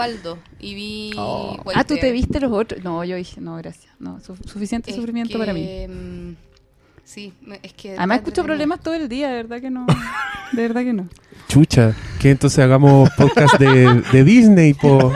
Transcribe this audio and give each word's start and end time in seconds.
Waldo 0.00 0.38
y 0.58 0.74
vi. 0.74 1.12
Oh. 1.18 1.56
Ah, 1.74 1.84
¿tú 1.84 1.96
te 1.98 2.10
viste 2.10 2.40
los 2.40 2.50
otros? 2.52 2.82
No, 2.82 3.04
yo 3.04 3.16
dije, 3.16 3.40
no, 3.40 3.56
gracias. 3.56 3.92
No, 3.98 4.18
su- 4.20 4.34
suficiente 4.36 4.90
Es 4.90 4.96
sufrimiento 4.96 5.32
que, 5.34 5.38
para 5.38 5.52
mí. 5.52 5.86
mm, 5.88 6.34
Sí, 7.04 7.32
es 7.62 7.72
que. 7.74 7.96
Además 7.98 8.18
escucho 8.18 8.42
problemas 8.44 8.80
todo 8.80 8.94
el 8.94 9.08
día, 9.08 9.28
de 9.28 9.34
verdad 9.36 9.60
que 9.60 9.68
no. 9.70 9.86
De 10.52 10.62
verdad 10.62 10.82
que 10.82 10.92
no. 10.92 11.08
Chucha, 11.48 11.94
que 12.20 12.30
entonces 12.30 12.58
hagamos 12.60 13.10
podcast 13.16 13.58
de, 13.58 14.02
de 14.12 14.24
Disney, 14.24 14.74
po. 14.74 15.12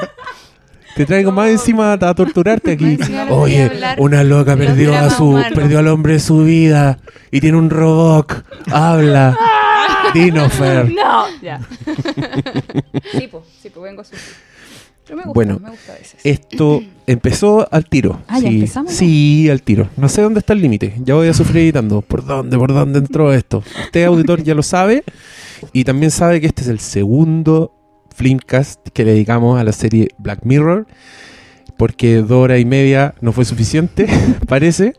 Te 0.94 1.06
traigo 1.06 1.32
más 1.32 1.48
encima 1.48 1.92
a 1.94 2.14
torturarte 2.14 2.72
aquí. 2.72 2.98
Oye, 3.30 3.68
una 3.98 4.22
loca 4.22 4.56
perdió 4.56 4.94
a 4.96 5.10
su 5.10 5.30
humanos. 5.30 5.52
perdió 5.58 5.80
al 5.80 5.88
hombre 5.88 6.12
de 6.14 6.20
su 6.20 6.44
vida 6.44 6.98
y 7.32 7.40
tiene 7.40 7.56
un 7.58 7.68
robot. 7.70 8.44
Habla. 8.70 9.36
Dinos, 10.14 10.52
Fer. 10.52 10.92
No, 10.92 11.24
ya. 11.42 11.60
sí, 13.12 13.26
pues, 13.28 13.44
sí, 13.60 13.70
pues 13.70 13.82
vengo 13.82 14.02
a 14.02 14.04
sufrir. 14.04 14.22
Pero 15.04 15.16
me 15.16 15.22
gusta, 15.24 15.32
Bueno, 15.34 15.58
me 15.60 15.70
gusta 15.70 15.92
a 15.92 15.96
veces. 15.96 16.20
Esto 16.24 16.82
empezó 17.06 17.68
al 17.70 17.84
tiro. 17.86 18.20
Ah, 18.28 18.38
¿ya 18.40 18.48
sí, 18.48 18.54
empezamos? 18.56 18.92
Sí, 18.92 19.50
al 19.50 19.62
tiro. 19.62 19.88
No 19.96 20.08
sé 20.08 20.22
dónde 20.22 20.40
está 20.40 20.52
el 20.52 20.60
límite. 20.62 20.94
Ya 21.04 21.14
voy 21.14 21.28
a 21.28 21.34
sufrir 21.34 21.62
editando. 21.64 22.00
¿Por 22.02 22.24
dónde? 22.24 22.56
¿Por 22.58 22.72
dónde 22.72 22.98
entró 22.98 23.32
esto? 23.32 23.62
Usted, 23.84 24.04
auditor, 24.04 24.42
ya 24.42 24.54
lo 24.54 24.62
sabe. 24.62 25.04
Y 25.72 25.84
también 25.84 26.10
sabe 26.10 26.40
que 26.40 26.46
este 26.46 26.62
es 26.62 26.68
el 26.68 26.80
segundo 26.80 27.72
Flimcast 28.14 28.88
que 28.92 29.04
le 29.04 29.12
dedicamos 29.12 29.58
a 29.60 29.64
la 29.64 29.72
serie 29.72 30.08
Black 30.18 30.40
Mirror. 30.44 30.86
Porque 31.76 32.18
dos 32.18 32.32
horas 32.44 32.60
y 32.60 32.64
media 32.64 33.14
no 33.20 33.32
fue 33.32 33.44
suficiente, 33.44 34.06
parece. 34.48 34.94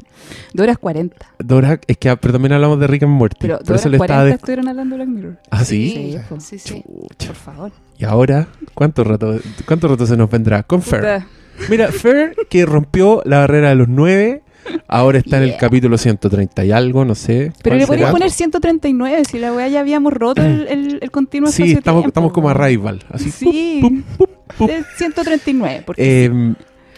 Dos 0.53 0.63
horas 0.65 0.77
40. 0.77 1.15
Dos 1.39 1.57
horas, 1.59 1.79
es 1.87 1.97
que, 1.97 2.15
pero 2.17 2.33
también 2.33 2.51
hablamos 2.51 2.79
de 2.81 2.87
Rick 2.87 3.03
and 3.03 3.13
Morty. 3.13 3.37
Pero 3.39 3.59
dos 3.59 3.69
horas 3.69 3.85
le 3.85 3.97
40 3.97 4.03
estaba... 4.13 4.23
de- 4.25 4.31
estuvieron 4.31 4.67
hablando 4.67 4.97
de 4.97 5.05
Black 5.05 5.15
Mirror. 5.15 5.37
¿Ah, 5.51 5.63
sí? 5.63 6.17
Sí. 6.19 6.37
Sí, 6.39 6.59
sí. 6.59 6.83
Por 7.27 7.35
favor. 7.35 7.71
Y 7.97 8.05
ahora, 8.05 8.47
¿cuánto 8.73 9.03
rato, 9.03 9.39
¿cuánto 9.65 9.87
rato 9.87 10.05
se 10.05 10.17
nos 10.17 10.29
vendrá? 10.29 10.63
Con 10.63 10.81
Fer. 10.81 11.23
Mira, 11.69 11.87
Fer, 11.91 12.35
que 12.49 12.65
rompió 12.65 13.21
la 13.25 13.39
barrera 13.39 13.69
de 13.69 13.75
los 13.75 13.87
nueve, 13.87 14.41
ahora 14.87 15.19
está 15.19 15.37
en 15.37 15.43
el 15.43 15.57
capítulo 15.57 15.97
130 15.97 16.65
y 16.65 16.71
algo, 16.71 17.05
no 17.05 17.15
sé. 17.15 17.53
Pero 17.63 17.75
¿cuál 17.75 17.79
le 17.79 17.87
podrías 17.87 18.11
poner 18.11 18.31
139 18.31 19.23
si 19.29 19.39
la 19.39 19.53
weá 19.53 19.67
ya 19.69 19.79
habíamos 19.79 20.11
roto 20.11 20.41
el, 20.43 20.67
el, 20.67 20.99
el 21.01 21.11
continuo 21.11 21.49
Sí, 21.49 21.71
estamos, 21.71 22.05
estamos 22.05 22.33
como 22.33 22.49
a 22.49 22.53
rival. 22.53 22.99
Así. 23.09 23.31
Sí. 23.31 23.79
pup, 23.81 24.27
pup. 24.57 24.69
El 24.69 24.83
139. 24.97 25.83
Porque 25.85 26.25
Eh, 26.25 26.53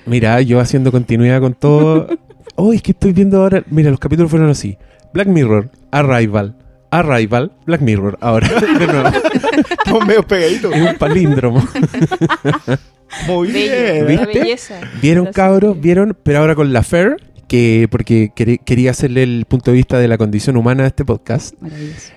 mira, 0.08 0.42
yo 0.42 0.59
haciendo 0.59 0.92
continuidad 0.92 1.39
con 1.42 1.54
todo. 1.54 2.08
Oh, 2.59 2.73
es 2.73 2.82
que 2.82 2.89
estoy 2.92 3.14
viendo 3.14 3.39
ahora. 3.39 3.64
Mira, 3.70 3.92
los 3.92 4.00
capítulos 4.00 4.32
fueron 4.32 4.50
así: 4.50 4.80
Black 5.14 5.28
Mirror, 5.28 5.70
Arrival, 5.92 6.56
Arrival, 6.92 7.52
Black 7.66 7.82
Mirror. 7.82 8.18
Ahora, 8.22 8.48
de 8.80 8.88
nuevo. 8.88 9.10
Estamos 9.70 10.06
medio 10.06 10.26
pegaditos. 10.26 10.74
Es 10.74 10.82
un 10.92 10.96
palíndromo. 10.98 11.68
Muy 13.28 13.52
Bello, 13.52 14.06
bien. 14.06 14.26
¿Viste? 14.34 14.76
¿Vieron, 15.02 15.28
cabros? 15.28 15.80
¿Vieron? 15.80 16.18
Pero 16.24 16.40
ahora 16.40 16.56
con 16.56 16.74
la 16.74 16.84
Fer, 16.84 17.18
que 17.48 17.88
porque 17.90 18.32
quería 18.66 18.92
hacerle 18.92 19.24
el 19.24 19.46
punto 19.48 19.72
de 19.72 19.78
vista 19.78 19.98
de 19.98 20.08
la 20.08 20.18
condición 20.18 20.58
humana 20.58 20.84
a 20.84 20.88
este 20.88 21.06
podcast. 21.06 21.56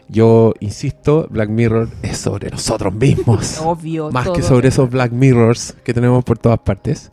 Yo 0.08 0.54
insisto, 0.60 1.26
Black 1.30 1.48
Mirror 1.48 1.88
es 2.02 2.18
sobre 2.18 2.50
nosotros 2.50 2.92
mismos. 2.94 3.58
Obvio. 3.64 4.10
Más 4.10 4.24
todo. 4.24 4.34
que 4.34 4.42
sobre 4.42 4.68
esos 4.68 4.90
Black 4.90 5.12
Mirrors 5.12 5.74
que 5.84 5.94
tenemos 5.94 6.24
por 6.24 6.38
todas 6.38 6.58
partes. 6.60 7.10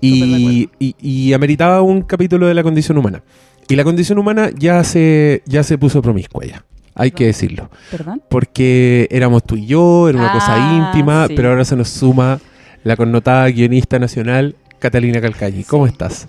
y, 0.00 0.68
y 0.78 1.32
ameritaba 1.32 1.82
un 1.82 2.02
capítulo 2.02 2.46
de 2.46 2.54
la 2.54 2.62
condición 2.62 2.98
humana. 2.98 3.22
Y 3.68 3.76
la 3.76 3.84
condición 3.84 4.18
humana 4.18 4.50
ya 4.56 4.82
se, 4.82 5.42
ya 5.46 5.62
se 5.62 5.76
puso 5.76 6.00
promiscua 6.00 6.44
ya. 6.46 6.64
Hay 6.98 7.12
que 7.12 7.26
decirlo. 7.26 7.70
¿Perdón? 7.90 8.22
Porque 8.28 9.08
éramos 9.10 9.44
tú 9.44 9.56
y 9.56 9.66
yo, 9.66 10.08
era 10.08 10.18
una 10.18 10.32
cosa 10.32 10.54
Ah, 10.56 10.92
íntima, 10.92 11.26
sí. 11.28 11.34
pero 11.36 11.50
ahora 11.50 11.64
se 11.64 11.76
nos 11.76 11.88
suma 11.88 12.40
la 12.84 12.96
connotada 12.96 13.48
guionista 13.48 13.98
nacional 13.98 14.56
Catalina 14.78 15.20
Calcañi. 15.20 15.64
¿Cómo 15.64 15.86
estás? 15.86 16.28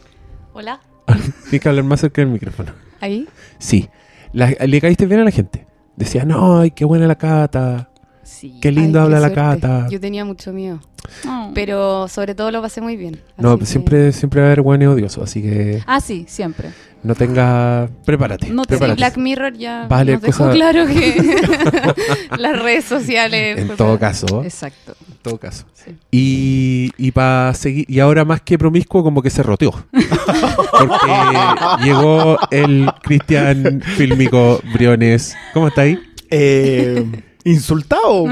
Hola. 0.54 0.80
Tienes 1.50 1.62
que 1.62 1.70
hablar 1.70 1.84
más 1.86 2.00
cerca 2.02 2.22
del 2.22 2.30
micrófono. 2.32 2.72
Ahí. 3.02 3.28
Sí. 3.58 3.90
La- 4.34 4.52
le 4.52 4.82
caíste 4.82 5.06
bien 5.06 5.22
a 5.22 5.24
la 5.24 5.32
gente. 5.32 5.66
Decía, 5.96 6.24
no, 6.24 6.60
ay, 6.60 6.72
qué 6.72 6.86
buena 6.86 7.08
la 7.08 7.16
cata. 7.16 7.90
Sí. 8.24 8.60
Qué 8.62 8.72
lindo 8.72 9.00
Ay, 9.00 9.06
habla 9.06 9.18
qué 9.18 9.22
la 9.22 9.34
cata. 9.34 9.88
Yo 9.90 10.00
tenía 10.00 10.24
mucho 10.24 10.54
miedo. 10.54 10.80
Oh. 11.28 11.52
Pero 11.56 12.08
sobre 12.08 12.36
todo 12.36 12.52
lo 12.52 12.62
pasé 12.62 12.80
muy 12.82 12.96
bien. 12.96 13.20
No, 13.38 13.58
que- 13.58 13.66
siempre, 13.66 14.12
siempre 14.12 14.42
va 14.42 14.48
a 14.48 14.50
haber 14.50 14.62
bueno 14.62 14.92
odioso, 14.92 15.24
así 15.24 15.42
que 15.42 15.82
Ah, 15.88 16.00
sí, 16.00 16.26
siempre. 16.28 16.70
No 17.04 17.16
tenga... 17.16 17.90
Prepárate, 18.06 18.50
No 18.50 18.64
te- 18.64 18.70
prepárate. 18.70 18.98
Black 18.98 19.18
Mirror 19.18 19.54
ya 19.58 19.88
Vale, 19.88 20.14
nos 20.14 20.22
dejó 20.22 20.38
cosa- 20.46 20.52
claro 20.54 20.86
que 20.88 21.36
las 22.38 22.62
redes 22.62 22.86
sociales... 22.86 23.58
En 23.60 23.76
todo 23.78 23.98
caso, 24.00 24.40
en 24.42 24.46
Exacto. 24.46 24.96
todo 25.22 25.38
caso. 25.38 25.66
Sí. 25.74 25.96
Y, 26.12 26.92
y 26.98 27.12
para 27.12 27.54
seguir, 27.54 27.86
y 27.90 28.00
ahora 28.00 28.26
más 28.26 28.42
que 28.42 28.58
promiscuo, 28.58 29.04
como 29.04 29.22
que 29.22 29.30
se 29.30 29.44
roteó. 29.44 29.72
Porque 29.92 31.84
llegó 31.84 32.38
el 32.52 32.90
Cristian 33.02 33.82
Fílmico 33.82 34.62
Briones. 34.74 35.36
¿Cómo 35.54 35.68
está 35.70 35.82
ahí? 35.82 36.00
Eh, 36.30 37.06
insultado. 37.46 38.26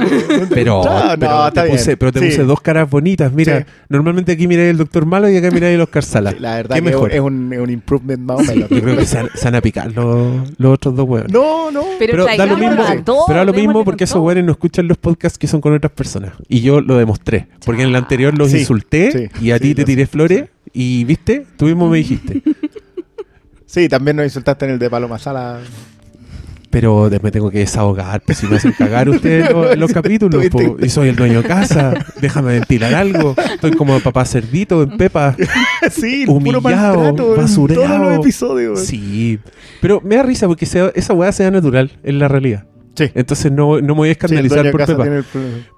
Pero, 0.49 0.83
No, 0.83 1.15
pero 1.19 1.31
no, 1.31 1.51
te, 1.53 1.63
puse, 1.63 1.97
pero 1.97 2.11
te 2.11 2.19
Sí. 2.19 2.25
puse 2.27 2.43
dos 2.43 2.61
caras 2.61 2.89
bonitas. 2.89 3.31
Mira, 3.31 3.59
Sí. 3.59 3.65
normalmente 3.89 4.33
aquí 4.33 4.47
miráis 4.47 4.71
el 4.71 4.77
Doctor 4.77 5.05
Malo 5.05 5.29
y 5.29 5.37
acá 5.37 5.49
miráis 5.51 5.75
el 5.75 5.81
Oscar 5.81 6.03
Sala. 6.03 6.31
Sí, 6.31 6.37
La 6.39 6.55
verdad 6.55 6.75
¿Qué 6.75 6.81
que 6.81 6.89
mejor? 6.89 7.11
es 7.13 7.19
un, 7.19 7.53
es 7.53 7.59
un 7.59 7.69
improvement 7.69 8.19
más 8.21 8.39
o 8.39 8.43
menos. 8.53 8.69
Yo 8.69 8.81
creo 8.81 8.97
que 8.97 9.05
se 9.05 9.15
van, 9.17 9.29
se 9.33 9.45
van 9.45 9.55
a 9.55 9.61
picar 9.61 9.91
los, 9.93 10.49
los 10.59 10.73
otros 10.73 10.95
dos 10.95 11.07
huevos. 11.07 11.31
No, 11.31 11.71
no. 11.71 11.83
Pero 11.99 12.25
da 12.25 12.45
lo 12.45 12.57
mismo, 12.57 12.83
pero 13.27 13.39
da 13.39 13.45
lo 13.45 13.53
mismo 13.53 13.83
porque 13.85 14.03
esos 14.03 14.19
güeyes 14.21 14.43
no 14.43 14.51
escuchan 14.51 14.87
los 14.87 14.97
podcasts 14.97 15.37
que 15.37 15.47
son 15.47 15.61
con 15.61 15.73
otras 15.73 15.91
personas. 15.93 16.33
Y 16.49 16.61
yo 16.61 16.81
lo 16.81 16.97
demostré. 16.97 17.47
Porque 17.65 17.83
en 17.83 17.89
el 17.89 17.95
anterior 17.95 18.37
los 18.37 18.51
Sí, 18.51 18.59
insulté 18.59 19.11
sí, 19.11 19.45
y 19.45 19.51
a 19.51 19.57
sí, 19.57 19.63
ti 19.63 19.75
te 19.75 19.83
tiré 19.85 20.05
flores 20.07 20.45
y 20.73 21.03
viste, 21.05 21.45
tú 21.57 21.65
mismo 21.65 21.89
me 21.89 21.97
dijiste. 21.97 22.41
Sí, 23.69 23.89
también 23.89 24.15
nos 24.15 24.25
insultaste 24.25 24.63
en 24.65 24.71
el 24.71 24.79
de 24.79 24.89
Paloma 24.89 25.19
Sala. 25.19 25.59
Pero 26.79 27.09
me 27.23 27.31
tengo 27.31 27.49
que 27.49 27.59
desahogar, 27.59 28.21
pues 28.21 28.37
si 28.37 28.47
me 28.47 28.57
hacen 28.57 28.71
cagar 28.73 29.09
ustedes 29.09 29.51
los, 29.51 29.71
en 29.73 29.79
los 29.79 29.91
capítulos. 29.91 30.45
Po, 30.49 30.77
y 30.79 30.89
soy 30.89 31.09
el 31.09 31.15
dueño 31.15 31.41
de 31.41 31.47
casa, 31.47 31.93
déjame 32.21 32.53
ventilar 32.53 32.93
algo. 32.93 33.33
Estoy 33.53 33.71
como 33.71 33.99
papá 33.99 34.25
cerdito 34.25 34.83
en 34.83 34.97
Pepa. 34.97 35.35
sí, 35.91 36.25
Humillado, 36.27 37.13
basureado. 37.35 37.83
todos 37.87 37.99
los 37.99 38.19
episodios. 38.19 38.79
Sí, 38.81 39.39
pero 39.81 40.01
me 40.03 40.15
da 40.17 40.23
risa 40.23 40.47
porque 40.47 40.65
sea- 40.65 40.91
esa 40.93 41.13
weá 41.13 41.31
sea 41.31 41.49
natural 41.49 41.91
en 42.03 42.19
la 42.19 42.27
realidad. 42.27 42.65
Sí. 42.95 43.11
Entonces 43.13 43.51
no, 43.51 43.79
no 43.81 43.93
me 43.93 43.99
voy 43.99 44.09
a 44.09 44.11
escandalizar 44.13 44.71
por 44.71 44.85
Pepa. 44.85 45.05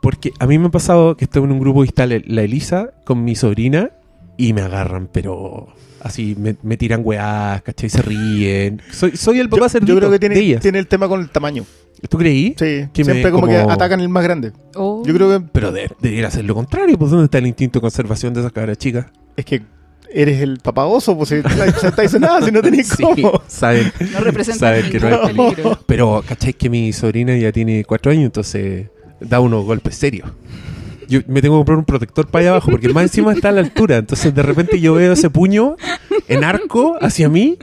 Porque 0.02 0.32
a 0.40 0.48
mí 0.48 0.58
me 0.58 0.68
ha 0.68 0.72
pasado 0.72 1.16
que 1.18 1.26
estoy 1.26 1.44
en 1.44 1.52
un 1.52 1.60
grupo 1.60 1.82
que 1.82 1.88
está 1.88 2.06
la 2.08 2.42
Elisa 2.42 2.92
con 3.06 3.24
mi 3.24 3.36
sobrina 3.36 3.92
y 4.38 4.54
me 4.54 4.62
agarran, 4.62 5.10
pero 5.12 5.68
así 6.02 6.36
me, 6.38 6.56
me 6.64 6.78
tiran 6.78 7.02
weás, 7.04 7.62
¿cachai? 7.62 7.90
Se 7.90 8.02
ríen. 8.02 8.82
Soy, 8.92 9.16
soy 9.18 9.40
el 9.40 9.50
papá 9.50 9.64
Yo, 9.66 9.70
cerdito 9.70 9.94
yo 9.94 9.98
creo 10.00 10.10
que 10.10 10.16
de 10.16 10.20
tiene, 10.20 10.40
ellas. 10.40 10.62
tiene 10.62 10.80
el 10.80 10.88
tema 10.88 11.08
con 11.08 11.22
el 11.22 11.30
tamaño. 11.30 11.66
¿Tú 12.10 12.18
creí? 12.18 12.56
Sí, 12.58 12.88
Que 12.94 13.04
me- 13.04 13.12
siempre 13.12 13.32
como, 13.32 13.48
que 13.48 13.58
atacan 13.58 14.00
el 14.00 14.08
más 14.10 14.24
grande. 14.24 14.54
Oh. 14.76 15.04
Yo 15.06 15.14
creo 15.14 15.30
que 15.40 15.46
Pero 15.52 15.72
de- 15.72 15.92
debería 16.00 16.32
ser 16.32 16.46
lo 16.46 16.56
contrario. 16.56 16.98
Pues 16.98 17.12
¿dónde 17.12 17.26
está 17.26 17.40
el 17.40 17.48
instinto 17.48 17.80
de 17.80 17.82
conservación 17.82 18.34
de 18.34 18.40
esas 18.42 18.52
cabras 18.54 18.78
chicas? 18.78 19.08
es 19.36 19.46
que 19.46 19.62
eres 20.12 20.42
el 20.42 20.58
papá 20.60 20.86
oso, 20.86 21.16
pues 21.16 21.30
si 21.30 21.36
no 21.36 21.64
estáis 21.64 22.20
nada, 22.20 22.42
si 22.44 22.52
no 22.52 22.62
tenéis 22.62 22.88
Sí, 22.98 23.04
cómo. 23.04 23.42
saben. 23.48 23.92
No 24.14 24.20
representa 24.22 24.60
Saber 24.60 24.90
que 24.90 25.00
no 25.00 25.08
hay 25.08 25.34
peligro. 25.34 25.80
Pero, 25.86 26.24
¿cachai? 26.28 26.54
Que 26.54 26.70
mi 26.70 26.92
sobrina 26.94 27.38
ya 27.38 27.52
tiene 27.52 27.84
cuatro 27.86 28.12
años, 28.12 28.26
entonces 28.26 28.88
da 29.20 29.40
unos 29.40 29.66
golpes 29.66 29.96
serios. 29.96 30.30
Yo 31.10 31.20
me 31.28 31.42
tengo 31.42 31.56
que 31.56 31.60
comprar 31.60 31.78
un 31.80 31.86
protector 31.86 32.28
para 32.28 32.42
allá 32.42 32.50
abajo, 32.52 32.72
porque 32.72 32.90
más 32.90 33.04
encima 33.04 33.34
está 33.34 33.50
a 33.50 33.52
la 33.52 33.62
altura. 33.62 33.98
Entonces, 33.98 34.34
de 34.34 34.42
repente 34.44 34.80
yo 34.80 34.94
veo 34.94 35.12
ese 35.14 35.30
puño 35.30 35.76
en 36.28 36.44
arco 36.44 36.98
hacia 37.02 37.28
mí 37.30 37.58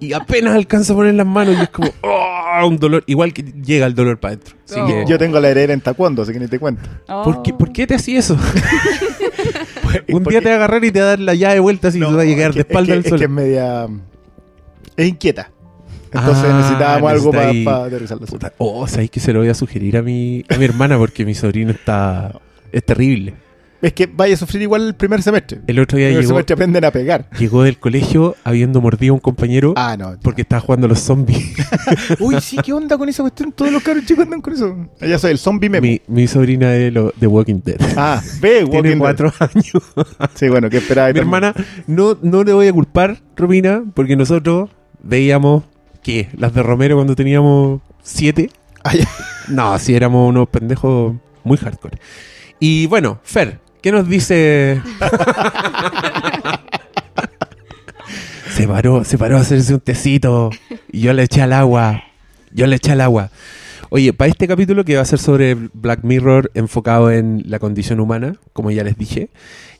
y 0.00 0.12
apenas 0.12 0.54
alcanzo 0.54 0.92
a 0.92 0.96
poner 0.96 1.14
las 1.14 1.26
manos 1.26 1.56
y 1.58 1.62
es 1.62 1.70
como, 1.70 1.88
¡oh! 2.02 2.66
Un 2.68 2.78
dolor. 2.78 3.02
Igual 3.06 3.32
que 3.32 3.42
llega 3.42 3.86
el 3.86 3.94
dolor 3.94 4.18
para 4.20 4.34
adentro. 4.34 4.54
Así 4.68 4.78
Oh. 4.78 4.86
que, 4.86 5.04
Yo 5.08 5.18
tengo 5.18 5.40
la 5.40 5.48
heredera 5.50 5.72
en 5.72 5.80
taekwondo, 5.80 6.22
así 6.22 6.32
que 6.32 6.38
ni 6.40 6.46
te 6.46 6.58
cuento. 6.58 6.82
¿por, 7.06 7.42
qué, 7.42 7.52
¿Por 7.54 7.72
qué 7.72 7.86
te 7.86 7.94
hacías 7.94 8.26
eso? 8.26 8.38
un 10.08 10.24
día 10.24 10.40
te 10.40 10.46
va 10.46 10.52
a 10.52 10.56
agarrar 10.56 10.84
y 10.84 10.90
te 10.92 11.00
va 11.00 11.06
a 11.06 11.08
dar 11.10 11.20
la 11.20 11.34
llave 11.34 11.54
de 11.54 11.60
vuelta 11.60 11.88
así 11.88 11.98
No, 11.98 12.10
te 12.10 12.14
va 12.16 12.22
a 12.22 12.24
llegar 12.24 12.50
es 12.50 12.56
de 12.56 12.64
que- 12.64 12.68
espalda 12.72 12.92
es 12.92 12.96
al 12.98 13.02
que, 13.02 13.08
sol. 13.08 13.16
Es 13.16 13.20
que 13.20 13.24
es 13.24 13.30
media... 13.30 13.86
Es 14.96 15.08
inquieta. 15.08 15.50
Entonces 16.12 16.44
Ah, 16.48 16.56
necesitábamos 16.58 17.10
algo 17.10 17.30
para 17.32 17.52
necesitáis- 17.52 17.86
aterrizarla. 17.86 18.26
Puta, 18.26 18.52
Oh, 18.58 18.86
sabéis 18.86 19.10
que 19.10 19.18
se 19.20 19.32
lo 19.32 19.40
voy 19.40 19.48
a 19.48 19.54
sugerir 19.54 19.96
a 19.96 20.02
mi, 20.02 20.44
a 20.48 20.56
mi 20.56 20.64
hermana 20.64 20.96
porque 20.96 21.24
mi 21.24 21.34
sobrino 21.34 21.72
está. 21.72 22.32
Es 22.74 22.84
terrible. 22.84 23.34
Es 23.80 23.92
que 23.92 24.06
vaya 24.06 24.32
a 24.32 24.36
sufrir 24.38 24.62
igual 24.62 24.86
el 24.86 24.94
primer 24.94 25.22
semestre. 25.22 25.60
El 25.66 25.78
otro 25.78 25.98
El 25.98 26.00
día 26.04 26.08
primer 26.08 26.22
llegó, 26.22 26.34
semestre 26.34 26.54
aprenden 26.54 26.84
a 26.86 26.90
pegar. 26.90 27.28
llegó 27.38 27.62
del 27.64 27.78
colegio 27.78 28.34
habiendo 28.42 28.80
mordido 28.80 29.12
a 29.12 29.14
un 29.16 29.20
compañero 29.20 29.74
Ah, 29.76 29.94
no. 29.98 30.16
porque 30.22 30.40
estaba 30.42 30.60
jugando 30.60 30.86
a 30.86 30.88
los 30.88 31.00
zombies. 31.00 31.54
Uy, 32.18 32.40
sí, 32.40 32.56
¿qué 32.64 32.72
onda 32.72 32.96
con 32.96 33.10
esa 33.10 33.22
cuestión? 33.22 33.52
Todos 33.52 33.70
los 33.70 33.82
cabros 33.82 34.06
chicos 34.06 34.24
andan 34.24 34.40
con 34.40 34.54
eso. 34.54 34.88
Ya 35.02 35.18
soy 35.18 35.32
el 35.32 35.38
zombie 35.38 35.68
meme. 35.68 35.86
mi, 35.86 36.00
mi 36.22 36.26
sobrina 36.26 36.74
es 36.74 36.94
lo, 36.94 37.12
de 37.14 37.26
Walking 37.26 37.60
Dead. 37.62 37.76
Ah, 37.96 38.22
ve, 38.40 38.60
Walking 38.64 38.70
Tiene 38.70 38.88
Dead. 38.88 38.98
cuatro 38.98 39.32
años. 39.38 39.72
Sí, 40.34 40.48
bueno, 40.48 40.70
¿qué 40.70 40.78
esperaba? 40.78 41.12
mi 41.12 41.18
hermana, 41.18 41.52
no, 41.86 42.16
no 42.22 42.42
le 42.42 42.54
voy 42.54 42.68
a 42.68 42.72
culpar, 42.72 43.18
Romina, 43.36 43.84
porque 43.94 44.16
nosotros 44.16 44.70
veíamos 45.02 45.64
que 46.02 46.28
las 46.38 46.54
de 46.54 46.62
Romero 46.62 46.96
cuando 46.96 47.14
teníamos 47.14 47.82
siete. 48.02 48.48
No, 49.48 49.78
sí 49.78 49.94
éramos 49.94 50.28
unos 50.30 50.48
pendejos 50.48 51.14
muy 51.44 51.58
hardcore. 51.58 51.98
Y 52.60 52.86
bueno, 52.86 53.20
Fer, 53.22 53.60
¿Qué 53.84 53.92
nos 53.92 54.08
dice? 54.08 54.80
se 58.48 58.66
paró, 58.66 59.04
se 59.04 59.18
paró 59.18 59.36
a 59.36 59.40
hacerse 59.40 59.74
un 59.74 59.80
tecito. 59.80 60.48
Yo 60.90 61.12
le 61.12 61.24
eché 61.24 61.42
al 61.42 61.52
agua. 61.52 62.02
Yo 62.50 62.66
le 62.66 62.76
eché 62.76 62.92
al 62.92 63.02
agua. 63.02 63.28
Oye, 63.90 64.14
para 64.14 64.30
este 64.30 64.48
capítulo 64.48 64.86
que 64.86 64.96
va 64.96 65.02
a 65.02 65.04
ser 65.04 65.18
sobre 65.18 65.54
Black 65.74 66.02
Mirror 66.02 66.50
enfocado 66.54 67.10
en 67.10 67.42
la 67.44 67.58
condición 67.58 68.00
humana, 68.00 68.36
como 68.54 68.70
ya 68.70 68.84
les 68.84 68.96
dije, 68.96 69.28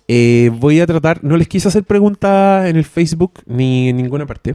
eh, 0.07 0.51
voy 0.53 0.81
a 0.81 0.87
tratar, 0.87 1.25
no 1.25 1.39
les 1.39 1.49
quise 1.49 1.69
hacer 1.69 1.85
preguntas 1.85 2.69
en 2.69 2.77
el 2.77 2.85
Facebook 2.85 3.41
ni 3.47 3.89
en 3.89 3.97
ninguna 3.97 4.27
parte. 4.27 4.55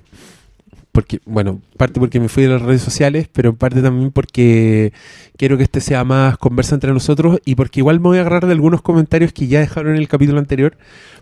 Porque, 0.92 1.20
bueno, 1.26 1.62
parte 1.78 2.00
porque 2.00 2.20
me 2.20 2.30
fui 2.30 2.44
de 2.44 2.50
las 2.50 2.62
redes 2.64 2.82
sociales, 2.82 3.30
pero 3.32 3.50
en 3.52 3.56
parte 3.56 3.82
también 3.82 4.12
porque 4.12 4.92
quiero 5.38 5.56
que 5.56 5.64
este 5.64 5.82
sea 5.82 6.04
más 6.04 6.38
conversa 6.38 6.74
entre 6.76 6.92
nosotros 6.92 7.40
y 7.46 7.56
porque 7.56 7.80
igual 7.82 8.00
me 8.00 8.08
voy 8.08 8.18
a 8.18 8.22
agarrar 8.22 8.48
de 8.48 8.54
algunos 8.54 8.82
comentarios 8.82 9.32
que 9.32 9.48
ya 9.48 9.60
dejaron 9.60 9.94
en 9.96 10.00
el 10.02 10.08
capítulo 10.08 10.40
anterior 10.40 10.78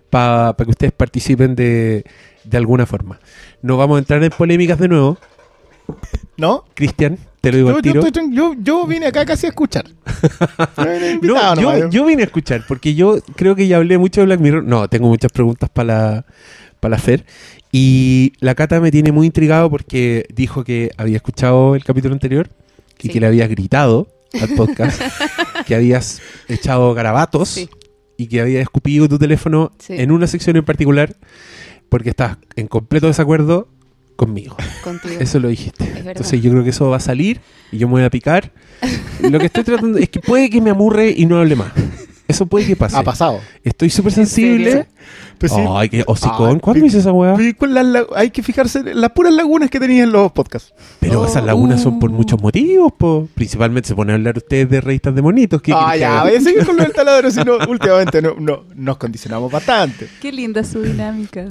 para 0.09 0.55
que 0.55 0.69
ustedes 0.69 0.93
participen 0.93 1.55
de, 1.55 2.05
de 2.45 2.57
alguna 2.57 2.85
forma. 2.85 3.19
No 3.61 3.75
vamos 3.75 3.97
a 3.97 3.99
entrar 3.99 4.23
en 4.23 4.29
polémicas 4.31 4.79
de 4.79 4.87
nuevo. 4.87 5.17
¿No? 6.37 6.63
Cristian, 6.73 7.17
te 7.41 7.51
lo 7.51 7.57
digo 7.57 7.69
Yo, 7.71 7.75
al 7.77 7.81
yo 7.83 8.11
tiro. 8.11 8.25
yo- 8.31 8.55
yo 8.61 8.87
vine 8.87 9.07
acá 9.07 9.25
casi 9.25 9.45
a 9.47 9.49
escuchar. 9.49 9.85
Yo 10.77 10.83
vine 10.85 11.11
invitado 11.11 11.55
No, 11.61 11.77
yo, 11.77 11.89
yo 11.89 12.05
vine 12.05 12.21
a 12.23 12.25
escuchar, 12.25 12.63
porque 12.67 12.93
yo 12.95 13.17
creo 13.35 13.55
que 13.55 13.67
ya 13.67 13.77
hablé 13.77 13.97
mucho 13.97 14.21
de 14.21 14.25
Black 14.27 14.39
Mirror. 14.39 14.63
No, 14.63 14.87
tengo 14.87 15.07
muchas 15.07 15.31
preguntas 15.31 15.69
para 15.69 15.85
la, 16.13 16.25
para 16.79 16.95
la 16.95 16.97
Fer. 17.01 17.25
Y 17.71 18.33
la 18.39 18.55
Cata 18.55 18.79
me 18.79 18.91
tiene 18.91 19.11
muy 19.11 19.27
intrigado 19.27 19.69
porque 19.69 20.25
dijo 20.33 20.63
que 20.63 20.91
había 20.97 21.17
escuchado 21.17 21.75
el 21.75 21.83
capítulo 21.83 22.13
anterior 22.13 22.49
y 22.99 23.03
Sí. 23.07 23.09
que 23.09 23.19
le 23.19 23.27
habías 23.27 23.49
gritado 23.49 24.07
al 24.41 24.49
podcast, 24.49 25.01
que 25.67 25.75
habías 25.75 26.21
echado 26.47 26.93
garabatos 26.93 27.49
Sí. 27.49 27.69
y 28.17 28.27
que 28.27 28.41
habías 28.41 28.61
escupido 28.61 29.07
tu 29.07 29.19
teléfono 29.19 29.71
Sí. 29.79 29.93
en 29.97 30.11
una 30.11 30.27
sección 30.27 30.55
en 30.57 30.65
particular 30.65 31.15
porque 31.89 32.09
estás 32.09 32.37
en 32.55 32.67
completo 32.67 33.07
desacuerdo 33.07 33.67
conmigo. 34.15 34.57
Contigo. 34.83 35.15
Eso 35.19 35.39
lo 35.39 35.49
dijiste. 35.49 35.85
Entonces 36.05 36.41
yo 36.41 36.49
creo 36.51 36.63
que 36.63 36.71
eso 36.71 36.89
va 36.89 36.97
a 36.97 37.01
salir 37.01 37.39
y 37.71 37.77
yo 37.77 37.87
me 37.87 37.93
voy 37.93 38.03
a 38.03 38.09
picar. 38.09 38.51
Lo 39.21 39.39
que 39.39 39.45
estoy 39.47 39.63
tratando 39.63 39.97
es 39.99 40.09
que 40.09 40.19
puede 40.19 40.49
que 40.49 40.59
me 40.61 40.69
amurre 40.71 41.13
y 41.15 41.25
no 41.25 41.37
hable 41.37 41.55
más. 41.55 41.71
Eso 42.27 42.45
puede 42.45 42.65
que 42.65 42.75
pase. 42.75 42.97
Ha 42.97 43.03
pasado. 43.03 43.39
Estoy 43.63 43.89
súper 43.89 44.11
¿En 44.11 44.15
sensible. 44.15 44.87
Pues 45.37 45.51
sí. 45.53 45.61
Ay, 45.69 45.87
qué 45.87 46.03
hocicón. 46.05 46.55
Ay, 46.55 46.59
¿Cuándo 46.59 46.85
hice 46.85 46.97
esa 46.97 47.11
weá? 47.13 47.35
hay 48.15 48.31
que 48.31 48.43
fijarse 48.43 48.79
en 48.79 48.99
las 48.99 49.11
puras 49.11 49.31
lagunas 49.33 49.69
que 49.69 49.79
tenías 49.79 50.03
en 50.05 50.11
los 50.11 50.31
podcasts. 50.33 50.73
Pero 50.99 51.21
Oh, 51.21 51.25
esas 51.25 51.45
lagunas 51.45 51.81
son 51.81 51.99
por 51.99 52.09
uh. 52.09 52.13
muchos 52.13 52.41
motivos, 52.41 52.91
po. 52.97 53.29
Principalmente 53.35 53.87
se 53.87 53.95
ponen 53.95 54.11
a 54.11 54.15
hablar 54.15 54.37
ustedes 54.37 54.69
de 54.69 54.81
revistas 54.81 55.15
de 55.15 55.21
monitos. 55.21 55.61
¿Qué 55.61 55.71
Ah, 55.73 55.95
ya, 55.95 56.23
voy 56.23 56.35
a 56.35 56.41
seguir 56.41 56.65
con 56.65 56.75
lo 56.75 56.83
del 56.83 56.91
taladro, 56.93 57.31
si 57.31 57.39
no, 57.43 57.57
últimamente 57.69 58.21
no, 58.21 58.33
no, 58.39 58.63
nos 58.75 58.97
condicionamos 58.97 59.49
bastante. 59.51 60.07
Qué 60.21 60.31
linda 60.31 60.63
su 60.63 60.81
dinámica. 60.81 61.45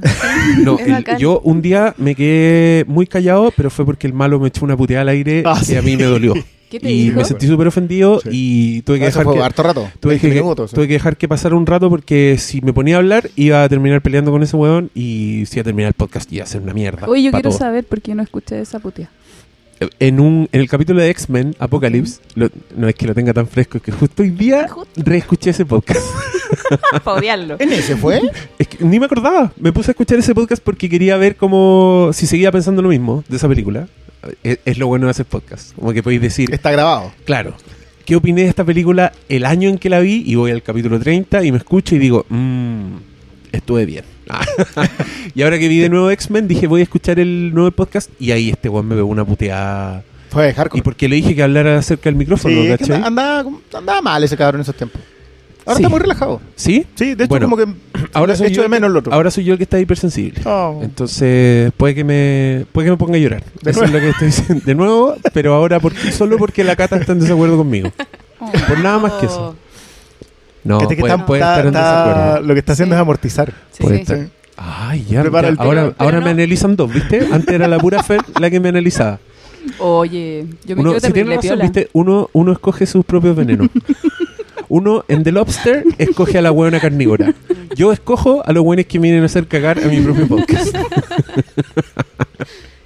No, 0.62 0.78
el- 0.78 1.04
yo 1.18 1.40
un 1.44 1.62
día 1.62 1.94
me 1.96 2.14
quedé 2.14 2.84
muy 2.86 3.06
callado, 3.06 3.50
pero 3.56 3.70
fue 3.70 3.86
porque 3.86 4.06
el 4.06 4.12
malo 4.12 4.38
me 4.40 4.48
echó 4.48 4.64
una 4.64 4.76
puteada 4.76 5.02
al 5.02 5.08
aire 5.08 5.42
Ah, 5.46 5.58
y 5.62 5.64
sí. 5.64 5.76
a 5.76 5.80
mí 5.82 5.96
me 5.96 6.04
dolió. 6.04 6.34
¿Qué 6.70 6.80
te 6.80 6.90
y 6.90 7.04
dijo? 7.04 7.16
me 7.18 7.24
sentí 7.24 7.46
súper 7.46 7.66
ofendido 7.68 8.20
Sí. 8.20 8.28
y 8.32 8.82
tuve 8.82 8.98
que 8.98 9.04
dejar 9.06 9.24
fue 9.24 9.34
que, 9.34 9.42
harto 9.42 9.62
rato. 9.62 9.90
tuve 10.00 10.14
20 10.14 10.28
que, 10.28 10.34
minutos. 10.34 10.70
tuve 10.72 10.86
que 10.88 10.94
dejar 10.94 11.16
que 11.16 11.28
pasara 11.28 11.54
un 11.56 11.66
rato 11.66 11.88
porque 11.90 12.36
si 12.38 12.60
me 12.60 12.72
ponía 12.72 12.96
a 12.96 12.98
hablar 12.98 13.30
iba 13.36 13.62
a 13.62 13.68
terminar 13.68 14.02
peleando 14.02 14.30
con 14.32 14.42
ese 14.42 14.56
weón 14.56 14.90
y 14.94 15.44
si 15.46 15.56
iba 15.56 15.60
a 15.62 15.64
terminar 15.64 15.88
el 15.88 15.94
podcast 15.94 16.30
y 16.32 16.36
iba 16.36 16.44
a 16.44 16.48
ser 16.48 16.62
una 16.62 16.74
mierda. 16.74 17.06
Oye, 17.06 17.22
yo 17.22 17.30
quiero 17.30 17.50
todo. 17.50 17.58
saber 17.58 17.84
por 17.84 18.00
qué 18.02 18.14
no 18.14 18.22
escuché 18.22 18.60
esa 18.60 18.78
putia. 18.80 19.10
En, 20.00 20.20
un, 20.20 20.48
en 20.52 20.60
el 20.62 20.68
capítulo 20.70 21.02
de 21.02 21.10
X-Men, 21.10 21.54
Apocalypse, 21.58 22.20
lo- 22.34 22.48
no 22.76 22.88
es 22.88 22.94
que 22.94 23.06
lo 23.06 23.14
tenga 23.14 23.34
tan 23.34 23.46
fresco, 23.46 23.76
es 23.76 23.82
que 23.84 23.92
justo 23.92 24.22
hoy 24.22 24.30
día 24.30 24.66
reescuché 24.96 25.50
ese 25.50 25.66
podcast. 25.66 26.00
Para 27.04 27.18
odiarlo. 27.18 27.56
¿En 27.58 27.70
ese 27.72 27.94
fue? 27.94 28.22
Es 28.58 28.68
que 28.68 28.82
ni 28.82 28.98
me 28.98 29.04
acordaba. 29.04 29.52
Me 29.60 29.72
puse 29.74 29.90
a 29.90 29.92
escuchar 29.92 30.18
ese 30.18 30.34
podcast 30.34 30.62
porque 30.64 30.88
quería 30.88 31.18
ver 31.18 31.36
cómo. 31.36 32.10
Si 32.14 32.26
seguía 32.26 32.50
pensando 32.50 32.80
lo 32.80 32.88
mismo 32.88 33.22
de 33.28 33.36
esa 33.36 33.48
película. 33.48 33.86
Es, 34.42 34.58
es 34.64 34.78
lo 34.78 34.86
bueno 34.88 35.06
de 35.06 35.10
hacer 35.12 35.26
podcast. 35.26 35.74
Como 35.76 35.92
que 35.92 36.02
podéis 36.02 36.20
decir, 36.22 36.52
Está 36.52 36.70
grabado. 36.72 37.12
claro, 37.24 37.54
¿qué 38.04 38.16
opiné 38.16 38.42
de 38.42 38.48
esta 38.48 38.64
película 38.64 39.12
el 39.28 39.44
año 39.44 39.68
en 39.68 39.78
que 39.78 39.88
la 39.90 40.00
vi? 40.00 40.22
Y 40.26 40.34
voy 40.34 40.50
al 40.50 40.62
capítulo 40.62 40.98
30 40.98 41.44
y 41.44 41.52
me 41.52 41.58
escucho 41.58 41.94
y 41.94 41.98
digo, 41.98 42.26
mmm, 42.28 42.96
estuve 43.52 43.86
bien. 43.86 44.04
y 45.34 45.42
ahora 45.42 45.58
que 45.58 45.68
vi 45.68 45.78
de 45.78 45.88
nuevo 45.88 46.10
X-Men, 46.10 46.48
dije, 46.48 46.66
voy 46.66 46.80
a 46.80 46.84
escuchar 46.84 47.20
el 47.20 47.54
nuevo 47.54 47.70
podcast. 47.70 48.10
Y 48.18 48.32
ahí 48.32 48.50
este 48.50 48.68
weón 48.68 48.86
me 48.88 48.94
pegó 48.96 49.06
una 49.08 49.24
puteada. 49.24 50.02
Fue 50.30 50.52
hardcore. 50.52 50.80
Y 50.80 50.82
porque 50.82 51.08
le 51.08 51.16
dije 51.16 51.34
que 51.34 51.42
hablara 51.42 51.78
acerca 51.78 52.04
del 52.10 52.16
micrófono, 52.16 52.56
Sí, 52.80 52.92
andaba, 52.92 53.44
andaba 53.72 54.02
mal 54.02 54.24
ese 54.24 54.36
cabrón 54.36 54.60
en 54.60 54.62
esos 54.62 54.74
tiempos. 54.76 55.00
Ahora 55.66 55.76
Sí. 55.76 55.82
está 55.82 55.88
muy 55.88 55.98
relajado. 56.00 56.40
¿Sí? 56.54 56.86
Sí, 56.94 57.14
de 57.14 57.24
hecho, 57.24 57.28
Bueno, 57.28 57.50
como 57.50 57.56
que 57.56 57.66
Ahora 58.14 58.36
soy, 58.36 58.46
echo 58.46 58.56
yo, 58.56 58.62
de 58.62 58.68
menos 58.68 58.90
lo 58.90 59.00
otro. 59.00 59.12
ahora 59.12 59.30
soy 59.30 59.44
yo 59.44 59.52
el 59.54 59.58
que 59.58 59.64
está 59.64 59.78
hipersensible. 59.80 60.40
Oh. 60.44 60.80
Entonces, 60.82 61.72
puede 61.76 61.94
que 61.94 62.04
me 62.04 62.66
puede 62.72 62.86
que 62.86 62.90
me 62.92 62.96
ponga 62.96 63.16
a 63.16 63.18
llorar. 63.18 63.42
De 63.62 63.70
Eso 63.72 63.80
nuevo. 63.80 63.86
es 63.86 63.92
lo 63.92 64.00
que 64.00 64.08
estoy 64.10 64.26
diciendo. 64.28 64.64
De 64.64 64.74
nuevo, 64.74 65.16
pero 65.32 65.54
ahora 65.54 65.80
por, 65.80 65.94
solo 65.96 66.38
porque 66.38 66.62
la 66.64 66.76
cata 66.76 66.96
está 66.96 67.12
en 67.12 67.20
desacuerdo 67.20 67.56
conmigo. 67.56 67.90
Oh. 68.38 68.50
Por 68.68 68.78
nada 68.80 68.98
más 68.98 69.12
que 69.14 69.26
eso. 69.26 69.56
No, 70.64 70.78
que 70.78 70.86
puede, 70.96 71.12
está- 71.12 71.26
puede 71.26 71.40
está- 71.40 71.52
estar 71.54 71.66
en 71.66 71.74
está- 71.74 72.04
desacuerdo. 72.06 72.46
Lo 72.46 72.54
que 72.54 72.60
está 72.60 72.72
haciendo 72.72 72.94
Sí. 72.94 72.96
es 72.96 73.00
amortizar. 73.02 73.54
Sí, 73.72 73.82
Puede 73.82 73.96
sí. 73.96 74.02
estar. 74.02 74.18
Ay, 74.56 75.04
ya. 75.08 75.20
El 75.20 75.26
ahora 75.28 75.52
pero 75.58 75.94
ahora 75.98 76.18
no. 76.20 76.24
me 76.24 76.30
analizan 76.30 76.76
dos, 76.76 76.92
¿viste? 76.92 77.26
Antes 77.32 77.54
era 77.54 77.68
la 77.68 77.78
pura 77.78 78.02
Fer 78.02 78.20
la 78.40 78.48
que 78.50 78.58
me 78.60 78.68
analizaba. 78.70 79.18
Oye, 79.78 80.46
yo 80.64 80.76
me 80.76 80.82
Uno, 80.82 80.90
quedo 80.92 81.00
si 81.00 81.12
tiene 81.12 81.36
terrible 81.36 81.36
razón. 81.36 81.58
¿viste? 81.60 81.90
Uno, 81.92 82.30
uno 82.32 82.52
escoge 82.52 82.86
sus 82.86 83.04
propios 83.04 83.34
venenos. 83.36 83.68
Uno 84.68 85.04
en 85.08 85.22
The 85.22 85.32
Lobster 85.32 85.84
escoge 85.98 86.38
a 86.38 86.42
la 86.42 86.50
buena 86.50 86.80
carnívora. 86.80 87.34
Yo 87.76 87.92
escojo 87.92 88.42
a 88.44 88.52
los 88.52 88.64
buenos 88.64 88.86
que 88.86 88.98
vienen 88.98 89.22
a 89.22 89.26
hacer 89.26 89.46
cagar 89.46 89.78
a 89.78 89.86
mi 89.88 90.00
propio 90.00 90.26
podcast. 90.28 90.74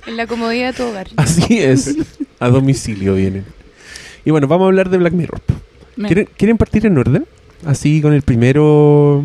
En 0.06 0.16
la 0.16 0.26
comodidad 0.26 0.68
de 0.72 0.76
tu 0.76 0.82
hogar. 0.84 1.08
Así 1.16 1.58
es. 1.58 1.94
A 2.40 2.48
domicilio 2.48 3.14
vienen. 3.14 3.44
Y 4.24 4.30
bueno, 4.30 4.48
vamos 4.48 4.64
a 4.64 4.68
hablar 4.68 4.88
de 4.90 4.98
Black 4.98 5.12
Mirror. 5.12 5.40
¿Quieren, 5.96 6.28
quieren 6.36 6.56
partir 6.56 6.86
en 6.86 6.96
orden? 6.96 7.26
Así 7.66 8.00
con 8.00 8.12
el 8.14 8.22
primero. 8.22 9.24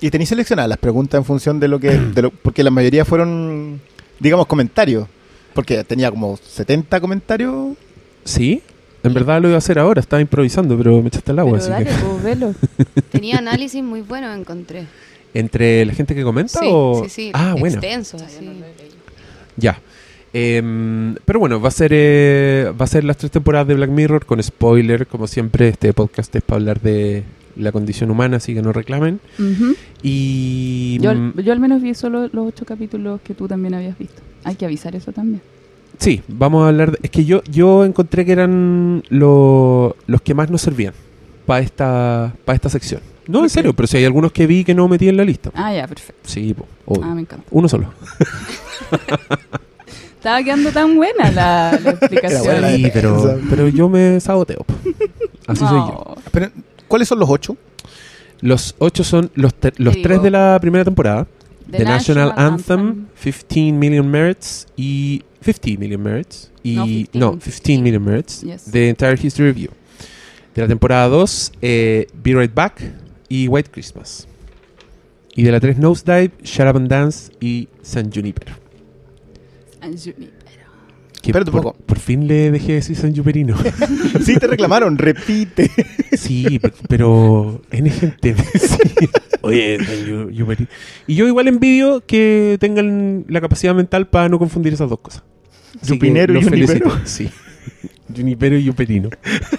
Y 0.00 0.10
tenéis 0.10 0.28
seleccionadas 0.28 0.68
las 0.68 0.78
preguntas 0.78 1.18
en 1.18 1.24
función 1.24 1.60
de 1.60 1.68
lo 1.68 1.78
que. 1.78 1.90
de 1.96 2.22
lo- 2.22 2.30
porque 2.30 2.62
la 2.64 2.70
mayoría 2.70 3.04
fueron, 3.04 3.80
digamos, 4.18 4.46
comentarios. 4.46 5.06
Porque 5.54 5.82
tenía 5.84 6.10
como 6.10 6.36
70 6.36 7.00
comentarios. 7.00 7.76
Sí. 8.24 8.60
En 9.08 9.14
verdad 9.14 9.40
lo 9.42 9.48
iba 9.48 9.56
a 9.56 9.58
hacer 9.58 9.78
ahora, 9.78 10.00
estaba 10.00 10.20
improvisando, 10.22 10.76
pero 10.78 11.00
me 11.02 11.08
echaste 11.08 11.32
el 11.32 11.38
agua, 11.40 11.58
Pero 11.58 11.62
así 11.64 11.70
dale, 11.70 11.84
que. 11.86 12.04
pues, 12.06 12.22
velo. 12.22 12.54
Tenía 13.10 13.38
análisis 13.38 13.82
muy 13.82 14.00
buenos, 14.02 14.36
encontré. 14.38 14.86
¿Entre 15.34 15.84
la 15.84 15.92
gente 15.92 16.14
que 16.14 16.22
comenta 16.22 16.58
Sí, 16.60 16.66
o.? 16.70 17.02
sí, 17.04 17.10
sí. 17.10 17.30
Ah, 17.34 17.54
bueno. 17.58 17.74
Extensos, 17.76 18.22
así. 18.22 18.48
Ya. 19.56 19.80
Em, 20.32 21.14
pero 21.24 21.38
bueno, 21.40 21.60
va 21.60 21.68
a 21.68 21.72
ser 21.72 21.90
eh, 21.94 22.70
va 22.80 22.84
a 22.84 22.88
ser 22.88 23.02
las 23.04 23.16
tres 23.16 23.32
temporadas 23.32 23.66
de 23.66 23.74
Black 23.74 23.90
Mirror 23.90 24.26
con 24.26 24.42
spoiler, 24.42 25.06
como 25.06 25.26
siempre. 25.26 25.68
Este 25.68 25.92
podcast 25.92 26.34
es 26.36 26.42
para 26.42 26.58
hablar 26.60 26.80
de 26.80 27.24
la 27.56 27.72
condición 27.72 28.10
humana, 28.10 28.36
así 28.36 28.54
que 28.54 28.62
no 28.62 28.72
reclamen. 28.72 29.20
Ujú. 29.38 29.74
Y 30.02 30.98
yo, 31.00 31.14
mm, 31.14 31.32
al- 31.36 31.44
yo 31.44 31.52
al 31.52 31.60
menos 31.60 31.82
vi 31.82 31.94
solo 31.94 32.28
los 32.32 32.46
ocho 32.48 32.64
capítulos 32.64 33.20
que 33.22 33.34
tú 33.34 33.48
también 33.48 33.74
habías 33.74 33.98
visto. 33.98 34.20
Hay 34.44 34.54
que 34.56 34.64
avisar 34.66 34.94
eso 34.94 35.12
también. 35.12 35.40
Sí, 35.98 36.22
vamos 36.28 36.64
a 36.64 36.68
hablar. 36.68 36.92
de- 36.92 36.98
es 37.02 37.10
que 37.10 37.24
yo, 37.24 37.42
yo 37.50 37.84
encontré 37.84 38.24
que 38.24 38.32
eran 38.32 39.02
lo- 39.08 39.96
los 40.06 40.22
que 40.22 40.32
más 40.34 40.50
nos 40.50 40.62
servían 40.62 40.94
para 41.46 41.60
esta, 41.60 42.32
para 42.44 42.54
esta 42.56 42.68
sección. 42.68 43.00
No, 43.26 43.42
en 43.42 43.50
serio, 43.50 43.74
pero 43.74 43.86
si 43.86 43.96
hay 43.98 44.04
algunos 44.06 44.32
que 44.32 44.46
vi 44.46 44.64
que 44.64 44.74
no 44.74 44.88
metí 44.88 45.08
en 45.08 45.16
la 45.16 45.24
lista. 45.24 45.50
Ah, 45.54 45.72
ya, 45.74 45.86
perfecto. 45.86 46.22
Sí, 46.24 46.54
po, 46.54 46.66
obvio. 46.86 47.04
Ah, 47.04 47.14
me 47.14 47.20
encanta. 47.22 47.44
Uno 47.50 47.68
solo. 47.68 47.92
Estaba 50.16 50.42
quedando 50.42 50.70
tan 50.72 50.96
buena 50.96 51.30
la, 51.30 51.78
la 51.82 51.90
explicación. 51.98 52.42
buena 52.44 52.70
Sí, 52.74 52.90
pero, 52.92 53.38
pero 53.48 53.68
yo 53.68 53.88
me 53.88 54.18
saboteo. 54.20 54.58
po. 54.58 54.74
Así 55.46 55.60
soy 55.60 55.78
yo. 55.78 56.04
Oh, 56.06 56.14
Pero, 56.32 56.48
¿cuáles 56.88 57.08
son 57.08 57.18
los 57.20 57.30
ocho? 57.30 57.56
Los 58.40 58.74
ocho 58.78 59.04
son 59.04 59.30
los, 59.34 59.54
te- 59.54 59.72
los 59.76 59.94
tres 59.94 60.08
digo. 60.18 60.22
de 60.24 60.30
la 60.30 60.58
primera 60.60 60.84
temporada. 60.84 61.26
The 61.70 61.78
The, 61.78 61.84
National, 61.84 62.28
National 62.28 62.52
Anthem, 62.52 62.80
Anthem. 62.80 63.06
15 63.48 63.72
Million 63.72 64.08
Merits 64.10 64.66
y 64.76 65.22
50 65.40 65.76
Million 65.78 66.02
Merits 66.02 66.50
y 66.62 66.74
No, 66.74 66.84
15. 66.86 67.18
no, 67.18 67.38
15 67.38 67.82
Million 67.82 68.04
Merits. 68.04 68.42
Yes. 68.42 68.70
The 68.70 68.88
Entire 68.88 69.16
History 69.20 69.46
Review. 69.46 69.70
De 70.54 70.62
la 70.62 70.68
temporada 70.68 71.08
2, 71.08 71.52
eh, 71.62 72.06
Be 72.14 72.34
Right 72.34 72.52
Back 72.52 72.82
y 73.28 73.46
White 73.48 73.70
Christmas. 73.70 74.26
Y 75.36 75.42
de 75.44 75.52
la 75.52 75.60
3, 75.60 75.78
Nosedive, 75.78 76.32
Shut 76.42 76.66
Up 76.68 76.76
and 76.76 76.88
Dance 76.88 77.30
y 77.40 77.68
San 77.82 78.10
Juniper. 78.10 78.48
San 79.80 79.96
Junipero. 79.96 80.37
Que 81.20 81.30
Espérate 81.30 81.50
un 81.50 81.56
por, 81.56 81.62
poco. 81.62 81.78
por 81.84 81.98
fin 81.98 82.28
le 82.28 82.50
dejé 82.50 82.68
de 82.68 82.74
decir 82.74 82.96
San 82.96 83.14
Juperino. 83.14 83.56
Sí, 84.24 84.36
te 84.36 84.46
reclamaron, 84.46 84.98
repite. 84.98 85.70
sí, 86.16 86.58
pe- 86.58 86.72
pero 86.88 87.60
N 87.70 87.90
gente 87.90 88.34
decía, 88.34 88.78
Oye, 89.42 89.78
San 89.84 90.36
Juperino. 90.36 90.68
Y 91.06 91.14
yo 91.14 91.26
igual 91.26 91.48
envidio 91.48 92.04
que 92.06 92.56
tengan 92.60 93.24
la 93.28 93.40
capacidad 93.40 93.74
mental 93.74 94.06
para 94.08 94.28
no 94.28 94.38
confundir 94.38 94.72
esas 94.74 94.88
dos 94.90 95.00
cosas. 95.00 95.22
Así 95.80 95.92
Jupinero 95.94 96.38
y 96.38 96.42
felicito. 96.42 96.90
Sí. 97.04 97.28
Junipero 98.14 98.56
y 98.56 98.64
Yuperino. 98.64 99.10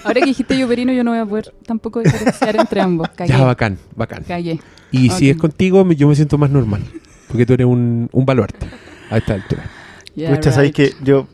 Ahora 0.02 0.20
que 0.20 0.26
dijiste 0.26 0.58
Yuperino, 0.58 0.92
yo 0.92 1.04
no 1.04 1.12
voy 1.12 1.20
a 1.20 1.26
poder 1.26 1.54
tampoco 1.66 2.00
diferenciar 2.00 2.56
entre 2.56 2.80
ambos. 2.80 3.08
Cagué. 3.10 3.30
Ya, 3.30 3.44
bacán, 3.44 3.78
bacán. 3.94 4.24
Cagué. 4.26 4.58
Y 4.90 5.08
si 5.10 5.30
es 5.30 5.36
contigo, 5.36 5.88
yo 5.92 6.08
me 6.08 6.16
siento 6.16 6.36
más 6.36 6.50
normal. 6.50 6.82
Porque 7.28 7.46
tú 7.46 7.52
eres 7.52 7.66
un, 7.66 8.08
un 8.12 8.26
baluarte 8.26 8.66
a 9.08 9.18
esta 9.18 9.34
altura. 9.34 9.70
Yeah, 10.16 10.42
sabéis 10.42 10.76
right. 10.76 10.90
que 10.90 11.04
yo. 11.04 11.28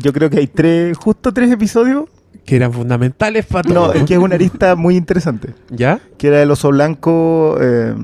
Yo 0.00 0.12
creo 0.12 0.28
que 0.30 0.38
hay 0.38 0.46
tres, 0.46 0.96
justo 0.96 1.32
tres 1.32 1.50
episodios. 1.50 2.04
Que 2.44 2.56
eran 2.56 2.72
fundamentales 2.72 3.46
para 3.46 3.68
todo. 3.68 3.88
No, 3.88 3.92
es 3.92 4.04
que 4.04 4.14
es 4.14 4.20
una 4.20 4.34
arista 4.34 4.74
muy 4.76 4.96
interesante. 4.96 5.54
¿Ya? 5.70 6.00
Que 6.16 6.28
era 6.28 6.42
el 6.42 6.50
oso 6.50 6.68
blanco, 6.70 7.56
eh, 7.60 7.94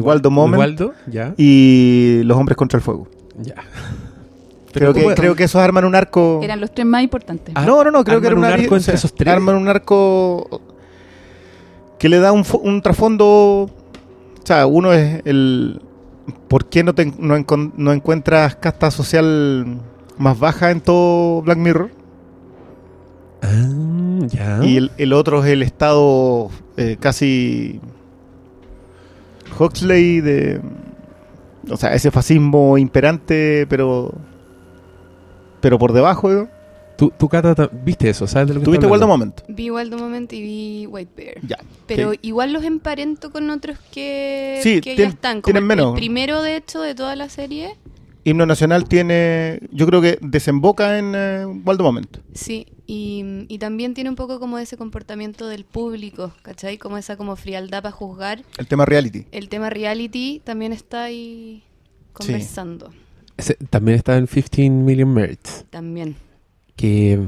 Waldo 0.00 0.30
Moment 0.30 0.58
Waldo, 0.60 0.94
ya. 1.06 1.34
y 1.36 2.20
los 2.24 2.36
hombres 2.36 2.56
contra 2.56 2.76
el 2.78 2.82
fuego. 2.82 3.08
ya. 3.40 3.54
Creo 4.72 4.92
que, 4.92 5.02
¿cómo- 5.02 5.14
creo 5.14 5.34
que 5.34 5.44
esos 5.44 5.60
arman 5.62 5.86
un 5.86 5.94
arco. 5.94 6.40
Eran 6.42 6.60
los 6.60 6.72
tres 6.72 6.86
más 6.86 7.02
importantes. 7.02 7.54
Ah, 7.56 7.64
no, 7.64 7.82
no, 7.82 7.90
no, 7.90 8.04
creo 8.04 8.20
que 8.20 8.26
era 8.28 8.36
un 8.36 8.44
arco 8.44 8.74
o 8.74 8.76
entre 8.76 8.80
sea, 8.82 8.94
esos 8.94 9.14
tres. 9.14 9.32
Arman 9.32 9.56
un 9.56 9.66
arco 9.66 10.60
que 11.98 12.08
le 12.08 12.18
da 12.18 12.32
un, 12.32 12.44
un 12.62 12.82
trasfondo. 12.82 13.26
O 13.26 13.70
sea, 14.44 14.66
uno 14.66 14.92
es 14.92 15.22
el. 15.24 15.80
¿Por 16.48 16.66
qué 16.68 16.84
no, 16.84 16.94
te, 16.94 17.06
no, 17.18 17.34
no 17.76 17.92
encuentras 17.92 18.56
casta 18.56 18.90
social 18.90 19.80
más 20.18 20.38
baja 20.38 20.70
en 20.70 20.80
todo 20.80 21.42
Black 21.42 21.58
Mirror? 21.58 21.90
Ah, 23.42 23.68
ya. 24.26 24.60
Y 24.64 24.76
el, 24.76 24.90
el 24.98 25.12
otro 25.12 25.42
es 25.44 25.50
el 25.50 25.62
estado 25.62 26.50
eh, 26.76 26.96
casi 27.00 27.80
Huxley 29.58 30.20
de... 30.20 30.60
O 31.70 31.76
sea, 31.76 31.94
ese 31.94 32.10
fascismo 32.10 32.78
imperante, 32.78 33.66
pero... 33.68 34.12
Pero 35.60 35.78
por 35.78 35.92
debajo, 35.92 36.28
¿no? 36.30 36.48
¿Tú, 36.96 37.12
tú, 37.16 37.28
Cata, 37.28 37.54
ta- 37.54 37.70
viste 37.72 38.08
eso? 38.10 38.26
¿Sabes 38.26 38.48
de 38.48 38.54
lo 38.54 38.60
que 38.60 38.64
¿Tuviste 38.64 38.86
Waldo? 38.86 39.06
Moment? 39.06 39.40
Vi 39.48 39.70
Waldo 39.70 39.98
Moment 39.98 40.32
y 40.32 40.42
vi 40.42 40.86
White 40.86 41.12
Bear. 41.16 41.34
Ya. 41.46 41.56
Pero 41.86 42.12
igual 42.22 42.52
los 42.52 42.64
emparento 42.64 43.30
con 43.30 43.50
otros 43.50 43.78
que, 43.92 44.60
Sí, 44.62 44.80
que 44.80 44.94
tien- 44.94 44.98
ya 44.98 45.08
están. 45.08 45.40
Como 45.40 45.52
tienen 45.52 45.62
el, 45.64 45.68
menos. 45.76 45.88
el 45.92 45.94
primero, 45.98 46.42
de 46.42 46.56
hecho, 46.56 46.80
de 46.80 46.94
toda 46.96 47.14
la 47.14 47.28
serie. 47.28 47.76
Himno 48.28 48.46
Nacional 48.46 48.88
tiene... 48.88 49.60
Yo 49.72 49.86
creo 49.86 50.00
que 50.00 50.18
desemboca 50.20 50.98
en 50.98 51.12
eh, 51.14 51.44
Waldo 51.64 51.84
Moment. 51.84 52.18
Sí, 52.34 52.66
y, 52.86 53.44
y 53.48 53.58
también 53.58 53.94
tiene 53.94 54.10
un 54.10 54.16
poco 54.16 54.38
como 54.40 54.58
ese 54.58 54.76
comportamiento 54.76 55.46
del 55.46 55.64
público, 55.64 56.32
¿cachai? 56.42 56.78
Como 56.78 56.96
esa 56.98 57.16
como 57.16 57.36
frialdad 57.36 57.82
para 57.82 57.92
juzgar. 57.92 58.42
El 58.58 58.66
tema 58.66 58.84
reality. 58.84 59.26
El 59.32 59.48
tema 59.48 59.70
reality 59.70 60.40
también 60.44 60.72
está 60.72 61.04
ahí 61.04 61.62
conversando. 62.12 62.90
Ese- 63.36 63.56
también 63.70 63.96
está 63.96 64.16
en 64.16 64.26
15 64.26 64.70
Million 64.70 65.12
Merits. 65.12 65.64
También. 65.70 66.16
Que. 66.76 67.20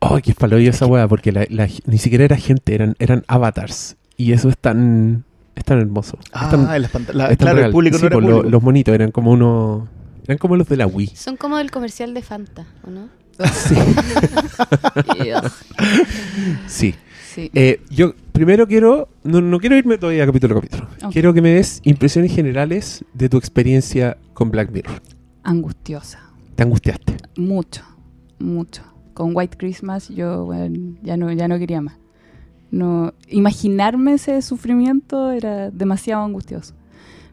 Oh, 0.00 0.18
que 0.22 0.32
fallo 0.34 0.56
esa 0.58 0.86
weá, 0.86 1.08
porque 1.08 1.32
la- 1.32 1.46
la- 1.50 1.68
ni 1.86 1.98
siquiera 1.98 2.24
era 2.24 2.36
gente, 2.36 2.74
eran, 2.74 2.94
eran 2.98 3.24
avatars. 3.28 3.96
Y 4.16 4.32
eso 4.32 4.48
es 4.48 4.56
tan. 4.58 5.24
Es 5.54 5.64
tan 5.64 5.78
hermoso. 5.80 6.16
Es 6.22 6.28
Ah, 6.32 6.48
tan- 6.50 6.64
la- 6.66 6.76
es 6.76 6.90
tan 6.92 7.04
claro, 7.04 7.56
real. 7.56 7.66
el 7.66 7.72
público 7.72 7.96
Sí, 7.98 8.02
no 8.02 8.06
era 8.06 8.16
pues, 8.16 8.26
lo- 8.28 8.34
público. 8.36 8.50
los 8.50 8.62
monitos 8.62 8.94
eran 8.94 9.10
como 9.10 9.32
unos. 9.32 9.88
Eran 10.28 10.36
como 10.36 10.56
los 10.56 10.68
de 10.68 10.76
la 10.76 10.86
Wii. 10.86 11.08
Son 11.16 11.38
como 11.38 11.56
del 11.56 11.70
comercial 11.70 12.12
de 12.12 12.20
Fanta, 12.20 12.66
¿o 12.84 12.90
no? 12.90 13.08
Sí. 13.50 13.74
Ugh. 15.34 15.50
sí. 16.66 16.94
Sí. 17.34 17.50
Eh, 17.54 17.80
yo 17.88 18.14
primero 18.32 18.66
quiero. 18.66 19.08
No, 19.24 19.40
no 19.40 19.58
quiero 19.58 19.76
irme 19.76 19.96
todavía 19.96 20.26
capítulo 20.26 20.58
a 20.58 20.60
capítulo. 20.60 20.88
Quiero 21.12 21.32
que 21.32 21.40
me 21.40 21.54
des 21.54 21.80
impresiones 21.84 22.34
generales 22.34 23.06
de 23.14 23.30
tu 23.30 23.38
experiencia 23.38 24.18
con 24.34 24.50
Black 24.50 24.70
Mirror. 24.70 25.00
Angustiosa. 25.44 26.20
¿Te 26.56 26.62
angustiaste? 26.62 27.16
Mucho, 27.36 27.84
mucho. 28.38 28.82
Con 29.14 29.34
White 29.34 29.56
Christmas 29.56 30.10
yo 30.10 30.44
bueno, 30.44 30.98
ya, 31.02 31.16
no, 31.16 31.32
ya 31.32 31.48
no 31.48 31.58
quería 31.58 31.80
más. 31.80 31.96
No, 32.70 33.14
imaginarme 33.28 34.14
ese 34.14 34.42
sufrimiento 34.42 35.30
era 35.30 35.70
demasiado 35.70 36.22
angustioso. 36.22 36.74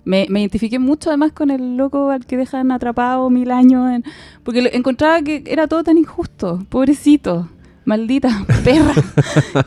Me, 0.05 0.27
me 0.29 0.39
identifiqué 0.41 0.77
mucho 0.79 1.09
además 1.09 1.31
con 1.33 1.49
el 1.51 1.77
loco 1.77 2.11
al 2.11 2.25
que 2.25 2.37
dejan 2.37 2.71
atrapado 2.71 3.29
mil 3.29 3.49
años, 3.51 3.91
en- 3.91 4.03
porque 4.43 4.69
encontraba 4.73 5.21
que 5.21 5.43
era 5.47 5.67
todo 5.67 5.83
tan 5.83 5.97
injusto, 5.97 6.63
pobrecito, 6.69 7.49
maldita 7.85 8.45
perra, 8.63 8.93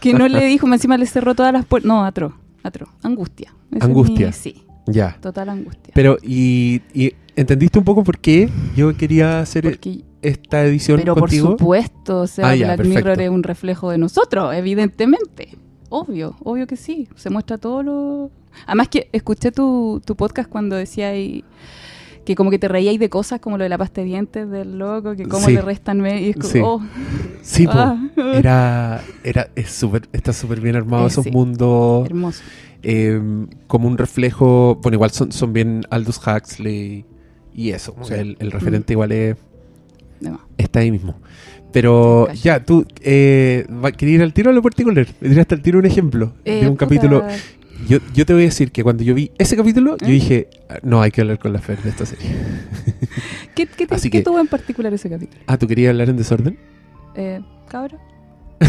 que 0.00 0.14
no 0.14 0.28
le 0.28 0.45
dijo, 0.47 0.66
encima 0.73 0.97
le 0.97 1.07
cerró 1.07 1.35
todas 1.35 1.52
las 1.52 1.66
puertas. 1.66 1.88
No, 1.88 2.04
atro, 2.04 2.35
atro, 2.62 2.87
angustia. 3.02 3.52
Angustia. 3.80 4.28
mi- 4.28 4.33
sí, 4.33 4.62
Ya. 4.87 5.18
total 5.21 5.49
angustia. 5.49 5.92
Pero, 5.95 6.16
y, 6.23 6.83
y 6.95 7.12
¿entendiste 7.37 7.78
un 7.78 7.85
poco 7.85 8.04
por 8.04 8.18
qué 8.18 8.49
yo 8.76 8.97
quería 8.97 9.40
hacer 9.40 9.64
Porque 9.64 10.02
esta 10.23 10.64
edición 10.64 10.99
Pero 11.00 11.14
contigo? 11.16 11.49
por 11.50 11.59
supuesto, 11.59 12.21
o 12.21 12.26
sea, 12.28 12.49
Ah, 12.49 12.54
ya, 12.57 12.66
Black 12.66 12.76
perfecto. 12.78 12.99
Mirror 13.09 13.21
es 13.23 13.30
un 13.30 13.42
reflejo 13.42 13.90
de 13.90 13.99
nosotros, 13.99 14.54
evidentemente. 14.54 15.57
Obvio, 15.90 16.37
obvio 16.45 16.66
que 16.66 16.76
sí. 16.76 17.09
Se 17.16 17.28
muestra 17.30 17.59
todo 17.59 17.83
lo... 17.83 18.30
Además 18.67 18.88
que 18.88 19.09
escuché 19.12 19.53
tu, 19.53 20.00
tu 20.05 20.17
podcast 20.17 20.49
cuando 20.49 20.77
decía 20.77 21.09
ahí 21.09 21.45
que 22.25 22.35
como 22.35 22.50
que 22.50 22.59
te 22.59 22.69
reíais 22.69 23.00
de 23.00 23.09
cosas 23.09 23.41
como 23.41 23.57
lo 23.57 23.62
de 23.65 23.71
la 23.71 23.79
pasta 23.79 24.03
de 24.03 24.07
dientes 24.09 24.50
del 24.50 24.79
loco, 24.79 25.17
que 25.17 25.25
cómo 25.25 25.47
Sí. 25.47 25.55
le 25.55 25.62
restan... 25.62 26.05
Y 26.07 26.31
es 26.31 26.37
como, 26.37 26.49
Sí. 26.53 26.61
oh, 26.62 26.83
Sí, 27.41 27.67
ah, 27.71 27.97
Era, 28.35 29.03
era, 29.25 29.49
es 29.57 29.71
súper, 29.71 30.09
está 30.12 30.35
súper 30.35 30.61
bien 30.61 30.77
armado 30.77 31.05
Eh, 31.05 31.09
esos 31.09 31.25
sí. 31.25 31.31
mundos, 31.31 32.05
hermoso. 32.07 32.43
eh, 32.83 33.19
como 33.67 33.88
un 33.88 33.97
reflejo, 33.97 34.79
bueno, 34.83 34.97
igual 34.97 35.11
son, 35.11 35.33
son 35.33 35.55
bien 35.55 35.87
Aldous 35.88 36.19
Huxley 36.19 37.07
y 37.55 37.71
eso, 37.71 37.95
Sí. 38.03 38.11
que 38.12 38.21
el, 38.21 38.37
el 38.41 38.50
referente 38.53 38.93
igual 38.93 39.12
es, 39.12 39.37
De 40.21 40.31
está 40.59 40.81
ahí 40.81 40.91
mismo. 40.91 41.15
Pero 41.73 42.31
ya, 42.33 42.62
tú, 42.65 42.85
eh, 43.03 43.67
¿querías 43.97 44.17
ir 44.17 44.23
al 44.23 44.33
tiro 44.35 44.50
a 44.50 44.53
lo 44.53 44.62
particular? 44.62 45.07
¿Me 45.21 45.29
tiraste 45.31 45.55
al 45.55 45.62
tiro 45.62 45.79
un 45.79 45.87
ejemplo 45.87 46.33
de 46.45 46.61
Eh, 46.61 46.62
un 46.69 46.73
puta, 46.77 46.87
capítulo? 46.87 47.25
Yo, 47.87 47.99
yo 48.14 48.26
te 48.26 48.32
voy 48.32 48.42
a 48.42 48.47
decir 48.47 48.73
que 48.73 48.82
cuando 48.82 49.02
yo 49.04 49.14
vi 49.14 49.30
ese 49.38 49.56
capítulo, 49.56 49.97
yo 49.99 50.06
¿Eh? 50.08 50.11
dije, 50.11 50.49
"Ah, 50.68 50.78
no, 50.82 51.00
hay 51.00 51.11
que 51.11 51.20
hablar 51.20 51.38
con 51.38 51.52
la 51.52 51.61
Fer 51.61 51.80
de 51.82 51.90
esta 51.90 52.06
serie. 52.06 52.26
¿Qué, 53.54 53.66
qué, 53.66 53.87
te- 53.87 53.94
Así 53.94 54.11
qué 54.11 54.18
que- 54.18 54.25
tuvo 54.25 54.40
en 54.40 54.47
particular 54.49 54.92
ese 54.92 55.08
capítulo? 55.08 55.40
Ah, 55.47 55.56
¿tú 55.58 55.66
querías 55.68 55.90
hablar 55.90 56.08
en 56.11 56.16
desorden? 56.16 56.58
Eh, 57.14 57.40
¿Cabra? 57.68 57.99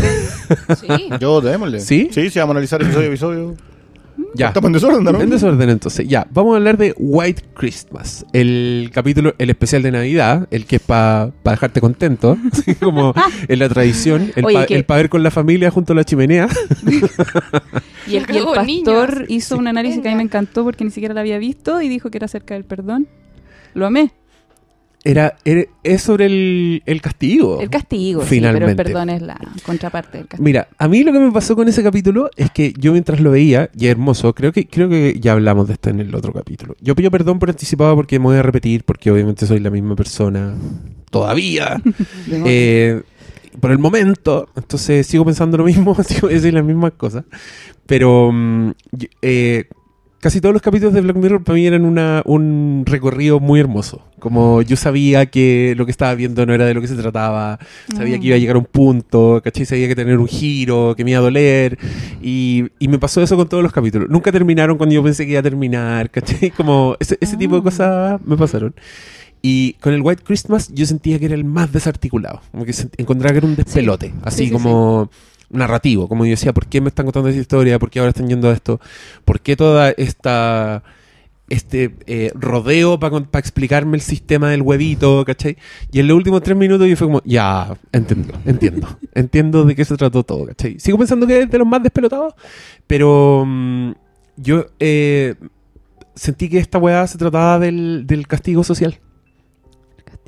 Sí. 0.79 0.87
Yo, 1.19 1.41
démosle. 1.41 1.79
¿Sí? 1.79 2.09
Sí, 2.11 2.29
sí, 2.29 2.39
vamos 2.39 2.53
a 2.53 2.57
analizar 2.57 2.81
episodio 2.81 3.05
a 3.05 3.09
episodio. 3.09 3.55
Ya. 4.35 4.47
Estamos 4.47 4.67
en 4.69 4.73
desorden, 4.73 5.03
¿no? 5.03 5.21
En 5.21 5.29
desorden 5.29 5.69
entonces. 5.69 6.07
Ya, 6.07 6.27
vamos 6.31 6.53
a 6.53 6.57
hablar 6.57 6.77
de 6.77 6.93
White 6.97 7.43
Christmas. 7.53 8.25
El 8.33 8.91
capítulo, 8.93 9.33
el 9.37 9.49
especial 9.49 9.81
de 9.81 9.91
Navidad, 9.91 10.47
el 10.51 10.65
que 10.65 10.77
es 10.77 10.81
para 10.81 11.31
dejarte 11.43 11.81
contento, 11.81 12.37
como 12.79 13.13
en 13.47 13.59
la 13.59 13.69
tradición, 13.69 14.31
el 14.35 14.45
Oye, 14.45 14.65
que- 14.65 14.85
ver 14.87 15.09
con 15.09 15.23
la 15.23 15.31
familia 15.31 15.71
junto 15.71 15.93
a 15.93 15.95
la 15.95 16.03
chimenea. 16.03 16.47
Y 18.07 18.15
el, 18.17 18.25
y 18.31 18.37
el 18.37 18.43
pastor 18.45 18.65
niños. 18.65 19.29
hizo 19.29 19.57
un 19.57 19.67
análisis 19.67 20.01
que 20.01 20.09
a 20.09 20.11
mí 20.11 20.17
me 20.17 20.23
encantó 20.23 20.63
porque 20.63 20.83
ni 20.83 20.91
siquiera 20.91 21.13
lo 21.13 21.19
había 21.19 21.37
visto 21.37 21.81
y 21.81 21.89
dijo 21.89 22.09
que 22.09 22.17
era 22.17 22.25
acerca 22.25 22.53
del 22.53 22.65
perdón. 22.65 23.07
Lo 23.73 23.85
amé. 23.85 24.11
Era, 25.03 25.37
era- 25.45 25.63
es 25.83 26.01
sobre 26.01 26.25
el, 26.25 26.83
el 26.85 27.01
castigo. 27.01 27.61
El 27.61 27.69
castigo, 27.69 28.21
sí, 28.23 28.27
Finalmente. 28.31 28.75
pero 28.75 28.89
el 28.89 28.93
perdón 28.93 29.09
es 29.09 29.21
la 29.21 29.39
contraparte 29.65 30.17
del 30.17 30.27
castigo. 30.27 30.43
Mira, 30.43 30.67
a 30.77 30.87
mí 30.89 31.03
lo 31.03 31.13
que 31.13 31.19
me 31.19 31.31
pasó 31.31 31.55
con 31.55 31.67
ese 31.69 31.81
capítulo 31.83 32.29
es 32.35 32.51
que 32.51 32.73
yo 32.77 32.91
mientras 32.91 33.21
lo 33.21 33.31
veía, 33.31 33.69
y 33.77 33.85
es 33.85 33.91
hermoso, 33.91 34.33
creo 34.35 34.51
que, 34.51 34.67
creo 34.67 34.89
que 34.89 35.17
ya 35.21 35.31
hablamos 35.33 35.67
de 35.67 35.73
esto 35.75 35.89
en 35.89 36.01
el 36.01 36.13
otro 36.13 36.33
capítulo. 36.33 36.75
Yo 36.81 36.95
pido 36.95 37.11
perdón 37.11 37.39
por 37.39 37.49
anticipado 37.49 37.95
porque 37.95 38.19
me 38.19 38.25
voy 38.25 38.37
a 38.37 38.41
repetir, 38.43 38.83
porque 38.83 39.09
obviamente 39.09 39.45
soy 39.47 39.59
la 39.59 39.69
misma 39.69 39.95
persona 39.95 40.55
todavía. 41.09 41.81
Eh, 42.45 43.01
por 43.59 43.71
el 43.71 43.79
momento, 43.79 44.47
entonces 44.55 45.07
sigo 45.07 45.25
pensando 45.25 45.57
lo 45.57 45.63
mismo, 45.63 45.95
sigo 46.03 46.27
diciendo 46.27 46.59
las 46.59 46.67
mismas 46.67 46.91
cosas. 46.93 47.23
Pero 47.85 48.31
mm, 48.31 48.71
eh, 49.21 49.65
casi 50.19 50.41
todos 50.41 50.53
los 50.53 50.61
capítulos 50.61 50.93
de 50.93 51.01
Black 51.01 51.15
Mirror 51.15 51.43
para 51.43 51.55
mí 51.55 51.65
eran 51.65 51.85
una, 51.85 52.21
un 52.25 52.83
recorrido 52.85 53.39
muy 53.39 53.59
hermoso. 53.59 54.01
Como 54.19 54.61
yo 54.61 54.75
sabía 54.75 55.25
que 55.27 55.73
lo 55.77 55.85
que 55.85 55.91
estaba 55.91 56.13
viendo 56.15 56.45
no 56.45 56.53
era 56.53 56.65
de 56.65 56.73
lo 56.73 56.81
que 56.81 56.87
se 56.87 56.95
trataba, 56.95 57.57
sabía 57.95 58.17
Mm. 58.17 58.19
que 58.21 58.27
iba 58.27 58.35
a 58.35 58.39
llegar 58.39 58.55
a 58.57 58.59
un 58.59 58.65
punto, 58.65 59.41
¿cachai? 59.43 59.65
Sabía 59.65 59.87
que 59.87 59.95
tener 59.95 60.17
un 60.17 60.27
giro, 60.27 60.93
que 60.97 61.03
me 61.05 61.11
iba 61.11 61.19
a 61.19 61.23
doler. 61.23 61.77
Y, 62.21 62.65
y 62.79 62.87
me 62.89 62.99
pasó 62.99 63.21
eso 63.21 63.37
con 63.37 63.47
todos 63.47 63.63
los 63.63 63.71
capítulos. 63.71 64.09
Nunca 64.09 64.31
terminaron 64.31 64.77
cuando 64.77 64.93
yo 64.95 65.03
pensé 65.03 65.25
que 65.25 65.31
iba 65.31 65.39
a 65.39 65.43
terminar, 65.43 66.09
¿cachai? 66.09 66.51
Como 66.57 66.95
ese, 66.99 67.17
ese 67.21 67.37
tipo 67.37 67.55
de 67.55 67.61
Ah. 67.61 67.63
cosas 67.63 68.21
me 68.25 68.35
pasaron. 68.37 68.73
Y 69.41 69.73
con 69.79 69.93
el 69.93 70.01
White 70.01 70.23
Christmas 70.25 70.69
yo 70.73 70.85
sentía 70.85 71.17
que 71.17 71.23
era 71.25 71.35
el 71.35 71.45
más 71.45 71.71
desarticulado. 71.71 72.41
Como 72.51 72.65
que 72.65 72.73
encontraba 72.97 73.31
que 73.31 73.37
era 73.37 73.47
un 73.47 73.55
despelote. 73.55 74.13
Así 74.23 74.39
Sí, 74.39 74.45
sí, 74.47 74.51
como 74.51 75.09
narrativo. 75.49 76.07
Como 76.07 76.25
yo 76.25 76.31
decía, 76.31 76.53
¿por 76.53 76.67
qué 76.67 76.81
me 76.81 76.89
están 76.89 77.05
contando 77.05 77.29
esa 77.29 77.39
historia? 77.39 77.79
¿Por 77.79 77.89
qué 77.89 77.99
ahora 77.99 78.09
están 78.09 78.27
yendo 78.27 78.49
a 78.49 78.53
esto? 78.53 78.79
¿Por 79.25 79.41
qué 79.41 79.55
toda 79.55 79.91
esta 79.91 80.83
este 81.49 81.95
eh, 82.05 82.31
rodeo 82.35 82.99
para 82.99 83.17
explicarme 83.39 83.97
el 83.97 84.01
sistema 84.01 84.49
del 84.49 84.61
huevito, 84.61 85.25
¿cachai? 85.25 85.57
Y 85.91 85.99
en 85.99 86.07
los 86.07 86.15
últimos 86.15 86.41
tres 86.43 86.55
minutos 86.55 86.87
yo 86.87 86.95
fue 86.95 87.07
como, 87.07 87.21
ya, 87.25 87.75
entiendo, 87.91 88.33
entiendo, 88.45 88.87
entiendo 89.13 89.65
de 89.65 89.75
qué 89.75 89.83
se 89.83 89.97
trató 89.97 90.23
todo, 90.23 90.45
¿cachai? 90.45 90.79
Sigo 90.79 90.97
pensando 90.97 91.27
que 91.27 91.41
es 91.41 91.49
de 91.49 91.57
los 91.57 91.67
más 91.67 91.83
despelotados, 91.83 92.35
pero 92.87 93.43
mm, 93.45 93.91
yo 94.37 94.67
eh, 94.79 95.35
sentí 96.15 96.49
que 96.49 96.59
esta 96.59 96.77
weá 96.77 97.05
se 97.07 97.17
trataba 97.17 97.59
del, 97.59 98.05
del 98.05 98.27
castigo 98.27 98.63
social. 98.63 98.99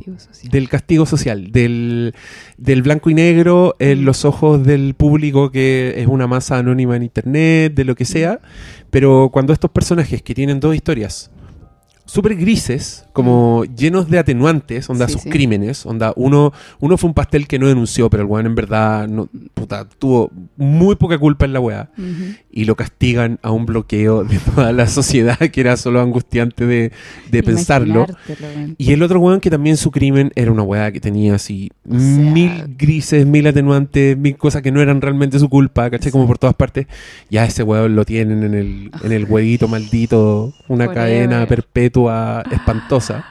Castigo 0.01 0.19
social. 0.19 0.51
del 0.51 0.69
castigo 0.69 1.05
social, 1.05 1.51
del, 1.51 2.13
del 2.57 2.81
blanco 2.81 3.09
y 3.09 3.13
negro 3.13 3.75
en 3.79 4.05
los 4.05 4.25
ojos 4.25 4.63
del 4.63 4.93
público 4.93 5.51
que 5.51 5.93
es 5.97 6.07
una 6.07 6.27
masa 6.27 6.57
anónima 6.57 6.95
en 6.95 7.03
internet, 7.03 7.73
de 7.73 7.85
lo 7.85 7.95
que 7.95 8.05
sea, 8.05 8.39
pero 8.89 9.29
cuando 9.31 9.53
estos 9.53 9.71
personajes 9.71 10.21
que 10.21 10.33
tienen 10.33 10.59
dos 10.59 10.75
historias 10.75 11.31
súper 12.11 12.35
grises, 12.35 13.05
como 13.13 13.63
llenos 13.63 14.09
de 14.09 14.19
atenuantes, 14.19 14.89
onda 14.89 15.07
Sí, 15.07 15.13
sus 15.13 15.21
sí. 15.21 15.29
crímenes, 15.29 15.85
onda 15.85 16.11
uno, 16.17 16.51
uno 16.81 16.97
fue 16.97 17.07
un 17.07 17.13
pastel 17.13 17.47
que 17.47 17.57
no 17.57 17.67
denunció, 17.67 18.09
pero 18.09 18.23
el 18.23 18.27
weón 18.29 18.47
en 18.47 18.55
verdad 18.55 19.07
no, 19.07 19.29
puta, 19.53 19.87
tuvo 19.87 20.29
muy 20.57 20.95
poca 20.97 21.17
culpa 21.17 21.45
en 21.45 21.53
la 21.53 21.61
weá 21.61 21.89
Ujú. 21.97 22.35
y 22.51 22.65
lo 22.65 22.75
castigan 22.75 23.39
a 23.41 23.51
un 23.51 23.65
bloqueo 23.65 24.25
de 24.25 24.39
toda 24.39 24.73
la 24.73 24.87
sociedad 24.87 25.37
que 25.53 25.61
era 25.61 25.77
solo 25.77 26.01
angustiante 26.01 26.65
de, 26.65 26.91
de 27.31 27.43
pensarlo. 27.43 28.05
Y 28.77 28.91
el 28.91 29.03
otro 29.03 29.21
weón 29.21 29.39
que 29.39 29.49
también 29.49 29.77
su 29.77 29.89
crimen 29.91 30.31
era 30.35 30.51
una 30.51 30.63
weá 30.63 30.91
que 30.91 30.99
tenía 30.99 31.35
así 31.35 31.69
O 31.89 31.91
sea- 31.97 31.99
mil 31.99 32.75
grises, 32.77 33.25
mil 33.25 33.47
atenuantes, 33.47 34.17
mil 34.17 34.35
cosas 34.35 34.61
que 34.61 34.71
no 34.73 34.81
eran 34.81 34.99
realmente 34.99 35.39
su 35.39 35.47
culpa, 35.47 35.89
¿cachai? 35.89 36.11
Como 36.11 36.27
por 36.27 36.37
todas 36.37 36.55
partes. 36.55 36.87
Ya 37.29 37.45
ese 37.45 37.63
weón 37.63 37.95
lo 37.95 38.03
tienen 38.03 38.43
en 38.43 38.53
el, 38.53 38.91
en 39.01 39.11
el 39.13 39.23
huevito 39.25 39.69
maldito, 39.69 40.53
una 40.67 40.85
Forever. 40.87 40.93
cadena 40.95 41.45
perpetua 41.47 42.00
espantosa. 42.09 43.25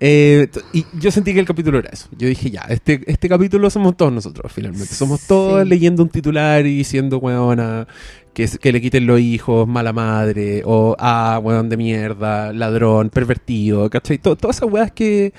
Eh, 0.00 0.48
y 0.72 0.86
yo 0.98 1.10
sentí 1.10 1.34
que 1.34 1.40
el 1.40 1.46
capítulo 1.46 1.78
era 1.80 1.90
eso. 1.90 2.06
Yo 2.16 2.28
dije, 2.28 2.50
ya, 2.50 2.62
este, 2.68 3.02
este 3.06 3.28
capítulo 3.28 3.68
somos 3.68 3.96
todos 3.96 4.12
nosotros, 4.12 4.52
finalmente. 4.52 4.94
Somos 4.94 5.22
todos 5.26 5.62
Sí. 5.64 5.68
leyendo 5.68 6.02
un 6.04 6.08
titular 6.08 6.64
y 6.66 6.76
diciendo, 6.76 7.18
weona, 7.18 7.88
que, 8.32 8.72
le 8.72 8.80
quiten 8.80 9.06
los 9.08 9.18
hijos, 9.18 9.66
mala 9.66 9.92
madre, 9.92 10.62
o, 10.64 10.94
ah, 11.00 11.40
weón 11.42 11.68
de 11.68 11.76
mierda, 11.76 12.52
ladrón, 12.52 13.10
pervertido, 13.10 13.90
¿cachai? 13.90 14.18
To- 14.18 14.36
todas 14.36 14.58
esas 14.58 14.70
weas 14.70 14.92
que, 14.92 15.32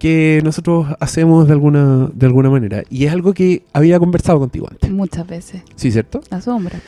que 0.00 0.40
nosotros 0.42 0.88
hacemos 0.98 1.46
de 1.46 1.52
alguna, 1.52 2.10
de 2.12 2.26
alguna 2.26 2.50
manera. 2.50 2.82
Y 2.90 3.04
es 3.04 3.12
algo 3.12 3.32
que 3.32 3.62
había 3.72 4.00
conversado 4.00 4.40
contigo 4.40 4.66
antes. 4.68 4.90
Muchas 4.90 5.24
veces. 5.28 5.62
¿Sí, 5.76 5.92
cierto? 5.92 6.20
La 6.30 6.40
sombra. 6.40 6.80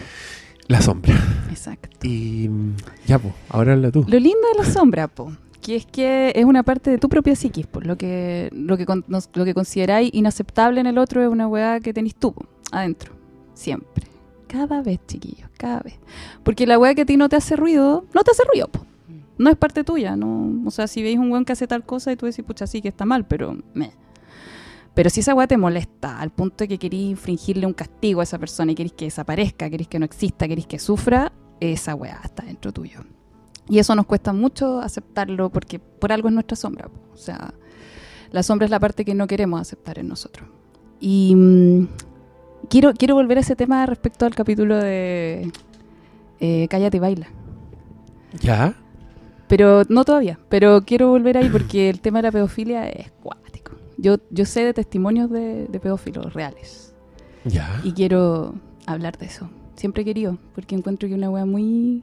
La 0.69 0.81
sombra. 0.81 1.14
Exacto. 1.50 2.07
Y 2.07 2.49
mm, 2.49 2.76
ya, 3.07 3.19
pues, 3.19 3.35
ahora 3.49 3.73
habla 3.75 3.90
tú. 3.90 4.04
Lo 4.09 4.19
lindo 4.19 4.47
de 4.57 4.64
la 4.64 4.71
sombra, 4.71 5.09
po, 5.09 5.33
que 5.61 5.76
es 5.76 5.87
que 5.87 6.33
es 6.35 6.45
una 6.45 6.62
parte 6.62 6.90
de 6.90 6.99
tu 6.99 7.09
propia 7.09 7.37
psiquis, 7.37 7.66
po, 7.66 7.81
lo 7.81 7.97
que 7.97 8.49
lo 8.52 8.76
que 8.76 8.87
con- 8.87 9.04
nos- 9.09 9.28
lo 9.35 9.45
que 9.45 9.54
consideráis 9.54 10.11
inaceptable 10.12 10.81
en 10.81 10.87
el 10.87 10.99
otro 10.99 11.23
es 11.23 11.28
una 11.28 11.47
weá 11.49 11.81
que 11.81 11.92
tenéis 11.92 12.14
tú 12.16 12.33
po, 12.33 12.47
adentro, 12.71 13.12
siempre. 13.54 14.07
Cada 14.49 14.83
vez, 14.83 15.00
chiquillos, 15.07 15.49
cada 15.57 15.81
vez. 15.81 15.95
Porque 16.42 16.66
la 16.66 16.78
weá 16.78 16.95
que 16.95 17.02
a 17.02 17.07
ti 17.07 17.16
no 17.16 17.28
te 17.28 17.37
hace 17.37 17.57
ruido, 17.57 18.04
no 18.14 18.23
te 18.23 18.31
hace 18.33 18.42
ruido, 18.50 18.69
po. 18.69 18.85
No 19.38 19.50
es 19.50 19.57
parte 19.57 19.83
tuya, 19.83 20.14
no, 20.14 20.61
o 20.66 20.71
sea, 20.71 20.87
si 20.87 21.02
veis 21.02 21.19
un 21.19 21.31
weón 21.33 21.45
que 21.45 21.52
hace 21.52 21.66
tal 21.66 21.85
cosa 21.85 22.12
y 22.12 22.16
tú 22.16 22.26
decís, 22.26 22.45
pucha, 22.45 22.66
sí 22.66 22.81
que 22.83 22.88
está 22.88 23.04
mal, 23.04 23.26
pero 23.26 23.57
meh. 23.75 23.92
Pero 24.94 25.08
si 25.11 25.20
esa 25.20 25.34
weá 25.34 25.46
te 25.46 25.56
molesta 25.56 26.20
al 26.20 26.30
punto 26.30 26.56
de 26.58 26.68
que 26.68 26.78
querís 26.78 27.11
infringirle 27.11 27.66
un 27.66 27.72
castigo 27.72 28.20
a 28.20 28.25
esa 28.25 28.38
persona 28.38 28.72
y 28.72 28.75
querís 28.75 28.92
que 28.92 29.06
desaparezca, 29.06 29.70
querís 29.70 29.88
que 29.88 29.99
no 29.99 30.04
exista, 30.04 30.46
querís 30.46 30.66
que 30.66 30.78
sufra, 30.78 31.32
esa 31.61 31.94
weá 31.94 32.20
está 32.25 32.44
dentro 32.44 32.72
tuyo. 32.72 33.00
Y 33.68 33.78
eso 33.78 33.94
nos 33.94 34.06
cuesta 34.06 34.32
mucho 34.32 34.80
aceptarlo 34.80 35.50
porque 35.50 35.78
por 35.78 36.12
algo 36.12 36.28
es 36.28 36.34
nuestra 36.34 36.56
sombra. 36.56 36.90
O 37.12 37.16
sea, 37.16 37.54
la 38.30 38.42
sombra 38.42 38.66
es 38.66 38.70
la 38.70 38.80
parte 38.80 39.04
que 39.04 39.14
no 39.14 39.26
queremos 39.26 39.61
aceptar 39.61 39.99
en 39.99 40.08
nosotros. 40.08 40.49
Y 41.00 41.34
mm, 41.34 41.88
quiero, 42.68 42.92
quiero 42.94 43.14
volver 43.14 43.38
a 43.38 43.40
ese 43.40 43.56
tema 43.56 43.87
respecto 43.87 44.26
al 44.26 44.34
capítulo 44.34 44.76
de 44.76 45.50
eh, 46.40 46.66
Cállate 46.68 46.96
y 46.96 47.00
baila. 47.00 47.28
¿Ya? 48.40 48.75
Pero 49.49 49.82
no 49.88 50.04
todavía, 50.04 50.38
pero 50.49 50.82
quiero 50.84 51.11
volver 51.11 51.37
ahí 51.37 51.49
porque 51.50 51.90
el 51.90 52.00
tema 52.00 52.18
de 52.18 52.22
la 52.22 52.32
pedofilia 52.32 52.88
es 52.88 53.11
cuático. 53.22 53.41
Yo, 54.02 54.16
yo 54.30 54.44
sé 54.44 54.64
de 54.64 54.75
testimonios 54.75 55.30
de, 55.30 55.66
de 55.68 55.81
pedófilos 55.81 56.35
reales 56.35 56.92
¿Ya? 57.44 57.81
y 57.85 57.92
quiero 57.92 58.57
hablar 58.85 59.16
de 59.16 59.26
eso. 59.26 59.48
Siempre 59.76 60.03
he 60.03 60.05
querido, 60.05 60.38
porque 60.57 60.74
encuentro 60.74 61.09
que 61.09 61.14
una 61.14 61.31
wea 61.31 61.46
muy 61.46 62.03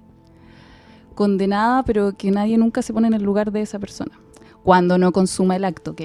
condenada, 1.14 1.84
pero 1.84 2.14
que 2.16 2.32
nadie 2.32 2.58
nunca 2.58 2.82
se 2.82 2.94
pone 2.94 3.08
en 3.08 3.14
el 3.14 3.24
lugar 3.24 3.52
de 3.52 3.62
esa 3.62 3.80
persona. 3.80 4.18
Cuando 4.64 4.98
no 4.98 5.12
consuma 5.12 5.58
el 5.58 5.66
acto, 5.66 5.92
¿ok? 5.92 6.02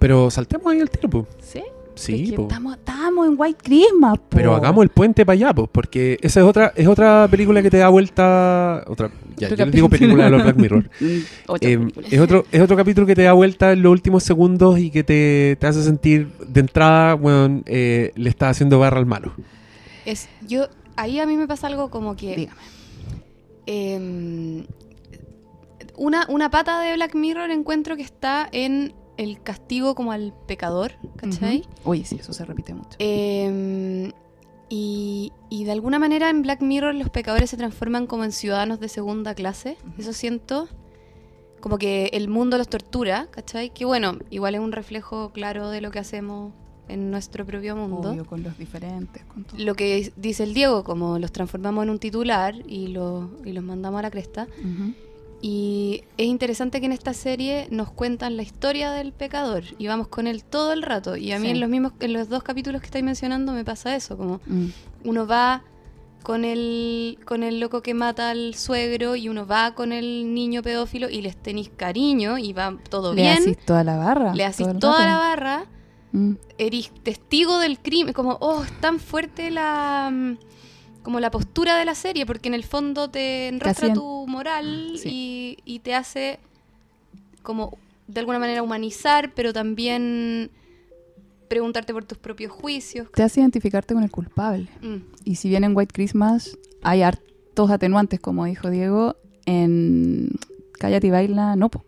Pero 0.00 0.28
saltemos 0.28 0.66
ahí 0.66 0.80
al 0.80 0.90
tiro. 0.90 1.24
Sí. 1.38 1.62
Sí, 1.96 2.24
Es 2.24 2.30
que 2.30 2.36
po. 2.36 2.42
estamos, 2.42 2.76
estamos 2.76 3.26
en 3.26 3.34
White 3.38 3.58
Christmas, 3.64 4.18
po. 4.18 4.26
Pero 4.30 4.54
hagamos 4.54 4.82
el 4.84 4.90
puente 4.90 5.24
para 5.26 5.34
allá, 5.34 5.54
pues, 5.54 5.68
porque 5.72 6.18
esa 6.22 6.40
es 6.40 6.46
otra, 6.46 6.72
es 6.76 6.86
otra 6.86 7.26
película 7.30 7.62
que 7.62 7.70
te 7.70 7.78
da 7.78 7.88
vuelta. 7.88 8.84
Otra, 8.86 9.10
ya, 9.36 9.46
Otro 9.48 9.56
yo 9.56 9.64
les 9.66 9.74
digo 9.74 9.88
película 9.88 10.24
de 10.26 10.30
los 10.30 10.42
Black 10.42 10.56
Mirror. 10.56 10.90
Mm, 11.00 11.54
Eh, 11.62 11.88
es, 12.10 12.20
otro, 12.20 12.44
es 12.52 12.60
otro 12.60 12.76
capítulo 12.76 13.06
que 13.06 13.14
te 13.14 13.22
da 13.22 13.32
vuelta 13.32 13.72
en 13.72 13.82
los 13.82 13.90
últimos 13.90 14.22
segundos 14.22 14.78
y 14.78 14.90
que 14.90 15.02
te, 15.04 15.56
te 15.58 15.66
hace 15.66 15.82
sentir 15.82 16.28
de 16.46 16.60
entrada, 16.60 17.14
bueno, 17.14 17.62
eh, 17.66 18.12
le 18.14 18.28
está 18.30 18.48
haciendo 18.50 18.78
barra 18.78 18.98
al 18.98 19.06
malo. 19.06 19.32
Es, 20.04 20.28
yo, 20.46 20.68
ahí 20.96 21.18
a 21.18 21.26
mí 21.26 21.36
me 21.36 21.48
pasa 21.48 21.66
algo 21.66 21.90
como 21.90 22.14
que... 22.14 22.36
Dígame. 22.36 22.60
em, 23.66 24.64
una, 25.96 26.26
una 26.28 26.50
pata 26.50 26.80
de 26.80 26.94
Black 26.94 27.14
Mirror 27.14 27.50
encuentro 27.50 27.96
que 27.96 28.02
está 28.02 28.46
en 28.52 28.92
el 29.16 29.42
castigo 29.42 29.94
como 29.94 30.12
al 30.12 30.32
pecador, 30.46 30.92
¿cachai? 31.16 31.64
Oye, 31.84 32.04
sí, 32.04 32.16
eso 32.20 32.32
se 32.32 32.44
repite 32.44 32.74
mucho. 32.74 32.96
Em, 32.98 34.12
y, 34.68 35.32
y 35.48 35.64
de 35.64 35.72
alguna 35.72 35.98
manera 35.98 36.28
en 36.30 36.42
Black 36.42 36.60
Mirror 36.60 36.94
los 36.94 37.08
pecadores 37.10 37.50
se 37.50 37.56
transforman 37.56 38.06
como 38.06 38.24
en 38.24 38.32
ciudadanos 38.32 38.80
de 38.80 38.88
segunda 38.88 39.34
clase. 39.34 39.76
Eso 39.98 40.12
siento. 40.12 40.68
Como 41.60 41.78
que 41.78 42.10
el 42.12 42.28
mundo 42.28 42.58
los 42.58 42.68
tortura, 42.68 43.28
¿cachai? 43.30 43.70
Que 43.72 43.84
bueno, 43.84 44.18
igual 44.30 44.54
es 44.54 44.60
un 44.60 44.72
reflejo 44.72 45.30
claro 45.32 45.70
de 45.70 45.80
lo 45.80 45.90
que 45.90 45.98
hacemos 45.98 46.52
en 46.88 47.10
nuestro 47.10 47.44
propio 47.46 47.74
mundo. 47.74 48.10
Obvio, 48.10 48.24
con 48.26 48.42
los 48.42 48.56
diferentes, 48.58 49.24
con 49.24 49.44
todo. 49.44 49.58
Lo 49.58 49.74
que 49.74 50.12
dice 50.16 50.44
el 50.44 50.54
Diego, 50.54 50.84
como 50.84 51.18
los 51.18 51.32
transformamos 51.32 51.82
en 51.84 51.90
un 51.90 51.98
titular 51.98 52.54
y, 52.68 52.88
lo- 52.88 53.30
y 53.44 53.52
los 53.52 53.64
mandamos 53.64 53.98
a 53.98 54.02
la 54.02 54.10
cresta. 54.10 54.46
Ujú. 54.60 54.92
Y 55.42 56.02
es 56.16 56.26
interesante 56.26 56.80
que 56.80 56.86
en 56.86 56.92
esta 56.92 57.12
serie 57.12 57.66
nos 57.70 57.90
cuentan 57.90 58.36
la 58.36 58.42
historia 58.42 58.90
del 58.90 59.12
pecador 59.12 59.64
y 59.78 59.86
vamos 59.86 60.08
con 60.08 60.26
él 60.26 60.42
todo 60.44 60.72
el 60.72 60.82
rato. 60.82 61.16
Y 61.16 61.32
a 61.32 61.38
mí 61.38 61.46
Sí. 61.46 61.50
en 61.52 61.60
los 61.60 61.68
mismos, 61.68 61.92
en 62.00 62.12
los 62.14 62.28
dos 62.28 62.42
capítulos 62.42 62.80
que 62.80 62.86
estáis 62.86 63.04
mencionando 63.04 63.52
me 63.52 63.64
pasa 63.64 63.94
eso, 63.94 64.16
como 64.16 64.40
Mm. 64.46 64.66
uno 65.04 65.26
va 65.26 65.62
con 66.22 66.44
el, 66.44 67.18
con 67.24 67.42
el 67.44 67.60
loco 67.60 67.82
que 67.82 67.94
mata 67.94 68.30
al 68.30 68.54
suegro 68.54 69.14
y 69.14 69.28
uno 69.28 69.46
va 69.46 69.74
con 69.74 69.92
el 69.92 70.34
niño 70.34 70.62
pedófilo 70.62 71.08
y 71.08 71.22
les 71.22 71.36
tenéis 71.36 71.70
cariño 71.76 72.38
y 72.38 72.52
va 72.52 72.76
todo 72.90 73.14
Le 73.14 73.22
bien, 73.22 73.38
hacís 73.38 73.58
toda 73.64 73.84
la 73.84 73.96
barra. 73.96 74.34
le 74.34 74.44
el 74.44 74.52
toda 74.80 74.98
rato. 74.98 75.04
la 75.04 75.18
barra, 75.18 75.64
Mm. 76.12 76.32
eres 76.58 76.90
testigo 77.02 77.58
del 77.58 77.78
crimen, 77.78 78.14
como, 78.14 78.38
oh, 78.40 78.64
es 78.64 78.72
tan 78.80 78.98
fuerte 78.98 79.50
la 79.50 80.10
como 81.06 81.20
la 81.20 81.30
postura 81.30 81.78
de 81.78 81.84
la 81.84 81.94
serie, 81.94 82.26
porque 82.26 82.48
en 82.48 82.54
el 82.54 82.64
fondo 82.64 83.08
te 83.08 83.46
enrostra 83.46 83.92
tu 83.92 84.26
moral 84.26 84.94
Sí. 84.96 85.08
y, 85.64 85.74
y 85.74 85.78
te 85.78 85.94
hace 85.94 86.40
como 87.44 87.78
de 88.08 88.18
alguna 88.18 88.40
manera 88.40 88.60
humanizar, 88.60 89.32
pero 89.32 89.52
también 89.52 90.50
preguntarte 91.46 91.92
por 91.92 92.04
tus 92.04 92.18
propios 92.18 92.50
juicios. 92.50 93.06
Te 93.14 93.22
hace 93.22 93.38
identificarte 93.38 93.94
con 93.94 94.02
el 94.02 94.10
culpable. 94.10 94.66
Mm. 94.82 94.96
Y 95.24 95.36
si 95.36 95.48
bien 95.48 95.62
en 95.62 95.76
White 95.76 95.92
Christmas 95.94 96.58
hay 96.82 97.02
hartos 97.02 97.70
atenuantes, 97.70 98.18
como 98.18 98.44
dijo 98.44 98.68
Diego, 98.68 99.14
en 99.44 100.30
Cállate 100.72 101.06
y 101.06 101.10
Baila, 101.10 101.54
no, 101.54 101.68
po. 101.68 101.84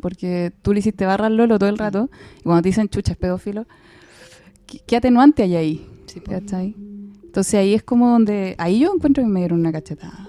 Porque 0.00 0.52
tú 0.62 0.72
le 0.72 0.78
hiciste 0.78 1.06
barra 1.06 1.26
al 1.26 1.36
Lolo 1.36 1.58
todo 1.58 1.70
el 1.70 1.76
rato, 1.76 2.08
y 2.38 2.42
cuando 2.44 2.62
te 2.62 2.68
dicen 2.68 2.88
chucha, 2.88 3.10
es 3.14 3.18
pedófilo, 3.18 3.66
¿qué, 4.68 4.78
qué 4.86 4.94
atenuante 4.98 5.42
hay 5.42 5.56
ahí? 5.56 5.86
Sí. 6.06 6.20
¿Cachai? 6.20 6.76
Entonces 7.32 7.54
ahí 7.54 7.72
es 7.72 7.82
como 7.82 8.10
donde. 8.10 8.54
Ahí 8.58 8.80
yo 8.80 8.92
encuentro 8.94 9.24
que 9.24 9.28
me 9.30 9.40
dieron 9.40 9.60
una 9.60 9.72
cachetada 9.72 10.28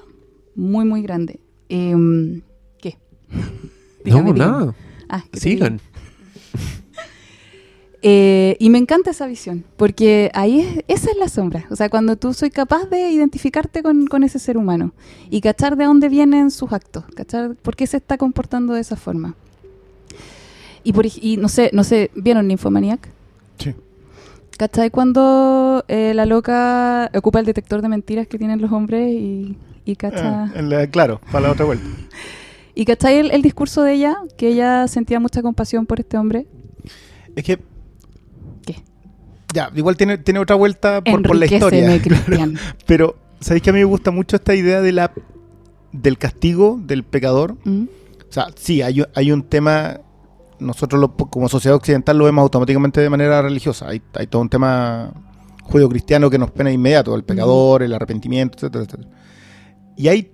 muy, 0.55 0.85
muy 0.85 1.01
grande. 1.01 1.37
Em, 1.67 2.39
¿Qué? 2.79 2.97
Dígame, 4.05 4.29
no, 4.29 4.33
dígame. 4.33 4.39
nada. 4.39 4.75
Ah, 5.09 5.23
Sigan. 5.33 5.81
Eh, 8.05 8.57
y 8.59 8.69
me 8.69 8.79
encanta 8.79 9.11
esa 9.11 9.27
visión, 9.27 9.63
porque 9.77 10.29
ahí 10.33 10.59
es, 10.59 10.83
esa 10.89 11.11
es 11.11 11.15
la 11.15 11.29
sombra. 11.29 11.65
O 11.69 11.77
sea, 11.77 11.87
cuando 11.87 12.17
tú 12.17 12.33
soy 12.33 12.49
capaz 12.49 12.89
de 12.89 13.11
identificarte 13.11 13.81
con, 13.81 14.07
con 14.07 14.25
ese 14.25 14.39
ser 14.39 14.57
humano 14.57 14.91
y 15.29 15.39
cachar 15.39 15.77
de 15.77 15.85
dónde 15.85 16.09
vienen 16.09 16.51
sus 16.51 16.73
actos, 16.73 17.05
cachar 17.15 17.55
por 17.55 17.77
qué 17.77 17.87
se 17.87 17.95
está 17.95 18.17
comportando 18.17 18.73
de 18.73 18.81
esa 18.81 18.97
forma. 18.97 19.37
Y, 20.83 20.91
por, 20.91 21.05
y 21.05 21.37
no 21.37 21.47
sé, 21.47 21.69
no 21.71 21.85
sé, 21.85 22.11
¿vieron 22.13 22.45
Nymphomaniac? 22.49 23.07
Sí. 23.57 23.73
¿Cachai? 24.57 24.91
Cuando 24.91 25.83
eh, 25.87 26.13
la 26.13 26.25
loca 26.25 27.09
ocupa 27.15 27.39
el 27.39 27.45
detector 27.45 27.81
de 27.81 27.89
mentiras 27.89 28.27
que 28.27 28.37
tienen 28.37 28.61
los 28.61 28.71
hombres 28.71 29.09
y, 29.11 29.57
y 29.85 29.95
cacha... 29.95 30.51
La- 30.61 30.87
claro, 30.87 31.19
para 31.31 31.47
la 31.47 31.51
otra 31.53 31.65
vuelta. 31.65 31.85
Y 32.75 32.85
cachai 32.85 33.17
el, 33.19 33.29
el 33.29 33.43
discurso 33.43 33.83
de 33.83 33.93
ella, 33.93 34.17
que 34.35 34.47
ella 34.47 34.87
sentía 34.87 35.19
mucha 35.19 35.43
compasión 35.43 35.85
por 35.85 35.99
este 35.99 36.17
hombre. 36.17 36.47
Es 37.35 37.43
que. 37.43 37.59
¿Qué? 38.65 38.77
Ya, 39.53 39.69
igual 39.75 39.95
tiene, 39.95 40.17
tiene 40.17 40.39
otra 40.39 40.55
vuelta 40.55 41.03
por, 41.03 41.21
por 41.21 41.35
la 41.35 41.45
historia. 41.45 42.01
Pero, 42.87 43.15
¿sabéis 43.39 43.61
que 43.61 43.69
a 43.69 43.73
mí 43.73 43.77
me 43.77 43.85
gusta 43.85 44.09
mucho 44.09 44.37
esta 44.37 44.55
idea 44.55 44.81
de 44.81 44.91
la 44.91 45.11
del 45.91 46.17
castigo 46.17 46.79
del 46.83 47.03
pecador? 47.03 47.57
¿Mm? 47.63 47.83
O 48.27 48.33
sea, 48.33 48.47
sí, 48.55 48.81
hay 48.81 49.31
un 49.31 49.43
tema 49.43 49.99
nosotros 50.59 50.99
lo- 51.01 51.15
como 51.15 51.49
sociedad 51.49 51.75
occidental 51.75 52.17
lo 52.17 52.25
vemos 52.25 52.41
automáticamente 52.43 53.01
de 53.01 53.09
manera 53.09 53.41
religiosa. 53.41 53.87
Hay, 53.89 54.01
hay 54.13 54.27
todo 54.27 54.41
un 54.41 54.49
tema 54.49 55.11
judío-cristiano 55.63 56.29
que 56.29 56.37
nos 56.37 56.51
pena 56.51 56.71
inmediato, 56.71 57.15
el 57.15 57.23
pecador, 57.23 57.83
el 57.83 57.93
arrepentimiento, 57.93 58.57
etcétera, 58.57 58.83
etcétera. 58.85 59.09
Y 59.95 60.07
hay, 60.07 60.31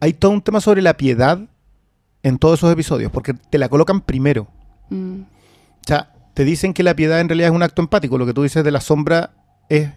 hay 0.00 0.12
todo 0.14 0.30
un 0.32 0.42
tema 0.42 0.60
sobre 0.60 0.82
la 0.82 0.96
piedad 0.96 1.38
en 2.22 2.38
todos 2.38 2.58
esos 2.60 2.72
episodios, 2.72 3.10
porque 3.10 3.34
te 3.34 3.58
la 3.58 3.68
colocan 3.68 4.00
primero. 4.00 4.46
Mm, 4.90 5.20
O 5.22 5.84
sea, 5.86 6.12
te 6.34 6.44
dicen 6.44 6.72
que 6.72 6.82
la 6.82 6.94
piedad 6.94 7.20
en 7.20 7.28
realidad 7.28 7.50
es 7.50 7.54
un 7.54 7.62
acto 7.62 7.82
empático. 7.82 8.16
Lo 8.18 8.26
que 8.26 8.32
tú 8.34 8.42
dices 8.42 8.62
de 8.64 8.70
la 8.70 8.80
sombra 8.80 9.32
es, 9.68 9.90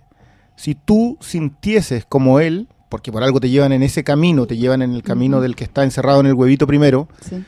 si 0.55 0.73
tú 0.75 1.17
sintieses 1.21 2.05
como 2.05 2.39
él, 2.39 2.67
porque 2.89 3.11
por 3.11 3.23
algo 3.23 3.39
te 3.39 3.49
llevan 3.49 3.71
en 3.73 3.83
ese 3.83 4.03
camino, 4.03 4.45
te 4.47 4.57
llevan 4.57 4.81
en 4.81 4.93
el 4.93 5.03
camino 5.03 5.41
del 5.41 5.55
que 5.55 5.63
está 5.63 5.83
encerrado 5.83 6.19
en 6.19 6.27
el 6.27 6.33
huevito 6.33 6.65
primero, 6.67 7.07
sí. 7.21 7.43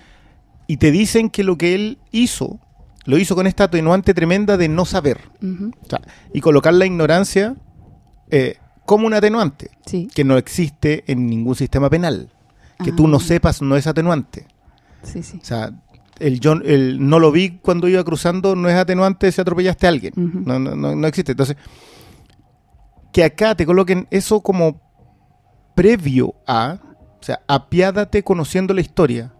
Y 0.67 0.77
te 0.77 0.91
dicen 0.91 1.29
que 1.29 1.43
lo 1.43 1.57
que 1.57 1.73
él 1.75 1.97
hizo, 2.11 2.59
lo 3.05 3.17
hizo 3.17 3.35
con 3.35 3.47
esta 3.47 3.65
atenuante 3.65 4.13
tremenda 4.13 4.57
de 4.57 4.67
no 4.67 4.85
saber. 4.85 5.19
O 5.41 5.89
sea, 5.89 6.01
y 6.33 6.41
colocar 6.41 6.73
la 6.73 6.85
ignorancia 6.85 7.55
eh, 8.29 8.57
como 8.85 9.07
un 9.07 9.13
atenuante, 9.13 9.71
Sí. 9.85 10.07
que 10.13 10.23
no 10.23 10.37
existe 10.37 11.03
en 11.07 11.27
ningún 11.27 11.55
sistema 11.55 11.89
penal. 11.89 12.29
Que 12.83 12.91
tú 12.91 13.07
no 13.07 13.17
Ah, 13.17 13.21
sepas 13.21 13.61
no 13.61 13.75
es 13.75 13.87
atenuante. 13.87 14.45
Sí, 15.03 15.23
sí. 15.23 15.39
O 15.41 15.45
sea, 15.45 15.71
el, 16.19 16.39
yo, 16.39 16.53
el 16.53 17.07
no 17.07 17.17
lo 17.19 17.31
vi 17.31 17.57
cuando 17.59 17.87
iba 17.87 18.03
cruzando 18.03 18.55
no 18.55 18.69
es 18.69 18.75
atenuante 18.75 19.31
si 19.31 19.39
atropellaste 19.41 19.85
a 19.87 19.89
alguien. 19.89 20.13
No, 20.15 20.59
no, 20.59 20.75
no, 20.75 20.95
no 20.95 21.07
existe. 21.07 21.31
Entonces, 21.31 21.55
que 23.11 23.23
acá 23.23 23.55
te 23.55 23.65
coloquen 23.65 24.07
eso 24.11 24.41
como 24.41 24.79
previo 25.75 26.35
a, 26.45 26.77
o 27.19 27.23
sea, 27.23 27.39
apiádate 27.47 28.23
conociendo 28.23 28.73
la 28.73 28.81
historia, 28.81 29.33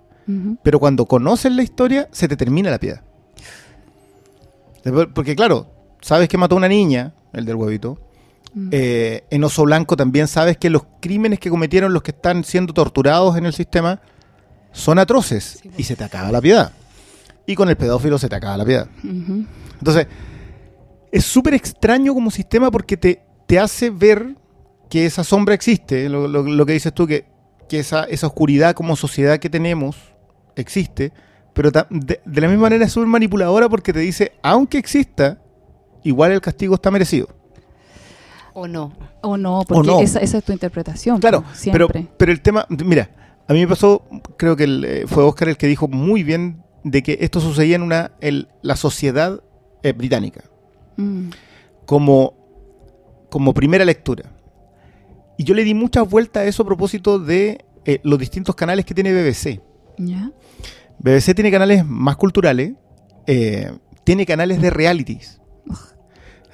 Pero 0.64 0.80
cuando 0.80 1.06
conoces 1.06 1.52
la 1.54 1.64
historia, 1.64 2.10
se 2.12 2.28
te 2.28 2.36
termina 2.36 2.70
la 2.70 2.80
piedad. 2.80 3.02
Porque 5.14 5.36
claro, 5.36 5.68
sabes 6.02 6.30
que 6.30 6.38
mató 6.38 6.56
a 6.56 6.58
una 6.60 6.68
niña, 6.68 7.14
el 7.34 7.46
del 7.46 7.56
huevito. 7.56 7.98
mm, 8.54 8.70
Eh, 8.72 9.24
en 9.30 9.44
Oso 9.44 9.64
Blanco 9.64 9.96
también 9.98 10.28
sabes 10.28 10.58
que 10.58 10.70
los 10.70 10.84
crímenes 11.02 11.40
que 11.40 11.50
cometieron 11.50 11.94
los 11.94 12.04
que 12.04 12.12
están 12.12 12.44
siendo 12.44 12.74
torturados 12.74 13.38
en 13.38 13.46
el 13.46 13.54
sistema 13.54 14.02
son 14.72 15.00
atroces 15.00 15.60
Sí, 15.62 15.72
y 15.78 15.84
se 15.84 15.96
te 15.96 16.04
acaba 16.04 16.32
la 16.32 16.42
piedad. 16.42 16.72
Y 17.46 17.56
con 17.56 17.70
el 17.70 17.78
pedófilo 17.78 18.18
se 18.18 18.30
te 18.30 18.36
acaba 18.36 18.58
la 18.58 18.66
piedad. 18.66 18.88
Entonces, 19.80 20.08
es 21.12 21.24
súper 21.26 21.54
extraño 21.54 22.14
como 22.14 22.32
sistema 22.32 22.70
porque 22.72 22.98
te, 22.98 23.22
te 23.46 23.60
hace 23.60 23.90
ver 23.90 24.36
que 24.90 25.06
esa 25.06 25.24
sombra 25.24 25.54
existe, 25.56 26.08
lo, 26.10 26.28
lo- 26.28 26.44
lo 26.44 26.66
que 26.66 26.74
dices 26.74 26.94
tú, 26.94 27.08
que, 27.08 27.26
que 27.68 27.80
esa, 27.80 28.04
esa 28.06 28.28
oscuridad 28.28 28.74
como 28.74 28.96
sociedad 28.96 29.40
que 29.40 29.50
tenemos 29.50 29.96
existe, 30.58 31.12
pero 31.54 31.72
de, 31.72 32.20
de 32.26 32.42
la 32.42 32.48
misma 32.48 32.64
manera 32.64 32.86
es 32.86 32.92
súper 32.92 33.08
manipuladora 33.08 33.68
porque 33.70 33.94
te 33.94 34.00
dice, 34.00 34.34
aunque 34.44 34.78
exista, 34.78 35.42
igual 36.04 36.32
el 36.32 36.42
castigo 36.42 36.76
está 36.76 36.92
merecido. 36.92 37.28
O 38.54 38.68
no. 38.68 38.92
O 39.22 39.38
no, 39.38 39.64
porque 39.68 39.88
no. 39.88 40.00
Esa, 40.02 40.20
esa 40.20 40.40
es 40.40 40.44
tu 40.44 40.52
interpretación. 40.52 41.20
Claro, 41.20 41.44
pero, 41.44 41.88
siempre. 41.88 42.08
pero 42.18 42.32
el 42.32 42.42
tema, 42.42 42.66
mira, 42.70 43.10
a 43.48 43.54
mí 43.54 43.60
me 43.62 43.68
pasó, 43.68 44.04
creo 44.38 44.56
que 44.56 44.64
el, 44.66 44.84
eh, 44.86 45.04
fue 45.08 45.24
Oscar 45.24 45.50
el 45.50 45.58
que 45.58 45.68
dijo 45.68 45.88
muy 45.88 46.24
bien 46.24 46.64
de 46.84 47.04
que 47.04 47.18
esto 47.22 47.40
sucedía 47.40 47.76
en 47.76 47.82
una, 47.84 48.12
el- 48.20 48.48
la 48.62 48.76
sociedad 48.76 49.42
eh, 49.84 49.94
británica. 49.94 50.42
Mm, 50.98 51.30
como, 51.86 52.34
como 53.30 53.54
primera 53.54 53.86
lectura. 53.86 54.32
Y 55.38 55.44
yo 55.44 55.54
le 55.54 55.64
di 55.64 55.74
muchas 55.76 56.10
vueltas 56.10 56.42
a 56.42 56.46
eso 56.46 56.64
a 56.64 56.66
propósito 56.66 57.20
de 57.20 57.64
eh, 57.86 58.00
los 58.04 58.18
distintos 58.18 58.56
canales 58.56 58.86
que 58.86 58.94
tiene 58.96 59.14
BBC. 59.14 59.62
¿Ya? 59.98 60.32
BBC 61.00 61.34
tiene 61.36 61.52
canales 61.52 61.86
más 61.86 62.16
culturales, 62.16 62.74
eh, 63.26 63.72
tiene 64.04 64.26
canales 64.26 64.62
de 64.62 64.70
realities. 64.70 65.42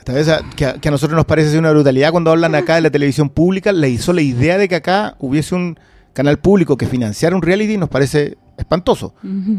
Que, 0.06 0.66
a, 0.66 0.74
que 0.82 0.88
a 0.90 0.92
nosotros 0.92 1.16
nos 1.16 1.26
parece 1.26 1.58
una 1.58 1.72
brutalidad 1.72 2.12
cuando 2.12 2.32
hablan 2.32 2.56
acá 2.56 2.76
de 2.76 2.82
la 2.82 2.90
televisión 2.90 3.30
pública, 3.30 3.72
le 3.72 3.90
hizo 3.90 4.12
la 4.12 4.22
idea 4.22 4.58
de 4.58 4.68
que 4.68 4.76
acá 4.76 5.16
hubiese 5.20 5.56
un 5.56 5.80
canal 6.12 6.40
público 6.40 6.76
que 6.78 6.88
financiara 6.88 7.36
un 7.36 7.42
reality 7.42 7.78
nos 7.78 7.90
parece 7.90 8.38
espantoso. 8.58 9.16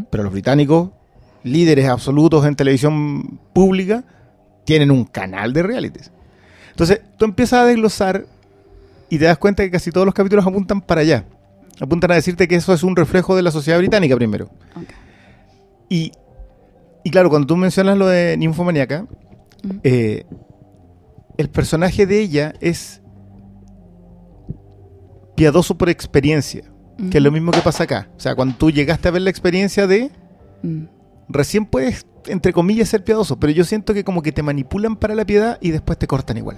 Pero 0.09 0.23
los 0.23 0.31
británicos, 0.31 0.91
líderes 1.43 1.87
absolutos 1.87 2.45
en 2.45 2.55
televisión 2.55 3.39
pública, 3.53 4.03
tienen 4.65 4.91
un 4.91 5.05
canal 5.05 5.53
de 5.53 5.63
realities. 5.63 6.11
Entonces, 6.71 7.01
tú 7.17 7.25
empiezas 7.25 7.61
a 7.61 7.65
desglosar 7.65 8.25
y 9.09 9.17
te 9.17 9.25
das 9.25 9.37
cuenta 9.37 9.63
que 9.63 9.71
casi 9.71 9.91
todos 9.91 10.05
los 10.05 10.13
capítulos 10.13 10.45
apuntan 10.45 10.81
para 10.81 11.01
allá. 11.01 11.25
Apuntan 11.81 12.11
a 12.11 12.15
decirte 12.15 12.47
que 12.47 12.55
eso 12.55 12.73
es 12.73 12.83
un 12.83 12.95
reflejo 12.95 13.35
de 13.35 13.41
la 13.41 13.51
sociedad 13.51 13.77
británica 13.79 14.15
primero. 14.15 14.49
Y, 15.89 16.11
y 17.03 17.09
claro, 17.11 17.29
cuando 17.29 17.47
tú 17.47 17.57
mencionas 17.57 17.97
lo 17.97 18.07
de 18.07 18.37
Ninfomaníaca, 18.37 19.05
Mm. 19.63 19.69
eh, 19.83 20.25
el 21.37 21.49
personaje 21.49 22.05
de 22.05 22.19
ella 22.19 22.53
es 22.61 23.01
piadoso 25.35 25.77
por 25.77 25.89
experiencia, 25.89 26.63
que 27.11 27.17
es 27.17 27.23
lo 27.23 27.31
mismo 27.31 27.51
que 27.51 27.61
pasa 27.61 27.83
acá. 27.83 28.09
O 28.15 28.19
sea, 28.19 28.35
cuando 28.35 28.55
tú 28.55 28.71
llegaste 28.71 29.07
a 29.07 29.11
ver 29.11 29.21
la 29.23 29.29
experiencia 29.29 29.87
de 29.87 30.11
Mm. 30.63 30.85
recién 31.29 31.65
puedes, 31.65 32.05
entre 32.27 32.53
comillas, 32.53 32.89
ser 32.89 33.03
piadoso, 33.03 33.37
pero 33.39 33.51
yo 33.51 33.63
siento 33.65 33.93
que 33.93 34.03
como 34.03 34.21
que 34.21 34.31
te 34.31 34.43
manipulan 34.43 34.95
para 34.95 35.13
la 35.15 35.25
piedad 35.25 35.57
y 35.61 35.71
después 35.71 35.97
te 35.99 36.07
cortan 36.07 36.37
igual. 36.37 36.57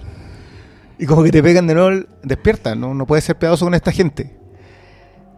Y 1.00 1.06
como 1.06 1.24
que 1.24 1.32
te 1.32 1.42
pegan 1.44 1.66
de 1.68 1.74
nuevo, 1.76 2.06
despierta, 2.24 2.76
no, 2.76 2.94
no 2.94 3.06
puedes 3.08 3.24
ser 3.24 3.38
piadoso 3.38 3.66
con 3.66 3.74
esta 3.74 3.92
gente. 3.92 4.37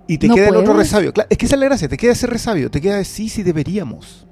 Y 0.10 0.18
te 0.18 0.28
¿No 0.28 0.34
queda 0.34 0.48
el 0.50 0.56
otro 0.56 0.74
resabio. 0.74 1.14
Claro, 1.14 1.28
es 1.30 1.38
que 1.38 1.46
esa 1.46 1.56
es 1.56 1.60
la 1.60 1.66
gracia, 1.68 1.88
te 1.88 1.96
queda 1.96 2.14
ese 2.14 2.26
resabio, 2.26 2.72
te 2.72 2.82
queda 2.82 3.04
sí, 3.04 3.30
sí 3.30 3.44
deberíamos. 3.44 4.26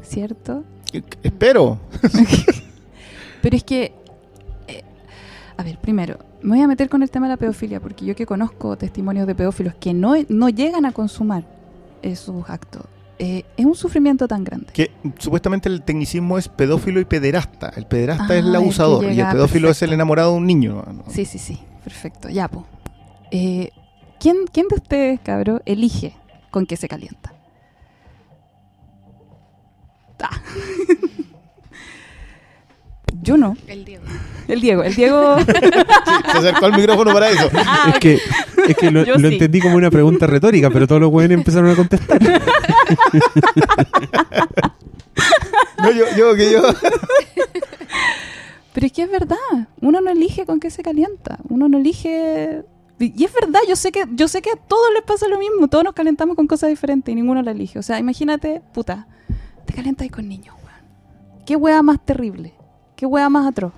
¿Cierto? 0.00 0.62
Eh, 0.92 1.02
Espero. 1.24 1.80
Pero 3.42 3.56
es 3.56 3.64
que, 3.64 3.92
eh, 4.68 4.84
a 5.56 5.62
ver, 5.64 5.78
primero, 5.78 6.20
me 6.40 6.50
voy 6.50 6.60
a 6.60 6.68
meter 6.68 6.88
con 6.88 7.02
el 7.02 7.10
tema 7.10 7.26
de 7.26 7.32
la 7.32 7.36
pedofilia, 7.36 7.80
porque 7.80 8.04
yo 8.04 8.14
que 8.14 8.26
conozco 8.26 8.76
testimonios 8.78 9.26
de 9.26 9.34
pedófilos 9.34 9.74
que 9.74 9.92
no, 9.92 10.14
no 10.28 10.50
llegan 10.50 10.86
a 10.86 10.92
consumar 10.92 11.44
esos 12.00 12.48
actos, 12.48 12.84
eh, 13.18 13.42
es 13.56 13.66
un 13.66 13.74
sufrimiento 13.74 14.28
tan 14.28 14.44
grande. 14.44 14.68
Que 14.72 14.92
supuestamente 15.18 15.68
el 15.68 15.82
tecnicismo 15.82 16.38
es 16.38 16.46
pedófilo 16.46 17.00
y 17.00 17.06
pederasta. 17.06 17.72
El 17.74 17.86
pederasta 17.86 18.26
Ah, 18.28 18.34
es 18.34 18.38
el 18.38 18.46
el 18.46 18.52
que 18.52 18.56
abusador 18.58 19.04
y 19.10 19.20
el 19.20 19.26
pedófilo 19.26 19.68
es 19.68 19.82
el 19.82 19.92
enamorado 19.92 20.30
de 20.30 20.36
un 20.36 20.46
niño. 20.46 20.84
Sí, 21.08 21.24
sí, 21.24 21.38
sí, 21.40 21.58
perfecto, 21.82 22.28
ya, 22.28 22.46
po. 22.46 22.66
Eh, 23.32 23.70
¿quién, 24.18 24.46
¿Quién 24.52 24.68
de 24.68 24.76
ustedes, 24.76 25.20
cabro, 25.20 25.60
elige 25.66 26.14
con 26.50 26.66
qué 26.66 26.76
se 26.76 26.88
calienta? 26.88 27.32
Ah. 30.20 30.40
Yo 33.22 33.36
no. 33.36 33.56
El 33.66 33.84
Diego. 33.84 34.04
El 34.48 34.60
Diego, 34.60 34.82
el 34.82 34.94
Diego. 34.94 35.36
Se 36.32 36.38
acercó 36.38 36.66
al 36.66 36.72
micrófono 36.72 37.12
para 37.12 37.30
eso. 37.30 37.48
es 37.88 37.98
que, 37.98 38.18
es 38.68 38.76
que 38.76 38.90
lo, 38.90 39.04
Yo 39.04 39.14
lo 39.14 39.28
sí. 39.28 39.34
entendí 39.34 39.60
como 39.60 39.76
una 39.76 39.90
pregunta 39.90 40.26
retórica, 40.26 40.68
pero 40.70 40.86
todos 40.86 41.00
los 41.00 41.10
güeyes 41.10 41.30
empezaron 41.32 41.70
a 41.70 41.76
contestar. 41.76 42.20
No, 45.78 45.90
yo, 45.90 46.04
yo, 46.16 46.34
que 46.34 46.50
yo. 46.50 46.62
Pero 48.72 48.86
es 48.86 48.92
que 48.92 49.02
es 49.02 49.10
verdad, 49.10 49.36
uno 49.82 50.00
no 50.00 50.10
elige 50.10 50.46
con 50.46 50.58
qué 50.58 50.70
se 50.70 50.82
calienta, 50.82 51.38
uno 51.48 51.68
no 51.68 51.76
elige 51.76 52.62
y 52.98 53.24
es 53.24 53.32
verdad, 53.32 53.60
yo 53.68 53.76
sé 53.76 53.90
que 53.92 54.04
yo 54.12 54.28
sé 54.28 54.40
que 54.40 54.50
a 54.50 54.56
todos 54.56 54.86
les 54.94 55.02
pasa 55.02 55.26
lo 55.28 55.38
mismo, 55.38 55.68
todos 55.68 55.84
nos 55.84 55.94
calentamos 55.94 56.36
con 56.36 56.46
cosas 56.46 56.70
diferentes 56.70 57.10
y 57.12 57.14
ninguno 57.16 57.42
la 57.42 57.50
elige. 57.50 57.78
O 57.78 57.82
sea, 57.82 57.98
imagínate, 57.98 58.62
puta, 58.72 59.06
te 59.66 59.72
calentas 59.74 60.08
con 60.10 60.28
niños, 60.28 60.54
weón. 60.64 61.44
Qué 61.44 61.56
wea 61.56 61.82
más 61.82 62.04
terrible, 62.04 62.54
qué 62.96 63.06
wea 63.06 63.28
más 63.28 63.46
atroz. 63.48 63.72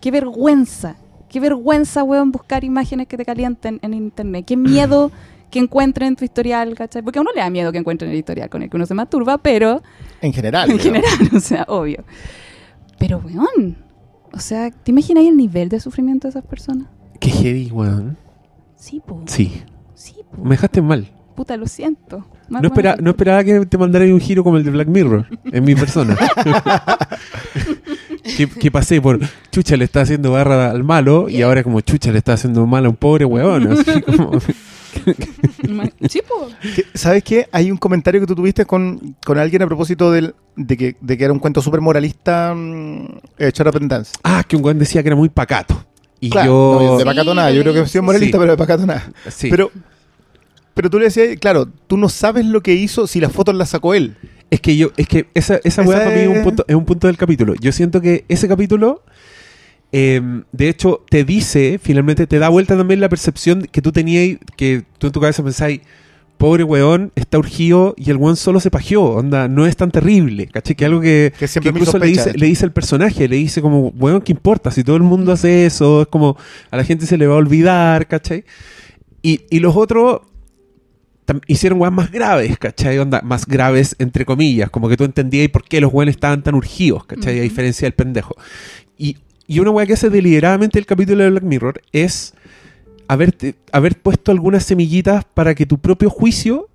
Qué 0.00 0.10
vergüenza, 0.10 0.96
qué 1.28 1.40
vergüenza, 1.40 2.04
weón, 2.04 2.30
buscar 2.30 2.62
imágenes 2.64 3.08
que 3.08 3.16
te 3.16 3.24
calienten 3.24 3.80
en 3.82 3.94
internet. 3.94 4.44
Qué 4.46 4.56
miedo 4.56 5.10
que 5.50 5.58
encuentren 5.58 6.08
en 6.08 6.16
tu 6.16 6.24
historial, 6.24 6.74
¿cachai? 6.74 7.02
Porque 7.02 7.18
a 7.18 7.22
uno 7.22 7.30
le 7.34 7.40
da 7.40 7.50
miedo 7.50 7.72
que 7.72 7.78
encuentren 7.78 8.10
el 8.10 8.16
historial 8.16 8.48
con 8.50 8.62
el 8.62 8.70
que 8.70 8.76
uno 8.76 8.86
se 8.86 8.94
masturba, 8.94 9.38
pero 9.38 9.82
En 10.20 10.32
general. 10.32 10.70
en 10.70 10.78
general, 10.78 11.10
o 11.36 11.40
sea, 11.40 11.64
obvio. 11.68 12.04
Pero, 12.98 13.18
weón, 13.24 13.76
o 14.32 14.38
sea, 14.38 14.70
¿te 14.70 14.90
imaginas 14.92 15.24
el 15.24 15.36
nivel 15.36 15.68
de 15.68 15.80
sufrimiento 15.80 16.28
de 16.28 16.30
esas 16.30 16.44
personas? 16.44 16.88
Qué 17.18 17.30
heavy, 17.30 17.70
weón. 17.72 18.16
Sí, 18.76 19.00
po. 19.04 19.22
Sí. 19.26 19.62
Sí, 19.94 20.14
po. 20.30 20.42
Me 20.44 20.50
dejaste 20.50 20.82
mal. 20.82 21.10
Puta, 21.34 21.56
lo 21.56 21.66
siento. 21.66 22.24
No, 22.48 22.60
espera, 22.68 22.90
momento. 22.90 23.02
no 23.04 23.10
esperaba 23.10 23.44
que 23.44 23.66
te 23.66 23.76
mandara 23.76 24.04
un 24.06 24.20
giro 24.20 24.44
como 24.44 24.56
el 24.56 24.64
de 24.64 24.70
Black 24.70 24.88
Mirror 24.88 25.26
en 25.44 25.64
mi 25.64 25.74
persona. 25.74 26.16
que, 28.36 28.48
que 28.48 28.70
pasé 28.70 29.00
por 29.00 29.18
Chucha 29.50 29.76
le 29.76 29.84
está 29.84 30.02
haciendo 30.02 30.32
barra 30.32 30.70
al 30.70 30.84
malo 30.84 31.28
y 31.28 31.42
ahora 31.42 31.62
como 31.62 31.80
Chucha 31.80 32.12
le 32.12 32.18
está 32.18 32.34
haciendo 32.34 32.66
mal 32.66 32.86
a 32.86 32.88
un 32.88 32.96
pobre 32.96 33.24
weón. 33.24 33.72
así 33.72 34.02
como- 34.06 34.32
¿Sabes 36.94 37.22
qué? 37.22 37.48
Hay 37.52 37.70
un 37.70 37.76
comentario 37.76 38.20
que 38.20 38.26
tú 38.26 38.34
tuviste 38.34 38.64
con, 38.64 39.16
con 39.24 39.38
alguien 39.38 39.62
a 39.62 39.66
propósito 39.66 40.10
del, 40.10 40.34
de, 40.56 40.76
que, 40.76 40.96
de 41.00 41.18
que 41.18 41.24
era 41.24 41.32
un 41.32 41.38
cuento 41.38 41.60
súper 41.60 41.80
moralista, 41.80 42.54
mm, 42.54 43.06
Shut 43.38 43.66
Up 43.66 43.76
and 43.76 43.90
Dance. 43.90 44.12
ah, 44.24 44.42
que 44.46 44.56
un 44.56 44.64
weón 44.64 44.78
decía 44.78 45.02
que 45.02 45.08
era 45.08 45.16
muy 45.16 45.28
pacato. 45.28 45.84
Y 46.20 46.30
Claro, 46.30 46.46
yo... 46.46 46.78
no, 46.82 46.98
de 46.98 47.04
Sí, 47.04 47.04
pacato 47.04 47.34
nada. 47.34 47.50
Yo 47.50 47.62
creo 47.62 47.72
que 47.74 47.80
leí, 47.80 47.88
sí 47.88 47.98
es 47.98 48.00
sí. 48.00 48.00
moralista, 48.00 48.38
Sí. 48.38 48.40
pero 48.40 48.52
de 48.52 48.56
pacato 48.58 48.86
nada. 48.86 49.12
sí. 49.30 49.48
Pero, 49.50 49.70
pero 50.74 50.90
tú 50.90 50.98
le 50.98 51.06
decías, 51.06 51.38
claro, 51.40 51.68
tú 51.86 51.96
no 51.96 52.08
sabes 52.08 52.44
lo 52.46 52.62
que 52.62 52.74
hizo 52.74 53.06
si 53.06 53.20
las 53.20 53.32
fotos 53.32 53.54
las 53.54 53.70
sacó 53.70 53.94
él. 53.94 54.16
Es 54.50 54.60
que 54.60 54.76
yo, 54.76 54.90
es 54.96 55.08
que 55.08 55.26
esa, 55.34 55.58
esa 55.64 55.82
weá 55.82 55.98
Esa 55.98 56.04
para 56.04 56.16
mí 56.16 56.22
es 56.22 56.28
un, 56.38 56.44
punto, 56.44 56.64
es 56.68 56.74
un 56.76 56.84
punto 56.84 57.06
del 57.06 57.16
capítulo. 57.16 57.54
Yo 57.60 57.72
siento 57.72 58.00
que 58.00 58.24
ese 58.28 58.46
capítulo, 58.46 59.02
eh, 59.92 60.20
de 60.52 60.68
hecho, 60.68 61.04
te 61.08 61.24
dice, 61.24 61.80
finalmente 61.82 62.26
te 62.26 62.38
da 62.38 62.48
vuelta 62.48 62.76
también 62.76 63.00
la 63.00 63.08
percepción 63.08 63.62
que 63.62 63.82
tú 63.82 63.90
tenías, 63.92 64.38
que 64.56 64.84
tú 64.98 65.08
en 65.08 65.12
tu 65.12 65.20
cabeza 65.20 65.42
pensáis, 65.42 65.80
pobre 66.38 66.64
weón, 66.64 67.12
está 67.16 67.38
urgido 67.38 67.94
y 67.96 68.10
el 68.10 68.16
weón 68.16 68.36
solo 68.36 68.60
se 68.60 68.70
pajeó, 68.70 69.02
onda, 69.14 69.48
no 69.48 69.66
es 69.66 69.76
tan 69.76 69.90
terrible, 69.90 70.46
¿caché? 70.48 70.74
Que 70.74 70.84
algo 70.84 71.00
que, 71.00 71.32
Que 71.38 71.48
siempre 71.48 71.72
que 71.72 71.78
incluso 71.78 71.98
le 71.98 72.06
dice, 72.06 72.32
le 72.34 72.46
dice 72.46 72.64
el 72.64 72.72
personaje, 72.72 73.28
le 73.28 73.36
dice 73.36 73.60
como, 73.62 73.88
weón, 73.88 74.20
¿qué 74.20 74.32
importa? 74.32 74.70
Si 74.70 74.84
todo 74.84 74.96
el 74.96 75.02
mundo 75.02 75.32
hace 75.32 75.66
eso, 75.66 76.02
es 76.02 76.08
como, 76.08 76.36
a 76.70 76.76
la 76.76 76.84
gente 76.84 77.06
se 77.06 77.16
le 77.16 77.26
va 77.26 77.34
a 77.34 77.38
olvidar, 77.38 78.06
¿cachai? 78.06 78.44
Y, 79.22 79.42
y 79.50 79.60
los 79.60 79.74
otros 79.76 80.20
hicieron 81.48 81.80
weas 81.80 81.92
más 81.92 82.10
graves, 82.12 82.56
¿cachai? 82.58 82.98
Onda, 82.98 83.20
más 83.22 83.46
graves 83.46 83.96
entre 83.98 84.24
comillas, 84.24 84.70
como 84.70 84.88
que 84.88 84.96
tú 84.96 85.04
entendías 85.04 85.48
por 85.48 85.64
qué 85.64 85.80
los 85.80 85.92
weones 85.92 86.14
estaban 86.14 86.42
tan 86.42 86.54
urgidos, 86.54 87.04
¿cachai? 87.06 87.34
A 87.34 87.36
Ujú. 87.38 87.42
diferencia 87.42 87.86
del 87.86 87.94
pendejo. 87.94 88.36
Y, 88.96 89.16
y 89.48 89.58
una 89.58 89.70
wea 89.70 89.86
que 89.86 89.94
hace 89.94 90.10
deliberadamente 90.10 90.78
el 90.78 90.86
capítulo 90.86 91.24
de 91.24 91.30
Black 91.30 91.42
Mirror 91.42 91.82
es 91.92 92.34
haberte, 93.08 93.54
haber 93.72 93.96
puesto 94.00 94.32
algunas 94.32 94.64
semillitas 94.64 95.24
para 95.24 95.54
que 95.54 95.66
tu 95.66 95.78
propio 95.78 96.10
juicio 96.10 96.68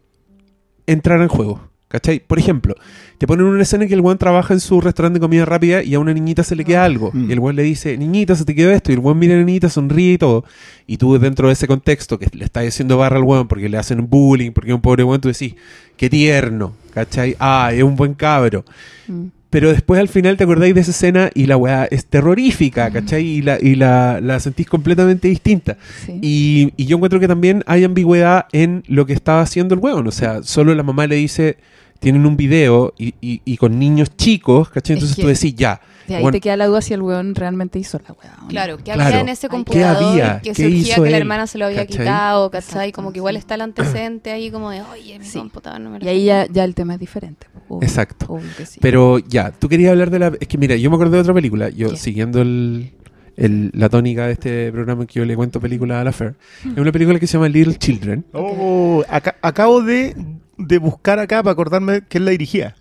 entrara 0.87 1.23
en 1.23 1.29
juego. 1.29 1.71
¿Cachai? 1.87 2.21
Por 2.25 2.39
ejemplo, 2.39 2.73
te 3.17 3.27
ponen 3.27 3.45
una 3.45 3.63
escena 3.63 3.83
en 3.83 3.89
que 3.89 3.95
el 3.95 3.99
weón 3.99 4.17
trabaja 4.17 4.53
en 4.53 4.61
su 4.61 4.79
restaurante 4.79 5.19
de 5.19 5.19
comida 5.19 5.43
rápida 5.43 5.83
y 5.83 5.93
a 5.93 5.99
una 5.99 6.13
niñita 6.13 6.41
se 6.41 6.55
le 6.55 6.63
queda 6.63 6.85
algo. 6.85 7.11
Mm. 7.13 7.29
Y 7.29 7.33
el 7.33 7.39
weón 7.39 7.57
le 7.57 7.63
dice, 7.63 7.97
niñita, 7.97 8.33
se 8.33 8.45
te 8.45 8.55
quedó 8.55 8.71
esto. 8.71 8.91
Y 8.91 8.95
el 8.95 8.99
weón 8.99 9.19
mira 9.19 9.33
a 9.33 9.37
la 9.37 9.43
niñita, 9.43 9.67
sonríe 9.67 10.13
y 10.13 10.17
todo. 10.17 10.45
Y 10.87 10.95
tú 10.95 11.19
dentro 11.19 11.47
de 11.47 11.53
ese 11.53 11.67
contexto 11.67 12.17
que 12.17 12.27
le 12.31 12.45
estás 12.45 12.65
haciendo 12.65 12.97
barra 12.97 13.17
al 13.17 13.23
weón 13.23 13.49
porque 13.49 13.67
le 13.67 13.77
hacen 13.77 14.09
bullying, 14.09 14.51
porque 14.51 14.69
es 14.69 14.75
un 14.75 14.81
pobre 14.81 15.03
weón, 15.03 15.19
tú 15.19 15.27
decís, 15.27 15.55
qué 15.97 16.09
tierno, 16.09 16.71
¿cachai? 16.93 17.35
Ah, 17.39 17.71
es 17.73 17.83
un 17.83 17.97
buen 17.97 18.13
cabro. 18.13 18.63
Mm. 19.09 19.25
Pero 19.51 19.71
después 19.71 19.99
al 19.99 20.07
final 20.07 20.37
te 20.37 20.45
acordáis 20.45 20.73
de 20.73 20.81
esa 20.81 20.89
escena 20.91 21.29
y 21.35 21.45
la 21.45 21.57
weá 21.57 21.85
es 21.85 22.05
terrorífica, 22.07 22.89
¿cachai? 22.89 23.23
Y 23.27 23.41
la, 23.43 23.59
y 23.61 23.75
la, 23.75 24.19
la 24.21 24.39
sentís 24.39 24.65
completamente 24.67 25.27
distinta. 25.27 25.77
Sí. 26.05 26.17
Y, 26.21 26.73
y 26.77 26.85
yo 26.85 26.95
encuentro 26.95 27.19
que 27.19 27.27
también 27.27 27.61
hay 27.67 27.83
ambigüedad 27.83 28.45
en 28.53 28.83
lo 28.87 29.05
que 29.05 29.13
estaba 29.13 29.41
haciendo 29.41 29.75
el 29.75 29.81
weón. 29.81 30.07
O 30.07 30.11
sea, 30.11 30.41
solo 30.41 30.73
la 30.73 30.83
mamá 30.83 31.05
le 31.05 31.17
dice, 31.17 31.57
tienen 31.99 32.25
un 32.25 32.37
video 32.37 32.93
y, 32.97 33.13
y- 33.21 33.41
y 33.45 33.57
con 33.57 33.77
niños 33.77 34.15
chicos, 34.17 34.69
¿cachai? 34.69 34.95
Es 34.95 34.99
Entonces 35.03 35.15
que- 35.17 35.21
tú 35.21 35.27
decís, 35.27 35.53
ya. 35.55 35.81
De 36.11 36.17
ahí 36.17 36.21
bueno, 36.21 36.33
te 36.33 36.41
queda 36.41 36.57
la 36.57 36.67
duda 36.67 36.81
si 36.81 36.93
el 36.93 37.01
weón 37.01 37.35
realmente 37.35 37.79
hizo 37.79 37.99
la 38.07 38.13
weá. 38.13 38.37
Claro, 38.47 38.77
¿qué 38.77 38.83
Claro. 38.83 39.03
había 39.03 39.19
en 39.21 39.29
ese 39.29 39.47
¿Qué 39.47 39.51
computador 39.51 40.03
había? 40.11 40.39
que 40.41 40.51
¿Qué 40.53 40.63
surgía 40.63 40.95
que 40.95 41.09
la 41.09 41.17
hermana 41.17 41.47
se 41.47 41.57
lo 41.57 41.65
había 41.65 41.85
¿Cachai? 41.85 41.97
quitado, 41.99 42.51
¿cachai? 42.51 42.69
Exacto, 42.89 42.95
como 42.95 43.11
que 43.11 43.19
igual 43.19 43.35
está 43.37 43.55
el 43.55 43.61
antecedente 43.61 44.31
ahí 44.31 44.51
como 44.51 44.69
de, 44.71 44.81
oye, 44.81 45.19
mi 45.19 45.25
Sí. 45.25 45.39
computador 45.39 45.79
no 45.81 45.89
me 45.89 45.99
lo 45.99 46.05
Y 46.05 46.09
ahí 46.09 46.25
ya, 46.25 46.47
ya 46.47 46.63
el 46.63 46.75
tema 46.75 46.93
es 46.95 46.99
diferente. 46.99 47.47
obvio, 47.69 47.87
Exacto. 47.87 48.25
obvio 48.29 48.49
que 48.57 48.65
sí. 48.65 48.79
Pero 48.81 49.19
ya, 49.19 49.51
tú 49.51 49.67
querías 49.69 49.91
hablar 49.91 50.09
de 50.09 50.19
la... 50.19 50.31
Es 50.39 50.47
que 50.47 50.57
mira, 50.57 50.75
yo 50.75 50.89
me 50.89 50.95
acordé 50.97 51.15
de 51.17 51.21
otra 51.21 51.33
película. 51.33 51.69
Yo 51.69 51.89
¿Qué? 51.91 51.97
siguiendo 51.97 52.41
el, 52.41 52.91
el- 53.37 53.71
la 53.73 53.87
tónica 53.89 54.27
de 54.27 54.33
este 54.33 54.71
programa 54.71 55.01
en 55.03 55.07
que 55.07 55.19
yo 55.19 55.25
le 55.25 55.35
cuento 55.35 55.59
películas 55.61 56.01
a 56.01 56.03
la 56.03 56.11
Fer. 56.11 56.35
Mm. 56.65 56.71
Es 56.73 56.77
una 56.77 56.91
película 56.91 57.19
que 57.19 57.27
se 57.27 57.33
llama 57.33 57.47
Little 57.49 57.75
Children. 57.77 58.25
Oh, 58.33 59.03
aca- 59.09 59.37
acabo 59.41 59.81
de, 59.81 60.15
de 60.57 60.77
buscar 60.77 61.17
acá 61.19 61.41
para 61.41 61.53
acordarme 61.53 62.01
quién 62.07 62.25
la 62.25 62.31
dirigía. 62.31 62.75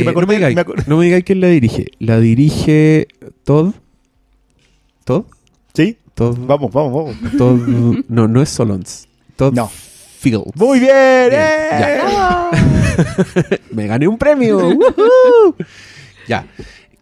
Eh, 0.00 0.04
me 0.04 0.12
no, 0.12 0.26
me 0.26 0.34
digáis, 0.34 0.54
me 0.54 0.60
acordé. 0.60 0.82
no 0.86 0.96
me 0.98 1.04
digáis 1.04 1.24
quién 1.24 1.40
la 1.40 1.48
dirige. 1.48 1.86
La 1.98 2.20
dirige 2.20 3.08
Todd. 3.44 3.74
¿Todd? 5.04 5.24
¿Sí? 5.74 5.98
Todd. 6.14 6.36
Vamos, 6.46 6.72
vamos, 6.72 6.92
vamos. 7.20 7.36
Todd 7.36 8.04
no, 8.08 8.28
no 8.28 8.42
es 8.42 8.48
Solons. 8.48 9.08
Todd 9.36 9.52
No. 9.54 9.68
Fields. 9.68 10.54
Muy 10.54 10.78
bien. 10.80 11.28
Bien, 11.28 11.42
¡eh! 11.42 11.98
ya. 12.00 12.50
Me 13.72 13.86
gané 13.86 14.08
un 14.08 14.16
premio. 14.16 14.58
¡Woohoo! 14.70 15.54
ya. 16.26 16.46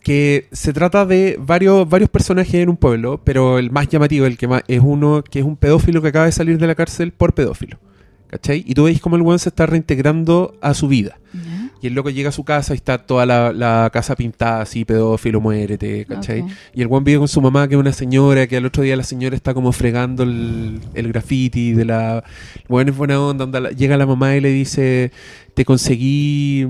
Que 0.02 0.48
se 0.50 0.72
trata 0.72 1.07
de 1.07 1.37
varios, 1.38 1.88
varios 1.88 2.11
personajes 2.11 2.55
en 2.55 2.68
un 2.68 2.76
pueblo, 2.76 3.20
pero 3.22 3.59
el 3.59 3.70
más 3.70 3.88
llamativo, 3.88 4.26
el 4.26 4.37
que 4.37 4.48
más, 4.48 4.62
es 4.66 4.81
uno 4.83 5.22
que 5.22 5.38
es 5.38 5.44
un 5.44 5.57
pedófilo 5.57 6.02
que 6.02 6.09
acaba 6.09 6.24
de 6.24 6.33
salir 6.33 6.59
de 6.59 6.66
la 6.66 6.74
cárcel 6.74 7.12
por 7.12 7.35
pedófilo. 7.35 7.78
¿Cachai? 8.26 8.64
Y 8.66 8.74
tú 8.74 8.85
veis 8.85 9.00
cómo 9.00 9.14
el 9.14 9.22
weón 9.22 9.38
se 9.38 9.50
está 9.50 9.66
reintegrando 9.66 10.57
a 10.61 10.74
su 10.74 10.88
vida. 10.88 11.18
¿Ya? 11.33 11.62
Y 11.83 11.88
el 11.88 11.95
loco 11.95 12.11
llega 12.11 12.29
a 12.29 12.33
su 12.33 12.45
casa 12.45 12.75
y 12.75 12.77
está 12.77 12.99
toda 12.99 13.27
la, 13.27 13.53
la 13.53 13.90
casa 13.92 14.14
pintada 14.14 14.62
así, 14.62 14.85
pedófilo, 14.85 15.40
muérete, 15.40 16.05
¿cachai? 16.07 16.45
Y 16.73 16.81
el 16.81 16.87
buen 16.87 17.03
vive 17.03 17.18
con 17.18 17.27
su 17.27 17.40
mamá, 17.40 17.66
que 17.66 17.75
es 17.75 17.81
una 17.81 17.92
señora, 17.92 18.47
que 18.47 18.57
al 18.57 18.66
otro 18.66 18.85
día 18.85 18.97
la 18.97 19.03
señora 19.03 19.35
está 19.35 19.53
como 19.53 19.73
fregando 19.73 20.23
el, 20.23 20.81
el 20.95 21.09
graffiti 21.09 21.73
de 21.73 21.85
la... 21.85 22.18
El 22.55 22.68
buen 22.68 22.88
es 22.88 22.97
buena 22.97 23.21
onda, 23.21 23.45
onda, 23.45 23.71
llega 23.71 23.97
la 23.97 24.07
mamá 24.07 24.37
y 24.37 24.40
le 24.40 24.51
dice, 24.51 25.11
te 25.55 25.64
conseguí 25.64 26.68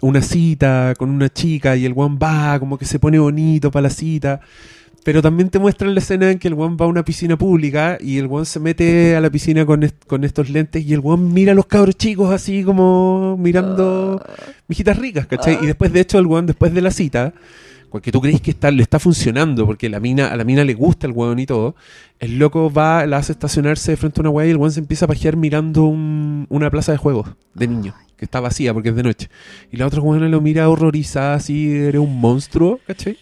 una 0.00 0.22
cita 0.22 0.94
con 0.96 1.10
una 1.10 1.28
chica 1.28 1.76
y 1.76 1.84
el 1.84 1.92
guan 1.92 2.18
va, 2.18 2.58
como 2.58 2.78
que 2.78 2.86
se 2.86 2.98
pone 2.98 3.18
bonito 3.18 3.70
para 3.70 3.82
la 3.84 3.90
cita. 3.90 4.40
Pero 5.08 5.22
también 5.22 5.48
te 5.48 5.58
muestran 5.58 5.94
la 5.94 6.00
escena 6.00 6.30
en 6.30 6.38
que 6.38 6.48
el 6.48 6.54
guan 6.54 6.76
va 6.78 6.84
a 6.84 6.88
una 6.88 7.02
piscina 7.02 7.38
pública 7.38 7.96
y 7.98 8.18
el 8.18 8.26
guan 8.28 8.44
se 8.44 8.60
mete 8.60 9.16
a 9.16 9.22
la 9.22 9.30
piscina 9.30 9.64
con, 9.64 9.82
est- 9.82 10.04
con 10.06 10.22
estos 10.22 10.50
lentes 10.50 10.84
y 10.84 10.92
el 10.92 11.00
guan 11.00 11.32
mira 11.32 11.52
a 11.52 11.54
los 11.54 11.64
cabros 11.64 11.96
chicos 11.96 12.30
así 12.30 12.62
como 12.62 13.38
mirando 13.38 14.22
mijitas 14.68 14.98
ricas, 14.98 15.26
¿cachai? 15.26 15.56
Y 15.62 15.66
después, 15.66 15.94
de 15.94 16.00
hecho, 16.00 16.18
el 16.18 16.26
guan 16.26 16.44
después 16.44 16.74
de 16.74 16.82
la 16.82 16.90
cita, 16.90 17.32
porque 17.90 18.12
tú 18.12 18.20
crees 18.20 18.42
que 18.42 18.50
está, 18.50 18.70
le 18.70 18.82
está 18.82 18.98
funcionando, 18.98 19.64
porque 19.64 19.88
la 19.88 19.98
mina, 19.98 20.26
a 20.28 20.36
la 20.36 20.44
mina 20.44 20.62
le 20.62 20.74
gusta 20.74 21.06
el 21.06 21.14
hueón 21.14 21.38
y 21.38 21.46
todo, 21.46 21.74
el 22.18 22.38
loco 22.38 22.70
va, 22.70 23.06
la 23.06 23.16
hace 23.16 23.32
estacionarse 23.32 23.96
frente 23.96 24.20
a 24.20 24.22
una 24.24 24.28
weá 24.30 24.46
y 24.46 24.50
el 24.50 24.58
guan 24.58 24.72
se 24.72 24.80
empieza 24.80 25.06
a 25.06 25.08
pajear 25.08 25.38
mirando 25.38 25.84
un- 25.84 26.44
una 26.50 26.70
plaza 26.70 26.92
de 26.92 26.98
juegos 26.98 27.30
de 27.54 27.66
niños, 27.66 27.94
que 28.18 28.26
está 28.26 28.40
vacía 28.40 28.74
porque 28.74 28.90
es 28.90 28.94
de 28.94 29.04
noche. 29.04 29.30
Y 29.72 29.78
la 29.78 29.86
otra 29.86 30.02
weona 30.02 30.28
lo 30.28 30.42
mira 30.42 30.68
horrorizada, 30.68 31.32
así, 31.36 31.70
eres 31.74 32.02
un 32.02 32.20
monstruo, 32.20 32.78
¿cachai? 32.86 33.16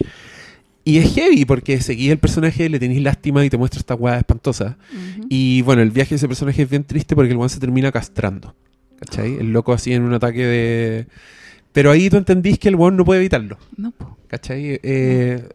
Y 0.86 0.98
es 0.98 1.14
heavy 1.14 1.44
porque 1.44 1.80
seguís 1.80 2.12
el 2.12 2.18
personaje, 2.18 2.68
le 2.68 2.78
tenéis 2.78 3.02
lástima 3.02 3.44
y 3.44 3.50
te 3.50 3.56
muestra 3.56 3.80
esta 3.80 3.96
weá 3.96 4.18
espantosa. 4.18 4.78
Ujú. 4.92 5.26
Y 5.28 5.62
bueno, 5.62 5.82
el 5.82 5.90
viaje 5.90 6.10
de 6.10 6.16
ese 6.16 6.28
personaje 6.28 6.62
es 6.62 6.70
bien 6.70 6.84
triste 6.84 7.16
porque 7.16 7.32
el 7.32 7.38
one 7.38 7.48
se 7.48 7.58
termina 7.58 7.90
castrando. 7.90 8.54
¿Cachai? 9.00 9.34
El 9.34 9.52
loco 9.52 9.72
así 9.72 9.92
en 9.92 10.04
un 10.04 10.14
ataque 10.14 10.46
de... 10.46 11.06
Pero 11.72 11.90
ahí 11.90 12.08
tú 12.08 12.16
entendís 12.18 12.60
que 12.60 12.68
el 12.68 12.76
one 12.76 12.96
no 12.96 13.04
puede 13.04 13.18
evitarlo. 13.20 13.58
No, 13.76 13.90
po. 13.90 14.16
¿Cachai? 14.28 14.78
Eh, 14.82 15.48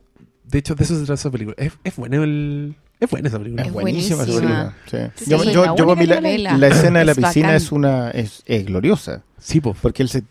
de 0.50 0.58
hecho, 0.60 0.76
de 0.76 0.84
eso 0.84 0.96
se 0.96 1.06
trata 1.06 1.14
esa 1.14 1.32
película. 1.32 1.56
Es, 1.58 1.72
es 1.84 1.96
buena 1.96 2.18
el... 2.18 2.76
Es 3.00 3.10
buena 3.10 3.30
esa 3.30 3.40
película. 3.40 3.64
Es 3.64 3.72
buenísima 3.72 4.24
esa 4.24 4.32
buenísima. 4.34 4.76
película. 4.92 5.12
sí. 5.16 5.24
Sí, 5.24 5.32
Yo, 5.32 5.44
yo, 5.46 5.66
la 5.66 5.76
yo 5.78 5.88
para 5.88 6.00
mí 6.02 6.06
la, 6.08 6.20
la 6.22 6.58
la 6.58 6.68
escena 6.68 7.00
de 7.00 7.06
la 7.06 7.16
piscina 7.16 7.48
bacán. 7.48 7.56
es 7.56 7.72
una 7.72 8.12
es, 8.12 8.44
es 8.46 8.66
gloriosa. 8.66 9.24
Sí, 9.40 9.62
po. 9.62 9.76
Porque 9.82 10.04
él 10.04 10.10
se 10.10 10.24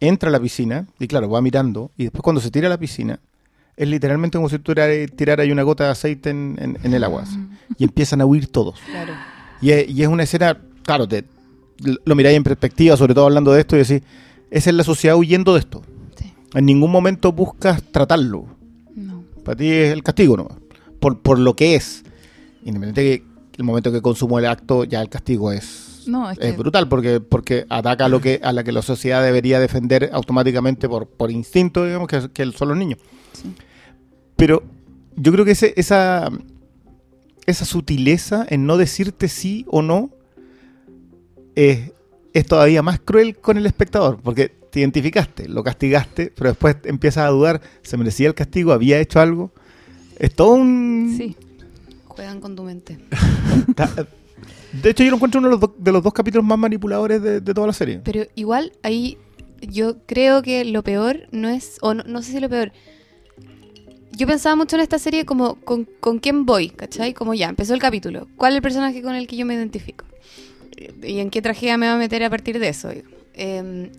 entra 0.00 0.28
a 0.28 0.32
la 0.32 0.38
piscina 0.40 0.86
y 1.00 1.08
claro, 1.08 1.28
va 1.28 1.42
mirando 1.42 1.90
y 1.98 2.04
después 2.04 2.22
cuando 2.22 2.40
se 2.40 2.50
tira 2.52 2.68
a 2.68 2.70
la 2.70 2.78
piscina 2.78 3.18
es 3.76 3.88
literalmente 3.88 4.38
como 4.38 4.48
si 4.48 4.58
tú 4.58 4.74
tiraras 5.16 5.48
una 5.48 5.62
gota 5.62 5.84
de 5.84 5.90
aceite 5.90 6.30
en, 6.30 6.56
en- 6.60 6.78
en 6.82 6.94
el 6.94 7.04
agua. 7.04 7.22
así. 7.22 7.36
Y 7.78 7.84
empiezan 7.84 8.20
a 8.20 8.26
huir 8.26 8.46
todos. 8.48 8.78
Claro. 8.90 9.12
Y 9.60 9.70
es, 9.70 9.88
y 9.90 10.02
es 10.02 10.08
una 10.08 10.22
escena, 10.22 10.58
claro, 10.82 11.06
te, 11.06 11.24
lo 12.04 12.14
miráis 12.14 12.36
en 12.36 12.44
perspectiva, 12.44 12.96
sobre 12.96 13.14
todo 13.14 13.26
hablando 13.26 13.52
de 13.52 13.60
esto, 13.60 13.76
y 13.76 13.80
decís, 13.80 14.02
esa 14.50 14.70
es 14.70 14.76
la 14.76 14.84
sociedad 14.84 15.16
huyendo 15.16 15.52
de 15.54 15.60
esto. 15.60 15.82
Sí. 16.18 16.32
En 16.54 16.64
ningún 16.66 16.90
momento 16.90 17.32
buscas 17.32 17.82
tratarlo. 17.82 18.46
No. 18.94 19.24
Para 19.44 19.56
ti 19.56 19.70
es 19.70 19.92
el 19.92 20.02
castigo 20.02 20.36
nomás. 20.36 20.56
Por, 21.00 21.20
por 21.20 21.38
lo 21.38 21.54
que 21.54 21.74
es. 21.74 22.02
Independiente 22.64 23.02
que 23.02 23.24
el 23.58 23.64
momento 23.64 23.92
que 23.92 24.00
consumo 24.02 24.38
el 24.38 24.46
acto, 24.46 24.84
ya 24.84 25.00
el 25.02 25.08
castigo 25.08 25.52
es, 25.52 26.04
No, 26.06 26.30
es 26.30 26.38
es 26.38 26.52
que- 26.52 26.58
brutal 26.58 26.88
porque, 26.88 27.20
porque 27.20 27.66
ataca 27.68 28.06
a 28.06 28.08
lo 28.08 28.20
que 28.20 28.40
a 28.42 28.52
la 28.52 28.64
que 28.64 28.72
la 28.72 28.82
sociedad 28.82 29.22
debería 29.22 29.60
defender 29.60 30.10
automáticamente 30.12 30.88
por, 30.88 31.06
por 31.06 31.30
instinto, 31.30 31.84
digamos, 31.84 32.08
que, 32.08 32.28
que 32.32 32.52
son 32.52 32.68
los 32.68 32.76
niños. 32.76 32.98
Sí. 33.32 33.52
Pero 34.36 34.62
yo 35.16 35.32
creo 35.32 35.44
que 35.44 35.52
ese, 35.52 35.72
esa, 35.76 36.30
esa 37.46 37.64
sutileza 37.64 38.46
en 38.48 38.66
no 38.66 38.76
decirte 38.76 39.28
sí 39.28 39.64
o 39.68 39.82
no 39.82 40.10
es, 41.54 41.92
es 42.34 42.46
todavía 42.46 42.82
más 42.82 43.00
cruel 43.00 43.36
con 43.36 43.56
el 43.56 43.66
espectador, 43.66 44.20
porque 44.22 44.48
te 44.70 44.80
identificaste, 44.80 45.48
lo 45.48 45.64
castigaste, 45.64 46.32
pero 46.36 46.50
después 46.50 46.76
empiezas 46.84 47.24
a 47.24 47.28
dudar, 47.28 47.62
¿se 47.82 47.96
merecía 47.96 48.28
el 48.28 48.34
castigo? 48.34 48.72
¿Había 48.72 48.98
hecho 49.00 49.20
algo? 49.20 49.52
Es 50.18 50.34
todo 50.34 50.52
un... 50.52 51.14
Sí. 51.16 51.34
Juegan 52.06 52.40
con 52.40 52.56
tu 52.56 52.62
mente. 52.62 52.98
De 54.82 54.90
hecho, 54.90 55.02
yo 55.04 55.10
lo 55.10 55.16
encuentro 55.16 55.38
uno 55.38 55.48
de 55.48 55.52
los, 55.52 55.60
do- 55.60 55.74
de 55.78 55.92
los 55.92 56.02
dos 56.02 56.12
capítulos 56.12 56.44
más 56.44 56.58
manipuladores 56.58 57.22
de, 57.22 57.40
de 57.40 57.54
toda 57.54 57.66
la 57.68 57.72
serie. 57.72 58.00
Pero 58.04 58.24
igual 58.34 58.72
ahí 58.82 59.16
yo 59.62 59.96
creo 60.06 60.42
que 60.42 60.64
lo 60.66 60.82
peor 60.82 61.28
no 61.30 61.48
es, 61.48 61.78
o 61.80 61.94
no, 61.94 62.02
no 62.04 62.22
sé 62.22 62.32
si 62.32 62.40
lo 62.40 62.48
peor. 62.50 62.72
Yo 64.16 64.26
pensaba 64.26 64.56
mucho 64.56 64.76
en 64.76 64.82
esta 64.82 64.98
serie 64.98 65.26
como 65.26 65.56
con, 65.56 65.84
con 66.00 66.20
quién 66.20 66.46
voy, 66.46 66.70
¿cachai? 66.70 67.12
Como 67.12 67.34
ya, 67.34 67.50
empezó 67.50 67.74
el 67.74 67.80
capítulo. 67.80 68.28
¿Cuál 68.36 68.52
es 68.52 68.56
el 68.56 68.62
personaje 68.62 69.02
con 69.02 69.14
el 69.14 69.26
que 69.26 69.36
yo 69.36 69.44
me 69.44 69.52
identifico? 69.52 70.06
¿Y 71.02 71.18
en 71.18 71.28
qué 71.28 71.42
tragedia 71.42 71.76
me 71.76 71.86
va 71.86 71.94
a 71.94 71.98
meter 71.98 72.24
a 72.24 72.30
partir 72.30 72.58
de 72.58 72.68
eso? 72.70 72.88
Em, 73.34 73.90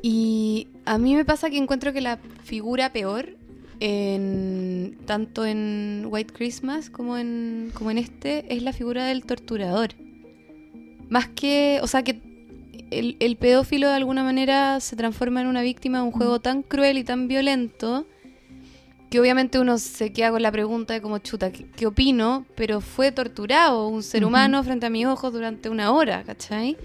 y 0.00 0.68
a 0.86 0.96
mí 0.96 1.14
me 1.14 1.26
pasa 1.26 1.50
que 1.50 1.58
encuentro 1.58 1.92
que 1.92 2.00
la 2.00 2.18
figura 2.42 2.90
peor, 2.90 3.36
en, 3.80 4.96
tanto 5.04 5.44
en 5.44 6.06
White 6.08 6.32
Christmas 6.32 6.88
como 6.88 7.18
en, 7.18 7.70
como 7.74 7.90
en 7.90 7.98
este, 7.98 8.46
es 8.48 8.62
la 8.62 8.72
figura 8.72 9.04
del 9.04 9.26
torturador. 9.26 9.90
Más 11.10 11.28
que, 11.28 11.80
o 11.82 11.86
sea, 11.86 12.02
que 12.02 12.18
el, 12.90 13.18
el 13.20 13.36
pedófilo 13.36 13.88
de 13.88 13.94
alguna 13.94 14.24
manera 14.24 14.80
se 14.80 14.96
transforma 14.96 15.42
en 15.42 15.48
una 15.48 15.60
víctima 15.60 15.98
de 15.98 16.04
un 16.04 16.12
juego 16.12 16.40
tan 16.40 16.62
cruel 16.62 16.96
y 16.96 17.04
tan 17.04 17.28
violento 17.28 18.06
que 19.10 19.20
obviamente 19.20 19.58
uno 19.58 19.78
se 19.78 20.12
queda 20.12 20.30
con 20.30 20.42
la 20.42 20.52
pregunta 20.52 20.94
de 20.94 21.00
como 21.00 21.18
chuta, 21.18 21.50
¿qué, 21.50 21.66
qué 21.76 21.86
opino? 21.86 22.44
Pero 22.54 22.80
fue 22.80 23.10
torturado 23.12 23.88
un 23.88 24.02
ser 24.02 24.24
humano 24.24 24.62
frente 24.62 24.86
a 24.86 24.90
mis 24.90 25.06
ojos 25.06 25.32
durante 25.32 25.68
una 25.70 25.92
hora, 25.92 26.24
¿cachai? 26.24 26.76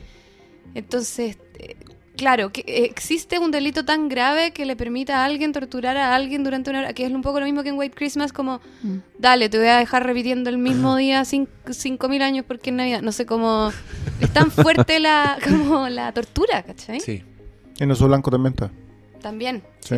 Entonces, 0.75 1.37
eh, 1.59 1.75
claro, 2.15 2.51
que 2.51 2.61
eh, 2.61 2.85
existe 2.85 3.39
un 3.39 3.51
delito 3.51 3.85
tan 3.85 4.07
grave 4.09 4.51
que 4.51 4.65
le 4.65 4.75
permita 4.75 5.17
a 5.21 5.25
alguien 5.25 5.51
torturar 5.51 5.97
a 5.97 6.15
alguien 6.15 6.43
durante 6.43 6.69
una 6.69 6.79
hora, 6.79 6.93
que 6.93 7.05
es 7.05 7.11
un 7.11 7.21
poco 7.21 7.39
lo 7.39 7.45
mismo 7.45 7.63
que 7.63 7.69
en 7.69 7.77
White 7.77 7.95
Christmas, 7.95 8.31
como, 8.33 8.59
Mm. 8.83 8.97
dale, 9.19 9.49
te 9.49 9.57
voy 9.57 9.67
a 9.67 9.77
dejar 9.77 10.05
repitiendo 10.05 10.49
el 10.49 10.57
mismo 10.57 10.95
día 10.95 11.21
cin- 11.23 11.47
cinco 11.71 12.07
mil 12.09 12.21
años 12.21 12.45
porque 12.47 12.69
es 12.69 12.75
Navidad. 12.75 13.01
No 13.01 13.11
sé 13.11 13.25
cómo... 13.25 13.71
Es 14.19 14.31
tan 14.31 14.49
fuerte 14.51 14.99
la, 14.99 15.37
como 15.43 15.89
la 15.89 16.11
tortura, 16.13 16.63
¿cachai? 16.63 16.99
Sí. 17.01 17.23
En 17.79 17.91
Oso 17.91 18.07
Blanco 18.07 18.31
también 18.31 18.53
está. 18.53 18.71
También. 19.21 19.63
Sí. 19.79 19.95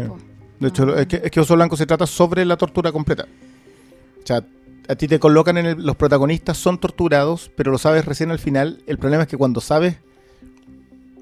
De 0.59 0.69
hecho, 0.69 0.95
es 0.95 1.07
que, 1.07 1.21
es 1.23 1.31
que 1.31 1.39
Oso 1.39 1.55
Blanco 1.55 1.75
se 1.77 1.85
trata 1.85 2.07
sobre 2.07 2.45
la 2.45 2.55
tortura 2.57 2.91
completa. 2.91 3.25
O 4.23 4.25
sea, 4.27 4.43
a 4.87 4.95
ti 4.95 5.07
te 5.07 5.19
colocan 5.19 5.57
en 5.57 5.65
el- 5.65 5.85
los 5.85 5.95
protagonistas 5.95 6.57
son 6.57 6.77
torturados, 6.79 7.51
pero 7.55 7.71
lo 7.71 7.77
sabes 7.77 8.05
recién 8.05 8.31
al 8.31 8.39
final. 8.39 8.81
El 8.87 8.97
problema 8.97 9.23
es 9.23 9.29
que 9.29 9.37
cuando 9.37 9.59
sabes 9.61 9.97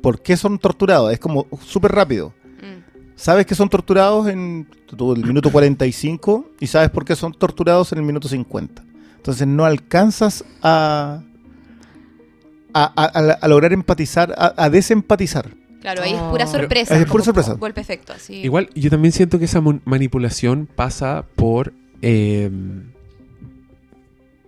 por 0.01 0.21
qué 0.21 0.35
son 0.37 0.59
torturados, 0.59 1.11
es 1.13 1.19
como 1.19 1.47
súper 1.65 1.93
rápido. 1.93 2.33
Mm. 2.61 2.83
Sabes 3.15 3.45
que 3.45 3.55
son 3.55 3.69
torturados 3.69 4.27
en 4.27 4.67
el 4.91 5.25
minuto 5.25 5.51
45 5.51 6.51
y 6.59 6.67
sabes 6.67 6.89
por 6.89 7.05
qué 7.05 7.15
son 7.15 7.33
torturados 7.33 7.91
en 7.93 7.99
el 7.99 8.03
minuto 8.05 8.27
50. 8.27 8.83
Entonces 9.15 9.47
no 9.47 9.63
alcanzas 9.65 10.43
a, 10.61 11.21
a, 12.73 12.83
a- 12.83 13.19
a- 13.19 13.37
a 13.41 13.47
lograr 13.47 13.71
empatizar, 13.73 14.33
a 14.37 14.69
desempatizar. 14.69 15.51
Claro, 15.83 16.01
ahí 16.01 16.13
es 16.13 16.19
Oh. 16.19 16.31
pura 16.31 16.45
Pero- 16.45 16.59
sorpresa. 16.61 16.97
es 16.99 17.05
pura 17.05 17.23
sorpresa. 17.23 17.53
Golpe 17.53 17.81
efecto, 17.81 18.13
así. 18.13 18.35
Igual, 18.41 18.69
yo 18.73 18.89
también 18.89 19.11
siento 19.11 19.37
que 19.37 19.45
esa 19.45 19.61
manipulación 19.61 20.67
pasa 20.75 21.25
por. 21.35 21.73
eh, 22.01 22.49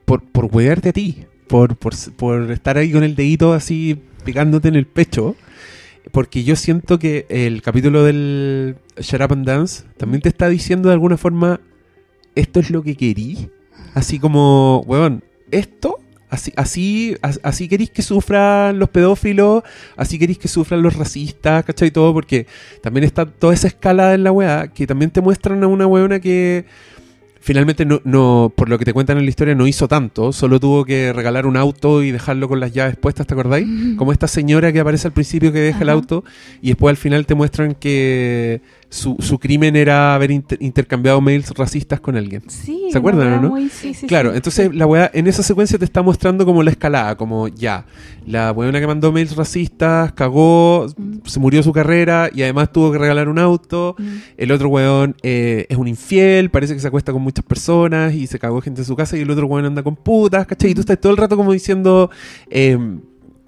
por, 0.06 0.24
por 0.24 0.46
huearte 0.46 0.90
a 0.90 0.94
ti. 0.94 1.26
Por, 1.48 1.76
por 1.78 2.52
estar 2.52 2.78
ahí 2.78 2.92
con 2.92 3.04
el 3.04 3.16
dedito 3.16 3.54
así 3.54 4.02
picándote 4.24 4.68
en 4.70 4.76
el 4.76 4.88
pecho. 4.88 5.36
Porque 6.12 6.44
yo 6.44 6.56
siento 6.56 7.00
que 7.00 7.26
el 7.30 7.62
capítulo 7.62 8.04
del 8.04 8.78
Shut 9.00 9.22
Up 9.22 9.34
and 9.34 9.46
Dance 9.46 9.84
también 9.98 10.22
te 10.22 10.30
está 10.30 10.48
diciendo 10.50 10.90
de 10.90 10.94
alguna 10.94 11.18
forma: 11.18 11.60
esto 12.36 12.60
es 12.60 12.70
lo 12.70 12.82
que 12.84 12.96
querí. 12.96 13.50
Así 13.94 14.20
como, 14.20 14.84
weón, 14.88 15.24
esto. 15.52 16.00
Así, 16.36 16.52
así, 16.58 17.16
as- 17.22 17.40
así 17.44 17.68
queréis 17.70 17.90
que 17.92 18.02
sufran 18.02 18.78
los 18.78 18.90
pedófilos, 18.90 19.64
así 19.96 20.20
queréis 20.20 20.38
que 20.38 20.48
sufran 20.50 20.82
los 20.82 20.96
racistas, 20.96 21.64
¿cachai? 21.64 21.92
Todo, 21.92 22.14
porque 22.14 22.46
también 22.82 23.06
está 23.06 23.26
toda 23.26 23.54
esa 23.54 23.68
escala 23.68 24.14
en 24.14 24.24
la 24.26 24.32
weá, 24.34 24.68
que 24.68 24.86
también 24.86 25.12
te 25.12 25.22
muestran 25.22 25.64
a 25.64 25.68
una 25.68 25.88
weona 25.88 26.20
que 26.20 26.66
finalmente 27.40 27.86
no, 27.86 28.02
no, 28.04 28.52
por 28.56 28.70
lo 28.70 28.78
que 28.80 28.86
te 28.86 28.92
cuentan 28.94 29.18
en 29.20 29.24
la 29.26 29.30
historia, 29.30 29.54
no 29.56 29.68
hizo 29.68 29.88
tanto, 29.88 30.34
solo 30.34 30.60
tuvo 30.60 30.84
que 30.84 31.14
regalar 31.14 31.46
un 31.46 31.58
auto 31.58 32.02
y 32.02 32.12
dejarlo 32.12 32.48
con 32.48 32.60
las 32.60 32.74
llaves 32.74 32.96
puestas, 32.98 33.28
¿te 33.28 33.34
acordáis? 33.36 33.68
Como 33.98 34.12
esta 34.12 34.28
señora 34.28 34.74
que 34.74 34.80
aparece 34.80 35.08
al 35.08 35.14
principio 35.14 35.54
que 35.54 35.60
deja 35.60 35.82
el 35.84 35.90
auto 35.90 36.24
y 36.62 36.70
después 36.70 36.90
al 36.90 36.98
final 36.98 37.26
te 37.28 37.36
muestran 37.36 37.76
que 37.76 38.62
su, 38.90 39.16
su 39.20 39.40
crimen 39.40 39.76
era 39.76 40.16
haber 40.16 40.32
inter- 40.32 40.58
intercambiado 40.62 41.20
mails 41.22 41.50
racistas 41.52 42.00
con 42.00 42.16
alguien. 42.16 42.44
Sí, 42.48 42.88
¿Se 42.92 42.98
acuerdan, 42.98 43.34
o 43.34 43.42
no? 43.42 43.50
muy- 43.50 43.70
sí, 43.70 43.94
sí, 43.94 44.08
Claro, 44.08 44.34
entonces 44.34 44.74
la 44.74 44.86
weá 44.86 45.12
en 45.14 45.28
esa 45.28 45.44
secuencia 45.44 45.78
te 45.78 45.86
está 45.86 46.02
mostrando 46.02 46.46
como 46.46 46.64
la 46.64 46.72
escalada, 46.72 47.16
como 47.18 47.48
ya, 47.48 47.86
la 48.26 48.52
weona 48.52 48.80
que 48.80 48.88
mandó 48.88 49.12
mails 49.12 49.36
racistas, 49.36 50.14
cagó, 50.14 50.88
Mm. 50.98 51.18
se 51.26 51.40
murió 51.40 51.62
su 51.64 51.74
carrera 51.74 52.30
y 52.34 52.42
además 52.44 52.72
tuvo 52.72 52.92
que 52.92 52.98
regalar 52.98 53.28
un 53.30 53.40
auto. 53.40 53.96
Mm. 53.98 54.04
El 54.38 54.52
otro 54.52 54.70
weón 54.70 55.16
eh, 55.24 55.66
es 55.70 55.78
un 55.78 55.88
infiel, 55.88 56.50
parece 56.50 56.74
que 56.74 56.80
se 56.80 56.88
acuesta 56.88 57.12
con 57.12 57.22
muchas 57.22 57.44
personas 57.46 58.14
y 58.14 58.28
se 58.28 58.40
cagó 58.40 58.62
gente 58.62 58.82
en 58.82 58.86
su 58.86 58.96
casa 58.96 59.18
y 59.18 59.22
el 59.22 59.30
otro 59.32 59.48
weón 59.48 59.66
anda 59.66 59.84
con 59.84 59.96
putas, 59.96 60.46
¿cachai? 60.48 60.72
Y 60.72 60.74
tú 60.74 60.82
estás 60.82 61.00
todo 61.02 61.12
el 61.12 61.18
rato 61.18 61.36
como 61.36 61.52
diciendo, 61.52 62.10
em, 62.50 63.00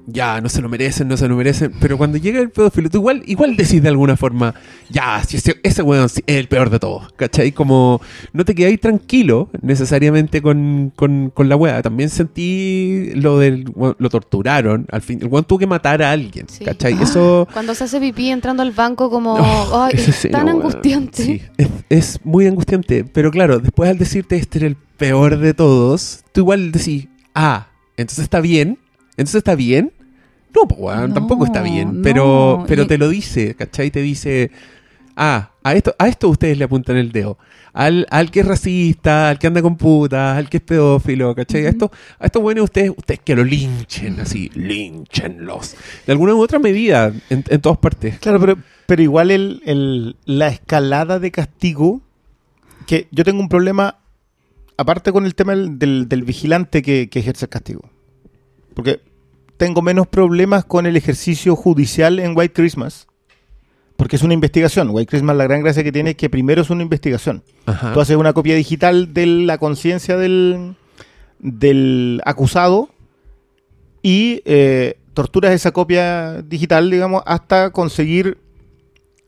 ya, 0.09 0.39
no 0.39 0.47
se 0.47 0.61
lo 0.61 0.69
merecen, 0.69 1.09
no 1.09 1.17
se 1.17 1.27
lo 1.27 1.35
merecen. 1.35 1.73
Pero 1.81 1.97
cuando 1.97 2.17
llega 2.17 2.39
el 2.39 2.49
pedófilo, 2.49 2.89
tú 2.89 2.99
igual, 2.99 3.23
igual 3.25 3.57
decís 3.57 3.83
de 3.83 3.89
alguna 3.89 4.15
forma, 4.15 4.55
ya, 4.89 5.21
si 5.23 5.35
ese, 5.37 5.59
ese 5.63 5.81
weón 5.81 6.05
es 6.05 6.23
el 6.25 6.47
peor 6.47 6.69
de 6.69 6.79
todos, 6.79 7.11
¿cachai? 7.17 7.51
Como 7.51 8.01
no 8.31 8.45
te 8.45 8.55
quedáis 8.55 8.79
tranquilo 8.79 9.49
necesariamente 9.61 10.41
con, 10.41 10.93
con, 10.95 11.29
con 11.29 11.49
la 11.49 11.57
weá. 11.57 11.81
También 11.81 12.09
sentí 12.09 13.11
lo 13.15 13.37
del, 13.37 13.65
lo 13.75 14.09
torturaron, 14.09 14.87
al 14.91 15.01
fin, 15.01 15.19
el 15.21 15.27
weón 15.27 15.43
tuvo 15.43 15.59
que 15.59 15.67
matar 15.67 16.01
a 16.01 16.11
alguien, 16.11 16.47
Sí. 16.47 16.63
¿cachai? 16.63 16.93
Eso... 17.01 17.45
Cuando 17.51 17.75
se 17.75 17.83
hace 17.83 17.99
pipí 17.99 18.29
entrando 18.29 18.63
al 18.63 18.71
banco 18.71 19.09
como... 19.09 19.33
Oh, 19.33 19.83
ay, 19.83 19.91
es 19.97 20.07
escena, 20.07 20.39
tan 20.39 20.49
angustiante. 20.49 21.23
Sí, 21.23 21.41
es, 21.57 21.67
es 21.89 22.19
muy 22.23 22.47
angustiante. 22.47 23.03
Pero 23.03 23.29
claro, 23.29 23.59
después 23.59 23.89
al 23.89 23.97
decirte 23.97 24.37
este 24.37 24.59
era 24.59 24.67
el 24.67 24.77
peor 24.97 25.37
de 25.37 25.53
todos, 25.53 26.23
tú 26.31 26.41
igual 26.41 26.71
decís, 26.71 27.07
ah, 27.35 27.67
entonces 27.97 28.23
está 28.23 28.39
bien. 28.39 28.79
Entonces 29.17 29.35
está 29.39 29.55
bien. 29.55 29.91
No, 31.07 31.13
tampoco 31.13 31.45
está 31.45 31.61
bien. 31.61 32.01
Pero, 32.01 32.57
no, 32.59 32.65
pero 32.67 32.83
y- 32.83 32.87
te 32.87 32.97
lo 32.97 33.09
dice, 33.09 33.55
¿cachai? 33.55 33.91
Te 33.91 34.01
dice, 34.01 34.51
ah, 35.15 35.51
a 35.63 35.73
esto, 35.75 35.93
a 35.99 36.07
esto 36.07 36.29
ustedes 36.29 36.57
le 36.57 36.63
apuntan 36.65 36.97
el 36.97 37.11
dedo. 37.11 37.37
Al, 37.73 38.07
al 38.09 38.31
que 38.31 38.39
es 38.39 38.47
racista, 38.47 39.29
al 39.29 39.37
que 39.37 39.45
anda 39.47 39.61
con 39.61 39.77
putas, 39.77 40.35
al 40.37 40.49
que 40.49 40.57
es 40.57 40.63
pedófilo, 40.63 41.35
¿cachai? 41.35 41.65
A 41.67 41.69
esto, 41.69 41.91
a 42.17 42.25
estos 42.25 42.41
buenos 42.41 42.63
ustedes, 42.63 42.89
ustedes 42.95 43.19
que 43.23 43.35
lo 43.35 43.43
linchen, 43.43 44.19
así, 44.19 44.49
linchenlos. 44.55 45.75
De 46.05 46.11
alguna 46.13 46.33
u 46.33 46.41
otra 46.41 46.57
medida, 46.57 47.13
en, 47.29 47.43
en 47.47 47.61
todas 47.61 47.77
partes. 47.77 48.17
Claro, 48.19 48.39
pero, 48.39 48.57
pero 48.87 49.01
igual 49.03 49.29
el, 49.29 49.61
el- 49.65 50.15
la 50.25 50.47
escalada 50.47 51.19
de 51.19 51.29
castigo, 51.29 52.01
que 52.87 53.07
yo 53.11 53.23
tengo 53.23 53.41
un 53.41 53.49
problema, 53.49 53.97
aparte 54.77 55.11
con 55.11 55.25
el 55.27 55.35
tema 55.35 55.53
del, 55.55 55.77
del- 55.77 56.09
del 56.09 56.23
vigilante 56.23 56.81
que, 56.81 57.09
que 57.09 57.19
ejerce 57.19 57.45
el 57.45 57.49
castigo. 57.49 57.89
Porque 58.73 59.01
tengo 59.57 59.81
menos 59.81 60.07
problemas 60.07 60.65
con 60.65 60.85
el 60.85 60.95
ejercicio 60.95 61.55
judicial 61.55 62.19
en 62.19 62.37
White 62.37 62.53
Christmas. 62.53 63.07
Porque 63.95 64.15
es 64.15 64.21
una 64.21 64.35
investigación. 64.35 64.89
White 64.91 65.09
Christmas 65.09 65.35
la 65.35 65.45
gran 65.45 65.61
gracia 65.63 65.83
que 65.83 65.91
tiene 65.91 66.11
es 66.11 66.15
que 66.15 66.29
primero 66.29 66.61
es 66.61 66.69
una 66.69 66.83
investigación. 66.83 67.41
Ajá. 67.65 67.93
Tú 67.93 67.99
haces 68.01 68.15
una 68.15 68.33
copia 68.33 68.53
digital 68.55 69.13
de 69.13 69.25
la 69.25 69.57
conciencia 69.57 70.17
del, 70.17 70.75
del 71.39 72.21
acusado 72.23 72.89
y 74.03 74.41
eh, 74.45 74.99
torturas 75.15 75.51
esa 75.53 75.71
copia 75.71 76.43
digital, 76.43 76.91
digamos, 76.91 77.23
hasta 77.25 77.71
conseguir 77.71 78.37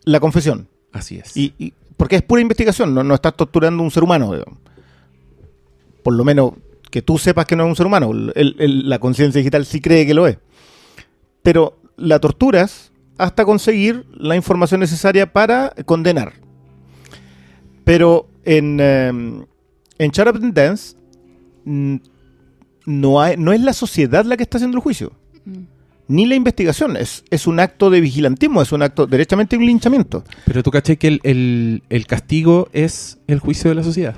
la 0.03 0.19
confesión. 0.19 0.67
Así 0.91 1.17
es. 1.17 1.35
Y, 1.35 1.53
y- 1.57 1.73
porque 1.97 2.15
es 2.17 2.21
pura 2.21 2.41
investigación, 2.41 2.93
no, 2.93 3.03
no 3.03 3.15
estás 3.15 3.35
torturando 3.35 3.81
a 3.81 3.85
un 3.85 3.91
ser 3.91 4.03
humano. 4.03 4.31
digamos. 4.33 4.57
Por 6.03 6.13
lo 6.13 6.23
menos 6.23 6.53
que 6.89 7.01
tú 7.01 7.17
sepas 7.17 7.45
que 7.45 7.55
no 7.55 7.63
es 7.65 7.69
un 7.69 7.75
ser 7.75 7.85
humano. 7.85 8.11
El- 8.11 8.55
el- 8.59 8.89
la 8.89 8.99
conciencia 8.99 9.39
digital 9.39 9.65
sí 9.65 9.79
cree 9.81 10.05
que 10.05 10.13
lo 10.13 10.27
es. 10.27 10.37
Pero 11.43 11.79
la 11.97 12.19
torturas 12.19 12.91
hasta 13.17 13.45
conseguir 13.45 14.05
la 14.17 14.35
información 14.35 14.79
necesaria 14.79 15.31
para 15.33 15.73
condenar. 15.85 16.33
Pero 17.83 18.27
en, 18.45 18.77
eh, 18.79 19.07
en 19.09 20.11
Shut 20.11 20.27
Up 20.27 20.35
and 20.41 20.53
Dance 20.53 20.95
mm, 21.65 21.95
no, 22.85 23.21
hay- 23.21 23.35
no 23.37 23.51
es 23.51 23.61
la 23.61 23.73
sociedad 23.73 24.25
la 24.25 24.37
que 24.37 24.43
está 24.43 24.57
haciendo 24.57 24.77
el 24.77 24.83
juicio 24.83 25.11
Mm. 25.45 25.63
ni 26.07 26.25
la 26.25 26.35
investigación. 26.35 26.95
Es, 26.97 27.23
es 27.29 27.45
un 27.47 27.59
acto 27.59 27.89
de 27.89 28.01
vigilantismo, 28.01 28.61
es 28.61 28.71
un 28.71 28.81
acto, 28.81 29.05
derechamente 29.07 29.57
un 29.57 29.65
linchamiento. 29.65 30.23
Pero 30.45 30.63
tú 30.63 30.71
caché 30.71 30.97
que 30.97 31.07
el, 31.07 31.19
el- 31.23 31.83
el 31.89 32.07
castigo 32.07 32.69
es 32.73 33.19
el 33.27 33.39
juicio 33.39 33.69
de 33.69 33.75
la 33.75 33.83
sociedad. 33.83 34.15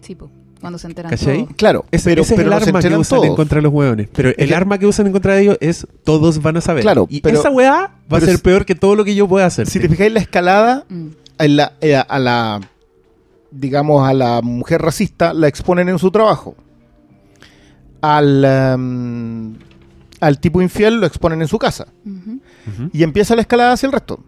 Sí, 0.00 0.14
po, 0.14 0.30
cuando 0.60 0.78
se 0.78 0.86
enteran 0.88 1.10
¿Cachai? 1.10 1.44
todos. 1.44 1.56
Claro, 1.56 1.84
Es- 1.90 2.02
pero, 2.04 2.22
ese 2.22 2.34
pero 2.36 2.50
es 2.50 2.56
el 2.56 2.62
se 2.64 2.68
arma 2.70 2.80
que 2.80 2.86
usan 2.96 3.18
en 3.18 3.24
todos. 3.26 3.36
contra 3.36 3.56
de 3.56 3.62
los 3.62 3.72
hueones. 3.72 4.08
Pero 4.12 4.30
el 4.36 4.52
arma 4.54 4.78
que 4.78 4.86
usan 4.86 5.06
en 5.06 5.12
contra 5.12 5.34
de 5.34 5.42
ellos 5.42 5.58
es 5.60 5.86
todos 6.04 6.42
van 6.42 6.56
a 6.56 6.60
saber. 6.60 6.82
Claro, 6.82 7.06
y 7.10 7.20
pero- 7.20 7.38
esa 7.38 7.50
weá 7.50 7.94
va 8.12 8.18
a 8.18 8.20
ser 8.20 8.40
peor 8.40 8.64
que 8.66 8.74
todo 8.74 8.94
lo 8.96 9.04
que 9.04 9.14
yo 9.14 9.28
pueda 9.28 9.46
hacer. 9.46 9.66
Si 9.68 9.78
te 9.80 9.88
fijáis 9.88 10.12
la 10.12 10.20
escalada, 10.20 10.84
Mm. 10.88 11.06
en 11.38 11.56
la- 11.56 11.72
eh, 11.80 11.96
a 11.96 12.18
la, 12.18 12.60
digamos, 13.50 14.06
a 14.08 14.12
la 14.14 14.40
mujer 14.42 14.82
racista 14.82 15.32
la 15.32 15.48
exponen 15.48 15.88
en 15.88 15.98
su 15.98 16.10
trabajo. 16.10 16.54
Al, 18.00 18.44
em, 18.44 19.56
al 20.20 20.38
tipo 20.40 20.62
infiel 20.62 21.00
lo 21.00 21.06
exponen 21.06 21.40
en 21.42 21.48
su 21.48 21.58
casa. 21.58 21.86
Y 22.92 23.02
empieza 23.02 23.34
la 23.34 23.40
escalada 23.42 23.72
hacia 23.72 23.86
el 23.86 23.92
resto. 23.92 24.20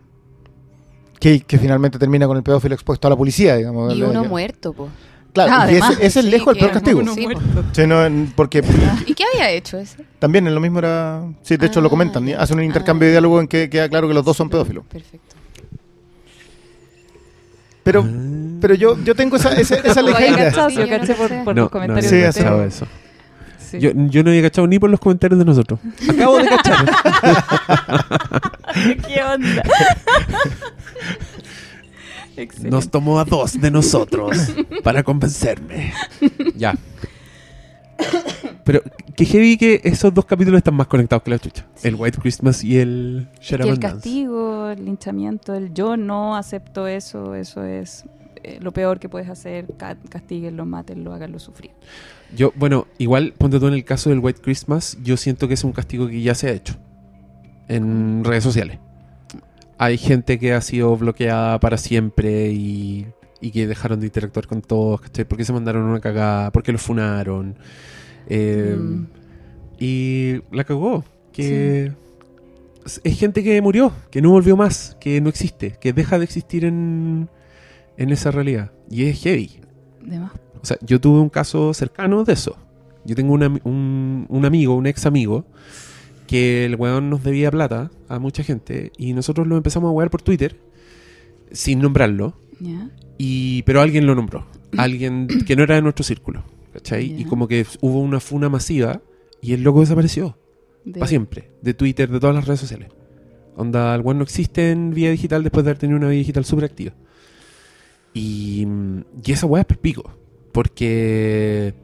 Que, 1.21 1.41
que 1.41 1.59
finalmente 1.59 1.99
termina 1.99 2.27
con 2.27 2.37
el 2.39 2.43
pedófilo 2.43 2.75
expuesto 2.75 3.07
a 3.07 3.11
la 3.11 3.17
policía, 3.17 3.57
digamos. 3.57 3.95
Y 3.95 4.03
uno 4.03 4.25
muerto, 4.25 4.73
po. 4.73 4.89
Claro, 5.33 5.53
Ah, 5.55 5.67
y 5.71 5.75
ese, 5.77 5.83
además. 5.85 5.99
ese 6.03 6.19
es 6.21 6.25
Sí, 6.25 6.31
lejos 6.31 6.49
el 6.49 6.55
que 6.55 6.61
peor 6.61 6.73
castigo. 6.73 7.01
uno 7.01 7.15
Sí. 7.15 7.27
Sí, 7.73 7.87
no, 7.87 7.97
porque 8.35 8.65
¿Y 9.07 9.15
qué 9.15 9.25
había 9.33 9.51
hecho 9.51 9.79
ese? 9.79 10.05
También 10.19 10.47
en 10.47 10.55
lo 10.55 10.61
mismo 10.61 10.81
era. 10.81 11.23
Sí, 11.43 11.57
de 11.57 11.67
hecho 11.67 11.81
lo 11.81 11.87
Ah, 11.87 11.91
comentan. 11.91 12.25
¿sí? 12.27 12.33
Hacen 12.33 12.59
un 12.59 12.65
intercambio 12.65 13.07
de 13.07 13.13
Ah. 13.13 13.15
diálogo 13.15 13.41
en 13.41 13.47
que 13.49 13.71
queda 13.71 13.89
claro 13.89 14.09
que 14.09 14.15
los 14.15 14.25
dos 14.25 14.37
son 14.37 14.51
pedófilos. 14.51 14.85
Perfecto. 14.87 15.37
Pero, 17.83 18.07
pero 18.61 18.75
yo, 18.75 18.97
yo 19.03 19.15
tengo 19.15 19.37
esa, 19.37 19.53
esa, 19.59 19.77
esa 19.77 20.03
cachado, 20.05 20.69
Sí, 20.71 20.77
yo 20.77 20.87
no 20.87 20.99
caché 20.99 21.15
por, 21.15 21.29
caché. 21.29 21.45
por 21.45 21.55
no, 21.57 21.63
los 21.63 21.71
comentarios 21.71 22.07
Sí, 22.11 22.17
no, 22.17 22.21
de 22.21 22.27
cachaba 22.33 22.65
eso. 22.67 22.87
Sí. 23.71 23.79
Yo, 23.81 23.91
yo 23.95 24.23
no 24.25 24.31
había 24.31 24.43
cachado 24.43 24.67
ni 24.67 24.79
por 24.79 24.91
los 24.91 25.01
comentarios 25.01 25.39
de 25.39 25.45
nosotros. 25.45 25.79
Acabo 26.09 26.39
de 26.39 26.49
cachar. 26.49 26.85
¿Qué 29.07 29.23
onda? 29.23 29.63
Excelente. 32.43 32.71
Nos 32.71 32.91
tomó 32.91 33.19
a 33.21 33.25
dos 33.25 33.61
de 33.61 33.71
nosotros 33.71 34.37
para 34.85 35.03
convencerme. 35.03 35.93
ya. 36.57 36.77
Pero 38.65 38.83
que 39.17 39.25
heavy 39.25 39.57
que 39.57 39.81
esos 39.85 40.13
dos 40.15 40.25
capítulos 40.25 40.59
están 40.59 40.75
más 40.75 40.87
conectados 40.87 41.23
que 41.23 41.31
la 41.31 41.39
chucha. 41.39 41.67
El 41.83 41.95
White 41.97 42.19
Christmas 42.21 42.63
y 42.65 42.79
el 42.79 43.29
Up 43.31 43.43
el 43.51 43.61
and 43.63 43.79
Dance. 43.81 43.81
castigo, 43.97 44.71
el 44.71 44.85
linchamiento, 44.85 45.55
el 45.55 45.73
yo 45.75 45.97
no 45.97 46.37
acepto 46.37 46.87
eso, 46.87 47.35
eso 47.35 47.63
es 47.65 48.05
eh, 48.43 48.59
lo 48.63 48.73
peor 48.73 48.99
que 49.01 49.09
puedes 49.09 49.29
hacer, 49.29 49.67
ca- 49.77 49.97
castíguenlo, 50.09 50.65
mátenlo, 50.65 51.13
háganlo 51.13 51.39
sufrir. 51.39 51.73
Yo, 52.35 52.53
bueno, 52.57 52.87
igual, 52.99 53.35
ponte 53.37 53.59
tú 53.61 53.67
en 53.67 53.75
el 53.75 53.85
caso 53.85 54.09
del 54.11 54.21
White 54.21 54.41
Christmas, 54.41 54.97
yo 55.03 55.17
siento 55.17 55.47
que 55.49 55.55
es 55.55 55.65
un 55.65 55.73
castigo 55.73 56.07
que 56.09 56.23
ya 56.23 56.35
se 56.35 56.49
ha 56.49 56.53
hecho 56.53 56.75
en 57.69 58.25
redes 58.25 58.45
sociales. 58.45 58.79
Hay 59.83 59.97
gente 59.97 60.39
que 60.39 60.53
ha 60.53 60.61
sido 60.61 60.95
bloqueada 60.97 61.59
para 61.59 61.79
siempre 61.79 62.51
y, 62.53 63.07
y 63.41 63.51
que 63.51 63.67
dejaron 63.67 63.99
de 64.01 64.07
interactuar 64.07 64.47
con 64.47 64.61
todos, 64.61 65.01
¿cachai? 65.01 65.25
Porque 65.25 65.45
se 65.47 65.55
mandaron 65.55 65.85
una 65.85 66.01
cagada, 66.01 66.53
porque 66.53 66.71
lo 66.73 66.79
funaron. 66.79 67.57
Eh, 68.29 68.77
Mm. 68.79 69.07
Y 69.79 70.43
la 70.53 70.65
cagó. 70.65 71.03
Que 71.33 71.93
es- 72.85 73.01
es 73.03 73.19
gente 73.19 73.43
que 73.43 73.63
murió, 73.63 73.91
que 74.11 74.21
no 74.21 74.31
volvió 74.31 74.55
más, 74.55 74.97
que 75.01 75.19
no 75.23 75.31
existe, 75.31 75.77
que 75.81 75.95
deja 75.95 76.19
de 76.19 76.25
existir 76.25 76.67
en, 76.67 77.31
en 77.97 78.11
esa 78.11 78.31
realidad. 78.31 78.73
Y 78.91 79.05
es 79.07 79.19
heavy. 79.23 79.61
De 80.05 80.19
más. 80.19 80.33
O 80.63 80.67
sea, 80.67 80.77
yo 80.83 81.01
tuve 81.01 81.21
un 81.21 81.31
caso 81.31 81.73
cercano 81.73 82.25
de 82.25 82.35
eso. 82.35 82.59
Yo 83.07 83.17
tengo 83.17 83.33
un, 83.33 83.41
ami- 83.41 83.61
un, 83.65 84.27
un 84.29 84.45
amigo, 84.45 84.75
un 84.75 84.87
ex 84.87 85.07
amigo, 85.07 85.47
que 86.31 86.65
el 86.65 86.77
weón 86.77 87.11
nos 87.11 87.25
debía 87.25 87.51
plata 87.51 87.91
a 88.09 88.21
mucha 88.21 88.45
gente 88.45 88.93
y 88.97 89.15
nosotros 89.15 89.49
lo 89.49 89.57
empezamos 89.57 89.89
a 89.89 89.93
wear 89.93 90.11
por 90.11 90.23
Twitter 90.23 90.57
sin 91.51 91.81
nombrarlo, 91.81 92.35
y, 93.19 93.63
pero 93.63 93.81
alguien 93.81 94.07
lo 94.07 94.15
nombró. 94.15 94.47
Alguien 94.79 95.27
que 95.47 95.57
no 95.57 95.65
era 95.65 95.75
de 95.75 95.83
nuestro 95.83 96.05
círculo. 96.05 96.45
¿Cachai? 96.73 97.21
Y 97.21 97.25
como 97.25 97.49
que 97.49 97.67
hubo 97.81 97.99
una 97.99 98.21
funa 98.21 98.49
masiva 98.49 99.01
y 99.43 99.55
el 99.55 99.65
loco 99.65 99.81
desapareció. 99.81 100.39
De- 100.85 101.01
Para 101.01 101.09
siempre. 101.09 101.51
De 101.63 101.75
Twitter, 101.75 102.09
de 102.09 102.21
todas 102.21 102.37
las 102.37 102.47
redes 102.47 102.61
sociales. 102.61 102.91
Onda, 103.57 103.93
el 103.97 104.03
weón 104.03 104.19
no 104.19 104.23
existe 104.25 104.71
en 104.71 104.95
vía 104.95 105.11
digital 105.11 105.43
después 105.43 105.65
de 105.65 105.71
haber 105.73 105.79
tenido 105.81 105.99
una 105.99 106.07
vida 106.09 106.19
digital 106.21 106.45
súper 106.45 106.67
activa. 106.67 106.93
Y, 108.15 108.65
mm, 108.67 109.01
y 109.25 109.33
esa 109.33 109.47
weá 109.47 109.63
es 109.63 109.67
perpico. 109.67 110.09
Porque 110.53 111.75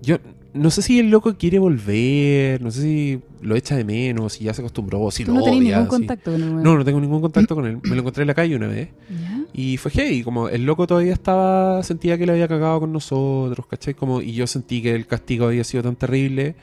yo 0.00 0.16
no 0.52 0.70
sé 0.70 0.82
si 0.82 0.98
el 0.98 1.10
loco 1.10 1.36
quiere 1.36 1.58
volver, 1.58 2.60
no 2.60 2.70
sé 2.70 2.82
si 2.82 3.20
lo 3.40 3.54
echa 3.56 3.76
de 3.76 3.84
menos, 3.84 4.32
si 4.34 4.44
ya 4.44 4.52
se 4.54 4.60
acostumbró, 4.62 5.10
si 5.10 5.24
Tú 5.24 5.32
lo 5.32 5.38
no 5.40 5.44
odia, 5.44 5.60
ningún 5.78 5.84
si- 5.84 5.88
contacto 5.88 6.32
con 6.32 6.42
el 6.42 6.48
weón. 6.50 6.62
No, 6.62 6.76
no 6.76 6.84
tengo 6.84 7.00
ningún 7.00 7.20
contacto 7.20 7.54
con 7.54 7.66
él. 7.66 7.78
Me 7.84 7.90
lo 7.90 7.98
encontré 8.00 8.22
en 8.22 8.26
la 8.28 8.34
calle 8.34 8.56
una 8.56 8.66
vez. 8.68 8.88
¿Ya? 9.08 9.44
Y 9.52 9.76
fue 9.76 9.90
heavy, 9.92 10.22
como 10.22 10.48
el 10.48 10.64
loco 10.66 10.86
todavía 10.86 11.12
estaba, 11.12 11.82
sentía 11.82 12.16
que 12.18 12.26
le 12.26 12.32
había 12.32 12.48
cagado 12.48 12.80
con 12.80 12.92
nosotros, 12.92 13.66
¿cachai? 13.66 13.94
Como, 13.94 14.20
y 14.22 14.32
yo 14.32 14.46
sentí 14.46 14.82
que 14.82 14.94
el 14.94 15.06
castigo 15.06 15.46
había 15.46 15.64
sido 15.64 15.82
tan 15.82 15.96
terrible 15.96 16.54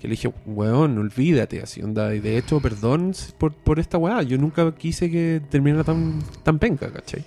que 0.00 0.08
le 0.08 0.12
dije, 0.12 0.30
weón, 0.46 0.98
olvídate, 0.98 1.62
así 1.62 1.80
onda. 1.82 2.14
Y 2.14 2.20
de 2.20 2.36
hecho, 2.38 2.60
perdón 2.60 3.12
por, 3.38 3.52
por 3.54 3.78
esta 3.78 3.96
weá, 3.98 4.22
yo 4.22 4.36
nunca 4.38 4.74
quise 4.74 5.10
que 5.10 5.40
terminara 5.50 5.84
tan, 5.84 6.18
tan 6.42 6.58
penca, 6.58 6.90
¿cachai? 6.92 7.24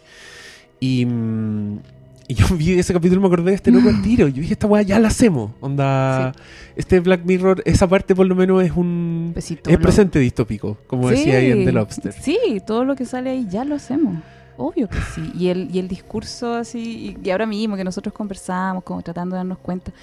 Y, 0.79 1.05
mm, 1.05 1.79
y 2.27 2.33
yo 2.33 2.45
vi 2.55 2.73
ese 2.73 2.93
capítulo 2.93 3.19
y 3.19 3.21
me 3.21 3.27
acordé 3.27 3.51
de 3.51 3.55
este 3.55 3.71
loco 3.71 3.87
al 3.87 4.01
tiro. 4.01 4.27
Yo 4.27 4.41
dije, 4.41 4.53
esta 4.53 4.67
weá 4.67 4.81
ya 4.81 4.99
la 4.99 5.07
hacemos, 5.07 5.51
onda. 5.61 6.33
Este 6.75 6.99
Black 6.99 7.23
Mirror, 7.23 7.63
esa 7.65 7.87
parte 7.87 8.13
por 8.13 8.25
lo 8.27 8.35
menos 8.35 8.63
es 8.63 8.71
un... 8.75 9.33
Es 9.35 9.77
presente 9.77 10.19
distópico, 10.19 10.77
como 10.87 11.09
decía 11.09 11.37
ahí 11.37 11.51
en 11.51 11.65
The 11.65 11.71
Lobster. 11.71 12.13
Sí, 12.13 12.61
todo 12.65 12.83
lo 12.83 12.95
que 12.95 13.05
sale 13.05 13.29
ahí 13.29 13.47
ya 13.49 13.63
lo 13.63 13.75
hacemos. 13.75 14.17
Obvio 14.57 14.89
que 14.89 14.97
sí. 15.15 15.31
Y 15.37 15.47
el, 15.47 15.69
y 15.73 15.79
el 15.79 15.87
discurso 15.87 16.55
así, 16.55 17.15
y 17.23 17.29
ahora 17.29 17.45
mismo 17.45 17.77
que 17.77 17.83
nosotros 17.83 18.13
conversamos, 18.13 18.83
como 18.83 19.01
tratando 19.01 19.35
de 19.35 19.39
darnos 19.39 19.59
cuenta. 19.59 19.93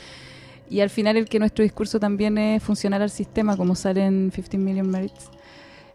Y 0.70 0.80
al 0.80 0.90
final 0.90 1.16
el 1.16 1.28
que 1.28 1.38
nuestro 1.38 1.62
discurso 1.62 2.00
también 2.00 2.38
es 2.38 2.62
funcional 2.62 3.02
al 3.02 3.10
sistema, 3.10 3.56
como 3.56 3.74
sale 3.74 4.04
en 4.04 4.30
15 4.34 4.56
Million 4.56 4.88
Merits. 4.88 5.28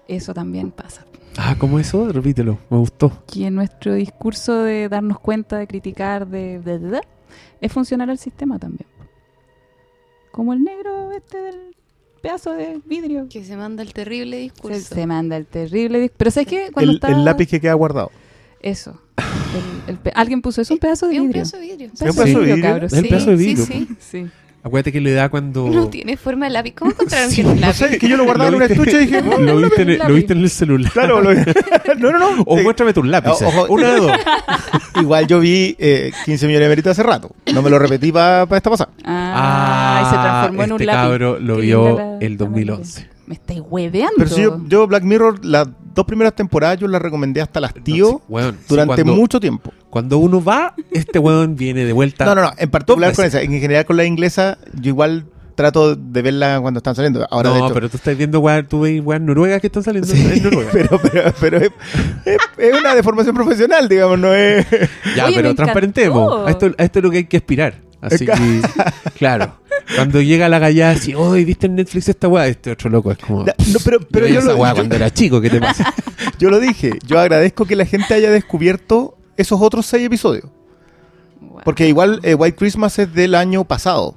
Eso 0.10 0.34
también 0.34 0.72
pasa. 0.72 1.06
Ah, 1.38 1.56
¿cómo 1.58 1.80
eso? 1.80 2.12
Repítelo, 2.12 2.58
me 2.70 2.78
gustó. 2.78 3.24
Que 3.32 3.50
nuestro 3.52 3.94
discurso 3.94 4.64
de 4.64 4.90
darnos 4.90 5.20
cuenta, 5.20 5.58
de 5.58 5.68
criticar, 5.68 6.28
de, 6.28 6.60
de- 6.60 6.80
de- 6.80 6.90
de- 6.90 7.02
es 7.62 7.72
funcional 7.72 8.10
al 8.10 8.18
sistema 8.18 8.58
también. 8.58 8.88
Como 10.32 10.54
el 10.54 10.64
negro 10.64 11.12
este 11.12 11.38
del 11.38 11.76
pedazo 12.22 12.54
de 12.54 12.82
vidrio. 12.86 13.28
Que 13.30 13.44
se 13.44 13.56
manda 13.56 13.84
el 13.84 13.94
terrible 13.94 14.38
discurso. 14.38 14.96
se 14.96 15.06
manda 15.08 15.38
el 15.38 15.46
terrible 15.46 16.04
dis- 16.06 16.12
Pero 16.18 16.32
¿sabes 16.32 16.48
qué? 16.48 16.70
Cuando 16.74 16.92
El, 16.92 16.98
está- 16.98 17.10
el 17.12 17.24
lápiz 17.24 17.48
que 17.48 17.62
queda 17.62 17.74
guardado. 17.74 18.12
Eso. 18.62 19.00
El- 19.18 19.94
el 19.94 19.98
pe- 20.00 20.12
Alguien 20.16 20.42
puso 20.42 20.62
eso, 20.62 20.74
un 20.74 20.80
pedazo 20.80 21.08
de 21.08 21.16
Es 21.16 21.20
un 21.22 21.28
vidrio. 21.28 21.44
pedazo 21.44 21.58
de 21.58 21.64
vidrio. 21.68 21.88
Un 21.88 21.94
¿Es 21.94 22.02
un 22.02 22.08
pedazo 22.24 22.40
de 22.40 22.56
vidrio? 22.56 22.76
Es 22.86 22.92
Sí, 22.92 23.02
pedazo 23.04 23.30
de 23.32 23.38
sí, 23.38 23.46
vidrio. 23.46 23.66
sí. 24.00 24.28
Sí. 24.70 24.72
Acuérdate 24.72 24.92
que 24.92 25.02
le 25.02 25.12
da 25.14 25.30
cuando. 25.30 25.68
No 25.70 25.88
tiene 25.90 26.16
forma 26.18 26.46
de 26.46 26.52
lápiz. 26.52 26.74
¿Cómo 26.76 26.92
encontraron 26.92 27.30
Sí, 27.30 27.36
que 27.38 27.42
es 27.42 27.48
un 27.48 27.54
no 27.56 27.62
No 27.62 27.68
lápiz? 27.68 27.78
sé, 27.78 27.86
es 27.94 28.00
que 28.00 28.08
yo 28.08 28.18
lo 28.18 28.24
guardaba 28.26 28.48
en 28.50 28.56
un 28.56 28.60
viste- 28.62 28.74
estuche 28.74 28.98
y 29.02 29.06
dije, 29.08 29.20
"Oh, 29.20 29.38
lo, 29.42 29.58
viste 29.58 29.82
en 29.82 29.90
el, 29.90 29.98
lápiz. 29.98 30.10
lo 30.10 30.16
viste 30.16 30.34
en 30.34 30.40
el 30.40 30.50
celular. 30.50 30.92
claro, 30.92 31.22
lo- 31.22 31.34
no, 32.00 32.12
no, 32.12 32.20
no. 32.36 32.44
O 32.46 32.58
Eh, 32.58 32.64
muéstrame 32.64 32.94
tus 32.94 33.06
lápices. 33.08 33.42
Ojo. 33.48 33.66
Una 33.70 33.88
de 33.94 34.00
dos. 34.00 34.12
Igual 35.02 35.28
yo 35.28 35.40
vi 35.40 35.76
eh, 35.80 36.12
15 36.26 36.48
millones 36.48 36.66
de 36.66 36.70
méritos 36.70 36.92
hace 36.92 37.04
rato. 37.04 37.32
No 37.54 37.62
me 37.62 37.70
lo 37.70 37.80
repetí 37.80 38.12
para 38.12 38.44
esta 38.56 38.70
pasada. 38.70 38.92
Ah, 39.06 40.02
y 40.02 40.06
se 40.10 40.16
transformó 40.16 40.64
en 40.64 40.72
un 40.72 40.76
este 40.82 40.86
lápiz. 40.86 40.98
cabro 41.00 41.40
lo 41.40 41.56
Qué 41.58 41.62
vio 41.62 41.98
la- 41.98 42.18
el 42.20 42.32
la 42.34 42.38
2011. 42.38 43.08
Me 43.30 43.36
estáis 43.36 43.62
hueveando. 43.70 44.16
Pero 44.18 44.30
si 44.32 44.42
yo, 44.42 44.60
yo 44.68 44.88
Black 44.88 45.04
Mirror, 45.04 45.46
las 45.46 45.68
dos 45.94 46.04
primeras 46.06 46.34
temporadas 46.34 46.80
yo 46.80 46.88
las 46.88 47.00
recomendé 47.00 47.42
hasta 47.42 47.60
las 47.60 47.74
tío 47.76 48.06
No, 48.06 48.18
sí, 48.18 48.24
weón, 48.28 48.56
sí, 48.56 48.66
durante 48.68 48.96
cuando, 49.04 49.14
mucho 49.16 49.40
tiempo. 49.40 49.72
Cuando 49.92 50.18
uno 50.18 50.44
va, 50.44 50.74
este 50.92 51.20
weón 51.20 51.56
viene 51.56 51.86
de 51.86 51.94
vuelta. 51.94 52.26
No, 52.26 52.34
no, 52.34 52.42
no. 52.42 52.52
En 52.58 52.72
particular 52.72 53.16
con 53.16 53.26
esa. 53.26 53.42
En 53.42 53.52
general 53.52 53.86
con 53.86 53.98
la 53.98 54.06
inglesa, 54.06 54.58
yo 54.74 54.90
igual 54.90 55.26
trato 55.54 55.96
de 55.96 56.22
verla 56.24 56.60
cuando 56.60 56.80
están 56.80 56.96
saliendo. 56.96 57.28
Ahora, 57.30 57.50
no, 57.50 57.56
de 57.56 57.62
hecho, 57.66 57.74
pero 57.76 57.90
tú 57.90 57.98
estás 57.98 58.18
viendo 58.18 58.40
weón, 58.40 58.66
tú 58.68 58.80
ves 58.82 59.00
weón 59.06 59.28
noruegas 59.28 59.62
que 59.62 59.68
están 59.68 59.84
saliendo 59.84 60.08
Sí, 60.12 60.26
en 60.26 60.44
Noruega. 60.44 60.70
pero, 60.74 61.00
pero, 61.00 61.34
pero 61.40 61.58
es, 61.60 61.70
es- 62.26 62.38
es 62.58 62.80
una 62.80 62.96
deformación 62.96 63.36
profesional, 63.36 63.88
digamos, 63.88 64.18
no 64.18 64.34
es... 64.34 64.66
ya, 65.16 65.26
Oye, 65.28 65.36
pero 65.36 65.54
transparentemos. 65.54 66.48
A 66.48 66.50
esto, 66.50 66.72
a 66.78 66.84
esto 66.84 66.98
es 67.00 67.04
lo 67.04 67.12
que 67.12 67.18
hay 67.18 67.26
que 67.26 67.38
aspirar. 67.38 67.76
Así 68.02 68.26
que, 68.26 68.62
claro. 69.18 69.56
Cuando 69.96 70.22
llega 70.22 70.48
la 70.50 70.60
gallada 70.60 70.92
así, 70.92 71.14
hoy 71.16 71.44
¿viste 71.46 71.66
en 71.68 71.76
Netflix 71.76 72.08
esta 72.10 72.28
weá? 72.28 72.48
Este 72.48 72.72
otro 72.72 72.90
loco 72.90 73.12
es 73.12 73.18
como. 73.18 73.44
No, 73.44 73.54
pero, 73.84 74.00
pero 74.00 74.28
yo, 74.28 74.36
yo, 74.36 74.40
esa 74.40 74.52
lo, 74.52 74.58
weá 74.58 74.72
yo- 74.72 74.76
cuando 74.78 74.96
era 74.96 75.10
chico, 75.12 75.42
¿qué 75.42 75.50
te 75.50 75.60
pasa? 75.62 75.94
yo 76.38 76.50
lo 76.50 76.60
dije. 76.60 76.92
Yo 77.06 77.20
agradezco 77.20 77.66
que 77.66 77.76
la 77.76 77.86
gente 77.86 78.14
haya 78.14 78.30
descubierto 78.32 79.18
esos 79.36 79.60
otros 79.62 79.86
seis 79.86 80.06
episodios. 80.06 80.46
Wow. 81.42 81.62
Porque 81.66 81.88
igual 81.88 82.20
eh, 82.24 82.36
White 82.36 82.58
Christmas 82.58 82.98
es 83.00 83.14
del 83.14 83.36
año 83.36 83.64
pasado. 83.66 84.16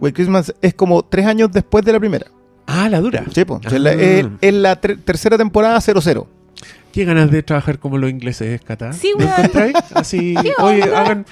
White 0.00 0.14
Christmas 0.14 0.54
es 0.62 0.72
como 0.74 1.02
tres 1.04 1.26
años 1.26 1.50
después 1.52 1.84
de 1.84 1.92
la 1.92 2.00
primera. 2.00 2.26
ah, 2.66 2.88
la 2.88 3.00
dura. 3.00 3.24
Sí. 3.34 3.42
Ah. 3.48 3.58
Es 3.64 3.72
la, 3.80 3.92
es- 3.92 4.26
es 4.40 4.54
la 4.54 4.76
ter- 4.80 4.98
tercera 5.02 5.36
temporada 5.36 5.80
00. 5.80 6.26
Qué 6.92 7.04
ganas 7.04 7.30
de 7.30 7.42
trabajar 7.42 7.78
como 7.78 7.98
los 7.98 8.10
ingleses, 8.10 8.60
Cata. 8.62 8.92
Sí, 8.92 9.12
¿Me 9.16 9.24
weón. 9.24 9.36
encontráis? 9.38 9.74
Así, 9.94 10.34
oye, 10.58 10.82
hagan, 10.82 11.24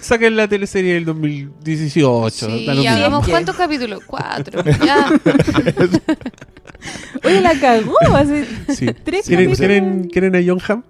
saquen 0.00 0.36
la 0.36 0.46
teleserie 0.48 0.94
del 0.94 1.04
2018. 1.06 2.30
Sí, 2.50 2.68
hagamos 2.86 3.24
¿Qué? 3.24 3.30
cuántos 3.30 3.56
capítulos? 3.56 4.00
Cuatro. 4.06 4.62
Ya. 4.84 5.06
Oye, 7.24 7.40
la 7.40 7.58
cagó. 7.58 7.94
Hace 8.14 8.44
Sí. 8.74 8.86
tres 9.04 9.26
¿Quieren, 9.26 9.46
capítulos. 9.46 9.58
¿quieren, 9.58 10.04
¿Quieren 10.12 10.36
a 10.36 10.40
John 10.44 10.60
Hamm? 10.68 10.82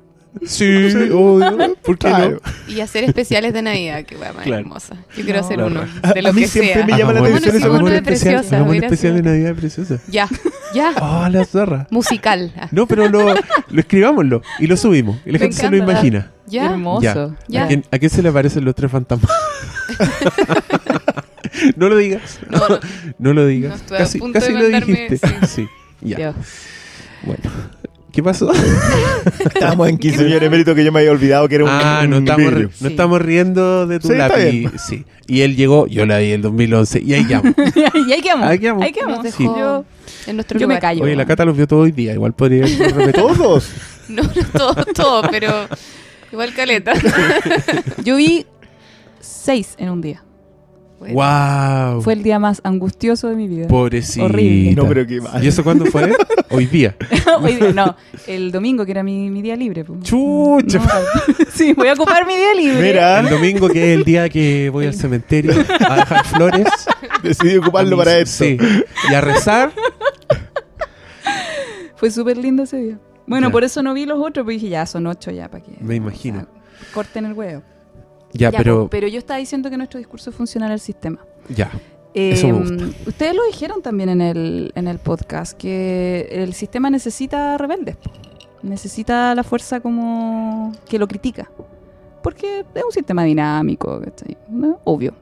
Sí, 0.46 0.64
obvio. 1.12 1.76
¿Por 1.82 1.98
qué 1.98 2.08
Claro. 2.08 2.40
Y 2.68 2.80
hacer 2.80 3.04
especiales 3.04 3.52
de 3.52 3.62
Navidad, 3.62 4.04
que 4.04 4.16
weá 4.16 4.32
más 4.32 4.44
Claro. 4.44 4.60
hermosa. 4.62 4.96
Yo 5.16 5.24
quiero 5.24 5.40
No. 5.40 5.44
hacer 5.46 5.62
uno. 5.62 5.80
De 6.14 6.22
lo 6.22 6.30
A 6.30 6.32
mí 6.32 6.40
que 6.42 6.48
siempre 6.48 6.74
sea. 6.74 6.86
me 6.86 6.96
llama 6.98 7.12
la 7.12 7.20
atención 7.20 7.56
hagamos 7.56 7.80
una 7.80 7.90
un 7.90 7.92
especial, 7.96 8.34
preciosa, 8.34 8.56
hagamos 8.56 8.76
un 8.76 8.84
especial 8.84 9.14
de. 9.16 9.22
Navidad 9.22 9.54
preciosa. 9.54 9.98
Ya, 10.08 10.28
ya. 10.74 10.92
Oh, 11.00 11.28
la 11.28 11.44
zorra. 11.44 11.86
Musical. 11.90 12.52
No, 12.70 12.86
pero 12.86 13.08
lo, 13.08 13.34
lo 13.34 13.80
escribámoslo 13.80 14.42
y 14.58 14.66
lo 14.66 14.76
subimos. 14.76 15.18
Y 15.26 15.32
la 15.32 15.38
Me 15.38 15.38
gente 15.40 15.56
se 15.58 15.70
lo 15.70 15.76
imagina. 15.76 16.30
Ya. 16.46 16.66
Hermoso. 16.72 17.36
Ya. 17.48 17.64
¿A, 17.64 17.68
quién, 17.68 17.84
a 17.90 17.98
quién 17.98 18.10
se 18.10 18.22
le 18.22 18.32
parecen 18.32 18.64
los 18.64 18.74
tres 18.74 18.90
fantasmas? 18.90 19.30
no 21.76 21.88
lo 21.88 21.96
digas. 21.96 22.40
No, 22.50 22.58
no. 22.68 22.78
No 23.18 23.32
lo 23.34 23.42
No 23.42 23.46
digas. 23.46 23.76
estoy 23.80 23.96
a 23.96 24.00
casi 24.00 24.18
punto 24.18 24.38
de 24.38 24.46
casi 24.46 24.52
lo 24.58 24.68
dijiste. 24.68 25.18
Sí. 25.46 25.68
Ya. 26.00 26.16
Dios. 26.16 26.34
Bueno. 27.24 27.42
¿Qué 28.12 28.22
pasó? 28.22 28.52
Estábamos 29.54 29.88
en 29.88 29.96
15 29.96 30.18
millones 30.24 30.40
de 30.42 30.50
méritos 30.50 30.74
que 30.74 30.84
yo 30.84 30.92
me 30.92 31.00
había 31.00 31.12
olvidado 31.12 31.48
que 31.48 31.54
era 31.54 31.64
un. 31.64 31.70
Ah, 31.70 32.04
no 32.06 32.18
un 32.18 32.24
estamos, 32.24 32.50
vidrio. 32.50 32.68
no 32.68 32.74
Sí. 32.74 32.86
estamos 32.88 33.22
riendo 33.22 33.86
de 33.86 33.98
tu 34.00 34.08
Sí, 34.08 34.12
está 34.12 34.28
lápiz. 34.28 34.50
bien. 34.50 34.72
Sí. 34.78 35.04
Y 35.26 35.40
él 35.40 35.56
llegó, 35.56 35.86
yo 35.86 36.04
la 36.04 36.18
vi 36.18 36.26
en 36.28 36.32
el 36.34 36.42
2011 36.42 37.00
y 37.00 37.14
ahí 37.14 37.24
llamo. 37.24 37.54
y 38.06 38.12
ahí 38.12 38.20
quedamos. 38.20 38.46
Ahí 38.48 38.58
quedamos. 38.58 38.82
Ahí 38.84 38.92
quedamos. 38.92 39.22
Dejó 39.22 39.58
Yo, 39.58 39.84
en 40.26 40.36
nuestro 40.36 40.58
yo 40.58 40.68
me 40.68 40.74
lugar. 40.74 40.80
callo. 40.82 41.04
Oye, 41.04 41.16
la 41.16 41.24
Cata 41.24 41.44
los 41.46 41.56
vio 41.56 41.66
todo 41.66 41.80
hoy 41.80 41.92
día. 41.92 42.12
Igual 42.12 42.34
podría. 42.34 42.64
Todos. 43.12 43.68
No, 44.08 44.22
no 44.24 44.30
todo, 44.52 44.84
todo, 44.92 45.22
pero 45.30 45.48
igual 46.32 46.52
caleta. 46.52 46.92
Yo 48.04 48.16
vi 48.16 48.44
seis 49.20 49.74
en 49.78 49.88
un 49.90 50.00
día. 50.02 50.22
Bueno. 51.02 51.14
¡Wow! 51.94 52.00
Fue 52.02 52.12
el 52.12 52.22
día 52.22 52.38
más 52.38 52.60
angustioso 52.62 53.28
de 53.28 53.34
mi 53.34 53.48
vida. 53.48 53.66
Pobrecita. 53.66 54.24
Horrible. 54.26 54.74
No, 54.76 54.86
pero 54.86 55.04
qué 55.04 55.20
mal. 55.20 55.42
¿Y 55.42 55.48
eso 55.48 55.64
cuándo 55.64 55.84
fue? 55.86 56.12
Hoy 56.50 56.66
día. 56.66 56.94
Hoy 57.40 57.56
día, 57.56 57.72
no, 57.72 57.96
el 58.28 58.52
domingo, 58.52 58.84
que 58.84 58.92
era 58.92 59.02
mi, 59.02 59.28
mi 59.30 59.42
día 59.42 59.56
libre. 59.56 59.84
po. 59.84 59.96
Chucha. 60.02 60.78
No, 60.78 60.84
sí, 61.52 61.72
voy 61.72 61.88
a 61.88 61.94
ocupar 61.94 62.24
mi 62.24 62.36
día 62.36 62.54
libre. 62.54 62.80
Mira, 62.80 63.18
El 63.18 63.30
domingo, 63.30 63.68
que 63.68 63.92
es 63.92 63.98
el 63.98 64.04
día 64.04 64.28
que 64.28 64.70
voy 64.70 64.86
al 64.86 64.94
cementerio 64.94 65.52
a 65.88 65.96
dejar 65.96 66.24
flores. 66.26 66.66
decidí 67.22 67.56
ocuparlo 67.56 67.96
para 67.96 68.18
esto. 68.18 68.44
Sí. 68.44 68.56
Y 69.10 69.14
a 69.14 69.20
rezar. 69.20 69.72
Fue 71.96 72.10
súper 72.10 72.36
lindo 72.36 72.62
ese 72.64 72.76
día. 72.78 72.98
Bueno, 73.26 73.48
Ya. 73.48 73.52
por 73.52 73.64
eso 73.64 73.82
no 73.82 73.94
vi 73.94 74.06
los 74.06 74.18
otros, 74.18 74.44
porque 74.44 74.54
dije, 74.54 74.68
ya, 74.68 74.86
son 74.86 75.06
ocho 75.06 75.30
ya, 75.30 75.48
para 75.48 75.62
que... 75.64 75.72
Me 75.80 75.94
imagino. 75.96 76.46
corten 76.92 77.26
el 77.26 77.32
huevo. 77.34 77.62
Ya, 78.32 78.50
Ya, 78.50 78.58
pero. 78.58 78.88
pero 78.90 79.08
yo 79.08 79.18
estaba 79.18 79.38
diciendo 79.38 79.70
que 79.70 79.76
nuestro 79.76 79.98
discurso 79.98 80.30
es 80.30 80.36
funcional 80.36 80.70
al 80.72 80.80
sistema. 80.80 81.18
Ya. 81.48 81.70
Eh, 82.14 82.32
Eso 82.32 82.46
me 82.48 82.52
gusta. 82.54 82.84
Ustedes 83.06 83.34
lo 83.34 83.44
dijeron 83.46 83.80
también 83.82 84.08
en 84.10 84.20
el, 84.20 84.72
en 84.74 84.86
el 84.88 84.98
podcast, 84.98 85.56
que 85.56 86.28
el 86.30 86.52
sistema 86.54 86.90
necesita 86.90 87.56
rebeldes. 87.58 87.96
Necesita 88.62 89.34
la 89.34 89.42
fuerza 89.42 89.80
como 89.80 90.72
que 90.88 90.98
lo 90.98 91.08
critica. 91.08 91.50
Porque 92.22 92.64
es 92.74 92.84
un 92.84 92.92
sistema 92.92 93.24
dinámico, 93.24 94.00
¿cachai? 94.00 94.36
¿No? 94.48 94.78
Obvio. 94.84 95.14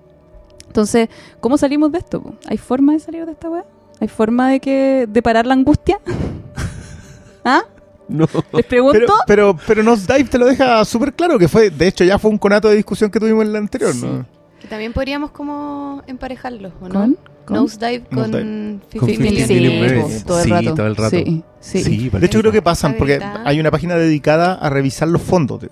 Entonces, 0.66 1.08
¿cómo 1.40 1.56
salimos 1.56 1.90
de 1.92 1.98
esto? 1.98 2.22
po? 2.22 2.34
¿Hay 2.46 2.58
forma 2.58 2.92
de 2.92 3.00
salir 3.00 3.24
de 3.24 3.32
esta 3.32 3.48
weá? 3.48 3.64
¿Hay 4.00 4.08
forma 4.08 4.50
de 4.50 4.60
que 4.60 5.06
de 5.08 5.22
parar 5.22 5.46
la 5.46 5.54
angustia? 5.54 5.98
¿Ah? 7.44 7.62
No. 8.10 8.26
Les 8.52 8.66
pregunto. 8.66 8.98
Pero, 8.98 9.14
pero, 9.26 9.58
pero 9.66 9.82
Nosedive 9.82 10.28
te 10.28 10.38
lo 10.38 10.46
deja 10.46 10.84
súper 10.84 11.12
claro 11.14 11.38
que 11.38 11.48
fue, 11.48 11.70
de 11.70 11.86
hecho 11.88 12.04
ya 12.04 12.18
fue 12.18 12.30
un 12.30 12.38
conato 12.38 12.68
de 12.68 12.76
discusión 12.76 13.10
que 13.10 13.20
tuvimos 13.20 13.44
en 13.44 13.52
la 13.52 13.58
anterior, 13.60 13.94
¿no? 13.94 14.26
Que 14.60 14.66
también 14.68 14.92
podríamos 14.92 15.30
como 15.30 16.02
emparejarlos, 16.06 16.72
¿o 16.80 16.88
no? 16.88 17.14
¿Con? 17.46 17.56
Nosedive 17.56 18.04
con 18.04 18.30
Nosedive. 18.30 18.80
50 18.90 18.98
Con 18.98 19.08
50 19.08 19.54
Million 19.54 20.02
po, 20.02 20.08
todo 20.26 20.38
el 20.40 20.44
Sí, 20.44 20.50
rato. 20.50 20.74
todo 20.74 20.86
el 20.86 20.96
rato. 20.96 21.16
Sí, 21.16 21.44
sí. 21.60 21.82
Sí, 21.84 22.10
De 22.10 22.26
hecho 22.26 22.40
creo 22.40 22.52
que 22.52 22.62
pasan 22.62 22.94
porque 22.98 23.20
hay 23.44 23.58
una 23.60 23.70
página 23.70 23.94
dedicada 23.96 24.54
a 24.54 24.68
revisar 24.70 25.08
los 25.08 25.22
fondos 25.22 25.60
de, 25.60 25.68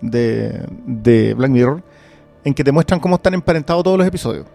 de, 0.00 0.66
de 0.86 1.34
Black 1.34 1.50
Mirror 1.50 1.82
en 2.44 2.54
que 2.54 2.64
te 2.64 2.72
muestran 2.72 2.98
cómo 3.00 3.16
están 3.16 3.34
emparentados 3.34 3.84
todos 3.84 3.96
los 3.98 4.06
episodios. 4.06 4.46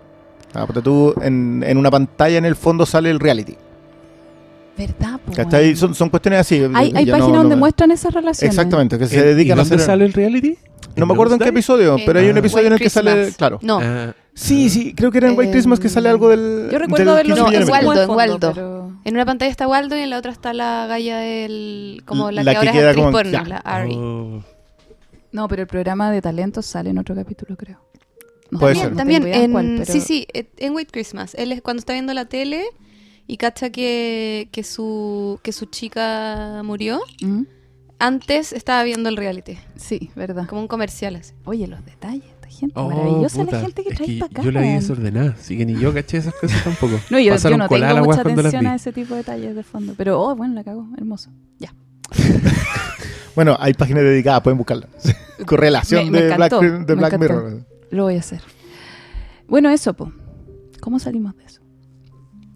Ah, 0.53 0.65
porque 0.65 0.81
tú 0.81 1.13
en, 1.21 1.63
en 1.65 1.77
una 1.77 1.89
pantalla 1.91 2.37
en 2.37 2.45
el 2.45 2.55
fondo 2.55 2.85
sale 2.85 3.09
el 3.09 3.19
reality. 3.19 3.55
¿Verdad? 4.77 5.19
po. 5.25 5.75
Son, 5.75 5.95
son 5.95 6.09
cuestiones 6.09 6.41
así. 6.41 6.61
Hay, 6.73 6.93
hay 6.95 7.05
Ya 7.05 7.13
páginas 7.13 7.19
no- 7.19 7.27
no 7.29 7.37
donde 7.39 7.55
me- 7.55 7.59
muestran 7.61 7.91
esas 7.91 8.13
relaciones. 8.13 8.55
Exactamente, 8.55 8.97
que 8.99 9.07
se 9.07 9.17
¿Y 9.17 9.21
dedican 9.21 9.57
a 9.59 9.63
hacer... 9.63 9.79
sale 9.79 10.05
el 10.05 10.13
reality? 10.13 10.57
No 10.95 11.05
me 11.05 11.13
acuerdo 11.13 11.33
en 11.35 11.39
qué 11.39 11.49
episodio, 11.49 11.97
pero 12.05 12.19
hay 12.19 12.29
un 12.29 12.35
Ah. 12.35 12.39
episodio 12.39 12.67
en 12.67 12.73
el 12.73 12.79
que 12.79 12.89
sale... 12.89 13.31
Claro. 13.33 13.59
No, 13.61 13.79
Ah, 13.81 14.13
Sí, 14.33 14.69
sí, 14.69 14.93
creo 14.93 15.09
que 15.11 15.17
era 15.17 15.29
en 15.29 15.37
White 15.37 15.49
Eh, 15.49 15.51
Christmas 15.53 15.79
que 15.79 15.89
sale 15.89 16.09
algo 16.09 16.29
del... 16.29 16.69
Yo 16.71 16.77
recuerdo 16.77 17.17
15 17.23 17.29
No, 17.41 17.51
en 17.51 17.67
Waldo, 17.69 18.03
en 18.03 18.09
Waldo. 18.11 18.53
pero- 18.53 18.91
en 19.03 19.13
una 19.15 19.25
pantalla 19.25 19.49
está 19.49 19.67
Waldo 19.67 19.97
y 19.97 20.01
en 20.01 20.11
la 20.11 20.19
otra 20.19 20.31
está 20.31 20.53
la 20.53 20.85
galla 20.87 21.17
del... 21.17 22.03
como 22.05 22.29
la, 22.29 22.43
La 22.43 22.51
que 22.51 22.53
que 22.53 22.57
ahora 22.59 22.71
queda 22.71 22.81
es 22.81 22.87
actriz 22.97 23.03
como- 23.05 23.17
porno, 23.17 23.43
la 23.45 23.57
Ari. 23.57 23.95
oh. 23.97 24.43
No, 25.31 25.47
pero 25.47 25.63
el 25.63 25.67
programa 25.67 26.11
de 26.11 26.21
talentos 26.21 26.67
sale 26.67 26.91
en 26.91 26.99
otro 26.99 27.15
capítulo, 27.15 27.55
creo. 27.57 27.79
No, 28.51 28.59
Puede 28.59 28.75
ser. 28.75 28.95
También, 28.95 29.25
en, 29.27 29.51
cuál, 29.51 29.75
pero- 29.79 29.91
sí, 29.91 30.01
sí, 30.01 30.27
eh, 30.33 30.47
en 30.57 30.73
White 30.75 30.91
Christmas. 30.91 31.33
Él 31.35 31.51
es 31.51 31.61
cuando 31.63 31.79
está 31.79 31.93
viendo 31.93 32.13
la 32.13 32.25
tele 32.25 32.63
y 33.27 33.37
cacha 33.37 33.69
que, 33.69 34.49
que, 34.51 34.63
su, 34.63 35.39
que 35.43 35.51
su 35.51 35.65
chica 35.65 36.61
murió. 36.63 36.99
¿Mm? 37.21 37.43
Antes 37.99 38.53
estaba 38.53 38.83
viendo 38.83 39.09
el 39.09 39.17
reality, 39.17 39.57
Sí, 39.75 40.11
verdad. 40.15 40.47
como 40.47 40.61
un 40.61 40.67
comercial 40.67 41.15
así. 41.15 41.33
Oye, 41.45 41.65
los 41.67 41.83
detalles, 41.83 42.23
esta 42.25 42.47
gente. 42.47 42.73
Oh, 42.79 42.89
maravillosa 42.89 43.43
puta. 43.43 43.55
la 43.57 43.61
gente 43.63 43.83
que 43.83 43.95
trae 43.95 44.19
para 44.19 44.31
acá. 44.31 44.41
Yo 44.43 44.51
la 44.51 44.61
vi 44.61 44.67
desordenada, 44.73 45.31
así 45.39 45.57
que 45.57 45.65
ni 45.65 45.79
yo 45.79 45.91
caché 45.93 46.17
esas 46.17 46.33
cosas 46.35 46.63
tampoco. 46.63 46.93
No, 47.09 47.19
yo, 47.19 47.35
yo 47.35 47.57
no 47.57 47.67
tengo 47.67 48.03
mucha 48.05 48.21
atención 48.21 48.67
a 48.67 48.75
ese 48.75 48.93
tipo 48.93 49.15
de 49.15 49.21
detalles 49.21 49.55
de 49.55 49.63
fondo. 49.63 49.95
Pero, 49.97 50.21
oh, 50.21 50.35
bueno, 50.35 50.53
la 50.53 50.63
cago. 50.63 50.87
Hermoso. 50.97 51.31
Ya. 51.59 51.73
Bueno, 53.35 53.55
hay 53.59 53.73
páginas 53.75 54.01
dedicadas, 54.03 54.41
pueden 54.41 54.57
buscarla. 54.57 54.87
Correlación 55.45 56.05
Me- 56.05 56.11
me 56.11 56.21
de 56.25 56.35
Black, 56.35 56.53
de 56.59 56.95
Black. 56.95 57.19
Mirror. 57.19 57.65
Lo 57.91 58.03
voy 58.05 58.15
a 58.15 58.19
hacer. 58.19 58.41
Bueno, 59.47 59.69
eso, 59.69 59.93
po. 59.93 60.11
¿Cómo 60.81 60.97
salimos 60.97 61.37
de 61.37 61.43
eso? 61.45 61.46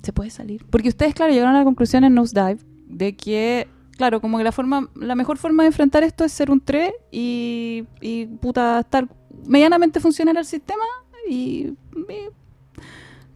¿Se 0.03 0.13
puede 0.13 0.29
salir? 0.29 0.65
Porque 0.69 0.89
ustedes, 0.89 1.13
claro, 1.13 1.31
llegaron 1.31 1.55
a 1.55 1.59
la 1.59 1.63
conclusión 1.63 2.03
en 2.03 2.13
Nosedive 2.15 2.57
de 2.87 3.15
que, 3.15 3.67
claro, 3.97 4.19
como 4.21 4.37
que 4.37 4.43
la 4.43 4.51
forma, 4.51 4.89
la 4.95 5.15
mejor 5.15 5.37
forma 5.37 5.63
de 5.63 5.67
enfrentar 5.67 6.03
esto 6.03 6.23
es 6.25 6.31
ser 6.31 6.49
un 6.51 6.59
3 6.59 6.91
y, 7.11 7.83
y 8.01 8.25
puta, 8.25 8.79
estar 8.79 9.07
medianamente 9.45 9.99
funcional 9.99 10.37
al 10.37 10.45
sistema 10.45 10.83
y, 11.29 11.73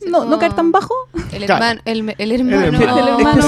no, 0.10 0.26
no 0.26 0.38
caer 0.40 0.54
tan 0.54 0.72
bajo. 0.72 0.94
El 1.32 1.44
hermano, 1.44 1.82
el, 1.86 2.14
el 2.18 2.32
hermano, 2.32 2.58
El 2.66 2.76
hermano- 2.76 2.90
como 2.90 3.00
el 3.00 3.08
hermano 3.08 3.42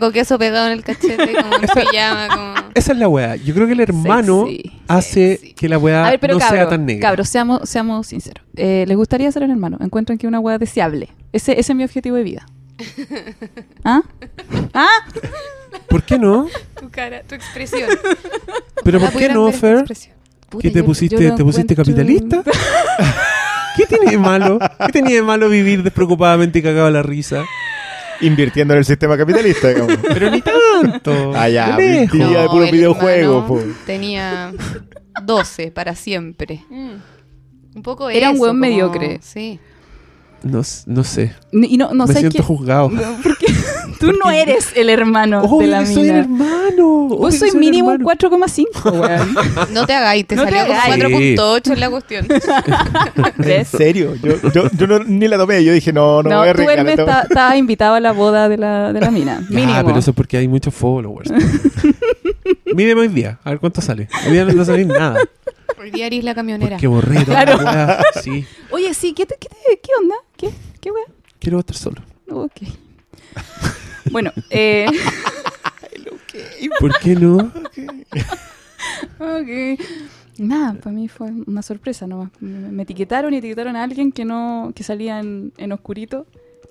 con 0.00 0.16
el 0.16 0.38
pegado 0.38 0.66
en 0.66 0.72
el 0.72 0.82
cachete, 0.84 1.34
como 1.34 1.54
en 1.54 1.60
pijama, 1.60 2.28
como... 2.28 2.54
Esa 2.74 2.92
es 2.92 2.98
la 2.98 3.08
weá. 3.08 3.36
Yo 3.36 3.54
creo 3.54 3.66
que 3.66 3.74
el 3.74 3.80
hermano 3.80 4.46
Sexy. 4.46 4.72
hace 4.88 5.36
Sexy. 5.36 5.54
que 5.54 5.68
la 5.68 5.78
weá 5.78 6.16
no 6.28 6.40
sea 6.40 6.68
tan 6.68 6.86
negra. 6.86 7.08
cabros, 7.08 7.28
seamos, 7.28 7.68
seamos 7.68 8.06
sinceros. 8.06 8.44
Eh, 8.56 8.84
¿Les 8.88 8.96
gustaría 8.96 9.30
ser 9.30 9.42
el 9.44 9.50
hermano? 9.50 9.78
¿Encuentran 9.80 10.18
que 10.18 10.26
una 10.26 10.40
hueá 10.40 10.58
deseable? 10.58 11.10
Ese, 11.32 11.52
ese 11.58 11.72
es 11.72 11.76
mi 11.76 11.84
objetivo 11.84 12.16
de 12.16 12.22
vida. 12.22 12.46
¿Ah? 13.84 14.02
¿Ah? 14.74 14.86
¿Por 15.88 16.02
qué 16.02 16.18
no? 16.18 16.46
Tu 16.80 16.88
cara, 16.90 17.22
tu 17.22 17.34
expresión. 17.34 17.88
¿Pero 18.84 19.00
por 19.00 19.12
qué 19.12 19.28
no, 19.28 19.50
Fer? 19.52 19.84
Puta, 20.48 20.62
¿Qué 20.62 20.70
te 20.70 20.78
yo- 20.80 20.84
pusiste? 20.84 21.22
yo 21.22 21.34
¿Te 21.34 21.44
pusiste 21.44 21.74
capitalista? 21.76 22.42
¿Qué 23.76 23.86
tiene 23.86 24.10
de 24.12 24.18
malo? 24.18 24.58
¿Qué 24.86 24.92
tenía 24.92 25.16
de 25.16 25.22
malo 25.22 25.48
vivir 25.48 25.82
despreocupadamente 25.82 26.58
y 26.58 26.62
cagado 26.62 26.86
a 26.86 26.90
la 26.90 27.02
risa? 27.02 27.44
Invirtiendo 28.20 28.74
en 28.74 28.78
el 28.78 28.84
sistema 28.84 29.16
capitalista, 29.16 29.68
digamos. 29.68 29.96
Pero 30.02 30.30
ni 30.30 30.40
tanto. 30.42 31.32
Ah, 31.36 31.48
ya, 31.48 31.76
De 31.76 31.88
lejos. 32.00 32.18
Día 32.18 32.42
de 32.42 32.48
puro 32.48 32.64
el 32.64 32.72
videojuego. 32.72 33.62
Tenía 33.86 34.52
12 35.22 35.70
para 35.70 35.94
siempre. 35.94 36.64
Un 36.70 37.82
poco 37.82 38.10
Era 38.10 38.30
un 38.30 38.38
como- 38.38 38.52
mediocre. 38.54 39.20
Sí. 39.22 39.60
No, 40.42 40.60
s- 40.60 40.84
no 40.86 41.02
sé. 41.02 41.32
Y 41.52 41.76
no, 41.78 41.92
no 41.94 42.06
Me 42.06 42.12
sé 42.14 42.20
siento 42.20 42.36
qué. 42.38 42.42
juzgado. 42.44 42.90
Porque 43.22 43.46
tú 44.00 44.12
no 44.12 44.30
eres 44.30 44.68
el 44.76 44.88
hermano 44.88 45.42
Obvio 45.42 45.66
de 45.66 45.66
la 45.66 45.80
que 45.80 45.86
soy 45.86 46.08
el 46.08 46.12
mina. 46.12 46.18
hermano. 46.20 47.08
Vos 47.08 47.32
que 47.32 47.38
sois 47.40 47.52
soy 47.52 47.58
el 47.60 47.64
mínimo 47.64 47.88
un 47.88 47.94
hermano. 47.94 48.18
4,5, 48.20 48.92
weón. 49.00 49.34
No 49.74 49.84
te 49.86 49.94
hagáis, 49.94 50.26
te 50.26 50.36
No 50.36 50.44
te 50.44 50.50
salió 50.52 50.66
con 50.66 50.76
hagáis. 50.76 51.04
4.8 51.38 51.72
en 51.72 51.80
la 51.80 51.90
cuestión. 51.90 52.26
¿En 53.38 53.64
serio? 53.64 54.14
Yo, 54.22 54.34
yo, 54.52 54.70
yo 54.70 54.86
no- 54.86 55.00
ni 55.00 55.26
la 55.26 55.36
tomé. 55.38 55.64
Yo 55.64 55.72
dije, 55.72 55.92
no, 55.92 56.22
no, 56.22 56.30
No, 56.30 56.38
voy 56.38 56.48
a 56.48 56.54
tú, 56.54 56.60
arriesgar. 56.62 56.78
Hermes, 56.78 56.98
esta- 57.00 57.10
está- 57.22 57.22
estabas 57.28 57.56
invitado 57.56 57.94
a 57.94 58.00
la 58.00 58.12
boda 58.12 58.48
de 58.48 58.58
la, 58.58 58.92
de 58.92 59.00
la 59.00 59.10
mina. 59.10 59.40
Mínimo. 59.48 59.82
pero 59.84 59.98
eso 59.98 60.10
es 60.12 60.16
porque 60.16 60.36
hay 60.36 60.46
muchos 60.48 60.72
followers. 60.74 61.32
Míreme 62.74 63.00
hoy 63.02 63.08
día, 63.08 63.38
a 63.44 63.50
ver 63.50 63.58
cuánto 63.60 63.80
sale. 63.80 64.08
Hoy 64.26 64.32
día 64.32 64.44
no 64.44 64.52
no 64.52 64.64
sale 64.64 64.84
nada. 64.84 65.18
Hoy 65.80 65.90
día 65.90 66.06
eres 66.06 66.24
la 66.24 66.34
camionera. 66.34 66.78
Borré 66.82 67.24
toda 67.24 67.44
Claro. 67.44 68.02
Sí, 68.22 68.44
Oye, 68.70 68.92
sí, 68.94 69.12
¿qué, 69.14 69.26
te- 69.26 69.36
qué, 69.38 69.48
te- 69.48 69.80
qué 69.80 69.90
onda? 70.00 70.14
¿Qué, 70.36 70.50
qué 70.80 70.90
weón? 70.90 71.06
quiero 71.38 71.60
estar 71.60 71.76
solo. 71.76 72.02
Ok. 72.30 72.62
Bueno, 74.10 74.32
eh, 74.50 74.86
¿Por 76.80 76.98
qué 76.98 77.14
no? 77.14 77.52
ok. 79.18 79.80
Nada, 80.38 80.74
para 80.74 80.92
mí 80.94 81.08
fue 81.08 81.30
una 81.46 81.62
sorpresa 81.62 82.06
nomás. 82.06 82.30
Me, 82.40 82.68
me 82.70 82.82
etiquetaron 82.84 83.34
y 83.34 83.38
etiquetaron 83.38 83.74
a 83.76 83.82
alguien 83.82 84.12
que 84.12 84.24
no 84.24 84.72
que 84.74 84.84
salía 84.84 85.18
en, 85.18 85.52
en 85.56 85.72
oscurito. 85.72 86.26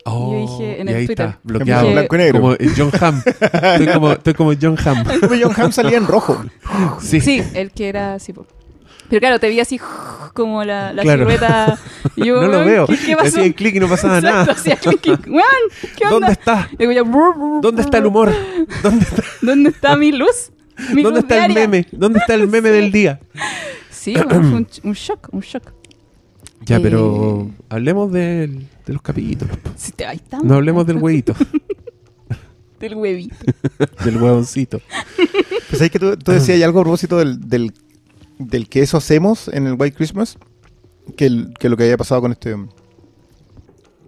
Oh, 0.06 0.32
yo 0.32 0.40
dije 0.40 0.82
en 0.82 0.88
y 0.88 0.92
el 0.92 0.98
ahí 0.98 1.06
Twitter. 1.06 1.26
está, 1.28 1.40
bloqueado. 1.44 1.92
Blanco 1.92 2.16
y 2.16 2.18
negro. 2.20 2.40
Como 2.42 2.56
John 2.78 2.92
Hamm. 3.02 3.22
Estoy 3.28 3.88
como, 3.94 4.12
estoy 4.14 4.34
como 4.36 4.54
John 4.62 4.78
Hamm. 4.86 5.04
Pero 5.06 5.36
John 5.50 5.54
Hamm 5.62 5.72
salía 5.74 5.98
en 5.98 6.08
rojo. 6.08 6.42
Sí. 7.02 7.20
Sí, 7.20 7.44
el 7.54 7.72
que 7.72 7.90
era 7.90 8.14
así. 8.14 8.32
po. 8.32 8.48
Pero 9.10 9.20
claro, 9.22 9.40
te 9.40 9.50
vi 9.50 9.60
así 9.60 9.80
como 10.34 10.64
la, 10.64 10.92
la 10.94 11.02
Claro. 11.04 11.24
silueta. 11.26 11.80
y 12.16 12.26
yo, 12.26 12.42
No 12.42 12.48
lo 12.48 12.66
veo. 12.66 12.88
¿Qué, 12.88 12.98
qué 12.98 13.16
pasó? 13.16 13.40
Hacía 13.40 13.54
clic 13.54 13.76
y 13.76 13.80
no 13.80 13.88
pasaba 13.88 14.18
Exacto, 14.18 14.40
nada. 14.40 14.52
hacía 14.54 14.76
clic 14.76 15.06
y, 15.08 15.30
weón, 15.30 15.44
¿qué 15.96 16.04
onda? 16.06 16.10
¿Dónde 16.12 16.32
está? 16.34 16.70
Digo 16.78 16.92
yo, 16.92 17.06
brr, 17.06 17.36
brr, 17.38 17.62
¿Dónde 17.62 17.82
está 17.82 17.98
el 18.00 18.06
humor? 18.06 18.34
¿Dónde 18.84 19.06
está, 19.06 19.24
¿Dónde 19.42 19.70
está 19.70 19.96
mi 19.96 20.12
luz? 20.12 20.52
Mi 20.94 21.04
¿dónde 21.04 21.22
luz 21.22 21.30
está 21.32 21.46
el 21.46 21.54
diaria. 21.54 21.68
meme? 21.70 21.88
¿Dónde 21.92 22.20
está 22.20 22.34
el 22.36 22.48
meme 22.48 22.70
Sí. 22.70 22.76
del 22.76 22.92
día? 22.92 23.20
Sí, 23.90 24.14
bueno, 24.14 24.30
fue 24.30 24.40
un, 24.40 24.68
un 24.84 24.94
shock, 24.94 25.30
un 25.32 25.40
shock. 25.42 25.72
Ya, 26.66 26.78
Eh, 26.78 26.80
pero 26.82 27.50
hablemos 27.70 28.12
del- 28.12 28.68
de 28.86 28.94
los 28.94 29.02
capítulos. 29.02 29.58
Sí, 29.78 29.92
te- 29.94 30.06
ahí 30.06 30.18
estamos. 30.18 30.46
No 30.46 30.56
hablemos 30.56 30.86
del 30.86 30.98
huevito, 30.98 31.34
del 32.80 32.96
huevito. 32.96 33.36
del 34.04 34.18
huevoncito. 34.22 34.82
Pues 35.70 35.82
ahí 35.82 35.90
que 35.90 36.00
tú, 36.00 36.16
tú 36.18 36.32
decías 36.32 36.62
algo 36.64 36.80
a 36.80 36.84
propósito 36.84 37.18
del, 37.18 37.40
del, 37.50 37.74
del 38.40 38.70
que 38.70 38.82
eso 38.82 38.98
hacemos 38.98 39.48
en 39.48 39.68
el 39.68 39.74
White 39.80 39.96
Christmas, 39.98 40.38
que, 41.16 41.26
el- 41.26 41.54
que 41.60 41.70
lo 41.70 41.78
que 41.78 41.84
había 41.84 41.98
pasado 41.98 42.22
con 42.22 42.32
este 42.32 42.56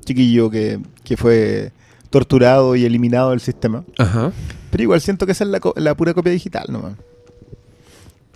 chiquillo 0.06 0.50
que, 0.50 0.80
que 1.04 1.18
fue 1.18 1.72
torturado 2.10 2.76
y 2.76 2.86
eliminado 2.86 3.32
del 3.32 3.40
sistema. 3.40 3.84
Ajá. 3.98 4.32
Pero 4.72 4.84
igual 4.84 5.02
siento 5.02 5.26
que 5.26 5.32
esa 5.34 5.44
es 5.44 5.50
la, 5.50 5.60
co- 5.60 5.74
la 5.78 5.96
pura 5.96 6.14
copia 6.14 6.32
digital 6.32 6.66
nomás. 6.70 6.94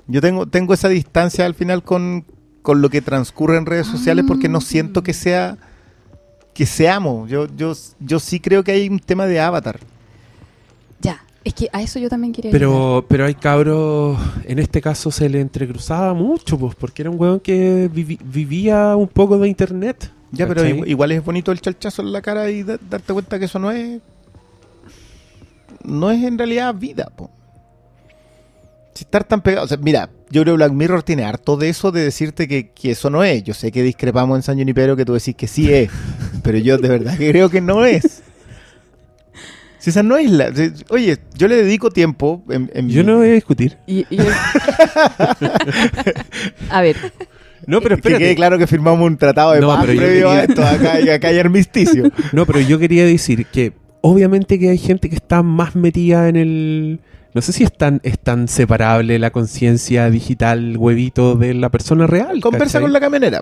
Yo 0.08 0.22
tengo, 0.22 0.46
tengo 0.48 0.74
esa 0.74 0.90
distancia 0.90 1.46
al 1.46 1.56
final 1.56 1.84
con, 1.84 2.26
con 2.62 2.82
lo 2.82 2.90
que 2.90 3.02
transcurre 3.02 3.58
en 3.58 3.66
redes 3.66 3.88
sociales 3.88 4.26
porque 4.28 4.50
no 4.50 4.62
siento 4.62 5.02
que 5.02 5.14
sea 5.14 5.58
que 6.54 6.66
seamos. 6.68 7.30
Yo, 7.30 7.48
yo, 7.56 7.74
yo 8.00 8.20
sí 8.20 8.40
creo 8.40 8.64
que 8.64 8.74
hay 8.74 8.88
un 8.90 9.00
tema 9.00 9.26
de 9.26 9.40
avatar. 9.40 9.80
Ya, 11.02 11.24
es 11.44 11.54
que 11.54 11.70
a 11.74 11.82
eso 11.82 12.00
yo 12.00 12.10
también 12.10 12.32
quería 12.34 12.52
llegar. 12.52 12.60
Pero, 12.60 13.06
pero 13.08 13.26
hay 13.26 13.36
cabros, 13.36 14.18
en 14.46 14.60
este 14.60 14.82
caso 14.82 15.12
se 15.12 15.28
le 15.30 15.42
entrecruzaba 15.42 16.14
mucho, 16.14 16.58
pues, 16.58 16.76
porque 16.76 17.02
era 17.02 17.10
un 17.12 17.20
weón 17.20 17.40
que 17.40 17.90
vivi- 17.92 18.20
vivía 18.24 18.96
un 18.96 19.08
poco 19.08 19.38
de 19.38 19.48
internet. 19.48 20.12
Ya, 20.32 20.48
pero 20.48 20.66
igual 20.66 21.12
es 21.12 21.24
bonito 21.24 21.52
el 21.52 21.62
chalchazo 21.62 22.02
en 22.02 22.12
la 22.12 22.22
cara 22.22 22.50
y 22.50 22.64
da- 22.64 22.80
darte 22.90 23.14
cuenta 23.14 23.38
que 23.38 23.46
eso 23.46 23.60
no 23.60 23.70
es. 23.72 24.02
No 25.84 26.10
es 26.12 26.24
en 26.24 26.38
realidad 26.38 26.74
vida, 26.74 27.12
po. 27.16 27.30
Si 28.96 29.04
estar 29.04 29.24
tan 29.24 29.42
pegado. 29.42 29.66
O 29.66 29.68
sea, 29.68 29.78
mira, 29.78 30.10
yo 30.30 30.42
creo 30.44 30.54
que 30.54 30.58
Black 30.58 30.72
Mirror 30.72 31.04
tiene 31.04 31.24
harto 31.26 31.58
de 31.58 31.70
eso 31.70 31.92
de 31.92 32.04
decirte 32.04 32.48
que, 32.48 32.70
que 32.70 32.92
eso 32.92 33.10
no 33.10 33.24
es. 33.24 33.44
Yo 33.44 33.54
sé 33.54 33.72
que 33.72 33.82
discrepamos 33.84 34.38
en 34.38 34.44
San 34.44 34.58
Junipero 34.58 34.96
que 34.96 35.04
tú 35.06 35.14
decís 35.14 35.36
que 35.36 35.48
sí 35.48 35.72
es. 35.74 35.90
pero 36.44 36.58
yo 36.58 36.78
de 36.78 36.90
verdad 36.90 37.18
que 37.18 37.30
creo 37.30 37.50
que 37.50 37.60
no 37.62 37.86
es. 37.86 38.24
Si 39.84 39.90
esa 39.90 40.02
no 40.02 40.16
es 40.16 40.32
la. 40.32 40.56
si- 40.56 40.72
Oye, 40.92 41.18
yo 41.38 41.50
le 41.50 41.58
dedico 41.58 41.90
tiempo. 41.90 42.42
En, 42.50 42.72
en 42.74 42.88
Yo 42.88 43.02
mi- 43.04 43.12
no 43.12 43.18
voy 43.18 43.28
a 43.28 43.34
discutir. 43.34 43.78
Y- 43.86 44.06
y- 44.10 44.18
a 46.70 46.82
ver, 46.82 46.96
No, 47.68 47.82
pero 47.82 47.96
Que 47.98 48.02
quede 48.04 48.14
espérate. 48.14 48.36
claro 48.36 48.58
que 48.58 48.68
firmamos 48.68 49.06
un 49.06 49.18
tratado 49.18 49.52
de 49.54 49.62
No, 49.62 49.68
paz 49.68 49.80
pero 49.82 49.94
yo 49.94 50.00
previo 50.02 50.30
a 50.32 50.42
quería- 50.42 50.50
esto. 50.50 50.64
Acá, 50.66 51.00
y 51.02 51.10
acá 51.10 51.28
hay 51.30 51.40
armisticio. 51.40 52.12
No, 52.34 52.46
pero 52.46 52.60
yo 52.62 52.80
quería 52.80 53.06
decir 53.06 53.46
que 53.48 53.74
obviamente 54.02 54.58
que 54.60 54.70
hay 54.70 54.78
gente 54.78 55.10
que 55.10 55.16
está 55.16 55.44
más 55.44 55.76
metida 55.76 56.30
en 56.30 56.36
el... 56.38 57.00
No 57.34 57.42
sé 57.42 57.52
si 57.52 57.64
es 57.64 57.76
tan, 57.76 58.00
es 58.04 58.20
tan 58.20 58.48
separable 58.48 59.18
la 59.18 59.32
conciencia 59.32 60.10
digital, 60.10 60.76
huevito, 60.78 61.36
de 61.36 61.56
la 61.56 61.70
persona 61.70 62.06
real. 62.06 62.40
Conversa 62.42 62.66
¿cachai? 62.74 62.82
con 62.84 62.94
la 62.94 63.00
camionera. 63.00 63.42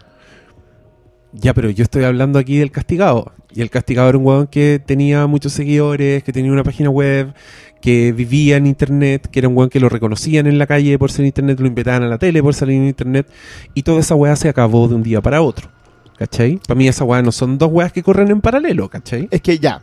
Ya, 1.33 1.53
pero 1.53 1.69
yo 1.69 1.83
estoy 1.83 2.03
hablando 2.03 2.39
aquí 2.39 2.57
del 2.57 2.71
castigado. 2.71 3.31
Y 3.53 3.61
el 3.61 3.69
castigado 3.69 4.09
era 4.09 4.17
un 4.17 4.25
weón 4.25 4.47
que 4.47 4.81
tenía 4.85 5.27
muchos 5.27 5.53
seguidores, 5.53 6.23
que 6.23 6.33
tenía 6.33 6.51
una 6.51 6.63
página 6.63 6.89
web, 6.89 7.33
que 7.81 8.11
vivía 8.11 8.57
en 8.57 8.67
internet, 8.67 9.27
que 9.31 9.39
era 9.39 9.47
un 9.47 9.57
weón 9.57 9.69
que 9.69 9.79
lo 9.79 9.89
reconocían 9.89 10.47
en 10.47 10.57
la 10.57 10.67
calle 10.67 10.97
por 10.99 11.11
ser 11.11 11.25
internet, 11.25 11.59
lo 11.59 11.67
invitaban 11.67 12.03
a 12.03 12.07
la 12.07 12.17
tele 12.17 12.41
por 12.41 12.53
salir 12.53 12.77
en 12.77 12.87
internet. 12.87 13.27
Y 13.73 13.83
toda 13.83 13.99
esa 13.99 14.15
weá 14.15 14.35
se 14.35 14.49
acabó 14.49 14.87
de 14.87 14.95
un 14.95 15.03
día 15.03 15.21
para 15.21 15.41
otro. 15.41 15.69
¿Cachai? 16.17 16.59
Para 16.67 16.77
mí 16.77 16.87
esa 16.87 17.03
weá 17.03 17.21
no 17.21 17.31
son 17.31 17.57
dos 17.57 17.69
weas 17.71 17.91
que 17.91 18.03
corren 18.03 18.29
en 18.29 18.41
paralelo, 18.41 18.89
¿cachai? 18.89 19.27
Es 19.31 19.41
que 19.41 19.57
ya. 19.57 19.81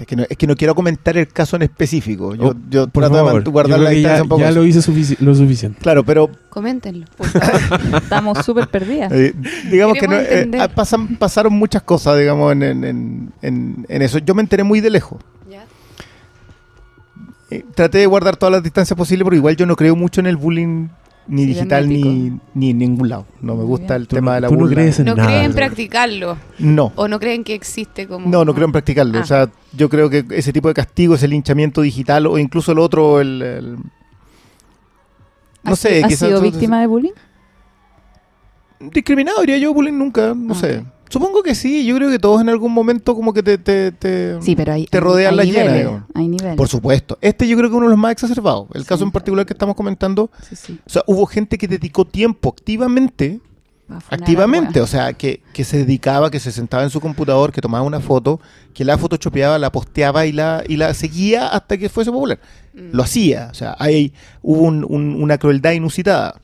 Es 0.00 0.06
que, 0.06 0.16
no, 0.16 0.24
es 0.28 0.36
que 0.36 0.46
no 0.46 0.56
quiero 0.56 0.74
comentar 0.74 1.16
el 1.16 1.28
caso 1.28 1.56
en 1.56 1.62
específico. 1.62 2.34
Yo, 2.34 2.48
Oh, 2.48 2.54
yo 2.70 2.88
Por 2.88 3.02
trato 3.04 3.16
de 3.16 3.20
favor, 3.24 3.44
man- 3.44 3.52
guardar 3.52 3.78
yo 3.78 3.84
la 3.84 3.90
distancia 3.90 4.16
ya, 4.18 4.22
un 4.22 4.28
poco. 4.28 4.40
ya 4.40 4.50
lo 4.50 4.64
hice 4.64 4.78
sufici- 4.80 5.18
lo 5.20 5.34
suficiente. 5.34 5.78
Claro, 5.80 6.04
pero 6.04 6.30
Coméntenlo. 6.48 7.06
estamos 8.02 8.44
súper 8.44 8.68
perdidas. 8.68 9.12
eh, 9.12 9.34
digamos 9.70 9.96
que 9.98 10.08
no, 10.08 10.16
eh, 10.16 10.50
ah, 10.60 10.68
pasan, 10.68 11.16
pasaron 11.16 11.52
muchas 11.52 11.82
cosas, 11.82 12.18
digamos, 12.18 12.52
en, 12.52 12.62
en- 12.62 12.84
en- 12.84 13.32
en- 13.42 13.86
en 13.88 14.02
eso. 14.02 14.18
Yo 14.18 14.34
me 14.34 14.42
enteré 14.42 14.64
muy 14.64 14.80
de 14.80 14.90
lejos. 14.90 15.20
Eh, 17.52 17.64
traté 17.74 17.98
de 17.98 18.06
guardar 18.06 18.36
todas 18.36 18.52
las 18.52 18.62
distancias 18.62 18.96
posibles, 18.96 19.24
pero 19.24 19.34
igual 19.36 19.56
yo 19.56 19.66
no 19.66 19.74
creo 19.74 19.96
mucho 19.96 20.20
en 20.20 20.28
el 20.28 20.36
bullying 20.36 20.86
ni 21.28 21.44
digital 21.46 21.88
ni, 21.88 22.38
ni 22.54 22.70
en 22.70 22.78
ningún 22.78 23.08
lado. 23.08 23.26
No 23.40 23.54
me 23.54 23.62
gusta 23.64 23.94
el 23.96 24.08
Tú 24.08 24.16
tema 24.16 24.32
no- 24.32 24.34
de 24.34 24.40
la 24.42 24.48
tú 24.48 24.54
no 24.54 24.60
burla. 24.60 24.74
crees 24.74 24.98
en 24.98 25.06
No 25.06 25.14
nada. 25.14 25.28
creen 25.28 25.52
practicarlo. 25.54 26.36
No. 26.58 26.92
O 26.96 27.06
no 27.08 27.20
creen 27.20 27.44
que 27.44 27.54
existe 27.54 28.06
como. 28.08 28.28
No, 28.28 28.44
no 28.44 28.52
creo 28.54 28.66
en 28.66 28.72
practicarlo. 28.72 29.18
Ah. 29.18 29.22
O 29.22 29.26
sea, 29.26 29.50
yo 29.72 29.88
creo 29.88 30.10
que 30.10 30.24
ese 30.30 30.52
tipo 30.52 30.68
de 30.68 30.74
castigo, 30.74 31.14
ese 31.14 31.28
linchamiento 31.28 31.82
digital 31.82 32.26
o 32.26 32.36
incluso 32.38 32.72
el 32.72 32.78
otro, 32.80 33.20
el... 33.20 33.42
el- 33.42 33.76
no 35.62 35.72
¿Has- 35.72 35.78
sé, 35.78 36.02
¿Has 36.02 36.08
quizás 36.08 36.28
sido 36.28 36.40
víctima 36.40 36.80
de 36.80 36.86
bullying? 36.86 37.12
discriminado, 38.80 39.40
diría 39.40 39.58
yo, 39.58 39.74
bullying 39.74 39.92
nunca, 39.98 40.32
no 40.34 40.54
Ah, 40.54 40.56
sé. 40.56 40.84
Supongo 41.10 41.42
que 41.42 41.54
sí, 41.54 41.84
yo 41.84 41.96
creo 41.96 42.08
que 42.08 42.18
todos 42.18 42.40
en 42.40 42.48
algún 42.48 42.72
momento 42.72 43.14
como 43.14 43.32
que 43.34 43.42
te... 43.42 43.58
te, 43.58 43.92
te- 43.92 44.40
Sí, 44.40 44.54
pero 44.56 44.72
hay, 44.72 44.86
Te 44.86 45.00
rodean 45.00 45.32
hay 45.32 45.36
la 45.38 45.44
llena, 45.44 45.58
niveles, 45.58 45.78
digamos. 45.78 46.02
Hay 46.14 46.28
niveles. 46.28 46.56
Por 46.56 46.68
supuesto. 46.68 47.18
Este 47.20 47.46
yo 47.48 47.56
creo 47.56 47.68
que 47.68 47.76
uno 47.76 47.86
de 47.86 47.90
los 47.90 47.98
más 47.98 48.12
exacerbados. 48.12 48.68
El 48.74 48.82
Sí. 48.82 48.88
caso 48.88 49.04
en 49.04 49.10
particular 49.10 49.44
que 49.44 49.52
estamos 49.52 49.74
comentando, 49.76 50.30
Sí, 50.48 50.56
sí. 50.56 50.78
o 50.86 50.88
sea, 50.88 51.02
hubo 51.06 51.26
gente 51.26 51.58
que 51.58 51.66
dedicó 51.68 52.04
tiempo 52.06 52.48
activamente, 52.48 53.40
activamente, 54.08 54.80
o 54.80 54.86
sea, 54.86 55.12
que, 55.14 55.42
que 55.52 55.64
se 55.64 55.78
dedicaba, 55.78 56.30
que 56.30 56.38
se 56.40 56.52
sentaba 56.52 56.84
en 56.84 56.90
su 56.90 57.00
computador, 57.00 57.52
que 57.52 57.60
tomaba 57.60 57.84
una 57.84 58.00
foto, 58.00 58.40
que 58.72 58.84
la 58.84 58.96
photoshopeaba, 58.96 59.58
la 59.58 59.72
posteaba 59.72 60.26
y 60.26 60.32
la, 60.32 60.62
y 60.68 60.76
la 60.76 60.94
seguía 60.94 61.48
hasta 61.48 61.76
que 61.76 61.88
fuese 61.88 62.10
popular. 62.12 62.38
Mm. 62.74 62.90
Lo 62.94 63.02
hacía, 63.02 63.48
o 63.50 63.54
sea, 63.54 63.74
ahí 63.80 64.12
hubo 64.42 64.62
un- 64.62 64.86
un- 64.88 65.20
una 65.20 65.38
crueldad 65.38 65.72
inusitada. 65.72 66.40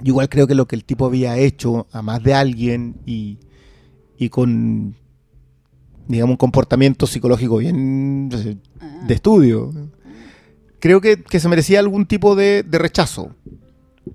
Yo 0.00 0.08
igual 0.12 0.28
creo 0.28 0.46
que 0.46 0.54
lo 0.54 0.66
que 0.66 0.76
el 0.76 0.84
tipo 0.84 1.06
había 1.06 1.36
hecho 1.38 1.86
a 1.92 2.02
más 2.02 2.22
de 2.22 2.34
alguien 2.34 2.96
y, 3.06 3.38
y 4.18 4.28
con, 4.28 4.94
digamos, 6.08 6.32
un 6.34 6.36
comportamiento 6.36 7.06
psicológico 7.06 7.58
bien 7.58 8.28
sé, 8.32 8.58
Ah. 8.80 9.04
de 9.06 9.14
estudio, 9.14 9.72
creo 10.80 11.00
que, 11.00 11.22
que 11.22 11.40
se 11.40 11.48
merecía 11.48 11.78
algún 11.78 12.06
tipo 12.06 12.36
de, 12.36 12.62
de 12.62 12.78
rechazo. 12.78 13.34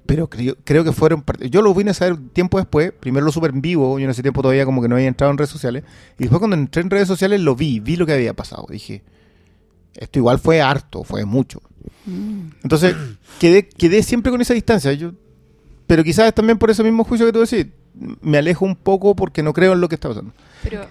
Pero 0.06 0.30
creo, 0.30 0.56
creo 0.64 0.84
que 0.86 0.94
fueron... 0.94 1.24
Yo 1.50 1.62
lo 1.62 1.74
vine 1.74 1.92
a 1.92 1.94
saber 1.94 2.18
tiempo 2.32 2.58
después. 2.58 2.94
Primero 2.98 3.26
lo 3.26 3.32
supe 3.32 3.48
en 3.48 3.62
vivo. 3.62 4.00
Yo 4.00 4.06
en 4.06 4.10
ese 4.12 4.22
tiempo 4.22 4.42
todavía 4.42 4.64
como 4.66 4.82
que 4.82 4.88
no 4.88 4.96
había 4.96 5.08
entrado 5.08 5.32
en 5.32 5.38
redes 5.38 5.50
sociales. 5.50 5.84
Y 6.18 6.24
después 6.24 6.40
cuando 6.40 6.56
entré 6.56 6.82
en 6.82 6.90
redes 6.90 7.08
sociales 7.10 7.42
lo 7.42 7.56
vi. 7.58 7.82
Vi 7.82 7.98
lo 7.98 8.06
que 8.06 8.14
había 8.14 8.34
pasado. 8.34 8.66
Dije, 8.70 9.04
esto 9.96 10.20
igual 10.20 10.40
fue 10.40 10.62
harto, 10.62 11.04
fue 11.04 11.26
mucho. 11.26 11.62
Mm. 12.06 12.52
Entonces, 12.64 12.96
quedé, 13.40 13.68
quedé 13.68 14.02
siempre 14.02 14.32
con 14.32 14.40
esa 14.40 14.54
distancia. 14.54 14.94
Yo, 14.94 15.12
pero 15.92 16.06
quizás 16.06 16.34
también 16.34 16.58
por 16.58 16.72
ese 16.72 16.84
mismo 16.86 17.04
juicio 17.04 17.26
que 17.26 17.34
tú 17.34 17.42
decís, 17.42 17.68
me 18.22 18.38
alejo 18.38 18.64
un 18.64 18.78
poco 18.78 19.14
porque 19.14 19.44
no 19.44 19.52
creo 19.52 19.74
en 19.74 19.82
lo 19.82 19.90
que 19.90 19.96
está 19.96 20.08
pasando. 20.08 20.32
Pero, 20.64 20.86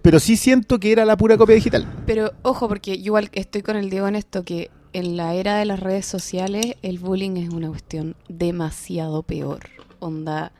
Pero 0.00 0.18
sí 0.20 0.38
siento 0.38 0.80
que 0.80 0.90
era 0.90 1.04
la 1.04 1.18
pura 1.18 1.36
copia 1.36 1.54
digital. 1.54 1.86
pero 2.06 2.32
ojo, 2.40 2.66
porque 2.66 2.96
yo 2.96 3.04
igual 3.08 3.28
estoy 3.34 3.60
con 3.60 3.76
el 3.76 3.90
Diego 3.90 4.08
en 4.08 4.16
esto, 4.16 4.42
que 4.42 4.70
en 4.94 5.18
la 5.18 5.34
era 5.34 5.58
de 5.58 5.66
las 5.66 5.80
redes 5.80 6.06
sociales 6.06 6.76
el 6.80 6.98
bullying 6.98 7.36
es 7.36 7.50
una 7.50 7.68
cuestión 7.68 8.16
demasiado 8.30 9.22
peor. 9.22 9.68
Onda 9.98 10.52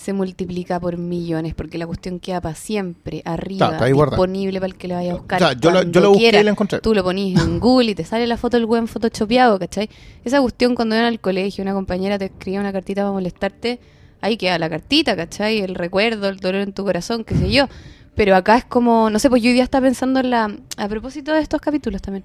se 0.00 0.14
multiplica 0.14 0.80
por 0.80 0.96
millones 0.96 1.54
porque 1.54 1.76
la 1.76 1.86
cuestión 1.86 2.20
queda 2.20 2.40
para 2.40 2.54
siempre 2.54 3.20
arriba, 3.26 3.72
está 3.72 3.84
disponible 3.84 4.58
para 4.58 4.72
el 4.72 4.78
que 4.78 4.88
la 4.88 4.94
vaya 4.94 5.12
a 5.12 5.16
buscar. 5.16 5.42
O 5.42 5.46
sea, 5.46 5.52
yo 5.52 5.70
la 5.70 6.08
busqué 6.08 6.28
y 6.28 6.42
la 6.42 6.50
encontré. 6.50 6.80
Tú 6.80 6.94
lo 6.94 7.04
ponís 7.04 7.38
en 7.38 7.60
Google 7.60 7.90
y 7.90 7.94
te 7.94 8.04
sale 8.04 8.26
la 8.26 8.38
foto 8.38 8.56
del 8.56 8.64
buen 8.64 8.88
photoshopeado, 8.88 9.58
¿cachai? 9.58 9.90
Esa 10.24 10.40
cuestión 10.40 10.74
cuando 10.74 10.94
iban 10.94 11.06
al 11.06 11.20
colegio, 11.20 11.60
una 11.60 11.74
compañera 11.74 12.18
te 12.18 12.26
escribía 12.26 12.60
una 12.60 12.72
cartita 12.72 13.02
para 13.02 13.12
molestarte, 13.12 13.78
ahí 14.22 14.38
queda 14.38 14.58
la 14.58 14.70
cartita, 14.70 15.14
¿cachai? 15.16 15.58
El 15.58 15.74
recuerdo, 15.74 16.30
el 16.30 16.38
dolor 16.38 16.62
en 16.62 16.72
tu 16.72 16.82
corazón, 16.82 17.22
qué 17.22 17.34
sé 17.34 17.50
yo. 17.52 17.66
Pero 18.14 18.34
acá 18.34 18.56
es 18.56 18.64
como, 18.64 19.10
no 19.10 19.18
sé, 19.18 19.28
pues 19.28 19.42
yo 19.42 19.48
hoy 19.48 19.54
día 19.54 19.64
estaba 19.64 19.84
pensando 19.84 20.20
en 20.20 20.30
la... 20.30 20.56
A 20.78 20.88
propósito 20.88 21.34
de 21.34 21.40
estos 21.40 21.60
capítulos 21.60 22.00
también. 22.00 22.24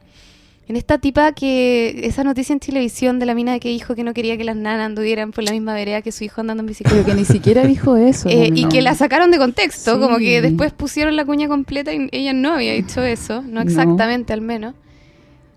En 0.68 0.76
esta 0.76 0.98
tipa 0.98 1.32
que... 1.34 2.02
Esa 2.04 2.24
noticia 2.24 2.54
en 2.54 2.60
televisión 2.60 3.20
de 3.20 3.26
la 3.28 3.36
mina 3.36 3.60
que 3.60 3.70
dijo 3.70 3.94
que 3.94 4.04
no 4.04 4.14
quería 4.14 4.36
que 4.38 4.44
las 4.44 4.56
nanas 4.56 4.88
anduvieran 4.88 5.32
por 5.32 5.44
la 5.44 5.52
misma 5.52 5.74
vereda 5.76 6.02
que 6.02 6.12
su 6.12 6.24
hijo 6.24 6.42
andando 6.42 6.62
en 6.62 6.68
bicicleta. 6.68 6.96
Pero 6.96 7.06
que 7.06 7.14
ni 7.22 7.26
siquiera 7.26 7.64
dijo 7.66 7.98
eso. 7.98 8.30
Eh, 8.30 8.50
no, 8.50 8.58
y 8.58 8.66
que 8.66 8.82
la 8.82 8.96
sacaron 8.96 9.30
de 9.30 9.38
contexto, 9.38 9.94
Sí. 9.96 10.00
como 10.02 10.18
que 10.18 10.42
después 10.42 10.72
pusieron 10.74 11.16
la 11.16 11.24
cuña 11.26 11.48
completa 11.48 11.94
y 11.94 12.10
ella 12.12 12.34
no 12.34 12.54
había 12.54 12.74
dicho 12.74 13.04
eso, 13.04 13.42
no 13.44 13.56
No. 13.56 13.62
exactamente 13.62 14.34
al 14.34 14.42
menos. 14.42 14.74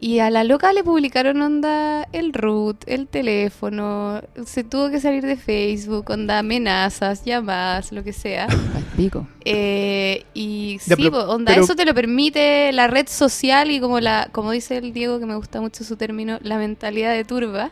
Y 0.00 0.20
a 0.20 0.30
la 0.30 0.44
loca 0.44 0.72
le 0.72 0.84
publicaron 0.84 1.42
onda 1.42 2.06
el 2.12 2.32
root, 2.32 2.76
el 2.86 3.08
teléfono, 3.08 4.20
se 4.46 4.62
tuvo 4.62 4.90
que 4.90 5.00
salir 5.00 5.24
de 5.26 5.36
Facebook, 5.36 6.08
onda 6.10 6.38
amenazas, 6.38 7.24
llamadas, 7.24 7.90
lo 7.90 8.04
que 8.04 8.12
sea. 8.12 8.46
Pico. 8.96 9.26
Eh, 9.44 10.24
y 10.34 10.78
Ya, 10.86 10.94
sí, 10.94 11.02
pero- 11.10 11.28
onda, 11.30 11.50
pero- 11.52 11.64
eso 11.64 11.74
te 11.74 11.84
lo 11.84 11.94
permite 11.94 12.70
la 12.72 12.86
red 12.86 13.08
social 13.08 13.72
y 13.72 13.80
como 13.80 13.98
la, 13.98 14.28
como 14.30 14.52
dice 14.52 14.76
el 14.76 14.92
Diego, 14.92 15.18
que 15.18 15.26
me 15.26 15.34
gusta 15.34 15.60
mucho 15.60 15.82
su 15.82 15.96
término, 15.96 16.38
la 16.42 16.58
mentalidad 16.58 17.12
de 17.12 17.24
turba. 17.24 17.70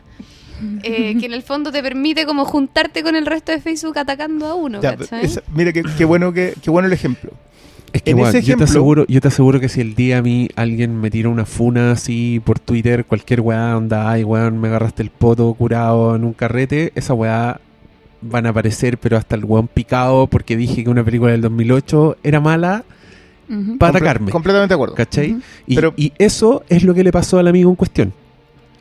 eh, 0.81 1.15
que 1.19 1.27
en 1.27 1.33
el 1.33 1.43
fondo 1.43 1.71
te 1.71 1.83
permite 1.83 2.25
como 2.25 2.43
juntarte 2.43 3.03
con 3.03 3.15
el 3.15 3.27
resto 3.27 3.51
de 3.51 3.61
Facebook 3.61 3.99
atacando 3.99 4.47
a 4.47 4.55
uno, 4.55 4.81
Ya, 4.81 4.97
¿cachai? 4.97 5.23
esa- 5.23 5.43
mira, 5.53 5.71
qué, 5.71 5.83
qué 5.97 6.03
bueno 6.03 6.33
que, 6.33 6.55
qué 6.63 6.71
bueno 6.71 6.87
el 6.87 6.93
ejemplo. 6.93 7.29
Es 7.97 8.03
que 8.03 8.11
En 8.11 8.17
igual, 8.17 8.35
ese 8.35 8.45
yo 8.45 8.57
te 8.57 8.63
aseguro, 8.65 9.05
yo 9.07 9.19
te 9.21 9.27
aseguro 9.27 9.59
que 9.59 9.69
si 9.69 9.81
el 9.81 9.95
día 9.95 10.19
a 10.19 10.21
mí 10.21 10.49
alguien 10.55 10.99
me 10.99 11.09
tira 11.09 11.29
una 11.29 11.45
funa 11.45 11.91
así 11.91 12.39
por 12.43 12.59
Twitter, 12.59 13.05
cualquier 13.05 13.41
weá, 13.41 13.75
onda, 13.75 14.09
ay 14.11 14.23
weón, 14.23 14.59
me 14.59 14.67
agarraste 14.67 15.01
el 15.03 15.09
poto 15.09 15.53
curado 15.53 16.15
en 16.15 16.23
un 16.23 16.33
carrete, 16.33 16.91
esa 16.95 17.13
weá 17.13 17.59
van 18.21 18.45
a 18.45 18.49
aparecer, 18.49 18.97
pero 18.97 19.17
hasta 19.17 19.35
el 19.35 19.45
weón 19.45 19.67
picado 19.67 20.27
porque 20.27 20.55
dije 20.57 20.83
que 20.83 20.89
una 20.89 21.03
película 21.03 21.31
del 21.31 21.41
2008 21.41 22.17
era 22.23 22.39
mala 22.39 22.83
Ujú. 23.49 23.77
para 23.77 23.93
Comple- 23.93 23.97
atacarme. 23.97 24.31
Completamente 24.31 24.71
de 24.73 24.75
acuerdo. 24.75 24.95
¿Cachai? 24.95 25.37
Y, 25.65 25.75
Pero- 25.75 25.93
y 25.97 26.13
eso 26.17 26.63
es 26.69 26.83
lo 26.83 26.93
que 26.93 27.03
le 27.03 27.11
pasó 27.11 27.39
al 27.39 27.47
amigo 27.47 27.69
en 27.69 27.75
cuestión. 27.75 28.13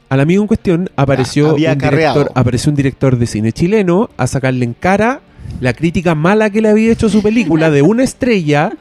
Al 0.09 0.21
amigo 0.21 0.43
en 0.43 0.47
cuestión 0.49 0.91
apareció, 0.97 1.49
Ah, 1.51 1.53
un 1.55 1.57
director, 1.79 2.31
apareció 2.35 2.71
un 2.71 2.77
director 2.77 3.17
de 3.19 3.27
cine 3.27 3.53
chileno 3.53 4.11
a 4.17 4.27
sacarle 4.27 4.65
en 4.65 4.75
cara 4.75 5.21
la 5.61 5.73
crítica 5.73 6.15
mala 6.15 6.51
que 6.51 6.61
le 6.61 6.69
había 6.69 6.93
hecho 6.93 7.09
su 7.09 7.23
película 7.23 7.71
de 7.71 7.81
una 7.83 8.05
estrella. 8.05 8.73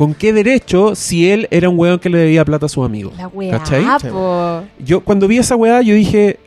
¿Con 0.00 0.14
qué 0.14 0.32
derecho 0.32 0.94
si 0.94 1.30
él 1.30 1.46
era 1.50 1.68
un 1.68 1.78
weón 1.78 1.98
que 1.98 2.08
le 2.08 2.16
debía 2.16 2.42
plata 2.42 2.64
a 2.64 2.68
sus 2.70 2.86
amigos? 2.86 3.12
La 3.18 3.28
weá, 3.28 3.58
¿Cachai? 3.58 3.84
po. 4.10 4.62
Yo 4.78 5.02
cuando 5.02 5.28
vi 5.28 5.36
esa 5.36 5.56
weá, 5.56 5.82
yo 5.82 5.94
dije, 5.94 6.38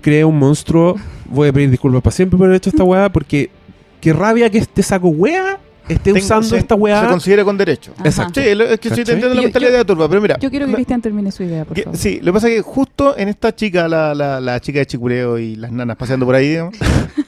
creé 0.00 0.24
un 0.24 0.38
monstruo 0.38 0.94
voy 1.26 1.48
a 1.48 1.52
pedir 1.52 1.70
disculpas 1.70 2.02
para 2.02 2.14
siempre 2.14 2.38
por 2.38 2.46
haber 2.46 2.58
hecho 2.58 2.70
esta 2.70 2.84
weá, 2.84 3.10
porque 3.10 3.50
qué 4.00 4.12
rabia 4.12 4.48
que 4.48 4.58
este 4.58 4.80
saco 4.84 5.08
weá 5.08 5.58
esté 5.88 6.12
usando 6.12 6.50
se- 6.50 6.58
esta 6.58 6.76
Se 6.76 6.80
weá. 6.80 7.08
considera 7.08 7.44
con 7.44 7.58
derecho. 7.58 7.94
Ajá. 7.96 8.08
Exacto. 8.08 8.40
Sí, 8.40 8.46
es 8.46 8.56
que 8.56 8.60
sí 8.60 8.68
¿Cachai? 8.90 9.04
te 9.06 9.12
entiendo 9.14 9.28
la 9.30 9.34
Yo- 9.34 9.42
mentalidad 9.42 9.72
yo- 9.72 9.78
de 9.78 9.84
turba, 9.84 10.08
pero 10.08 10.20
mira. 10.20 10.38
Yo 10.38 10.48
quiero 10.48 10.66
que 10.66 10.70
me- 10.70 10.76
Cristian 10.76 11.02
termine 11.02 11.32
su 11.32 11.42
idea, 11.42 11.64
por 11.64 11.74
que- 11.74 11.82
favor. 11.82 11.98
sí, 11.98 12.20
lo 12.20 12.26
que 12.26 12.32
pasa 12.34 12.48
es 12.48 12.54
que 12.54 12.62
justo 12.62 13.18
en 13.18 13.28
esta 13.28 13.52
chica, 13.56 13.88
la, 13.88 14.14
la, 14.14 14.40
la 14.40 14.60
chica 14.60 14.78
de 14.78 14.86
Chicureo 14.86 15.36
y 15.36 15.56
las 15.56 15.72
nanas 15.72 15.96
paseando 15.96 16.26
por 16.26 16.36
ahí, 16.36 16.50
digamos, 16.50 16.76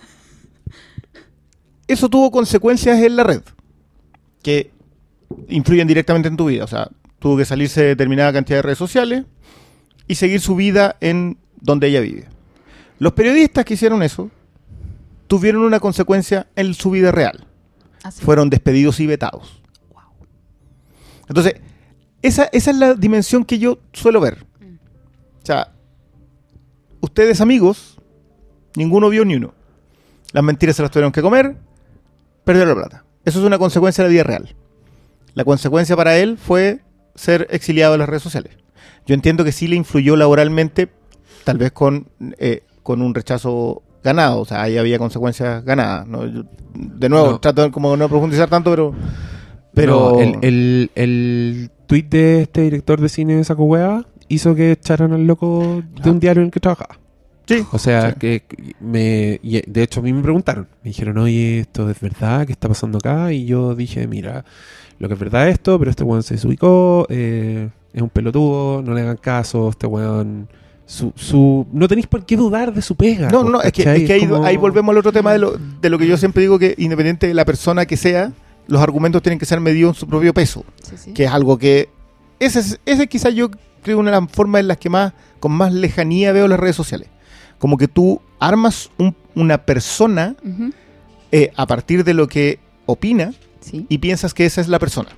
eso 1.89 2.09
tuvo 2.09 2.31
consecuencias 2.31 3.03
en 3.03 3.17
la 3.17 3.25
red 3.25 3.41
que 4.43 4.71
influyen 5.49 5.87
directamente 5.87 6.29
en 6.29 6.37
tu 6.37 6.47
vida. 6.47 6.65
O 6.65 6.67
sea, 6.67 6.89
tuvo 7.19 7.37
que 7.37 7.45
salirse 7.45 7.83
de 7.83 7.89
determinada 7.89 8.33
cantidad 8.33 8.59
de 8.59 8.63
redes 8.63 8.79
sociales 8.79 9.25
y 10.07 10.15
seguir 10.17 10.41
su 10.41 10.57
vida 10.57 10.97
en 11.01 11.39
donde 11.61 11.89
ella 11.89 12.01
vive. 12.01 12.27
Los 12.99 13.13
periodistas 13.13 13.65
que 13.65 13.75
hicieron 13.75 14.03
eso 14.03 14.31
tuvieron 15.27 15.63
una 15.63 15.81
consecuencia 15.81 16.47
en 16.57 16.75
su 16.75 16.91
vida 16.91 17.13
real. 17.13 17.47
Así. 18.03 18.23
Fueron 18.23 18.51
despedidos 18.51 19.01
y 19.01 19.07
vetados. 19.07 19.63
Entonces, 21.29 21.55
esa, 22.23 22.49
esa 22.53 22.71
es 22.71 22.77
la 22.77 22.95
dimensión 22.95 23.45
que 23.45 23.59
yo 23.59 23.79
suelo 23.93 24.21
ver. 24.21 24.45
O 25.43 25.47
sea, 25.47 25.73
ustedes 27.01 27.41
amigos, 27.41 27.99
ninguno 28.77 29.09
vio 29.09 29.25
ni 29.25 29.37
uno. 29.37 29.55
Las 30.33 30.45
mentiras 30.45 30.77
se 30.77 30.83
las 30.83 30.91
tuvieron 30.91 31.13
que 31.13 31.23
comer, 31.23 31.57
perdieron 32.45 32.77
la 32.77 32.87
plata. 32.87 33.05
Eso 33.25 33.41
es 33.41 33.45
una 33.47 33.59
consecuencia 33.59 34.03
de 34.05 34.09
la 34.09 34.13
vida 34.13 34.25
real. 34.25 34.55
La 35.35 35.45
consecuencia 35.45 35.97
para 35.97 36.17
él 36.17 36.39
fue 36.39 36.81
ser 37.15 37.47
exiliado 37.51 37.93
de 37.93 37.99
las 37.99 38.09
redes 38.09 38.23
sociales. 38.23 38.53
Yo 39.07 39.15
entiendo 39.15 39.45
que 39.45 39.53
sí 39.53 39.69
le 39.69 39.77
influyó 39.77 40.17
laboralmente, 40.17 40.89
tal 41.45 41.59
vez 41.59 41.73
con, 41.73 42.09
eh, 42.39 42.63
con 42.83 43.03
un 43.03 43.15
rechazo 43.15 43.83
ganado. 44.03 44.41
O 44.41 44.45
sea, 44.45 44.63
ahí 44.63 44.79
había 44.79 44.99
consecuencias 44.99 45.65
ganadas. 45.65 46.07
¿no? 46.07 46.27
Yo, 46.27 46.45
de 46.75 47.09
nuevo, 47.09 47.33
No. 47.33 47.41
trato 47.41 47.63
de 47.63 47.71
como 47.71 47.97
no 47.97 48.09
profundizar 48.09 48.49
tanto, 48.49 48.71
pero... 48.71 48.95
Pero 49.75 50.21
el, 50.21 50.39
el, 50.43 50.91
el 50.95 51.71
tweet 51.89 52.05
de 52.05 52.43
este 52.43 52.61
director 52.61 53.01
de 53.01 53.09
cine 53.09 53.35
de 53.35 53.43
saco 53.45 53.67
hizo 54.29 54.55
que 54.55 54.71
echaran 54.71 55.13
al 55.13 55.27
loco 55.27 55.83
de 56.01 56.11
un 56.11 56.21
diario 56.21 56.43
en 56.43 56.47
el 56.47 56.53
que 56.53 56.61
trabajaba. 56.61 56.99
Sí, 57.47 57.65
O 57.73 57.79
sea, 57.79 58.13
sí. 58.13 58.17
que 58.19 58.43
me. 58.81 59.39
y, 59.43 59.61
De 59.71 59.83
hecho, 59.83 59.99
a 60.01 60.03
mí 60.05 60.13
me 60.13 60.23
preguntaron. 60.23 60.67
Me 60.83 60.91
dijeron, 60.91 61.19
oye, 61.19 61.59
¿esto 61.61 61.91
es 61.91 62.01
verdad? 62.01 62.47
¿Qué 62.47 62.53
está 62.53 62.69
pasando 62.69 62.99
acá? 62.99 63.33
Y 63.33 63.45
yo 63.47 63.75
dije, 63.75 64.07
mira, 64.07 64.45
lo 64.99 65.09
que 65.09 65.15
es 65.15 65.21
verdad 65.21 65.49
es 65.49 65.55
esto, 65.55 65.79
pero 65.79 65.91
este 65.91 66.05
weón 66.05 66.23
se 66.23 66.35
desubicó. 66.35 67.07
eh, 67.11 67.69
es 67.93 68.03
un 68.03 68.09
pelotudo, 68.11 68.83
no 68.83 68.93
le 68.95 69.03
hagan 69.03 69.17
caso. 69.17 69.69
Este 69.69 69.87
weón. 69.87 70.49
Su, 70.87 71.13
su, 71.17 71.67
no 71.73 71.89
tenéis 71.89 72.07
por 72.07 72.27
qué 72.27 72.37
dudar 72.37 72.75
de 72.75 72.83
su 72.83 72.95
pega. 72.95 73.31
No, 73.31 73.43
no, 73.43 73.51
no, 73.51 73.63
es 73.63 73.73
que, 73.73 73.83
es 73.83 74.05
que 74.07 74.13
ahí, 74.13 74.27
como- 74.27 74.45
ahí 74.45 74.57
volvemos 74.59 74.93
al 74.93 74.99
otro 74.99 75.13
tema 75.13 75.33
de 75.33 75.39
lo, 75.39 75.57
de 75.81 75.89
lo 75.89 75.99
que 75.99 76.07
yo 76.07 76.17
siempre 76.19 76.43
digo 76.43 76.59
que 76.59 76.75
independiente 76.77 77.27
de 77.27 77.33
la 77.33 77.47
persona 77.47 77.87
que 77.87 77.97
sea, 77.97 78.33
los 78.67 78.83
argumentos 78.83 79.23
tienen 79.23 79.39
que 79.39 79.47
ser 79.47 79.61
medidos 79.61 79.97
en 79.97 80.01
su 80.01 80.07
propio 80.07 80.35
peso, 80.35 80.63
Sí, 80.83 80.97
sí. 80.99 81.13
que 81.15 81.25
es 81.25 81.31
algo 81.31 81.57
que 81.57 81.89
ese 82.39 82.59
es, 82.61 82.79
ese 82.85 83.07
quizás 83.07 83.35
yo 83.35 83.51
creo 83.83 83.99
una 83.99 84.11
de 84.11 84.21
las 84.21 84.31
formas 84.31 84.61
en 84.61 84.69
las 84.69 84.77
que 84.77 84.91
más 84.91 85.15
con 85.41 85.53
más 85.53 85.73
lejanía 85.73 86.33
veo 86.33 86.49
las 86.49 86.61
redes 86.61 86.77
sociales. 86.77 87.09
Como 87.59 87.79
que 87.79 87.89
tú 87.89 88.21
armas 88.39 88.91
un- 88.99 89.17
una 89.35 89.57
persona 89.65 90.37
eh, 91.33 91.51
a 91.57 91.67
partir 91.67 92.05
de 92.05 92.13
lo 92.13 92.29
que 92.29 92.59
opina 92.87 93.33
Sí, 93.65 93.87
y 93.89 93.99
piensas 93.99 94.35
que 94.35 94.45
esa 94.45 94.61
es 94.61 94.69
la 94.69 94.79
persona. 94.79 95.09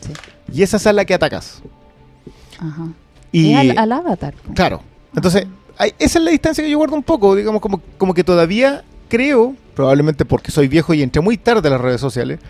sí. 0.00 0.12
Y 0.52 0.62
esa 0.62 0.76
es 0.76 0.86
a 0.86 0.92
la 0.92 1.04
que 1.04 1.14
atacas. 1.14 1.62
Ajá. 2.58 2.88
Y 3.30 3.52
Es 3.52 3.58
al, 3.58 3.78
al 3.78 3.92
avatar. 3.92 4.34
po. 4.34 4.52
Claro. 4.54 4.82
Entonces, 5.14 5.46
hay- 5.78 5.94
esa 5.98 6.18
es 6.18 6.24
la 6.24 6.30
distancia 6.30 6.62
que 6.64 6.70
yo 6.70 6.78
guardo 6.78 6.96
un 6.96 7.02
poco, 7.02 7.34
digamos, 7.34 7.60
como, 7.62 7.80
como 7.98 8.12
que 8.12 8.24
todavía 8.24 8.84
creo, 9.08 9.54
probablemente 9.74 10.24
porque 10.24 10.50
soy 10.50 10.68
viejo 10.68 10.92
y 10.94 11.02
entré 11.02 11.22
muy 11.22 11.36
tarde 11.38 11.68
a 11.68 11.70
las 11.70 11.80
redes 11.80 12.00
sociales, 12.00 12.40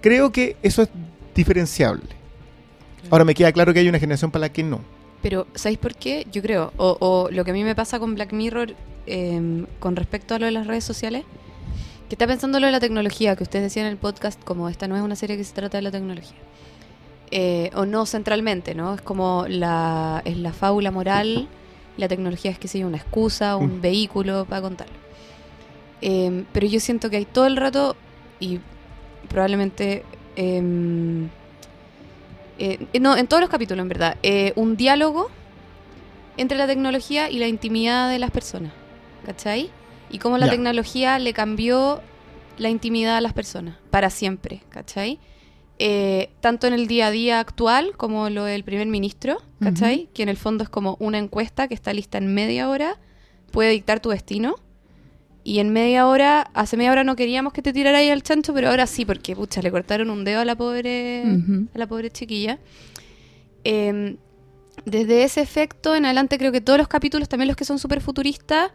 creo 0.00 0.32
que 0.32 0.56
eso 0.62 0.82
es 0.82 0.88
diferenciable. 1.34 2.08
Ahora 3.10 3.24
me 3.24 3.34
queda 3.34 3.52
claro 3.52 3.72
que 3.74 3.80
hay 3.80 3.88
una 3.88 3.98
generación 3.98 4.30
para 4.30 4.40
la 4.46 4.48
que 4.52 4.62
no. 4.62 4.80
Pero, 5.22 5.46
¿sabéis 5.54 5.78
por 5.78 5.94
qué? 5.94 6.26
Yo 6.32 6.42
creo, 6.42 6.72
o, 6.76 6.96
o 7.00 7.30
lo 7.30 7.44
que 7.44 7.50
a 7.50 7.54
mí 7.54 7.62
me 7.64 7.74
pasa 7.74 7.98
con 7.98 8.14
Black 8.14 8.32
Mirror 8.32 8.74
eh, 9.06 9.64
con 9.80 9.96
respecto 9.96 10.34
a 10.34 10.38
lo 10.38 10.46
de 10.46 10.52
las 10.52 10.66
redes 10.66 10.84
sociales, 10.84 11.24
que 12.08 12.14
está 12.16 12.26
pensando 12.26 12.60
lo 12.60 12.66
de 12.66 12.72
la 12.72 12.80
tecnología, 12.80 13.34
que 13.36 13.42
ustedes 13.42 13.64
decían 13.64 13.86
en 13.86 13.92
el 13.92 13.98
podcast, 13.98 14.42
como 14.44 14.68
esta 14.68 14.86
no 14.88 14.96
es 14.96 15.02
una 15.02 15.16
serie 15.16 15.36
que 15.36 15.44
se 15.44 15.54
trata 15.54 15.78
de 15.78 15.82
la 15.82 15.90
tecnología. 15.90 16.36
Eh, 17.30 17.70
o 17.74 17.86
no 17.86 18.06
centralmente, 18.06 18.74
¿no? 18.74 18.94
Es 18.94 19.00
como 19.00 19.46
la, 19.48 20.22
es 20.24 20.36
la 20.36 20.52
fábula 20.52 20.90
moral, 20.90 21.48
la 21.96 22.06
tecnología 22.08 22.50
es 22.50 22.58
que 22.58 22.68
sea 22.68 22.86
una 22.86 22.98
excusa, 22.98 23.56
un 23.56 23.78
Mm. 23.78 23.80
vehículo 23.80 24.44
para 24.44 24.62
contarlo. 24.62 24.94
Eh, 26.02 26.44
pero 26.52 26.66
yo 26.66 26.78
siento 26.80 27.08
que 27.10 27.16
hay 27.16 27.24
todo 27.24 27.46
el 27.46 27.56
rato, 27.56 27.96
y 28.40 28.60
probablemente... 29.28 30.04
em, 30.36 31.28
eh, 32.58 32.86
no, 33.00 33.16
en 33.16 33.26
todos 33.26 33.40
los 33.40 33.50
capítulos, 33.50 33.82
en 33.82 33.88
verdad, 33.88 34.16
un 34.54 34.76
diálogo 34.76 35.28
entre 36.36 36.56
la 36.58 36.66
tecnología 36.66 37.30
y 37.30 37.38
la 37.38 37.48
intimidad 37.48 38.08
de 38.10 38.18
las 38.18 38.30
personas, 38.30 38.72
¿cachai? 39.26 39.70
Y 40.14 40.18
cómo 40.20 40.38
la 40.38 40.46
Ya. 40.46 40.52
tecnología 40.52 41.18
le 41.18 41.32
cambió 41.32 42.00
la 42.56 42.68
intimidad 42.70 43.16
a 43.16 43.20
las 43.20 43.32
personas, 43.32 43.76
para 43.90 44.10
siempre, 44.10 44.62
¿cachai? 44.68 45.18
Eh, 45.80 46.30
tanto 46.40 46.68
en 46.68 46.72
el 46.72 46.86
día 46.86 47.08
a 47.08 47.10
día 47.10 47.40
actual 47.40 47.96
como 47.96 48.30
lo 48.30 48.44
del 48.44 48.62
primer 48.62 48.86
ministro, 48.86 49.42
¿cachai? 49.60 50.08
Que 50.14 50.22
en 50.22 50.28
el 50.28 50.36
fondo 50.36 50.62
es 50.62 50.70
como 50.70 50.96
una 51.00 51.18
encuesta 51.18 51.66
que 51.66 51.74
está 51.74 51.92
lista 51.92 52.16
en 52.18 52.32
media 52.32 52.68
hora, 52.68 52.96
puede 53.50 53.70
dictar 53.70 53.98
tu 53.98 54.10
destino. 54.10 54.54
Y 55.42 55.58
en 55.58 55.70
media 55.72 56.06
hora, 56.06 56.42
hace 56.54 56.76
media 56.76 56.92
hora 56.92 57.02
no 57.02 57.16
queríamos 57.16 57.52
que 57.52 57.60
te 57.60 57.72
tirara 57.72 57.98
ahí 57.98 58.08
al 58.08 58.22
chancho, 58.22 58.54
pero 58.54 58.68
ahora 58.70 58.86
sí, 58.86 59.04
porque 59.04 59.34
pucha, 59.34 59.60
le 59.62 59.70
cortaron 59.72 60.10
un 60.10 60.22
dedo 60.24 60.40
a 60.40 60.44
la 60.44 60.54
pobre, 60.56 61.22
a 61.74 61.76
la 61.78 61.86
pobre 61.88 62.10
chiquilla. 62.10 62.60
Eh, 63.64 64.16
desde 64.86 65.24
ese 65.24 65.40
efecto 65.40 65.94
en 65.96 66.04
adelante 66.04 66.38
creo 66.38 66.52
que 66.52 66.60
todos 66.60 66.78
los 66.78 66.88
capítulos, 66.88 67.28
también 67.28 67.48
los 67.48 67.56
que 67.56 67.64
son 67.64 67.78
súper 67.80 68.00
futuristas, 68.00 68.70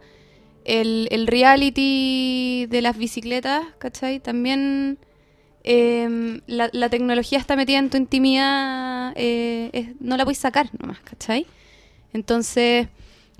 el, 0.78 1.08
el 1.10 1.26
reality 1.26 2.66
de 2.68 2.80
las 2.82 2.96
bicicletas, 2.96 3.64
¿cachai? 3.78 4.20
También 4.20 4.98
eh, 5.64 6.40
la, 6.46 6.70
la 6.72 6.88
tecnología 6.88 7.38
está 7.38 7.56
metida 7.56 7.78
en 7.78 7.90
tu 7.90 7.96
intimidad, 7.96 9.12
eh, 9.16 9.70
es- 9.72 10.00
no 10.00 10.16
la 10.16 10.24
puedes 10.24 10.38
sacar 10.38 10.70
nomás, 10.80 11.00
¿cachai? 11.00 11.46
Entonces, 12.12 12.88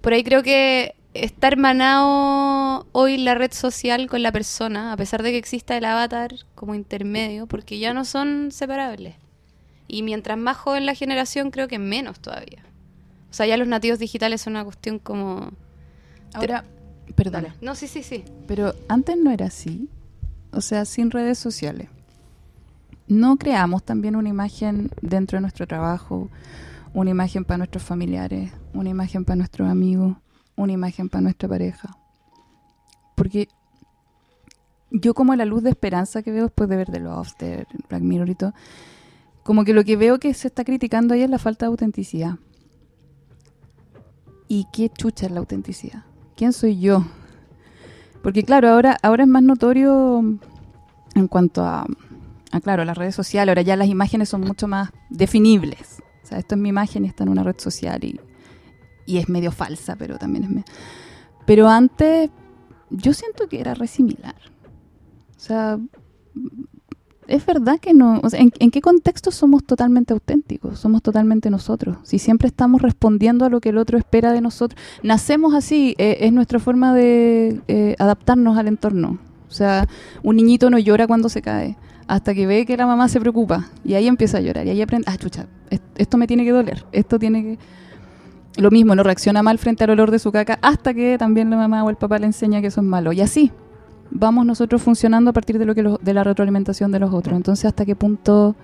por 0.00 0.12
ahí 0.12 0.22
creo 0.24 0.42
que 0.42 0.94
está 1.14 1.48
hermanado 1.48 2.86
hoy 2.92 3.16
la 3.18 3.34
red 3.34 3.52
social 3.52 4.08
con 4.08 4.22
la 4.22 4.32
persona, 4.32 4.92
a 4.92 4.96
pesar 4.96 5.22
de 5.22 5.32
que 5.32 5.38
exista 5.38 5.76
el 5.76 5.84
avatar 5.84 6.34
como 6.54 6.74
intermedio, 6.74 7.46
porque 7.46 7.78
ya 7.78 7.92
no 7.94 8.04
son 8.04 8.50
separables. 8.52 9.14
Y 9.88 10.02
mientras 10.02 10.38
más 10.38 10.56
joven 10.56 10.86
la 10.86 10.94
generación, 10.94 11.50
creo 11.50 11.66
que 11.66 11.78
menos 11.80 12.20
todavía. 12.20 12.62
O 13.30 13.34
sea, 13.34 13.46
ya 13.46 13.56
los 13.56 13.66
nativos 13.66 13.98
digitales 13.98 14.40
son 14.42 14.52
una 14.54 14.64
cuestión 14.64 14.98
como... 15.00 15.50
Ahora, 16.32 16.64
perdón. 17.14 17.42
Dale. 17.44 17.54
No, 17.60 17.74
sí, 17.74 17.86
sí, 17.86 18.02
sí. 18.02 18.24
Pero 18.46 18.74
antes 18.88 19.16
no 19.16 19.30
era 19.30 19.46
así. 19.46 19.88
O 20.52 20.60
sea, 20.60 20.84
sin 20.84 21.10
redes 21.10 21.38
sociales. 21.38 21.88
No 23.06 23.36
creamos 23.36 23.84
también 23.84 24.16
una 24.16 24.28
imagen 24.28 24.90
dentro 25.00 25.36
de 25.36 25.42
nuestro 25.42 25.66
trabajo, 25.66 26.28
una 26.94 27.10
imagen 27.10 27.44
para 27.44 27.58
nuestros 27.58 27.82
familiares, 27.82 28.52
una 28.72 28.88
imagen 28.88 29.24
para 29.24 29.36
nuestros 29.36 29.68
amigos, 29.68 30.16
una 30.56 30.72
imagen 30.72 31.08
para 31.08 31.22
nuestra 31.22 31.48
pareja. 31.48 31.96
Porque 33.16 33.48
yo 34.90 35.14
como 35.14 35.34
la 35.34 35.44
luz 35.44 35.62
de 35.62 35.70
esperanza 35.70 36.22
que 36.22 36.32
veo 36.32 36.44
después 36.44 36.68
de 36.68 36.76
ver 36.76 36.90
The 36.90 37.00
Lost, 37.00 37.40
de 37.40 37.66
Black 37.88 38.02
Mirror 38.02 38.28
y 38.28 38.34
todo, 38.34 38.54
como 39.42 39.64
que 39.64 39.72
lo 39.72 39.84
que 39.84 39.96
veo 39.96 40.18
que 40.18 40.34
se 40.34 40.48
está 40.48 40.64
criticando 40.64 41.14
ahí 41.14 41.22
es 41.22 41.30
la 41.30 41.38
falta 41.38 41.66
de 41.66 41.70
autenticidad. 41.70 42.36
¿Y 44.48 44.66
qué 44.72 44.88
chucha 44.88 45.26
es 45.26 45.32
la 45.32 45.40
autenticidad? 45.40 46.04
¿Quién 46.40 46.54
soy 46.54 46.80
yo? 46.80 47.04
Porque 48.22 48.44
claro, 48.44 48.70
ahora, 48.70 48.96
ahora 49.02 49.24
es 49.24 49.28
más 49.28 49.42
notorio 49.42 50.20
en 51.14 51.28
cuanto 51.28 51.62
a, 51.62 51.86
claro, 52.62 52.82
las 52.86 52.96
redes 52.96 53.14
sociales. 53.14 53.50
Ahora 53.52 53.60
ya 53.60 53.76
las 53.76 53.88
imágenes 53.88 54.30
son 54.30 54.40
mucho 54.40 54.66
más 54.66 54.88
definibles. 55.10 55.98
O 56.22 56.26
sea, 56.26 56.38
esto 56.38 56.54
es 56.54 56.60
mi 56.62 56.70
imagen 56.70 57.04
y 57.04 57.08
está 57.08 57.24
en 57.24 57.28
una 57.28 57.42
red 57.42 57.56
social 57.58 58.02
y, 58.02 58.18
y 59.04 59.18
es 59.18 59.28
medio 59.28 59.52
falsa, 59.52 59.96
pero 59.96 60.16
también 60.16 60.44
es... 60.44 60.50
me- 60.50 60.64
Pero 61.44 61.68
antes 61.68 62.30
yo 62.88 63.12
siento 63.12 63.46
que 63.46 63.60
era 63.60 63.74
re 63.74 63.86
similar. 63.86 64.36
O 65.36 65.40
sea, 65.40 65.78
es 67.30 67.46
verdad 67.46 67.78
que 67.80 67.94
no... 67.94 68.20
O 68.22 68.28
sea, 68.30 68.40
¿en, 68.40 68.70
qué 68.70 68.80
contexto 68.80 69.30
somos 69.30 69.64
totalmente 69.64 70.12
auténticos? 70.12 70.78
Somos 70.78 71.00
totalmente 71.02 71.48
nosotros. 71.48 71.96
Si 72.02 72.18
siempre 72.18 72.48
estamos 72.48 72.82
respondiendo 72.82 73.44
a 73.44 73.48
lo 73.48 73.60
que 73.60 73.70
el 73.70 73.78
otro 73.78 73.96
espera 73.96 74.32
de 74.32 74.40
nosotros. 74.40 74.80
Nacemos 75.02 75.54
así, 75.54 75.94
eh, 75.98 76.18
es 76.20 76.32
nuestra 76.32 76.58
forma 76.58 76.92
de 76.92 77.60
eh, 77.68 77.94
adaptarnos 77.98 78.58
al 78.58 78.68
entorno. 78.68 79.18
O 79.48 79.52
sea, 79.52 79.86
un 80.22 80.36
niñito 80.36 80.68
no 80.70 80.78
llora 80.78 81.06
cuando 81.06 81.28
se 81.28 81.40
cae, 81.42 81.76
hasta 82.06 82.34
que 82.34 82.46
ve 82.46 82.66
que 82.66 82.76
la 82.76 82.86
mamá 82.86 83.08
se 83.08 83.20
preocupa. 83.20 83.68
Y 83.84 83.94
ahí 83.94 84.06
empieza 84.06 84.38
a 84.38 84.40
llorar. 84.40 84.66
Y 84.66 84.70
ahí 84.70 84.82
aprende, 84.82 85.06
ah, 85.08 85.16
chucha, 85.16 85.46
es- 85.70 85.80
esto 85.96 86.18
me 86.18 86.26
tiene 86.26 86.44
que 86.44 86.50
doler, 86.52 86.84
esto 86.92 87.18
tiene 87.18 87.42
que... 87.42 87.58
lo 88.62 88.70
mismo, 88.70 88.94
no 88.94 89.02
reacciona 89.02 89.42
mal 89.42 89.58
frente 89.58 89.84
al 89.84 89.90
olor 89.90 90.10
de 90.10 90.18
su 90.18 90.32
caca 90.32 90.58
hasta 90.62 90.92
que 90.94 91.16
también 91.18 91.50
la 91.50 91.56
mamá 91.56 91.84
o 91.84 91.90
el 91.90 91.96
papá 91.96 92.18
le 92.18 92.26
enseña 92.26 92.60
que 92.60 92.66
eso 92.68 92.80
es 92.80 92.86
malo. 92.86 93.12
Y 93.12 93.20
así 93.20 93.52
vamos 94.10 94.44
nosotros 94.46 94.82
funcionando 94.82 95.30
a 95.30 95.32
partir 95.32 95.58
de 95.58 95.64
lo 95.64 95.74
que 95.74 95.82
de 96.00 96.14
la 96.14 96.24
retroalimentación 96.24 96.90
de 96.92 96.98
los 97.00 97.12
otros. 97.14 97.36
Entonces, 97.36 97.64
¿hasta 97.66 97.84
qué 97.84 97.94
punto 97.96 98.56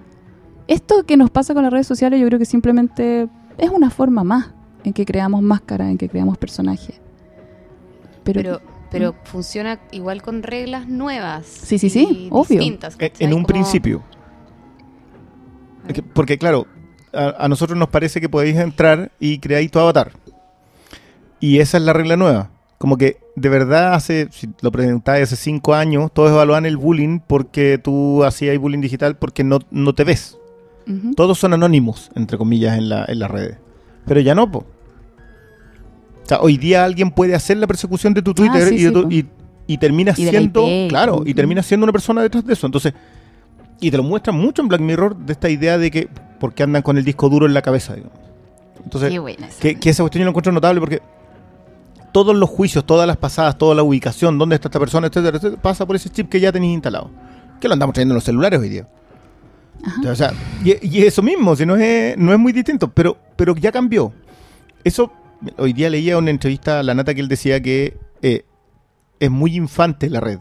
esto 0.68 1.04
que 1.04 1.16
nos 1.16 1.30
pasa 1.30 1.54
con 1.54 1.62
las 1.62 1.72
redes 1.72 1.86
sociales 1.86 2.20
yo 2.20 2.26
creo 2.26 2.38
que 2.38 2.44
simplemente 2.44 3.28
es 3.58 3.70
una 3.70 3.90
forma 3.90 4.24
más 4.24 4.50
en 4.84 4.92
que 4.92 5.04
creamos 5.04 5.42
máscaras, 5.42 5.88
en 5.88 5.98
que 5.98 6.08
creamos 6.08 6.36
personajes. 6.38 7.00
Pero, 8.24 8.40
Pero, 8.42 8.60
pero 8.90 9.14
funciona 9.24 9.78
igual 9.92 10.22
con 10.22 10.42
reglas 10.42 10.88
nuevas. 10.88 11.46
Sí, 11.46 11.78
sí, 11.78 11.90
sí, 11.90 12.06
y 12.10 12.28
obvio. 12.32 12.58
distintas, 12.58 12.94
En, 12.94 12.98
¿cachai? 12.98 13.26
en 13.26 13.32
un 13.34 13.42
Como- 13.42 13.46
principio. 13.46 14.02
Porque 16.14 16.36
claro, 16.38 16.66
a, 17.12 17.44
a 17.44 17.48
nosotros 17.48 17.78
nos 17.78 17.88
parece 17.88 18.20
que 18.20 18.28
podéis 18.28 18.56
entrar 18.56 19.12
y 19.20 19.38
creáis 19.38 19.70
tu 19.70 19.78
avatar. 19.78 20.12
Y 21.38 21.58
esa 21.60 21.76
es 21.76 21.82
la 21.84 21.92
regla 21.92 22.16
nueva. 22.16 22.50
Como 22.78 22.98
que 22.98 23.16
de 23.36 23.48
verdad 23.48 23.94
hace, 23.94 24.28
si 24.30 24.48
lo 24.60 24.70
preguntáis 24.70 25.24
hace 25.24 25.36
cinco 25.36 25.74
años, 25.74 26.10
todos 26.12 26.30
evaluaban 26.30 26.66
el 26.66 26.76
bullying 26.76 27.20
porque 27.26 27.78
tú 27.78 28.22
hacías 28.24 28.56
bullying 28.58 28.80
digital 28.80 29.16
porque 29.16 29.44
no, 29.44 29.60
no 29.70 29.94
te 29.94 30.04
ves. 30.04 30.38
Todos 31.16 31.38
son 31.38 31.52
anónimos, 31.52 32.10
entre 32.14 32.38
comillas, 32.38 32.78
en, 32.78 32.88
la, 32.88 33.04
en 33.08 33.18
las 33.18 33.28
redes. 33.30 33.58
Pero 34.06 34.20
ya 34.20 34.34
no, 34.36 34.50
po. 34.52 34.58
O 36.22 36.28
sea, 36.28 36.38
hoy 36.40 36.56
día 36.58 36.84
alguien 36.84 37.10
puede 37.10 37.34
hacer 37.34 37.56
la 37.56 37.66
persecución 37.66 38.14
de 38.14 38.22
tu 38.22 38.34
Twitter 38.34 38.62
Ah, 38.64 38.68
sí, 38.68 38.76
y, 38.76 38.84
de 38.84 38.90
tu- 38.92 39.10
y, 39.10 39.26
y 39.66 39.78
termina 39.78 40.12
Y 40.16 40.26
siendo, 40.28 40.64
claro, 40.88 41.22
y 41.24 41.34
termina 41.34 41.62
siendo 41.62 41.84
una 41.84 41.92
persona 41.92 42.22
detrás 42.22 42.44
de 42.44 42.52
eso. 42.52 42.66
Entonces, 42.66 42.92
y 43.80 43.90
te 43.90 43.96
lo 43.96 44.02
muestran 44.02 44.36
mucho 44.36 44.62
en 44.62 44.68
Black 44.68 44.80
Mirror 44.80 45.16
de 45.16 45.32
esta 45.32 45.48
idea 45.48 45.76
de 45.78 45.90
que, 45.90 46.08
porque 46.38 46.62
andan 46.62 46.82
con 46.82 46.98
el 46.98 47.04
disco 47.04 47.28
duro 47.28 47.46
en 47.46 47.54
la 47.54 47.62
cabeza, 47.62 47.94
digamos. 47.94 48.16
Entonces, 48.84 49.10
Qué 49.10 49.18
buena 49.18 49.48
que, 49.60 49.74
que 49.80 49.90
esa 49.90 50.02
cuestión 50.02 50.20
yo 50.20 50.24
la 50.26 50.30
encuentro 50.30 50.52
notable 50.52 50.78
porque 50.80 51.02
todos 52.16 52.34
los 52.34 52.48
juicios, 52.48 52.86
todas 52.86 53.06
las 53.06 53.18
pasadas, 53.18 53.58
toda 53.58 53.74
la 53.74 53.82
ubicación, 53.82 54.38
dónde 54.38 54.54
está 54.54 54.68
esta 54.68 54.80
persona, 54.80 55.08
etcétera, 55.08 55.36
etcétera, 55.36 55.60
pasa 55.60 55.84
por 55.84 55.96
ese 55.96 56.08
chip 56.08 56.30
que 56.30 56.40
ya 56.40 56.50
tenéis 56.50 56.72
instalado. 56.72 57.10
Que 57.60 57.68
lo 57.68 57.74
andamos 57.74 57.92
trayendo 57.92 58.14
en 58.14 58.16
los 58.16 58.24
celulares 58.24 58.58
hoy 58.58 58.70
día. 58.70 58.88
O 60.08 60.14
sea, 60.14 60.32
y, 60.64 60.78
y 60.80 61.04
eso 61.04 61.20
mismo, 61.20 61.54
si 61.56 61.66
no 61.66 61.76
es, 61.76 62.16
no 62.16 62.32
es 62.32 62.38
muy 62.38 62.54
distinto, 62.54 62.90
pero, 62.90 63.18
pero 63.36 63.54
ya 63.54 63.70
cambió. 63.70 64.14
Eso, 64.82 65.12
hoy 65.58 65.74
día 65.74 65.90
leía 65.90 66.16
una 66.16 66.30
entrevista 66.30 66.80
a 66.80 66.82
la 66.82 66.94
Nata 66.94 67.12
que 67.12 67.20
él 67.20 67.28
decía 67.28 67.60
que 67.60 67.98
eh, 68.22 68.46
es 69.20 69.30
muy 69.30 69.54
infante 69.54 70.08
la 70.08 70.20
red. 70.20 70.38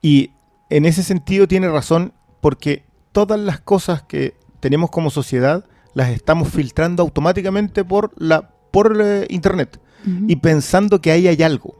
Y 0.00 0.30
en 0.70 0.84
ese 0.84 1.02
sentido 1.02 1.48
tiene 1.48 1.68
razón 1.68 2.12
porque 2.40 2.84
todas 3.10 3.40
las 3.40 3.58
cosas 3.58 4.04
que 4.04 4.36
tenemos 4.60 4.90
como 4.90 5.10
sociedad 5.10 5.64
las 5.92 6.10
estamos 6.10 6.50
filtrando 6.50 7.02
automáticamente 7.02 7.84
por 7.84 8.12
la 8.16 8.50
por 8.70 8.96
eh, 9.00 9.26
internet 9.28 9.80
Y 10.28 10.36
pensando 10.36 11.00
que 11.00 11.10
ahí 11.12 11.26
hay 11.28 11.42
algo. 11.42 11.74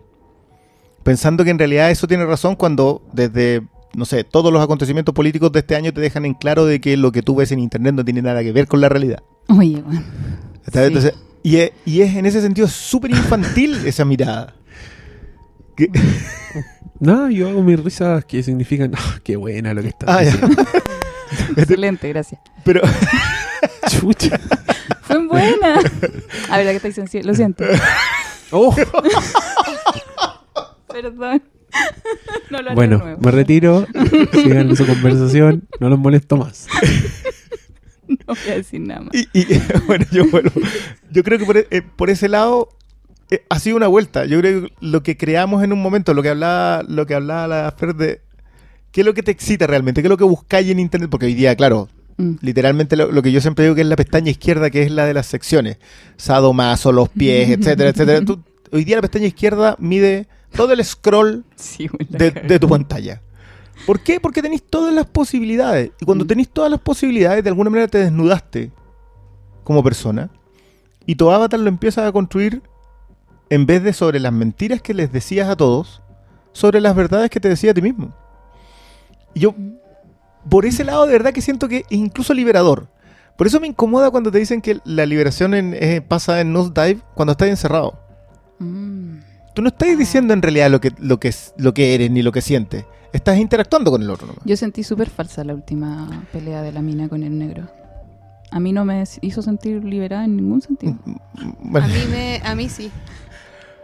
Pensando 1.02 1.44
que 1.44 1.50
en 1.50 1.58
realidad 1.58 1.90
eso 1.90 2.06
tiene 2.06 2.24
razón 2.24 2.56
cuando 2.56 3.02
desde, 3.12 3.62
no 3.94 4.04
sé, 4.06 4.24
todos 4.24 4.52
los 4.52 4.62
acontecimientos 4.62 5.14
políticos 5.14 5.52
de 5.52 5.58
este 5.60 5.76
año 5.76 5.92
te 5.92 6.00
dejan 6.00 6.24
en 6.24 6.34
claro 6.34 6.64
de 6.64 6.80
que 6.80 6.96
lo 6.96 7.12
que 7.12 7.22
tú 7.22 7.34
ves 7.36 7.52
en 7.52 7.58
internet 7.58 7.94
no 7.94 8.04
tiene 8.04 8.22
nada 8.22 8.42
que 8.42 8.52
ver 8.52 8.66
con 8.66 8.80
la 8.80 8.88
realidad. 8.88 9.22
Oye, 9.48 9.82
bueno. 9.82 10.02
¿Está? 10.64 10.80
Sí. 10.80 10.86
Entonces, 10.86 11.14
y, 11.42 11.56
es, 11.56 11.72
y 11.84 12.00
es 12.00 12.16
en 12.16 12.24
ese 12.24 12.40
sentido 12.40 12.66
súper 12.68 13.10
infantil 13.10 13.76
esa 13.86 14.04
mirada. 14.04 14.54
Que- 15.76 15.90
No, 17.00 17.28
yo 17.28 17.48
hago 17.48 17.62
mis 17.62 17.78
risas 17.82 18.24
que 18.24 18.42
significan, 18.42 18.92
"Ah, 18.96 19.18
qué 19.22 19.36
buena 19.36 19.74
lo 19.74 19.82
que 19.82 19.88
está 19.88 20.06
Ah. 20.08 20.22
Excelente, 21.56 22.08
gracias. 22.08 22.40
Pero 22.64 22.80
Chucha. 23.90 24.40
Fue 25.02 25.26
buena. 25.26 25.80
A 26.50 26.56
ver, 26.58 26.66
que 26.66 26.76
estáis 26.76 26.94
sensible. 26.94 27.28
Lo 27.28 27.34
siento. 27.34 27.64
Oh, 28.50 28.74
Perdón. 30.88 31.42
No 32.50 32.58
lo 32.58 32.58
haré 32.58 32.68
de 32.70 32.74
bueno, 32.74 32.98
nuevo. 32.98 33.20
me 33.20 33.30
retiro. 33.30 33.86
Sigan 34.32 34.74
su 34.76 34.86
conversación. 34.86 35.66
No 35.80 35.88
los 35.88 35.98
molesto 35.98 36.36
más. 36.36 36.66
No 38.06 38.34
voy 38.34 38.52
a 38.52 38.56
decir 38.56 38.82
nada 38.82 39.00
más. 39.00 39.14
y, 39.14 39.26
y, 39.32 39.46
bueno, 39.86 40.04
yo 40.12 40.26
vuelvo. 40.28 40.52
Yo 41.10 41.24
creo 41.24 41.38
que 41.38 41.46
por, 41.46 41.56
eh, 41.56 41.82
por 41.96 42.10
ese 42.10 42.28
lado 42.28 42.68
eh, 43.30 43.42
ha 43.48 43.58
sido 43.58 43.78
una 43.78 43.86
vuelta. 43.86 44.26
Yo 44.26 44.38
creo 44.40 44.62
que 44.62 44.72
lo 44.80 45.02
que 45.02 45.16
creamos 45.16 45.64
en 45.64 45.72
un 45.72 45.80
momento, 45.80 46.12
lo 46.12 46.22
que 46.22 46.28
hablaba, 46.28 46.82
lo 46.86 47.06
que 47.06 47.14
hablaba 47.14 47.48
la 47.48 47.74
Fer 47.76 47.94
de 47.94 48.20
qué 48.92 49.00
es 49.00 49.06
lo 49.06 49.14
que 49.14 49.22
te 49.22 49.30
excita 49.30 49.66
realmente, 49.66 50.02
qué 50.02 50.08
es 50.08 50.10
lo 50.10 50.18
que 50.18 50.24
buscáis 50.24 50.68
en 50.68 50.80
internet, 50.80 51.08
porque 51.10 51.26
hoy 51.26 51.34
día, 51.34 51.56
claro, 51.56 51.88
Mm. 52.16 52.34
literalmente 52.42 52.96
lo, 52.96 53.10
lo 53.10 53.22
que 53.22 53.32
yo 53.32 53.40
siempre 53.40 53.64
digo 53.64 53.74
que 53.74 53.80
es 53.80 53.86
la 53.88 53.96
pestaña 53.96 54.30
izquierda, 54.30 54.70
que 54.70 54.82
es 54.82 54.90
la 54.92 55.04
de 55.06 55.14
las 55.14 55.26
secciones. 55.26 55.78
Sadomaso, 56.16 56.92
los 56.92 57.08
pies, 57.08 57.48
etcétera, 57.58 57.90
etcétera. 57.90 58.24
Tú- 58.24 58.40
hoy 58.72 58.84
día 58.84 58.96
la 58.96 59.02
pestaña 59.02 59.26
izquierda 59.26 59.76
mide 59.78 60.26
todo 60.54 60.72
el 60.72 60.84
scroll 60.84 61.44
Sí, 61.56 61.88
de, 62.08 62.58
tu 62.60 62.68
pantalla. 62.68 63.20
¿Por 63.86 64.00
qué? 64.00 64.20
Porque 64.20 64.40
tenéis 64.42 64.62
todas 64.62 64.94
las 64.94 65.06
posibilidades. 65.06 65.90
Y 66.00 66.04
cuando 66.04 66.24
Mm. 66.24 66.28
tenéis 66.28 66.48
todas 66.50 66.70
las 66.70 66.80
posibilidades, 66.80 67.42
de 67.42 67.50
alguna 67.50 67.70
manera 67.70 67.88
te 67.88 67.98
desnudaste 67.98 68.70
como 69.64 69.82
persona. 69.82 70.30
Y 71.06 71.16
tu 71.16 71.30
avatar 71.30 71.58
lo 71.60 71.68
empiezas 71.68 72.06
a 72.08 72.12
construir 72.12 72.62
en 73.50 73.66
vez 73.66 73.82
de 73.82 73.92
sobre 73.92 74.20
las 74.20 74.32
mentiras 74.32 74.80
que 74.80 74.94
les 74.94 75.12
decías 75.12 75.48
a 75.48 75.56
todos, 75.56 76.00
sobre 76.52 76.80
las 76.80 76.94
verdades 76.94 77.28
que 77.30 77.40
te 77.40 77.48
decía 77.48 77.72
a 77.72 77.74
ti 77.74 77.82
mismo. 77.82 78.14
Y 79.34 79.40
yo, 79.40 79.54
por 80.48 80.66
ese 80.66 80.84
lado, 80.84 81.06
de 81.06 81.12
verdad 81.12 81.32
que 81.32 81.40
siento 81.40 81.68
que 81.68 81.78
es 81.78 81.84
incluso 81.90 82.34
liberador. 82.34 82.88
Por 83.36 83.46
eso 83.46 83.58
me 83.60 83.66
incomoda 83.66 84.10
cuando 84.10 84.30
te 84.30 84.38
dicen 84.38 84.60
que 84.60 84.78
la 84.84 85.06
liberación 85.06 85.54
en- 85.54 85.74
eh, 85.74 86.00
pasa 86.00 86.40
en 86.40 86.52
Nosedive 86.52 87.00
cuando 87.14 87.32
estás 87.32 87.48
encerrado. 87.48 87.98
Mm. 88.58 89.18
Tú 89.54 89.62
no 89.62 89.68
estás 89.68 89.96
diciendo 89.98 90.32
en 90.34 90.42
realidad 90.42 90.70
lo 90.70 90.80
que, 90.80 90.92
lo 90.98 91.18
que, 91.18 91.28
es- 91.28 91.52
lo 91.56 91.74
que 91.74 91.94
eres 91.94 92.10
ni 92.10 92.22
lo 92.22 92.32
que 92.32 92.40
sientes. 92.40 92.84
Estás 93.12 93.38
interactuando 93.38 93.90
con 93.90 94.02
el 94.02 94.10
otro 94.10 94.26
nomás. 94.26 94.42
Yo 94.44 94.56
sentí 94.56 94.82
súper 94.82 95.08
falsa 95.10 95.44
la 95.44 95.54
última 95.54 96.26
pelea 96.32 96.62
de 96.62 96.72
la 96.72 96.82
mina 96.82 97.08
con 97.08 97.22
el 97.22 97.38
negro. 97.38 97.68
A 98.50 98.60
mí 98.60 98.72
no 98.72 98.84
me 98.84 99.02
hizo 99.20 99.42
sentir 99.42 99.82
liberada 99.84 100.24
en 100.24 100.36
ningún 100.36 100.60
sentido. 100.60 100.96
Bueno, 101.60 101.86
A 101.86 101.88
mí, 101.88 102.04
me, 102.10 102.40
a 102.44 102.54
mí 102.54 102.68
sí. 102.68 102.90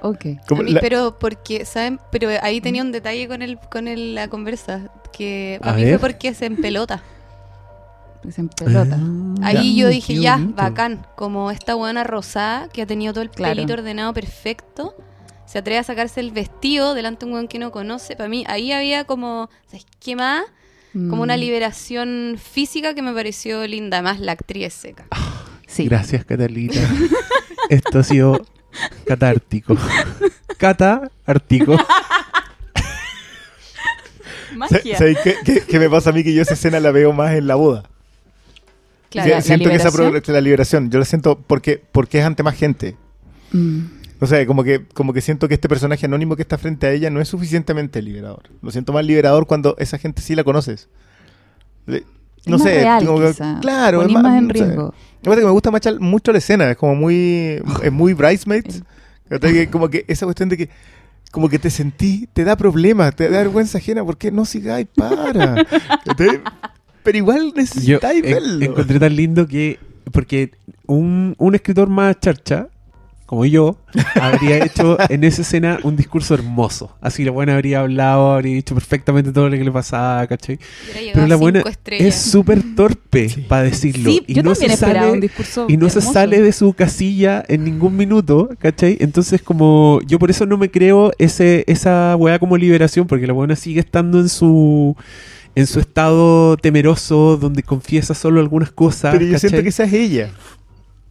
Ok. 0.03 0.25
como 0.49 0.63
A 0.63 0.65
mí, 0.65 0.73
la- 0.73 0.81
pero 0.81 1.19
porque, 1.19 1.65
¿saben? 1.65 2.01
Pero 2.11 2.29
ahí 2.43 2.61
tenía 2.61 2.83
un 2.83 2.93
detalle 2.93 3.29
con 3.29 3.43
el, 3.43 3.59
con 3.59 3.89
el- 3.89 4.15
la 4.15 4.29
conversa. 4.29 4.91
Que 5.13 5.59
A 5.63 5.71
a 5.71 5.73
mí 5.75 5.85
ver. 5.85 5.99
fue 5.99 6.09
porque 6.11 6.33
se 6.35 6.47
empelota. 6.47 7.03
Pues 8.23 8.39
en 8.39 8.49
pelota. 8.49 8.99
Ah, 9.43 9.47
Ahí 9.49 9.77
yo 9.77 9.89
dije, 9.89 10.15
ya, 10.21 10.37
bonito. 10.37 10.55
bacán. 10.57 11.07
Como 11.17 11.51
esta 11.51 11.75
buena 11.75 12.05
rosada 12.05 12.69
que 12.69 12.83
ha 12.83 12.87
tenido 12.87 13.13
todo 13.15 13.23
el 13.23 13.31
Claro. 13.31 13.55
pelito 13.55 13.73
ordenado 13.73 14.13
perfecto. 14.13 14.95
Se 15.47 15.59
atreve 15.59 15.79
a 15.79 15.83
sacarse 15.83 16.21
el 16.21 16.31
vestido 16.31 16.95
delante 16.95 17.25
de 17.25 17.31
un 17.31 17.35
weón 17.35 17.49
que 17.49 17.59
no 17.59 17.71
conoce. 17.73 18.15
Para 18.17 18.29
mí, 18.29 18.45
ahí 18.47 18.73
había 18.73 19.05
como, 19.05 19.49
¿sabes 19.67 19.87
qué 20.01 20.15
más? 20.17 20.45
Como 20.93 21.23
una 21.23 21.37
Mm, 21.37 21.41
liberación 21.41 22.37
física 22.41 22.95
que 22.95 23.03
me 23.03 23.13
pareció 23.13 23.67
linda. 23.67 23.99
Además, 23.99 24.21
la 24.21 24.33
actriz 24.33 24.67
es 24.67 24.75
seca. 24.75 25.07
Sí. 25.67 25.87
Gracias, 25.87 26.25
Catalita. 26.25 26.79
Esto 27.71 28.01
ha 28.01 28.03
sido 28.03 28.41
catártico. 29.07 29.77
Cata, 30.59 31.11
ártico. 31.27 31.77
Magia. 34.57 34.99
¿Sabes 34.99 35.19
qué, 35.23 35.37
qué- 35.45 35.61
qué 35.63 35.79
me 35.79 35.89
pasa 35.89 36.11
a 36.11 36.13
mí? 36.13 36.25
Que 36.25 36.35
yo 36.35 36.43
esa 36.43 36.55
escena 36.55 36.81
la 36.81 36.91
veo 36.91 37.13
más 37.13 37.33
en 37.35 37.47
la 37.47 37.55
boda. 37.55 37.85
Claro, 39.11 39.29
Sí, 39.29 39.35
la 39.35 39.41
siento 39.43 39.69
que 39.71 39.77
esa 39.77 39.91
pro- 39.91 40.13
la 40.35 40.41
liberación, 40.41 40.91
yo 40.91 40.99
la 40.99 41.05
siento 41.05 41.39
porque, 41.39 41.83
porque 41.93 42.19
es 42.19 42.25
ante 42.25 42.43
más 42.43 42.55
gente. 42.57 42.97
Mm. 43.53 43.81
O 44.21 44.27
sea, 44.27 44.45
como 44.47 44.63
que, 44.65 44.85
como 44.93 45.13
que 45.13 45.21
siento 45.21 45.49
que 45.49 45.55
este 45.55 45.69
personaje 45.69 46.05
anónimo 46.07 46.37
que 46.37 46.43
está 46.43 46.59
frente 46.59 46.87
a 46.87 46.91
ella 46.93 47.11
no 47.11 47.21
es 47.21 47.29
suficientemente 47.29 48.03
liberador. 48.03 48.43
Lo 48.61 48.71
siento 48.71 48.93
más 48.93 49.05
liberador 49.05 49.47
cuando 49.47 49.77
esa 49.79 49.99
gente 49.99 50.21
sí 50.23 50.35
la 50.35 50.45
conoces. 50.45 50.89
Le- 51.87 52.05
No 52.47 52.57
Es 52.57 52.63
más 52.63 52.71
sé, 52.71 52.75
real, 52.81 53.05
como 53.07 53.61
claro, 53.61 54.01
Ponís 54.03 54.19
más 54.21 54.39
en 54.39 54.49
no 54.49 54.55
sé. 54.55 54.61
Que 55.23 55.45
me 55.45 55.51
gusta 55.51 55.71
mucho, 55.71 56.01
mucho 56.01 56.33
la 56.33 56.39
escena, 56.39 56.71
es 56.71 56.77
como 56.77 56.95
muy, 56.95 57.61
es 57.83 57.93
muy 57.93 58.13
bridesmaids. 58.15 58.83
como 59.71 59.89
que 59.89 60.05
esa 60.09 60.27
cuestión 60.27 60.49
de 60.49 60.57
que 60.57 60.71
como 61.31 61.49
que 61.49 61.59
te 61.61 61.71
sentí, 61.71 62.29
te 62.33 62.43
da 62.43 62.57
problemas, 62.57 63.15
te 63.15 63.29
da 63.29 63.39
vergüenza 63.39 63.79
ajena, 63.79 64.05
¿por 64.05 64.17
qué 64.19 64.33
no 64.33 64.45
sigáis? 64.45 64.89
Para. 64.97 65.65
Pero 67.03 67.17
igual 67.19 67.49
Yo 67.49 67.53
necesitáis 67.55 68.25
en- 68.25 68.31
verlo. 68.33 68.65
encontré 68.65 68.99
tan 68.99 69.15
lindo 69.17 69.47
que. 69.47 69.79
Porque 70.13 70.51
un, 70.87 71.35
un 71.39 71.55
escritor 71.55 71.89
más 71.89 72.19
charcha, 72.19 72.69
como 73.31 73.47
yo, 73.47 73.77
habría 74.21 74.59
hecho 74.65 74.99
en 75.09 75.23
esa 75.23 75.43
escena 75.43 75.79
un 75.85 75.95
discurso 75.95 76.35
hermoso. 76.35 76.97
Así 77.01 77.25
la 77.25 77.31
buena 77.31 77.55
habría 77.55 77.79
hablado, 77.79 78.33
habría 78.33 78.57
dicho 78.57 78.75
perfectamente 78.75 79.31
todo 79.31 79.49
lo 79.49 79.57
que 79.57 79.63
le 79.63 79.71
pasaba, 79.71 80.27
¿cachai? 80.27 80.59
Pero 81.15 81.29
la 81.29 81.37
buena 81.37 81.61
estrellas. 81.61 82.09
es 82.09 82.21
súper 82.29 82.61
torpe 82.75 83.29
para 83.47 83.63
decirlo. 83.63 84.11
Sí, 84.11 84.25
y 84.27 84.35
yo 84.35 84.43
no 84.43 84.51
también 84.51 84.73
se 84.73 84.77
sale, 84.79 85.13
un 85.13 85.21
discurso 85.21 85.67
y 85.69 85.77
no 85.77 85.89
se 85.89 86.01
sale 86.01 86.43
de 86.43 86.51
su 86.51 86.73
casilla 86.73 87.45
en 87.47 87.63
ningún 87.63 87.97
minuto, 87.97 88.51
¿cachai? 88.59 88.97
Entonces 88.99 89.41
como 89.43 90.01
yo 90.09 90.19
por 90.19 90.31
eso 90.31 90.45
no 90.45 90.59
me 90.59 90.69
creo 90.69 91.13
ese 91.19 91.63
esa 91.69 92.17
weá 92.17 92.41
como 92.41 92.57
liberación, 92.57 93.07
porque 93.07 93.29
la 93.29 93.33
buena 93.33 93.55
sigue 93.55 93.79
estando 93.79 94.19
en 94.19 94.29
su 94.29 94.97
en 95.55 95.69
su 95.69 95.79
estado 95.79 96.57
temeroso, 96.57 97.37
donde 97.37 97.63
confiesa 97.63 98.13
solo 98.13 98.41
algunas 98.41 98.73
cosas. 98.73 99.13
Pero 99.13 99.27
yo 99.27 99.39
siento 99.39 99.63
que 99.63 99.69
esa 99.69 99.85
es 99.85 99.93
ella. 99.93 100.31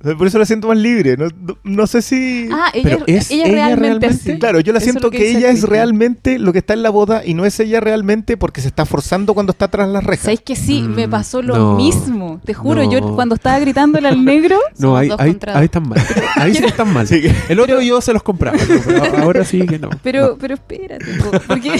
Por 0.02 0.28
eso 0.28 0.40
la 0.40 0.46
siento 0.46 0.70
más 0.70 0.78
libre. 0.78 1.18
No, 1.18 1.28
no- 1.42 1.58
no 1.64 1.86
sé 1.86 2.02
si... 2.02 2.48
Ah, 2.54 2.70
ella, 2.74 2.84
Pero 2.90 3.04
¿es 3.08 3.30
ella, 3.32 3.46
ella 3.48 3.76
realmente. 3.76 4.40
Claro, 4.40 4.62
yo 4.62 4.72
la 4.72 4.78
Eso 4.80 4.86
siento 4.86 5.08
lo 5.08 5.12
que, 5.12 5.30
ella 5.30 5.50
es 5.50 5.64
realmente 5.64 6.40
lo 6.40 6.54
que 6.54 6.60
está 6.60 6.74
en 6.74 6.84
la 6.84 6.90
boda 6.90 7.24
y 7.26 7.34
no 7.34 7.46
es 7.46 7.60
ella 7.60 7.82
realmente 7.82 8.38
porque 8.38 8.62
se 8.62 8.70
está 8.70 8.86
forzando 8.86 9.34
cuando 9.34 9.52
está 9.52 9.68
tras 9.68 9.90
las 9.90 10.02
rejas. 10.06 10.24
¿Sabéis 10.24 10.40
que 10.40 10.56
sí? 10.56 10.84
Mm, 10.84 10.96
me 10.96 11.10
pasó 11.10 11.42
lo 11.42 11.58
no. 11.58 11.76
mismo. 11.76 12.40
Te 12.46 12.54
juro, 12.54 12.86
No. 12.86 12.90
yo 12.92 13.14
cuando 13.16 13.36
estaba 13.36 13.60
gritándole 13.60 14.08
al 14.08 14.24
negro, 14.24 14.58
No, 14.78 14.96
ahí, 14.96 15.10
ahí, 15.18 15.32
están 15.66 15.90
mal. 15.90 16.00
Ahí 16.38 16.56
sí 16.56 16.64
están 16.64 16.94
mal. 16.94 17.06
Sí 17.08 17.22
El 17.50 17.60
otro 17.60 17.82
yo 17.82 18.00
se 18.00 18.14
los 18.14 18.24
compraba, 18.24 18.58
pero- 18.66 18.82
pero 19.02 19.18
ahora 19.18 19.44
sí 19.44 19.66
que 19.66 19.80
no. 19.80 19.90
pero, 20.02 20.38
pero 20.40 20.54
espérate, 20.54 21.06
po, 21.16 21.32
porque, 21.46 21.72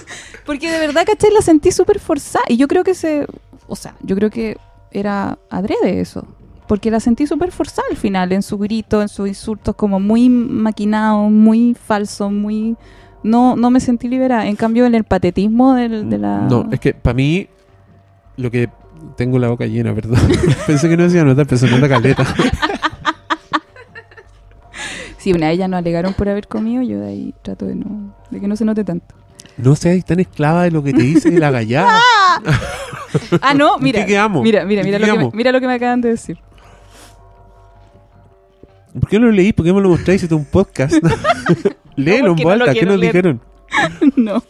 porque 0.46 0.70
de 0.70 0.78
verdad, 0.80 1.04
¿cachai? 1.06 1.30
La 1.32 1.42
sentí 1.42 1.70
súper 1.70 2.00
forzada. 2.00 2.44
Y 2.48 2.56
yo 2.56 2.66
creo 2.68 2.82
que 2.82 2.94
se. 2.94 3.24
O 3.68 3.76
sea, 3.76 3.94
yo 4.02 4.16
creo 4.16 4.30
que 4.30 4.56
era 4.90 5.38
adrede 5.50 6.00
eso. 6.00 6.26
Porque 6.68 6.90
la 6.90 7.00
sentí 7.00 7.26
súper 7.26 7.50
forzada 7.50 7.88
al 7.90 7.96
final, 7.96 8.30
en 8.32 8.42
su 8.42 8.58
grito, 8.58 9.02
en 9.02 9.08
sus 9.08 9.26
insultos, 9.26 9.74
como 9.74 9.98
muy 9.98 10.28
maquinado, 10.28 11.30
muy 11.30 11.74
falso, 11.74 12.30
muy. 12.30 12.76
No, 13.22 13.56
no 13.56 13.70
me 13.70 13.80
sentí 13.80 14.06
liberada. 14.06 14.46
En 14.46 14.54
cambio, 14.54 14.86
en 14.86 14.94
el 14.94 15.04
patetismo 15.04 15.74
del, 15.74 16.08
de 16.08 16.18
la. 16.18 16.42
No, 16.42 16.68
es 16.70 16.78
que 16.78 16.94
para 16.94 17.14
mí, 17.14 17.48
lo 18.36 18.50
que. 18.50 18.68
Tengo 19.16 19.38
la 19.38 19.48
boca 19.48 19.64
llena, 19.64 19.94
perdón. 19.94 20.18
Pensé 20.66 20.88
que 20.88 20.96
no 20.96 21.04
decía 21.04 21.24
notar, 21.24 21.46
pero 21.46 21.56
se 21.58 21.68
nota 21.70 21.88
caleta. 21.88 22.24
Si 25.18 25.32
una 25.32 25.48
de 25.48 25.54
ellas 25.54 25.68
nos 25.68 25.78
alegaron 25.78 26.14
por 26.14 26.28
haber 26.28 26.46
comido, 26.46 26.80
yo 26.82 27.00
de 27.00 27.08
ahí 27.08 27.34
trato 27.42 27.66
de 27.66 27.74
no 27.74 28.14
de 28.30 28.40
que 28.40 28.46
no 28.46 28.54
se 28.54 28.64
note 28.64 28.84
tanto. 28.84 29.14
No 29.56 29.74
seas 29.74 30.04
tan 30.04 30.20
esclava 30.20 30.62
de 30.62 30.70
lo 30.70 30.82
que 30.82 30.92
te 30.92 31.02
dice 31.02 31.30
la 31.38 31.50
gallada. 31.50 31.98
Ah, 33.40 33.54
no, 33.54 33.78
¿En 33.78 33.84
mira. 33.84 34.00
qué 34.00 34.06
quedamos? 34.06 34.42
Mira, 34.42 34.66
mira, 34.66 34.82
¿En 34.82 34.86
mira 34.86 34.98
qué 34.98 35.06
lo, 35.06 35.12
que 35.12 35.24
me, 35.24 35.30
mira 35.32 35.50
lo 35.50 35.60
que 35.60 35.66
me 35.66 35.72
acaban 35.72 36.02
de 36.02 36.10
decir. 36.10 36.38
¿Por 39.00 39.08
qué 39.08 39.18
no 39.18 39.26
lo 39.26 39.32
leí? 39.32 39.52
¿Por 39.52 39.64
qué 39.64 39.72
me 39.72 39.80
lo 39.80 39.88
mostráis? 39.90 40.22
Es 40.22 40.30
un 40.32 40.44
podcast. 40.44 40.94
Léelo 41.96 42.28
en 42.30 42.36
porque 42.36 42.44
voz 42.44 42.52
no 42.52 42.56
lo 42.58 42.64
alta. 42.64 42.74
¿Qué 42.80 42.86
nos 42.86 42.98
leer. 42.98 43.12
dijeron? 43.12 43.40
no. 44.16 44.42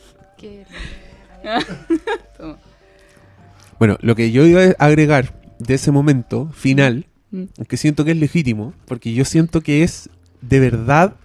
Bueno, 3.78 3.96
lo 4.01 4.14
que 4.16 4.30
yo 4.32 4.44
iba 4.44 4.62
a 4.78 4.84
agregar 4.86 5.34
de 5.59 5.74
ese 5.74 5.90
momento 5.90 6.51
final, 6.53 7.07
Mm. 7.30 7.44
que 7.68 7.76
siento 7.76 8.07
que 8.07 8.12
es 8.12 8.16
legítimo, 8.16 8.72
porque 8.86 9.12
yo 9.12 9.26
siento 9.26 9.61
que 9.61 9.82
es 9.82 10.09
de 10.40 10.61
verdad 10.61 11.16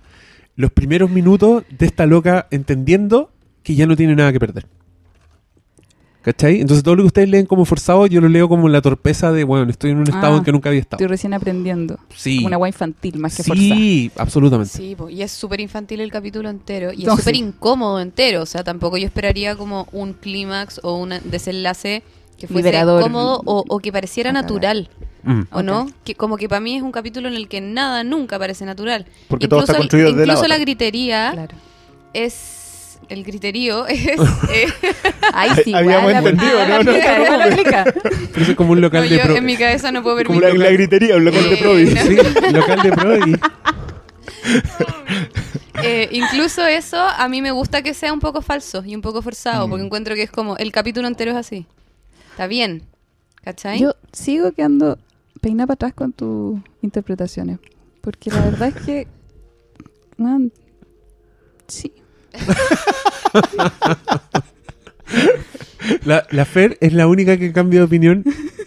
los 0.57 0.69
primeros 0.71 1.09
minutos 1.09 1.63
de 1.69 1.85
esta 1.85 2.05
loca 2.05 2.45
entendiendo 2.51 3.31
que 3.63 3.75
ya 3.75 3.87
no 3.87 3.95
tiene 3.95 4.13
nada 4.13 4.33
que 4.33 4.39
perder. 4.39 4.67
¿Cachai? 6.23 6.61
Entonces 6.61 6.83
todo 6.83 6.95
lo 6.95 7.03
que 7.03 7.07
ustedes 7.07 7.27
leen 7.29 7.45
como 7.45 7.65
forzado, 7.65 8.07
yo 8.07 8.21
lo 8.21 8.29
leo 8.29 8.47
como 8.47 8.69
la 8.69 8.81
torpeza 8.81 9.31
de, 9.33 9.43
bueno, 9.43 9.69
estoy 9.69 9.91
en 9.91 9.97
un 9.97 10.03
estado 10.07 10.35
Ah, 10.35 10.37
en 10.37 10.43
que 10.45 10.51
nunca 10.53 10.69
había 10.69 10.79
estado. 10.81 10.97
Estoy 10.97 11.07
recién 11.07 11.33
aprendiendo. 11.33 11.99
Sí. 12.15 12.37
Como 12.37 12.47
una 12.47 12.57
guay 12.57 12.69
infantil, 12.69 13.17
más 13.19 13.35
que 13.35 13.43
forzada. 13.43 13.67
Sí, 13.75 14.11
absolutamente. 14.17 14.71
Sí, 14.77 14.95
po, 14.95 15.09
y 15.09 15.21
es 15.21 15.31
súper 15.33 15.59
infantil 15.59 15.99
el 15.99 16.11
capítulo 16.11 16.49
entero. 16.49 16.93
Y 16.93 17.03
No, 17.03 17.13
es 17.13 17.19
súper 17.19 17.35
sí. 17.35 17.41
incómodo 17.41 17.99
entero. 17.99 18.41
O 18.41 18.45
sea, 18.45 18.63
tampoco 18.63 18.97
yo 18.97 19.05
esperaría 19.05 19.55
como 19.57 19.87
un 19.91 20.13
clímax 20.13 20.79
o 20.83 20.95
un 20.97 21.13
desenlace 21.25 22.03
que 22.37 22.47
fuese 22.47 22.69
Liberador. 22.69 23.01
cómodo 23.03 23.41
o, 23.45 23.65
o 23.67 23.79
que 23.79 23.91
pareciera 23.91 24.31
natural. 24.31 24.89
Mm. 25.23 25.41
¿O 25.51 25.61
no? 25.61 25.87
Que 26.05 26.15
como 26.15 26.37
que 26.37 26.47
para 26.47 26.61
mí 26.61 26.75
es 26.77 26.83
un 26.83 26.91
capítulo 26.93 27.27
en 27.27 27.33
el 27.35 27.47
que 27.49 27.59
nada 27.61 28.03
nunca 28.05 28.39
parece 28.39 28.63
natural. 28.65 29.05
Porque 29.27 29.47
todo 29.49 29.59
está 29.61 29.75
construido 29.75 30.07
el- 30.09 30.15
la 30.15 30.21
Incluso 30.23 30.41
la 30.47 30.55
otra. 30.55 30.57
gritería 30.59 31.31
Claro. 31.33 31.55
es... 32.13 32.61
El 33.09 33.23
griterío 33.23 33.87
es... 33.87 33.99
eh, 34.51 34.67
Ahí 35.33 35.51
sí, 35.63 35.73
Habíamos 35.75 36.11
igual, 36.11 36.27
entendido, 36.27 36.59
ah, 36.59 36.67
¿no? 36.67 36.69
la 36.69 36.83
No 36.83 36.91
aplica, 36.91 37.23
igual 37.23 37.39
la 37.39 37.45
aplica. 37.45 37.83
Pero 37.93 38.41
eso 38.41 38.51
es 38.51 38.57
como 38.57 38.71
un 38.73 38.81
local 38.81 39.03
no, 39.03 39.09
de 39.09 39.17
yo 39.17 39.23
pro. 39.23 39.35
en 39.35 39.45
mi 39.45 39.57
cabeza 39.57 39.91
no 39.91 40.03
puedo 40.03 40.23
Como 40.23 40.39
permitir. 40.39 40.59
la, 40.59 40.65
la 40.65 40.71
gritería, 40.71 41.15
un 41.17 41.25
local 41.25 41.43
de 41.43 41.53
Eh, 41.53 41.57
Provi. 41.57 41.85
no. 41.85 42.01
Sí, 42.01 42.51
local 42.53 42.81
de 42.83 42.91
pro 42.91 43.17
y... 43.27 43.35
Eh, 45.83 46.07
incluso 46.11 46.65
eso 46.65 46.97
a 46.97 47.27
mí 47.27 47.41
me 47.41 47.51
gusta 47.51 47.81
que 47.81 47.93
sea 47.93 48.13
un 48.13 48.19
poco 48.19 48.41
falso 48.41 48.83
y 48.85 48.95
un 48.95 49.01
poco 49.01 49.21
forzado, 49.21 49.67
Mm. 49.67 49.69
porque 49.69 49.85
encuentro 49.85 50.15
que 50.15 50.23
es 50.23 50.31
como 50.31 50.55
el 50.57 50.71
capítulo 50.71 51.07
entero 51.07 51.31
es 51.31 51.37
así. 51.37 51.65
Está 52.31 52.47
bien. 52.47 52.83
¿Cachai? 53.43 53.79
Yo 53.79 53.95
sigo 54.13 54.51
quedando 54.53 54.97
peina 55.41 55.65
para 55.67 55.73
atrás 55.75 55.93
con 55.93 56.13
tus 56.13 56.59
interpretaciones. 56.81 57.59
Porque 58.01 58.29
la 58.31 58.41
verdad 58.45 58.69
es 58.75 58.83
que. 58.85 59.07
man. 60.17 60.51
La, 66.05 66.25
la 66.31 66.45
Fer 66.45 66.77
es 66.79 66.93
la 66.93 67.07
única 67.07 67.35
que 67.37 67.51
cambia 67.51 67.81
de 67.81 67.85
opinión 67.85 68.23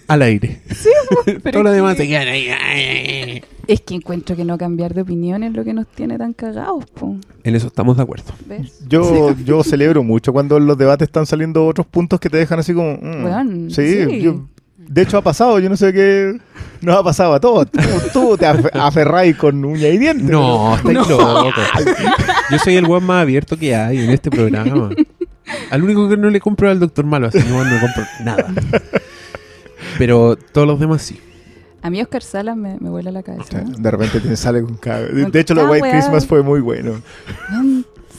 al 0.07 0.21
aire. 0.23 0.61
pero 1.43 1.51
Todo 1.53 1.63
lo 1.65 1.71
es 1.71 1.77
demás 1.77 1.97
que- 1.97 2.03
se 2.03 2.09
quedan 2.09 2.29
ahí. 2.29 3.43
Es 3.67 3.81
que 3.81 3.95
encuentro 3.95 4.37
que 4.37 4.45
no 4.45 4.59
cambiar 4.59 4.93
de 4.95 5.01
opinión 5.03 5.43
es 5.43 5.53
lo 5.55 5.65
que 5.65 5.73
nos 5.73 5.87
tiene 5.89 6.19
tan 6.19 6.35
cagados, 6.35 6.85
po. 6.91 7.17
En 7.43 7.55
eso 7.57 7.67
estamos 7.69 7.97
de 7.97 8.03
acuerdo. 8.03 8.33
¿Ves? 8.47 8.81
Yo, 8.87 9.35
yo 9.45 9.65
celebro 9.65 10.05
mucho 10.05 10.33
cuando 10.33 10.59
en 10.59 10.67
los 10.67 10.77
debates 10.79 11.09
están 11.09 11.25
saliendo 11.27 11.67
otros 11.67 11.87
puntos 11.87 12.21
que 12.21 12.29
te 12.31 12.37
dejan 12.37 12.59
así 12.61 12.75
como... 12.75 12.97
mm. 13.01 13.71
Sí, 13.71 14.05
sí. 14.05 14.21
yo- 14.21 14.47
de 14.89 15.03
hecho 15.03 15.19
ha 15.19 15.23
pasado, 15.23 15.59
yo 15.59 15.69
no 15.69 15.77
sé 15.77 15.93
qué... 15.93 16.39
Nos 16.83 16.95
ha 16.95 17.03
pasado 17.03 17.33
a 17.33 17.41
todos. 17.41 17.71
Tú, 17.71 17.81
tú 18.13 18.37
te 18.37 18.47
afe- 18.47 18.71
aferráis 18.75 19.35
con 19.37 19.65
uña 19.65 19.89
y 19.89 19.97
dientes. 19.97 20.29
No, 20.29 20.77
estáis 20.77 21.09
locos. 21.09 21.55
Yo 22.51 22.59
soy 22.59 22.77
el 22.77 22.85
weón 22.87 23.05
más 23.05 23.23
abierto 23.23 23.57
que 23.57 23.75
hay 23.75 23.99
en 23.99 24.11
este 24.11 24.31
programa. 24.31 24.91
Al 25.71 25.83
único 25.83 26.07
que 26.09 26.19
no 26.19 26.29
le 26.29 26.39
compro 26.39 26.71
al 26.71 26.79
Doctor 26.79 27.07
Malo, 27.07 27.29
así 27.29 27.43
que 27.43 27.49
no 27.49 27.65
le 27.65 27.81
compro 27.81 28.05
nada. 28.25 28.53
Pero 29.99 30.37
todos 30.37 30.67
los 30.67 30.79
demás 30.79 31.01
sí. 31.03 31.19
A 31.83 31.89
mí 31.89 32.01
Oscar 32.03 32.23
Salas 32.23 32.57
me, 32.57 32.77
me 32.79 32.91
vuela 32.91 33.11
la 33.11 33.23
cabeza. 33.23 33.63
¿no? 33.63 33.71
de 33.79 33.91
repente 33.91 34.21
te 34.21 34.37
sale 34.37 34.61
con 34.63 34.77
cada... 34.77 35.01
De, 35.01 35.25
de 35.27 35.41
hecho, 35.41 35.55
lo 35.55 35.71
White. 35.71 35.89
Christmas 35.91 36.27
fue 36.27 36.43
muy 36.43 36.61
bueno. 36.61 37.01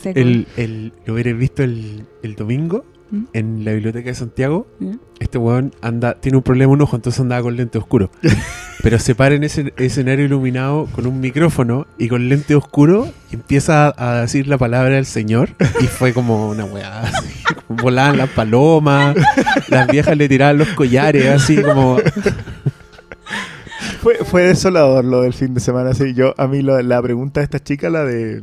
El, 0.04 0.48
el, 0.58 0.94
lo 1.06 1.14
hubieras 1.14 1.38
visto 1.38 1.64
el, 1.64 2.06
el 2.24 2.36
domingo 2.36 2.86
¿Mm? 3.10 3.24
en 3.34 3.66
la 3.66 3.72
biblioteca 3.74 4.10
de 4.10 4.16
Santiago. 4.16 4.68
Este 5.20 5.38
weón 5.38 5.74
anda, 5.82 6.16
tiene 6.16 6.38
un 6.38 6.44
problema 6.44 6.72
en 6.72 6.76
un 6.76 6.82
ojo, 6.84 6.96
entonces 6.96 7.20
andaba 7.22 7.42
con 7.42 7.56
lente 7.56 7.78
oscuro. 7.78 8.10
Pero 8.84 9.00
se 9.00 9.16
para 9.16 9.34
en 9.36 9.44
ese 9.44 9.74
escenario 9.78 10.26
iluminado 10.26 10.88
con 10.94 11.08
un 11.08 11.20
micrófono 11.20 11.88
y 11.98 12.08
con 12.10 12.30
lente 12.30 12.54
oscuro 12.56 13.08
y 13.32 13.36
empieza 13.36 13.88
a, 13.88 14.18
a 14.18 14.22
decir 14.22 14.48
la 14.48 14.58
palabra 14.58 14.96
del 14.96 15.06
Señor. 15.06 15.50
Y 15.82 15.86
fue 15.86 16.14
como 16.14 16.50
una 16.50 16.66
weá, 16.66 17.02
así, 17.02 17.28
volaban 17.70 18.18
las 18.18 18.30
palomas, 18.30 19.16
las 19.70 19.88
viejas 19.88 20.16
le 20.18 20.30
tiraban 20.30 20.58
los 20.60 20.68
collares, 20.70 21.26
así 21.28 21.62
como. 21.62 21.98
Fue, 24.02 24.16
fue 24.26 24.44
desolador 24.44 25.04
lo 25.06 25.22
del 25.22 25.34
fin 25.34 25.54
de 25.54 25.60
semana. 25.60 25.94
Sí, 25.94 26.14
yo, 26.14 26.34
a 26.38 26.48
mí 26.48 26.62
lo- 26.62 26.82
la 26.82 27.02
pregunta 27.02 27.42
de 27.42 27.46
esta 27.46 27.60
chica, 27.60 27.90
la 27.90 28.04
de... 28.06 28.42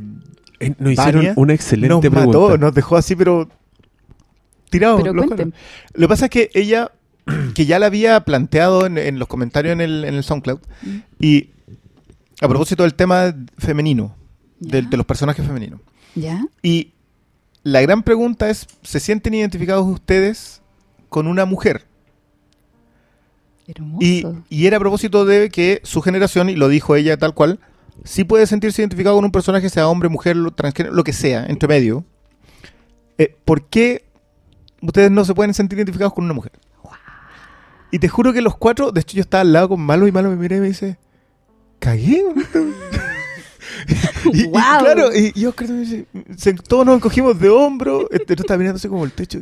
Eh, 0.59 0.73
Nos 0.79 0.93
hicieron 0.93 1.15
Vania, 1.21 1.33
una 1.35 1.53
excelente 1.53 1.89
nos 1.89 1.99
pregunta. 2.01 2.25
mató, 2.39 2.57
nos 2.57 2.73
dejó 2.73 2.97
así, 2.97 3.15
pero... 3.15 3.49
Tirado. 4.77 4.97
Pero 4.97 5.13
cuenten. 5.13 5.53
Lo 5.93 6.01
que 6.01 6.07
pasa 6.07 6.25
es 6.25 6.31
que 6.31 6.49
ella, 6.53 6.91
que 7.55 7.65
ya 7.65 7.79
la 7.79 7.87
había 7.87 8.19
planteado 8.21 8.85
en, 8.85 8.97
en 8.97 9.19
los 9.19 9.27
comentarios 9.27 9.73
en 9.73 9.81
el, 9.81 10.05
en 10.05 10.15
el 10.15 10.23
SoundCloud, 10.23 10.59
Mm. 10.81 10.97
y 11.19 11.49
a 12.41 12.47
propósito 12.47 12.83
del 12.83 12.95
tema 12.95 13.33
femenino, 13.57 14.15
de, 14.59 14.81
los 14.83 15.05
personajes 15.05 15.45
femeninos. 15.45 15.79
¿Ya? 16.15 16.45
Y 16.61 16.93
la 17.63 17.81
gran 17.81 18.03
pregunta 18.03 18.49
es, 18.49 18.67
¿se 18.83 18.99
sienten 18.99 19.33
identificados 19.33 19.85
ustedes 19.87 20.61
con 21.09 21.27
una 21.27 21.45
mujer? 21.45 21.85
Hermoso. 23.67 23.97
Y, 23.99 24.23
y 24.49 24.67
era 24.67 24.77
a 24.77 24.79
propósito 24.79 25.25
de 25.25 25.49
que 25.49 25.81
su 25.83 26.01
generación, 26.01 26.49
y 26.49 26.55
lo 26.55 26.67
dijo 26.67 26.95
ella 26.95 27.17
tal 27.17 27.33
cual, 27.33 27.59
sí 28.03 28.23
puede 28.23 28.47
sentirse 28.47 28.81
identificado 28.81 29.15
con 29.15 29.25
un 29.25 29.31
personaje, 29.31 29.69
sea 29.69 29.87
hombre, 29.87 30.09
mujer, 30.09 30.37
transgénero, 30.55 30.93
lo 30.93 31.03
que 31.03 31.13
sea, 31.13 31.45
entre 31.47 31.67
medio. 31.67 32.05
Eh, 33.17 33.35
¿Por 33.45 33.65
qué 33.67 34.05
ustedes 34.85 35.11
no 35.11 35.25
se 35.25 35.33
pueden 35.33 35.53
sentir 35.53 35.77
identificados 35.77 36.13
con 36.13 36.25
una 36.25 36.33
mujer? 36.33 36.51
Y 37.91 37.99
te 37.99 38.09
juro 38.09 38.33
que 38.33 38.41
los 38.41 38.57
cuatro, 38.57 38.91
de 38.91 39.01
hecho 39.01 39.15
yo 39.15 39.21
estaba 39.21 39.41
al 39.41 39.53
lado 39.53 39.69
con 39.69 39.79
Malo 39.81 40.07
y 40.07 40.11
Malo 40.11 40.29
me 40.29 40.35
miré 40.35 40.57
y 40.57 40.59
me 40.59 40.67
dice, 40.67 40.97
cagué. 41.79 42.23
con 42.23 42.39
esto". 42.41 42.59
y, 44.33 44.41
y 44.41 44.43
Guau. 44.47 44.79
claro, 44.79 45.15
y, 45.15 45.31
y 45.35 45.45
Oscar 45.45 45.67
también 45.67 46.05
dice, 46.27 46.53
todos 46.67 46.85
nos 46.85 46.95
encogimos 46.97 47.39
de 47.39 47.49
hombro, 47.49 48.09
este, 48.11 48.35
yo 48.35 48.41
estaba 48.41 48.57
mirando 48.57 48.77
así 48.77 48.87
como 48.87 49.05
el 49.05 49.11
techo. 49.11 49.39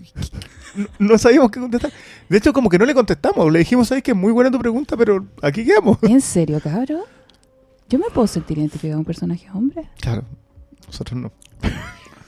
No, 0.76 0.88
no 1.00 1.18
sabíamos 1.18 1.52
qué 1.52 1.60
contestar. 1.60 1.91
De 2.30 2.38
hecho, 2.38 2.52
como 2.54 2.70
que 2.70 2.78
no 2.78 2.86
le 2.86 2.94
contestamos. 2.94 3.52
Le 3.52 3.60
dijimos, 3.60 3.88
¿sabes 3.88 4.04
que 4.04 4.12
es 4.12 4.18
muy 4.18 4.32
buena 4.32 4.52
tu 4.52 4.60
pregunta, 4.60 4.98
pero 4.98 5.26
aquí 5.41 5.64
quedamos? 5.66 5.98
¿En 6.04 6.20
serio, 6.22 6.60
cabrón? 6.62 7.02
¿Yo 7.89 8.00
me 8.00 8.06
puedo 8.14 8.28
sentir 8.28 8.58
identificado 8.58 8.94
con 8.96 9.00
un 9.00 9.06
personaje 9.06 9.48
hombre? 9.54 9.89
Claro, 10.00 10.24
nosotros 10.88 11.20
no. 11.20 11.32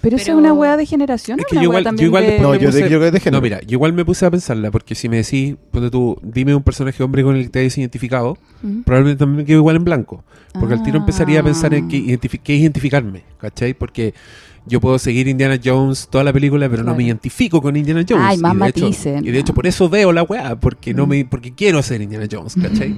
Pero, 0.05 0.15
eso 0.17 0.31
es 0.31 0.37
una 0.37 0.53
weá 0.53 0.77
de 0.77 0.85
generación. 0.85 1.39
Es 1.39 1.45
¿o 1.45 1.47
que 1.49 1.55
yo 1.57 1.63
igual- 1.63 1.83
yo 1.97 2.05
igual 2.05 2.23
de- 2.23 2.29
después 2.31 2.47
No, 2.47 2.51
me 2.53 2.59
yo, 2.59 2.69
puse- 2.69 2.75
de- 2.77 2.81
yo 2.83 2.87
creo 2.87 2.99
que 3.01 3.07
es 3.07 3.13
de 3.13 3.19
género. 3.19 3.37
No, 3.37 3.41
mira, 3.41 3.59
yo 3.61 3.71
igual 3.71 3.93
me 3.93 4.05
puse 4.05 4.25
a 4.25 4.31
pensarla, 4.31 4.71
porque 4.71 4.95
si 4.95 5.09
me 5.09 5.17
decís, 5.17 5.55
ponte 5.71 5.89
tú, 5.89 6.17
dime 6.23 6.55
un 6.55 6.63
personaje 6.63 7.03
hombre 7.03 7.23
con 7.23 7.35
el 7.35 7.43
que 7.43 7.49
te 7.49 7.59
hayas 7.59 7.77
identificado, 7.77 8.37
Mm. 8.61 8.81
probablemente 8.83 9.19
también 9.19 9.37
me 9.37 9.45
quedo 9.45 9.57
igual 9.59 9.75
en 9.75 9.83
blanco. 9.83 10.23
Porque 10.53 10.73
al 10.75 10.83
tiro 10.83 10.97
empezaría 10.97 11.41
a 11.41 11.43
pensar 11.43 11.73
en 11.73 11.87
qué, 11.89 11.97
Ah. 11.97 11.99
identifi- 12.11 12.39
qué 12.41 12.55
identificarme, 12.55 13.23
¿cachai? 13.39 13.73
Porque 13.73 14.13
yo 14.65 14.79
puedo 14.79 14.97
seguir 14.97 15.27
Indiana 15.27 15.59
Jones 15.63 16.07
toda 16.09 16.23
la 16.23 16.31
película, 16.33 16.69
pero 16.69 16.83
no 16.83 16.95
me 16.95 17.03
identifico 17.03 17.61
con 17.61 17.75
Indiana 17.75 18.03
Jones. 18.07 18.23
Ay, 18.25 18.37
más 18.37 18.53
y 18.55 18.57
de 18.59 18.69
hecho- 18.69 18.79
matices, 18.85 19.21
y 19.23 19.31
de 19.31 19.39
hecho 19.39 19.53
por 19.53 19.67
eso 19.67 19.89
veo 19.89 20.11
la 20.13 20.23
weá, 20.23 20.55
porque 20.59 20.93
no 20.93 21.05
Mm. 21.05 21.09
me, 21.09 21.25
porque 21.25 21.53
quiero 21.53 21.81
ser 21.83 22.01
Indiana 22.01 22.25
Jones, 22.31 22.55
¿cachai? 22.61 22.97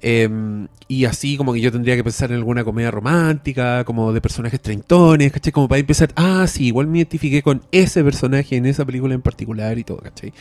Eh, 0.00 0.66
y 0.86 1.04
así 1.04 1.36
como 1.36 1.52
que 1.52 1.60
yo 1.60 1.70
tendría 1.70 1.96
que 1.96 2.04
pensar 2.04 2.30
en 2.30 2.38
alguna 2.38 2.64
comedia 2.64 2.90
romántica, 2.90 3.84
como 3.84 4.12
de 4.12 4.20
personajes 4.20 4.60
treintones, 4.60 5.32
¿cachai? 5.32 5.52
Como 5.52 5.68
para 5.68 5.80
empezar, 5.80 6.10
ah, 6.16 6.46
sí, 6.48 6.66
igual 6.66 6.86
me 6.86 6.98
identifiqué 6.98 7.42
con 7.42 7.62
ese 7.72 8.02
personaje 8.02 8.56
en 8.56 8.64
esa 8.66 8.84
película 8.86 9.14
en 9.14 9.20
particular 9.22 9.76
y 9.78 9.84
todo, 9.84 9.98
¿cachai? 9.98 10.32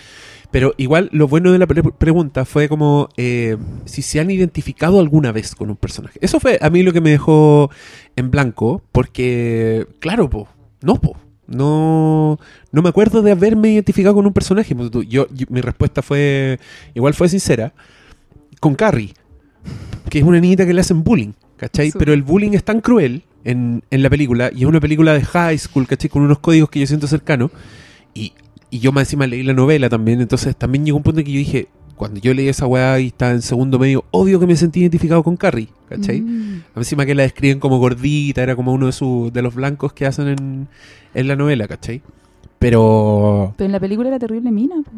Pero 0.49 0.73
igual 0.77 1.09
lo 1.11 1.27
bueno 1.27 1.51
de 1.51 1.57
la 1.59 1.67
pre- 1.67 1.83
pregunta 1.83 2.45
fue 2.45 2.69
como 2.69 3.09
eh, 3.17 3.57
si 3.85 4.01
se 4.01 4.21
han 4.21 4.31
identificado 4.31 4.99
alguna 5.01 5.33
vez 5.33 5.53
con 5.53 5.69
un 5.69 5.75
personaje. 5.75 6.17
Eso 6.21 6.39
fue 6.39 6.57
a 6.61 6.69
mí 6.69 6.83
lo 6.83 6.93
que 6.93 7.01
me 7.01 7.09
dejó 7.09 7.69
en 8.15 8.31
blanco, 8.31 8.81
porque, 8.93 9.85
claro, 9.99 10.29
po, 10.29 10.47
no, 10.81 10.95
po. 11.01 11.17
No, 11.49 12.37
no 12.73 12.81
me 12.81 12.89
acuerdo 12.89 13.21
de 13.21 13.31
haberme 13.31 13.69
identificado 13.69 14.15
con 14.15 14.25
un 14.27 14.33
personaje. 14.33 14.75
Yo, 15.07 15.27
yo- 15.29 15.45
mi 15.49 15.61
respuesta 15.61 16.01
fue, 16.01 16.59
igual 16.93 17.13
fue 17.13 17.29
sincera, 17.29 17.73
con 18.59 18.75
Carrie, 18.75 19.13
que 20.09 20.19
es 20.19 20.23
una 20.23 20.39
niñita 20.39 20.65
que 20.65 20.73
le 20.73 20.81
hacen 20.81 21.03
bullying, 21.03 21.33
¿cachai? 21.57 21.91
Sí. 21.91 21.97
Pero 21.97 22.13
el 22.13 22.23
bullying 22.23 22.51
es 22.51 22.63
tan 22.63 22.81
cruel 22.81 23.23
en, 23.43 23.83
en 23.91 24.03
la 24.03 24.09
película, 24.09 24.51
y 24.53 24.61
es 24.61 24.65
una 24.65 24.79
película 24.79 25.13
de 25.13 25.23
high 25.23 25.57
school, 25.57 25.87
¿cachai? 25.87 26.09
Con 26.09 26.21
unos 26.21 26.39
códigos 26.39 26.69
que 26.69 26.79
yo 26.79 26.87
siento 26.87 27.07
cercanos, 27.07 27.51
y, 28.13 28.33
y 28.69 28.79
yo 28.79 28.91
más 28.91 29.03
encima 29.07 29.27
leí 29.27 29.43
la 29.43 29.53
novela 29.53 29.89
también, 29.89 30.21
entonces 30.21 30.55
también 30.55 30.85
llegó 30.85 30.97
un 30.97 31.03
punto 31.03 31.19
en 31.19 31.25
que 31.25 31.31
yo 31.31 31.39
dije, 31.39 31.67
cuando 31.95 32.19
yo 32.19 32.33
leí 32.33 32.47
esa 32.47 32.67
weá 32.67 32.99
y 32.99 33.07
estaba 33.07 33.31
en 33.31 33.41
segundo 33.41 33.79
medio, 33.79 34.05
obvio 34.11 34.39
que 34.39 34.47
me 34.47 34.55
sentí 34.55 34.81
identificado 34.81 35.23
con 35.23 35.35
Carrie, 35.35 35.69
¿cachai? 35.89 36.21
Mm. 36.21 36.63
Encima 36.75 37.05
que 37.05 37.15
la 37.15 37.23
describen 37.23 37.59
como 37.59 37.79
gordita, 37.79 38.43
era 38.43 38.55
como 38.55 38.71
uno 38.71 38.85
de, 38.85 38.91
sus 38.91 39.33
de 39.33 39.41
los 39.41 39.55
blancos 39.55 39.93
que 39.93 40.05
hacen 40.05 40.27
en, 40.27 40.67
en 41.13 41.27
la 41.27 41.35
novela, 41.35 41.67
¿cachai? 41.67 42.01
Pero... 42.59 43.53
Pero 43.57 43.65
en 43.65 43.71
la 43.71 43.79
película 43.79 44.09
era 44.09 44.19
terrible 44.19 44.51
mina, 44.51 44.75
po, 44.83 44.91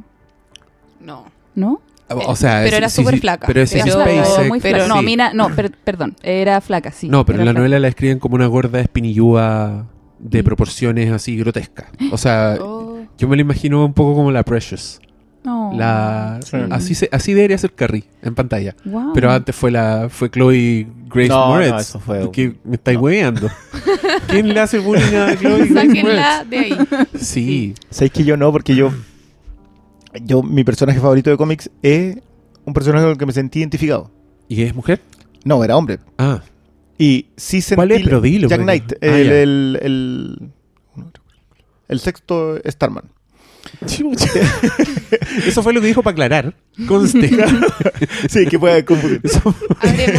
No. 1.00 1.26
¿no? 1.56 1.82
O 2.10 2.36
sea, 2.36 2.58
Pero 2.64 2.68
es- 2.68 2.74
era 2.74 2.90
sí, 2.90 2.96
súper 3.02 3.14
sí, 3.16 3.20
flaca. 3.22 3.48
Pero 3.48 3.62
es 3.62 3.72
flaca, 3.72 3.92
Spacek. 3.92 4.48
muy 4.48 4.60
pero 4.60 4.78
flaca. 4.78 4.94
No, 4.94 5.00
sí. 5.00 5.06
mina, 5.06 5.34
no, 5.34 5.56
per- 5.56 5.72
perdón, 5.72 6.16
era 6.24 6.60
flaca, 6.62 6.92
sí. 6.92 7.08
No, 7.10 7.26
pero 7.26 7.40
en 7.40 7.46
la 7.46 7.52
flaca. 7.52 7.60
novela 7.60 7.80
la 7.80 7.88
describen 7.88 8.20
como 8.20 8.36
una 8.36 8.48
gorda 8.48 8.80
espinillúa 8.80 9.86
de 10.20 10.42
Mm. 10.42 10.46
proporciones 10.46 11.12
así 11.12 11.38
grotescas. 11.38 11.88
O 12.12 12.18
sea, 12.18 12.58
Oh. 12.60 13.00
yo 13.18 13.28
me 13.28 13.36
la 13.36 13.42
imagino 13.42 13.86
un 13.86 13.94
poco 13.94 14.16
como 14.16 14.32
la 14.32 14.44
Precious. 14.44 15.00
No. 15.44 15.72
La, 15.74 16.40
Sí. 16.44 16.58
así, 16.70 16.96
se, 16.96 17.08
así 17.14 17.34
debería 17.34 17.58
ser 17.58 17.72
Carrie 17.74 18.04
en 18.22 18.36
pantalla. 18.36 18.76
Wow. 18.84 19.14
Pero 19.14 19.32
antes 19.32 19.56
fue 19.56 19.72
la 19.72 20.08
fue 20.10 20.30
Chloe 20.30 20.86
Grace 21.08 21.30
No, 21.30 21.48
Moretz. 21.48 21.72
no, 21.72 21.80
eso 21.80 22.00
fue- 22.02 22.30
Que 22.32 22.56
me 22.66 22.76
estáis 22.76 22.98
weando. 23.00 23.50
¿Quién 24.28 24.54
le 24.54 24.60
hace 24.60 24.80
bullying 24.80 25.16
a 25.16 25.36
Chloe 25.40 25.66
Grace 25.68 26.02
Moretz? 26.04 26.50
de 26.50 26.58
ahí. 26.60 26.78
Sí. 27.18 27.74
¿Sabéis 27.90 28.12
que 28.12 28.24
yo 28.26 28.36
no? 28.36 28.52
Porque 28.52 28.76
yo, 28.76 28.92
yo, 30.24 30.42
mi 30.44 30.64
personaje 30.64 31.00
favorito 31.00 31.30
de 31.30 31.38
cómics 31.38 31.70
es 31.82 32.18
un 32.66 32.74
personaje 32.74 33.04
con 33.04 33.12
el 33.12 33.18
que 33.18 33.26
me 33.26 33.34
sentí 33.34 33.60
identificado. 33.60 34.12
¿Y 34.48 34.64
es 34.64 34.74
mujer? 34.76 35.02
No, 35.46 35.64
era 35.64 35.78
hombre. 35.78 36.00
Ah. 36.18 36.42
Y 36.98 37.28
sí 37.38 37.62
sentí... 37.62 37.76
¿Cuál 37.76 37.92
es? 37.92 38.04
Pero 38.04 38.22
dilo, 38.22 38.48
Jack 38.50 38.60
porque- 38.60 38.80
Knight, 38.80 38.94
Ah, 39.02 39.06
el, 39.08 39.32
el, 39.32 39.80
el, 39.82 40.52
el 41.88 42.00
sexto 42.00 42.58
Starman. 42.66 43.06
Eso 45.48 45.64
fue 45.64 45.74
lo 45.74 45.82
que 45.82 45.88
dijo 45.88 46.04
para 46.04 46.12
aclarar. 46.14 46.54
Conste. 46.88 47.30
Sí, 48.30 48.46
que 48.46 48.58
puede 48.60 48.84
confundir. 48.86 49.22
Eso, 49.24 49.54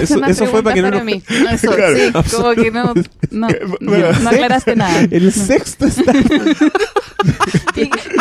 eso- 0.03 0.25
eso 0.27 0.47
fue 0.47 0.63
para 0.63 0.75
que 0.75 0.83
no 0.83 0.91
preguntas 0.91 1.23
nos- 1.29 1.41
mí. 1.41 1.55
Eso, 1.55 1.73
Claro. 1.75 1.97
sí. 1.97 2.13
Como 2.37 2.51
que 2.55 2.71
no, 2.71 2.95
no, 3.31 3.49
Bueno, 3.81 4.13
no 4.23 4.29
aclaraste 4.29 4.77
nada. 4.77 5.01
el 5.11 5.33
sexto 5.33 5.87
está. 5.87 6.13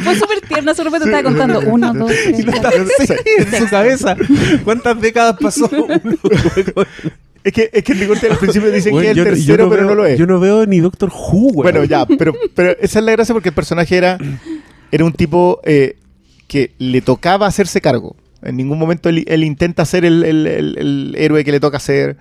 Fue 0.04 0.16
súper 0.16 0.42
tierna, 0.48 0.74
su 0.74 0.84
repente 0.84 1.06
estaba 1.06 1.24
contando 1.24 1.60
uno, 1.62 1.94
dos, 1.94 2.12
tres. 2.12 2.46
Cuatro. 2.46 2.86
así 3.00 3.14
en 3.38 3.60
su 3.60 3.68
cabeza. 3.70 4.16
¿Cuántas 4.64 5.00
décadas 5.02 5.36
pasó? 5.40 5.70
Uno? 5.70 6.00
Es 7.44 7.54
que, 7.54 7.70
es 7.72 7.84
que 7.84 7.92
en 7.94 8.00
Ligorte 8.00 8.28
al 8.28 8.38
principio 8.38 8.70
dicen 8.72 8.92
Bueno, 8.92 9.06
que 9.06 9.12
es 9.12 9.18
yo- 9.18 9.24
el 9.24 9.30
yo 9.30 9.34
tercero, 9.36 9.70
pero 9.70 9.82
veo- 9.84 9.90
no 9.90 9.96
lo 9.96 10.06
es. 10.06 10.20
Yo 10.20 10.28
no 10.28 10.40
veo 10.40 10.66
ni 10.66 10.80
Doctor 10.80 11.10
Who, 11.10 11.54
güey. 11.54 11.72
Bueno, 11.72 11.84
ya, 11.86 12.06
pero, 12.06 12.34
pero 12.54 12.72
esa 12.80 13.00
es 13.00 13.06
la 13.06 13.12
gracia 13.14 13.34
porque 13.34 13.50
el 13.50 13.56
personaje 13.56 13.96
era, 13.98 14.18
era 14.92 15.06
un 15.06 15.14
tipo 15.14 15.60
eh, 15.64 15.98
que 16.48 16.72
le 16.80 17.02
tocaba 17.02 17.48
hacerse 17.48 17.82
cargo. 17.82 18.16
En 18.42 18.56
ningún 18.58 18.80
momento 18.80 19.10
él, 19.10 19.26
él 19.28 19.44
intenta 19.44 19.86
ser 19.86 20.06
el, 20.06 20.24
el- 20.24 20.48
el- 20.48 20.78
el 20.78 21.16
héroe 21.18 21.44
que 21.44 21.52
le 21.52 21.60
toca 21.60 21.80
ser, 21.80 22.18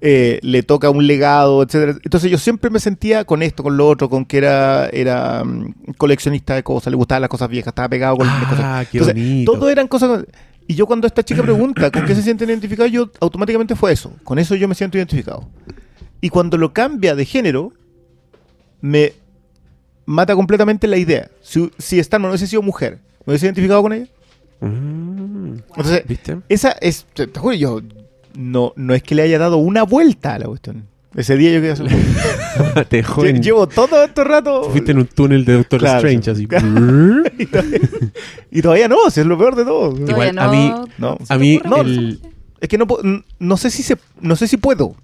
eh, 0.00 0.38
le 0.42 0.62
toca 0.62 0.90
un 0.90 1.06
legado, 1.06 1.62
etcétera. 1.62 1.98
Entonces 2.04 2.30
yo 2.30 2.38
siempre 2.38 2.70
me 2.70 2.78
sentía 2.78 3.24
con 3.24 3.42
esto, 3.42 3.62
con 3.62 3.76
lo 3.76 3.88
otro, 3.88 4.08
con 4.08 4.24
que 4.24 4.38
era, 4.38 4.88
era 4.90 5.42
mm, 5.44 5.74
coleccionista 5.98 6.54
de 6.54 6.62
cosas, 6.62 6.90
le 6.90 6.96
gustaban 6.96 7.22
las 7.22 7.30
cosas 7.30 7.48
viejas, 7.48 7.68
estaba 7.72 7.88
pegado 7.88 8.16
con 8.16 8.26
las 8.26 8.44
cosas. 8.44 8.60
Ah, 8.60 8.84
qué 8.90 8.98
Entonces, 8.98 9.14
bonito. 9.22 9.52
todo 9.52 9.68
eran 9.70 9.88
cosas... 9.88 10.24
Y 10.68 10.74
yo 10.74 10.86
cuando 10.86 11.06
esta 11.06 11.22
chica 11.24 11.42
pregunta 11.44 11.90
con 11.92 12.04
qué 12.06 12.14
se 12.14 12.22
sienten 12.22 12.48
identificados, 12.50 12.90
yo 12.90 13.10
automáticamente 13.20 13.76
fue 13.76 13.92
eso. 13.92 14.12
Con 14.24 14.38
eso 14.40 14.54
yo 14.56 14.66
me 14.66 14.74
siento 14.74 14.98
identificado. 14.98 15.48
Y 16.20 16.28
cuando 16.28 16.58
lo 16.58 16.72
cambia 16.72 17.14
de 17.14 17.24
género, 17.24 17.72
me 18.80 19.12
mata 20.06 20.34
completamente 20.34 20.86
la 20.86 20.96
idea. 20.96 21.28
Si, 21.42 21.70
si 21.78 22.00
no 22.18 22.28
hubiese 22.28 22.46
sido 22.46 22.62
mujer, 22.62 22.98
¿me 23.26 23.32
hubiese 23.32 23.46
identificado 23.46 23.82
con 23.82 23.92
ella? 23.92 24.06
Mm, 24.60 25.58
Entonces, 25.68 26.02
¿Viste? 26.06 26.38
esa 26.48 26.70
es... 26.80 27.04
Te, 27.12 27.26
te 27.26 27.38
juro, 27.38 27.54
yo... 27.54 27.80
No, 28.34 28.72
no 28.76 28.94
es 28.94 29.02
que 29.02 29.14
le 29.14 29.22
haya 29.22 29.38
dado 29.38 29.56
una 29.56 29.82
vuelta 29.82 30.34
a 30.34 30.38
la 30.38 30.46
cuestión. 30.46 30.84
Ese 31.14 31.36
día 31.38 31.50
yo 31.52 31.60
quedé 31.62 31.70
así. 31.72 31.84
Te 32.90 33.02
joden. 33.02 33.42
Llevo 33.42 33.66
todo 33.66 34.04
este 34.04 34.22
rato... 34.24 34.64
Fuiste 34.70 34.92
en 34.92 34.98
un 34.98 35.06
túnel 35.06 35.44
de 35.46 35.54
Doctor 35.54 35.80
Claro, 35.80 36.06
Strange, 36.06 36.34
sí. 36.34 36.46
así. 36.54 36.66
y, 37.38 37.46
todavía, 37.46 37.80
y 38.50 38.62
todavía 38.62 38.88
no, 38.88 39.08
si 39.10 39.20
es 39.20 39.26
lo 39.26 39.38
peor 39.38 39.56
de 39.56 39.64
todo. 39.64 39.96
Igual, 39.98 40.38
a 40.38 40.50
mí- 40.50 40.72
No. 40.98 41.16
A 41.30 41.38
mí, 41.38 41.58
No, 41.64 41.80
el, 41.80 42.20
Es 42.60 42.68
que 42.68 42.76
no, 42.76 42.86
no 43.38 43.56
sé 43.56 43.70
si 43.70 43.82
se, 43.82 43.96
no 44.20 44.36
sé 44.36 44.46
si 44.48 44.58
puedo. 44.58 44.94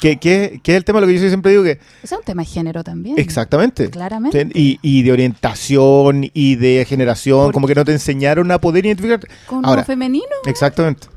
Que, 0.00 0.18
que, 0.18 0.60
que 0.62 0.72
es 0.72 0.76
el 0.76 0.84
tema 0.84 1.00
lo 1.00 1.06
que 1.06 1.14
yo 1.18 1.28
siempre 1.28 1.50
digo 1.50 1.64
que 1.64 1.78
es 2.02 2.12
un 2.12 2.22
tema 2.24 2.42
de 2.42 2.46
género 2.46 2.84
también. 2.84 3.18
exactamente. 3.18 3.90
Claramente. 3.90 4.48
Y, 4.54 4.78
y 4.82 5.02
de 5.02 5.12
orientación 5.12 6.30
y 6.32 6.56
de 6.56 6.84
generación, 6.88 7.46
Por- 7.46 7.54
como 7.54 7.66
que 7.66 7.74
no 7.74 7.84
te 7.84 7.92
enseñaron 7.92 8.50
a 8.50 8.60
poder 8.60 8.86
identificar. 8.86 9.20
Con 9.46 9.64
Ahora, 9.64 9.82
lo 9.82 9.86
femenino. 9.86 10.24
exactamente. 10.46 11.08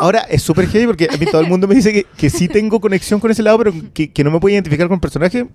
Ahora 0.00 0.20
es 0.30 0.42
súper 0.42 0.68
heavy 0.68 0.86
porque 0.86 1.08
a 1.12 1.16
mí 1.16 1.26
todo 1.26 1.40
el 1.40 1.48
mundo 1.48 1.66
me 1.66 1.74
dice 1.74 1.92
que, 1.92 2.04
que 2.16 2.30
sí 2.30 2.46
tengo 2.48 2.80
conexión 2.80 3.18
con 3.18 3.30
ese 3.30 3.42
lado, 3.42 3.58
pero 3.58 3.72
que, 3.92 4.12
que 4.12 4.22
no 4.24 4.30
me 4.30 4.38
puedo 4.38 4.52
identificar 4.54 4.86
con 4.86 4.94
el 4.96 5.00
personaje. 5.00 5.46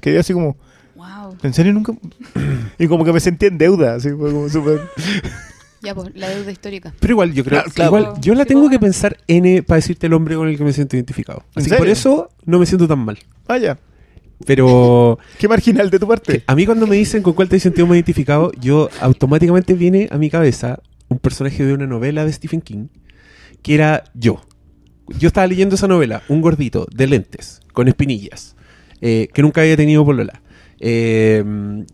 Quedé 0.00 0.18
así 0.18 0.32
como, 0.32 0.56
Wow. 0.94 1.36
¿en 1.42 1.52
serio 1.54 1.72
nunca? 1.72 1.92
Y 2.78 2.86
como 2.88 3.04
que 3.04 3.12
me 3.12 3.20
sentí 3.20 3.46
en 3.46 3.58
deuda, 3.58 3.94
así 3.96 4.10
como 4.10 4.48
súper. 4.48 4.80
Ya, 5.82 5.94
pues, 5.94 6.10
la 6.14 6.28
deuda 6.28 6.50
histórica. 6.50 6.92
Pero 7.00 7.12
igual, 7.12 7.32
yo 7.32 7.44
creo 7.44 7.62
Claro, 7.62 7.72
claro. 7.74 7.88
igual, 7.98 8.20
yo 8.20 8.34
la 8.34 8.44
tengo 8.44 8.62
bueno. 8.62 8.72
que 8.72 8.78
pensar 8.80 9.16
N 9.28 9.62
para 9.62 9.76
decirte 9.76 10.06
el 10.06 10.12
hombre 10.14 10.34
con 10.36 10.48
el 10.48 10.56
que 10.56 10.64
me 10.64 10.72
siento 10.72 10.96
identificado. 10.96 11.44
¿En 11.54 11.60
Así 11.62 11.70
que 11.70 11.76
por 11.76 11.88
eso 11.88 12.28
no 12.44 12.58
me 12.58 12.66
siento 12.66 12.88
tan 12.88 12.98
mal. 13.00 13.18
Vaya, 13.46 13.78
Pero 14.46 15.18
qué 15.38 15.48
marginal 15.48 15.90
de 15.90 15.98
tu 15.98 16.06
parte. 16.08 16.42
a 16.46 16.54
mí 16.54 16.66
cuando 16.66 16.86
me 16.86 16.96
dicen 16.96 17.22
con 17.22 17.32
cuál 17.34 17.48
te 17.48 17.56
he 17.56 17.60
sentido 17.60 17.86
más 17.86 17.96
identificado, 17.96 18.52
yo 18.60 18.88
automáticamente 19.00 19.74
viene 19.74 20.08
a 20.10 20.18
mi 20.18 20.30
cabeza 20.30 20.80
un 21.08 21.18
personaje 21.18 21.64
de 21.64 21.72
una 21.72 21.86
novela 21.86 22.24
de 22.24 22.32
Stephen 22.32 22.60
King, 22.60 22.88
que 23.62 23.74
era 23.74 24.04
yo. 24.14 24.40
Yo 25.18 25.28
estaba 25.28 25.46
leyendo 25.46 25.76
esa 25.76 25.86
novela, 25.86 26.22
un 26.28 26.40
gordito 26.40 26.86
de 26.92 27.06
lentes, 27.06 27.60
con 27.72 27.86
espinillas, 27.86 28.56
eh, 29.00 29.28
que 29.32 29.40
nunca 29.42 29.60
había 29.60 29.76
tenido 29.76 30.04
polola, 30.04 30.42
eh, 30.80 31.42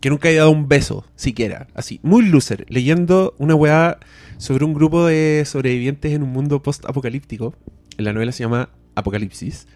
que 0.01 0.09
nunca 0.09 0.27
había 0.27 0.41
dado 0.41 0.51
un 0.51 0.67
beso, 0.67 1.05
siquiera, 1.15 1.67
así, 1.73 1.99
muy 2.03 2.25
loser, 2.25 2.65
leyendo 2.69 3.33
una 3.37 3.55
weá 3.55 3.97
sobre 4.37 4.65
un 4.65 4.73
grupo 4.73 5.05
de 5.05 5.43
sobrevivientes 5.45 6.11
en 6.11 6.23
un 6.23 6.31
mundo 6.31 6.61
post-apocalíptico. 6.61 7.55
En 7.97 8.05
la 8.05 8.13
novela 8.13 8.31
se 8.31 8.43
llama 8.43 8.69
Apocalipsis. 8.95 9.67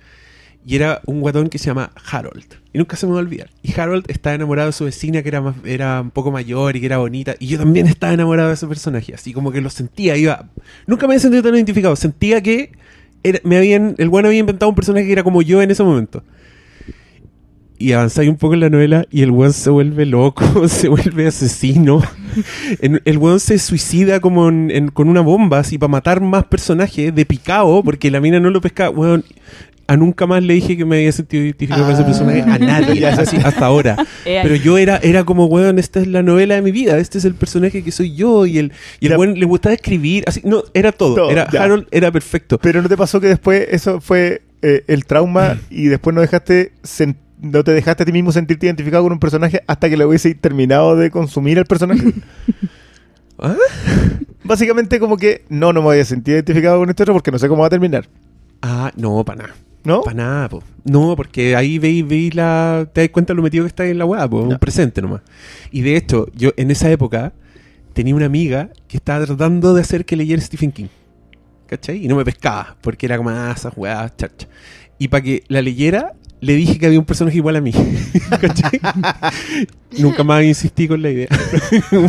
Y 0.65 0.75
era 0.75 1.01
un 1.05 1.21
guatón 1.21 1.47
que 1.47 1.59
se 1.59 1.67
llama 1.67 1.91
Harold. 2.11 2.43
Y 2.73 2.77
nunca 2.77 2.97
se 2.97 3.07
me 3.07 3.13
va 3.13 3.19
a 3.19 3.21
olvidar. 3.21 3.49
Y 3.63 3.79
Harold 3.79 4.03
estaba 4.09 4.35
enamorado 4.35 4.67
de 4.67 4.73
su 4.73 4.83
vecina 4.83 5.23
que 5.23 5.29
era, 5.29 5.39
más, 5.39 5.55
era 5.63 6.01
un 6.01 6.11
poco 6.11 6.29
mayor 6.29 6.75
y 6.75 6.81
que 6.81 6.87
era 6.87 6.97
bonita. 6.97 7.35
Y 7.39 7.47
yo 7.47 7.57
también 7.57 7.87
estaba 7.87 8.11
enamorado 8.11 8.49
de 8.49 8.55
ese 8.55 8.67
personaje. 8.67 9.13
Así 9.13 9.31
como 9.31 9.53
que 9.53 9.61
lo 9.61 9.69
sentía. 9.69 10.17
Iba... 10.17 10.49
Nunca 10.85 11.07
me 11.07 11.13
había 11.13 11.21
sentido 11.21 11.43
tan 11.43 11.55
identificado. 11.55 11.95
Sentía 11.95 12.43
que 12.43 12.73
me 13.43 13.57
habían, 13.57 13.95
el 13.97 14.09
bueno 14.09 14.27
había 14.27 14.41
inventado 14.41 14.67
un 14.67 14.75
personaje 14.75 15.05
que 15.05 15.13
era 15.13 15.23
como 15.23 15.41
yo 15.41 15.61
en 15.61 15.71
ese 15.71 15.83
momento. 15.83 16.23
Y 17.79 17.91
avanzáis 17.91 18.27
un 18.29 18.37
poco 18.37 18.55
en 18.55 18.61
la 18.61 18.69
novela 18.71 19.05
y 19.11 19.21
el 19.21 19.29
weón 19.29 19.53
se 19.53 19.69
vuelve 19.69 20.05
loco, 20.07 20.43
se 20.67 20.87
vuelve 20.89 21.27
asesino. 21.27 22.01
En- 22.81 23.01
el 23.05 23.17
weón 23.19 23.39
se 23.39 23.59
suicida 23.59 24.19
como 24.19 24.49
en- 24.49 24.71
en- 24.71 24.87
con 24.89 25.09
una 25.09 25.21
bomba 25.21 25.59
así 25.59 25.77
para 25.77 25.89
matar 25.91 26.21
más 26.21 26.45
personajes 26.45 27.13
de 27.13 27.25
picado 27.25 27.83
porque 27.83 28.09
la 28.09 28.19
mina 28.19 28.39
no 28.39 28.49
lo 28.49 28.61
pescaba. 28.61 28.89
Weón, 28.89 29.23
a 29.89 29.95
nunca 29.95 30.25
más 30.27 30.43
le 30.43 30.55
dije 30.55 30.75
que 30.75 30.83
me 30.85 30.97
había 30.97 31.11
sentido 31.11 31.43
identificado 31.45 31.83
con 31.83 31.93
ese 31.93 32.01
Ah. 32.01 32.05
personaje 32.05 32.41
a 32.41 32.57
nadie, 32.57 33.05
así, 33.07 33.37
hasta 33.37 33.65
ahora. 33.67 33.95
Eh, 34.25 34.39
Pero 34.43 34.55
yo 34.55 34.77
era, 34.77 34.97
era 34.97 35.23
como, 35.23 35.45
weón, 35.45 35.79
esta 35.79 36.01
es 36.01 36.07
la 36.07 36.23
novela 36.23 36.55
de 36.55 36.61
mi 36.61 36.71
vida, 36.71 36.97
este 36.97 37.19
es 37.19 37.25
el 37.25 37.35
personaje 37.35 37.83
que 37.83 37.91
soy 37.93 38.13
yo 38.15 38.45
y 38.45 38.57
el, 38.57 38.73
y 38.99 39.07
el 39.07 39.15
weón 39.17 39.39
le 39.39 39.45
gustaba 39.45 39.73
escribir, 39.75 40.25
así, 40.27 40.41
no, 40.43 40.63
era 40.73 40.91
todo, 40.91 41.15
Todo, 41.15 41.29
era 41.31 41.47
ya. 41.51 41.63
Harold, 41.63 41.87
era 41.91 42.11
perfecto. 42.11 42.57
Pero 42.57 42.81
¿no 42.81 42.89
te 42.89 42.97
pasó 42.97 43.21
que 43.21 43.27
después 43.27 43.65
eso 43.71 44.01
fue 44.01 44.41
eh, 44.61 44.83
el 44.87 45.05
trauma 45.05 45.57
y 45.69 45.85
después 45.85 46.13
no 46.13 46.19
dejaste 46.21 46.73
sen- 46.83 47.15
no 47.39 47.63
te 47.63 47.71
dejaste 47.71 48.03
a 48.03 48.05
ti 48.05 48.11
mismo 48.11 48.31
sentirte 48.31 48.65
identificado 48.65 49.03
con 49.03 49.13
un 49.13 49.19
personaje 49.19 49.63
hasta 49.67 49.89
que 49.89 49.97
lo 49.97 50.07
hubiese 50.07 50.33
terminado 50.35 50.95
de 50.95 51.11
consumir 51.11 51.57
el 51.57 51.65
personaje? 51.65 52.13
¿Ah? 53.39 53.55
Básicamente 54.43 54.99
como 54.99 55.17
que 55.17 55.45
no, 55.49 55.73
no 55.73 55.81
me 55.81 55.87
voy 55.87 55.99
a 55.99 56.05
sentir 56.05 56.35
identificado 56.35 56.79
con 56.79 56.89
este 56.89 57.03
otro 57.03 57.13
porque 57.13 57.31
no 57.31 57.39
sé 57.39 57.47
cómo 57.47 57.61
va 57.61 57.67
a 57.67 57.71
terminar. 57.71 58.07
Ah, 58.61 58.91
no, 58.95 59.23
para 59.23 59.43
nada. 59.43 59.55
¿No? 59.83 60.01
Para 60.01 60.17
nada, 60.17 60.49
po. 60.49 60.63
No, 60.83 61.15
porque 61.15 61.55
ahí 61.55 61.79
veis, 61.79 62.05
veis 62.05 62.35
la. 62.35 62.89
Te 62.91 63.01
das 63.01 63.09
cuenta 63.09 63.33
lo 63.33 63.41
metido 63.41 63.63
que 63.63 63.69
está 63.69 63.85
en 63.85 63.97
la 63.97 64.05
weá, 64.05 64.27
po. 64.27 64.41
Ya. 64.41 64.55
Un 64.55 64.59
presente 64.59 65.01
nomás. 65.01 65.21
Y 65.71 65.81
de 65.81 65.95
hecho, 65.95 66.27
yo 66.35 66.51
en 66.57 66.71
esa 66.71 66.89
época 66.91 67.33
tenía 67.93 68.15
una 68.15 68.25
amiga 68.25 68.69
que 68.87 68.97
estaba 68.97 69.25
tratando 69.25 69.73
de 69.73 69.81
hacer 69.81 70.05
que 70.05 70.15
leyera 70.15 70.41
Stephen 70.41 70.71
King. 70.71 70.87
¿Cachai? 71.67 72.03
Y 72.03 72.07
no 72.07 72.15
me 72.15 72.25
pescaba, 72.25 72.77
porque 72.81 73.05
era 73.05 73.17
como 73.17 73.29
ah, 73.29 73.53
esas 73.55 73.73
weas, 73.75 74.15
chacha. 74.17 74.47
Y 74.97 75.09
para 75.09 75.23
que 75.23 75.43
la 75.47 75.61
leyera, 75.61 76.13
le 76.39 76.53
dije 76.55 76.77
que 76.79 76.85
había 76.85 76.99
un 76.99 77.05
personaje 77.05 77.37
igual 77.37 77.55
a 77.55 77.61
mí. 77.61 77.71
Nunca 79.99 80.23
más 80.23 80.43
insistí 80.43 80.87
con 80.87 81.01
la 81.01 81.09
idea. 81.09 81.27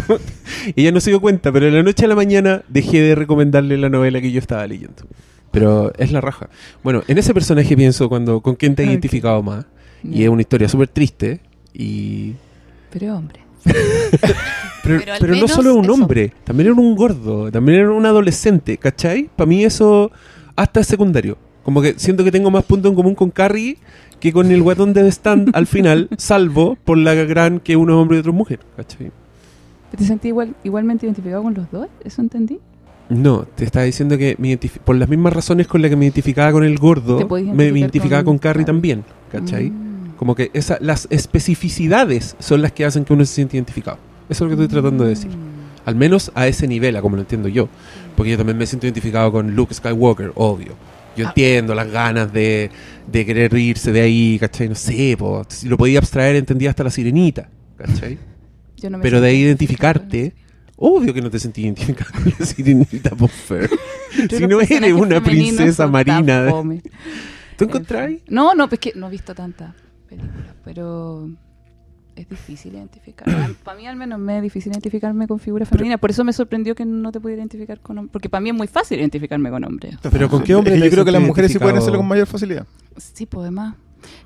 Ella 0.76 0.92
no 0.92 1.00
se 1.00 1.10
dio 1.10 1.20
cuenta, 1.20 1.52
pero 1.52 1.66
de 1.66 1.72
la 1.72 1.82
noche 1.82 2.04
a 2.04 2.08
la 2.08 2.14
mañana 2.14 2.62
dejé 2.68 3.00
de 3.00 3.14
recomendarle 3.14 3.78
la 3.78 3.88
novela 3.88 4.20
que 4.20 4.30
yo 4.32 4.38
estaba 4.38 4.66
leyendo. 4.66 5.04
Pero 5.50 5.92
es 5.96 6.12
la 6.12 6.20
raja. 6.20 6.48
Bueno, 6.82 7.02
en 7.08 7.16
ese 7.18 7.32
personaje 7.32 7.76
pienso 7.76 8.08
cuando 8.08 8.40
con 8.40 8.54
quién 8.56 8.74
te 8.74 8.82
has 8.82 8.88
Ok. 8.88 8.92
identificado 8.92 9.42
más. 9.42 9.64
Y 10.04 10.22
es 10.22 10.28
una 10.28 10.42
historia 10.42 10.68
súper 10.68 10.88
triste. 10.88 11.40
Y. 11.72 12.34
Pero 12.90 13.16
hombre. 13.16 13.40
Pero, 14.82 15.00
Pero 15.00 15.12
al 15.12 15.18
pero 15.18 15.34
no 15.36 15.48
solo 15.48 15.74
un 15.74 15.84
eso. 15.84 15.94
hombre, 15.94 16.32
también 16.44 16.68
era 16.70 16.80
un 16.80 16.94
gordo, 16.94 17.50
también 17.50 17.80
era 17.80 17.90
un 17.90 18.06
adolescente, 18.06 18.78
¿cachai? 18.78 19.28
Para 19.36 19.46
mí 19.48 19.64
eso 19.64 20.10
hasta 20.56 20.80
es 20.80 20.86
secundario. 20.86 21.36
Como 21.68 21.82
que 21.82 21.98
siento 21.98 22.24
que 22.24 22.32
tengo 22.32 22.50
más 22.50 22.64
puntos 22.64 22.88
en 22.88 22.96
común 22.96 23.14
con 23.14 23.28
Carrie 23.28 23.76
que 24.20 24.32
con 24.32 24.50
el 24.50 24.62
guatón 24.62 24.94
de 24.94 25.06
stand 25.08 25.50
al 25.52 25.66
final, 25.66 26.08
salvo 26.16 26.78
por 26.82 26.96
la 26.96 27.12
gran 27.12 27.60
que 27.60 27.76
uno 27.76 27.92
es 27.92 28.02
hombre 28.02 28.16
y 28.16 28.20
otro 28.20 28.32
es 28.32 28.38
mujer, 28.38 28.60
¿cachai? 28.74 29.12
¿Te 29.94 30.02
sentí 30.02 30.28
igual, 30.28 30.54
igualmente 30.64 31.04
identificado 31.04 31.42
con 31.42 31.52
los 31.52 31.70
dos? 31.70 31.88
¿Eso 32.02 32.22
entendí? 32.22 32.58
No, 33.10 33.44
te 33.54 33.66
estaba 33.66 33.84
diciendo 33.84 34.16
que 34.16 34.34
me 34.38 34.56
por 34.56 34.96
las 34.96 35.10
mismas 35.10 35.34
razones 35.34 35.66
con 35.66 35.82
las 35.82 35.90
que 35.90 35.96
me 35.96 36.06
identificaba 36.06 36.52
con 36.52 36.64
el 36.64 36.78
gordo, 36.78 37.28
me 37.28 37.66
identificaba 37.66 38.24
con, 38.24 38.36
con 38.36 38.38
Carrie 38.38 38.64
Carrie. 38.64 38.64
también, 38.64 39.04
¿cachai? 39.30 39.68
Mm. 39.68 40.16
Como 40.16 40.34
que 40.34 40.50
esa, 40.54 40.78
las 40.80 41.06
especificidades 41.10 42.34
son 42.38 42.62
las 42.62 42.72
que 42.72 42.86
hacen 42.86 43.04
que 43.04 43.12
uno 43.12 43.26
se 43.26 43.34
siente 43.34 43.58
identificado. 43.58 43.98
Eso 44.30 44.46
es 44.46 44.50
lo 44.50 44.56
que 44.56 44.62
estoy 44.62 44.80
tratando 44.80 45.04
de 45.04 45.10
decir. 45.10 45.32
Mm. 45.32 45.84
Al 45.84 45.96
menos 45.96 46.32
a 46.34 46.46
ese 46.46 46.66
nivel, 46.66 46.96
a 46.96 47.02
como 47.02 47.16
lo 47.16 47.22
entiendo 47.22 47.46
yo. 47.46 47.68
Porque 48.16 48.30
yo 48.30 48.38
también 48.38 48.56
me 48.56 48.64
siento 48.64 48.86
identificado 48.86 49.30
con 49.30 49.54
Luke 49.54 49.74
Skywalker, 49.74 50.32
obvio. 50.34 50.72
Yo 51.18 51.26
Ah. 51.26 51.28
entiendo 51.30 51.74
las 51.74 51.90
ganas 51.90 52.32
de, 52.32 52.70
de 53.10 53.26
querer 53.26 53.52
irse 53.54 53.92
de 53.92 54.00
ahí, 54.00 54.38
¿cachai? 54.38 54.68
No 54.68 54.74
sé, 54.74 55.16
po. 55.18 55.44
si 55.48 55.68
lo 55.68 55.76
podía 55.76 55.98
abstraer, 55.98 56.36
entendía 56.36 56.70
hasta 56.70 56.84
la 56.84 56.90
sirenita, 56.90 57.48
¿cachai? 57.76 58.18
Yo 58.76 58.88
no 58.90 58.98
me 58.98 59.02
Pero 59.02 59.20
de 59.20 59.28
ahí 59.30 59.40
identificarte, 59.40 60.34
obvio 60.76 61.12
que 61.12 61.20
no 61.20 61.30
te 61.30 61.38
sentí 61.40 61.62
identificado 61.62 62.12
con 62.12 62.32
la 62.38 62.46
sirenita, 62.46 63.10
por 63.10 63.30
si 64.30 64.46
no 64.46 64.60
eres 64.60 64.92
una 64.92 65.22
princesa 65.22 65.86
marina. 65.88 66.46
¿Tú 67.56 67.64
encontráis? 67.64 68.20
No, 68.28 68.54
no, 68.54 68.68
pues 68.68 68.78
que 68.80 68.92
no 68.94 69.08
he 69.08 69.10
visto 69.10 69.34
tantas 69.34 69.74
películas, 70.08 70.54
pero 70.64 71.28
es 72.22 72.28
difícil 72.28 72.74
identificar. 72.74 73.26
para 73.64 73.76
mí 73.76 73.86
al 73.86 73.96
menos 73.96 74.18
me 74.18 74.36
es 74.36 74.42
difícil 74.42 74.72
identificarme 74.72 75.26
con 75.26 75.38
figuras 75.38 75.68
femeninas. 75.68 75.98
Por 76.00 76.10
eso 76.10 76.24
me 76.24 76.32
sorprendió 76.32 76.74
que 76.74 76.84
no 76.84 77.10
te 77.12 77.20
pudiera 77.20 77.40
identificar 77.40 77.80
con 77.80 77.98
hombres. 77.98 78.12
Porque 78.12 78.28
para 78.28 78.40
mí 78.40 78.50
es 78.50 78.54
muy 78.56 78.66
fácil 78.66 78.98
identificarme 78.98 79.50
con 79.50 79.64
hombres. 79.64 79.96
Pero 80.10 80.28
¿con 80.28 80.42
qué 80.42 80.54
hombre 80.54 80.74
Es 80.74 80.78
que 80.78 80.80
te 80.82 80.86
yo 80.86 80.92
creo 80.92 81.04
que 81.04 81.12
las 81.12 81.22
mujeres 81.22 81.52
sí 81.52 81.58
pueden 81.58 81.76
hacerlo 81.76 81.98
con 81.98 82.08
mayor 82.08 82.26
facilidad. 82.26 82.66
Sí, 82.96 83.26
pues 83.26 83.42
además. 83.42 83.74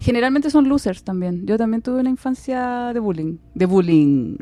Generalmente 0.01 0.51
son 0.51 0.69
losers 0.69 1.03
también. 1.03 1.47
Yo 1.47 1.57
también 1.57 1.83
tuve 1.83 2.01
una 2.01 2.11
infancia 2.11 2.93
de 2.93 3.01
bullying. 3.01 3.39
De 3.55 3.67
bullying. 3.67 4.37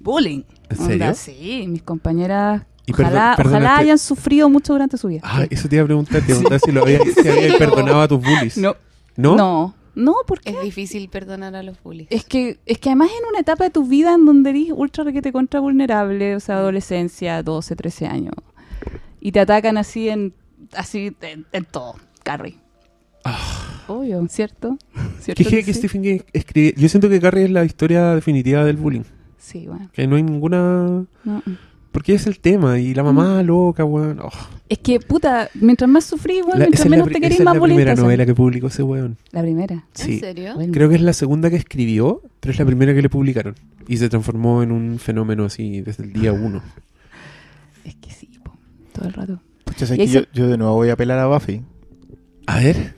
Bullying. 0.00 0.42
¿En 0.68 0.78
Onda, 0.80 1.14
serio? 1.14 1.14
Sí, 1.40 1.66
mis 1.68 1.82
compañeras. 1.82 2.62
Y 2.86 2.92
Ojalá, 2.92 3.34
perdón- 3.36 3.52
ojalá 3.54 3.78
hayan 3.78 3.98
sufrido 3.98 4.50
mucho 4.50 4.74
durante 4.74 4.98
su 4.98 5.08
vida. 5.08 5.20
Ah, 5.22 5.46
eso 5.48 5.68
te 5.68 5.76
iba 5.76 5.84
a 5.84 5.86
preguntar, 5.86 6.20
te 6.20 6.32
iba 6.32 6.36
a 6.36 6.40
preguntar 6.40 6.60
si 6.60 6.72
lo 6.72 6.82
habías, 6.82 7.00
si 7.14 7.26
habías 7.28 7.56
perdonado 7.58 8.02
a 8.02 8.08
tus 8.08 8.20
bullies. 8.20 8.58
no, 8.58 8.76
¿No? 9.16 9.36
no, 9.36 9.74
no, 9.94 10.14
porque 10.26 10.50
Es 10.50 10.62
difícil 10.62 11.08
perdonar 11.08 11.54
a 11.54 11.62
los 11.62 11.82
bullies. 11.82 12.08
Es 12.10 12.24
que, 12.24 12.58
es 12.66 12.78
que 12.78 12.90
además 12.90 13.10
en 13.18 13.28
una 13.28 13.40
etapa 13.40 13.64
de 13.64 13.70
tu 13.70 13.86
vida 13.86 14.14
en 14.14 14.24
donde 14.24 14.50
eres 14.50 14.72
ultra 14.74 15.04
requete 15.04 15.32
contra 15.32 15.60
vulnerable, 15.60 16.36
o 16.36 16.40
sea, 16.40 16.56
adolescencia, 16.56 17.42
12, 17.42 17.76
13 17.76 18.06
años, 18.06 18.34
y 19.20 19.32
te 19.32 19.40
atacan 19.40 19.78
así 19.78 20.08
en 20.08 20.34
así 20.72 21.14
en, 21.20 21.46
en 21.52 21.64
todo, 21.64 21.96
Carrie. 22.22 22.56
Obvio, 23.86 24.26
¿cierto? 24.28 24.78
¿Cierto 25.20 25.42
¿Qué, 25.42 25.48
qué, 25.48 25.56
que 25.56 25.64
que 25.64 25.72
sí? 25.74 25.78
Stephen 25.80 26.02
King 26.02 26.18
escribe? 26.32 26.74
Yo 26.76 26.88
siento 26.88 27.08
que 27.08 27.20
Carrie 27.20 27.44
es 27.44 27.50
la 27.50 27.64
historia 27.64 28.14
definitiva 28.14 28.64
del 28.64 28.76
bullying. 28.76 29.02
Sí, 29.38 29.66
bueno. 29.66 29.90
Que 29.92 30.06
no 30.06 30.16
hay 30.16 30.22
ninguna... 30.22 31.04
no. 31.24 31.42
Porque 31.94 32.12
es 32.14 32.26
el 32.26 32.40
tema. 32.40 32.78
Y 32.80 32.92
la 32.92 33.02
mamá 33.04 33.40
loca, 33.44 33.84
weón. 33.84 34.18
Oh, 34.20 34.28
Es 34.68 34.78
que, 34.78 34.98
puta, 35.00 35.48
mientras 35.54 35.88
más 35.88 36.04
sufrí, 36.04 36.40
bueno, 36.42 36.54
la- 36.58 36.64
mientras 36.66 36.80
es 36.84 36.90
la, 36.90 36.96
menos 36.96 37.08
te 37.12 37.20
querís, 37.20 37.38
es 37.38 37.44
más 37.44 37.54
la 37.54 37.60
bullying 37.60 37.76
te 37.76 37.82
primera 37.84 38.02
novela 38.02 38.26
que 38.26 38.34
publicó 38.34 38.66
ese 38.66 38.82
weón. 38.82 39.16
La 39.30 39.40
primera. 39.42 39.74
¿En 39.74 39.82
Sí. 39.94 40.18
serio? 40.18 40.54
Bueno. 40.56 40.72
Creo 40.72 40.88
que 40.88 40.96
es 40.96 41.00
la 41.00 41.12
segunda 41.12 41.48
que 41.50 41.56
escribió, 41.56 42.20
pero 42.40 42.52
es 42.52 42.58
la 42.58 42.66
primera 42.66 42.92
que 42.94 43.00
le 43.00 43.08
publicaron. 43.08 43.54
Y 43.86 43.96
se 43.98 44.08
transformó 44.08 44.62
en 44.64 44.72
un 44.72 44.98
fenómeno 44.98 45.44
así 45.44 45.80
desde 45.82 46.02
el 46.04 46.12
día 46.12 46.32
uno. 46.32 46.60
Es 47.84 47.94
que 47.96 48.10
sí, 48.10 48.28
po, 48.42 48.52
todo 48.92 49.06
el 49.06 49.12
rato. 49.14 49.40
Pucha, 49.64 49.86
sé 49.86 49.94
Y 49.94 49.98
que 49.98 50.06
yo, 50.08 50.20
yo 50.32 50.48
de 50.48 50.56
nuevo 50.58 50.74
voy 50.74 50.88
a 50.90 50.94
apelar 50.94 51.18
a 51.20 51.26
Buffy. 51.28 51.62
A 52.46 52.58
ver. 52.58 52.94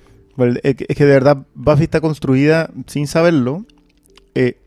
Es, 0.62 0.76
es 0.88 0.96
que 0.96 1.04
de 1.04 1.12
verdad 1.12 1.46
Buffy 1.54 1.84
está 1.84 2.00
construida, 2.00 2.70
sin 2.86 3.06
saberlo, 3.06 3.64
eh, 4.34 4.58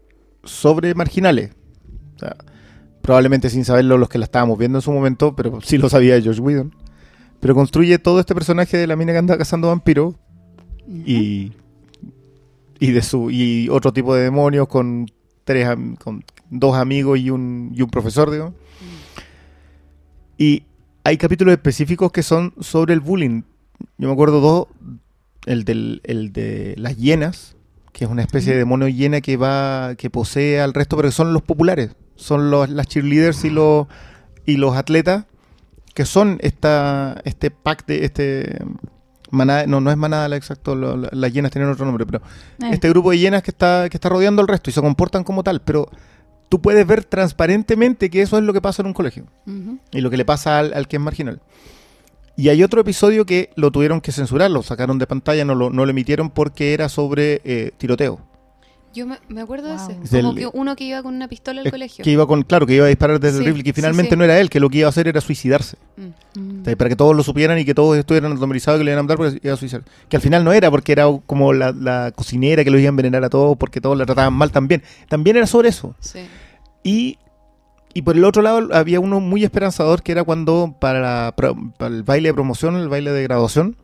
sobre 0.43 0.93
marginales. 0.93 1.51
O 2.15 2.19
sea, 2.19 2.35
probablemente 3.02 3.50
sin 3.50 3.66
saberlo 3.66 3.98
los 3.98 4.10
que 4.10 4.18
la 4.18 4.26
estábamos 4.26 4.58
viendo 4.58 4.78
en 4.78 4.82
su 4.82 4.92
momento, 4.92 5.36
pero 5.36 5.62
sí 5.62 5.78
lo 5.78 5.90
sabía 5.90 6.22
Josh 6.24 6.40
Whedon. 6.40 6.74
Pero 7.40 7.56
construye 7.56 8.00
todo 8.00 8.20
este 8.20 8.34
personaje 8.34 8.78
de 8.78 8.88
la 8.88 8.96
mina 8.96 9.14
que 9.14 9.18
anda 9.18 9.38
cazando 9.38 9.70
vampiros 9.70 10.16
y, 10.88 11.54
y 12.80 12.92
de 12.92 13.02
su 13.02 13.32
y 13.32 13.70
otro 13.70 13.94
tipo 13.94 14.14
de 14.14 14.24
demonios 14.24 14.68
con 14.68 15.10
tres 15.46 15.70
con 16.04 16.24
dos 16.50 16.76
amigos 16.76 17.20
y 17.20 17.30
un, 17.30 17.72
y 17.74 17.82
un 17.82 17.90
profesor, 17.90 18.30
digo. 18.30 18.54
Y 20.38 20.64
hay 21.04 21.18
capítulos 21.18 21.54
específicos 21.54 22.12
que 22.12 22.24
son 22.24 22.54
sobre 22.60 22.94
el 22.94 23.00
bullying. 23.00 23.44
Yo 23.98 24.08
me 24.08 24.14
acuerdo 24.14 24.42
dos, 24.42 24.68
el, 25.46 25.64
del, 25.64 26.02
el 26.04 26.32
de 26.34 26.76
las 26.78 26.98
hienas, 26.98 27.56
que 27.94 28.06
es 28.06 28.12
una 28.12 28.22
especie 28.22 28.54
de 28.54 28.60
demonio 28.60 28.88
hiena 28.88 29.22
que 29.22 29.38
va, 29.38 29.96
que 29.96 30.10
posee 30.10 30.62
al 30.62 30.74
resto, 30.74 30.96
pero 30.96 31.10
que 31.10 31.14
son 31.14 31.34
los 31.34 31.42
populares, 31.42 31.96
son 32.20 32.52
los, 32.52 32.70
las 32.70 32.88
cheerleaders 32.88 33.44
y 33.46 33.50
los 33.50 33.88
y 34.46 34.58
los 34.58 34.76
atletas, 34.76 35.26
que 35.94 36.06
son 36.06 36.38
esta, 36.41 37.22
este 37.24 37.52
pack 37.52 37.86
de 37.86 38.06
este 38.06 38.58
manada, 39.32 39.68
no, 39.68 39.80
no 39.80 39.91
es 39.91 39.98
manada 39.98 40.28
la 40.28 40.36
exacto, 40.38 40.76
lo- 40.76 40.98
las 40.98 41.32
hienas 41.34 41.52
tienen 41.52 41.70
otro 41.70 41.86
nombre, 41.86 42.06
pero 42.06 42.20
Eh, 42.64 42.70
este 42.72 42.90
grupo 42.90 43.12
de 43.12 43.20
hienas 43.20 43.44
que 43.44 43.52
está, 43.52 43.88
que 43.90 43.98
está 43.98 44.10
rodeando 44.10 44.41
al 44.41 44.48
resto 44.48 44.70
y 44.70 44.74
se 44.74 44.82
comportan 44.82 45.24
como 45.24 45.44
tal, 45.44 45.62
pero 45.62 45.88
tú 46.50 46.62
puedes 46.62 46.86
ver 46.88 47.04
transparentemente 47.04 48.10
que 48.10 48.22
eso 48.24 48.38
es 48.40 48.44
lo 48.44 48.54
que 48.54 48.62
pasa 48.62 48.82
en 48.82 48.88
un 48.88 48.94
colegio 48.94 49.26
y 49.91 50.02
lo 50.02 50.10
que 50.10 50.18
le 50.18 50.26
pasa 50.26 50.58
al, 50.60 50.74
al 50.74 50.88
que 50.88 50.96
es 50.98 51.02
marginal. 51.02 51.41
Y 52.36 52.50
hay 52.50 52.64
otro 52.64 52.82
episodio 52.82 53.26
que 53.26 53.52
lo 53.56 53.70
tuvieron 53.70 54.02
que 54.02 54.12
censurar, 54.12 54.50
lo 54.50 54.64
sacaron 54.64 54.98
de 54.98 55.06
pantalla, 55.06 55.44
no 55.46 55.54
lo, 55.56 55.70
no 55.70 55.86
lo 55.86 55.91
emitieron 55.91 56.30
porque 56.32 56.74
era 56.74 56.88
sobre 56.90 57.41
eh, 57.44 57.72
tiroteo. 57.78 58.22
Yo 59.00 59.06
me, 59.08 59.18
me 59.30 59.42
acuerdo 59.42 59.70
Wow. 59.70 59.88
de 59.88 59.94
ese. 60.04 60.16
Del- 60.16 60.26
Como 60.26 60.36
que 60.36 60.50
uno 60.52 60.76
que 60.76 60.84
iba 60.84 61.02
con 61.04 61.16
una 61.16 61.28
pistola 61.28 61.62
al 61.62 61.72
colegio. 61.72 62.04
Que 62.04 62.12
iba 62.12 62.28
con, 62.28 62.44
claro, 62.44 62.66
que 62.66 62.76
iba 62.76 62.86
a 62.86 62.90
disparar 62.90 63.20
desde 63.20 63.38
Sí, 63.40 63.44
el 63.44 63.46
rifle, 63.48 63.64
que 63.64 63.74
finalmente 63.74 64.12
sí. 64.12 64.18
no 64.18 64.24
era 64.24 64.40
él, 64.40 64.50
que 64.50 64.60
lo 64.60 64.70
que 64.70 64.80
iba 64.80 64.88
a 64.88 64.90
hacer 64.90 65.08
era 65.08 65.22
suicidarse. 65.22 65.78
Mm. 65.98 66.62
O 66.62 66.66
sea, 66.66 66.76
Para 66.76 66.90
que 66.90 66.96
todos 66.96 67.16
lo 67.16 67.24
supieran 67.24 67.58
y 67.60 67.66
que 67.66 67.74
todos 67.74 67.98
estuvieran 67.98 68.32
automatizados 68.32 68.80
que 68.80 68.84
le 68.84 68.92
iban 68.92 69.00
a 69.00 69.04
matar 69.04 69.18
porque 69.18 69.40
iba 69.44 69.54
a 69.54 69.58
suicidar. 69.58 69.84
Que 70.10 70.18
al 70.18 70.22
final 70.22 70.44
no 70.44 70.52
era 70.54 70.70
porque 70.70 70.92
era 70.92 71.06
como 71.26 71.54
la, 71.54 71.72
la 71.72 72.12
cocinera 72.16 72.64
que 72.64 72.72
los 72.72 72.80
iba 72.80 72.88
a 72.88 72.90
envenenar 72.90 73.24
a 73.24 73.30
todos 73.30 73.58
porque 73.58 73.82
todos 73.82 73.98
la 73.98 74.06
trataban 74.06 74.34
mal 74.34 74.52
también. 74.52 74.84
También 75.08 75.38
era 75.38 75.48
sobre 75.48 75.70
eso. 75.70 75.96
Sí. 76.00 76.20
Y, 76.84 77.18
y 77.94 78.02
por 78.04 78.16
el 78.16 78.24
otro 78.24 78.42
lado 78.42 78.70
había 78.74 79.00
uno 79.00 79.20
muy 79.20 79.44
esperanzador 79.44 80.04
que 80.04 80.12
era 80.12 80.24
cuando 80.24 80.76
para, 80.80 81.00
la 81.00 81.34
pro- 81.36 81.56
para 81.78 81.94
el 81.94 82.04
baile 82.04 82.30
de 82.30 82.34
promoción, 82.34 82.76
el 82.76 82.88
baile 82.90 83.12
de 83.12 83.24
graduación, 83.24 83.76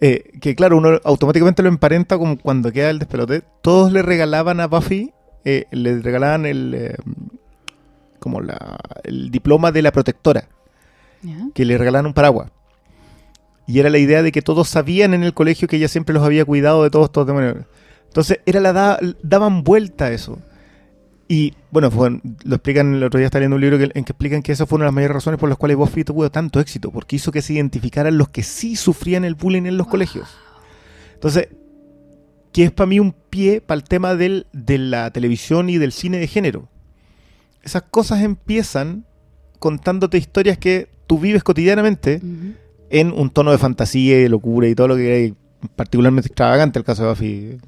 eh, 0.00 0.30
que 0.40 0.54
claro, 0.54 0.76
uno 0.76 1.00
automáticamente 1.04 1.62
lo 1.62 1.68
emparenta 1.68 2.18
como 2.18 2.38
cuando 2.38 2.70
queda 2.72 2.90
el 2.90 2.98
despelote, 2.98 3.42
todos 3.62 3.92
le 3.92 4.02
regalaban 4.02 4.60
a 4.60 4.66
Buffy, 4.66 5.12
eh, 5.44 5.64
le 5.70 6.00
regalaban 6.00 6.44
el, 6.46 6.74
eh, 6.74 6.96
como 8.18 8.40
la, 8.40 8.78
el 9.04 9.30
diploma 9.30 9.72
de 9.72 9.82
la 9.82 9.92
protectora, 9.92 10.48
que 11.54 11.64
le 11.64 11.78
regalaban 11.78 12.06
un 12.06 12.14
paraguas. 12.14 12.50
Y 13.66 13.80
era 13.80 13.90
la 13.90 13.98
idea 13.98 14.22
de 14.22 14.30
que 14.30 14.42
todos 14.42 14.68
sabían 14.68 15.12
en 15.14 15.24
el 15.24 15.34
colegio 15.34 15.66
que 15.66 15.76
ella 15.76 15.88
siempre 15.88 16.14
los 16.14 16.22
había 16.24 16.44
cuidado 16.44 16.84
de 16.84 16.90
todos 16.90 17.06
estos 17.06 17.26
demonios. 17.26 17.56
Entonces, 18.06 18.38
era 18.46 18.60
la 18.60 18.72
da- 18.72 18.98
daban 19.22 19.64
vuelta 19.64 20.06
a 20.06 20.12
eso. 20.12 20.38
Y 21.28 21.54
bueno, 21.72 21.90
fue- 21.90 22.20
lo 22.44 22.54
explican, 22.54 22.94
el 22.94 23.02
otro 23.02 23.18
día 23.18 23.26
está 23.26 23.38
leyendo 23.38 23.56
un 23.56 23.60
libro 23.62 23.78
que- 23.78 23.90
en 23.94 24.04
que 24.04 24.12
explican 24.12 24.42
que 24.42 24.52
esa 24.52 24.64
fue 24.66 24.76
una 24.76 24.84
de 24.84 24.88
las 24.88 24.94
mayores 24.94 25.14
razones 25.14 25.40
por 25.40 25.48
las 25.48 25.58
cuales 25.58 25.76
Buffy 25.76 26.04
tuvo 26.04 26.30
tanto 26.30 26.60
éxito, 26.60 26.92
porque 26.92 27.16
hizo 27.16 27.32
que 27.32 27.42
se 27.42 27.54
identificaran 27.54 28.16
los 28.16 28.28
que 28.28 28.42
sí 28.44 28.76
sufrían 28.76 29.24
el 29.24 29.34
bullying 29.34 29.64
en 29.66 29.76
los 29.76 29.88
colegios. 29.88 30.28
Entonces, 31.14 31.48
que 32.52 32.64
es 32.64 32.70
para 32.70 32.86
mí 32.86 33.00
un 33.00 33.12
pie 33.12 33.60
para 33.60 33.76
el 33.76 33.84
tema 33.84 34.14
del, 34.14 34.46
de 34.52 34.78
la 34.78 35.10
televisión 35.10 35.68
y 35.68 35.78
del 35.78 35.92
cine 35.92 36.18
de 36.18 36.26
género. 36.28 36.68
Esas 37.62 37.82
cosas 37.82 38.22
empiezan 38.22 39.04
contándote 39.58 40.18
historias 40.18 40.56
que 40.58 40.88
tú 41.08 41.18
vives 41.18 41.42
cotidianamente, 41.42 42.20
en 42.88 43.10
un 43.12 43.30
tono 43.30 43.50
de 43.50 43.58
fantasía 43.58 44.18
y 44.18 44.22
de 44.22 44.28
locura 44.28 44.68
y 44.68 44.74
todo 44.76 44.86
lo 44.88 44.96
que 44.96 45.26
era 45.26 45.34
particularmente 45.74 46.28
extravagante 46.28 46.78
el 46.78 46.84
caso 46.84 47.02
de 47.02 47.08
Buffy. 47.08 47.58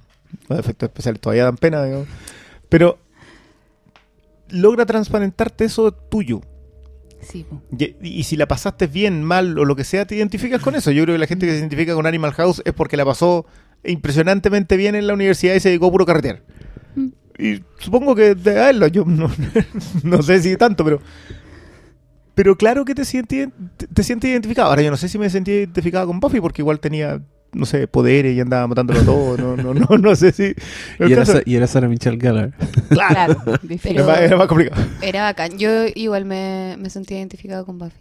Los 0.49 0.59
efectos 0.61 0.89
especiales 0.89 1.21
todavía 1.21 1.45
dan 1.45 1.57
pena, 1.57 1.83
digamos. 1.85 2.07
Pero 2.69 2.99
logra 4.51 4.87
transparentarte 4.87 5.65
eso 5.65 5.93
tuyo. 5.93 6.41
Sí. 7.21 7.47
Y, 7.77 8.21
y 8.21 8.23
si 8.25 8.37
la 8.37 8.47
pasaste 8.47 8.87
bien, 8.87 9.25
mal 9.25 9.59
o 9.59 9.65
lo 9.65 9.75
que 9.75 9.85
sea, 9.85 10.07
te 10.07 10.17
identificas 10.17 10.63
con 10.63 10.75
eso. 10.75 10.91
Yo 10.91 11.03
creo 11.05 11.15
que 11.15 11.19
la 11.19 11.27
gente 11.27 11.47
que 11.47 11.53
se 11.53 11.59
identifica 11.59 11.95
con 11.95 12.07
Animal 12.07 12.33
House 12.33 12.63
es 12.65 12.73
porque 12.73 12.97
la 12.97 13.05
pasó 13.05 13.47
impresionantemente 13.85 14.77
bien 14.77 14.95
en 14.95 15.07
la 15.07 15.15
universidad 15.15 15.55
y 15.55 15.61
se 15.61 15.69
dedicó 15.69 15.87
a 15.87 15.91
puro 15.91 16.07
carretear. 16.07 16.43
Mm. 16.95 17.09
Y 17.39 17.65
supongo 17.79 18.15
que 18.15 18.35
de 18.35 18.61
haberlo, 18.61 18.89
yo 18.89 19.05
no, 19.05 19.31
no 20.03 20.23
sé 20.23 20.41
si 20.43 20.57
tanto, 20.57 20.85
pero. 20.85 21.01
Pero 22.35 22.57
claro 22.57 22.85
que 22.85 22.95
te 22.95 23.05
sientes 23.05 23.49
te, 23.77 23.89
te 23.89 24.03
sientes 24.05 24.31
identificado. 24.31 24.69
Ahora 24.69 24.83
yo 24.83 24.93
no 24.93 24.97
sé 24.97 25.09
si 25.09 25.19
me 25.19 25.29
sentí 25.29 25.51
identificado 25.51 26.07
con 26.07 26.21
Buffy 26.21 26.41
porque 26.41 26.63
igual 26.63 26.79
tenía, 26.79 27.21
no 27.53 27.67
sé, 27.67 27.87
poderes 27.89 28.37
y 28.37 28.41
andaba 28.41 28.67
matándolo 28.67 29.03
todo. 29.03 29.37
No, 29.37 29.57
no, 29.57 29.75
no, 29.75 29.99
no 29.99 30.17
sé 30.17 30.33
si. 30.33 30.55
Y 31.01 31.13
era, 31.13 31.25
y 31.45 31.55
era 31.57 31.67
Sarah 31.67 31.89
Michelle 31.89 32.19
Gellar. 32.21 32.53
Claro, 32.91 33.37
era, 33.85 34.05
más, 34.05 34.21
era 34.21 34.37
más 34.37 34.47
complicado. 34.49 34.83
Era 35.03 35.23
bacán. 35.23 35.59
Yo 35.59 35.87
igual 35.95 36.25
me, 36.25 36.77
me 36.79 36.91
sentí 36.91 37.15
identificado 37.15 37.65
con 37.65 37.79
Buffy. 37.79 37.97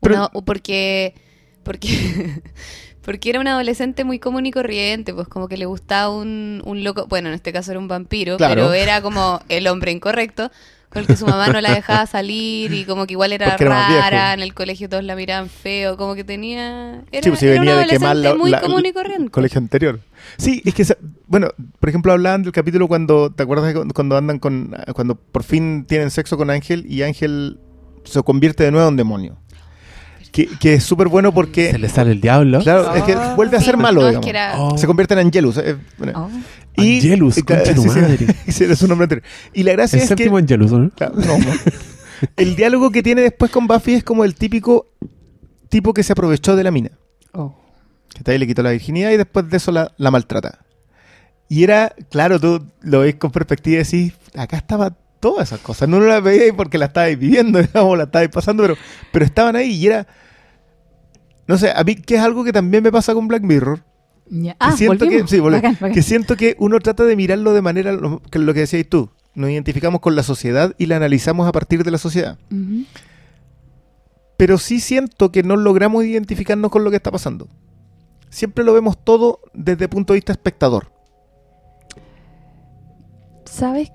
Pero- 0.00 0.14
Una- 0.16 0.28
porque, 0.44 1.14
porque, 1.62 2.42
porque 3.02 3.30
era 3.30 3.40
un 3.40 3.48
adolescente 3.48 4.04
muy 4.04 4.18
común 4.18 4.46
y 4.46 4.50
corriente, 4.50 5.12
pues 5.14 5.28
como 5.28 5.48
que 5.48 5.56
le 5.56 5.66
gustaba 5.66 6.10
un, 6.14 6.62
un 6.64 6.84
loco, 6.84 7.06
bueno, 7.08 7.28
en 7.28 7.34
este 7.34 7.52
caso 7.52 7.70
era 7.70 7.80
un 7.80 7.88
vampiro, 7.88 8.36
Claro. 8.36 8.54
pero 8.54 8.72
era 8.74 9.00
como 9.02 9.40
el 9.48 9.66
hombre 9.66 9.92
incorrecto, 9.92 10.50
con 10.94 11.02
el 11.02 11.06
que 11.06 11.16
su 11.16 11.26
mamá 11.26 11.48
no 11.48 11.60
la 11.60 11.74
dejaba 11.74 12.06
salir 12.06 12.72
y 12.72 12.84
como 12.86 13.06
que 13.06 13.12
igual 13.12 13.32
era 13.34 13.50
Porque 13.50 13.66
rara, 13.66 14.32
en 14.32 14.40
el 14.40 14.54
colegio 14.54 14.88
todos 14.88 15.04
la 15.04 15.14
miraban 15.14 15.50
feo, 15.50 15.98
como 15.98 16.14
que 16.14 16.24
tenía... 16.24 17.02
Era, 17.12 17.22
Sí, 17.22 17.28
pues 17.28 17.40
si 17.40 17.46
era 17.48 17.60
venía 17.60 17.76
de 17.76 17.86
quemar 17.86 18.16
la, 18.16 18.34
muy 18.34 18.50
la- 18.50 18.60
común 18.62 18.80
y 18.84 18.88
el 18.88 18.94
corriente. 18.94 19.30
colegio 19.30 19.58
anterior. 19.58 20.00
Sí, 20.38 20.62
es 20.64 20.72
que, 20.72 20.86
bueno, 21.26 21.48
por 21.80 21.88
ejemplo, 21.90 22.12
hablaban 22.12 22.42
del 22.44 22.52
capítulo 22.52 22.88
cuando, 22.88 23.30
¿te 23.30 23.42
acuerdas 23.42 23.74
cuando 23.94 24.16
andan 24.16 24.38
con, 24.38 24.74
cuando 24.94 25.16
por 25.16 25.42
fin 25.44 25.84
tienen 25.86 26.10
sexo 26.10 26.38
con 26.38 26.48
Ángel 26.48 26.86
y 26.88 27.02
Ángel 27.02 27.58
se 28.04 28.22
convierte 28.22 28.64
de 28.64 28.70
nuevo 28.70 28.88
en 28.88 28.96
demonio? 28.96 29.36
Que, 30.32 30.46
que 30.58 30.74
es 30.74 30.82
súper 30.84 31.06
bueno 31.06 31.32
porque, 31.32 31.70
Se 31.70 31.78
le 31.78 31.88
sale 31.88 32.10
el 32.10 32.20
diablo. 32.20 32.58
claro, 32.60 32.92
es 32.96 33.04
que 33.04 33.12
Ah. 33.12 33.34
vuelve 33.36 33.56
a 33.56 33.60
ser 33.60 33.76
Sí, 33.76 33.80
malo, 33.80 34.00
no, 34.00 34.06
es 34.08 34.10
digamos. 34.12 34.24
que 34.24 34.30
era- 34.30 34.54
Oh. 34.60 34.76
Se 34.78 34.86
convierte 34.88 35.14
en 35.14 35.20
Angelus. 35.20 35.58
eh, 35.58 35.76
bueno. 35.96 36.12
Oh. 36.26 36.30
Y, 36.76 36.96
Angelus, 36.96 37.36
ese 38.46 38.64
era 38.64 38.76
su 38.76 38.88
nombre 38.88 39.04
anterior. 39.04 39.24
Y 39.52 39.62
la 39.62 39.72
gracia 39.72 39.96
El 39.96 40.04
es 40.04 40.14
que... 40.14 40.28
Angelus, 40.28 40.72
¿no? 40.72 40.90
Claro, 40.90 41.14
no, 41.16 41.38
no. 41.38 41.44
El 42.36 42.56
diálogo 42.56 42.90
que 42.90 43.02
tiene 43.02 43.22
después 43.22 43.50
con 43.50 43.66
Buffy 43.66 43.94
es 43.94 44.04
como 44.04 44.24
el 44.24 44.34
típico 44.34 44.92
tipo 45.68 45.92
que 45.92 46.02
se 46.02 46.12
aprovechó 46.12 46.56
de 46.56 46.64
la 46.64 46.70
mina. 46.70 46.90
Oh. 47.32 47.54
Que 48.24 48.30
ahí 48.30 48.38
le 48.38 48.46
quitó 48.46 48.62
la 48.62 48.70
virginidad 48.70 49.10
y 49.10 49.16
después 49.16 49.48
de 49.48 49.56
eso 49.56 49.72
la, 49.72 49.92
la 49.98 50.10
maltrata. 50.10 50.64
Y 51.48 51.64
era, 51.64 51.94
claro, 52.10 52.40
tú 52.40 52.64
lo 52.80 53.00
ves 53.00 53.16
con 53.16 53.30
perspectiva 53.30 53.80
y 53.80 53.84
decís, 53.84 54.14
acá 54.36 54.56
estaba 54.56 54.96
todas 55.20 55.48
esas 55.48 55.60
cosas. 55.60 55.88
No 55.88 56.00
las 56.00 56.22
veíais 56.22 56.52
porque 56.54 56.78
las 56.78 56.88
estabais 56.88 57.18
viviendo, 57.18 57.58
digamos, 57.62 57.98
las 57.98 58.06
estabais 58.06 58.30
pasando, 58.30 58.62
pero, 58.62 58.76
pero 59.12 59.24
estaban 59.24 59.56
ahí 59.56 59.72
y 59.72 59.86
era... 59.86 60.06
No 61.46 61.58
sé, 61.58 61.72
a 61.74 61.84
mí 61.84 61.96
que 61.96 62.14
es 62.14 62.20
algo 62.22 62.42
que 62.42 62.52
también 62.52 62.82
me 62.82 62.90
pasa 62.90 63.12
con 63.12 63.28
Black 63.28 63.42
Mirror. 63.42 63.84
Que 64.30 64.54
Ah, 64.58 64.72
siento 64.72 65.06
que, 65.08 65.26
sí, 65.28 65.38
volve- 65.38 65.56
Bacán, 65.56 65.74
bacán. 65.74 65.92
que 65.92 66.02
siento 66.02 66.36
que 66.36 66.56
uno 66.58 66.78
trata 66.80 67.04
de 67.04 67.14
mirarlo 67.16 67.52
de 67.52 67.62
manera, 67.62 67.92
lo 67.92 68.20
que, 68.22 68.38
lo 68.38 68.54
que 68.54 68.60
decías 68.60 68.86
tú, 68.88 69.10
nos 69.34 69.50
identificamos 69.50 70.00
con 70.00 70.16
la 70.16 70.22
sociedad 70.22 70.74
y 70.78 70.86
la 70.86 70.96
analizamos 70.96 71.46
a 71.46 71.52
partir 71.52 71.84
de 71.84 71.90
la 71.90 71.98
sociedad. 71.98 72.38
Pero 74.36 74.58
sí 74.58 74.80
siento 74.80 75.30
que 75.30 75.42
no 75.42 75.56
logramos 75.56 76.04
identificarnos 76.04 76.70
con 76.70 76.84
lo 76.84 76.90
que 76.90 76.96
está 76.96 77.10
pasando. 77.10 77.48
Siempre 78.30 78.64
lo 78.64 78.72
vemos 78.72 78.96
todo 79.02 79.40
desde 79.52 79.84
el 79.84 79.90
punto 79.90 80.12
de 80.12 80.16
vista 80.18 80.32
espectador. 80.32 80.90
¿Sabes 83.44 83.90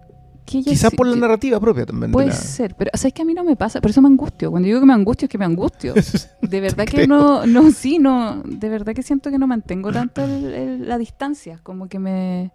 qué? 0.50 0.62
Quizás 0.64 0.94
por 0.94 1.06
la 1.08 1.16
narrativa 1.16 1.60
propia 1.60 1.86
también. 1.86 2.12
de 2.12 2.14
Puede 2.14 2.28
la- 2.28 2.34
ser, 2.34 2.76
pero 2.76 2.92
¿sabes 2.96 3.14
que 3.14 3.22
a 3.22 3.26
mí 3.26 3.34
no 3.34 3.44
me 3.44 3.56
pasa? 3.56 3.80
Por 3.82 3.92
eso 3.92 4.02
me 4.02 4.08
angustio. 4.08 4.50
Cuando 4.52 4.66
digo 4.68 4.80
que 4.80 4.86
me 4.86 4.94
angustio 4.94 5.26
es 5.28 5.30
que 5.30 5.38
me 5.38 5.46
angustio. 5.46 5.94
De 6.42 6.62
verdad 6.62 6.86
que 6.86 7.08
no, 7.08 7.46
no, 7.46 7.72
sí, 7.72 8.00
no, 8.00 8.42
de 8.46 8.70
verdad 8.70 8.94
que 8.94 9.04
siento 9.04 9.30
que 9.32 9.38
no 9.38 9.48
mantengo 9.48 9.92
tanto 9.92 10.24
el- 10.24 10.54
el- 10.54 10.88
la 10.88 10.98
distancia, 10.98 11.60
como 11.64 11.88
que 11.88 12.00
me, 12.00 12.52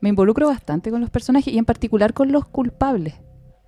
me 0.00 0.08
involucro 0.10 0.46
bastante 0.48 0.90
con 0.90 1.00
los 1.00 1.10
personajes 1.10 1.52
y 1.52 1.58
en 1.58 1.64
particular 1.64 2.12
con 2.14 2.30
los 2.32 2.46
culpables. 2.46 3.14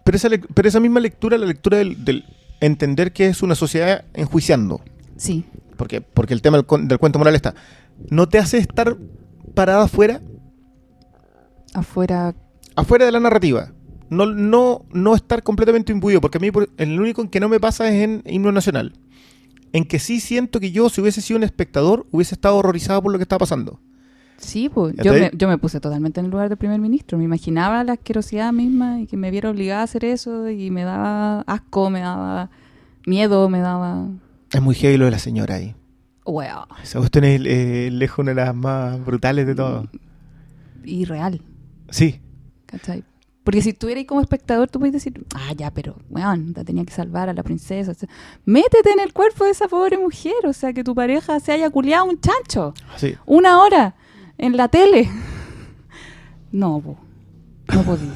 Pero, 0.04 0.16
esa, 0.16 0.28
pero 0.54 0.68
esa 0.68 0.80
misma 0.80 1.00
lectura, 1.00 1.38
la 1.38 1.46
lectura 1.46 1.78
del, 1.78 2.04
del 2.04 2.24
entender 2.60 3.12
que 3.12 3.26
es 3.26 3.42
una 3.42 3.54
sociedad 3.54 4.04
enjuiciando, 4.14 4.80
Sí, 5.16 5.44
porque, 5.76 6.00
porque 6.00 6.34
el 6.34 6.42
tema 6.42 6.56
del 6.58 6.98
cuento 6.98 7.18
moral 7.18 7.34
está, 7.34 7.54
¿no 8.10 8.28
te 8.28 8.38
hace 8.38 8.58
estar 8.58 8.96
parada 9.54 9.84
afuera? 9.84 10.20
afuera, 11.74 12.34
afuera 12.80 13.06
de 13.06 13.12
la 13.12 13.20
narrativa. 13.20 13.72
No, 14.08 14.26
no, 14.26 14.84
no 14.92 15.14
estar 15.14 15.42
completamente 15.42 15.92
imbuido, 15.92 16.20
porque 16.20 16.38
a 16.38 16.40
mí 16.40 16.50
el 16.78 17.00
único 17.00 17.22
en 17.22 17.28
que 17.28 17.38
no 17.40 17.48
me 17.48 17.60
pasa 17.60 17.88
es 17.88 18.02
en 18.02 18.22
himno 18.26 18.50
nacional. 18.50 18.92
En 19.72 19.84
que 19.84 20.00
sí 20.00 20.18
siento 20.18 20.58
que 20.58 20.72
yo, 20.72 20.88
si 20.88 21.00
hubiese 21.00 21.20
sido 21.20 21.38
un 21.38 21.44
espectador, 21.44 22.06
hubiese 22.10 22.34
estado 22.34 22.56
horrorizado 22.56 23.00
por 23.02 23.12
lo 23.12 23.18
que 23.18 23.22
estaba 23.22 23.38
pasando. 23.38 23.78
sí, 24.36 24.68
pues 24.68 24.96
¿Ya 24.96 25.04
yo 25.04 25.12
me, 25.12 25.30
yo 25.32 25.46
me 25.46 25.58
puse 25.58 25.78
totalmente 25.78 26.18
en 26.18 26.26
el 26.26 26.32
lugar 26.32 26.48
del 26.48 26.58
primer 26.58 26.80
ministro. 26.80 27.18
Me 27.18 27.24
imaginaba 27.24 27.84
la 27.84 27.92
asquerosidad 27.92 28.52
misma 28.52 29.00
y 29.00 29.06
que 29.06 29.16
me 29.16 29.30
viera 29.30 29.48
obligada 29.50 29.82
a 29.82 29.84
hacer 29.84 30.04
eso 30.04 30.48
y 30.50 30.70
me 30.72 30.82
daba 30.82 31.42
asco, 31.42 31.88
me 31.90 32.00
daba 32.00 32.50
miedo, 33.06 33.48
me 33.48 33.60
daba... 33.60 34.08
Es 34.52 34.60
muy 34.60 34.74
heavy 34.74 34.96
lo 34.96 35.04
de 35.04 35.12
la 35.12 35.18
señora 35.20 35.54
ahí. 35.54 35.76
Wow, 36.24 36.66
Esa 36.82 36.98
cuestión 36.98 37.24
es 37.24 37.40
eh, 37.44 37.90
lejos 37.92 38.18
una 38.18 38.30
de 38.32 38.44
las 38.44 38.54
más 38.56 39.04
brutales 39.04 39.46
de 39.46 39.54
todo. 39.54 39.86
irreal. 40.84 41.42
Sí. 41.90 42.20
¿Cachai? 42.70 43.02
Porque 43.42 43.62
si 43.62 43.72
tú 43.72 43.88
eres 43.88 44.04
como 44.06 44.20
espectador, 44.20 44.68
tú 44.68 44.78
puedes 44.78 44.92
decir, 44.92 45.24
ah, 45.34 45.52
ya, 45.56 45.70
pero, 45.70 45.96
weón, 46.10 46.52
la 46.54 46.62
tenía 46.62 46.84
que 46.84 46.92
salvar 46.92 47.28
a 47.28 47.32
la 47.32 47.42
princesa. 47.42 47.90
O 47.90 47.94
sea, 47.94 48.08
métete 48.44 48.92
en 48.92 49.00
el 49.00 49.12
cuerpo 49.14 49.44
de 49.44 49.50
esa 49.50 49.66
pobre 49.66 49.96
mujer. 49.98 50.34
O 50.44 50.52
sea, 50.52 50.72
que 50.74 50.84
tu 50.84 50.94
pareja 50.94 51.40
se 51.40 51.52
haya 51.52 51.70
culiado 51.70 52.04
un 52.04 52.20
chancho. 52.20 52.74
sí. 52.96 53.14
Una 53.26 53.60
hora 53.62 53.94
en 54.38 54.56
la 54.56 54.68
tele. 54.68 55.08
No, 56.52 56.80
po. 56.80 56.98
No 57.74 57.82
podí. 57.82 58.08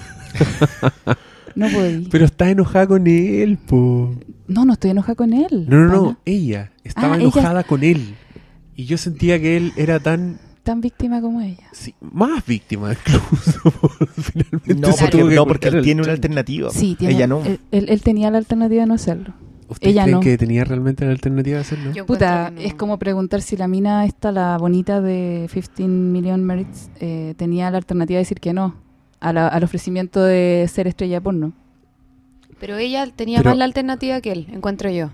No 1.55 1.69
podí. 1.69 2.09
Pero 2.11 2.25
está 2.25 2.51
enojada 2.51 2.87
con 2.87 3.07
él, 3.07 3.57
po. 3.59 4.15
No, 4.49 4.65
no 4.65 4.73
estoy 4.75 4.91
enojada 4.91 5.15
con 5.15 5.33
él. 5.33 5.67
No, 5.69 5.77
no, 5.87 5.93
no. 5.93 6.17
Ella 6.25 6.73
estaba 6.83 7.15
Ah, 7.15 7.17
ella- 7.17 7.23
enojada 7.23 7.63
con 7.65 7.83
él. 7.85 8.15
Y 8.77 8.85
yo 8.87 8.99
sentía 8.99 9.41
que 9.41 9.57
él 9.57 9.73
era 9.77 10.01
tan. 10.01 10.39
Tan 10.65 10.81
víctima 10.81 11.21
como 11.21 11.41
ella. 11.43 11.69
sí, 11.73 11.95
más 12.01 12.45
víctima 12.47 12.93
incluso. 12.93 13.71
Finalmente 14.17 14.75
No, 14.75 14.89
porque, 14.89 15.09
tuvo 15.09 15.29
que 15.29 15.35
no, 15.35 15.47
porque 15.47 15.67
cortar 15.67 15.79
él 15.79 15.85
tiene 15.85 16.03
una 16.03 16.13
alternativa. 16.13 16.71
Sí, 16.71 16.97
tiene, 16.99 17.15
Ella 17.15 17.27
no. 17.27 17.43
Él, 17.45 17.61
él- 17.71 17.87
él 17.91 18.01
tenía 18.03 18.31
la 18.31 18.39
alternativa 18.39 18.81
de 18.83 18.87
no 18.89 18.95
hacerlo. 18.95 19.35
¿Ustedes 19.69 19.93
ella 19.93 20.03
creen 20.05 20.15
no. 20.17 20.21
que 20.21 20.37
tenía 20.39 20.65
realmente 20.65 21.05
la 21.05 21.11
alternativa 21.13 21.57
de 21.57 21.61
hacerlo? 21.63 21.93
Yo 21.93 22.05
Puta, 22.07 22.51
no. 22.51 22.61
es 22.61 22.75
como 22.75 22.99
preguntar 22.99 23.41
si 23.43 23.57
la 23.57 23.69
mina 23.69 24.05
esta, 24.07 24.33
la 24.33 24.57
bonita 24.59 25.01
de 25.01 25.49
15 25.53 25.83
Million 25.89 26.43
Merits, 26.45 26.91
eh, 27.01 27.35
tenía 27.37 27.71
la 27.71 27.79
alternativa 27.79 28.17
de 28.17 28.23
decir 28.23 28.41
que 28.41 28.53
no 28.53 28.75
a 29.21 29.33
la- 29.33 29.49
al 29.49 29.65
ofrecimiento 29.65 30.23
de 30.23 30.67
ser 30.73 30.87
estrella 30.87 31.17
de 31.17 31.21
porno. 31.21 31.53
Pero 32.61 32.77
ella 32.79 33.07
tenía 33.15 33.39
Pero- 33.39 33.51
más 33.51 33.59
la 33.59 33.65
alternativa 33.67 34.21
que 34.21 34.33
él, 34.33 34.47
encuentro 34.53 34.91
yo. 34.91 35.09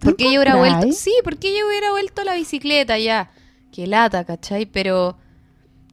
¿Tú 0.00 0.06
Porque 0.10 0.24
ella 0.28 0.38
hubiera 0.40 0.56
vuelto. 0.56 0.92
Sí, 0.92 1.12
porque 1.24 1.48
ella 1.48 1.60
hubiera 1.68 1.90
vuelto 1.90 2.22
a 2.22 2.24
la 2.24 2.34
bicicleta 2.34 2.98
ya. 2.98 3.30
Que 3.76 3.86
lata, 3.86 4.24
¿cachai? 4.24 4.64
Pero. 4.64 5.18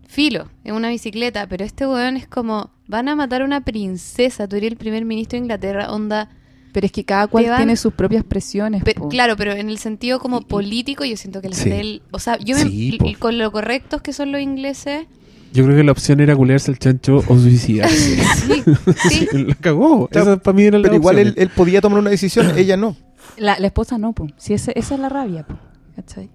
Filo, 0.07 0.47
es 0.63 0.71
una 0.71 0.89
bicicleta. 0.89 1.47
Pero 1.47 1.65
este 1.65 1.85
weón 1.85 2.15
es 2.15 2.27
como. 2.27 2.71
Van 2.87 3.09
a 3.09 3.15
matar 3.15 3.41
a 3.41 3.45
una 3.45 3.59
princesa. 3.61 4.47
Tú 4.47 4.55
eres 4.55 4.71
el 4.71 4.77
primer 4.77 5.03
ministro 5.03 5.37
de 5.37 5.43
Inglaterra. 5.43 5.91
Onda. 5.91 6.29
Pero 6.71 6.85
es 6.85 6.91
que 6.93 7.03
cada 7.03 7.27
cual 7.27 7.45
van- 7.49 7.57
tiene 7.57 7.75
sus 7.75 7.93
propias 7.93 8.23
presiones. 8.23 8.83
Pe- 8.83 8.95
po. 8.95 9.09
claro, 9.09 9.35
pero 9.37 9.51
en 9.51 9.69
el 9.69 9.77
sentido 9.77 10.19
como 10.19 10.37
Y- 10.37 10.41
y- 10.41 10.45
político, 10.45 11.03
yo 11.05 11.17
siento 11.17 11.41
que 11.41 11.49
las 11.49 11.57
Sí. 11.59 11.69
de 11.69 11.79
él. 11.81 12.01
O 12.11 12.19
sea, 12.19 12.37
yo 12.39 12.55
me- 12.55 12.63
Sí, 12.63 12.97
y 13.03 13.13
con 13.15 13.37
lo 13.37 13.51
correctos 13.51 14.01
que 14.01 14.13
son 14.13 14.31
los 14.31 14.39
ingleses. 14.41 15.05
Yo 15.53 15.63
creo 15.65 15.75
que 15.77 15.83
la 15.83 15.91
opción 15.91 16.19
era 16.19 16.35
culearse 16.35 16.71
el 16.71 16.79
chancho 16.79 17.17
o 17.27 17.37
suicidarse. 17.37 18.17
Sí, 19.09 19.27
sí. 19.29 19.43
la 19.47 19.55
cagó. 19.55 20.07
Claro, 20.07 20.31
Esa 20.33 20.41
para 20.41 20.55
mí 20.55 20.63
era 20.63 20.77
la 20.79 20.83
Pero 20.83 20.95
igual 20.95 21.19
él, 21.19 21.33
él 21.37 21.49
podía 21.49 21.79
tomar 21.81 21.99
una 21.99 22.09
decisión, 22.09 22.47
ella 22.57 22.75
no. 22.77 22.95
La, 23.37 23.59
la 23.59 23.67
esposa 23.67 23.97
no, 23.99 24.13
po. 24.13 24.27
Si 24.37 24.53
ese- 24.53 24.73
esa 24.75 24.95
es 24.95 24.99
la 24.99 25.09
rabia, 25.09 25.45
po. 25.45 25.55
¿Cachai? 25.95 26.29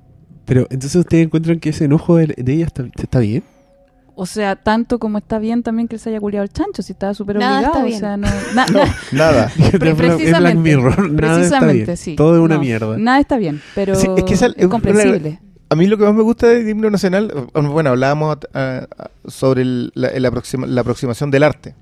Pero 0.48 0.62
entonces 0.70 0.96
ustedes 0.96 1.26
encuentran 1.26 1.60
que 1.60 1.68
ese 1.68 1.84
enojo 1.84 2.16
de, 2.16 2.26
de 2.36 2.52
ella 2.54 2.66
está, 2.66 2.84
está 2.96 3.18
bien. 3.20 3.44
O 4.16 4.26
sea, 4.26 4.56
tanto 4.56 4.98
como 4.98 5.18
está 5.18 5.38
bien 5.38 5.62
también 5.62 5.86
que 5.86 5.94
él 5.94 6.00
se 6.00 6.10
haya 6.10 6.18
culiado 6.18 6.42
el 6.42 6.50
chancho, 6.50 6.82
si 6.82 6.90
estaba 6.92 7.14
súper 7.14 7.36
Nada 7.36 7.58
obligado. 7.70 7.74
está 7.74 7.84
o 7.84 7.86
bien. 7.86 8.00
sea, 8.00 8.16
no, 8.16 8.26
na- 8.54 8.66
No, 8.66 8.84
na- 8.84 8.94
nada. 9.12 9.52
Es 9.58 9.78
Black 9.78 9.96
precisamente, 9.96 10.58
Mirror. 10.60 10.98
Nada 11.12 11.40
está 11.42 11.60
precisamente, 11.60 11.84
bien. 11.84 11.96
sí. 11.96 12.16
Todo 12.16 12.34
es 12.36 12.40
una 12.42 12.56
No, 12.56 12.60
mierda. 12.60 12.98
Nada 12.98 13.20
está 13.20 13.36
bien, 13.36 13.60
pero 13.76 13.94
Sí, 13.94 14.08
es 14.16 14.24
que 14.24 14.34
esa- 14.34 14.52
es 14.56 14.66
comprensible. 14.66 15.40
A 15.70 15.76
mí 15.76 15.86
lo 15.86 15.98
que 15.98 16.04
más 16.04 16.14
me 16.14 16.22
gusta 16.22 16.48
del 16.48 16.66
himno 16.68 16.90
nacional, 16.90 17.30
bueno, 17.54 17.90
hablábamos 17.90 18.38
ah, 18.54 18.86
sobre 19.26 19.62
el- 19.62 19.92
la, 19.94 20.08
el 20.08 20.24
aproxima- 20.24 20.66
la 20.66 20.80
aproximación 20.80 21.30
del 21.30 21.42
arte. 21.44 21.74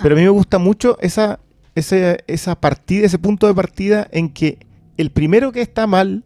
Pero 0.00 0.14
a 0.14 0.16
mí 0.18 0.22
me 0.22 0.30
gusta 0.30 0.58
mucho 0.58 0.96
esa, 1.00 1.40
ese- 1.74 2.22
esa 2.28 2.54
partida, 2.60 3.04
ese 3.04 3.18
punto 3.18 3.46
de 3.48 3.54
partida 3.54 4.06
en 4.12 4.30
que 4.32 4.58
el 4.96 5.10
primero 5.10 5.50
que 5.52 5.60
está 5.60 5.86
mal 5.88 6.22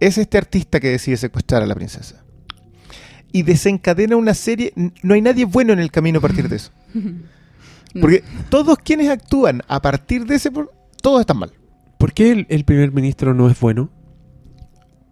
es 0.00 0.18
este 0.18 0.38
artista 0.38 0.80
que 0.80 0.90
decide 0.90 1.16
secuestrar 1.16 1.62
a 1.62 1.66
la 1.66 1.74
princesa. 1.74 2.24
Y 3.32 3.42
desencadena 3.42 4.16
una 4.16 4.34
serie. 4.34 4.72
No 5.02 5.14
hay 5.14 5.20
nadie 5.20 5.44
bueno 5.44 5.72
en 5.72 5.78
el 5.78 5.90
camino 5.90 6.18
a 6.18 6.22
partir 6.22 6.48
de 6.48 6.56
eso. 6.56 6.70
Porque 8.00 8.22
todos 8.50 8.78
quienes 8.78 9.08
actúan 9.08 9.62
a 9.68 9.80
partir 9.80 10.26
de 10.26 10.36
ese. 10.36 10.50
Todos 11.02 11.20
están 11.20 11.38
mal. 11.38 11.52
¿Por 11.98 12.12
qué 12.12 12.30
el, 12.30 12.46
el 12.50 12.64
primer 12.64 12.92
ministro 12.92 13.34
no 13.34 13.48
es 13.48 13.58
bueno? 13.58 13.90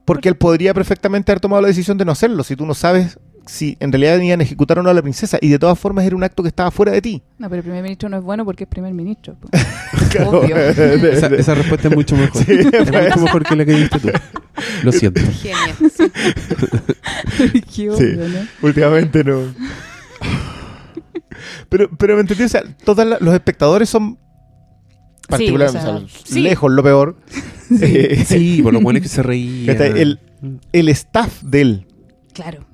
Porque 0.04 0.28
él 0.28 0.36
podría 0.36 0.74
perfectamente 0.74 1.32
haber 1.32 1.40
tomado 1.40 1.62
la 1.62 1.68
decisión 1.68 1.96
de 1.96 2.04
no 2.04 2.12
hacerlo 2.12 2.44
si 2.44 2.56
tú 2.56 2.66
no 2.66 2.74
sabes 2.74 3.18
si 3.46 3.76
en 3.80 3.92
realidad 3.92 4.18
iban 4.20 4.40
a 4.40 4.42
ejecutar 4.44 4.78
o 4.78 4.82
no 4.82 4.90
a 4.90 4.94
la 4.94 5.02
princesa. 5.02 5.38
Y 5.40 5.48
de 5.48 5.58
todas 5.58 5.78
formas 5.78 6.04
era 6.04 6.16
un 6.16 6.24
acto 6.24 6.42
que 6.42 6.48
estaba 6.48 6.70
fuera 6.70 6.92
de 6.92 7.02
ti. 7.02 7.22
No, 7.38 7.48
pero 7.48 7.58
el 7.58 7.62
primer 7.64 7.82
ministro 7.82 8.08
no 8.08 8.18
es 8.18 8.22
bueno 8.22 8.44
porque 8.44 8.64
es 8.64 8.70
primer 8.70 8.92
ministro. 8.94 9.34
po. 9.34 9.48
Claro. 10.10 10.40
Obvio. 10.40 10.56
Esa, 11.10 11.26
esa 11.26 11.54
respuesta 11.56 11.88
es 11.88 11.94
mucho 11.94 12.16
mejor. 12.16 12.44
Sí, 12.44 12.52
es 12.52 12.70
pues. 12.70 13.08
mucho 13.08 13.20
mejor 13.20 13.42
que 13.44 13.56
la 13.56 13.64
que 13.64 13.72
diste 13.72 13.98
tú. 13.98 14.10
Lo 14.84 14.92
siento. 14.92 15.20
Genio. 15.20 15.90
sí. 15.92 17.60
Qué 17.74 17.90
obvio, 17.90 18.28
¿no? 18.28 18.38
Últimamente 18.62 19.24
no. 19.24 19.40
pero, 21.68 21.90
pero 21.96 22.14
me 22.14 22.20
entendí, 22.20 22.44
o 22.44 22.48
sea, 22.48 22.62
todos 22.84 23.04
los 23.20 23.34
espectadores 23.34 23.88
son 23.88 24.18
particularmente, 25.28 25.78
o 25.78 25.98
sea, 25.98 26.04
o 26.04 26.08
sea, 26.08 26.20
sí. 26.24 26.40
lejos 26.40 26.70
lo 26.70 26.82
peor. 26.84 27.16
Sí, 28.26 28.60
por 28.62 28.72
lo 28.72 28.80
bueno 28.80 28.98
es 28.98 29.02
que 29.02 29.08
se 29.08 29.22
reía. 29.22 29.72
el, 29.72 30.20
el 30.72 30.88
staff 30.90 31.42
de 31.42 31.60
él, 31.60 31.86
Claro. 32.32 32.73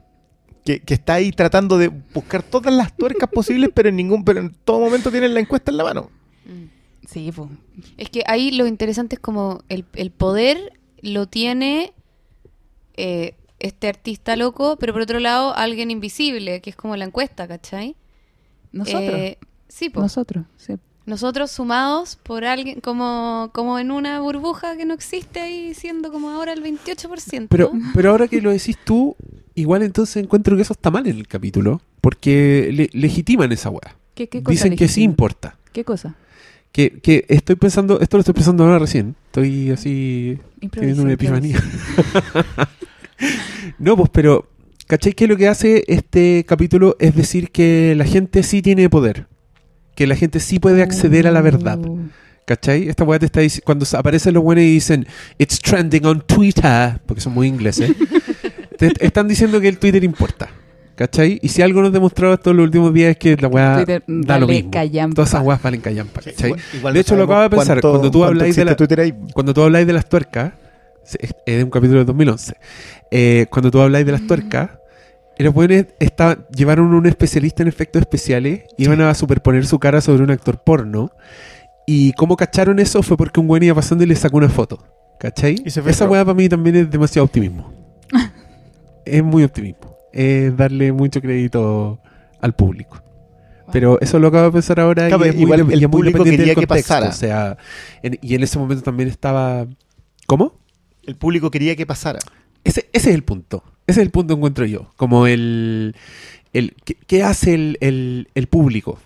Que, 0.65 0.81
que 0.81 0.95
está 0.95 1.15
ahí 1.15 1.33
tratando 1.33 1.79
de 1.79 1.89
buscar 1.89 2.43
todas 2.43 2.73
las 2.73 2.97
tuercas 2.97 3.29
posibles, 3.31 3.71
pero 3.75 3.89
en 3.89 3.97
ningún, 3.97 4.25
pero 4.25 4.41
en 4.41 4.55
todo 4.65 4.81
momento 4.81 5.11
tienen 5.11 5.35
la 5.35 5.41
encuesta 5.41 5.71
en 5.71 5.77
la 5.77 5.85
mano. 5.85 6.11
Mm. 6.45 6.81
Sí, 7.07 7.33
pues. 7.35 7.49
Es 7.97 8.09
que 8.09 8.23
ahí 8.27 8.53
lo 8.53 8.67
interesante 8.67 9.17
es 9.17 9.21
como 9.21 9.63
el, 9.69 9.85
el 9.95 10.11
poder 10.11 10.79
lo 11.03 11.27
tiene 11.27 11.93
eh, 12.97 13.35
este 13.59 13.89
artista 13.89 14.37
loco, 14.37 14.77
pero 14.77 14.93
por 14.93 15.03
otro 15.03 15.19
lado 15.19 15.55
alguien 15.55 15.91
invisible, 15.91 16.61
que 16.61 16.71
es 16.71 16.77
como 16.77 16.97
la 16.97 17.05
encuesta, 17.05 17.49
¿cachai? 17.49 17.97
Nosotros. 18.73 19.03
Eh, 19.03 19.39
sí, 19.69 19.91
pues. 19.91 20.03
Nosotros, 20.03 20.45
sí. 20.57 20.75
Nosotros 21.07 21.51
sumados 21.51 22.17
por 22.23 22.45
alguien, 22.45 22.81
como, 22.81 23.51
como 23.53 23.79
en 23.79 23.91
una 23.91 24.21
burbuja 24.21 24.77
que 24.77 24.85
no 24.85 24.95
existe 24.95 25.41
ahí, 25.41 25.75
siendo 25.75 26.13
como 26.13 26.31
ahora 26.31 26.53
el 26.53 26.63
28%. 26.63 27.49
Pero, 27.51 27.73
pero 27.95 28.11
ahora 28.11 28.29
que 28.29 28.41
lo 28.41 28.51
decís 28.51 28.79
tú, 28.85 29.17
igual 29.61 29.83
entonces 29.83 30.23
encuentro 30.23 30.57
que 30.57 30.63
eso 30.63 30.73
está 30.73 30.91
mal 30.91 31.07
en 31.07 31.17
el 31.17 31.29
capítulo. 31.29 31.81
Porque 32.01 32.71
le- 32.73 32.91
legitiman 32.99 33.53
esa 33.53 33.71
weá. 33.71 33.97
¿Qué, 34.15 34.29
qué 34.29 34.43
cosa 34.43 34.53
Dicen 34.53 34.77
que 34.77 34.89
sí 34.89 35.03
importa. 35.03 35.57
¿Qué 35.73 35.85
cosa? 35.85 36.15
Que, 36.73 37.01
que 37.01 37.25
estoy 37.29 37.57
pensando, 37.57 38.01
esto 38.01 38.17
lo 38.17 38.21
estoy 38.21 38.35
pensando 38.35 38.65
ahora 38.65 38.79
recién. 38.79 39.17
Estoy 39.27 39.71
así 39.71 40.39
teniendo 40.71 41.03
una 41.03 41.13
epifanía. 41.13 41.63
no, 43.79 43.97
pues, 43.97 44.11
pero, 44.13 44.49
¿cachai 44.87 45.13
que 45.13 45.27
lo 45.27 45.37
que 45.37 45.49
hace 45.49 45.85
este 45.89 46.45
capítulo 46.47 46.97
es 46.99 47.15
decir 47.15 47.51
que 47.51 47.95
la 47.97 48.05
gente 48.05 48.43
sí 48.43 48.63
tiene 48.63 48.89
poder? 48.89 49.27
Que 49.95 50.07
la 50.07 50.17
gente 50.17 50.41
sí 50.41 50.59
puede 50.59 50.83
acceder 50.83 51.27
a 51.27 51.31
la 51.33 51.43
verdad. 51.43 51.79
Oh. 51.87 51.99
¿Cachai? 52.47 52.89
Esta 52.89 53.05
weá 53.05 53.19
te 53.19 53.27
está 53.27 53.43
dic- 53.43 53.63
cuando 53.65 53.87
aparecen 53.97 54.35
los 54.35 54.43
buenos 54.43 54.65
y 54.65 54.73
dicen 54.73 55.07
It's 55.39 55.61
trending 55.61 56.05
on 56.07 56.23
Twitter, 56.27 57.01
porque 57.07 57.21
son 57.21 57.35
muy 57.35 57.47
ingleses, 57.47 57.93
te 58.89 59.07
están 59.07 59.29
diciendo 59.29 59.61
que 59.61 59.69
el 59.69 59.79
Twitter 59.79 60.03
importa. 60.05 60.49
¿Cachai? 60.97 61.39
Y 61.41 61.49
si 61.49 61.63
algo 61.63 61.81
nos 61.81 61.89
ha 61.89 61.93
demostrado 61.93 62.35
estos 62.35 62.55
los 62.55 62.63
últimos 62.65 62.93
días 62.93 63.13
es 63.13 63.17
que 63.17 63.35
la 63.37 63.49
weá 63.49 63.77
Twitter 63.77 64.03
da 64.07 64.39
lo 64.39 64.47
mismo. 64.47 64.71
callampa. 64.71 65.15
Todas 65.15 65.31
esas 65.31 65.43
weas 65.43 65.63
valen 65.63 65.81
callampa. 65.81 66.21
Sí, 66.21 66.31
¿cachai? 66.31 66.51
igual- 66.51 66.63
igual 66.75 66.95
De 66.95 67.01
hecho, 67.01 67.17
lo 67.17 67.25
acabo 67.25 67.41
de 67.43 67.51
pensar, 67.51 67.67
cuánto- 67.81 67.91
cuando 67.91 68.11
tú 68.11 68.25
habláis 68.25 68.55
de 68.57 68.65
la- 68.67 68.77
Twitter 68.77 69.01
ahí. 69.01 69.15
Cuando 69.33 69.55
tú 69.55 69.63
habláis 69.63 69.87
de 69.87 69.93
las 69.95 70.07
tuercas, 70.07 70.53
es 71.19 71.33
de 71.47 71.65
un 71.65 71.71
capítulo 71.71 72.01
de 72.01 72.05
2011, 72.05 72.55
eh, 73.11 73.47
cuando 73.51 73.71
tú 73.71 73.81
habláis 73.81 74.05
de 74.05 74.13
las 74.13 74.27
tuercas, 74.27 74.71
los 75.39 75.55
buenos 75.55 75.87
estaban- 76.01 76.45
llevaron 76.55 76.93
un 76.93 77.07
especialista 77.07 77.63
en 77.63 77.69
efectos 77.69 78.01
especiales, 78.01 78.65
iban 78.77 79.01
a 79.01 79.15
superponer 79.15 79.65
su 79.67 79.79
cara 79.79 80.03
sobre 80.03 80.23
un 80.23 80.31
actor 80.31 80.63
porno, 80.63 81.13
y 81.87 82.13
cómo 82.13 82.37
cacharon 82.37 82.79
eso 82.79 83.03
fue 83.03 83.17
porque 83.17 83.41
un 83.41 83.49
buen 83.49 83.63
iba 83.63 83.75
pasando 83.75 84.05
y 84.05 84.07
le 84.07 84.17
sacó 84.17 84.37
una 84.37 84.51
foto. 84.51 84.85
¿Cachai? 85.19 85.57
Y 85.65 85.71
se 85.71 85.81
Esa 85.89 86.07
weá 86.07 86.25
para 86.27 86.35
mí 86.35 86.47
también 86.49 86.77
es 86.77 86.91
demasiado 86.91 87.25
optimismo. 87.25 87.73
Es 89.17 89.23
muy 89.25 89.45
optimismo. 89.45 89.97
Es 90.13 90.57
darle 90.57 90.93
mucho 90.93 91.21
crédito 91.21 92.01
al 92.41 92.55
público. 92.55 93.03
Pero 93.73 94.01
eso 94.01 94.19
lo 94.19 94.29
acabo 94.29 94.47
de 94.47 94.53
pensar 94.53 94.81
ahora 94.81 95.07
Claro, 95.09 95.25
y 95.27 95.29
es 95.29 95.35
muy, 95.37 95.43
igual 95.45 95.61
el 95.61 95.71
y 95.71 95.75
es 95.75 95.81
muy 95.83 95.89
público 95.89 96.25
del 96.25 96.37
quería 96.37 96.55
que 96.57 96.67
pasara. 96.67 97.09
O 97.09 97.13
sea, 97.13 97.57
en- 98.03 98.19
y 98.21 98.35
en 98.35 98.43
ese 98.43 98.59
momento 98.59 98.83
también 98.83 99.09
estaba... 99.09 99.67
¿Cómo? 100.27 100.59
El 101.05 101.15
público 101.17 101.51
quería 101.53 101.77
que 101.77 101.87
pasara. 101.87 102.19
Ese, 102.65 102.89
ese 102.93 103.11
es 103.11 103.15
el 103.15 103.23
punto. 103.23 103.63
Ese 103.87 104.01
es 104.01 104.05
el 104.07 104.11
punto 104.11 104.35
encuentro 104.35 104.65
yo. 104.67 104.91
Como 104.97 105.27
el... 105.29 105.95
el 106.53 106.75
¿qué, 106.85 106.97
qué 107.07 107.23
hace 107.23 107.55
el, 107.55 107.79
el- 107.81 108.29
el 108.35 108.47
público? 108.49 108.99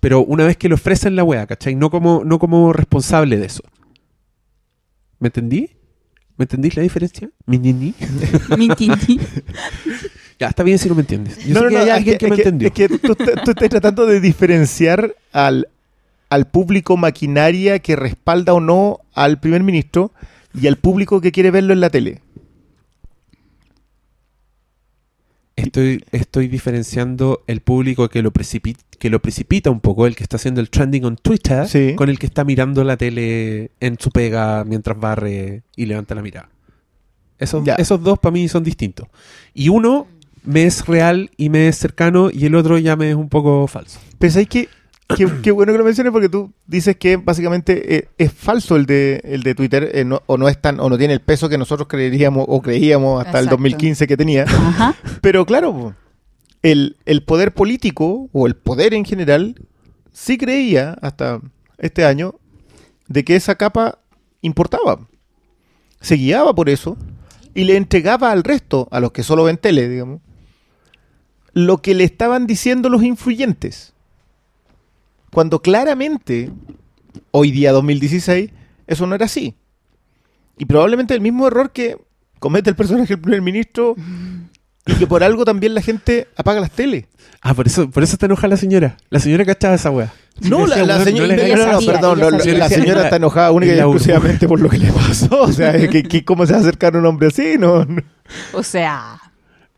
Pero 0.00 0.20
una 0.24 0.44
vez 0.46 0.56
que 0.56 0.68
le 0.68 0.74
ofrecen 0.74 1.14
la 1.14 1.22
wea, 1.22 1.46
¿cachai? 1.46 1.76
No 1.76 1.88
como, 1.90 2.24
no 2.24 2.40
como 2.40 2.72
responsable 2.72 3.36
de 3.36 3.46
eso. 3.46 3.62
¿Me 5.20 5.28
entendí? 5.28 5.70
¿Me 6.38 6.44
entendís 6.44 6.76
la 6.76 6.82
diferencia? 6.84 7.28
¿Mi 7.46 7.58
ñiñi? 7.58 7.94
Mi 8.56 8.68
titi. 8.68 9.20
Ya, 10.38 10.46
está 10.48 10.62
bien 10.62 10.78
si 10.78 10.88
no 10.88 10.94
me 10.94 11.00
entiendes. 11.00 11.44
Yo 11.44 11.54
No, 11.54 11.60
sé 11.60 11.64
no, 11.64 11.68
que 11.68 11.74
no, 11.74 11.80
hay 11.80 11.88
es 11.88 11.94
alguien 11.94 12.18
que, 12.18 12.26
es 12.26 12.30
me 12.30 12.36
entendió. 12.36 12.68
Es 12.68 12.74
que 12.74 12.88
tú, 12.88 12.98
tú 12.98 13.50
estás 13.50 13.68
tratando 13.68 14.06
de 14.06 14.20
diferenciar 14.20 15.16
al, 15.32 15.68
al 16.30 16.46
público 16.46 16.96
maquinaria 16.96 17.80
que 17.80 17.96
respalda 17.96 18.54
o 18.54 18.60
no 18.60 19.00
al 19.14 19.40
primer 19.40 19.64
ministro 19.64 20.12
y 20.54 20.68
al 20.68 20.76
público 20.76 21.20
que 21.20 21.32
quiere 21.32 21.50
verlo 21.50 21.72
en 21.72 21.80
la 21.80 21.90
tele. 21.90 22.22
Estoy, 25.66 26.04
estoy 26.12 26.48
diferenciando 26.48 27.42
el 27.46 27.60
público 27.60 28.08
que 28.08 28.22
lo, 28.22 28.30
precipita, 28.30 28.80
que 28.98 29.10
lo 29.10 29.20
precipita 29.20 29.70
un 29.70 29.80
poco, 29.80 30.06
el 30.06 30.14
que 30.14 30.22
está 30.22 30.36
haciendo 30.36 30.60
el 30.60 30.70
trending 30.70 31.04
on 31.04 31.16
Twitter, 31.16 31.66
Sí. 31.66 31.94
con 31.96 32.08
el 32.08 32.18
que 32.18 32.26
está 32.26 32.44
mirando 32.44 32.84
la 32.84 32.96
tele 32.96 33.70
en 33.80 33.98
su 33.98 34.10
pega 34.10 34.64
mientras 34.64 34.98
barre 34.98 35.62
y 35.76 35.86
levanta 35.86 36.14
la 36.14 36.22
mirada. 36.22 36.48
Esos, 37.38 37.64
Ya. 37.64 37.74
esos 37.74 38.02
dos 38.02 38.18
para 38.18 38.32
mí 38.32 38.48
son 38.48 38.62
distintos. 38.64 39.08
Y 39.54 39.68
uno 39.68 40.06
me 40.44 40.64
es 40.64 40.86
real 40.86 41.30
y 41.36 41.48
me 41.50 41.68
es 41.68 41.76
cercano 41.76 42.30
y 42.32 42.46
el 42.46 42.54
otro 42.54 42.78
ya 42.78 42.96
me 42.96 43.10
es 43.10 43.16
un 43.16 43.28
poco 43.28 43.66
falso. 43.66 43.98
Pensáis 44.18 44.48
que 44.48 44.68
Qué, 45.16 45.26
qué 45.42 45.50
bueno 45.50 45.72
que 45.72 45.78
lo 45.78 45.84
menciones 45.84 46.12
porque 46.12 46.28
tú 46.28 46.52
dices 46.66 46.96
que 46.96 47.16
básicamente 47.16 47.96
eh, 47.96 48.08
es 48.18 48.30
falso 48.32 48.76
el 48.76 48.84
de, 48.84 49.22
el 49.24 49.42
de 49.42 49.54
Twitter 49.54 49.90
eh, 49.94 50.04
no- 50.04 50.22
o 50.26 50.36
no 50.36 50.48
es 50.48 50.60
tan 50.60 50.80
o 50.80 50.88
no 50.90 50.98
tiene 50.98 51.14
el 51.14 51.20
peso 51.20 51.48
que 51.48 51.56
nosotros 51.56 51.88
creeríamos 51.88 52.44
o 52.46 52.60
creíamos 52.60 53.18
hasta 53.24 53.38
el 53.38 53.44
Exacto. 53.46 53.56
2015 53.62 54.06
que 54.06 54.16
tenía. 54.18 54.42
Ajá. 54.42 54.94
Pero 55.22 55.46
claro, 55.46 55.94
el, 56.62 56.96
el 57.06 57.22
poder 57.24 57.54
político 57.54 58.28
o 58.32 58.46
el 58.46 58.54
poder 58.54 58.92
en 58.92 59.06
general 59.06 59.54
sí 60.12 60.36
creía 60.36 60.98
hasta 61.00 61.40
este 61.78 62.04
año 62.04 62.34
de 63.06 63.24
que 63.24 63.34
esa 63.34 63.54
capa 63.54 64.00
importaba. 64.42 65.08
Se 66.02 66.16
guiaba 66.16 66.54
por 66.54 66.68
eso 66.68 66.98
y 67.54 67.64
le 67.64 67.76
entregaba 67.76 68.30
al 68.30 68.44
resto, 68.44 68.88
a 68.90 69.00
los 69.00 69.12
que 69.12 69.22
solo 69.22 69.44
ven 69.44 69.56
tele, 69.56 69.88
digamos, 69.88 70.20
lo 71.54 71.78
que 71.78 71.94
le 71.94 72.04
estaban 72.04 72.46
diciendo 72.46 72.88
los 72.90 73.02
influyentes. 73.02 73.94
Cuando 75.32 75.60
claramente, 75.60 76.50
hoy 77.30 77.50
día 77.50 77.72
2016, 77.72 78.50
eso 78.86 79.06
no 79.06 79.14
era 79.14 79.26
así. 79.26 79.54
Y 80.58 80.64
probablemente 80.64 81.14
el 81.14 81.20
mismo 81.20 81.46
error 81.46 81.70
que 81.70 81.96
comete 82.38 82.70
el 82.70 82.76
personaje 82.76 83.08
del 83.14 83.20
primer 83.20 83.42
ministro 83.42 83.94
y 84.86 84.94
que 84.94 85.06
por 85.06 85.22
algo 85.22 85.44
también 85.44 85.74
la 85.74 85.82
gente 85.82 86.28
apaga 86.36 86.60
las 86.60 86.70
teles. 86.70 87.04
Ah, 87.42 87.54
por 87.54 87.66
eso, 87.66 87.88
por 87.90 88.02
eso 88.02 88.14
está 88.14 88.26
enojada 88.26 88.48
la 88.48 88.56
señora. 88.56 88.96
La 89.10 89.20
señora 89.20 89.44
cachaba 89.44 89.74
esa 89.74 89.90
wea. 89.90 90.12
No, 90.40 90.66
la, 90.66 90.82
la 90.84 91.04
señora, 91.04 91.34
"Weón, 91.34 91.36
no, 91.36 91.44
le 91.44 91.48
no, 91.48 91.56
no, 91.56 91.62
hagas 91.62 91.66
no, 91.74 91.80
sabía, 91.80 91.92
perdón, 91.92 92.18
ella 92.18 92.24
lo- 92.24 92.30
lo- 92.30 92.38
sabía. 92.40 92.58
la 92.58 92.68
señora 92.68 93.02
está 93.04 93.16
enojada 93.16 93.50
única 93.52 93.74
y 93.74 93.78
exclusivamente 93.78 94.48
por 94.48 94.60
lo 94.60 94.68
que 94.68 94.78
le 94.78 94.92
pasó. 94.92 95.42
O 95.42 95.52
sea, 95.52 95.72
que, 95.88 96.02
que- 96.04 96.24
¿cómo 96.24 96.46
se 96.46 96.52
va 96.52 96.58
a 96.58 96.62
acercar 96.62 96.96
un 96.96 97.04
hombre 97.06 97.28
así? 97.28 97.56
No, 97.58 97.84
no. 97.84 98.02
O 98.52 98.62
sea, 98.62 99.20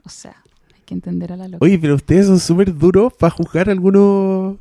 o 0.04 0.08
sea, 0.08 0.36
hay 0.74 0.80
que 0.86 0.94
entender 0.94 1.32
a 1.32 1.36
la 1.36 1.48
loca. 1.48 1.58
Oye, 1.64 1.78
pero 1.78 1.94
ustedes 1.96 2.26
son 2.26 2.38
súper 2.40 2.74
duros 2.74 3.12
para 3.18 3.30
juzgar 3.30 3.68
algunos 3.68 4.56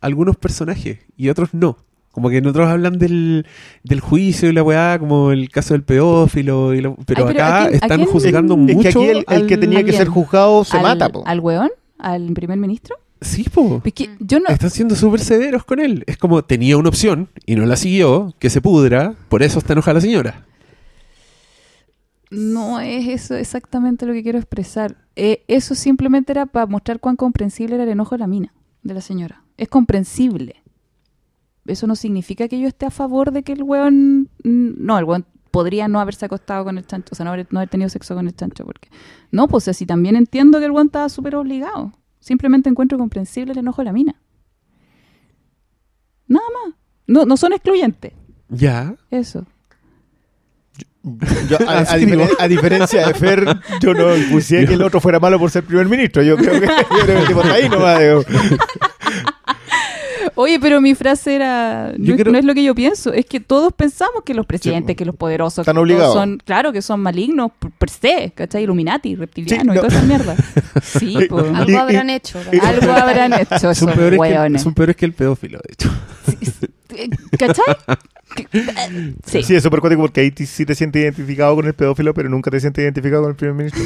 algunos 0.00 0.36
personajes 0.36 0.98
y 1.16 1.28
otros 1.28 1.54
no. 1.54 1.76
Como 2.10 2.30
que 2.30 2.40
nosotros 2.40 2.68
hablan 2.68 2.98
del, 2.98 3.46
del 3.84 4.00
juicio 4.00 4.48
y 4.48 4.52
la 4.52 4.62
weá, 4.62 4.98
como 4.98 5.30
el 5.30 5.50
caso 5.50 5.74
del 5.74 5.84
pedófilo, 5.84 6.74
y 6.74 6.80
lo- 6.80 6.96
pero, 7.06 7.26
Ay, 7.26 7.32
pero 7.34 7.44
acá 7.44 7.56
¿a 7.56 7.60
quién- 7.68 7.74
a 7.74 7.76
están 7.76 7.98
quién- 7.98 8.10
juzgando 8.10 8.54
Es 8.54 8.60
mucho. 8.60 8.80
que 8.82 8.88
aquí 8.88 9.04
el, 9.08 9.24
el 9.28 9.46
que 9.46 9.56
tenía 9.56 9.84
que 9.84 9.92
ser 9.92 10.08
juzgado 10.08 10.64
se 10.64 10.76
al, 10.78 10.82
mata, 10.82 11.08
po. 11.10 11.22
¿Al 11.26 11.38
weón? 11.40 11.70
¿Al 11.98 12.32
primer 12.32 12.58
ministro? 12.58 12.96
Sí, 13.20 13.44
po. 13.44 13.82
Es 13.84 13.92
que 13.92 14.10
yo 14.20 14.40
no... 14.40 14.46
Están 14.48 14.70
siendo 14.70 14.94
súper 14.96 15.20
severos 15.20 15.64
con 15.64 15.80
él. 15.80 16.02
Es 16.06 16.16
como 16.16 16.42
tenía 16.44 16.76
una 16.76 16.88
opción 16.88 17.28
y 17.46 17.56
no 17.56 17.66
la 17.66 17.76
siguió, 17.76 18.34
que 18.38 18.48
se 18.50 18.60
pudra, 18.60 19.14
por 19.28 19.42
eso 19.42 19.58
está 19.58 19.72
enojada 19.74 19.94
la 19.94 20.00
señora. 20.00 20.44
No 22.30 22.78
es 22.80 23.08
eso 23.08 23.34
exactamente 23.36 24.06
lo 24.06 24.12
que 24.12 24.22
quiero 24.22 24.38
expresar. 24.38 24.96
Eh, 25.16 25.44
eso 25.48 25.74
simplemente 25.74 26.32
era 26.32 26.46
para 26.46 26.66
mostrar 26.66 27.00
cuán 27.00 27.16
comprensible 27.16 27.74
era 27.76 27.84
el 27.84 27.90
enojo 27.90 28.14
de 28.14 28.18
la 28.20 28.26
mina, 28.26 28.52
de 28.82 28.94
la 28.94 29.00
señora. 29.00 29.42
Es 29.58 29.68
comprensible. 29.68 30.62
Eso 31.66 31.86
no 31.86 31.96
significa 31.96 32.48
que 32.48 32.58
yo 32.58 32.66
esté 32.68 32.86
a 32.86 32.90
favor 32.90 33.30
de 33.32 33.42
que 33.42 33.52
el 33.52 33.62
weón... 33.62 34.30
No, 34.42 34.98
el 34.98 35.04
weón 35.04 35.26
podría 35.50 35.88
no 35.88 36.00
haberse 36.00 36.24
acostado 36.24 36.64
con 36.64 36.78
el 36.78 36.86
chancho, 36.86 37.10
o 37.12 37.14
sea, 37.14 37.24
no 37.24 37.32
haber, 37.32 37.46
no 37.50 37.58
haber 37.58 37.68
tenido 37.68 37.90
sexo 37.90 38.14
con 38.14 38.26
el 38.26 38.34
chancho. 38.34 38.64
porque 38.64 38.88
No, 39.30 39.48
pues 39.48 39.68
así 39.68 39.84
también 39.84 40.16
entiendo 40.16 40.58
que 40.60 40.64
el 40.66 40.70
weón 40.70 40.86
estaba 40.86 41.08
súper 41.10 41.36
obligado. 41.36 41.92
Simplemente 42.20 42.70
encuentro 42.70 42.96
comprensible 42.96 43.52
el 43.52 43.58
enojo 43.58 43.82
de 43.82 43.86
la 43.86 43.92
mina. 43.92 44.14
Nada 46.26 46.46
más. 46.64 46.74
No, 47.06 47.24
no 47.24 47.36
son 47.36 47.52
excluyentes. 47.52 48.12
Ya. 48.48 48.94
Eso. 49.10 49.46
Yo, 51.48 51.56
a, 51.66 51.78
a 51.90 51.96
digo. 51.96 52.24
a 52.38 52.48
diferencia 52.48 53.06
de 53.06 53.14
Fer, 53.14 53.46
yo 53.80 53.94
no 53.94 54.14
impuse 54.16 54.66
que 54.66 54.74
el 54.74 54.82
otro 54.82 55.00
fuera 55.00 55.18
malo 55.18 55.38
por 55.38 55.50
ser 55.50 55.64
primer 55.64 55.88
ministro. 55.88 56.22
Yo 56.22 56.36
creo 56.36 56.60
que, 56.60 56.66
yo 56.90 56.98
creo 57.02 57.06
que 57.06 57.18
el 57.18 57.26
tipo 57.26 57.40
está 57.40 57.54
ahí 57.54 57.68
nomás. 57.68 57.98
digo. 58.00 58.22
Oye, 60.34 60.58
pero 60.60 60.80
mi 60.80 60.94
frase 60.94 61.34
era, 61.36 61.92
no, 61.96 62.14
es- 62.14 62.20
creo- 62.20 62.32
no 62.32 62.38
es 62.38 62.44
lo 62.44 62.54
que 62.54 62.62
yo 62.62 62.74
pienso, 62.74 63.12
es 63.12 63.24
que 63.26 63.40
todos 63.40 63.72
pensamos 63.72 64.22
que 64.24 64.34
los 64.34 64.46
presidentes, 64.46 64.96
que 64.96 65.04
los 65.04 65.14
poderosos, 65.16 65.60
Están 65.62 65.78
obligados. 65.78 66.12
son, 66.14 66.38
claro, 66.44 66.72
que 66.72 66.82
son 66.82 67.00
malignos 67.00 67.50
per, 67.78 67.88
se, 67.90 68.32
¿cachai? 68.34 68.62
Illuminati, 68.64 69.14
reptilianos 69.16 69.74
Sí, 69.74 69.78
y 69.78 69.80
toda 69.82 69.88
esa 69.88 70.02
mierda. 70.06 70.36
Sí, 70.82 71.16
pues. 71.28 71.46
Y- 71.50 71.54
Algo 71.54 71.78
habrán 71.78 72.10
hecho. 72.10 72.38
Algo 72.62 72.92
habrán 72.92 73.32
hecho 73.32 73.58
Son 73.58 73.70
esos 73.72 73.90
peores, 73.92 74.12
que, 74.12 74.16
hueones. 74.20 74.62
son 74.62 74.74
peores 74.74 74.96
que 74.96 75.06
el 75.06 75.12
pedófilo, 75.12 75.58
de 75.58 75.72
hecho. 75.72 75.90
¿Cachai? 77.38 77.64
Sí. 79.26 79.42
Sí, 79.42 79.54
es 79.56 79.62
súper 79.62 79.80
cuático 79.80 80.02
porque 80.02 80.20
ahí 80.20 80.32
sí 80.46 80.66
te 80.66 80.74
sientes 80.74 81.02
identificado 81.02 81.54
con 81.56 81.66
el 81.66 81.74
pedófilo, 81.74 82.12
pero 82.14 82.28
nunca 82.28 82.50
te 82.50 82.60
sientes 82.60 82.82
identificado 82.82 83.22
con 83.22 83.30
el 83.30 83.36
primer 83.36 83.54
ministro. 83.54 83.82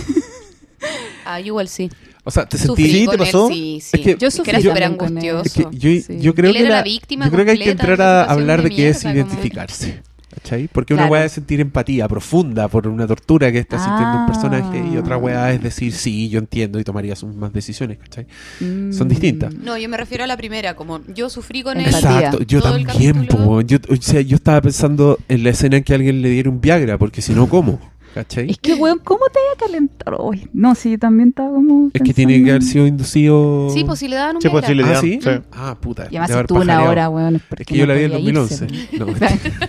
Ah, 1.24 1.38
yo 1.40 1.46
igual 1.46 1.68
sí. 1.68 1.90
O 2.24 2.30
sea, 2.30 2.46
te 2.46 2.56
Sufrí 2.58 2.84
sentí... 2.84 2.98
¿Sí? 3.00 3.08
¿Te 3.10 3.18
pasó? 3.18 3.48
él, 3.48 3.54
sí, 3.54 3.80
sí. 3.82 3.90
Es 3.94 4.00
que- 4.00 4.16
Yo 4.18 4.28
Es 4.28 4.34
que 4.34 4.38
sufrí 4.38 4.50
era 4.50 4.60
súper 4.60 4.76
él. 4.78 4.82
angustioso. 4.84 5.42
Es 5.44 5.52
que 5.54 5.62
yo, 5.72 5.90
Sí. 6.02 6.20
yo 6.20 6.34
creo 6.34 6.50
Él 6.50 6.56
que 6.56 6.62
era 6.62 6.70
la, 6.70 6.76
la 6.76 6.82
víctima 6.82 7.24
yo 7.26 7.32
creo 7.32 7.44
que 7.44 7.50
hay 7.52 7.58
que 7.58 7.70
entrar 7.70 8.00
a 8.00 8.24
hablar 8.24 8.62
de 8.62 8.68
de 8.68 8.74
qué 8.76 8.88
es 8.90 9.04
identificarse. 9.04 10.02
¿Cachai? 10.34 10.66
Porque 10.72 10.94
una 10.94 11.06
weá 11.08 11.26
es 11.26 11.32
sentir 11.32 11.60
empatía 11.60 12.08
profunda 12.08 12.66
por 12.66 12.88
una 12.88 13.06
tortura 13.06 13.52
que 13.52 13.58
está 13.58 13.76
sintiendo 13.78 14.16
un 14.16 14.22
Ah. 14.22 14.26
personaje 14.26 14.82
y 14.90 14.96
otra 14.96 15.18
weá 15.18 15.52
es 15.52 15.62
decir, 15.62 15.92
sí, 15.92 16.30
yo 16.30 16.38
entiendo 16.38 16.80
y 16.80 16.84
tomaría 16.84 17.14
sus 17.16 17.34
más 17.34 17.52
decisiones, 17.52 17.98
¿cachai? 17.98 18.26
Mm. 18.60 18.92
Son 18.94 19.08
distintas. 19.10 19.52
No, 19.52 19.76
yo 19.76 19.90
me 19.90 19.98
refiero 19.98 20.24
a 20.24 20.26
la 20.26 20.38
primera, 20.38 20.74
como 20.74 21.00
yo 21.08 21.28
sufrí 21.28 21.62
con 21.62 21.78
él. 21.78 21.84
Empatía. 21.86 22.10
Exacto, 22.18 22.42
yo 22.44 22.62
todo 22.62 22.76
el 22.76 22.86
también, 22.86 23.12
capítulo. 23.14 23.44
po, 23.44 23.60
yo, 23.60 23.76
o 23.90 23.96
sea, 24.00 24.22
yo 24.22 24.36
estaba 24.36 24.62
pensando 24.62 25.18
en 25.28 25.44
la 25.44 25.50
escena 25.50 25.76
en 25.76 25.84
que 25.84 25.92
alguien 25.92 26.22
le 26.22 26.30
diera 26.30 26.48
un 26.48 26.62
Viagra, 26.62 26.96
porque 26.96 27.20
si 27.20 27.34
no, 27.34 27.46
¿cómo? 27.50 27.78
¿Cachai? 28.14 28.50
Es 28.50 28.58
que, 28.58 28.74
weón, 28.74 28.98
¿cómo 29.02 29.20
te 29.32 29.38
voy 29.38 29.48
a 29.54 29.58
calentar 29.66 30.14
hoy? 30.18 30.46
No, 30.52 30.74
sí, 30.74 30.90
yo 30.92 30.98
también 30.98 31.30
estaba 31.30 31.50
como. 31.50 31.90
Es 31.94 32.02
que 32.02 32.12
tiene 32.12 32.42
que 32.44 32.50
haber 32.50 32.62
sido 32.62 32.86
inducido. 32.86 33.70
Sí, 33.70 33.84
pues 33.84 33.98
si 34.00 34.08
le 34.08 34.16
daban 34.16 34.36
un 34.36 34.42
Sí, 34.42 34.48
pues, 34.50 34.64
Ah, 34.64 34.96
¿sí? 35.00 35.18
sí. 35.22 35.30
Ah, 35.52 35.76
puta. 35.80 36.08
Y 36.10 36.16
además 36.16 36.42
estuvo 36.42 36.60
una 36.60 36.82
hora, 36.82 37.08
weón. 37.08 37.36
Es, 37.56 37.66
que 37.66 37.74
yo 37.76 37.86
no 37.86 37.92
la 37.94 37.98
vi 37.98 38.04
en 38.04 38.10
podía 38.12 38.32
2011. 38.32 38.66
irse, 38.66 38.88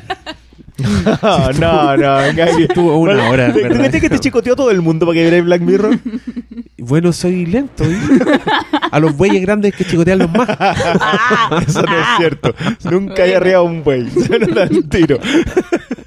No, 1.06 1.54
no, 1.54 1.98
no, 1.98 2.20
estuvo 2.20 2.98
una 2.98 3.14
Bueno, 3.14 3.30
hora, 3.30 3.48
¿tú- 3.54 3.60
¿Tú 3.60 3.64
¿verdad? 3.64 3.88
crees 3.90 4.02
que 4.02 4.10
te 4.10 4.20
chicoteó 4.20 4.56
todo 4.56 4.72
el 4.72 4.82
mundo 4.82 5.06
para 5.06 5.14
que 5.16 5.22
vierais 5.22 5.46
Black 5.46 5.62
Mirror? 5.62 6.00
Bueno, 6.80 7.14
soy 7.14 7.46
lento. 7.46 7.84
¿eh? 7.86 7.98
A 8.92 9.00
los 9.00 9.16
bueyes 9.16 9.42
grandes 9.42 9.72
hay 9.72 9.78
que 9.78 9.86
chicotean 9.86 10.20
los 10.20 10.32
más. 10.34 10.50
Eso 11.68 11.84
no 11.84 12.00
es 12.00 12.08
cierto. 12.18 12.54
Nunca 12.90 13.24
hay 13.24 13.34
arriba 13.34 13.62
un 13.62 13.84
buey. 13.84 14.10
Se 14.10 14.36
el 14.36 14.90
tiro. 14.90 15.20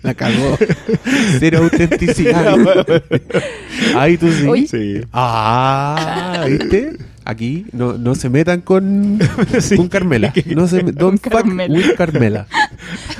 La 0.07 0.15
cagó. 0.15 0.57
Cero 1.39 1.59
autenticidad. 1.65 2.57
Ahí 3.97 4.17
tú 4.17 4.31
sí. 4.31 4.47
Oye. 4.47 4.67
Sí. 4.69 5.01
Ah, 5.13 6.45
¿viste? 6.49 6.97
Aquí 7.25 7.67
no, 7.73 7.99
no 7.99 8.15
se 8.15 8.29
metan 8.31 8.61
con, 8.61 9.19
Sí. 9.61 9.77
con 9.77 9.89
Carmela. 9.89 10.33
No 10.55 10.69
se 10.69 10.83
don't 10.83 11.21
fuck 11.21 11.33
Carmela. 11.33 11.75
with 11.77 11.95
Carmela. 11.97 12.47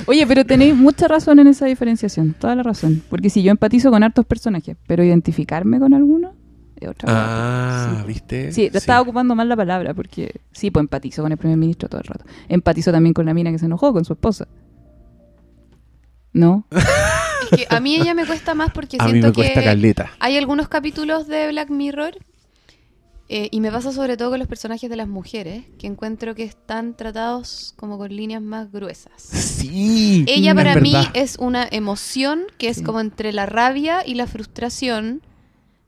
Oye, 0.05 0.25
pero 0.25 0.45
tenéis 0.45 0.75
mucha 0.75 1.07
razón 1.09 1.39
en 1.39 1.47
esa 1.47 1.65
diferenciación, 1.65 2.33
toda 2.39 2.55
la 2.55 2.63
razón. 2.63 3.03
Porque 3.09 3.29
si 3.29 3.43
yo 3.43 3.51
empatizo 3.51 3.91
con 3.91 4.03
hartos 4.03 4.25
personajes, 4.25 4.77
pero 4.87 5.03
identificarme 5.03 5.79
con 5.79 5.93
alguno 5.93 6.33
es 6.79 6.87
otra 6.87 7.07
cosa. 7.07 7.25
Ah, 7.27 7.97
Sí. 8.01 8.07
¿viste? 8.07 8.51
Sí, 8.53 8.69
lo 8.71 8.77
estaba 8.77 9.01
ocupando 9.01 9.35
mal 9.35 9.49
la 9.49 9.57
palabra, 9.57 9.93
porque 9.93 10.39
sí, 10.53 10.71
pues 10.71 10.83
empatizo 10.83 11.21
con 11.23 11.31
el 11.33 11.37
primer 11.37 11.57
ministro 11.57 11.89
todo 11.89 11.99
el 11.99 12.07
rato. 12.07 12.23
Empatizo 12.47 12.91
también 12.93 13.13
con 13.13 13.25
la 13.25 13.33
mina 13.33 13.51
que 13.51 13.59
se 13.59 13.65
enojó, 13.65 13.91
con 13.91 14.05
su 14.05 14.13
esposa. 14.13 14.47
¿No? 16.37 16.65
Es 17.51 17.57
que 17.59 17.67
a 17.69 17.79
mí 17.79 17.95
ella 17.95 18.13
me 18.13 18.25
cuesta 18.25 18.53
más 18.55 18.71
porque 18.71 18.97
A 18.99 19.05
mí 19.05 19.11
siento 19.11 19.27
me 19.29 19.33
cuesta 19.33 19.59
que 19.61 19.65
caleta. 19.65 20.11
hay 20.19 20.37
algunos 20.37 20.67
capítulos 20.67 21.27
de 21.27 21.47
Black 21.49 21.69
Mirror 21.69 22.17
eh, 23.29 23.49
y 23.51 23.59
me 23.59 23.71
pasa 23.71 23.91
sobre 23.91 24.15
todo 24.17 24.29
con 24.29 24.39
los 24.39 24.47
personajes 24.47 24.89
de 24.89 24.95
las 24.95 25.07
mujeres 25.07 25.63
que 25.79 25.87
encuentro 25.87 26.33
que 26.35 26.43
están 26.43 26.95
tratados 26.95 27.73
como 27.75 27.97
con 27.97 28.15
líneas 28.15 28.41
más 28.41 28.71
gruesas. 28.71 29.13
Sí. 29.21 30.23
Ella 30.27 30.51
es 30.51 30.55
para 30.55 30.75
mí 30.75 30.93
verdad. 30.93 31.11
es 31.13 31.35
una 31.37 31.67
emoción 31.69 32.43
que 32.57 32.69
es 32.69 32.77
Sí. 32.77 32.83
como 32.83 32.99
entre 33.01 33.33
la 33.33 33.45
rabia 33.45 34.05
y 34.05 34.13
la 34.15 34.27
frustración. 34.27 35.21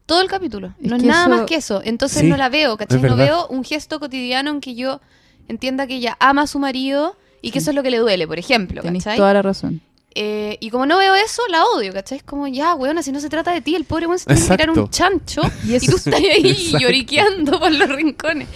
Todo 0.05 0.21
el 0.21 0.27
capítulo. 0.27 0.73
Es 0.81 0.89
no 0.89 0.95
es 0.97 1.03
nada 1.03 1.21
eso- 1.27 1.29
más 1.29 1.45
que 1.45 1.55
eso. 1.55 1.81
Entonces 1.85 2.21
Sí, 2.21 2.27
no 2.27 2.35
la 2.35 2.49
veo, 2.49 2.75
¿cachai? 2.77 3.01
No 3.01 3.15
veo 3.15 3.47
un 3.47 3.63
gesto 3.63 3.99
cotidiano 3.99 4.49
en 4.49 4.59
que 4.59 4.75
yo 4.75 4.99
entienda 5.47 5.87
que 5.87 5.95
ella 5.95 6.17
ama 6.19 6.41
a 6.43 6.47
su 6.47 6.57
marido 6.59 7.15
y 7.41 7.51
que 7.51 7.59
eso 7.59 7.69
es 7.71 7.75
lo 7.75 7.83
que 7.83 7.91
le 7.91 7.99
duele, 7.99 8.27
por 8.27 8.37
ejemplo, 8.39 8.81
¿cachai? 8.83 9.15
toda 9.17 9.33
la 9.33 9.41
razón. 9.41 9.81
Eh, 10.15 10.57
y 10.59 10.69
como 10.71 10.85
no 10.87 10.97
veo 10.97 11.13
eso, 11.15 11.41
la 11.49 11.63
odio, 11.65 11.93
¿cachai? 11.93 12.17
Es 12.17 12.23
como, 12.23 12.47
ya, 12.47 12.73
weona, 12.75 13.03
si 13.03 13.11
no 13.11 13.19
se 13.19 13.29
trata 13.29 13.51
de 13.51 13.61
ti, 13.61 13.75
el 13.75 13.83
pobre 13.85 14.07
weón 14.07 14.17
se 14.19 14.25
tiene 14.25 14.41
que 14.41 14.47
tirar 14.47 14.61
Exacto. 14.69 14.83
un 14.83 14.89
chancho 14.89 15.41
Y 15.65 15.71
y, 15.71 15.75
eso- 15.75 15.91
tú 15.91 15.97
estás 15.97 16.15
ahí 16.15 16.49
Exacto. 16.49 16.79
lloriqueando 16.79 17.59
por 17.59 17.71
los 17.71 17.89
rincones. 17.89 18.47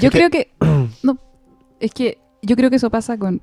Yo 0.00 0.10
creo 0.10 0.30
que. 0.30 0.52
No, 1.02 1.18
es 1.80 1.92
que 1.92 2.18
yo 2.42 2.56
creo 2.56 2.70
que 2.70 2.76
eso 2.76 2.88
pasa 2.90 3.18
con 3.18 3.42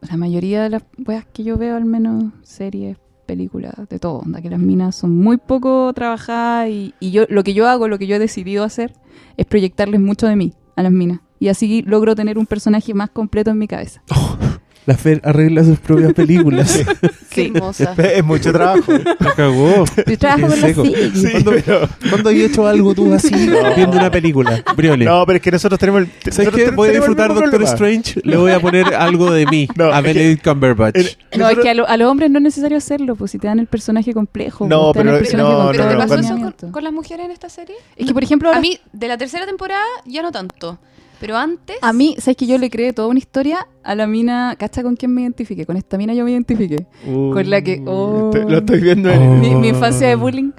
la 0.00 0.16
mayoría 0.16 0.62
de 0.62 0.70
las 0.70 0.82
weas 1.06 1.26
que 1.32 1.44
yo 1.44 1.56
veo, 1.58 1.76
al 1.76 1.84
menos 1.84 2.32
series, 2.42 2.96
películas, 3.26 3.74
de 3.90 3.98
todo. 3.98 4.20
onda, 4.20 4.40
que 4.40 4.48
las 4.50 4.58
minas 4.60 4.96
son 4.96 5.14
muy 5.16 5.36
poco 5.36 5.92
trabajadas 5.94 6.68
y, 6.70 6.94
y 7.00 7.10
yo 7.10 7.26
lo 7.28 7.44
que 7.44 7.52
yo 7.54 7.68
hago, 7.68 7.86
lo 7.88 7.98
que 7.98 8.06
yo 8.06 8.16
he 8.16 8.18
decidido 8.18 8.64
hacer, 8.64 8.94
es 9.36 9.44
proyectarles 9.46 10.00
mucho 10.00 10.26
de 10.26 10.36
mí 10.36 10.54
a 10.76 10.82
las 10.82 10.92
minas. 10.92 11.20
Y 11.40 11.48
así 11.48 11.82
logro 11.82 12.14
tener 12.16 12.38
un 12.38 12.46
personaje 12.46 12.94
más 12.94 13.10
completo 13.10 13.50
en 13.50 13.58
mi 13.58 13.68
cabeza. 13.68 14.02
La 14.88 14.96
Fer 14.96 15.20
arregla 15.22 15.62
sus 15.64 15.78
propias 15.78 16.14
películas. 16.14 16.80
Qué 17.28 17.42
Sí. 17.44 17.52
hermosa. 17.54 17.92
Es 17.98 18.24
mucho 18.24 18.50
trabajo. 18.54 18.90
La 19.20 19.34
cagó. 19.34 19.84
Yo 20.06 20.18
trabajo 20.18 20.40
con 20.48 20.50
la 20.50 20.66
seco. 20.66 20.82
Sí, 20.86 21.28
¿Cuándo, 21.30 21.50
pero- 21.62 21.88
cuándo 22.08 22.30
hecho 22.30 22.66
algo 22.66 22.94
tú 22.94 23.12
así 23.12 23.34
viendo 23.76 23.98
una 23.98 24.10
película? 24.10 24.64
Briones. 24.74 25.06
No, 25.06 25.26
pero 25.26 25.36
es 25.36 25.42
que 25.42 25.50
nosotros 25.50 25.78
tenemos 25.78 26.00
el. 26.02 26.08
¿Sabes 26.32 26.38
nosotros 26.38 26.56
qué? 26.56 26.64
te- 26.70 26.70
Voy 26.74 26.88
a 26.88 26.90
el 26.92 26.96
disfrutar 26.96 27.28
Doctor 27.28 27.50
problema. 27.50 27.70
Strange. 27.74 28.20
Le 28.24 28.36
voy 28.38 28.50
a 28.52 28.60
poner 28.60 28.94
algo 28.94 29.30
de 29.30 29.44
mí 29.44 29.68
No, 29.76 29.92
a 29.92 30.00
Benedict 30.00 30.42
Cumberbatch. 30.42 30.96
El- 30.96 31.10
No, 31.38 31.50
es 31.50 31.58
que 31.58 31.68
a, 31.68 31.74
lo- 31.74 31.86
a 31.86 31.96
los 31.98 32.10
hombres 32.10 32.30
no 32.30 32.38
es 32.38 32.44
necesario 32.44 32.78
hacerlo, 32.78 33.14
pues 33.14 33.30
si 33.32 33.38
te 33.38 33.46
dan 33.46 33.58
el 33.58 33.66
personaje 33.66 34.14
complejo. 34.14 34.66
No, 34.66 34.90
pues, 34.94 34.94
te 34.94 34.98
dan 35.00 35.08
el 35.08 35.12
pero- 35.12 35.18
personaje 35.22 35.50
no, 35.52 35.58
con 35.58 35.72
¿Pero 35.72 35.84
te 35.84 35.90
el 35.92 35.98
pasó 35.98 36.14
eso 36.14 36.54
con, 36.60 36.72
con 36.72 36.82
las 36.84 36.92
mujeres 36.94 37.26
en 37.26 37.30
esta 37.32 37.50
serie? 37.50 37.76
Es 37.94 38.06
que, 38.06 38.14
por 38.14 38.24
ejemplo, 38.24 38.50
A 38.54 38.58
mí, 38.58 38.78
de 38.94 39.06
la 39.06 39.18
tercera 39.18 39.44
temporada, 39.44 39.84
ya 40.06 40.22
no 40.22 40.32
tanto. 40.32 40.78
Pero 41.20 41.36
antes... 41.36 41.76
A 41.82 41.92
mí, 41.92 42.14
¿sabes 42.18 42.36
que 42.36 42.46
yo 42.46 42.58
le 42.58 42.70
creé 42.70 42.92
toda 42.92 43.08
una 43.08 43.18
historia 43.18 43.66
a 43.82 43.94
la 43.94 44.06
mina? 44.06 44.54
¿Cacha 44.58 44.82
con 44.82 44.94
quién 44.96 45.12
me 45.14 45.22
identifiqué? 45.22 45.66
Con 45.66 45.76
esta 45.76 45.98
mina 45.98 46.14
yo 46.14 46.24
me 46.24 46.30
identifiqué. 46.30 46.86
Uh, 47.06 47.32
con 47.32 47.50
la 47.50 47.60
que- 47.62 47.82
oh. 47.86 48.30
estoy- 48.32 48.50
lo 48.50 48.58
estoy 48.58 48.80
viendo 48.80 49.10
en. 49.10 49.20
Oh. 49.22 49.34
Mi, 49.36 49.54
mi 49.56 49.68
infancia 49.68 50.06
de 50.08 50.14
bullying. 50.14 50.52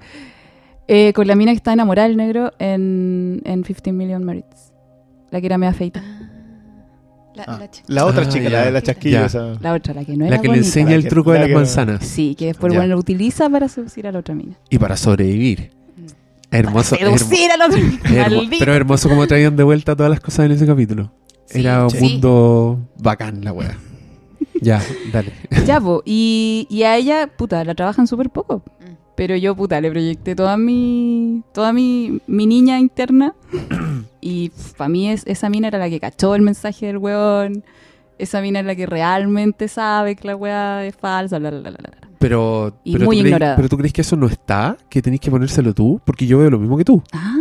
Eh, 0.87 1.13
con 1.13 1.27
la 1.27 1.35
mina 1.35 1.51
que 1.51 1.57
está 1.57 1.71
enamorada 1.73 2.07
del 2.07 2.17
negro 2.17 2.51
en, 2.59 3.41
en 3.45 3.63
15 3.63 3.91
Million 3.93 4.23
Merits. 4.25 4.73
La 5.31 5.39
que 5.39 5.45
era 5.45 5.57
media 5.57 5.73
feita. 5.73 6.01
La, 7.35 7.43
Ah, 7.47 7.57
la 7.59 7.69
chica. 7.71 7.85
la 7.87 8.05
otra 8.05 8.23
Ah, 8.23 8.27
chica, 8.27 8.43
ya. 8.45 8.49
la 8.49 8.65
de 8.65 8.71
la 8.71 8.81
chasquilla. 8.81 9.25
Esa. 9.27 9.53
La 9.61 9.73
otra, 9.73 9.93
la 9.93 10.03
que 10.03 10.17
no 10.17 10.25
era 10.25 10.35
La 10.35 10.41
que 10.41 10.47
le 10.47 10.55
bonita. 10.55 10.65
enseña 10.67 10.89
La 10.89 10.95
el 10.95 11.03
que- 11.03 11.09
truco 11.09 11.31
de 11.31 11.35
la 11.37 11.41
las 11.43 11.49
que- 11.49 11.55
manzanas. 11.55 12.05
Sí, 12.05 12.35
que 12.35 12.47
después 12.47 12.73
bueno, 12.73 12.95
lo 12.95 12.99
utiliza 12.99 13.49
para 13.49 13.69
seducir 13.69 14.07
a 14.07 14.11
la 14.11 14.19
otra 14.19 14.35
mina. 14.35 14.57
Y 14.69 14.77
para 14.77 14.97
sobrevivir. 14.97 15.71
Hermoso. 16.51 16.95
Para 16.97 17.17
seducir 17.17 17.49
hermo- 17.51 18.37
Maldito. 18.37 18.57
pero 18.59 18.73
hermoso 18.73 19.07
como 19.09 19.27
traían 19.27 19.55
de 19.55 19.63
vuelta 19.63 19.95
todas 19.95 20.09
las 20.09 20.19
cosas 20.19 20.45
en 20.47 20.51
ese 20.53 20.65
capítulo. 20.65 21.11
Sí, 21.45 21.59
Era 21.61 21.83
un 21.83 21.89
sí. 21.91 21.99
mundo 21.99 22.79
bacán 22.97 23.43
la 23.43 23.51
wea. 23.53 23.77
Ya, 24.61 24.81
dale. 25.13 25.31
Ya, 25.65 25.79
po. 25.79 26.01
Y, 26.05 26.67
y 26.69 26.83
a 26.83 26.97
ella, 26.97 27.27
puta, 27.27 27.63
la 27.63 27.75
trabajan 27.75 28.07
súper 28.07 28.29
poco. 28.29 28.57
Mm. 28.81 28.93
Pero 29.15 29.35
yo, 29.37 29.55
puta, 29.55 29.79
le 29.79 29.89
proyecté 29.89 30.35
toda 30.35 30.57
mi, 30.57 31.43
toda 31.53 31.71
mi, 31.71 32.19
mi 32.27 32.45
niña 32.45 32.77
interna. 32.79 33.35
y 34.21 34.51
para 34.77 34.89
mí 34.89 35.09
es, 35.09 35.23
esa 35.27 35.49
mina 35.49 35.69
era 35.69 35.77
la 35.79 35.89
que 35.89 35.99
cachó 36.01 36.35
el 36.35 36.41
mensaje 36.41 36.87
del 36.87 36.97
weón. 36.97 37.63
Esa 38.17 38.41
mina 38.41 38.59
es 38.59 38.65
la 38.65 38.75
que 38.75 38.85
realmente 38.85 39.69
sabe 39.69 40.17
que 40.17 40.27
la 40.27 40.35
weá 40.35 40.85
es 40.85 40.95
falsa. 40.97 41.39
bla, 41.39 41.51
bla, 41.51 41.61
bla, 41.61 41.71
bla, 41.71 41.89
bla. 41.97 42.08
Pero, 42.19 42.77
Y 42.83 42.93
pero, 42.93 43.05
muy 43.05 43.15
tú 43.17 43.21
crees, 43.21 43.33
ignorada. 43.33 43.55
pero 43.55 43.69
tú 43.69 43.77
crees 43.77 43.93
que 43.93 44.01
eso 44.01 44.15
no 44.15 44.27
está, 44.27 44.77
que 44.89 45.01
tenés 45.01 45.19
que 45.21 45.31
ponérselo 45.31 45.73
tú, 45.73 46.01
porque 46.05 46.27
yo 46.27 46.37
veo 46.39 46.49
lo 46.49 46.59
mismo 46.59 46.77
que 46.77 46.83
tú. 46.85 47.01
Ah. 47.13 47.35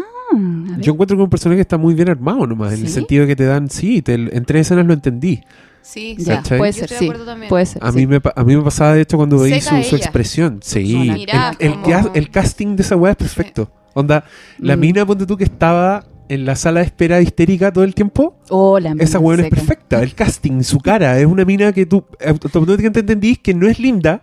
Yo 0.78 0.92
encuentro 0.92 1.16
que 1.16 1.22
un 1.22 1.30
personaje 1.30 1.60
está 1.60 1.78
muy 1.78 1.94
bien 1.94 2.08
armado 2.10 2.46
nomás, 2.46 2.72
en 2.74 2.80
el 2.80 2.86
¿Sí? 2.88 2.92
sentido 2.94 3.22
de 3.22 3.28
que 3.28 3.36
te 3.36 3.44
dan, 3.44 3.68
sí, 3.70 4.02
te, 4.02 4.14
en 4.14 4.44
tres 4.44 4.62
escenas 4.66 4.86
lo 4.86 4.92
entendí. 4.92 5.40
Sí, 5.82 6.16
Ya, 6.18 6.42
puede 6.42 6.72
Yo 6.72 6.86
ser, 6.86 6.90
sí. 6.90 7.10
Puede 7.48 7.64
ser. 7.66 7.82
A, 7.82 7.90
sí. 7.90 7.96
mí 7.98 8.06
me, 8.06 8.20
pa- 8.20 8.34
a 8.36 8.44
mí 8.44 8.54
me 8.54 8.62
pasaba 8.62 8.92
de 8.92 9.00
hecho 9.00 9.16
cuando 9.16 9.38
veí 9.38 9.58
Seca 9.60 9.82
su, 9.82 9.88
su 9.90 9.96
expresión. 9.96 10.58
Sí, 10.62 11.08
el, 11.08 11.14
Mirá, 11.14 11.56
el, 11.58 11.72
como- 11.72 11.82
ca- 11.88 12.10
el 12.14 12.30
casting 12.30 12.76
de 12.76 12.82
esa 12.82 12.94
weá 12.96 13.12
es 13.12 13.16
perfecto. 13.16 13.70
Onda, 13.94 14.24
la 14.58 14.76
Mm. 14.76 14.80
mina, 14.80 15.06
ponte 15.06 15.24
tú 15.24 15.36
que 15.38 15.44
estaba 15.44 16.04
en 16.28 16.44
la 16.44 16.56
sala 16.56 16.80
de 16.80 16.86
espera 16.86 17.22
histérica 17.22 17.72
todo 17.72 17.84
el 17.84 17.94
tiempo. 17.94 18.36
Oh, 18.50 18.78
la 18.78 18.90
mina 18.92 19.02
Esa 19.02 19.18
weón 19.18 19.40
es 19.40 19.48
perfecta. 19.48 20.02
El 20.02 20.14
casting, 20.14 20.62
su 20.62 20.78
cara, 20.78 21.18
es 21.18 21.24
una 21.26 21.46
mina 21.46 21.72
que 21.72 21.86
tú 21.86 22.04
automáticamente 22.26 23.00
entendís 23.00 23.38
que 23.38 23.54
no 23.54 23.66
es 23.66 23.78
linda, 23.80 24.20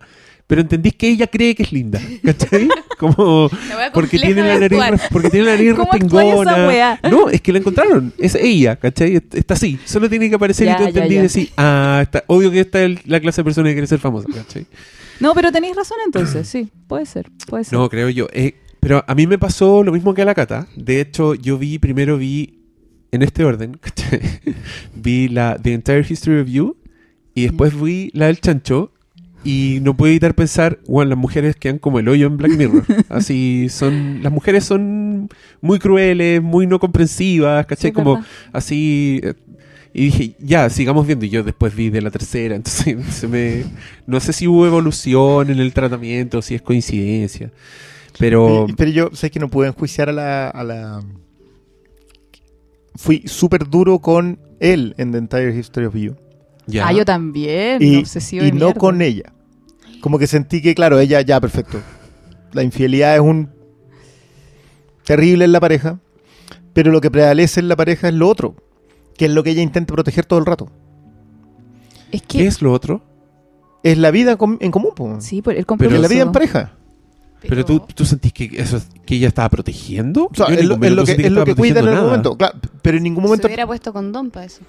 pero 0.47 0.61
entendís 0.61 0.93
que 0.95 1.09
ella 1.09 1.27
cree 1.27 1.55
que 1.55 1.63
es 1.63 1.71
linda, 1.71 1.99
¿cachai? 2.23 2.67
Como 2.99 3.49
porque 3.93 4.17
tiene 4.19 4.41
la 4.41 4.59
nariz, 4.59 5.01
porque 5.11 5.29
tiene 5.29 5.45
la 5.47 5.51
nariz 5.53 5.73
¿Cómo 5.73 5.89
actuáis 5.91 6.33
esa 6.33 6.43
respingona. 6.43 6.99
No, 7.09 7.29
es 7.29 7.41
que 7.41 7.51
la 7.51 7.59
encontraron, 7.59 8.13
es 8.17 8.35
ella, 8.35 8.75
¿cachai? 8.77 9.17
Est- 9.17 9.35
Está 9.35 9.55
así, 9.55 9.79
solo 9.85 10.09
tiene 10.09 10.29
que 10.29 10.35
aparecer 10.35 10.67
Ya, 10.67 10.75
y 10.75 10.77
tú 10.77 10.83
entendís 10.85 11.17
y 11.17 11.21
decís, 11.21 11.53
ah, 11.57 11.99
está, 12.03 12.23
obvio 12.27 12.51
que 12.51 12.61
esta 12.61 12.83
es 12.83 13.05
la 13.07 13.19
clase 13.19 13.41
de 13.41 13.45
persona 13.45 13.69
que 13.69 13.73
quiere 13.75 13.87
ser 13.87 13.99
famosa, 13.99 14.27
¿cachai? 14.33 14.65
No, 15.19 15.33
pero 15.33 15.51
tenéis 15.51 15.75
razón 15.75 15.97
entonces, 16.05 16.47
sí, 16.47 16.69
puede 16.87 17.05
ser, 17.05 17.29
puede 17.47 17.63
ser. 17.63 17.77
No, 17.77 17.89
creo 17.89 18.09
yo. 18.09 18.27
Eh, 18.33 18.55
pero 18.79 19.03
a 19.07 19.15
mí 19.15 19.25
me 19.27 19.37
pasó 19.39 19.83
lo 19.83 19.91
mismo 19.91 20.13
que 20.13 20.21
a 20.21 20.25
la 20.25 20.35
Cata. 20.35 20.67
De 20.75 21.01
hecho, 21.01 21.33
yo 21.35 21.57
vi, 21.57 21.79
primero 21.79 22.17
vi, 22.17 22.59
en 23.11 23.21
este 23.23 23.43
orden, 23.43 23.77
¿cachai? 23.81 24.19
vi 24.93 25.27
la 25.29 25.57
The 25.61 25.73
Entire 25.73 26.05
History 26.07 26.39
of 26.41 26.47
You 26.47 26.77
y 27.33 27.43
después 27.43 27.79
vi 27.81 28.09
la 28.13 28.27
del 28.27 28.39
chancho 28.39 28.91
y 29.45 29.79
no 29.83 29.95
puedo 29.95 30.11
evitar 30.11 30.35
pensar, 30.35 30.79
bueno, 30.87 31.09
las 31.11 31.19
mujeres 31.19 31.55
quedan 31.55 31.79
como 31.79 31.99
el 31.99 32.09
hoyo 32.09 32.27
en 32.27 32.37
Black 32.37 32.53
Mirror. 32.53 32.87
Así 33.09 33.67
son, 33.69 34.23
las 34.23 34.33
mujeres 34.33 34.65
son 34.65 35.29
muy 35.61 35.79
crueles, 35.79 36.41
muy 36.43 36.67
no 36.67 36.79
comprensivas, 36.79 37.65
¿cachai? 37.67 37.93
como 37.93 38.15
verdad. 38.15 38.29
así... 38.53 39.21
eh, 39.23 39.35
y 39.93 40.05
dije, 40.07 40.35
ya, 40.39 40.69
sigamos 40.69 41.07
viendo. 41.07 41.25
Y 41.25 41.29
yo 41.29 41.43
después 41.43 41.75
vi 41.75 41.89
de 41.89 42.01
la 42.01 42.11
tercera. 42.11 42.55
Entonces, 42.57 42.97
se 43.15 43.27
me, 43.29 43.65
no 44.07 44.19
sé 44.19 44.33
si 44.33 44.47
hubo 44.47 44.65
evolución 44.67 45.49
en 45.51 45.59
el 45.59 45.73
tratamiento, 45.73 46.41
si 46.41 46.55
es 46.55 46.61
coincidencia. 46.61 47.53
Pero 48.17 48.67
Pero 48.77 48.91
yo 48.91 49.09
sé 49.13 49.31
que 49.31 49.39
no 49.39 49.49
pude 49.49 49.67
enjuiciar 49.69 50.09
a 50.09 50.13
la, 50.13 50.49
a 50.49 50.63
la... 50.65 51.03
Fui 52.95 53.23
súper 53.27 53.69
duro 53.69 53.99
con 53.99 54.39
él 54.59 54.95
en 54.97 55.11
The 55.11 55.17
Entire 55.19 55.57
History 55.57 55.85
of 55.87 55.95
You. 55.95 56.15
ya. 56.67 56.87
Ah, 56.87 56.93
yo 56.93 57.05
también, 57.05 57.83
Y, 57.83 57.97
obsesivo 57.97 58.45
y 58.45 58.51
no 58.53 58.73
mierda. 58.73 58.73
con 58.73 59.01
ella. 59.01 59.34
Como 60.05 60.19
que 60.19 60.27
sentí 60.27 60.61
que, 60.61 60.75
claro, 60.75 60.99
ella 60.99 61.21
ya, 61.21 61.41
perfecto. 61.41 61.81
La 62.53 62.61
infidelidad 62.61 63.15
es 63.15 63.21
un... 63.21 63.49
Terrible 65.03 65.45
en 65.45 65.51
la 65.51 65.59
pareja. 65.59 65.99
Pero 66.73 66.91
lo 66.91 67.01
que 67.01 67.09
prevalece 67.09 67.59
en 67.59 67.69
la 67.69 67.75
pareja 67.75 68.07
es 68.09 68.13
lo 68.13 68.29
otro. 68.29 68.55
Que 69.17 69.25
es 69.25 69.31
lo 69.31 69.41
que 69.41 69.49
ella 69.49 69.63
intenta 69.63 69.95
proteger 69.95 70.23
todo 70.23 70.37
el 70.37 70.45
rato. 70.45 70.69
Es 72.11 72.21
¿Qué 72.21 72.37
que 72.37 72.45
es 72.45 72.61
lo 72.61 72.71
otro? 72.71 73.01
Es 73.81 73.97
la 73.97 74.11
vida 74.11 74.35
com- 74.35 74.59
en 74.61 74.69
común, 74.69 74.91
po. 74.95 75.19
sí, 75.21 75.41
por 75.41 75.55
el 75.55 75.65
compromiso. 75.65 75.95
es 75.95 76.01
la 76.03 76.07
vida 76.07 76.21
en 76.21 76.31
pareja. 76.31 76.73
Pero, 77.41 77.65
tú, 77.65 77.79
tú 77.79 78.05
sentís 78.05 78.31
que 78.31 78.51
eso 78.53 78.79
que 79.07 79.15
ella 79.15 79.29
estaba 79.29 79.49
protegiendo. 79.49 80.25
O 80.25 80.35
sea, 80.35 80.45
es 80.53 80.63
lo, 80.65 80.75
es 80.75 81.15
que, 81.15 81.25
es 81.25 81.31
lo 81.31 81.45
que 81.45 81.55
cuida 81.55 81.79
en 81.79 81.85
nada. 81.87 82.03
momento. 82.03 82.37
Claro, 82.37 82.59
pero 82.83 82.97
en 82.97 83.03
ningún 83.05 83.23
Se 83.23 83.27
momento 83.27 83.47
hubiera 83.47 83.65
puesto 83.65 83.91
condón 83.91 84.29
para 84.29 84.45
eso. 84.45 84.61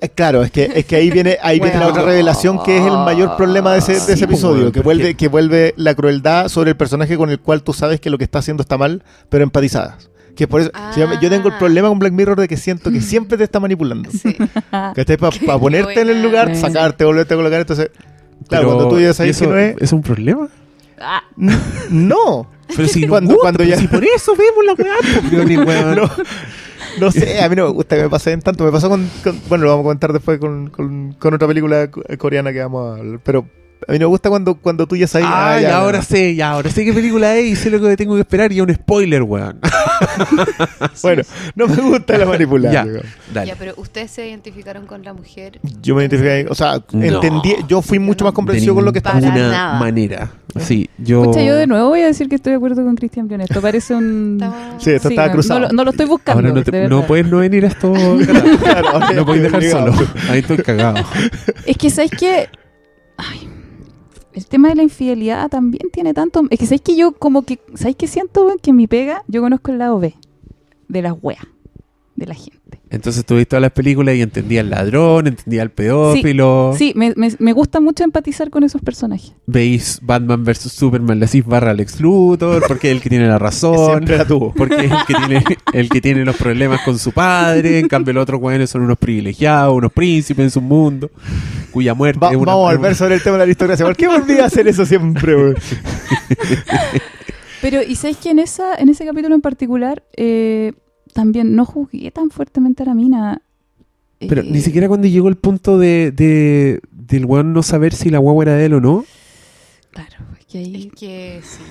Eh, 0.00 0.08
Claro, 0.08 0.42
es 0.42 0.50
que, 0.50 0.70
es 0.74 0.84
que 0.86 0.96
ahí 0.96 1.10
viene, 1.10 1.38
ahí 1.42 1.60
viene 1.60 1.78
la 1.78 1.88
otra 1.88 2.02
revelación 2.02 2.62
que 2.62 2.76
es 2.78 2.84
el 2.84 2.92
mayor 2.92 3.36
problema 3.36 3.72
de 3.72 3.78
ese, 3.78 3.92
de 3.94 4.00
Sí, 4.00 4.12
ese 4.12 4.26
pues, 4.26 4.38
episodio, 4.38 4.56
bueno, 4.56 4.72
que 4.72 4.80
vuelve, 4.80 5.14
que 5.14 5.28
vuelve 5.28 5.74
la 5.76 5.94
crueldad 5.94 6.48
sobre 6.48 6.70
el 6.70 6.76
personaje 6.76 7.16
con 7.16 7.30
el 7.30 7.40
cual 7.40 7.62
tú 7.62 7.72
sabes 7.72 8.00
que 8.00 8.10
lo 8.10 8.18
que 8.18 8.24
está 8.24 8.38
haciendo 8.40 8.62
está 8.62 8.76
mal, 8.78 9.02
pero 9.28 9.44
empatizadas. 9.44 10.10
Que 10.34 10.46
por 10.46 10.60
eso, 10.60 10.70
si 10.92 11.00
yo, 11.00 11.06
yo 11.20 11.30
tengo 11.30 11.48
el 11.48 11.54
Ah. 11.54 11.58
problema 11.58 11.88
con 11.88 11.98
Black 11.98 12.12
Mirror 12.12 12.38
de 12.40 12.46
que 12.48 12.56
siento 12.58 12.90
que 12.90 13.00
siempre 13.00 13.38
te 13.38 13.44
está 13.44 13.58
manipulando. 13.60 14.10
Sí. 14.10 14.36
¿Cachai? 14.70 15.16
Para 15.16 15.58
ponerte 15.58 16.00
en 16.00 16.10
el 16.10 16.22
lugar, 16.22 16.54
sacarte, 16.56 17.04
volverte 17.04 17.32
a 17.32 17.36
colocar. 17.38 17.60
Entonces, 17.60 17.90
claro, 18.48 18.66
Pero, 18.66 18.66
cuando 18.66 18.88
tú 18.88 19.00
ya 19.00 19.10
¿y 19.10 19.14
sabes 19.14 19.36
eso, 19.36 19.46
que 19.46 19.50
no 19.50 19.58
es. 19.58 19.76
¿Es 19.80 19.92
un 19.92 20.02
problema? 20.02 20.48
Ah, 20.98 21.22
No, 21.90 22.48
Pero 22.74 22.88
si 22.88 23.06
Cuando- 23.06 23.36
cuando, 23.36 23.60
cuando 23.60 23.64
ya- 23.64 23.78
Si 23.78 23.86
por 23.88 24.02
eso 24.04 24.34
vemos 24.36 24.64
la 24.64 24.72
weá, 24.74 25.94
no, 25.94 26.10
no. 26.98 27.10
Sé, 27.12 27.40
a 27.40 27.48
mí 27.48 27.56
no 27.56 27.66
me 27.66 27.70
gusta 27.72 27.96
que 27.96 28.02
me 28.02 28.08
pase 28.10 28.32
en 28.32 28.40
tanto. 28.42 28.64
Me 28.64 28.72
pasó 28.72 28.88
con, 28.88 29.08
con- 29.22 29.40
bueno, 29.48 29.64
lo 29.64 29.70
vamos 29.70 29.82
a 29.82 29.86
comentar 29.86 30.12
después 30.12 30.38
con, 30.38 30.68
con- 30.70 31.12
con 31.14 31.34
otra 31.34 31.46
película 31.46 31.90
co- 31.90 32.02
coreana 32.18 32.52
que 32.52 32.60
vamos 32.60 32.90
a 32.96 33.00
hablar, 33.00 33.20
pero 33.22 33.46
a 33.88 33.92
mí 33.92 33.98
no 33.98 34.04
me 34.06 34.08
gusta 34.10 34.28
cuando, 34.30 34.54
cuando 34.54 34.86
tú 34.86 34.96
ya 34.96 35.06
sabes. 35.06 35.26
Ah, 35.30 35.54
ah, 35.54 35.60
ya, 35.60 35.76
ahora 35.78 35.98
no. 35.98 36.04
sé, 36.04 36.34
ya, 36.34 36.50
ahora 36.52 36.70
sé 36.70 36.84
qué 36.84 36.92
película 36.92 37.34
es 37.36 37.46
y 37.46 37.56
sé 37.56 37.70
lo 37.70 37.80
que 37.80 37.96
tengo 37.96 38.14
que 38.14 38.20
esperar 38.20 38.52
y 38.52 38.56
es 38.56 38.62
un 38.62 38.74
spoiler, 38.74 39.22
weón. 39.22 39.58
Bueno, 41.02 41.22
no 41.54 41.66
me 41.68 41.76
gusta 41.76 42.18
la 42.18 42.26
manipulación. 42.26 43.00
Ya. 43.32 43.44
Ya, 43.44 43.54
pero 43.56 43.74
ustedes 43.76 44.10
se 44.10 44.28
identificaron 44.28 44.86
con 44.86 45.02
la 45.02 45.12
mujer. 45.12 45.60
Yo 45.82 45.94
me 45.94 46.02
identifiqué 46.02 46.46
o 46.48 46.54
sea, 46.54 46.80
No. 46.92 47.02
entendí, 47.02 47.54
yo 47.68 47.82
fui 47.82 47.98
mucho 47.98 48.24
más 48.24 48.34
comprensivo 48.34 48.74
con 48.74 48.84
lo 48.84 48.92
que 48.92 48.98
estaba 48.98 49.20
ninguna 49.20 49.48
nada. 49.50 49.78
manera. 49.78 50.30
Sí, 50.58 50.88
yo... 50.98 51.22
Pucha, 51.24 51.42
yo 51.42 51.54
de 51.54 51.66
nuevo 51.66 51.88
voy 51.88 52.00
a 52.00 52.06
decir 52.06 52.28
que 52.28 52.36
estoy 52.36 52.52
de 52.52 52.56
acuerdo 52.56 52.82
con 52.82 52.94
Cristian 52.96 53.26
Briones. 53.26 53.50
Esto 53.50 53.60
parece 53.60 53.94
un... 53.94 54.38
Estaba- 54.40 54.78
Sí, 54.80 54.90
esto 54.90 55.08
estaba 55.10 55.28
no- 55.28 55.32
cruzado. 55.34 55.60
No, 55.60 55.66
lo- 55.66 55.72
no 55.72 55.84
lo 55.84 55.90
estoy 55.90 56.06
buscando. 56.06 56.40
Ahora 56.40 56.54
no, 56.54 56.64
te- 56.64 56.70
de 56.70 56.88
no 56.88 57.06
puedes 57.06 57.26
no 57.26 57.38
venir 57.38 57.64
a 57.64 57.68
esto. 57.68 57.92
Claro, 58.62 59.00
no 59.14 59.26
puedes 59.26 59.42
dejar 59.42 59.62
solo. 59.64 59.92
Ahí 60.30 60.40
estoy 60.40 60.56
cagado. 60.58 61.04
Es 61.66 61.76
que 61.76 61.90
sabes 61.90 62.10
que. 62.10 62.48
Ay, 63.18 63.48
el 64.36 64.46
tema 64.46 64.68
de 64.68 64.76
la 64.76 64.82
infidelidad 64.84 65.48
también 65.48 65.88
tiene 65.92 66.14
tanto. 66.14 66.44
Es 66.50 66.58
que 66.60 66.66
sabes 66.66 66.82
que 66.82 66.96
yo, 66.96 67.12
como 67.12 67.42
que. 67.42 67.58
¿Sabes 67.74 67.96
qué 67.96 68.06
siento? 68.06 68.54
Que 68.62 68.70
en 68.70 68.76
mi 68.76 68.86
pega, 68.86 69.22
yo 69.26 69.40
conozco 69.42 69.72
el 69.72 69.78
lado 69.78 69.98
B 69.98 70.14
de 70.88 71.02
las 71.02 71.14
weas, 71.20 71.44
de 72.14 72.26
la 72.26 72.34
gente. 72.34 72.54
Entonces 72.88 73.24
tú 73.26 73.34
viste 73.34 73.50
todas 73.50 73.62
las 73.62 73.72
películas 73.72 74.14
y 74.14 74.22
entendía 74.22 74.60
al 74.60 74.70
ladrón, 74.70 75.26
entendía 75.26 75.62
al 75.62 75.70
pedófilo. 75.72 76.72
Sí, 76.78 76.92
me, 76.94 77.12
me- 77.16 77.34
me 77.40 77.52
gusta 77.52 77.80
mucho 77.80 78.04
empatizar 78.04 78.48
con 78.48 78.62
esos 78.62 78.80
personajes. 78.80 79.32
Veis 79.46 79.98
Batman 80.02 80.44
vs 80.44 80.70
Superman, 80.72 81.18
le 81.18 81.26
decís 81.26 81.44
barra 81.44 81.74
Lex 81.74 82.00
Luthor, 82.00 82.62
porque 82.68 82.90
es 82.90 82.96
el 82.96 83.02
que 83.02 83.08
tiene 83.10 83.26
la 83.26 83.38
razón. 83.40 83.76
Siempre 83.90 84.16
la 84.18 84.24
tuvo. 84.24 84.52
Porque 84.54 84.84
es 84.86 84.92
el 84.92 84.98
que 85.06 85.14
tiene 85.14 85.44
el 85.72 85.88
que 85.88 86.00
tiene 86.00 86.24
los 86.24 86.36
problemas 86.36 86.80
con 86.84 86.96
su 86.98 87.10
padre, 87.10 87.80
en 87.80 87.88
cambio 87.88 88.14
los 88.14 88.22
otros 88.22 88.40
güeyes 88.40 88.70
son 88.70 88.82
unos 88.82 88.98
privilegiados, 88.98 89.74
unos 89.76 89.92
príncipes 89.92 90.44
en 90.44 90.50
su 90.52 90.60
mundo, 90.60 91.10
cuya 91.76 91.94
muerte 91.94 92.18
Va- 92.20 92.30
es 92.30 92.36
una- 92.36 92.52
vamos 92.52 92.70
a 92.70 92.74
volver 92.76 92.94
sobre 92.94 93.16
el 93.16 93.22
tema 93.22 93.34
de 93.34 93.38
la 93.38 93.42
aristocracia. 93.44 93.84
¿Por 93.84 93.96
qué 93.96 94.08
volví 94.08 94.38
a 94.38 94.46
hacer 94.46 94.66
eso 94.66 94.86
siempre, 94.86 95.36
weón? 95.36 95.56
Pero, 97.62 97.82
¿y 97.82 97.96
sabes 97.96 98.16
que 98.18 98.30
en, 98.30 98.38
esa, 98.38 98.74
en 98.76 98.88
ese 98.88 99.04
capítulo 99.04 99.34
en 99.34 99.40
particular, 99.40 100.04
eh, 100.16 100.72
también 101.12 101.56
no 101.56 101.64
juzgué 101.64 102.10
tan 102.10 102.30
fuertemente 102.30 102.82
a 102.82 102.86
la 102.86 102.94
mina? 102.94 103.42
Pero 104.18 104.42
Eh, 104.42 104.48
ni 104.50 104.60
siquiera 104.60 104.88
cuando 104.88 105.08
llegó 105.08 105.28
el 105.28 105.36
punto 105.36 105.78
de, 105.78 106.10
de 106.12 106.80
del 106.90 107.24
weón 107.26 107.52
no 107.52 107.62
saber 107.62 107.94
si 107.94 108.10
la 108.10 108.18
guagua 108.18 108.44
era 108.44 108.54
de 108.54 108.66
él 108.66 108.74
o 108.74 108.80
no. 108.80 109.04
Claro, 109.90 110.16
es 110.38 110.46
que 110.46 110.58
ahí. 110.58 110.90
Es 110.92 110.98
que 110.98 111.40
sí, 111.42 111.62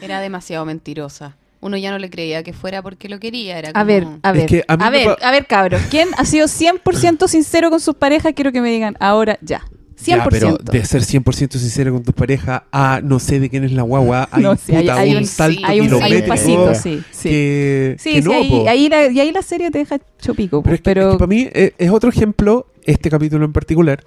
era 0.00 0.20
demasiado 0.20 0.64
mentirosa. 0.64 1.36
Uno 1.66 1.76
ya 1.76 1.90
no 1.90 1.98
le 1.98 2.08
creía 2.10 2.42
que 2.42 2.52
fuera 2.52 2.80
porque 2.82 3.08
lo 3.08 3.18
quería. 3.18 3.58
Era 3.58 3.70
A 3.74 3.82
ver, 3.84 4.06
a 4.22 4.30
Es 4.30 4.36
ver, 4.36 4.46
que 4.46 4.64
a 4.68 4.76
ver, 4.90 5.04
pa- 5.04 5.18
a 5.28 5.30
ver, 5.32 5.46
cabros. 5.46 5.82
¿Quién 5.90 6.08
ha 6.16 6.24
sido 6.24 6.46
100% 6.46 7.26
sincero 7.28 7.70
con 7.70 7.80
sus 7.80 7.94
parejas? 7.96 8.32
Quiero 8.34 8.52
que 8.52 8.60
me 8.60 8.70
digan 8.70 8.96
ahora 9.00 9.38
ya. 9.42 9.62
100%. 9.98 10.06
Ya, 10.08 10.24
pero 10.28 10.58
de 10.58 10.84
ser 10.84 11.02
100% 11.02 11.52
sincero 11.58 11.92
con 11.94 12.02
tu 12.04 12.12
pareja 12.12 12.66
a 12.70 13.00
no 13.02 13.18
sé 13.18 13.40
de 13.40 13.48
quién 13.48 13.64
es 13.64 13.72
la 13.72 13.80
guagua, 13.82 14.28
hay, 14.32 14.42
No, 14.42 14.54
sí, 14.54 14.74
hay- 14.74 14.82
puta, 14.82 14.94
hay 14.96 15.10
un 15.12 15.16
un- 15.18 15.26
salto 15.26 15.60
hay 15.64 15.80
un, 15.80 16.02
hay 16.02 16.14
un 16.16 16.26
pasito, 16.28 16.74
sí. 16.74 17.02
Sí, 17.10 17.28
que, 17.30 17.96
sí, 17.98 18.12
que 18.12 18.22
sí, 18.22 18.28
no, 18.28 18.34
ahí, 18.34 18.50
po. 18.50 18.68
ahí 18.68 18.88
la, 18.90 19.06
y 19.10 19.18
ahí 19.20 19.32
la 19.32 19.40
serie 19.42 19.70
te 19.70 19.78
deja 19.78 19.98
chopico. 20.20 20.62
Pero, 20.62 20.74
es 20.74 20.80
que, 20.80 20.84
pero 20.84 21.06
es 21.08 21.12
que 21.14 21.18
para 21.18 21.26
mí 21.28 21.48
eh, 21.52 21.72
es 21.78 21.90
otro 21.90 22.10
ejemplo, 22.10 22.66
este 22.84 23.08
capítulo 23.10 23.46
en 23.46 23.52
particular, 23.54 24.04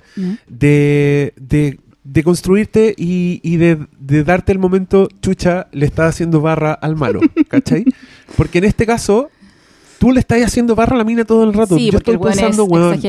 de, 0.48 1.34
de 2.04 2.24
construirte 2.24 2.96
y, 2.98 3.40
y 3.44 3.58
de, 3.58 3.78
de 4.00 4.24
darte 4.24 4.52
el 4.52 4.60
momento, 4.60 5.08
chucha, 5.22 5.68
le 5.72 5.86
estás 5.86 6.16
haciendo 6.16 6.42
barra 6.42 6.74
al 6.74 6.96
malo, 6.96 7.20
¿cachai? 7.50 7.86
Porque 8.38 8.60
en 8.60 8.64
este 8.66 8.86
caso, 8.86 9.30
tú 10.00 10.12
le 10.12 10.20
estás 10.22 10.42
haciendo 10.44 10.76
barra 10.76 10.96
a 10.96 11.00
la 11.00 11.04
mina 11.04 11.26
todo 11.26 11.44
el 11.44 11.54
rato. 11.54 11.78
Sí, 11.78 11.92
Yo 11.92 11.98
estoy 11.98 12.18
pensando, 12.18 12.64
es 12.64 12.70
weón, 12.70 13.00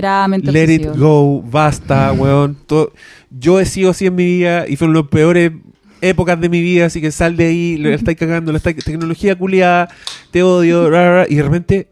let 0.43 0.75
it 0.75 0.87
go, 0.97 1.41
basta, 1.43 2.13
weón. 2.13 2.57
todo- 2.67 2.93
yo 3.31 3.61
he 3.61 3.65
sido 3.65 3.91
así 3.91 4.07
en 4.07 4.15
mi 4.17 4.25
vida 4.25 4.67
y 4.69 4.77
fueron 4.77 4.97
las 4.97 5.05
peores 5.07 5.53
épocas 6.01 6.41
de 6.41 6.49
mi 6.49 6.61
vida, 6.61 6.87
así 6.87 7.01
que 7.01 7.13
sal 7.13 7.37
de 7.37 7.45
ahí, 7.47 7.77
le 7.77 7.95
estáis 7.95 8.19
cagando, 8.19 8.51
la 8.53 8.59
estáis- 8.59 8.83
tecnología 8.85 9.37
culiada, 9.39 9.89
te 10.33 10.43
odio, 10.43 10.89
y 11.29 11.35
de 11.37 11.43
repente, 11.43 11.87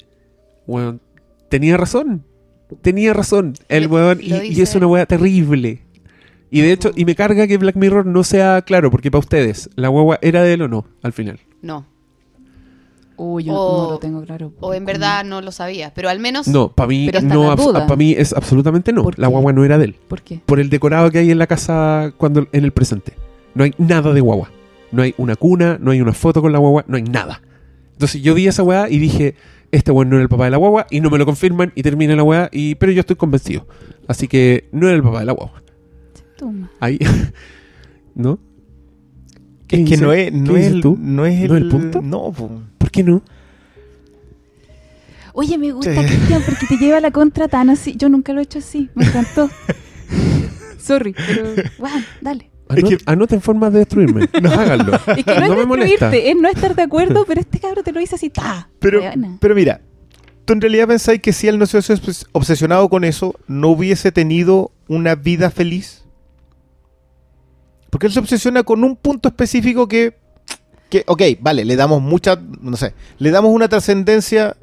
weón, 0.66 1.00
tenía 1.48 1.76
razón. 1.76 2.24
Tenía 2.82 3.14
razón 3.14 3.54
el 3.70 3.86
weón 3.86 4.18
y, 4.20 4.34
y 4.48 4.60
es 4.60 4.74
una 4.74 4.86
weá 4.86 5.06
terrible. 5.06 5.80
Y 6.50 6.60
de 6.62 6.72
hecho, 6.72 6.90
y 6.94 7.04
me 7.04 7.14
carga 7.14 7.46
que 7.46 7.58
Black 7.58 7.76
Mirror 7.76 8.06
no 8.06 8.24
sea 8.24 8.62
claro, 8.62 8.90
porque 8.90 9.10
para 9.10 9.20
ustedes, 9.20 9.68
¿la 9.76 9.88
guagua 9.88 10.18
era 10.22 10.42
de 10.42 10.54
él 10.54 10.62
o 10.62 10.68
no 10.68 10.86
al 11.02 11.12
final? 11.12 11.38
No. 11.62 11.84
Uy, 13.16 13.44
yo 13.44 13.52
O- 13.54 13.84
no 13.86 13.90
lo 13.92 13.98
tengo 13.98 14.22
claro. 14.22 14.52
O 14.60 14.72
en 14.74 14.84
verdad 14.84 15.24
no 15.24 15.40
lo 15.40 15.50
sabía. 15.50 15.92
Pero 15.92 16.08
al 16.08 16.20
menos. 16.20 16.46
No, 16.46 16.68
para 16.70 16.86
mí 16.88 17.10
no, 17.24 17.56
para 17.56 17.96
mí 17.96 18.12
es 18.16 18.32
absolutamente 18.32 18.92
no. 18.92 19.02
¿Por 19.02 19.18
La 19.18 19.26
guagua 19.26 19.52
no 19.52 19.64
era 19.64 19.76
de 19.76 19.86
él. 19.86 19.96
¿Por 20.06 20.22
qué? 20.22 20.40
por 20.46 20.60
el 20.60 20.70
decorado 20.70 21.10
que 21.10 21.18
hay 21.18 21.30
en 21.30 21.38
la 21.38 21.46
casa 21.48 22.12
cuando 22.16 22.46
en 22.52 22.64
el 22.64 22.70
presente. 22.72 23.14
No 23.54 23.64
hay 23.64 23.72
nada 23.76 24.12
de 24.12 24.20
guagua. 24.20 24.50
No 24.92 25.02
hay 25.02 25.14
una 25.18 25.34
cuna, 25.36 25.78
no 25.80 25.90
hay 25.90 26.00
una 26.00 26.12
foto 26.12 26.40
con 26.40 26.52
la 26.52 26.58
guagua, 26.58 26.84
no 26.86 26.96
hay 26.96 27.02
nada. 27.02 27.42
Entonces 27.92 28.22
yo 28.22 28.34
vi 28.34 28.46
esa 28.46 28.62
weá 28.62 28.88
y 28.88 28.98
dije, 28.98 29.34
este 29.72 29.90
weón 29.90 30.08
no 30.08 30.16
era 30.16 30.22
el 30.22 30.28
papá 30.28 30.44
de 30.44 30.52
la 30.52 30.56
guagua 30.56 30.86
y 30.88 31.00
no 31.00 31.10
me 31.10 31.18
lo 31.18 31.26
confirman 31.26 31.72
y 31.74 31.82
termina 31.82 32.14
la 32.14 32.22
weá, 32.22 32.48
y, 32.52 32.76
pero 32.76 32.92
yo 32.92 33.00
estoy 33.00 33.16
convencido. 33.16 33.66
Así 34.06 34.28
que 34.28 34.68
no 34.70 34.86
era 34.86 34.96
el 34.96 35.02
papá 35.02 35.18
de 35.18 35.26
la 35.26 35.32
guagua. 35.32 35.62
Toma. 36.38 36.70
Ahí. 36.80 36.98
¿No? 38.14 38.38
¿Qué 39.66 39.82
Es 39.82 39.90
que 39.90 39.96
no 39.98 40.12
es, 40.14 40.32
no 40.32 40.54
¿Qué 40.54 40.60
es, 40.60 40.66
el, 40.68 40.80
tú? 40.80 40.96
no 40.98 41.26
es 41.26 41.40
el, 41.42 41.48
¿No 41.48 41.56
es 41.56 41.62
el 41.62 41.68
punto? 41.68 42.00
No, 42.00 42.32
po. 42.32 42.62
¿Por 42.78 42.90
qué 42.90 43.02
no? 43.02 43.22
Oye, 45.34 45.58
me 45.58 45.70
gusta 45.72 45.92
Sí. 45.94 46.06
Cristian 46.06 46.42
porque 46.44 46.66
te 46.66 46.76
lleva 46.78 47.00
la 47.00 47.10
contra 47.10 47.48
tan 47.48 47.70
así. 47.70 47.94
Yo 47.96 48.08
nunca 48.08 48.32
lo 48.32 48.40
he 48.40 48.44
hecho 48.44 48.58
así. 48.60 48.88
Me 48.94 49.04
encantó. 49.04 49.50
Sorry, 50.78 51.14
pero. 51.14 51.44
Bueno, 51.78 52.04
dale. 52.20 52.50
Es 52.74 52.84
que- 52.84 52.98
Anoten 53.06 53.40
formas 53.40 53.72
de 53.72 53.80
destruirme. 53.80 54.28
No, 54.42 54.50
háganlo. 54.52 54.94
Es 55.16 55.24
que 55.24 55.34
no, 55.34 55.40
no 55.48 55.52
es 55.52 55.58
me 55.58 55.66
molesta. 55.66 56.10
destruirte, 56.10 56.30
es 56.30 56.36
no 56.36 56.48
estar 56.48 56.74
de 56.74 56.82
acuerdo, 56.82 57.24
pero 57.26 57.40
este 57.40 57.58
cabro 57.60 57.82
te 57.82 57.92
lo 57.92 58.00
dice 58.00 58.14
así, 58.16 58.30
¡ta! 58.30 58.68
Pero, 58.78 59.00
pero 59.40 59.54
mira, 59.54 59.80
¿tú 60.44 60.52
en 60.54 60.60
realidad 60.60 60.86
pensáis 60.88 61.20
que 61.22 61.32
si 61.32 61.46
él 61.48 61.58
no 61.58 61.66
se 61.66 61.76
hubiese 61.78 61.94
obses- 61.94 62.26
obsesionado 62.32 62.88
con 62.90 63.04
eso, 63.04 63.34
no 63.46 63.68
hubiese 63.68 64.12
tenido 64.12 64.70
una 64.86 65.14
vida 65.14 65.50
feliz? 65.50 66.04
Porque 67.90 68.06
él 68.06 68.12
se 68.12 68.18
obsesiona 68.20 68.62
con 68.62 68.84
un 68.84 68.96
punto 68.96 69.28
específico 69.28 69.88
que, 69.88 70.16
que 70.90 71.04
ok, 71.06 71.22
vale, 71.40 71.64
le 71.64 71.76
damos 71.76 72.02
mucha, 72.02 72.36
no 72.60 72.76
sé, 72.76 72.94
le 73.18 73.30
damos 73.30 73.52
una 73.52 73.68
trascendencia 73.68 74.56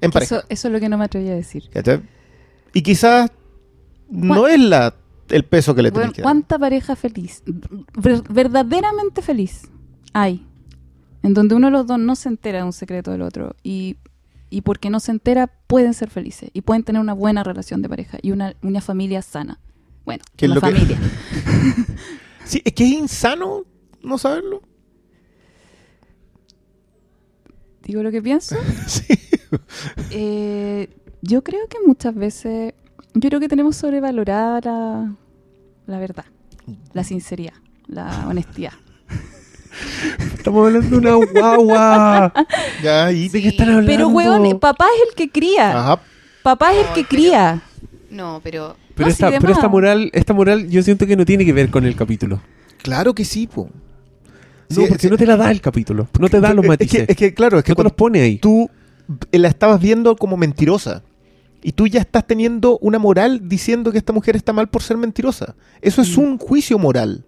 en 0.00 0.10
pareja. 0.10 0.36
eso, 0.38 0.46
eso 0.48 0.68
es 0.68 0.72
lo 0.74 0.80
que 0.80 0.88
no 0.88 0.98
me 0.98 1.04
atreví 1.06 1.28
a 1.30 1.34
decir. 1.34 1.68
¿cachai? 1.72 2.02
Y 2.74 2.82
quizás 2.82 3.30
no 4.10 4.46
es 4.46 4.60
la, 4.60 4.94
el 5.30 5.44
peso 5.44 5.74
que 5.74 5.82
le 5.82 5.90
Bueno, 5.90 6.02
tenés 6.04 6.16
que 6.16 6.22
dar. 6.22 6.26
¿Cuánta 6.26 6.58
pareja 6.58 6.96
feliz, 6.96 7.42
ver- 7.94 8.22
verdaderamente 8.28 9.22
feliz, 9.22 9.62
hay? 10.12 10.46
En 11.22 11.34
donde 11.34 11.54
uno 11.54 11.68
de 11.68 11.72
los 11.72 11.86
dos 11.86 11.98
no 11.98 12.14
se 12.14 12.28
entera 12.28 12.58
de 12.58 12.64
un 12.64 12.72
secreto 12.72 13.10
del 13.10 13.22
otro 13.22 13.56
y, 13.64 13.96
y 14.50 14.60
porque 14.60 14.90
no 14.90 15.00
se 15.00 15.10
entera 15.10 15.50
pueden 15.66 15.92
ser 15.94 16.10
felices 16.10 16.50
y 16.52 16.60
pueden 16.60 16.84
tener 16.84 17.00
una 17.00 17.14
buena 17.14 17.42
relación 17.42 17.82
de 17.82 17.88
pareja 17.88 18.18
y 18.22 18.30
una, 18.32 18.54
una 18.62 18.80
familia 18.80 19.22
sana. 19.22 19.58
Bueno, 20.04 20.22
¿Qué 20.36 20.44
es 20.46 20.52
una 20.52 20.60
lo 20.60 20.60
que- 20.60 20.72
familia. 20.74 20.98
Sí, 22.46 22.62
es 22.64 22.72
que 22.72 22.84
es 22.84 22.90
insano 22.92 23.64
no 24.02 24.18
saberlo. 24.18 24.62
Digo 27.82 28.02
lo 28.02 28.10
que 28.10 28.22
pienso. 28.22 28.56
Sí. 28.86 29.04
Eh, 30.10 30.88
yo 31.22 31.42
creo 31.44 31.68
que 31.68 31.78
muchas 31.86 32.14
veces, 32.14 32.74
yo 33.14 33.28
creo 33.28 33.40
que 33.40 33.48
tenemos 33.48 33.76
sobrevalorada 33.76 34.60
la, 34.60 35.14
la 35.86 35.98
verdad, 35.98 36.24
la 36.92 37.04
sinceridad, 37.04 37.54
la 37.86 38.26
honestidad. 38.28 38.72
Estamos 40.36 40.66
hablando 40.66 40.88
de 40.88 40.96
una 40.96 41.14
guagua. 41.14 42.32
Ya, 42.82 43.12
y... 43.12 43.28
¿De 43.28 43.42
qué 43.42 43.48
están 43.48 43.68
hablando? 43.68 43.90
Pero, 43.90 44.08
weón, 44.08 44.58
papá 44.58 44.86
es 44.86 45.08
el 45.08 45.14
que 45.14 45.30
cría. 45.30 45.78
Ajá. 45.78 46.00
Papá 46.42 46.72
es 46.72 46.86
el 46.86 46.92
que 46.92 47.04
cría. 47.04 47.62
No, 48.16 48.40
pero 48.42 48.76
Pero, 48.94 49.06
No, 49.06 49.12
esta, 49.12 49.30
sí, 49.30 49.36
pero 49.40 49.52
esta 49.52 49.68
moral, 49.68 50.10
esta 50.14 50.32
moral 50.32 50.68
yo 50.68 50.82
siento 50.82 51.06
que 51.06 51.16
no 51.16 51.24
tiene 51.24 51.44
que 51.44 51.52
ver 51.52 51.70
con 51.70 51.84
el 51.84 51.94
capítulo. 51.94 52.40
Claro 52.82 53.14
que 53.14 53.24
sí, 53.24 53.46
po. 53.46 53.68
No, 54.68 54.76
Sí, 54.82 54.84
porque 54.88 55.02
sí. 55.06 55.10
no 55.10 55.16
te 55.16 55.26
la 55.26 55.36
da 55.36 55.50
el 55.50 55.60
capítulo. 55.60 56.08
No 56.18 56.28
te 56.28 56.40
da 56.40 56.52
los 56.54 56.64
Es 56.64 56.68
matices. 56.68 57.06
que, 57.06 57.12
es 57.12 57.16
que, 57.16 57.34
claro, 57.34 57.58
es 57.58 57.64
que 57.64 57.70
no 57.72 57.74
te 57.74 57.76
cuando 57.76 57.88
los 57.90 57.96
pone 57.96 58.20
ahí. 58.22 58.38
tú 58.38 58.68
eh, 59.32 59.38
la 59.38 59.48
estabas 59.48 59.80
viendo 59.80 60.16
como 60.16 60.36
mentirosa. 60.36 61.02
Y 61.62 61.72
tú 61.72 61.86
ya 61.86 62.00
estás 62.00 62.26
teniendo 62.26 62.78
una 62.80 62.98
moral 62.98 63.48
diciendo 63.48 63.90
que 63.92 63.98
esta 63.98 64.12
mujer 64.12 64.36
está 64.36 64.52
mal 64.52 64.68
por 64.68 64.82
ser 64.82 64.96
mentirosa. 64.96 65.54
Eso 65.82 66.00
es 66.02 66.16
un 66.16 66.38
juicio 66.38 66.78
moral. 66.78 67.24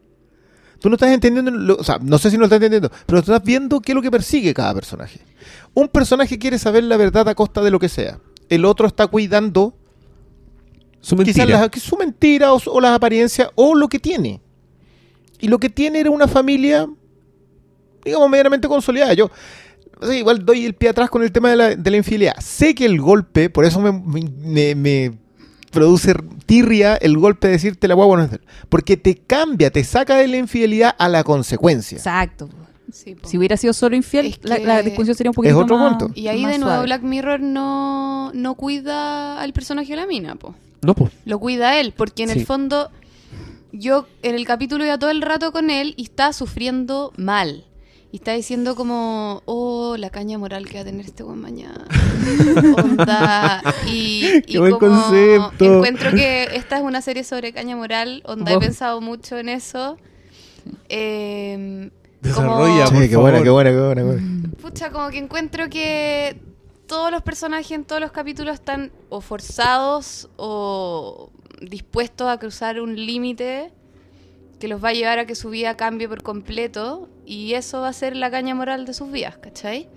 Tú 0.81 0.89
no 0.89 0.94
estás 0.94 1.10
entendiendo, 1.10 1.51
lo- 1.51 1.77
o 1.77 1.82
sea, 1.85 1.98
no 2.01 2.19
sé 2.19 2.31
si 2.31 2.36
no 2.36 2.40
lo 2.40 2.44
estás 2.47 2.59
entendiendo, 2.59 2.90
pero 3.06 3.20
tú 3.23 3.32
estás 3.32 3.44
viendo 3.44 3.81
qué 3.81 3.93
es 3.93 3.97
lo 3.97 4.02
que 4.02 4.10
persigue 4.12 4.55
cada 4.55 4.74
personaje. 4.74 5.20
Un 5.74 5.89
personaje 5.89 6.39
quiere 6.39 6.59
saber 6.59 6.85
la 6.85 6.97
verdad 6.97 7.28
a 7.28 7.35
costa 7.35 7.62
de 7.62 7.70
lo 7.73 7.81
que 7.81 7.89
sea. 7.89 8.20
El 8.48 8.65
otro 8.65 8.86
está 8.86 9.06
cuidando 9.09 9.74
Su 11.09 11.16
mentira. 11.16 11.47
quizás 11.47 11.60
las- 11.74 11.82
su 11.82 11.97
mentira 11.97 12.52
o, 12.52 12.80
las 12.80 12.93
apariencias 12.93 13.48
o 13.55 13.74
lo 13.74 13.89
que 13.89 13.98
tiene. 13.98 14.40
Y 15.40 15.48
lo 15.48 15.59
que 15.59 15.70
tiene 15.70 16.01
era 16.01 16.10
una 16.10 16.26
familia, 16.28 16.86
digamos, 18.05 18.28
medianamente 18.30 18.68
consolidada. 18.68 19.14
Yo 19.14 19.30
o 20.01 20.06
sea, 20.06 20.16
igual 20.16 20.44
doy 20.44 20.64
el 20.64 20.74
pie 20.74 20.90
atrás 20.90 21.10
con 21.10 21.22
el 21.22 21.32
tema 21.32 21.51
de 21.51 21.56
la, 21.56 21.74
de 21.74 21.90
la 21.90 21.97
infidelidad. 21.97 22.36
Sé 22.40 22.74
que 22.74 22.85
el 22.85 23.01
golpe, 23.01 23.51
por 23.51 23.64
eso 23.64 23.80
me, 23.80 23.90
me- 23.93 24.74
me 24.74 25.18
produce 25.72 26.14
tirria 26.47 26.97
el 26.97 27.18
golpe 27.18 27.48
de 27.48 27.55
decirte 27.55 27.89
la 27.89 27.94
guagua 27.94 28.16
no 28.16 28.22
es 28.24 28.30
de 28.30 28.36
él. 28.36 28.43
Porque 28.68 28.97
te 28.97 29.16
cambia, 29.16 29.70
te 29.70 29.82
saca 29.85 30.16
de 30.16 30.28
la 30.28 30.36
infidelidad 30.36 30.94
a 30.98 31.09
la 31.09 31.24
consecuencia. 31.24 31.97
Exacto. 31.98 32.48
sí. 32.93 33.16
Si 33.24 33.36
hubiera 33.39 33.56
sido 33.56 33.72
solo 33.72 33.97
infiel, 33.97 34.26
Es 34.26 34.39
la, 34.43 34.56
que- 34.59 34.64
la 34.66 34.82
discusión 34.82 35.16
sería 35.16 35.30
un 35.30 35.35
poquito 35.35 35.59
otro 35.59 35.76
más 35.78 35.97
punto. 35.97 36.12
y 36.14 36.28
ahí 36.28 36.43
más 36.43 36.52
de 36.52 36.59
nuevo 36.59 36.72
suave. 36.74 36.86
Black 36.86 37.02
Mirror 37.02 37.40
no, 37.40 38.30
no 38.35 38.55
cuida 38.55 39.40
al 39.40 39.52
personaje 39.52 39.89
de 39.90 39.97
la 39.97 40.06
mina, 40.06 40.36
po. 40.36 40.55
No, 40.82 40.94
pues. 40.94 41.12
Lo 41.24 41.38
cuida 41.38 41.78
él, 41.80 41.92
porque 41.96 42.22
en 42.24 42.30
Sí. 42.30 42.40
el 42.40 42.46
fondo 42.46 42.90
yo 43.72 44.06
en 44.22 44.34
el 44.34 44.46
capítulo 44.46 44.84
iba 44.84 44.98
todo 44.98 45.10
el 45.10 45.20
rato 45.22 45.52
con 45.52 45.70
él 45.70 45.94
y 45.96 46.05
está 46.05 46.32
sufriendo 46.32 47.12
mal. 47.16 47.64
Y 48.10 48.16
está 48.16 48.32
diciendo 48.32 48.74
como, 48.74 49.42
oh, 49.44 49.96
la 49.98 50.09
caña 50.09 50.38
moral 50.38 50.66
que 50.66 50.76
va 50.76 50.80
a 50.80 50.84
tener 50.84 51.05
este 51.05 51.22
buen 51.22 51.40
mañana. 51.40 51.84
onda. 52.82 53.62
Y, 53.86 54.40
Qué 54.42 54.55
y 54.55 54.56
buen 54.59 54.72
como 54.78 55.02
concepto. 55.02 55.64
encuentro 55.76 56.10
que 56.12 56.44
esta 56.55 56.78
es 56.78 56.82
una 56.82 57.02
serie 57.02 57.22
sobre 57.24 57.52
caña 57.52 57.76
moral, 57.76 58.22
onda, 58.24 58.55
he 58.55 58.59
pensado 58.59 59.02
mucho 59.02 59.36
en 59.36 59.50
eso. 59.50 59.98
Eh, 60.88 61.90
Desarrolla, 62.22 62.86
como- 62.86 63.00
Sí, 63.00 63.09
qué 63.09 63.16
buena, 63.16 63.42
qué 63.42 63.50
buena, 63.50 63.70
qué 63.70 63.76
buena, 63.80 64.00
qué 64.00 64.06
buena. 64.06 64.48
Pucha, 64.60 64.90
como 64.90 65.09
que 65.10 65.18
encuentro 65.18 65.68
que 65.68 66.40
todos 66.89 67.12
los 67.12 67.23
personajes 67.23 67.70
en 67.70 67.85
todos 67.85 68.01
los 68.01 68.10
capítulos 68.10 68.55
están 68.55 68.90
o 69.10 69.20
forzados 69.20 70.28
o 70.36 71.31
dispuestos 71.60 72.28
a 72.28 72.39
cruzar 72.39 72.81
un 72.81 72.97
límite 72.97 73.70
que 74.59 74.66
los 74.66 74.82
va 74.82 74.89
a 74.89 74.93
llevar 74.93 75.20
a 75.20 75.27
que 75.27 75.36
su 75.36 75.51
vida 75.51 75.77
cambie 75.77 76.09
por 76.09 76.23
completo 76.23 77.09
y 77.24 77.55
eso 77.55 77.82
va 77.82 77.89
a 77.89 77.93
ser 77.93 78.16
la 78.16 78.31
caña 78.31 78.56
moral 78.56 78.86
de 78.86 78.94
sus 78.94 79.12
vidas, 79.12 79.36
¿cachai? 79.36 79.89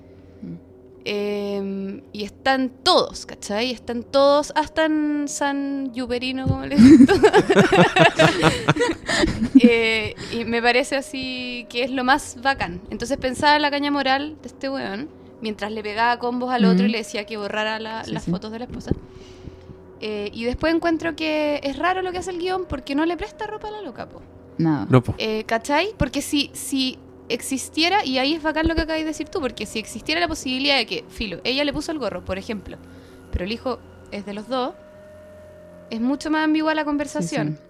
Eh, 1.04 2.04
y 2.14 2.24
están 2.24 2.70
todos, 2.84 3.26
¿cachai? 3.26 3.72
Están 3.72 4.04
todos, 4.04 4.54
hasta 4.56 4.86
en 4.86 5.28
San 5.28 5.92
Yuberino, 5.94 6.48
como 6.48 6.66
les 6.66 6.80
digo. 6.84 7.14
Eh, 9.64 10.16
y 10.32 10.44
me 10.46 10.62
parece 10.62 10.96
así 10.96 11.68
que 11.70 11.84
es 11.84 11.92
lo 11.92 12.04
más 12.04 12.38
bacán. 12.42 12.82
Entonces 12.90 13.18
pensaba 13.18 13.56
en 13.56 13.62
la 13.62 13.70
caña 13.70 13.92
moral 13.92 14.38
de 14.42 14.48
este 14.48 14.70
weón, 14.70 15.08
mientras 15.42 15.72
le 15.72 15.82
pegaba 15.84 16.18
combos 16.20 16.52
al 16.52 16.66
otro 16.66 16.86
y 16.86 16.90
le 16.90 17.00
decía 17.00 17.26
que 17.26 17.38
borrara 17.38 17.80
la- 17.80 18.04
Sí, 18.04 18.12
las 18.12 18.24
sí. 18.24 18.32
fotos 18.32 18.52
de 18.52 18.60
la 18.60 18.66
esposa. 18.66 18.92
Eh, 20.00 20.30
y 20.34 20.46
después 20.46 20.74
encuentro 20.74 21.16
que 21.16 21.60
es 21.64 21.78
raro 21.78 22.02
lo 22.02 22.12
que 22.12 22.18
hace 22.20 22.32
el 22.32 22.40
guion 22.40 22.66
porque 22.68 22.96
no 22.96 23.06
le 23.06 23.18
presta 23.18 23.46
ropa 23.48 23.68
a 23.68 23.72
la 23.72 23.82
loca, 23.82 24.08
po. 24.10 24.22
No. 24.58 24.86
No, 24.90 25.02
pues. 25.04 25.16
Eh, 25.20 25.44
¿Cachai? 25.46 25.90
Porque 25.98 26.22
si, 26.22 26.50
si 26.54 26.98
existiera, 27.30 28.04
y 28.06 28.18
ahí 28.18 28.34
es 28.34 28.42
bacán 28.44 28.68
lo 28.68 28.76
que 28.76 28.82
acabáis 28.82 29.04
de 29.06 29.10
decir 29.12 29.30
tú, 29.30 29.40
porque 29.40 29.66
si 29.66 29.80
existiera 29.80 30.20
la 30.20 30.28
posibilidad 30.28 30.78
de 30.78 30.86
que, 30.86 31.06
filo, 31.10 31.40
ella 31.44 31.64
le 31.64 31.72
puso 31.74 31.92
el 31.92 32.00
gorro, 32.00 32.26
por 32.26 32.38
ejemplo, 32.38 32.78
pero 33.32 33.46
el 33.46 33.52
hijo 33.52 33.80
es 34.12 34.26
de 34.26 34.34
los 34.34 34.48
dos, 34.48 34.74
es 35.90 36.02
mucho 36.02 36.30
más 36.32 36.44
ambigua 36.46 36.74
la 36.76 36.84
conversación. 36.86 37.58
sí. 37.58 37.64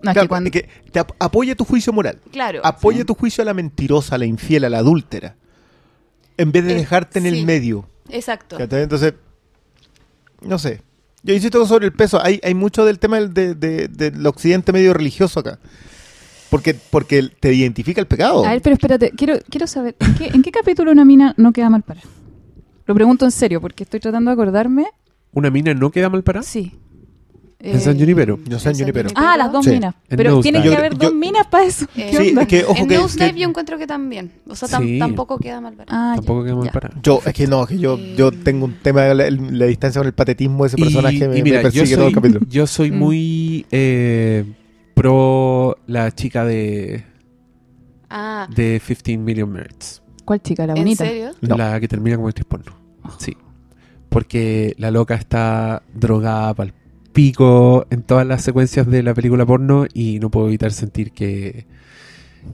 No, 0.00 0.10
es 0.10 0.14
Claro, 0.14 0.20
que 0.22 0.28
cuando... 0.28 0.50
que 0.52 0.68
te 0.92 1.00
ap- 1.00 1.10
apoya 1.18 1.56
tu 1.56 1.64
juicio 1.64 1.92
moral. 1.92 2.20
Claro. 2.30 2.60
Apoya 2.62 2.98
Sí. 2.98 3.04
tu 3.04 3.14
juicio 3.14 3.42
a 3.42 3.44
la 3.44 3.52
mentirosa, 3.54 4.14
a 4.14 4.18
la 4.18 4.26
infiel, 4.26 4.64
a 4.64 4.68
la 4.70 4.78
adúltera. 4.78 5.34
En 6.38 6.50
vez 6.52 6.64
de 6.64 6.72
Eh, 6.72 6.76
dejarte 6.76 7.18
en 7.18 7.24
sí. 7.26 7.38
el 7.40 7.44
medio. 7.44 7.86
Exacto. 8.08 8.56
¿Cachai? 8.56 8.82
Entonces, 8.84 9.12
no 10.40 10.58
sé. 10.58 10.80
Yo 11.22 11.34
insisto 11.34 11.66
sobre 11.66 11.84
el 11.86 11.92
peso. 11.92 12.18
Hay, 12.24 12.40
hay 12.42 12.54
mucho 12.54 12.84
del 12.86 12.98
tema 12.98 13.16
del, 13.20 13.34
de, 13.34 13.54
de- 13.54 13.88
del 13.88 14.24
occidente 14.26 14.72
medio 14.72 14.94
religioso 14.94 15.40
acá. 15.40 15.58
Porque, 16.48 16.74
porque 16.74 17.28
te 17.40 17.52
identifica 17.52 18.00
el 18.00 18.06
pecado. 18.06 18.44
A 18.46 18.52
ver, 18.52 18.62
pero 18.62 18.72
espérate, 18.74 19.10
quiero, 19.10 19.34
quiero 19.50 19.66
saber, 19.66 19.96
¿en 20.00 20.14
qué, 20.14 20.26
en 20.28 20.42
qué 20.42 20.50
capítulo 20.50 20.90
una 20.92 21.04
mina 21.04 21.34
no 21.36 21.52
queda 21.52 21.68
mal 21.68 21.82
para? 21.82 22.00
Lo 22.86 22.94
pregunto 22.94 23.26
en 23.26 23.30
serio, 23.32 23.60
porque 23.60 23.82
estoy 23.84 24.00
tratando 24.00 24.30
de 24.30 24.32
acordarme. 24.32 24.86
¿Una 25.32 25.50
mina 25.50 25.74
no 25.74 25.90
queda 25.90 26.08
mal 26.08 26.22
parada? 26.22 26.42
Sí. 26.44 26.78
En 27.60 27.80
San 27.80 27.98
Junipero. 27.98 28.38
Yo 28.46 28.58
sé 28.60 28.70
en 28.70 28.78
Junipero. 28.78 29.10
Ah, 29.16 29.36
las 29.36 29.50
dos 29.50 29.64
Sí. 29.64 29.72
minas. 29.72 29.92
En 30.08 30.16
Pero 30.16 30.40
tiene 30.40 30.62
que 30.62 30.68
Yo- 30.70 30.76
haber 30.78 30.92
yo- 30.92 30.98
dos 31.08 31.14
minas 31.14 31.46
para 31.48 31.64
eso. 31.64 31.86
Eh, 31.96 32.08
¿Qué 32.12 32.16
Sí, 32.16 32.28
onda? 32.30 32.42
es 32.42 32.48
que, 32.48 32.64
ojo, 32.64 32.76
en 32.76 32.88
que, 32.88 32.96
Nosedive 32.98 33.32
que 33.34 33.40
yo 33.40 33.48
encuentro 33.48 33.78
que 33.78 33.86
también. 33.88 34.30
O 34.48 34.54
sea, 34.54 34.68
tam- 34.68 34.84
Sí. 34.84 34.98
tampoco 35.00 35.38
queda 35.38 35.60
mal 35.60 35.74
para. 35.74 35.86
Ah, 35.92 36.10
ya, 36.12 36.16
Tampoco 36.16 36.44
queda 36.44 36.54
mal 36.54 36.64
ya. 36.66 36.70
parada. 36.72 36.94
yo, 37.02 37.20
es 37.26 37.32
que 37.32 37.46
no, 37.48 37.62
es 37.64 37.68
que 37.70 37.78
yo, 37.78 37.98
yo 38.16 38.30
tengo 38.30 38.66
un 38.66 38.74
tema 38.74 39.02
de 39.02 39.14
la, 39.14 39.30
la 39.30 39.66
distancia 39.66 39.98
con 39.98 40.06
el 40.06 40.12
patetismo 40.14 40.62
de 40.62 40.68
ese 40.68 40.76
personaje. 40.76 41.26
me, 41.28 41.36
y 41.38 41.42
mira, 41.42 41.56
me 41.58 41.64
yo 41.64 41.70
persigue 41.80 41.96
todo 41.96 42.04
soy, 42.04 42.08
el 42.10 42.14
capítulo. 42.14 42.40
yo 42.48 42.66
soy 42.68 42.90
Mm. 42.92 42.96
muy 42.96 43.66
eh, 43.72 44.44
pro 44.94 45.78
la 45.88 46.12
chica 46.14 46.44
de, 46.44 47.04
Ah, 48.10 48.46
de 48.54 48.80
15 48.86 49.18
Million 49.18 49.50
Merits. 49.50 50.00
¿Cuál 50.24 50.40
chica? 50.42 50.64
La 50.66 50.74
¿en 50.74 50.78
bonita. 50.78 51.04
serio? 51.04 51.30
No. 51.40 51.56
La 51.56 51.80
que 51.80 51.88
termina 51.88 52.16
como 52.16 52.28
actriz 52.28 52.46
porno. 52.46 52.72
Oh. 53.02 53.10
Sí. 53.18 53.36
Porque 54.08 54.74
la 54.78 54.90
loca 54.90 55.14
está 55.16 55.82
drogada 55.94 56.54
pal 56.54 56.72
pico 57.12 57.86
en 57.90 58.02
todas 58.02 58.26
las 58.26 58.42
secuencias 58.42 58.86
de 58.88 59.02
la 59.02 59.14
película 59.14 59.44
porno 59.46 59.86
y 59.92 60.18
no 60.20 60.30
puedo 60.30 60.48
evitar 60.48 60.72
sentir 60.72 61.12
que, 61.12 61.66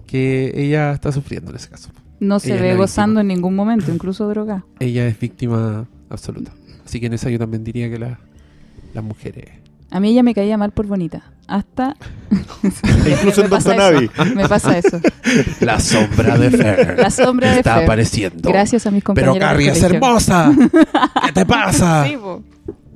que 0.07 0.53
ella 0.55 0.93
está 0.93 1.13
sufriendo 1.13 1.51
en 1.51 1.57
ese 1.57 1.69
caso. 1.69 1.91
No 2.21 2.39
se 2.39 2.53
Ella 2.55 2.63
ve 2.63 2.77
gozando 2.77 3.21
en 3.21 3.27
ningún 3.29 3.55
momento, 3.55 3.93
incluso 3.93 4.29
droga. 4.29 4.65
Ella 4.81 5.07
es 5.07 5.19
víctima 5.19 5.87
absoluta. 6.09 6.53
Así 6.87 7.01
que 7.01 7.07
en 7.07 7.15
esa 7.15 7.29
yo 7.31 7.39
también 7.39 7.65
diría 7.65 7.91
que 7.91 7.99
la- 7.99 8.19
las 8.95 9.05
mujeres... 9.05 9.47
A 9.91 10.01
mí 10.01 10.09
ella 10.11 10.23
me 10.25 10.35
caía 10.35 10.57
mal 10.57 10.73
por 10.73 10.87
bonita. 10.87 11.23
Hasta. 11.47 11.95
E 13.05 13.11
incluso 13.11 13.45
en 13.45 13.53
eso. 13.53 13.71
Abbey. 13.73 14.11
Me 14.35 14.49
pasa 14.49 14.77
eso. 14.79 14.99
La 15.61 15.79
sombra 15.79 16.37
de 16.37 16.51
Fer. 16.51 16.99
La 16.99 17.11
sombra 17.11 17.53
de 17.53 17.59
está 17.59 17.75
Fer. 17.77 17.85
apareciendo. 17.85 18.49
Gracias 18.51 18.87
a 18.87 18.91
mis 18.91 19.05
Pero 19.05 19.15
compañeros. 19.15 19.39
Carrie 19.39 19.67
del 19.69 19.77
es 19.77 19.83
hermosa. 19.85 20.53
¿Qué 21.27 21.33
te 21.33 21.47
pasa? 21.47 22.07
Sí, 22.09 22.17
po. 22.17 22.43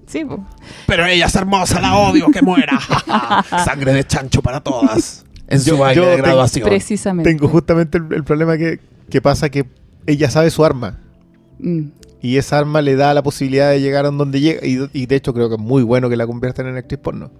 Sí, 0.08 0.24
po. 0.24 0.44
Pero 0.86 1.06
ella 1.06 1.26
es 1.26 1.34
hermosa, 1.36 1.80
la 1.80 1.96
odio, 1.98 2.26
que 2.32 2.42
muera. 2.42 2.78
Sangre 3.64 3.92
de 3.92 4.04
chancho 4.06 4.42
para 4.42 4.60
todas. 4.60 5.24
en 5.46 5.60
su 5.60 5.70
Yo- 5.70 5.78
baile 5.78 6.02
yo 6.02 6.08
de 6.08 6.14
tengo- 6.16 6.24
graduación. 6.26 6.68
Precisamente. 6.68 7.30
Tengo 7.30 7.48
justamente 7.48 7.98
el, 7.98 8.12
el 8.12 8.24
problema 8.24 8.56
que, 8.56 8.80
que 9.10 9.20
pasa 9.20 9.48
que 9.50 9.66
ella 10.06 10.30
sabe 10.30 10.50
su 10.50 10.64
arma. 10.64 10.98
Mm. 11.58 11.88
Y 12.20 12.36
esa 12.36 12.58
arma 12.58 12.82
le 12.82 12.96
da 12.96 13.14
la 13.14 13.22
posibilidad 13.22 13.70
de 13.70 13.80
llegar 13.80 14.04
a 14.04 14.10
donde 14.10 14.40
llega. 14.40 14.66
Y, 14.66 14.78
y 14.92 15.06
de 15.06 15.14
hecho 15.14 15.32
creo 15.32 15.48
que 15.48 15.54
es 15.54 15.60
muy 15.60 15.84
bueno 15.84 16.08
que 16.10 16.16
la 16.16 16.26
conviertan 16.26 16.66
en 16.66 16.76
actriz 16.76 16.98
porno. 16.98 17.30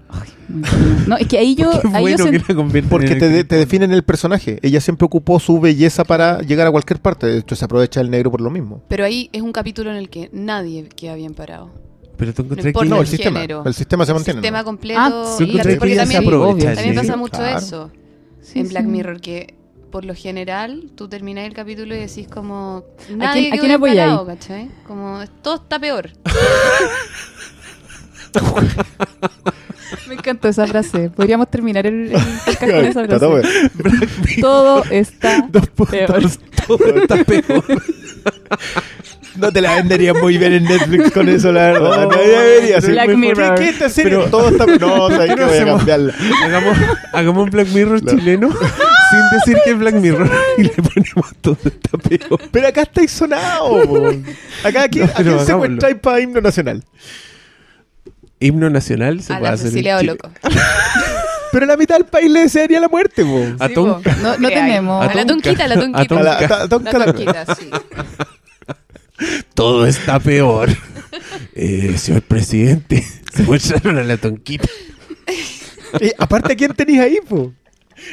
No, 1.09 1.17
es 1.17 1.27
que 1.27 1.37
ahí 1.37 1.55
yo, 1.57 1.69
ahí 1.73 1.81
yo 1.83 2.01
bueno 2.01 2.25
sent- 2.27 2.45
que 2.47 2.55
la 2.83 2.89
Porque 2.89 3.13
en 3.15 3.19
te, 3.19 3.29
de- 3.29 3.43
te 3.45 3.57
definen 3.57 3.91
el 3.93 4.05
personaje. 4.05 4.61
Ella 4.63 4.81
siempre 4.81 5.05
ocupó 5.07 5.41
su 5.41 5.59
belleza 5.59 6.05
para 6.05 6.43
llegar 6.43 6.67
a 6.69 6.71
cualquier 6.71 7.01
parte. 7.01 7.27
De 7.27 7.39
hecho, 7.39 7.57
se 7.57 7.65
aprovecha 7.65 8.01
el 8.01 8.09
negro 8.11 8.31
por 8.31 8.41
lo 8.41 8.51
mismo. 8.51 8.81
Pero 8.89 9.05
ahí 9.05 9.29
es 9.33 9.43
un 9.43 9.51
capítulo 9.53 9.91
en 9.91 9.97
el 9.97 10.11
que 10.11 10.31
nadie 10.33 10.89
queda 10.95 11.17
bien 11.17 11.35
parado. 11.35 11.71
Pero 12.19 12.35
tú 12.35 12.43
No 12.43 12.47
encontré 12.49 12.69
importa 12.71 12.85
que... 12.85 12.91
No, 12.91 12.97
el 12.97 13.01
el 13.03 13.07
sistema. 13.07 13.45
El 13.45 13.75
sistema 13.75 14.05
se 14.05 14.13
El 14.13 14.17
mantiene. 14.17 14.41
sistema 14.41 14.59
¿no? 14.59 14.65
completo. 14.65 15.01
Ah, 15.01 15.37
Yo 15.39 15.45
y 15.47 15.77
porque 15.79 15.97
también, 15.97 16.23
aprovecha, 16.25 16.75
también 16.75 16.95
sí. 16.95 17.01
pasa 17.01 17.17
mucho 17.17 17.39
Claro. 17.39 17.59
eso 17.59 17.91
Sí, 18.43 18.59
en 18.61 18.69
Black 18.69 18.85
sí. 18.85 18.91
Mirror, 18.91 19.21
que 19.21 19.55
por 19.91 20.05
lo 20.05 20.15
general 20.15 20.91
tú 20.95 21.09
terminás 21.09 21.47
el 21.47 21.55
capítulo 21.55 21.95
y 21.95 21.99
decís 22.01 22.29
como... 22.29 22.85
Nadie 23.09 23.51
a 23.53 23.57
quién 23.59 23.81
parado, 23.81 24.27
¿cachai? 24.27 24.69
Como 24.87 25.21
todo 25.43 25.57
está 25.57 25.79
peor. 25.79 26.11
Me 30.09 30.15
encantó 30.15 30.49
esa 30.49 30.67
frase. 30.67 31.11
Podríamos 31.11 31.49
terminar 31.51 31.87
el, 31.87 32.13
el 32.13 32.13
podcast 32.45 32.61
con 32.61 32.71
esa 32.85 33.03
Está 33.05 33.19
todo 33.19 33.41
frase. 33.41 33.71
bien. 33.85 34.41
Todo 34.41 34.85
está 34.91 35.49
Dos 35.51 35.69
peor. 35.71 36.23
todo 36.67 37.03
está 37.03 37.25
peor. 37.25 37.65
No 39.39 39.53
te 39.53 39.61
la 39.61 39.75
vendería 39.77 40.13
muy 40.15 40.37
bien 40.39 40.53
en 40.53 40.65
Netflix 40.65 41.11
con 41.13 41.29
eso, 41.29 41.53
la 41.53 41.73
verdad. 41.73 42.05
Oh, 42.07 42.11
no 42.13 42.19
debería 42.19 42.81
ser. 42.81 42.91
Black 42.91 43.09
Mirror. 43.15 43.55
¿Qué, 43.55 43.61
qué 43.63 43.69
esta 43.71 43.89
serie? 43.89 44.11
Pero- 44.19 44.31
Todo 44.31 44.49
está... 44.51 44.67
No, 44.67 45.09
sabes 45.11 45.29
¿Qué 45.31 45.35
que 45.37 45.41
no 45.41 45.47
voy 45.49 45.59
a 45.59 45.65
cambiarla. 45.65 46.15
hagamos, 46.45 46.79
hagamos 47.13 47.45
un 47.45 47.51
Black 47.51 47.69
Mirror 47.69 48.03
No. 48.03 48.11
chileno 48.11 48.51
sin 48.51 49.39
decir 49.39 49.59
que 49.65 49.71
es 49.71 49.79
Black 49.79 49.95
Mirror 49.95 50.31
y 50.59 50.63
le 50.65 50.71
ponemos 50.71 51.35
todo 51.41 51.57
está 51.65 51.97
peor. 51.99 52.41
Pero 52.51 52.69
acá 52.69 52.83
estáis 52.83 53.11
sonado. 53.11 53.83
po. 53.85 54.11
Acá, 54.65 54.83
¿a 54.85 54.89
quién, 54.89 55.07
No, 55.07 55.13
¿a 55.13 55.15
pero 55.15 55.15
quién 55.15 55.29
hagámoslo. 55.29 55.47
secuestráis 55.47 55.97
para 55.97 56.21
himno 56.21 56.41
nacional? 56.41 56.85
Himno 58.41 58.71
nacional 58.71 59.21
se 59.23 59.33
A 59.33 59.39
puede 59.39 59.51
la 59.51 59.55
hacer 59.55 59.69
Cecilia 59.69 60.03
loco. 60.03 60.31
Pero 61.51 61.65
la 61.65 61.79
mitad 61.79 61.97
del 61.97 62.05
país 62.05 62.31
le 62.31 62.41
desearía 62.41 62.79
la 62.79 62.89
muerte, 62.89 63.25
po. 63.25 63.43
A 63.59 63.71
Tonka. 63.71 64.15
No, 64.23 64.37
no 64.37 64.49
tenemos. 64.49 65.09
A 65.09 65.15
la 65.15 65.25
tonquita, 65.25 65.65
a 65.65 65.69
la 65.69 65.75
tonquita. 65.81 66.21
A 66.21 66.23
la- 66.23 66.69
tonquita, 67.07 67.55
sí. 67.57 67.71
Todo 69.55 69.87
está 69.87 70.19
peor. 70.21 70.69
Eh, 71.55 71.95
señor 71.99 72.23
presidente, 72.23 73.05
se 73.33 73.43
muestran 73.43 73.99
a 73.99 74.05
la 74.05 74.17
tonquita. 74.17 74.69
Y 76.01 76.13
aparte, 76.19 76.53
¿a 76.53 76.57
quién 76.57 76.75
tenéis 76.75 77.01
ahí, 77.01 77.19
po? 77.27 77.51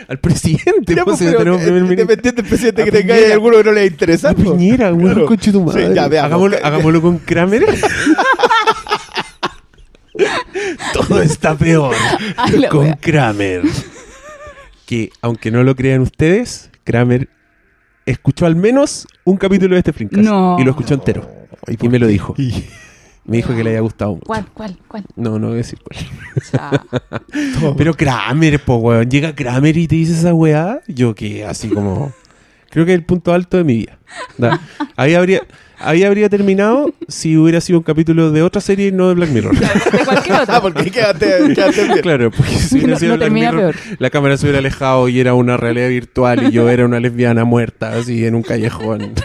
Al 0.08 0.18
presidente, 0.18 0.96
pues, 0.96 1.04
po, 1.04 1.18
si 1.18 1.26
no 1.26 1.32
pero, 1.32 1.40
tenemos 1.40 1.62
primer 1.62 1.82
ministro. 1.84 2.02
Independiente 2.04 2.42
del 2.42 2.50
presidente 2.50 2.82
A 2.82 2.86
que 2.86 2.92
tengáis, 2.92 3.20
Piñera. 3.20 3.34
alguno 3.34 3.58
que 3.58 3.64
no 3.66 3.72
le 3.74 3.86
interesa. 3.86 4.30
A 4.30 4.34
po. 4.34 4.54
Piñera, 4.58 4.94
weón, 4.94 5.12
Claro. 5.14 5.26
conche 5.28 5.52
tu 5.52 5.60
Sí, 5.60 5.66
madre. 5.66 5.94
ya, 5.94 6.08
veamos. 6.08 6.26
hagámoslo, 6.26 6.58
hagámoslo 6.64 7.02
con 7.02 7.18
Kramer. 7.20 7.66
Todo 10.94 11.22
está 11.22 11.58
peor 11.58 11.94
Ay, 12.38 12.60
la 12.60 12.70
con 12.70 12.86
wea. 12.86 12.96
Kramer. 12.98 13.64
Que, 14.86 15.10
aunque 15.22 15.52
no 15.52 15.64
lo 15.64 15.76
crean 15.76 16.02
ustedes, 16.02 16.70
Kramer 16.86 17.28
escuchó 18.06 18.46
al 18.46 18.56
menos 18.56 19.08
un 19.24 19.38
capítulo 19.38 19.76
de 19.76 19.80
este 19.80 19.94
Flinkas. 19.94 20.24
No. 20.24 20.58
Y 20.60 20.64
lo 20.64 20.72
escuchó 20.72 20.94
entero. 20.94 21.30
Y 21.80 21.90
me 21.90 22.00
lo 22.00 22.08
dijo. 22.08 22.34
Y- 22.38 22.64
Me 23.28 23.38
dijo 23.38 23.56
que 23.56 23.64
le 23.64 23.72
haya 23.72 23.80
gustado 23.80 24.12
mucho. 24.12 24.26
¿Cuál, 24.28 24.46
cuál, 24.54 24.78
cuál? 24.88 25.04
No, 25.16 25.40
no 25.40 25.48
voy 25.48 25.56
a 25.56 25.58
decir 25.58 25.80
cuál. 25.82 26.70
Pero 27.78 27.94
Kramer, 27.96 28.60
po, 28.64 28.76
weón. 28.76 29.10
Llega 29.10 29.34
Kramer 29.34 29.76
y 29.78 29.88
te 29.88 29.96
dice 29.96 30.14
esa 30.14 30.34
weá. 30.34 30.80
Yo 30.88 31.16
que 31.16 31.44
así 31.46 31.70
como. 31.70 32.14
Creo 32.70 32.86
que 32.86 32.92
es 32.94 33.00
el 33.00 33.06
punto 33.06 33.34
alto 33.34 33.58
de 33.58 33.64
mi 33.64 33.78
vida. 33.78 33.98
Da. 34.38 34.60
Ahí 34.96 35.16
habría, 35.16 35.42
ahí 35.80 36.04
habría 36.04 36.30
terminado 36.30 36.94
si 37.08 37.38
hubiera 37.38 37.62
sido 37.62 37.80
un 37.80 37.84
capítulo 37.84 38.32
de 38.32 38.42
otra 38.42 38.62
serie 38.62 38.88
y 38.88 38.92
no 38.92 39.08
de 39.10 39.16
Black 39.16 39.30
Mirror. 39.30 39.56
De 39.58 40.06
cualquier 40.06 40.36
Ah, 40.48 40.60
porque 40.62 40.92
quédate, 40.92 41.54
quédate 41.54 41.84
bien. 41.86 42.00
claro, 42.02 42.32
porque 42.32 42.52
si 42.56 42.76
hubiera 42.76 42.94
No- 42.94 43.00
sido 43.00 43.12
no 43.14 43.18
Black 43.18 43.32
Mirror, 43.32 43.76
peor. 43.76 43.98
la 44.00 44.10
cámara 44.10 44.38
se 44.38 44.46
hubiera 44.46 44.60
alejado 44.60 45.08
y 45.10 45.20
era 45.20 45.34
una 45.34 45.58
realidad 45.58 45.90
virtual 45.90 46.48
y 46.48 46.52
yo 46.52 46.70
era 46.70 46.86
una 46.86 47.00
lesbiana 47.00 47.44
muerta 47.46 47.94
así 47.94 48.26
en 48.26 48.36
un 48.36 48.44
callejón. 48.44 49.14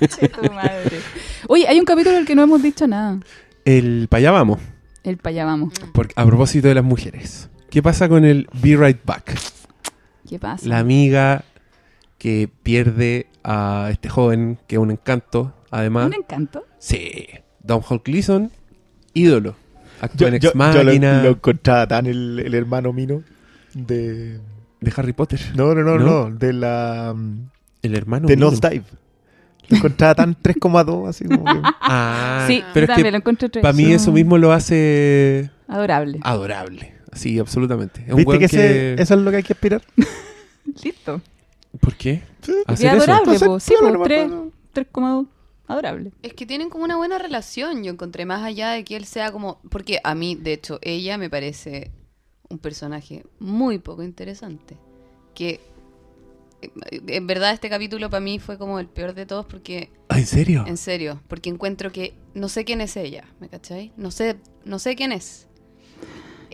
Che, 0.00 0.28
tu 0.28 0.52
madre. 0.52 0.98
Oye, 1.48 1.66
hay 1.68 1.78
un 1.78 1.84
capítulo 1.84 2.14
del 2.16 2.24
que 2.26 2.34
no 2.34 2.42
hemos 2.42 2.62
dicho 2.62 2.86
nada. 2.86 3.18
El 3.64 4.06
para 4.08 4.18
allá 4.20 4.30
vamos. 4.30 4.60
El 5.02 5.16
para 5.16 5.30
allá 5.32 5.44
vamos. 5.46 5.72
Porque, 5.92 6.12
a 6.16 6.24
propósito 6.24 6.68
de 6.68 6.74
las 6.74 6.84
mujeres. 6.84 7.48
¿Qué 7.70 7.82
pasa 7.82 8.08
con 8.08 8.24
el 8.24 8.48
Be 8.62 8.76
Right 8.76 8.98
Back? 9.04 9.34
¿Qué 10.28 10.38
pasa? 10.38 10.68
La 10.68 10.78
amiga 10.78 11.44
que 12.22 12.48
pierde 12.62 13.26
a 13.42 13.88
este 13.90 14.08
joven 14.08 14.56
que 14.68 14.76
es 14.76 14.78
un 14.78 14.92
encanto, 14.92 15.52
además. 15.72 16.06
Un 16.06 16.14
encanto. 16.14 16.64
Sí. 16.78 17.26
Don 17.64 17.80
Hulk 17.88 18.04
Gleason, 18.06 18.52
ídolo. 19.12 19.56
Actúa 20.00 20.28
en 20.28 20.34
yo- 20.34 20.36
Ex 20.36 20.44
yo 20.44 20.50
lo, 20.52 20.84
Machina 20.84 21.22
lo 21.24 21.30
encontraba 21.30 21.88
tan 21.88 22.06
el, 22.06 22.40
el 22.46 22.54
hermano 22.54 22.92
Mino 22.92 23.24
de... 23.74 24.38
de 24.80 24.92
Harry 24.96 25.12
Potter. 25.12 25.40
No, 25.56 25.74
no, 25.74 25.82
no, 25.82 25.98
¿No? 25.98 26.28
no, 26.28 26.30
de 26.36 26.52
la... 26.52 27.12
mm, 27.16 27.48
El 27.82 27.96
hermano. 27.96 28.28
de 28.28 28.36
Mino. 28.36 28.50
Nosedive. 28.52 28.84
Lo 29.68 29.78
encontraba 29.78 30.14
tan 30.14 30.36
3,2, 30.36 31.08
así 31.08 31.24
como 31.24 31.44
que... 31.44 31.60
Ah, 31.80 32.44
sí, 32.46 32.62
pero 32.72 32.86
también 32.86 33.06
es 33.08 33.12
lo 33.14 33.16
que 33.18 33.22
encontré 33.22 33.48
tres. 33.48 33.62
para 33.62 33.72
mí 33.74 33.92
eso 33.92 34.12
mismo 34.12 34.38
lo 34.38 34.52
hace 34.52 35.50
Adorable. 35.66 36.20
adorable. 36.22 36.94
Sí, 37.14 37.40
absolutamente. 37.40 38.02
Es 38.06 38.10
un 38.10 38.16
¿Viste 38.18 38.28
weón 38.28 38.38
que, 38.38 38.44
ese- 38.46 38.94
eso 39.02 39.14
es 39.14 39.20
lo 39.20 39.30
que 39.32 39.38
hay 39.38 39.42
que 39.42 39.52
aspirar? 39.54 39.82
Listo. 40.84 41.20
¿Por 41.80 41.94
qué? 41.96 42.22
Y 42.46 42.52
¿Hacer 42.72 42.94
eso? 42.96 43.12
adorable, 43.12 43.38
po. 43.40 43.60
Sí, 43.60 43.72
claro, 43.78 43.86
po, 43.86 43.92
no 43.92 43.98
me 44.00 44.04
tres- 44.06 44.24
acuerdo. 44.26 44.52
3,2. 44.74 45.26
Adorable. 45.68 46.12
Es 46.22 46.34
que 46.34 46.44
tienen 46.46 46.68
como 46.70 46.84
una 46.84 46.96
buena 46.96 47.18
relación, 47.18 47.82
yo 47.84 47.92
encontré, 47.92 48.26
más 48.26 48.42
allá 48.42 48.70
de 48.70 48.84
que 48.84 48.96
él 48.96 49.04
sea 49.06 49.32
como... 49.32 49.58
Porque 49.70 50.00
a 50.04 50.14
mí, 50.14 50.34
de 50.34 50.52
hecho, 50.54 50.78
ella 50.82 51.16
me 51.18 51.30
parece 51.30 51.90
un 52.50 52.58
personaje 52.58 53.24
muy 53.38 53.78
poco 53.78 54.02
interesante. 54.02 54.76
Que 55.34 55.60
eh, 56.60 56.70
en 57.06 57.26
verdad 57.26 57.52
este 57.54 57.70
capítulo 57.70 58.10
para 58.10 58.20
mí 58.20 58.38
fue 58.38 58.58
como 58.58 58.78
el 58.78 58.86
peor 58.86 59.14
de 59.14 59.24
todos 59.24 59.46
porque, 59.46 59.90
Ah, 60.08 60.18
¿En 60.18 60.26
serio? 60.26 60.64
en 60.66 60.76
serio, 60.76 61.22
porque 61.28 61.48
encuentro 61.48 61.90
que 61.90 62.12
no 62.34 62.48
sé 62.50 62.64
quién 62.66 62.80
es 62.82 62.96
ella, 62.96 63.24
¿me 63.40 63.48
cachai? 63.48 63.92
No 63.96 64.10
sé, 64.10 64.36
no 64.64 64.78
sé 64.78 64.94
quién 64.94 65.12
es. 65.12 65.48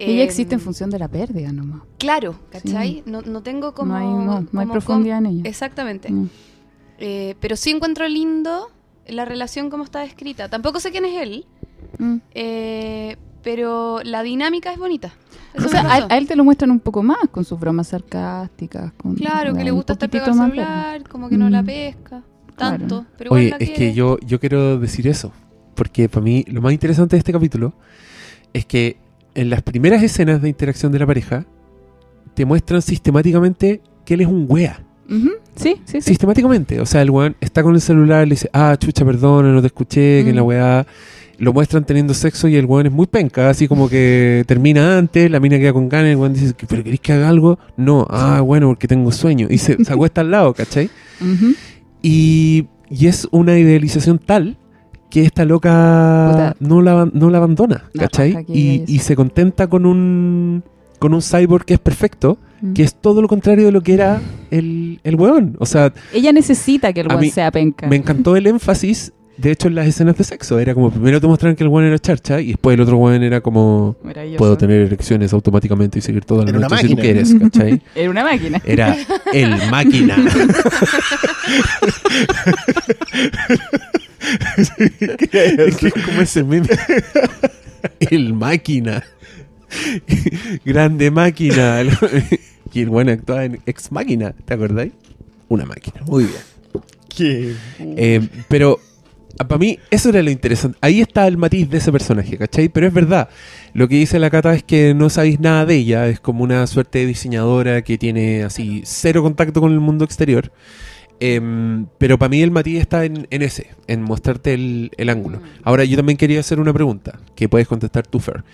Ella 0.01 0.23
Eh, 0.23 0.25
existe 0.25 0.55
en 0.55 0.61
función 0.61 0.91
de 0.91 0.99
la 0.99 1.09
pérdida 1.09 1.53
nomás. 1.53 1.83
Claro, 1.99 2.39
¿cachai? 2.51 3.03
No, 3.05 3.23
no 3.23 3.43
tengo 3.43 3.75
como... 3.75 3.93
No 3.93 3.97
hay, 3.99 4.07
no, 4.07 4.41
no 4.53 4.61
hay 4.61 4.67
como 4.67 4.73
profundidad 4.73 5.19
en 5.19 5.27
ella. 5.27 5.43
Exactamente. 5.45 6.11
Mm. 6.13 6.29
Eh, 7.01 7.35
pero 7.41 7.57
sí 7.57 7.71
encuentro 7.71 8.07
lindo 8.09 8.71
la 9.07 9.25
relación 9.25 9.71
como 9.71 9.85
está 9.85 10.01
descrita. 10.01 10.49
Tampoco 10.49 10.79
sé 10.81 10.91
quién 10.91 11.05
es 11.05 11.21
él, 11.23 11.47
Mm. 11.99 12.17
eh, 12.35 13.17
pero 13.43 14.01
la 14.05 14.23
dinámica 14.23 14.73
es 14.73 14.79
bonita. 14.79 15.13
Eso 15.55 15.67
O 15.67 15.69
sea, 15.71 15.93
a, 16.11 16.17
él 16.19 16.27
te 16.29 16.37
lo 16.37 16.45
muestran 16.45 16.71
un 16.71 16.81
poco 16.81 17.03
más 17.03 17.19
con 17.31 17.45
sus 17.45 17.59
bromas 17.59 17.89
sarcásticas. 17.89 18.93
Con, 18.93 19.15
Claro, 19.15 19.55
que 19.55 19.65
le 19.65 19.71
gusta 19.71 19.95
estar 19.95 20.11
pegado 20.11 20.33
al 20.33 20.37
más 20.39 20.51
celular, 20.51 21.09
como 21.09 21.29
que 21.29 21.37
no 21.39 21.49
la 21.49 21.63
Mm. 21.63 21.67
pesca 21.67 22.23
tanto. 22.57 22.87
Claro. 23.03 23.07
Pero 23.17 23.29
igual 23.29 23.41
Oye, 23.41 23.51
la 23.51 23.57
es 23.57 23.71
quiere. 23.71 23.75
que 23.75 23.95
yo, 23.95 24.19
yo 24.21 24.39
quiero 24.39 24.79
decir 24.79 25.07
eso. 25.09 25.33
Porque 25.75 26.09
para 26.09 26.23
mí 26.25 26.45
lo 26.49 26.61
más 26.61 26.73
interesante 26.73 27.17
de 27.17 27.19
este 27.19 27.33
capítulo 27.33 27.73
es 28.53 28.67
que 28.67 28.99
en 29.41 29.51
las 29.51 29.63
primeras 29.63 30.03
escenas 30.03 30.41
de 30.43 30.49
interacción 30.49 30.91
de 30.93 30.99
la 30.99 31.07
pareja 31.07 31.45
te 32.35 32.45
muestran 32.45 32.83
sistemáticamente 32.83 33.81
que 34.05 34.15
él 34.15 34.21
es 34.23 34.27
un 34.29 34.47
wea. 34.49 34.83
Sí, 35.09 35.27
sí, 35.57 35.77
sí. 35.87 36.01
Sistemáticamente. 36.03 36.81
O 36.81 36.87
sea, 36.87 37.03
el 37.03 37.11
weón 37.11 37.35
está 37.41 37.63
con 37.63 37.75
el 37.75 37.81
celular, 37.81 38.27
le 38.27 38.35
dice, 38.35 38.51
ah, 38.53 38.77
chucha, 38.79 39.05
perdona, 39.05 39.51
no 39.53 39.61
te 39.61 39.67
escuché, 39.69 40.23
que 40.25 40.33
Mm. 40.33 40.37
la 40.37 40.43
weá. 40.43 40.87
Lo 41.39 41.53
muestran 41.53 41.85
teniendo 41.85 42.15
sexo 42.15 42.49
y 42.49 42.57
el 42.57 42.65
weón 42.67 42.87
es 42.87 42.93
muy 42.93 43.07
penca, 43.07 43.49
así 43.49 43.69
como 43.69 43.89
que 43.89 44.43
termina 44.47 44.99
antes, 44.99 45.31
la 45.31 45.39
mina 45.41 45.57
queda 45.59 45.73
con 45.73 45.89
ganas, 45.89 46.11
el 46.11 46.17
weón 46.17 46.35
dice, 46.35 46.53
¿pero 46.69 46.83
querés 46.83 46.99
que 47.01 47.13
haga 47.13 47.29
algo? 47.29 47.59
No, 47.77 48.07
ah, 48.11 48.41
bueno, 48.41 48.67
porque 48.69 48.89
tengo 48.89 49.11
sueño. 49.13 49.47
Y 49.49 49.59
se, 49.59 49.83
se 49.85 49.93
acuesta 49.93 50.21
al 50.21 50.31
lado, 50.33 50.53
¿cachai? 50.55 50.91
Y, 52.03 52.67
y 52.91 53.07
es 53.07 53.27
una 53.33 53.59
idealización 53.59 54.19
tal 54.19 54.57
que 55.11 55.25
esta 55.25 55.45
loca 55.45 56.55
no 56.61 56.83
la, 56.83 57.09
no 57.13 57.31
la 57.31 57.39
abandona, 57.39 57.85
La 57.93 58.03
¿cachai? 58.05 58.45
Y, 58.49 58.85
y 58.87 58.99
se 58.99 59.17
contenta 59.17 59.67
con 59.67 59.87
un, 59.87 60.63
con 60.99 61.15
un 61.15 61.23
cyborg 61.23 61.65
que 61.65 61.75
es 61.75 61.81
perfecto, 61.81 62.39
Mm. 62.61 62.73
que 62.73 62.83
es 62.83 62.93
todo 62.97 63.23
lo 63.23 63.29
contrario 63.29 63.67
de 63.67 63.71
lo 63.71 63.83
que 63.83 63.95
era 63.95 64.21
el, 64.51 64.99
el 65.05 65.15
weón. 65.15 65.55
O 65.61 65.65
sea, 65.67 65.93
Ella 66.13 66.33
necesita 66.33 66.93
que 66.93 67.03
el 67.03 67.07
weón 67.07 67.31
sea 67.31 67.53
penca. 67.53 67.87
me 67.87 67.95
encantó 67.95 68.35
el 68.35 68.49
énfasis, 68.49 69.13
de 69.37 69.53
hecho, 69.53 69.69
en 69.69 69.77
las 69.77 69.87
escenas 69.87 70.17
de 70.19 70.25
sexo. 70.25 70.59
Era 70.59 70.75
como 70.75 70.91
primero 70.91 71.21
te 71.21 71.29
mostraron 71.29 71.55
que 71.55 71.63
el 71.63 71.69
weón 71.69 71.87
era 71.87 72.01
charcha 72.01 72.41
y 72.41 72.49
después 72.49 72.75
el 72.75 72.81
otro 72.81 72.97
weón 72.97 73.23
era 73.23 73.41
como 73.41 73.95
puedo 74.37 74.59
tener 74.59 74.81
erecciones 74.81 75.33
automáticamente 75.33 76.01
y 76.01 76.03
seguir 76.03 76.25
toda 76.25 76.43
la 76.43 76.51
Era 76.51 76.59
una 76.59 76.67
noche 76.69 76.89
si 76.89 76.95
tú 76.97 77.01
quieres, 77.01 77.33
¿cachai? 77.33 77.81
Era 77.95 78.11
una 78.11 78.25
máquina. 78.25 78.61
Era 78.65 78.97
el 79.33 79.71
máquina. 79.71 80.17
como 86.05 86.23
ese 86.23 86.45
meme. 86.45 86.69
El 88.01 88.35
máquina. 88.35 89.05
Grande 90.65 91.11
máquina. 91.11 91.83
Y 92.73 92.83
el 92.83 92.91
bueno 92.91 93.13
actuaba 93.13 93.45
en 93.45 93.61
Ex 93.67 93.91
Máquina, 93.93 94.35
¿te 94.45 94.55
acordáis? 94.55 94.93
Una 95.49 95.65
máquina, 95.65 96.03
muy 96.07 96.25
bien. 96.25 96.85
¿Qué? 97.09 97.55
Eh, 97.79 98.29
pero 98.49 98.79
para 99.37 99.59
mí 99.59 99.79
eso 99.91 100.11
era 100.11 100.23
lo 100.23 100.31
interesante. 100.31 100.77
Ahí 100.81 101.01
está 101.01 101.27
el 101.27 101.37
matiz 101.37 101.71
de 101.71 101.79
ese 101.79 101.93
personaje, 101.93 102.37
¿cachai? 102.37 102.69
Pero 102.69 102.87
es 102.87 102.93
verdad, 102.93 103.29
lo 103.73 103.89
que 103.89 103.97
dice 103.97 104.19
la 104.19 104.31
Cata 104.31 104.55
es 104.55 104.63
que 104.63 104.95
no 104.95 105.11
sabéis 105.11 105.41
nada 105.41 105.65
de 105.65 105.77
ella, 105.77 106.09
es 106.09 106.21
como 106.21 106.45
una 106.45 106.67
suerte 106.67 107.01
de 107.01 107.07
diseñadora 107.07 107.83
que 107.83 107.99
tiene 107.99 108.43
así 108.43 108.83
cero 108.85 109.23
contacto 109.23 109.61
con 109.61 109.73
el 109.73 109.81
mundo 109.81 110.05
exterior. 110.05 110.53
Em, 111.21 111.87
pero 111.99 112.19
para 112.19 112.29
mí 112.29 112.43
el 112.43 112.51
matiz 112.51 112.81
está 112.81 113.05
en, 113.05 113.27
en 113.31 113.43
ese, 113.43 113.71
en 113.87 114.03
mostrarte 114.03 114.55
el, 114.55 114.93
el 114.97 115.09
ángulo. 115.09 115.41
Ahora 115.65 115.85
yo 115.85 115.97
también 115.97 116.17
quería 116.17 116.41
hacer 116.41 116.61
una 116.61 116.73
pregunta 116.73 117.19
que 117.35 117.49
puedes 117.49 117.67
contestar 117.67 118.07
tú, 118.07 118.21
Fer. 118.21 118.45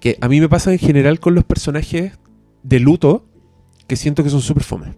Que 0.00 0.18
a 0.20 0.28
mí 0.28 0.40
me 0.40 0.48
pasa 0.48 0.72
en 0.72 0.78
general 0.78 1.20
con 1.20 1.34
los 1.34 1.44
personajes 1.44 2.18
de 2.62 2.80
luto 2.80 3.26
que 3.86 3.96
siento 3.96 4.22
que 4.22 4.30
son 4.30 4.40
súper 4.40 4.62
fome. 4.62 4.94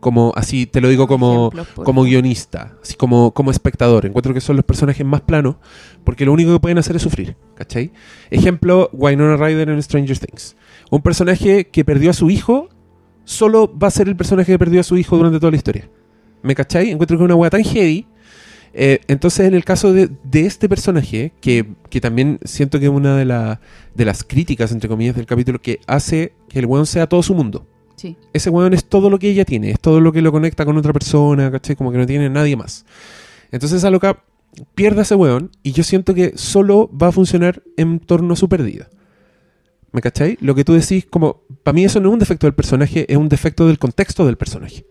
Como 0.00 0.32
así, 0.34 0.66
te 0.66 0.80
lo 0.80 0.88
digo 0.88 1.06
como, 1.06 1.52
como 1.84 2.02
guionista, 2.02 2.76
así 2.82 2.94
como, 2.94 3.32
como 3.32 3.52
espectador. 3.52 4.04
Encuentro 4.04 4.34
que 4.34 4.40
son 4.40 4.56
los 4.56 4.64
personajes 4.64 5.06
más 5.06 5.20
planos 5.20 5.56
porque 6.02 6.24
lo 6.24 6.32
único 6.32 6.52
que 6.52 6.58
pueden 6.58 6.78
hacer 6.78 6.96
es 6.96 7.02
sufrir, 7.02 7.36
¿cachai? 7.54 7.92
Ejemplo, 8.30 8.90
Winona 8.92 9.36
Ryder 9.36 9.68
en 9.68 9.80
Stranger 9.80 10.18
Things. 10.18 10.56
Un 10.90 11.02
personaje 11.02 11.68
que 11.68 11.84
perdió 11.84 12.10
a 12.10 12.14
su 12.14 12.30
hijo 12.30 12.68
solo 13.24 13.72
va 13.78 13.86
a 13.86 13.92
ser 13.92 14.08
el 14.08 14.16
personaje 14.16 14.50
que 14.50 14.58
perdió 14.58 14.80
a 14.80 14.84
su 14.84 14.96
hijo 14.96 15.16
durante 15.16 15.38
toda 15.38 15.52
la 15.52 15.56
historia. 15.56 15.88
¿Me 16.42 16.54
cachai? 16.54 16.90
Encuentro 16.90 17.16
que 17.16 17.22
es 17.22 17.24
una 17.24 17.34
wea 17.34 17.50
tan 17.50 17.62
heavy. 17.64 18.06
Eh, 18.74 19.00
entonces, 19.08 19.46
en 19.46 19.54
el 19.54 19.64
caso 19.64 19.92
de, 19.92 20.10
de 20.24 20.46
este 20.46 20.68
personaje, 20.68 21.32
que, 21.40 21.66
que 21.90 22.00
también 22.00 22.38
siento 22.44 22.78
que 22.80 22.86
es 22.86 22.90
una 22.90 23.16
de, 23.16 23.24
la- 23.26 23.60
de 23.94 24.04
las 24.04 24.24
críticas, 24.24 24.72
entre 24.72 24.88
comillas, 24.88 25.14
del 25.14 25.26
capítulo, 25.26 25.60
que 25.60 25.78
hace 25.86 26.32
que 26.48 26.58
el 26.58 26.66
weón 26.66 26.86
sea 26.86 27.06
todo 27.06 27.22
su 27.22 27.34
mundo. 27.34 27.66
Sí. 27.96 28.16
Ese 28.32 28.48
weón 28.50 28.72
es 28.72 28.84
todo 28.86 29.10
lo 29.10 29.18
que 29.18 29.28
ella 29.28 29.44
tiene, 29.44 29.70
es 29.70 29.78
todo 29.78 30.00
lo 30.00 30.10
que 30.12 30.22
lo 30.22 30.32
conecta 30.32 30.64
con 30.64 30.76
otra 30.78 30.92
persona, 30.92 31.50
¿cachai? 31.50 31.76
Como 31.76 31.92
que 31.92 31.98
no 31.98 32.06
tiene 32.06 32.30
nadie 32.30 32.56
más. 32.56 32.84
Entonces, 33.50 33.78
esa 33.78 33.90
loca 33.90 34.24
pierde 34.74 35.00
a 35.00 35.02
ese 35.02 35.14
weón 35.14 35.50
y 35.62 35.72
yo 35.72 35.84
siento 35.84 36.14
que 36.14 36.32
solo 36.36 36.90
va 36.96 37.08
a 37.08 37.12
funcionar 37.12 37.62
en 37.76 38.00
torno 38.00 38.32
a 38.32 38.36
su 38.36 38.48
pérdida. 38.48 38.88
¿Me 39.92 40.00
cachai? 40.00 40.38
Lo 40.40 40.54
que 40.54 40.64
tú 40.64 40.72
decís, 40.72 41.04
como, 41.08 41.42
para 41.62 41.74
mí 41.74 41.84
eso 41.84 42.00
no 42.00 42.08
es 42.08 42.12
un 42.14 42.18
defecto 42.18 42.46
del 42.46 42.54
personaje, 42.54 43.04
es 43.12 43.18
un 43.18 43.28
defecto 43.28 43.66
del 43.66 43.78
contexto 43.78 44.24
del 44.24 44.38
personaje. 44.38 44.86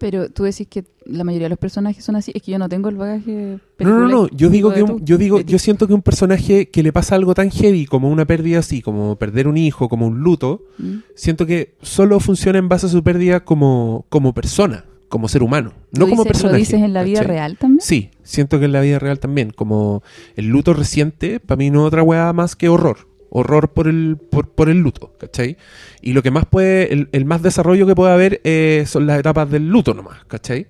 Pero 0.00 0.30
tú 0.30 0.44
decís 0.44 0.66
que 0.66 0.84
la 1.04 1.24
mayoría 1.24 1.44
de 1.44 1.50
los 1.50 1.58
personajes 1.58 2.02
son 2.02 2.16
así. 2.16 2.32
Es 2.34 2.40
que 2.40 2.50
yo 2.52 2.58
no 2.58 2.70
tengo 2.70 2.88
el 2.88 2.96
bagaje. 2.96 3.58
No, 3.80 3.98
no, 4.00 4.08
no, 4.08 4.28
yo 4.30 4.48
digo 4.48 4.72
que 4.72 4.82
un- 4.82 5.04
yo 5.04 5.18
digo, 5.18 5.40
yo 5.40 5.58
siento 5.58 5.86
que 5.86 5.92
un 5.92 6.00
personaje 6.00 6.70
que 6.70 6.82
le 6.82 6.90
pasa 6.90 7.16
algo 7.16 7.34
tan 7.34 7.50
heavy 7.50 7.84
como 7.84 8.08
una 8.08 8.24
pérdida 8.24 8.60
así, 8.60 8.80
como 8.80 9.16
perder 9.16 9.46
un 9.46 9.58
hijo, 9.58 9.90
como 9.90 10.06
un 10.06 10.20
luto, 10.20 10.62
¿Mm? 10.78 10.96
siento 11.14 11.44
que 11.44 11.74
solo 11.82 12.18
funciona 12.18 12.58
en 12.58 12.68
base 12.70 12.86
a 12.86 12.88
su 12.88 13.02
pérdida 13.04 13.44
como, 13.44 14.06
como 14.08 14.32
persona, 14.32 14.86
como 15.10 15.28
ser 15.28 15.42
humano, 15.42 15.74
no 15.92 16.06
¿Lo 16.06 16.08
como 16.08 16.22
dices- 16.22 16.32
personaje. 16.32 16.52
¿Lo 16.54 16.58
dices 16.60 16.80
en 16.82 16.92
la 16.94 17.02
vida 17.02 17.18
¿cachai? 17.20 17.36
real 17.36 17.58
también? 17.58 17.80
Sí, 17.82 18.10
siento 18.22 18.58
que 18.58 18.64
en 18.64 18.72
la 18.72 18.80
vida 18.80 18.98
real 18.98 19.18
también, 19.18 19.50
como 19.50 20.02
el 20.34 20.46
luto 20.46 20.72
reciente, 20.72 21.40
para 21.40 21.58
mí 21.58 21.68
no 21.68 21.82
es 21.82 21.88
otra 21.88 22.02
weá 22.02 22.32
más 22.32 22.56
que 22.56 22.70
horror. 22.70 23.06
Horror 23.30 23.70
por 23.72 23.86
el, 23.88 24.16
por, 24.18 24.48
por 24.50 24.68
el 24.68 24.78
luto, 24.80 25.14
¿cachai? 25.18 25.56
Y 26.02 26.12
lo 26.12 26.22
que 26.22 26.30
más 26.30 26.46
puede, 26.46 26.92
el, 26.92 27.08
el 27.12 27.24
más 27.24 27.42
desarrollo 27.42 27.86
que 27.86 27.94
puede 27.94 28.12
haber 28.12 28.40
eh, 28.44 28.84
son 28.86 29.06
las 29.06 29.18
etapas 29.18 29.48
del 29.50 29.68
luto 29.68 29.94
nomás, 29.94 30.24
¿cachai? 30.26 30.66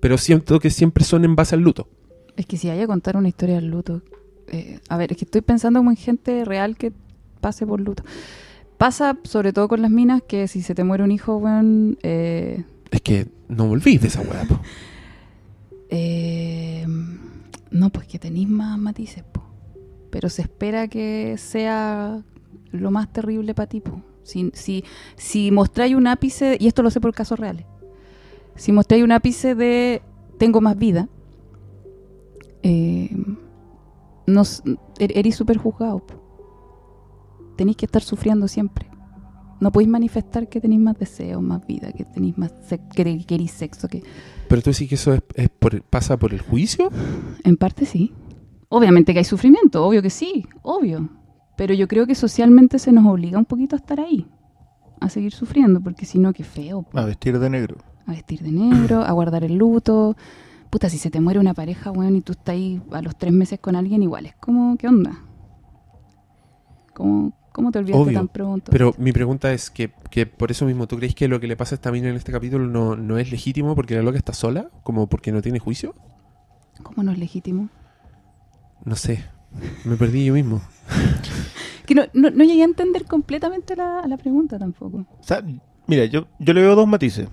Pero 0.00 0.18
siento 0.18 0.58
que 0.60 0.70
siempre 0.70 1.04
son 1.04 1.24
en 1.24 1.34
base 1.36 1.54
al 1.54 1.62
luto. 1.62 1.88
Es 2.36 2.46
que 2.46 2.56
si 2.56 2.68
hay 2.68 2.80
a 2.80 2.86
contar 2.86 3.16
una 3.16 3.28
historia 3.28 3.56
del 3.56 3.68
luto. 3.68 4.02
eh, 4.48 4.78
a 4.88 4.96
ver, 4.96 5.12
es 5.12 5.18
que 5.18 5.24
estoy 5.24 5.40
pensando 5.40 5.80
como 5.80 5.90
en 5.90 5.96
gente 5.96 6.44
real 6.44 6.76
que 6.76 6.92
pase 7.40 7.66
por 7.66 7.80
luto. 7.80 8.02
Pasa 8.78 9.16
sobre 9.24 9.52
todo 9.52 9.68
con 9.68 9.80
las 9.80 9.90
minas 9.90 10.22
que 10.26 10.48
si 10.48 10.60
se 10.62 10.74
te 10.74 10.82
muere 10.84 11.04
un 11.04 11.12
hijo, 11.12 11.36
weón. 11.36 11.98
eh, 12.02 12.64
Es 12.90 13.00
que 13.00 13.28
no 13.48 13.66
volvís 13.68 14.00
de 14.00 14.08
esa 14.08 14.20
weá, 14.22 14.44
po. 14.44 14.58
eh, 15.90 16.86
no, 17.70 17.90
pues 17.90 18.06
que 18.06 18.18
tenéis 18.18 18.48
más 18.48 18.78
matices, 18.78 19.22
po. 19.24 19.42
Pero 20.12 20.28
se 20.28 20.42
espera 20.42 20.86
que 20.88 21.36
sea 21.38 22.22
lo 22.70 22.90
más 22.92 23.10
terrible 23.12 23.54
para 23.54 23.66
ti. 23.68 23.82
Si, 24.22 24.50
si, 24.54 24.84
si 25.16 25.50
mostráis 25.50 25.96
un 25.96 26.06
ápice, 26.06 26.56
y 26.60 26.68
esto 26.68 26.82
lo 26.82 26.90
sé 26.90 27.00
por 27.00 27.12
casos 27.14 27.40
reales, 27.40 27.64
si 28.54 28.70
mostráis 28.72 29.02
un 29.02 29.10
ápice 29.12 29.54
de 29.54 30.02
tengo 30.38 30.60
más 30.60 30.76
vida, 30.76 31.08
eh, 32.62 33.10
no, 34.26 34.42
s- 34.42 34.62
er- 34.98 35.12
eres 35.16 35.34
súper 35.34 35.56
juzgado. 35.56 36.02
Tenéis 37.56 37.76
que 37.76 37.86
estar 37.86 38.02
sufriendo 38.02 38.46
siempre. 38.48 38.88
No 39.60 39.70
podéis 39.72 39.88
manifestar 39.90 40.48
que 40.48 40.60
tenéis 40.60 40.80
más 40.80 40.98
deseo, 40.98 41.40
más 41.40 41.66
vida, 41.66 41.92
que 41.92 42.04
tenéis 42.04 42.36
más 42.36 42.52
sex- 42.68 42.84
que 42.94 43.24
queréis 43.24 43.52
sexo, 43.52 43.88
que 43.88 44.02
Pero 44.48 44.60
tú 44.62 44.70
decís 44.70 44.88
que 44.88 44.96
eso 44.96 45.14
es, 45.14 45.22
es 45.34 45.48
por- 45.48 45.82
pasa 45.82 46.16
por 46.18 46.32
el 46.34 46.40
juicio. 46.40 46.90
en 47.44 47.56
parte 47.56 47.86
sí. 47.86 48.12
Obviamente 48.74 49.12
que 49.12 49.18
hay 49.18 49.24
sufrimiento, 49.26 49.84
obvio 49.84 50.00
que 50.00 50.08
sí, 50.08 50.46
obvio. 50.62 51.10
Pero 51.56 51.74
yo 51.74 51.86
creo 51.86 52.06
que 52.06 52.14
socialmente 52.14 52.78
se 52.78 52.90
nos 52.90 53.04
obliga 53.04 53.38
un 53.38 53.44
poquito 53.44 53.76
a 53.76 53.78
estar 53.78 54.00
ahí, 54.00 54.26
a 54.98 55.10
seguir 55.10 55.32
sufriendo, 55.32 55.78
porque 55.82 56.06
si 56.06 56.18
no, 56.18 56.32
qué 56.32 56.42
feo. 56.42 56.86
A 56.94 57.04
vestir 57.04 57.38
de 57.38 57.50
negro. 57.50 57.76
A 58.06 58.12
vestir 58.12 58.40
de 58.40 58.50
negro, 58.50 59.02
a 59.02 59.12
guardar 59.12 59.44
el 59.44 59.56
luto. 59.56 60.16
Puta, 60.70 60.88
si 60.88 60.96
se 60.96 61.10
te 61.10 61.20
muere 61.20 61.38
una 61.38 61.52
pareja, 61.52 61.90
weón, 61.90 62.16
y 62.16 62.22
tú 62.22 62.32
estás 62.32 62.54
ahí 62.54 62.80
a 62.92 63.02
los 63.02 63.14
tres 63.14 63.34
meses 63.34 63.60
con 63.60 63.76
alguien, 63.76 64.02
igual 64.02 64.24
es 64.24 64.36
como, 64.36 64.78
¿qué 64.78 64.88
onda? 64.88 65.18
¿Cómo, 66.94 67.34
cómo 67.52 67.72
te 67.72 67.78
olvidaste 67.78 68.02
Obvio, 68.02 68.18
tan 68.20 68.28
pronto? 68.28 68.72
Pero 68.72 68.94
mi 68.96 69.12
pregunta 69.12 69.52
es 69.52 69.70
que, 69.70 69.92
que 70.10 70.24
por 70.24 70.50
eso 70.50 70.64
mismo, 70.64 70.86
¿tú 70.86 70.96
crees 70.96 71.14
que 71.14 71.28
lo 71.28 71.40
que 71.40 71.46
le 71.46 71.58
pasa 71.58 71.74
a 71.74 71.76
esta 71.76 71.92
mina 71.92 72.08
en 72.08 72.16
este 72.16 72.32
capítulo 72.32 72.66
no, 72.66 72.96
no 72.96 73.18
es 73.18 73.30
legítimo 73.30 73.74
porque 73.74 73.96
la 73.96 74.02
loca 74.02 74.16
está 74.16 74.32
sola? 74.32 74.70
¿Como 74.82 75.08
porque 75.08 75.30
no 75.30 75.42
tiene 75.42 75.58
juicio? 75.58 75.94
¿Cómo 76.82 77.02
no 77.02 77.12
es 77.12 77.18
legítimo? 77.18 77.68
No 78.84 78.96
sé. 78.96 79.24
Me 79.84 79.96
perdí 79.96 80.24
yo 80.24 80.34
mismo. 80.34 80.60
Que 81.86 81.96
no, 81.96 82.04
no, 82.12 82.30
no 82.30 82.44
llegué 82.44 82.62
a 82.62 82.66
entender 82.66 83.04
completamente 83.06 83.74
la, 83.74 84.02
la 84.06 84.16
pregunta 84.16 84.56
tampoco. 84.56 84.98
O 84.98 85.22
sea, 85.22 85.42
mira, 85.88 86.04
yo, 86.04 86.28
yo 86.38 86.54
le 86.54 86.62
veo 86.62 86.76
dos 86.76 86.86
matices. 86.86 87.28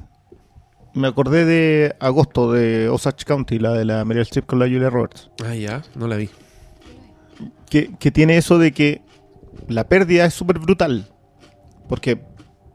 Me 0.95 1.07
acordé 1.07 1.45
de 1.45 1.95
agosto 1.99 2.51
de 2.51 2.89
Osage 2.89 3.25
County, 3.25 3.59
la 3.59 3.73
de 3.73 3.85
la 3.85 4.03
Meryl 4.05 4.23
Streep 4.23 4.47
con 4.47 4.57
la 4.57 4.65
Julia 4.65 4.89
Roberts. 4.89 5.29
Ah, 5.45 5.53
ya, 5.53 5.83
no 5.95 6.07
la 6.07 6.15
vi. 6.15 6.31
que, 7.69 7.93
que 7.99 8.09
tiene 8.09 8.37
eso 8.37 8.57
de 8.57 8.71
que 8.71 9.03
la 9.67 9.87
pérdida 9.87 10.25
es 10.25 10.33
súper 10.33 10.57
brutal. 10.57 11.05
Porque, 11.87 12.19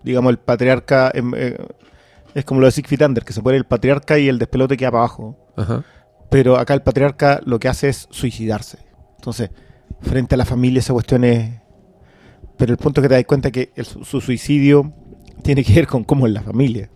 digamos, 0.04 0.30
el 0.30 0.38
patriarca 0.38 1.10
em, 1.12 1.32
eh, 1.36 1.56
es 2.36 2.44
como 2.44 2.60
lo 2.60 2.66
de 2.66 2.72
Siegfried 2.72 3.02
Under, 3.04 3.24
que 3.24 3.32
se 3.32 3.42
muere 3.42 3.58
el 3.58 3.64
patriarca 3.64 4.16
y 4.16 4.28
el 4.28 4.38
despelote 4.38 4.76
queda 4.76 4.92
para 4.92 5.00
abajo. 5.02 5.36
Ajá. 5.56 5.84
Pero 6.30 6.56
acá 6.58 6.74
el 6.74 6.82
patriarca 6.82 7.40
lo 7.44 7.58
que 7.58 7.68
hace 7.68 7.88
es 7.88 8.08
suicidarse. 8.10 8.78
Entonces, 9.16 9.50
frente 10.00 10.34
a 10.34 10.38
la 10.38 10.44
familia 10.44 10.80
esa 10.80 10.92
cuestión 10.92 11.24
es... 11.24 11.60
Pero 12.56 12.72
el 12.72 12.78
punto 12.78 13.00
es 13.00 13.04
que 13.04 13.08
te 13.08 13.14
das 13.14 13.24
cuenta 13.24 13.50
que 13.50 13.72
el- 13.74 13.84
su, 13.84 14.04
su 14.04 14.20
suicidio 14.20 14.92
tiene 15.42 15.64
que 15.64 15.72
ver 15.74 15.86
con 15.86 16.04
cómo 16.04 16.26
es 16.26 16.32
la 16.32 16.42
familia. 16.42 16.90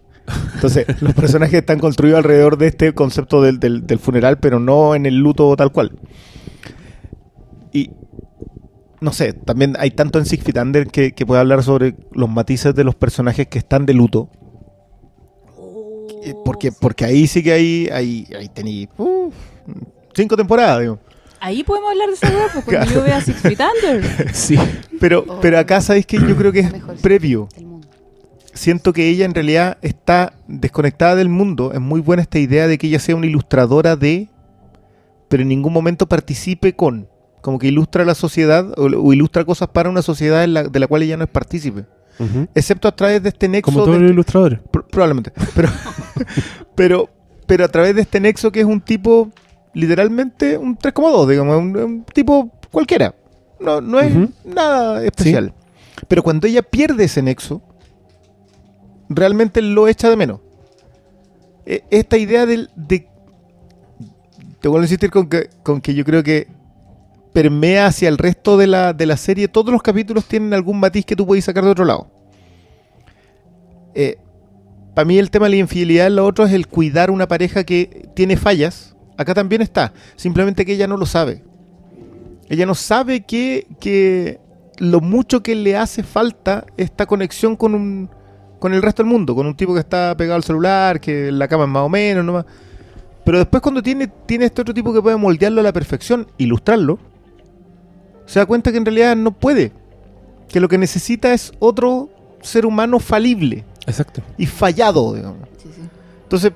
Entonces, 0.55 0.87
los 1.03 1.15
personajes 1.15 1.55
están 1.55 1.79
construidos 1.79 2.19
alrededor 2.19 2.59
de 2.59 2.69
este 2.69 2.93
concepto 2.95 3.43
del, 3.43 3.59
del- 3.61 3.87
del 3.87 3.99
funeral, 3.99 4.39
pero 4.39 4.61
no 4.61 4.95
en 4.95 5.07
el 5.07 5.17
luto 5.17 5.55
tal 5.57 5.73
cual. 5.73 5.99
Y 7.73 7.91
no 9.01 9.13
sé, 9.13 9.33
también 9.33 9.75
hay 9.79 9.91
tanto 9.93 10.19
en 10.19 10.27
Siegfried 10.27 10.61
Under 10.61 10.87
que, 10.89 11.13
que 11.13 11.27
puede 11.27 11.41
hablar 11.41 11.63
sobre 11.63 11.95
los 12.13 12.29
matices 12.29 12.75
de 12.75 12.85
los 12.85 12.95
personajes 12.95 13.47
que 13.47 13.59
están 13.59 13.87
de 13.87 13.95
luto. 13.95 14.31
Eh, 16.31 16.35
Porque, 16.45 16.73
porque 16.73 17.05
ahí 17.05 17.27
sí 17.27 17.43
que 17.43 17.53
hay, 17.53 17.89
ahí, 17.93 18.27
ahí 18.39 18.49
tení 18.49 18.89
uf, 18.97 19.35
cinco 20.15 20.37
temporadas, 20.37 20.81
digo. 20.81 20.99
Ahí 21.41 21.63
podemos 21.63 21.91
hablar 21.91 22.09
de 22.09 22.15
esa 22.15 22.29
weá, 22.31 22.47
pues, 22.53 22.65
cuando 22.65 22.85
Claro. 22.87 22.91
yo 23.01 23.05
vea 23.05 23.21
Six 23.21 23.37
Feet 23.41 23.59
Under. 23.61 24.35
Sí. 24.35 24.57
Pero, 25.01 25.25
pero 25.41 25.59
acá 25.59 25.81
sabéis 25.81 26.05
que 26.07 26.19
yo 26.19 26.37
creo 26.37 26.51
que 26.53 26.61
es 26.61 26.73
Mejor. 26.73 26.97
previo. 26.97 27.49
Siento 28.55 28.93
que 28.93 29.09
ella 29.09 29.25
en 29.25 29.35
realidad 29.35 29.79
está 29.83 30.33
desconectada 30.49 31.15
del 31.15 31.29
mundo. 31.29 31.73
Es 31.73 31.81
muy 31.81 32.01
buena 32.01 32.23
esta 32.23 32.41
idea 32.41 32.67
de 32.67 32.77
que 32.77 32.89
ella 32.89 32.99
sea 32.99 33.15
una 33.15 33.27
ilustradora 33.27 33.95
de, 33.95 34.29
pero 35.29 35.43
en 35.45 35.49
ningún 35.49 35.73
momento 35.73 36.09
participe 36.09 36.75
con. 36.75 37.09
Como 37.41 37.61
que 37.61 37.69
ilustra 37.69 38.05
la 38.05 38.17
sociedad 38.17 38.73
o, 38.77 38.87
o 38.87 39.13
ilustra 39.13 39.45
cosas 39.45 39.69
para 39.69 39.89
una 39.89 40.03
sociedad 40.03 40.45
la- 40.49 40.65
de 40.65 40.81
la 40.81 40.89
cual 40.89 41.05
ella 41.05 41.17
no 41.17 41.23
es 41.25 41.31
partícipe. 41.31 41.85
Excepto 42.53 42.89
a 42.89 42.97
través 42.97 43.23
de 43.23 43.29
este 43.29 43.47
nexo. 43.49 43.71
Como 43.71 43.85
todos 43.85 43.95
de- 43.97 44.03
los 44.03 44.11
ilustradores. 44.11 44.59
Pro- 44.73 44.85
probablemente. 44.89 45.31
Pero, 45.55 45.69
pero, 46.75 47.09
pero 47.47 47.65
a 47.65 47.69
través 47.69 47.95
de 47.95 48.03
este 48.03 48.21
nexo 48.21 48.51
que 48.53 48.61
es 48.61 48.67
un 48.67 48.81
tipo, 48.81 49.31
literalmente, 49.75 50.57
un 50.59 50.77
3,2, 50.77 51.27
digamos, 51.29 51.57
un, 51.59 51.77
un 51.77 52.05
tipo 52.05 52.51
cualquiera. 52.71 53.15
No, 53.61 53.81
no 53.81 53.99
es 54.01 54.13
nada 54.45 55.05
especial. 55.05 55.53
Pero 56.07 56.23
cuando 56.23 56.47
ella 56.47 56.63
pierde 56.63 57.05
ese 57.05 57.23
nexo, 57.23 57.61
realmente 59.09 59.61
lo 59.63 59.89
echa 59.89 60.09
de 60.11 60.17
menos. 60.17 60.41
E- 61.67 61.83
Esta 61.91 62.17
idea 62.17 62.47
del, 62.47 62.71
de... 62.77 63.09
Te 64.61 64.69
vuelvo 64.69 64.83
a 64.83 64.87
insistir 64.87 65.11
con 65.11 65.29
que, 65.29 65.51
con 65.63 65.81
que 65.81 65.95
yo 65.95 66.05
creo 66.05 66.23
que 66.23 66.49
permea 67.33 67.87
hacia 67.87 68.09
el 68.09 68.19
resto 68.19 68.57
de 68.57 68.67
la, 68.67 68.93
de 68.93 69.07
la 69.07 69.17
serie. 69.17 69.49
Todos 69.49 69.73
los 69.73 69.83
capítulos 69.83 70.25
tienen 70.25 70.53
algún 70.55 70.79
matiz 70.81 71.05
que 71.05 71.15
tú 71.17 71.27
puedes 71.27 71.45
sacar 71.45 71.65
de 71.65 71.71
otro 71.71 71.85
lado. 71.85 72.11
Para 74.99 75.07
mí 75.07 75.17
el 75.17 75.31
tema 75.31 75.47
de 75.47 75.51
la 75.51 75.57
infidelidad, 75.59 76.11
lo 76.11 76.27
otro 76.27 76.45
es 76.45 76.53
el 76.53 76.67
cuidar 76.67 77.13
una 77.13 77.29
pareja 77.29 77.63
que 77.63 78.09
tiene 78.17 78.37
fallas. 78.37 78.97
Acá 79.17 79.33
también 79.33 79.63
está. 79.63 79.93
Simplemente 80.17 80.67
que 80.67 80.73
ella 80.73 80.89
no 80.89 80.97
lo 80.97 81.07
sabe. 81.07 81.45
Ella 82.49 82.67
no 82.67 82.75
sabe 82.75 83.21
que, 83.21 83.69
que 83.79 84.41
lo 84.79 85.01
mucho 85.01 85.41
que 85.41 85.55
le 85.55 85.77
hace 85.77 86.03
falta 86.03 86.67
esta 86.77 87.07
conexión 87.07 87.55
con 87.55 87.77
un 87.77 88.11
con 88.59 88.75
el 88.75 88.83
resto 88.83 89.05
del 89.05 89.13
mundo, 89.13 89.37
con 89.37 89.47
un 89.47 89.57
tipo 89.57 89.73
que 89.73 89.79
está 89.79 90.17
pegado 90.17 90.35
al 90.35 90.43
celular, 90.43 90.99
que 90.99 91.31
la 91.31 91.47
cama 91.47 91.63
es 91.63 91.71
más 91.71 91.85
o 91.85 91.89
menos, 91.89 92.25
nomás. 92.25 92.45
Pero 93.25 93.39
después 93.39 93.63
cuando 93.63 93.81
tiene, 93.81 94.09
tiene 94.27 94.47
este 94.47 94.63
otro 94.63 94.75
tipo 94.75 94.93
que 94.93 95.01
puede 95.01 95.17
moldearlo 95.17 95.61
a 95.61 95.63
la 95.63 95.73
perfección, 95.73 96.27
ilustrarlo, 96.39 96.99
se 98.27 98.41
da 98.41 98.47
cuenta 98.47 98.73
que 98.73 98.79
en 98.79 98.85
realidad 98.85 99.15
no 99.15 99.31
puede. 99.31 99.71
Que 100.49 100.59
lo 100.59 100.69
que 100.69 100.77
necesita 100.77 101.33
es 101.33 101.53
otro 101.61 102.11
ser 102.43 102.67
humano 102.67 102.99
falible 102.99 103.65
Exacto. 103.89 104.23
y 104.37 104.47
fallado, 104.47 105.15
digamos. 105.15 105.49
Sí, 105.63 105.69
sí. 105.75 105.83
Entonces, 106.23 106.53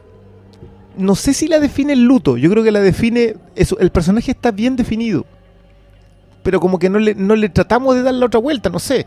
no 0.97 1.15
sé 1.15 1.33
si 1.35 1.49
la 1.49 1.59
define 1.59 1.95
el 1.95 2.05
luto. 2.05 2.37
Yo 2.37 2.51
creo 2.51 2.63
que 2.63 2.71
la 2.71 2.81
define. 2.81 3.37
Eso, 3.57 3.79
el 3.79 3.91
personaje 3.91 4.31
está 4.31 4.51
bien 4.51 4.77
definido. 4.77 5.25
Pero 6.43 6.61
como 6.61 6.79
que 6.79 6.91
no 6.91 6.99
le, 6.99 7.15
no 7.15 7.35
le 7.37 7.49
tratamos 7.49 7.95
de 7.95 8.03
dar 8.03 8.15
la 8.15 8.27
otra 8.27 8.41
vuelta, 8.41 8.69
no 8.69 8.79
sé. 8.79 9.07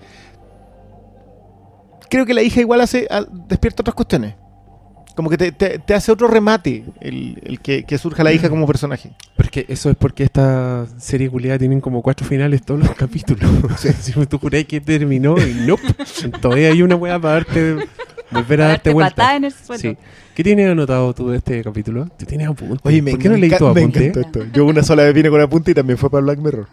Creo 2.09 2.25
que 2.25 2.33
la 2.33 2.41
hija 2.43 2.61
igual 2.61 2.81
hace. 2.81 3.07
a- 3.09 3.25
despierta 3.47 3.81
otras 3.81 3.95
cuestiones. 3.95 4.35
Como 5.15 5.29
que 5.29 5.37
te, 5.37 5.51
te- 5.53 5.79
te 5.79 5.93
hace 5.93 6.11
otro 6.11 6.27
remate 6.27 6.83
el, 6.99 7.39
el 7.45 7.61
que, 7.61 7.85
que 7.85 7.97
surja 7.97 8.21
la 8.23 8.33
hija 8.33 8.49
como 8.49 8.67
personaje. 8.67 9.13
Pero 9.37 9.47
es 9.47 9.51
que 9.51 9.65
eso 9.69 9.89
es 9.89 9.95
porque 9.95 10.23
esta 10.25 10.85
serie 10.97 11.29
culiada 11.29 11.57
tienen 11.57 11.79
como 11.79 12.01
cuatro 12.01 12.27
finales 12.27 12.63
todos 12.63 12.81
los 12.81 12.91
capítulos. 12.95 13.49
si 14.01 14.11
tú 14.25 14.37
jurás 14.39 14.65
que 14.65 14.81
terminó 14.81 15.35
y 15.37 15.53
no, 15.65 15.77
todavía 16.41 16.67
hay 16.69 16.81
una 16.81 16.95
weá 16.97 17.17
para 17.17 17.35
darte, 17.35 17.77
volver 18.35 18.61
a 18.61 18.67
darte 18.69 18.93
vuelta. 18.93 19.35
en 19.35 19.43
el. 19.45 19.51
Sí. 19.53 19.97
¿Qué 20.35 20.43
tienes 20.43 20.69
anotado 20.69 21.13
tú 21.13 21.29
de 21.29 21.37
este 21.37 21.63
capítulo? 21.63 22.07
¿Te 22.17 22.25
tienes 22.25 22.47
apunte? 22.47 22.77
Oye, 22.83 23.01
me, 23.01 23.11
¿Por 23.11 23.19
qué 23.21 23.27
no 23.29 23.33
me 23.35 23.39
leí 23.41 23.49
me 23.49 23.55
apunte? 23.55 24.07
esto. 24.07 24.45
Yo 24.53 24.65
una 24.65 24.83
sola 24.83 25.03
vez 25.03 25.13
vine 25.13 25.29
con 25.29 25.39
apunte 25.41 25.71
y 25.71 25.73
también 25.73 25.97
fue 25.97 26.09
para 26.09 26.21
Black 26.23 26.39
Mirror. 26.39 26.67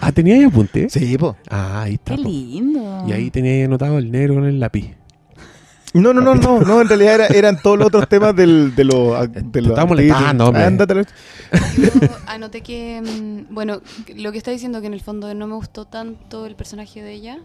Ah, 0.00 0.10
¿tenías 0.12 0.44
apunte? 0.46 0.88
Sí, 0.88 1.16
po. 1.18 1.36
Ah, 1.48 1.82
ahí 1.82 1.94
está. 1.94 2.16
Qué 2.16 2.22
po. 2.22 2.28
lindo. 2.28 3.04
Y 3.08 3.12
ahí 3.12 3.30
tenías 3.30 3.66
anotado 3.66 3.98
el 3.98 4.10
negro 4.10 4.34
con 4.34 4.44
el 4.44 4.58
lápiz. 4.60 4.94
No, 5.92 6.12
no, 6.14 6.20
no, 6.20 6.36
no, 6.36 6.60
no, 6.60 6.80
en 6.80 6.88
realidad 6.88 7.14
era- 7.16 7.26
eran 7.26 7.60
todos 7.60 7.76
los 7.76 7.88
otros 7.88 8.08
temas 8.08 8.36
del, 8.36 8.76
de 8.76 8.84
los... 8.84 9.32
De 9.32 9.60
los 9.60 9.70
estaba 9.70 9.86
molestando, 9.86 10.46
hombre. 10.46 10.62
Ándate, 10.62 10.94
lo- 10.94 11.02
Yo 11.02 11.90
anoté 12.28 12.60
que, 12.60 13.02
mm, 13.02 13.52
bueno, 13.52 13.80
lo 14.16 14.30
que 14.30 14.38
está 14.38 14.52
diciendo 14.52 14.80
que 14.80 14.86
en 14.86 14.94
el 14.94 15.00
fondo 15.00 15.34
no 15.34 15.48
me 15.48 15.54
gustó 15.56 15.86
tanto 15.86 16.46
el 16.46 16.54
personaje 16.54 17.02
de 17.02 17.12
ella, 17.12 17.38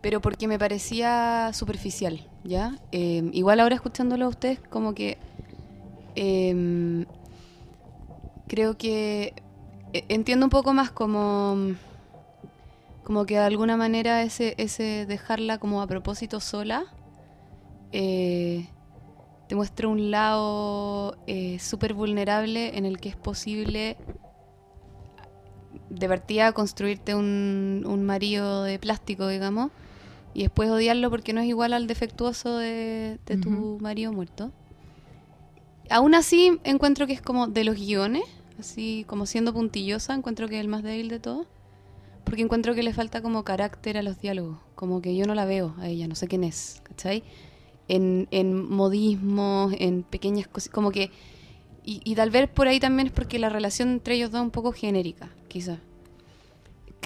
pero 0.00 0.20
porque 0.20 0.46
me 0.48 0.58
parecía 0.58 1.50
superficial, 1.52 2.26
¿ya? 2.44 2.78
Eh, 2.92 3.28
igual 3.32 3.60
ahora 3.60 3.74
escuchándolo 3.74 4.26
a 4.26 4.28
ustedes, 4.28 4.60
como 4.70 4.94
que 4.94 5.18
em, 6.14 7.06
creo 8.46 8.76
que 8.76 9.34
eh, 9.92 10.04
entiendo 10.08 10.46
un 10.46 10.50
poco 10.50 10.72
más 10.72 10.90
como 10.90 11.74
como 13.04 13.24
que 13.24 13.34
de 13.34 13.44
alguna 13.44 13.76
manera 13.76 14.22
ese 14.22 14.54
ese 14.58 15.06
dejarla 15.06 15.58
como 15.58 15.80
a 15.80 15.86
propósito 15.86 16.40
sola 16.40 16.84
eh, 17.92 18.68
te 19.48 19.54
muestra 19.54 19.88
un 19.88 20.10
lado 20.10 21.16
eh, 21.26 21.58
súper 21.58 21.94
vulnerable 21.94 22.76
en 22.76 22.84
el 22.84 23.00
que 23.00 23.08
es 23.08 23.16
posible 23.16 23.96
de 25.88 26.08
partida 26.08 26.52
construirte 26.52 27.14
un, 27.14 27.84
un 27.86 28.04
marido 28.04 28.62
de 28.64 28.78
plástico, 28.78 29.26
digamos, 29.28 29.70
y 30.38 30.42
después 30.42 30.70
odiarlo 30.70 31.10
porque 31.10 31.32
no 31.32 31.40
es 31.40 31.48
igual 31.48 31.72
al 31.72 31.88
defectuoso 31.88 32.58
de, 32.58 33.18
de 33.26 33.38
tu 33.38 33.50
marido 33.80 34.12
muerto. 34.12 34.52
Aún 35.90 36.14
así, 36.14 36.60
encuentro 36.62 37.08
que 37.08 37.12
es 37.12 37.20
como 37.20 37.48
de 37.48 37.64
los 37.64 37.74
guiones, 37.74 38.22
así 38.56 39.04
como 39.08 39.26
siendo 39.26 39.52
puntillosa, 39.52 40.14
encuentro 40.14 40.46
que 40.46 40.54
es 40.54 40.60
el 40.60 40.68
más 40.68 40.84
débil 40.84 41.08
de 41.08 41.18
todos. 41.18 41.48
Porque 42.22 42.42
encuentro 42.42 42.76
que 42.76 42.84
le 42.84 42.92
falta 42.92 43.20
como 43.20 43.42
carácter 43.42 43.98
a 43.98 44.02
los 44.02 44.20
diálogos. 44.20 44.58
Como 44.76 45.02
que 45.02 45.16
yo 45.16 45.26
no 45.26 45.34
la 45.34 45.44
veo 45.44 45.74
a 45.78 45.88
ella, 45.88 46.06
no 46.06 46.14
sé 46.14 46.28
quién 46.28 46.44
es, 46.44 46.82
¿cachai? 46.84 47.24
En, 47.88 48.28
en 48.30 48.54
modismos, 48.70 49.74
en 49.76 50.04
pequeñas 50.04 50.46
cosas, 50.46 50.72
como 50.72 50.92
que... 50.92 51.10
Y, 51.84 52.00
y 52.04 52.14
tal 52.14 52.30
vez 52.30 52.48
por 52.48 52.68
ahí 52.68 52.78
también 52.78 53.08
es 53.08 53.12
porque 53.12 53.40
la 53.40 53.48
relación 53.48 53.88
entre 53.88 54.14
ellos 54.14 54.30
dos 54.30 54.42
es 54.42 54.44
un 54.44 54.52
poco 54.52 54.70
genérica, 54.70 55.30
quizás. 55.48 55.80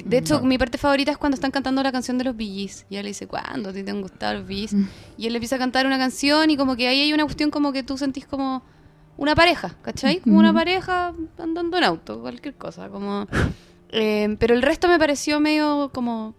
De 0.04 0.18
hecho, 0.18 0.42
mi 0.42 0.58
parte 0.58 0.78
favorita 0.78 1.10
es 1.10 1.18
cuando 1.18 1.34
están 1.34 1.50
cantando 1.50 1.82
la 1.82 1.92
canción 1.92 2.18
de 2.18 2.24
los 2.24 2.36
Billys. 2.36 2.86
Y 2.88 2.94
ella 2.94 3.02
le 3.02 3.08
dice, 3.08 3.26
¿cuándo 3.26 3.70
a 3.70 3.72
ti 3.72 3.82
te 3.82 3.90
han 3.90 4.00
gustado 4.00 4.34
los 4.34 4.46
Billys? 4.46 4.74
Mm. 4.74 4.88
Y 5.18 5.26
él 5.26 5.32
le 5.32 5.36
empieza 5.38 5.56
a 5.56 5.58
cantar 5.58 5.86
una 5.86 5.98
canción 5.98 6.50
y 6.50 6.56
como 6.56 6.76
que 6.76 6.88
ahí 6.88 7.00
hay 7.00 7.12
una 7.12 7.24
cuestión 7.24 7.50
como 7.50 7.72
que 7.72 7.82
tú 7.82 7.96
sentís 7.96 8.26
como 8.26 8.62
una 9.16 9.34
pareja, 9.34 9.76
¿cachai? 9.82 10.20
Como 10.20 10.38
una 10.38 10.52
pareja 10.52 11.14
andando 11.38 11.78
en 11.78 11.84
auto, 11.84 12.20
cualquier 12.20 12.54
cosa, 12.54 12.88
como... 12.88 13.26
Eh, 13.90 14.36
pero 14.38 14.54
el 14.54 14.62
resto 14.62 14.88
me 14.88 14.98
pareció 14.98 15.38
medio 15.38 15.90
como 15.92 16.34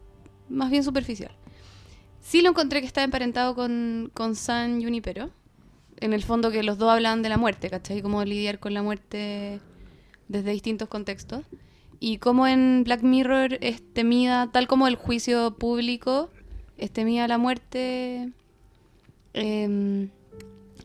más 0.50 0.72
bien 0.72 0.84
superficial. 0.84 1.32
Sí 2.22 2.42
lo 2.42 2.50
encontré 2.50 2.82
que 2.82 2.88
estaba 2.88 3.06
emparentado 3.06 3.54
con, 3.54 4.12
con 4.14 4.36
San 4.36 4.82
Junipero. 4.82 5.30
En 5.98 6.14
el 6.14 6.24
fondo 6.24 6.52
que 6.52 6.64
los 6.64 6.78
dos 6.78 6.90
hablan 6.90 7.22
de 7.22 7.30
la 7.30 7.38
muerte, 7.38 7.70
¿cachai? 7.70 8.02
Cómo 8.02 8.24
lidiar 8.26 8.60
con 8.60 8.74
la 8.74 8.82
muerte 8.82 9.60
desde 10.28 10.52
distintos 10.52 10.88
contextos. 10.90 11.46
Y 12.06 12.18
como 12.18 12.48
en 12.48 12.84
Black 12.84 13.02
Mirror 13.02 13.58
es 13.62 13.82
temida, 13.94 14.50
tal 14.52 14.68
como 14.68 14.88
el 14.88 14.96
juicio 14.96 15.56
público, 15.58 16.30
es 16.78 16.92
temida 16.92 17.28
la 17.30 17.38
muerte, 17.38 18.30
em, 19.34 20.10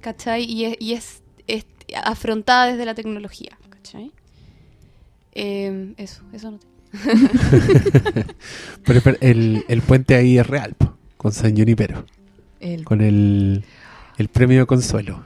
¿cachai? 0.00 0.44
Y 0.44 0.64
es, 0.66 0.76
y 0.78 0.92
es, 0.92 1.22
es 1.48 1.66
afrontada 2.04 2.66
desde 2.66 2.84
la 2.84 2.94
tecnología, 2.94 3.58
¿cachai? 3.68 4.12
Em, 5.32 5.94
eso, 5.96 6.22
eso 6.32 6.52
no 6.52 6.58
Pero 8.84 8.98
espera, 8.98 9.16
el, 9.20 9.64
el 9.68 9.82
puente 9.82 10.14
ahí 10.14 10.38
es 10.38 10.46
real, 10.46 10.74
po, 10.74 10.94
con 11.16 11.32
San 11.32 11.56
Junipero. 11.56 12.04
El- 12.60 12.84
Con 12.84 13.00
el, 13.00 13.64
el 14.18 14.28
premio 14.28 14.60
de 14.60 14.66
consuelo. 14.66 15.24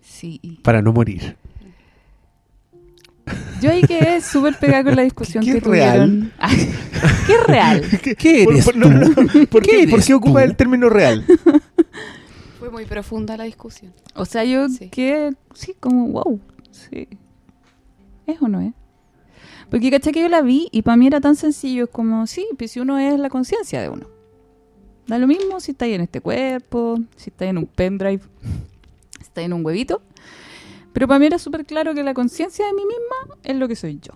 sí. 0.00 0.40
Para 0.62 0.80
no 0.82 0.92
morir. 0.94 1.36
Yo 3.60 3.70
ahí 3.70 3.82
quedé 3.82 4.20
súper 4.20 4.58
pegada 4.58 4.84
con 4.84 4.96
la 4.96 5.02
discusión 5.02 5.42
¿Qué 5.44 5.52
que 5.52 5.58
es 5.58 5.64
real? 5.64 6.32
tuvieron. 6.32 6.32
¿Qué 7.26 7.32
es 7.32 7.42
real? 7.46 7.82
¿Qué 8.18 8.42
eres 8.42 8.64
por- 8.64 8.76
no, 8.76 8.88
no, 8.90 9.08
no. 9.08 9.14
¿Por 9.46 9.62
¿Qué 9.62 9.70
qué, 9.70 9.82
eres 9.82 9.90
¿por 9.94 10.04
qué 10.04 10.14
ocupa 10.14 10.40
tú? 10.40 10.46
el 10.50 10.56
término 10.56 10.88
real? 10.90 11.24
Fue 12.58 12.70
muy 12.70 12.84
profunda 12.86 13.36
la 13.36 13.44
discusión. 13.44 13.92
O 14.14 14.24
sea, 14.24 14.44
yo 14.44 14.68
Sí. 14.68 14.88
quedé, 14.90 15.32
sí, 15.54 15.74
como, 15.80 16.08
wow, 16.08 16.40
sí. 16.70 17.08
¿Es 18.26 18.40
o 18.42 18.48
no 18.48 18.60
es? 18.60 18.72
Porque 19.70 19.90
caché 19.90 20.12
que 20.12 20.20
yo 20.20 20.28
la 20.28 20.42
vi 20.42 20.68
y 20.72 20.82
para 20.82 20.96
mí 20.96 21.06
era 21.06 21.20
tan 21.20 21.36
sencillo 21.36 21.88
como, 21.90 22.26
sí, 22.26 22.46
pues 22.58 22.70
si 22.72 22.80
uno 22.80 22.98
es 22.98 23.18
la 23.18 23.28
conciencia 23.30 23.80
de 23.80 23.88
uno. 23.88 24.06
Da 25.06 25.18
lo 25.18 25.26
mismo 25.26 25.60
si 25.60 25.72
está 25.72 25.84
ahí 25.86 25.94
en 25.94 26.00
este 26.02 26.20
cuerpo, 26.20 26.98
si 27.16 27.30
está 27.30 27.44
ahí 27.44 27.50
en 27.50 27.58
un 27.58 27.66
pendrive, 27.66 28.22
si 29.16 29.22
está 29.22 29.40
ahí 29.40 29.46
en 29.46 29.52
un 29.54 29.64
huevito. 29.64 30.02
Pero 30.94 31.06
para 31.08 31.18
mí 31.18 31.26
era 31.26 31.38
súper 31.38 31.66
claro 31.66 31.92
que 31.92 32.04
la 32.04 32.14
conciencia 32.14 32.64
de 32.66 32.72
mí 32.72 32.82
misma 32.86 33.36
es 33.42 33.56
lo 33.56 33.66
que 33.66 33.74
soy 33.74 33.98
yo. 34.00 34.12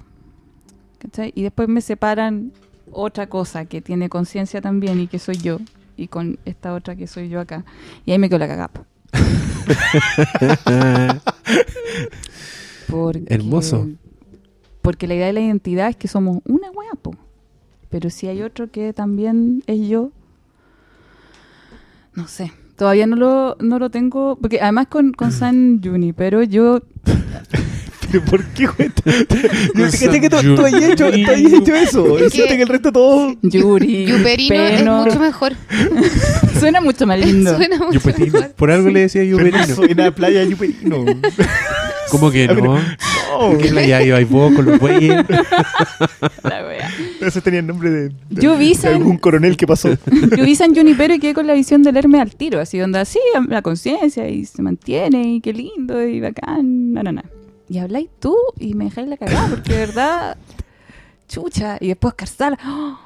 ¿Cachai? 0.99 1.33
Y 1.35 1.43
después 1.43 1.69
me 1.69 1.81
separan 1.81 2.53
otra 2.93 3.29
cosa 3.29 3.65
que 3.65 3.83
tiene 3.83 4.09
conciencia 4.09 4.61
también 4.61 5.01
y 5.01 5.09
que 5.09 5.19
soy 5.19 5.39
yo. 5.39 5.59
Y 5.97 6.07
con 6.07 6.39
esta 6.45 6.75
otra 6.75 6.95
que 6.95 7.09
soy 7.09 7.29
yo 7.29 7.41
acá. 7.41 7.65
Y 8.07 8.13
ahí 8.13 8.21
me 8.21 8.29
quedo 8.29 8.39
la 8.39 8.47
cagapa. 8.47 8.87
Porque, 12.89 13.25
Hermoso. 13.27 13.89
Porque 14.81 15.09
la 15.09 15.17
idea 15.17 15.27
de 15.27 15.33
la 15.33 15.41
identidad 15.41 15.89
es 15.89 15.97
que 15.97 16.07
somos 16.07 16.39
una 16.45 16.71
wea, 16.71 16.93
po. 17.03 17.17
Pero 17.91 18.09
si 18.09 18.29
hay 18.29 18.43
otro 18.43 18.71
que 18.71 18.93
también 18.93 19.65
es 19.67 19.89
yo, 19.89 20.13
no 22.15 22.29
sé. 22.29 22.53
Todavía 22.79 23.07
no 23.07 23.17
lo, 23.17 23.57
no 23.61 23.79
lo 23.79 23.91
tengo. 23.91 24.39
Porque 24.41 24.61
además 24.61 24.87
con, 24.89 25.13
con 25.13 25.33
San 25.33 25.83
Juni, 25.85 26.13
pero 26.15 26.43
yo. 26.43 26.81
¿Pero 28.11 28.25
por 28.25 28.43
qué, 28.55 28.67
güey? 28.67 28.91
Yo 29.75 29.91
sé 29.91 30.09
que, 30.19 30.31
tú, 30.31 30.39
tú 30.57 30.65
has 30.65 30.73
hecho, 30.73 31.11
tú 31.11 31.31
has 31.31 31.43
Juni. 31.43 31.57
hecho 31.57 31.75
eso. 31.75 32.19
Es 32.19 32.33
que- 32.33 32.45
el 32.63 32.67
resto 32.67 32.91
todo... 32.91 33.35
Yuri. 33.43 34.07
Yuperino 34.07 34.55
es 34.55 34.79
Peno. 34.79 35.05
mucho 35.05 35.21
mejor. 35.21 35.53
Suena 36.59 36.81
mucho 36.81 37.07
más 37.07 37.19
lindo. 37.21 37.55
Suena 37.55 37.77
mucho 37.77 37.93
Yuperino. 37.93 38.33
mejor. 38.33 38.51
Por 38.53 38.71
algo 38.71 38.89
le 38.89 39.01
decía 39.01 39.21
Pero 39.21 39.37
Yuperino. 39.45 39.75
soy 39.75 39.93
una 39.93 40.11
playa 40.15 40.43
yuperino. 40.45 41.05
¿Cómo 42.11 42.31
que 42.31 42.49
no? 42.49 42.77
No, 42.77 43.59
¿Qué 43.59 43.69
playa 43.69 44.03
iba 44.03 44.19
vos 44.25 44.53
con 44.55 44.65
los 44.65 44.79
bueyes? 44.79 45.25
La 46.43 46.67
wea. 46.67 46.91
ese 47.21 47.41
tenía 47.41 47.61
el 47.61 47.67
nombre 47.67 47.91
de, 47.91 48.09
de- 48.09 48.15
Yo 48.43 48.57
vi 48.57 48.71
de 48.71 48.75
San- 48.75 48.95
algún 48.95 49.19
coronel 49.19 49.57
que 49.57 49.67
pasó. 49.67 49.91
Yo 50.37 50.45
vi 50.45 50.55
San 50.57 50.75
Junipero 50.75 51.15
y 51.15 51.19
quedé 51.19 51.35
con 51.35 51.47
la 51.47 51.55
visión 51.55 51.83
de 51.83 51.93
leerme 51.93 52.21
al 52.21 52.35
tiro, 52.35 52.61
así 52.61 52.81
onda, 52.81 53.05
sí, 53.05 53.21
la 53.49 53.63
conciencia 53.63 54.29
y 54.29 54.45
se 54.45 54.63
mantiene 54.63 55.35
y 55.35 55.41
qué 55.41 55.53
lindo 55.53 56.03
y 56.05 56.21
bacán, 56.21 56.93
na, 56.95 57.03
na, 57.03 57.13
na. 57.13 57.25
Y 57.69 57.79
habláis 57.79 58.09
tú 58.19 58.35
y 58.59 58.75
me 58.75 58.85
dejáis 58.87 59.09
la 59.09 59.17
cagada, 59.19 59.49
porque 59.51 59.73
de 59.75 59.79
verdad, 59.79 60.37
chucha, 61.29 61.77
y 61.81 61.89
después 61.89 62.15
Carzala, 62.15 62.59
¡oh! 62.67 62.99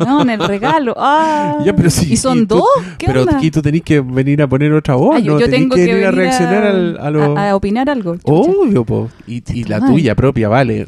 Weón, 0.00 0.30
el 0.30 0.40
regalo. 0.40 0.94
Ah. 0.98 1.58
Ya, 1.64 1.74
pero 1.76 1.88
sí, 1.90 2.12
¿Y 2.12 2.16
son 2.16 2.46
tú- 2.46 2.56
dos? 2.56 2.68
¿Qué 2.98 3.06
pero 3.06 3.20
onda? 3.22 3.36
aquí 3.36 3.50
tú 3.50 3.62
tenés 3.62 3.82
que 3.82 4.00
venir 4.00 4.42
a 4.42 4.48
poner 4.48 4.72
otra 4.72 4.94
voz, 4.96 5.16
Ah, 5.16 5.18
yo, 5.20 5.34
¿no? 5.34 5.40
yo 5.40 5.46
Tenés 5.46 5.60
tengo 5.60 5.76
que 5.76 5.84
que 5.86 5.92
venir 5.94 6.06
a 6.08 6.10
reaccionar 6.10 6.64
al- 6.64 6.98
a, 7.00 7.10
lo... 7.10 7.36
a- 7.38 7.50
a 7.50 7.56
opinar 7.56 7.88
algo. 7.88 8.16
chucha. 8.16 8.32
Obvio, 8.32 8.84
po. 8.84 9.10
Y, 9.26 9.42
y 9.52 9.64
la 9.64 9.80
tuya 9.86 10.14
propia 10.14 10.48
vale 10.48 10.86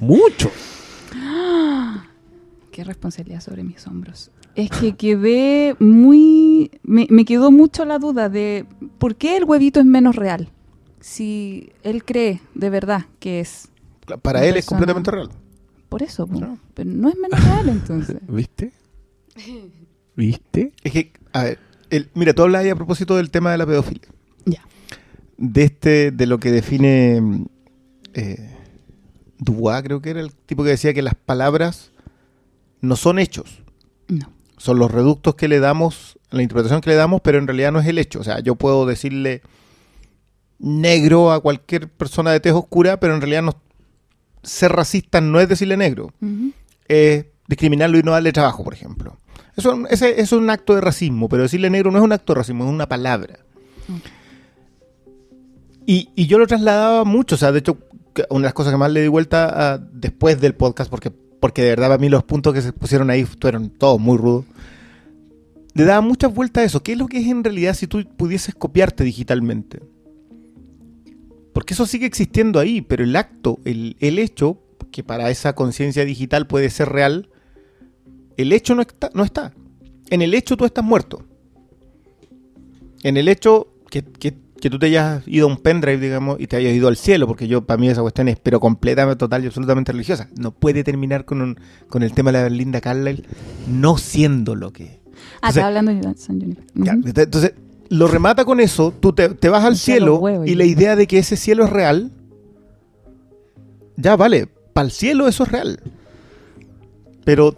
mucho. 0.00 0.50
Qué 2.70 2.84
responsabilidad 2.84 3.40
sobre 3.40 3.64
mis 3.64 3.86
hombros. 3.86 4.30
Es 4.54 4.70
que 4.70 4.94
quedé 4.96 5.76
muy... 5.78 6.70
Me, 6.82 7.06
me 7.10 7.24
quedó 7.24 7.50
mucho 7.50 7.84
la 7.84 7.98
duda 7.98 8.28
de 8.28 8.64
por 8.98 9.16
qué 9.16 9.36
el 9.36 9.44
huevito 9.44 9.80
es 9.80 9.86
menos 9.86 10.16
real. 10.16 10.48
Si 11.00 11.70
él 11.82 12.04
cree 12.04 12.40
de 12.54 12.70
verdad 12.70 13.04
que 13.20 13.40
es 13.40 13.68
Para 14.22 14.44
él 14.44 14.56
es 14.56 14.64
persona- 14.66 14.78
completamente 14.78 15.10
real. 15.10 15.30
Por 15.98 16.02
eso, 16.02 16.26
po. 16.26 16.58
Pero 16.74 16.90
no 16.90 17.08
es 17.08 17.16
menos 17.16 17.42
real 17.44 17.68
entonces. 17.68 18.16
¿Viste? 18.28 18.72
¿Viste? 20.16 20.72
Es 20.84 20.92
que, 20.92 21.12
a 21.32 21.44
ver, 21.44 21.58
el- 21.90 22.10
mira, 22.14 22.32
tú 22.34 22.42
hablas 22.42 22.62
ahí 22.64 22.70
a 22.70 22.76
propósito 22.76 23.16
del 23.16 23.30
tema 23.30 23.50
de 23.52 23.58
la 23.58 23.66
pedofilia. 23.66 24.08
Ya. 24.44 24.62
De 25.38 25.62
este, 25.64 26.10
de 26.10 26.26
lo 26.26 26.38
que 26.38 26.50
define 26.50 27.44
eh, 28.14 28.54
Dubois, 29.38 29.82
creo 29.82 30.00
que 30.00 30.10
era 30.10 30.20
el 30.20 30.32
tipo 30.34 30.64
que 30.64 30.70
decía 30.70 30.94
que 30.94 31.02
las 31.02 31.14
palabras 31.14 31.92
no 32.80 32.96
son 32.96 33.18
hechos, 33.18 33.62
No. 34.08 34.30
son 34.56 34.78
los 34.78 34.90
reductos 34.90 35.34
que 35.34 35.48
le 35.48 35.60
damos, 35.60 36.18
la 36.30 36.42
interpretación 36.42 36.80
que 36.80 36.90
le 36.90 36.96
damos, 36.96 37.20
pero 37.22 37.38
en 37.38 37.46
realidad 37.46 37.72
no 37.72 37.80
es 37.80 37.86
el 37.86 37.98
hecho. 37.98 38.20
O 38.20 38.24
sea, 38.24 38.40
yo 38.40 38.54
puedo 38.56 38.86
decirle 38.86 39.42
negro 40.58 41.32
a 41.32 41.40
cualquier 41.40 41.88
persona 41.90 42.32
de 42.32 42.40
tez 42.40 42.52
oscura, 42.54 42.98
pero 42.98 43.14
en 43.14 43.20
realidad 43.20 43.42
no, 43.42 43.52
ser 44.46 44.72
racista 44.72 45.20
no 45.20 45.40
es 45.40 45.48
decirle 45.48 45.76
negro, 45.76 46.12
es 46.88 47.26
discriminarlo 47.48 47.98
y 47.98 48.02
no 48.02 48.12
darle 48.12 48.32
trabajo, 48.32 48.64
por 48.64 48.74
ejemplo. 48.74 49.16
Eso, 49.56 49.86
ese, 49.88 50.20
es 50.20 50.32
un 50.32 50.48
acto 50.50 50.74
de 50.74 50.80
racismo, 50.80 51.28
pero 51.28 51.42
decirle 51.44 51.70
negro 51.70 51.90
no 51.90 51.98
es 51.98 52.04
un 52.04 52.12
acto 52.12 52.32
de 52.34 52.38
racismo, 52.38 52.64
es 52.64 52.70
una 52.70 52.88
palabra. 52.88 53.38
Y, 55.86 56.10
y 56.16 56.26
yo 56.26 56.38
lo 56.38 56.46
trasladaba 56.46 57.04
mucho, 57.04 57.36
o 57.36 57.38
sea, 57.38 57.52
de 57.52 57.60
hecho, 57.60 57.78
una 58.30 58.40
de 58.40 58.44
las 58.46 58.54
cosas 58.54 58.72
que 58.72 58.76
más 58.78 58.90
le 58.90 59.02
di 59.02 59.08
vuelta 59.08 59.74
a- 59.74 59.78
después 59.78 60.40
del 60.40 60.54
podcast, 60.54 60.90
porque, 60.90 61.10
porque 61.10 61.62
de 61.62 61.70
verdad 61.70 61.88
para 61.88 61.98
mí 61.98 62.08
los 62.08 62.24
puntos 62.24 62.52
que 62.54 62.62
se 62.62 62.72
pusieron 62.72 63.08
ahí 63.10 63.24
fueron 63.24 63.70
todos 63.70 64.00
muy 64.00 64.18
rudos, 64.18 64.44
le 65.74 65.84
daba 65.84 66.00
muchas 66.00 66.34
vueltas 66.34 66.62
a 66.62 66.64
eso. 66.66 66.82
¿Qué 66.82 66.92
es 66.92 66.98
lo 66.98 67.06
que 67.06 67.18
es 67.18 67.26
en 67.26 67.44
realidad 67.44 67.74
si 67.74 67.86
tú 67.86 68.02
pudieses 68.16 68.54
copiarte 68.54 69.04
digitalmente? 69.04 69.80
Porque 71.56 71.72
eso 71.72 71.86
sigue 71.86 72.04
existiendo 72.04 72.60
ahí, 72.60 72.82
pero 72.82 73.02
el 73.02 73.16
acto, 73.16 73.60
el, 73.64 73.96
el 74.00 74.18
hecho, 74.18 74.60
que 74.92 75.02
para 75.02 75.30
esa 75.30 75.54
conciencia 75.54 76.04
digital 76.04 76.46
puede 76.46 76.68
ser 76.68 76.90
real, 76.90 77.30
el 78.36 78.52
hecho 78.52 78.74
no 78.74 78.82
está, 78.82 79.08
no 79.14 79.24
está. 79.24 79.54
En 80.10 80.20
el 80.20 80.34
hecho 80.34 80.58
tú 80.58 80.66
estás 80.66 80.84
muerto. 80.84 81.24
En 83.02 83.16
el 83.16 83.26
hecho 83.28 83.68
que, 83.90 84.02
que- 84.02 84.36
que 84.60 84.68
tú 84.68 84.78
te 84.78 84.86
hayas 84.86 85.22
ido 85.26 85.46
a 85.46 85.50
un 85.50 85.56
pendrive, 85.56 85.98
digamos, 85.98 86.38
y 86.40 86.46
te 86.46 86.56
hayas 86.56 86.74
ido 86.74 86.88
al 86.88 86.98
cielo, 86.98 87.26
porque 87.26 87.48
yo, 87.48 87.64
para 87.64 87.78
mí 87.80 87.88
esa 87.88 88.02
cuestión 88.02 88.28
es 88.28 88.38
pero 88.38 88.60
completamente, 88.60 89.18
total 89.18 89.42
y 89.42 89.46
absolutamente 89.46 89.92
religiosa. 89.92 90.28
No 90.38 90.50
puede 90.50 90.84
terminar 90.84 91.24
con, 91.24 91.40
un- 91.40 91.56
con 91.88 92.02
el 92.02 92.12
tema 92.12 92.32
de 92.32 92.38
la 92.42 92.50
Linda 92.50 92.82
Carlyle 92.82 93.24
no 93.66 93.96
siendo 93.96 94.54
lo 94.54 94.74
que 94.74 94.84
es. 94.84 94.90
Ah, 95.40 95.48
está 95.48 95.68
hablando 95.68 95.94
de 95.94 96.02
San. 96.18 96.38
Ya, 96.74 96.94
Ujú. 96.96 97.08
Entonces, 97.16 97.54
lo 97.90 98.08
remata 98.08 98.44
con 98.44 98.60
eso, 98.60 98.92
tú 98.98 99.12
te, 99.12 99.28
te 99.30 99.48
vas 99.48 99.64
al 99.64 99.76
cielo 99.76 100.16
huevos 100.18 100.46
y 100.48 100.54
la 100.54 100.64
idea 100.64 100.96
de 100.96 101.06
que 101.06 101.18
ese 101.18 101.36
cielo 101.36 101.64
es 101.64 101.70
real, 101.70 102.10
ya 103.96 104.16
vale, 104.16 104.48
para 104.72 104.86
el 104.86 104.90
cielo 104.92 105.28
eso 105.28 105.44
es 105.44 105.52
real. 105.52 105.80
Pero 107.24 107.56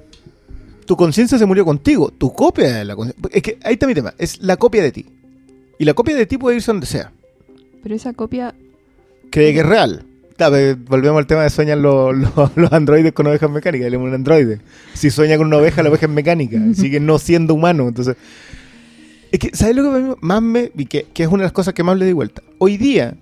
tu 0.86 0.96
conciencia 0.96 1.38
se 1.38 1.46
murió 1.46 1.64
contigo, 1.64 2.10
tu 2.10 2.32
copia 2.32 2.72
de 2.76 2.84
la 2.84 2.96
conciencia. 2.96 3.30
Es 3.32 3.42
que 3.42 3.58
ahí 3.64 3.74
está 3.74 3.86
mi 3.86 3.94
tema, 3.94 4.14
es 4.18 4.40
la 4.42 4.56
copia 4.56 4.82
de 4.82 4.92
ti. 4.92 5.06
Y 5.78 5.84
la 5.84 5.94
copia 5.94 6.16
de 6.16 6.26
ti 6.26 6.38
puede 6.38 6.56
irse 6.56 6.70
donde 6.70 6.86
sea. 6.86 7.12
Pero 7.82 7.94
esa 7.94 8.12
copia... 8.12 8.54
Cree 9.30 9.52
que 9.52 9.60
es 9.60 9.66
real. 9.66 10.04
Volvemos 10.88 11.18
al 11.18 11.26
tema 11.26 11.42
de 11.42 11.50
sueñan 11.50 11.82
los, 11.82 12.16
los- 12.36 12.56
los 12.56 12.72
androides 12.72 13.12
con 13.12 13.26
ovejas 13.26 13.50
mecánicas. 13.50 13.86
Él 13.88 13.94
es 13.94 14.00
un 14.00 14.14
androide. 14.14 14.60
Si 14.94 15.10
sueña 15.10 15.36
con 15.36 15.48
una 15.48 15.58
oveja, 15.58 15.82
la 15.82 15.90
oveja 15.90 16.06
es 16.06 16.12
mecánica. 16.12 16.58
Sigue 16.74 16.98
no 17.00 17.18
siendo 17.18 17.54
humano. 17.54 17.86
Entonces, 17.88 18.16
es 19.30 19.38
que, 19.38 19.50
¿sabes 19.54 19.76
lo 19.76 19.82
que 19.82 19.98
mí 20.00 20.14
más 20.20 20.42
me. 20.42 20.72
y 20.76 20.86
que, 20.86 21.04
que 21.12 21.22
es 21.22 21.28
una 21.28 21.42
de 21.42 21.46
las 21.46 21.52
cosas 21.52 21.74
que 21.74 21.82
más 21.82 21.96
le 21.98 22.06
di 22.06 22.12
vuelta? 22.12 22.42
Hoy 22.58 22.76
día, 22.76 23.16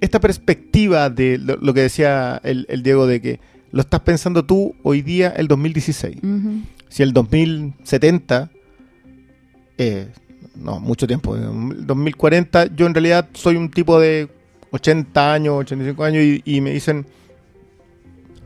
esta 0.00 0.20
perspectiva 0.20 1.10
de 1.10 1.38
lo, 1.38 1.56
lo 1.56 1.72
que 1.72 1.80
decía 1.80 2.40
el, 2.44 2.66
el 2.68 2.82
Diego 2.82 3.06
de 3.06 3.20
que 3.20 3.40
lo 3.74 3.80
estás 3.80 4.00
pensando 4.00 4.44
tú 4.44 4.74
hoy 4.82 5.02
día, 5.02 5.30
el 5.36 5.48
2016. 5.48 6.18
Ujú. 6.18 6.60
Si 6.88 7.02
el 7.02 7.12
2070, 7.12 8.50
eh, 9.78 10.08
no, 10.54 10.78
mucho 10.78 11.06
tiempo, 11.08 11.34
el 11.34 11.84
2040, 11.86 12.66
yo 12.76 12.86
en 12.86 12.94
realidad 12.94 13.28
soy 13.32 13.56
un 13.56 13.70
tipo 13.70 13.98
de 13.98 14.28
80 14.70 15.32
años, 15.32 15.54
85 15.56 16.04
años 16.04 16.22
y, 16.22 16.42
y 16.44 16.60
me 16.60 16.70
dicen, 16.70 17.04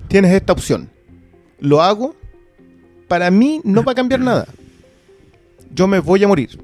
tienes 0.09 0.32
esta 0.32 0.55
opción, 0.55 0.89
lo 1.60 1.82
hago, 1.82 2.16
para 3.06 3.31
mí 3.31 3.60
no 3.65 3.82
va 3.82 3.93
a 3.93 3.94
cambiar 3.94 4.20
nada, 4.20 4.47
yo 5.74 5.86
me 5.86 6.01
voy 6.01 6.24
a 6.24 6.28
morir, 6.28 6.59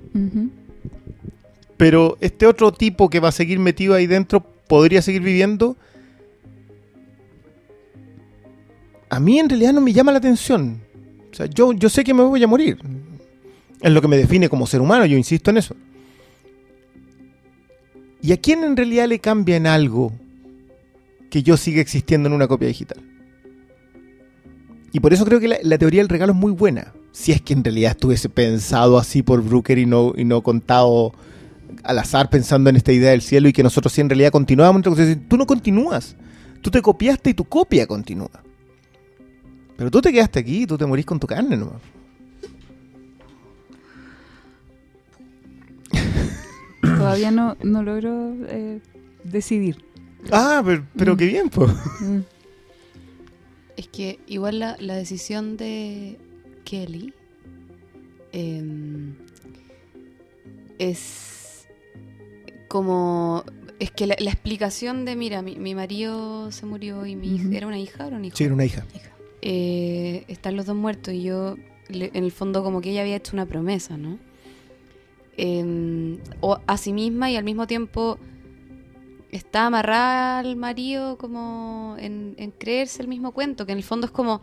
pero 1.76 2.16
este 2.20 2.46
otro 2.46 2.72
tipo 2.72 3.10
que 3.10 3.20
va 3.20 3.28
a 3.28 3.32
seguir 3.32 3.58
metido 3.58 3.94
ahí 3.94 4.06
dentro 4.06 4.40
podría 4.40 5.02
seguir 5.02 5.22
viviendo. 5.22 5.76
A 9.10 9.20
mí 9.20 9.38
en 9.38 9.48
realidad 9.48 9.72
no 9.72 9.80
me 9.80 9.92
llama 9.92 10.12
la 10.12 10.18
atención. 10.18 10.80
O 11.30 11.34
sea, 11.34 11.46
yo, 11.46 11.72
yo 11.72 11.88
sé 11.88 12.04
que 12.04 12.14
me 12.14 12.22
voy 12.22 12.42
a 12.42 12.46
morir. 12.46 12.78
Es 13.80 13.92
lo 13.92 14.00
que 14.00 14.08
me 14.08 14.16
define 14.16 14.48
como 14.48 14.66
ser 14.66 14.80
humano, 14.80 15.04
yo 15.04 15.16
insisto 15.16 15.50
en 15.50 15.58
eso. 15.58 15.76
¿Y 18.22 18.32
a 18.32 18.38
quién 18.38 18.64
en 18.64 18.76
realidad 18.76 19.06
le 19.06 19.18
cambia 19.18 19.56
en 19.56 19.66
algo 19.66 20.12
que 21.30 21.42
yo 21.42 21.56
siga 21.56 21.82
existiendo 21.82 22.28
en 22.28 22.34
una 22.34 22.48
copia 22.48 22.68
digital? 22.68 23.02
Y 24.92 25.00
por 25.00 25.12
eso 25.12 25.24
creo 25.24 25.40
que 25.40 25.48
la, 25.48 25.58
la 25.62 25.76
teoría 25.76 26.00
del 26.00 26.08
regalo 26.08 26.32
es 26.32 26.38
muy 26.38 26.52
buena. 26.52 26.94
Si 27.14 27.30
es 27.30 27.40
que 27.40 27.52
en 27.52 27.62
realidad 27.62 27.92
estuviese 27.92 28.28
pensado 28.28 28.98
así 28.98 29.22
por 29.22 29.40
Brooker 29.40 29.78
y 29.78 29.86
no, 29.86 30.12
y 30.16 30.24
no 30.24 30.42
contado 30.42 31.12
al 31.84 32.00
azar 32.00 32.28
pensando 32.28 32.70
en 32.70 32.74
esta 32.74 32.90
idea 32.90 33.12
del 33.12 33.22
cielo 33.22 33.48
y 33.48 33.52
que 33.52 33.62
nosotros 33.62 33.92
sí 33.92 34.00
en 34.00 34.10
realidad 34.10 34.32
continuábamos. 34.32 34.80
Entonces, 34.80 35.16
tú 35.28 35.36
no 35.36 35.46
continúas. 35.46 36.16
Tú 36.60 36.72
te 36.72 36.82
copiaste 36.82 37.30
y 37.30 37.34
tu 37.34 37.44
copia 37.44 37.86
continúa. 37.86 38.42
Pero 39.76 39.92
tú 39.92 40.00
te 40.00 40.12
quedaste 40.12 40.40
aquí 40.40 40.62
y 40.62 40.66
tú 40.66 40.76
te 40.76 40.86
morís 40.86 41.06
con 41.06 41.20
tu 41.20 41.28
carne 41.28 41.56
nomás. 41.56 41.80
Todavía 46.82 47.30
no, 47.30 47.56
no 47.62 47.84
logro 47.84 48.34
eh, 48.48 48.80
decidir. 49.22 49.84
Ah, 50.32 50.60
pero, 50.64 50.84
pero 50.96 51.16
qué 51.16 51.26
bien, 51.26 51.48
pues. 51.48 51.70
Mm. 52.00 52.22
Es 53.76 53.86
que 53.86 54.18
igual 54.26 54.58
la, 54.58 54.76
la 54.80 54.96
decisión 54.96 55.56
de 55.56 56.18
Kelly 56.64 57.12
em, 58.32 59.14
es 60.78 61.68
como... 62.68 63.44
Es 63.80 63.90
que 63.90 64.06
la, 64.06 64.16
la 64.18 64.30
explicación 64.30 65.04
de, 65.04 65.16
mira, 65.16 65.42
mi, 65.42 65.56
mi 65.56 65.74
marido 65.74 66.50
se 66.52 66.64
murió 66.66 67.04
y 67.06 67.16
mi 67.16 67.34
hija... 67.36 67.48
¿Era 67.52 67.66
una 67.66 67.78
hija 67.78 68.04
o 68.04 68.06
era 68.08 68.16
un 68.16 68.24
hijo? 68.24 68.36
Sí, 68.36 68.44
era 68.44 68.54
una 68.54 68.64
hija. 68.64 68.84
Eh, 69.42 70.24
están 70.28 70.56
los 70.56 70.66
dos 70.66 70.76
muertos 70.76 71.12
y 71.12 71.22
yo, 71.22 71.56
le- 71.88 72.10
en 72.14 72.24
el 72.24 72.32
fondo, 72.32 72.62
como 72.62 72.80
que 72.80 72.90
ella 72.90 73.02
había 73.02 73.16
hecho 73.16 73.32
una 73.34 73.46
promesa, 73.46 73.96
¿no? 73.96 74.18
Em, 75.36 76.18
o 76.40 76.58
a 76.66 76.76
sí 76.76 76.92
misma 76.92 77.30
y 77.30 77.36
al 77.36 77.42
mismo 77.44 77.66
tiempo 77.66 78.18
está 79.32 79.66
amarrada 79.66 80.38
al 80.38 80.54
marido 80.54 81.18
como 81.18 81.96
en, 81.98 82.34
en 82.38 82.52
creerse 82.52 83.02
el 83.02 83.08
mismo 83.08 83.32
cuento, 83.32 83.66
que 83.66 83.72
en 83.72 83.78
el 83.78 83.84
fondo 83.84 84.06
es 84.06 84.12
como, 84.12 84.40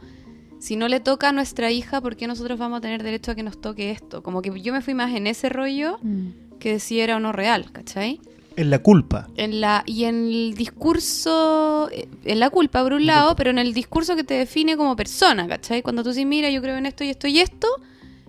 si 0.62 0.76
no 0.76 0.88
le 0.88 1.00
toca 1.00 1.30
a 1.30 1.32
nuestra 1.32 1.72
hija, 1.72 2.00
¿por 2.02 2.16
qué 2.16 2.28
nosotros 2.28 2.60
vamos 2.60 2.78
a 2.78 2.82
tener 2.82 3.02
derecho 3.04 3.32
a 3.32 3.36
que 3.36 3.44
nos 3.44 3.60
toque 3.60 3.90
esto? 3.92 4.22
Como 4.22 4.42
que 4.42 4.62
yo 4.62 4.72
me 4.72 4.82
fui 4.82 4.94
más 4.94 5.14
en 5.16 5.26
ese 5.28 5.50
rollo 5.50 5.98
Mm. 6.04 6.58
que 6.60 6.80
si 6.80 7.00
era 7.00 7.16
o 7.18 7.20
no 7.20 7.32
real, 7.32 7.72
¿cachai? 7.72 8.22
Es 8.56 8.66
la 8.68 8.80
culpa. 8.80 9.28
En 9.38 9.60
la, 9.62 9.82
y 9.88 10.04
en 10.04 10.28
el 10.28 10.54
discurso, 10.54 11.90
eh, 11.92 12.08
en 12.26 12.40
la 12.40 12.50
culpa 12.50 12.84
por 12.84 12.94
un 12.94 13.06
lado, 13.06 13.36
pero 13.36 13.50
en 13.50 13.58
el 13.58 13.74
discurso 13.74 14.16
que 14.16 14.24
te 14.24 14.36
define 14.36 14.78
como 14.78 14.96
persona, 14.96 15.48
¿cachai? 15.48 15.82
Cuando 15.82 16.04
tú 16.04 16.10
dices, 16.10 16.26
mira, 16.26 16.50
yo 16.50 16.62
creo 16.62 16.78
en 16.78 16.86
esto 16.86 17.04
y 17.04 17.10
esto 17.10 17.28
y 17.28 17.40
esto, 17.40 17.68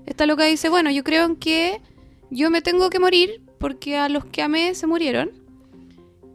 está 0.07 0.25
lo 0.27 0.37
que 0.37 0.45
dice, 0.47 0.69
bueno, 0.71 0.91
yo 0.91 1.05
creo 1.05 1.27
en 1.27 1.37
que 1.37 1.81
yo 2.31 2.51
me 2.51 2.63
tengo 2.63 2.89
que 2.89 2.99
morir 2.99 3.43
porque 3.59 3.97
a 3.99 4.09
los 4.09 4.25
que 4.25 4.41
amé 4.43 4.75
se 4.75 4.87
murieron. 4.87 5.31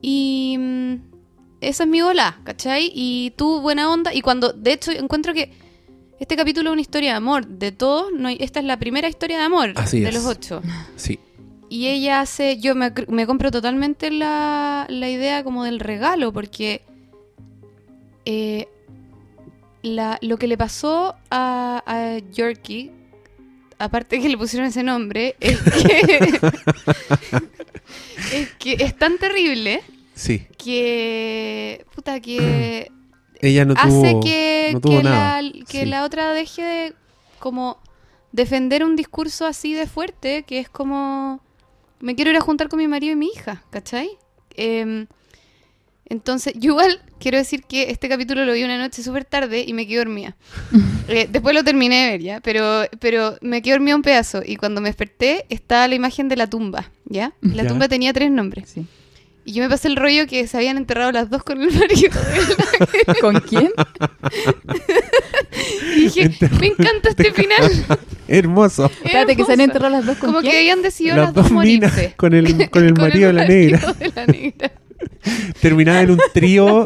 Y 0.01 0.57
mm, 0.59 0.93
esa 1.61 1.83
es 1.83 1.89
mi 1.89 2.01
ola, 2.01 2.39
¿cachai? 2.43 2.91
Y 2.93 3.31
tú, 3.35 3.61
buena 3.61 3.91
onda. 3.91 4.13
Y 4.13 4.21
cuando, 4.21 4.53
de 4.53 4.73
hecho, 4.73 4.91
encuentro 4.91 5.33
que 5.33 5.51
este 6.19 6.35
capítulo 6.35 6.69
es 6.69 6.73
una 6.73 6.81
historia 6.81 7.11
de 7.11 7.17
amor. 7.17 7.47
De 7.47 7.71
todos, 7.71 8.11
no 8.13 8.27
hay- 8.29 8.37
esta 8.39 8.59
es 8.59 8.65
la 8.65 8.77
primera 8.77 9.07
historia 9.07 9.37
de 9.37 9.43
amor 9.43 9.73
Así 9.75 9.99
de 10.01 10.09
es. 10.09 10.15
los 10.15 10.25
ocho. 10.25 10.61
Sí. 10.95 11.19
Y 11.69 11.87
ella 11.87 12.21
hace, 12.21 12.57
yo 12.59 12.75
me, 12.75 12.93
compro 13.25 13.51
totalmente 13.51 14.09
la, 14.09 14.85
la 14.89 15.09
idea 15.09 15.43
como 15.43 15.63
del 15.65 15.79
regalo, 15.79 16.31
porque 16.31 16.81
eh, 18.25 18.67
la- 19.83 20.17
lo 20.21 20.37
que 20.37 20.47
le 20.47 20.57
pasó 20.57 21.15
a, 21.29 21.83
a 21.85 22.17
Yorkie, 22.31 22.91
aparte 23.79 24.19
que 24.21 24.29
le 24.29 24.37
pusieron 24.37 24.67
ese 24.69 24.81
nombre, 24.83 25.35
es 25.41 25.59
que, 25.61 26.39
es 28.33 28.49
que 28.57 28.73
es 28.79 28.97
tan 28.97 29.17
terrible 29.17 29.81
Sí. 30.15 30.47
que. 30.57 31.85
Puta, 31.93 32.19
que. 32.19 32.91
Ella 33.41 33.65
no 33.65 33.73
hace 33.77 33.89
tuvo, 34.11 34.19
que, 34.21 34.69
no 34.73 34.81
tuvo 34.81 34.97
que 34.97 35.03
nada. 35.03 35.41
la, 35.41 35.51
que 35.65 35.79
Sí. 35.81 35.85
la 35.85 36.03
otra 36.03 36.31
deje 36.33 36.61
de 36.63 36.93
como 37.39 37.77
defender 38.31 38.83
un 38.83 38.95
discurso 38.95 39.45
así 39.45 39.73
de 39.73 39.87
fuerte, 39.87 40.43
que 40.43 40.59
es 40.59 40.69
como 40.69 41.41
me 41.99 42.15
quiero 42.15 42.31
ir 42.31 42.37
a 42.37 42.41
juntar 42.41 42.67
con 42.69 42.77
mi 42.79 42.87
marido 42.87 43.13
y 43.13 43.15
mi 43.15 43.27
hija, 43.27 43.63
¿cachai? 43.71 44.09
Em, 44.55 45.07
entonces, 46.09 46.53
yo 46.55 46.71
igual 46.71 47.01
quiero 47.19 47.37
decir 47.37 47.63
que 47.63 47.89
este 47.91 48.07
capítulo 48.07 48.45
lo 48.45 48.53
vi 48.53 48.63
una 48.63 48.77
noche 48.77 49.03
súper 49.03 49.25
tarde 49.25 49.65
y 49.67 49.73
me 49.73 49.85
quedé 49.87 49.97
dormida. 49.97 50.35
Eh, 51.09 51.25
después 51.31 51.55
lo 51.55 51.63
terminé 51.63 52.03
de 52.03 52.11
ver, 52.11 52.21
¿ya? 52.21 52.39
Pero, 52.41 52.81
pero 52.99 53.37
me 53.39 53.61
quedé 53.61 53.75
dormida 53.75 53.95
un 53.95 54.01
pedazo 54.01 54.41
y 54.45 54.57
cuando 54.57 54.81
me 54.81 54.89
desperté 54.89 55.45
estaba 55.47 55.87
la 55.87 55.95
imagen 55.95 56.27
de 56.27 56.35
la 56.35 56.47
tumba, 56.47 56.91
¿ya? 57.05 57.31
La 57.39 57.63
Ya. 57.63 57.69
tumba 57.69 57.87
tenía 57.87 58.11
tres 58.11 58.29
nombres. 58.29 58.69
Sí. 58.71 58.85
Y 59.49 59.53
yo 59.53 59.63
me 59.63 59.69
pasé 59.69 59.87
el 59.87 59.95
rollo 59.95 60.27
que 60.27 60.45
se 60.45 60.57
habían 60.57 60.75
enterrado 60.75 61.09
las 61.13 61.29
dos 61.29 61.41
con 61.41 61.61
el 61.61 61.71
marido. 61.73 62.11
¿Con 63.21 63.39
quién? 63.39 63.71
Y 65.95 66.01
dije, 66.01 66.29
me 66.59 66.67
encanta 66.67 67.09
este 67.09 67.31
final. 67.31 67.71
Hermoso. 68.27 68.85
Espérate, 69.03 69.35
que 69.35 69.45
se 69.45 69.53
han 69.53 69.61
enterrado 69.61 69.91
las 69.91 70.05
dos 70.05 70.17
con 70.17 70.29
Como 70.29 70.41
quién. 70.41 70.51
que 70.51 70.57
habían 70.59 70.81
decidido 70.81 71.15
Las 71.15 71.25
las 71.27 71.33
dos 71.33 71.51
morirse. 71.51 72.13
con 72.17 72.33
el, 72.33 72.69
con 72.69 72.85
el 72.85 72.93
marido 72.93 73.27
de 73.27 73.33
la 73.33 73.45
negra. 73.47 73.93
de 73.93 74.11
la 74.13 74.25
negra. 74.27 74.71
Terminada 75.61 76.01
en 76.01 76.11
un 76.11 76.19
trío. 76.33 76.85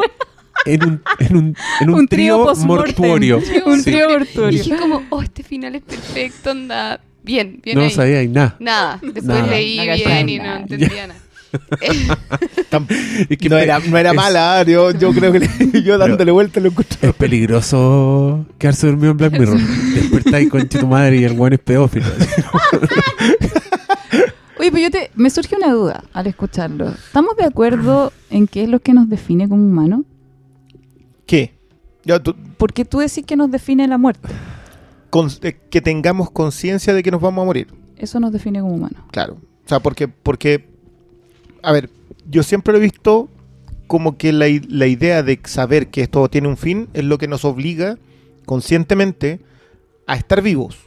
En 0.66 0.84
un, 0.84 1.02
en 1.20 1.36
un, 1.38 1.56
en 1.82 1.90
un, 1.90 1.96
Un 1.96 2.08
trío, 2.08 2.54
mortuorio. 2.66 3.42
Un 3.66 3.78
Sí. 3.80 3.92
trío 3.92 4.10
Y 4.10 4.14
mortuorio. 4.14 4.64
dije 4.64 4.76
como, 4.78 5.04
oh, 5.10 5.22
este 5.24 5.42
final 5.44 5.74
es 5.76 5.82
perfecto, 5.82 6.52
anda. 6.52 7.02
Bien, 7.24 7.60
bien 7.64 7.78
No 7.78 7.84
ahí. 7.86 7.90
sabía 7.92 8.24
nada. 8.26 8.56
Nada, 8.60 9.00
después 9.02 9.24
Nada. 9.26 9.48
leí 9.48 9.80
bien 9.80 10.30
y 10.30 10.38
no 10.38 10.56
entendía 10.58 11.08
nada. 11.08 11.20
Es 13.30 13.38
que 13.38 13.50
no, 13.50 13.58
era, 13.58 13.80
no 13.80 13.98
era 13.98 14.12
es- 14.12 14.16
mala, 14.16 14.64
yo, 14.64 14.92
yo 14.92 15.12
creo 15.14 15.32
que 15.32 15.40
le- 15.42 15.82
yo 15.84 15.98
dándole 15.98 16.32
vuelta 16.32 16.60
lo 16.60 16.70
encontré. 16.70 17.10
Es 17.10 17.16
peligroso 17.16 18.46
quedarse 18.58 18.88
dormido 18.88 19.12
en 19.12 19.18
Black 19.18 19.34
Mirror. 19.34 19.58
Despertáis 19.94 20.50
con 20.50 20.68
tu 20.70 20.88
madre 20.88 21.18
y 21.18 21.24
el 21.26 21.34
buen 21.34 21.54
es 21.54 21.60
pedófilo. 21.60 22.06
Oye, 24.60 24.70
pues 24.72 24.84
yo 24.84 24.92
te, 24.92 25.12
me 25.16 25.30
surge 25.30 25.56
una 25.56 25.72
duda 25.72 26.04
al 26.14 26.28
escucharlo. 26.28 26.90
¿Estamos 26.90 27.36
de 27.36 27.46
acuerdo 27.46 28.14
en 28.30 28.48
qué 28.48 28.64
es 28.64 28.70
lo 28.70 28.80
que 28.80 28.94
nos 28.94 29.10
define 29.10 29.50
como 29.50 29.64
humanos? 29.66 30.02
¿Qué? 31.26 31.56
Ya, 32.06 32.20
tú- 32.22 32.36
Porque 32.58 32.86
tú 32.86 33.00
decís 33.00 33.26
que 33.26 33.36
nos 33.36 33.50
define 33.52 33.88
la 33.88 33.98
muerte. 33.98 34.30
con- 35.10 35.30
eh, 35.42 35.60
que 35.70 35.82
tengamos 35.82 36.30
conciencia 36.32 36.94
de 36.94 37.02
que 37.04 37.12
nos 37.12 37.22
vamos 37.22 37.42
a 37.42 37.46
morir. 37.46 37.68
Eso 37.98 38.20
nos 38.20 38.32
define 38.32 38.62
como 38.62 38.76
humanos. 38.76 39.02
Claro. 39.12 39.34
O 39.66 39.70
sea, 39.70 39.80
porque, 39.80 40.08
porque, 40.08 40.70
a 41.64 41.72
ver, 41.72 41.90
yo 42.30 42.44
siempre 42.44 42.74
lo 42.74 42.80
he 42.80 42.82
visto 42.82 43.30
como 43.88 44.18
que 44.18 44.32
la, 44.32 44.46
la 44.70 44.88
idea 44.88 45.24
de 45.24 45.40
saber 45.44 45.90
que 45.90 46.02
esto 46.02 46.30
tiene 46.30 46.48
un 46.48 46.58
fin 46.58 46.88
es 46.94 47.04
lo 47.04 47.18
que 47.18 47.28
nos 47.28 47.44
obliga 47.46 47.98
conscientemente 48.46 49.42
a 50.08 50.16
estar 50.16 50.42
vivos. 50.42 50.78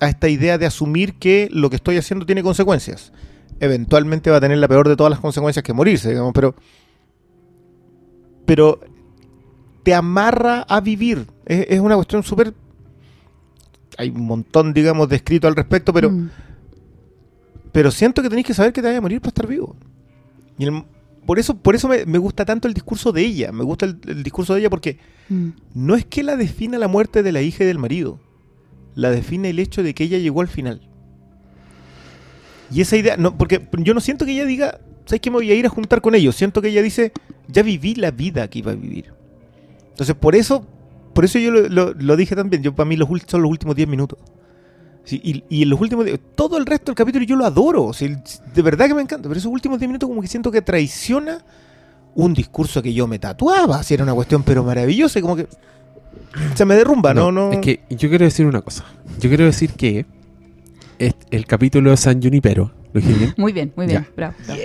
A 0.00 0.08
esta 0.08 0.28
idea 0.28 0.58
de 0.58 0.66
asumir 0.66 1.14
que 1.14 1.48
lo 1.50 1.70
que 1.70 1.76
estoy 1.76 1.96
haciendo 1.96 2.26
tiene 2.26 2.42
consecuencias. 2.42 3.12
Eventualmente 3.60 4.30
va 4.30 4.36
a 4.36 4.40
tener 4.40 4.58
la 4.58 4.68
peor 4.68 4.88
de 4.88 4.96
todas 4.96 5.10
las 5.10 5.20
consecuencias 5.20 5.62
que 5.62 5.72
morirse, 5.72 6.10
digamos, 6.10 6.32
pero. 6.34 6.54
Pero 8.44 8.80
te 9.82 9.94
amarra 9.94 10.62
a 10.68 10.80
vivir. 10.80 11.26
Es, 11.46 11.66
es 11.70 11.80
una 11.80 11.94
cuestión 11.94 12.22
súper. 12.22 12.52
Hay 13.98 14.10
un 14.10 14.26
montón, 14.26 14.74
digamos, 14.74 15.08
de 15.08 15.16
escrito 15.16 15.48
al 15.48 15.56
respecto, 15.56 15.92
pero. 15.92 16.10
Mm. 16.10 16.30
Pero 17.72 17.90
siento 17.90 18.22
que 18.22 18.28
tenéis 18.28 18.46
que 18.46 18.54
saber 18.54 18.72
que 18.72 18.82
te 18.82 18.88
vaya 18.88 18.98
a 18.98 19.02
morir 19.02 19.20
para 19.20 19.28
estar 19.30 19.46
vivo. 19.46 19.74
Y 20.58 20.64
el- 20.64 20.84
por 21.26 21.38
eso, 21.38 21.56
por 21.56 21.74
eso 21.74 21.88
me, 21.88 22.06
me 22.06 22.18
gusta 22.18 22.44
tanto 22.44 22.68
el 22.68 22.74
discurso 22.74 23.10
de 23.12 23.22
ella. 23.22 23.50
Me 23.52 23.64
gusta 23.64 23.86
el, 23.86 23.98
el 24.06 24.22
discurso 24.22 24.54
de 24.54 24.60
ella 24.60 24.70
porque 24.70 24.98
Mm. 25.28 25.48
no 25.74 25.96
es 25.96 26.04
que 26.04 26.22
la 26.22 26.36
defina 26.36 26.78
la 26.78 26.86
muerte 26.86 27.22
de 27.24 27.32
la 27.32 27.42
hija 27.42 27.64
y 27.64 27.66
del 27.66 27.78
marido. 27.78 28.20
La 28.94 29.10
define 29.10 29.50
el 29.50 29.58
hecho 29.58 29.82
de 29.82 29.92
que 29.92 30.04
ella 30.04 30.18
llegó 30.18 30.40
al 30.40 30.46
final. 30.48 30.80
Y 32.70 32.80
esa 32.80 32.96
idea, 32.96 33.16
no, 33.16 33.36
porque 33.36 33.68
yo 33.78 33.94
no 33.94 34.00
siento 34.00 34.24
que 34.24 34.32
ella 34.32 34.44
diga, 34.44 34.80
¿sabes 35.04 35.20
que 35.20 35.30
me 35.30 35.36
voy 35.36 35.50
a 35.50 35.54
ir 35.54 35.66
a 35.66 35.68
juntar 35.68 36.00
con 36.00 36.14
ellos? 36.14 36.34
Siento 36.36 36.60
que 36.62 36.68
ella 36.68 36.82
dice, 36.82 37.12
ya 37.48 37.62
viví 37.62 37.94
la 37.94 38.10
vida 38.10 38.48
que 38.48 38.58
iba 38.60 38.72
a 38.72 38.74
vivir. 38.74 39.12
Entonces, 39.90 40.14
por 40.16 40.34
eso, 40.34 40.66
por 41.14 41.24
eso 41.24 41.38
yo 41.38 41.50
lo, 41.50 41.68
lo- 41.68 41.94
lo 41.94 42.16
dije 42.16 42.34
también. 42.34 42.62
Yo 42.62 42.74
para 42.74 42.88
mí 42.88 42.96
los, 42.96 43.08
son 43.26 43.42
los 43.42 43.50
últimos 43.50 43.76
10 43.76 43.88
minutos. 43.88 44.18
Sí, 45.06 45.20
y, 45.22 45.44
y 45.48 45.62
en 45.62 45.70
los 45.70 45.80
últimos, 45.80 46.04
todo 46.34 46.58
el 46.58 46.66
resto 46.66 46.86
del 46.86 46.96
capítulo 46.96 47.24
yo 47.24 47.36
lo 47.36 47.46
adoro. 47.46 47.92
de 47.92 48.62
verdad 48.62 48.88
que 48.88 48.94
me 48.94 49.02
encanta. 49.02 49.28
Pero 49.28 49.38
esos 49.38 49.52
últimos 49.52 49.78
10 49.78 49.88
minutos 49.88 50.08
como 50.08 50.20
que 50.20 50.26
siento 50.26 50.50
que 50.50 50.60
traiciona 50.62 51.42
un 52.16 52.34
discurso 52.34 52.82
que 52.82 52.92
yo 52.92 53.06
me 53.06 53.18
tatuaba. 53.20 53.82
Si 53.84 53.94
era 53.94 54.02
una 54.02 54.14
cuestión 54.14 54.42
pero 54.42 54.64
maravillosa 54.64 55.20
y 55.20 55.22
como 55.22 55.36
que 55.36 55.46
se 56.54 56.64
me 56.64 56.74
derrumba, 56.74 57.14
¿no? 57.14 57.30
no, 57.30 57.52
Es 57.52 57.60
que 57.60 57.82
yo 57.90 58.08
quiero 58.08 58.24
decir 58.24 58.46
una 58.46 58.62
cosa. 58.62 58.84
Yo 59.20 59.30
quiero 59.30 59.44
decir 59.44 59.72
que 59.74 60.06
el 60.98 61.46
capítulo 61.46 61.90
de 61.90 61.96
San 61.96 62.20
Junipero, 62.20 62.72
¿lo 62.92 63.00
dije 63.00 63.14
bien? 63.14 63.34
Muy 63.36 63.52
bien, 63.52 63.72
muy 63.76 63.86
bien. 63.86 64.02
Ya. 64.02 64.12
Bravo. 64.16 64.34
bravo. 64.44 64.60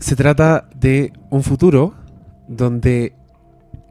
Se 0.00 0.16
trata 0.16 0.68
de 0.74 1.12
un 1.30 1.42
futuro 1.42 1.94
donde 2.48 3.14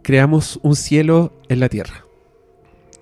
creamos 0.04 0.60
un 0.64 0.76
cielo 0.76 1.34
en 1.50 1.60
la 1.60 1.70
tierra. 1.70 2.04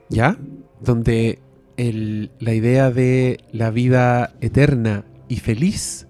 ¿Ya? 0.10 0.38
Donde 0.82 1.40
la 1.78 2.54
idea 2.54 2.92
de 2.92 3.40
la 3.52 3.70
vida 3.70 4.34
eterna 4.42 5.06
y 5.28 5.38
feliz 5.38 6.08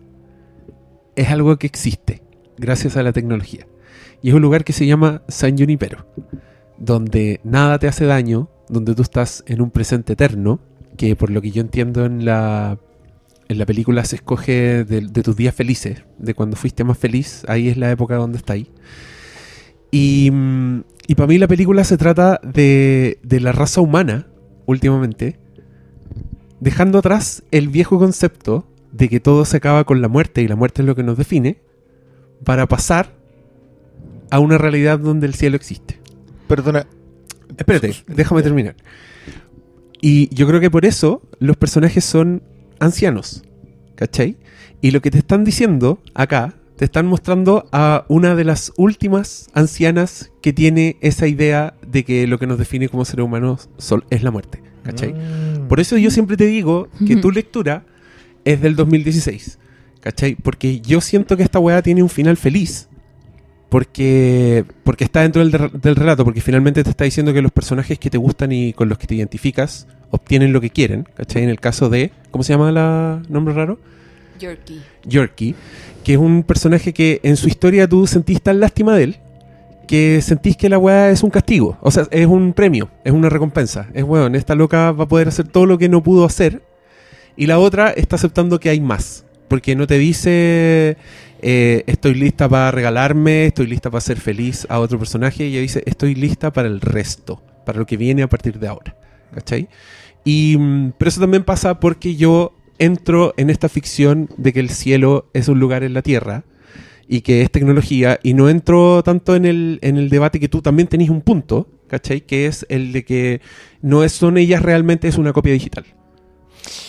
es 1.15 1.29
algo 1.29 1.57
que 1.57 1.67
existe 1.67 2.21
gracias 2.57 2.97
a 2.97 3.03
la 3.03 3.13
tecnología. 3.13 3.67
Y 4.21 4.29
es 4.29 4.35
un 4.35 4.41
lugar 4.41 4.63
que 4.63 4.73
se 4.73 4.85
llama 4.85 5.21
San 5.27 5.57
Junipero, 5.57 6.05
donde 6.77 7.39
nada 7.43 7.79
te 7.79 7.87
hace 7.87 8.05
daño, 8.05 8.49
donde 8.69 8.95
tú 8.95 9.01
estás 9.01 9.43
en 9.47 9.61
un 9.61 9.71
presente 9.71 10.13
eterno, 10.13 10.59
que 10.97 11.15
por 11.15 11.29
lo 11.29 11.41
que 11.41 11.51
yo 11.51 11.61
entiendo 11.61 12.05
en 12.05 12.25
la, 12.25 12.79
en 13.47 13.57
la 13.57 13.65
película 13.65 14.03
se 14.05 14.17
escoge 14.17 14.83
de, 14.83 15.01
tus 15.01 15.35
días 15.35 15.53
felices, 15.53 16.03
de 16.17 16.33
cuando 16.33 16.55
fuiste 16.55 16.83
más 16.83 16.97
feliz, 16.97 17.43
ahí 17.47 17.69
es 17.69 17.77
la 17.77 17.91
época 17.91 18.15
donde 18.15 18.37
está 18.37 18.53
ahí. 18.53 18.71
Y, 19.91 20.29
mm, 20.31 20.83
y 21.07 21.15
para 21.15 21.27
mí 21.27 21.37
la 21.37 21.47
película 21.47 21.83
se 21.83 21.97
trata 21.97 22.39
de, 22.43 23.19
de 23.23 23.39
la 23.39 23.51
raza 23.51 23.81
humana, 23.81 24.27
últimamente, 24.65 25.39
dejando 26.59 26.99
atrás 26.99 27.43
el 27.51 27.69
viejo 27.69 27.99
concepto 27.99 28.67
de 28.91 29.09
que 29.09 29.19
todo 29.19 29.45
se 29.45 29.57
acaba 29.57 29.83
con 29.83 30.01
la 30.01 30.07
muerte 30.07 30.41
y 30.41 30.47
la 30.47 30.55
muerte 30.55 30.81
es 30.81 30.85
lo 30.85 30.95
que 30.95 31.03
nos 31.03 31.17
define, 31.17 31.57
para 32.43 32.67
pasar 32.67 33.13
a 34.31 34.39
una 34.39 34.57
realidad 34.57 34.99
donde 34.99 35.27
el 35.27 35.33
cielo 35.33 35.55
existe. 35.55 35.99
Perdona. 36.47 36.87
Espérate, 37.57 37.95
déjame 38.07 38.43
terminar. 38.43 38.75
Y 40.01 40.33
yo 40.33 40.47
creo 40.47 40.59
que 40.59 40.71
por 40.71 40.85
eso 40.85 41.21
los 41.39 41.57
personajes 41.57 42.03
son 42.05 42.43
ancianos, 42.79 43.43
¿cachai? 43.95 44.37
Y 44.81 44.91
lo 44.91 45.01
que 45.01 45.11
te 45.11 45.19
están 45.19 45.43
diciendo 45.43 45.99
acá, 46.13 46.55
te 46.75 46.85
están 46.85 47.07
mostrando 47.07 47.67
a 47.71 48.05
una 48.09 48.35
de 48.35 48.43
las 48.43 48.73
últimas 48.77 49.49
ancianas 49.53 50.31
que 50.41 50.53
tiene 50.53 50.97
esa 51.01 51.27
idea 51.27 51.75
de 51.89 52.03
que 52.03 52.27
lo 52.27 52.39
que 52.39 52.47
nos 52.47 52.57
define 52.57 52.89
como 52.89 53.05
seres 53.05 53.25
humanos 53.25 53.69
es 54.09 54.23
la 54.23 54.31
muerte, 54.31 54.61
¿cachai? 54.83 55.13
Mm. 55.13 55.67
Por 55.67 55.79
eso 55.79 55.97
yo 55.97 56.11
siempre 56.11 56.37
te 56.37 56.45
digo 56.45 56.89
que 57.07 57.15
tu 57.17 57.31
lectura 57.31 57.83
es 58.43 58.61
del 58.61 58.75
2016. 58.75 59.59
¿Cachai? 60.01 60.35
Porque 60.35 60.81
yo 60.81 61.01
siento 61.01 61.35
que 61.35 61.41
esta 61.41 61.57
weá 61.57 61.81
tiene 61.81 62.03
un 62.03 62.09
final 62.09 62.37
feliz. 62.37 62.87
Porque, 63.69 64.63
porque 64.83 65.03
está 65.03 65.21
dentro 65.21 65.41
del, 65.45 65.51
de- 65.51 65.71
del 65.81 65.95
relato. 65.95 66.23
Porque 66.23 66.41
finalmente 66.41 66.83
te 66.83 66.89
está 66.91 67.03
diciendo 67.05 67.33
que 67.33 67.41
los 67.41 67.51
personajes 67.51 67.97
que 67.97 68.09
te 68.11 68.17
gustan 68.17 68.51
y 68.51 68.73
con 68.73 68.87
los 68.87 68.97
que 68.97 69.07
te 69.07 69.15
identificas 69.15 69.87
obtienen 70.11 70.53
lo 70.53 70.61
que 70.61 70.69
quieren. 70.69 71.07
¿Cachai? 71.15 71.43
En 71.43 71.49
el 71.49 71.59
caso 71.59 71.89
de. 71.89 72.11
¿Cómo 72.31 72.43
se 72.43 72.53
llama 72.53 72.71
la 72.71 73.21
nombre 73.29 73.53
raro? 73.53 73.79
Yorkie. 74.39 74.79
Yorkie. 75.05 75.55
Que 76.03 76.13
es 76.13 76.19
un 76.19 76.43
personaje 76.43 76.93
que 76.93 77.19
en 77.23 77.35
su 77.35 77.47
historia 77.47 77.89
tú 77.89 78.05
sentís 78.05 78.41
tan 78.41 78.59
lástima 78.59 78.95
de 78.95 79.03
él. 79.05 79.15
Que 79.87 80.21
sentís 80.21 80.57
que 80.57 80.69
la 80.69 80.77
weá 80.77 81.09
es 81.09 81.23
un 81.23 81.29
castigo. 81.29 81.77
O 81.81 81.91
sea, 81.91 82.07
es 82.11 82.27
un 82.27 82.53
premio. 82.53 82.89
Es 83.03 83.13
una 83.13 83.29
recompensa. 83.29 83.87
Es 83.93 84.03
weón, 84.03 84.35
esta 84.35 84.55
loca 84.55 84.91
va 84.91 85.05
a 85.05 85.07
poder 85.07 85.27
hacer 85.27 85.47
todo 85.47 85.65
lo 85.65 85.77
que 85.77 85.89
no 85.89 86.03
pudo 86.03 86.25
hacer. 86.25 86.63
Y 87.37 87.47
la 87.47 87.59
otra 87.59 87.91
está 87.91 88.15
aceptando 88.15 88.59
que 88.59 88.69
hay 88.69 88.81
más. 88.81 89.25
Porque 89.47 89.75
no 89.75 89.85
te 89.85 89.97
dice, 89.97 90.97
eh, 91.41 91.83
estoy 91.85 92.15
lista 92.15 92.49
para 92.49 92.71
regalarme, 92.71 93.45
estoy 93.47 93.67
lista 93.67 93.91
para 93.91 94.01
ser 94.01 94.19
feliz 94.19 94.65
a 94.69 94.79
otro 94.79 94.97
personaje. 94.97 95.45
Y 95.45 95.53
ella 95.53 95.61
dice, 95.61 95.83
estoy 95.85 96.15
lista 96.15 96.51
para 96.51 96.67
el 96.67 96.81
resto, 96.81 97.41
para 97.65 97.79
lo 97.79 97.85
que 97.85 97.97
viene 97.97 98.23
a 98.23 98.29
partir 98.29 98.59
de 98.59 98.67
ahora. 98.67 98.95
¿Cachai? 99.33 99.67
Y, 100.23 100.57
mm, 100.57 100.93
pero 100.97 101.09
eso 101.09 101.21
también 101.21 101.43
pasa 101.43 101.79
porque 101.79 102.15
yo 102.15 102.53
entro 102.79 103.33
en 103.37 103.49
esta 103.49 103.69
ficción 103.69 104.29
de 104.37 104.51
que 104.53 104.59
el 104.59 104.69
cielo 104.69 105.29
es 105.33 105.47
un 105.47 105.59
lugar 105.59 105.83
en 105.83 105.93
la 105.93 106.01
tierra. 106.01 106.43
Y 107.07 107.21
que 107.21 107.41
es 107.41 107.51
tecnología, 107.51 108.19
y 108.23 108.33
no 108.33 108.49
entro 108.49 109.03
tanto 109.03 109.35
en 109.35 109.45
el, 109.45 109.79
en 109.81 109.97
el 109.97 110.09
debate 110.09 110.39
que 110.39 110.49
tú 110.49 110.61
también 110.61 110.87
tenés 110.87 111.09
un 111.09 111.21
punto, 111.21 111.67
¿cachai? 111.87 112.21
Que 112.21 112.47
es 112.47 112.65
el 112.69 112.91
de 112.91 113.05
que 113.05 113.41
no 113.81 114.03
es, 114.03 114.11
son 114.11 114.37
ellas 114.37 114.61
realmente, 114.61 115.07
es 115.07 115.17
una 115.17 115.33
copia 115.33 115.53
digital. 115.53 115.85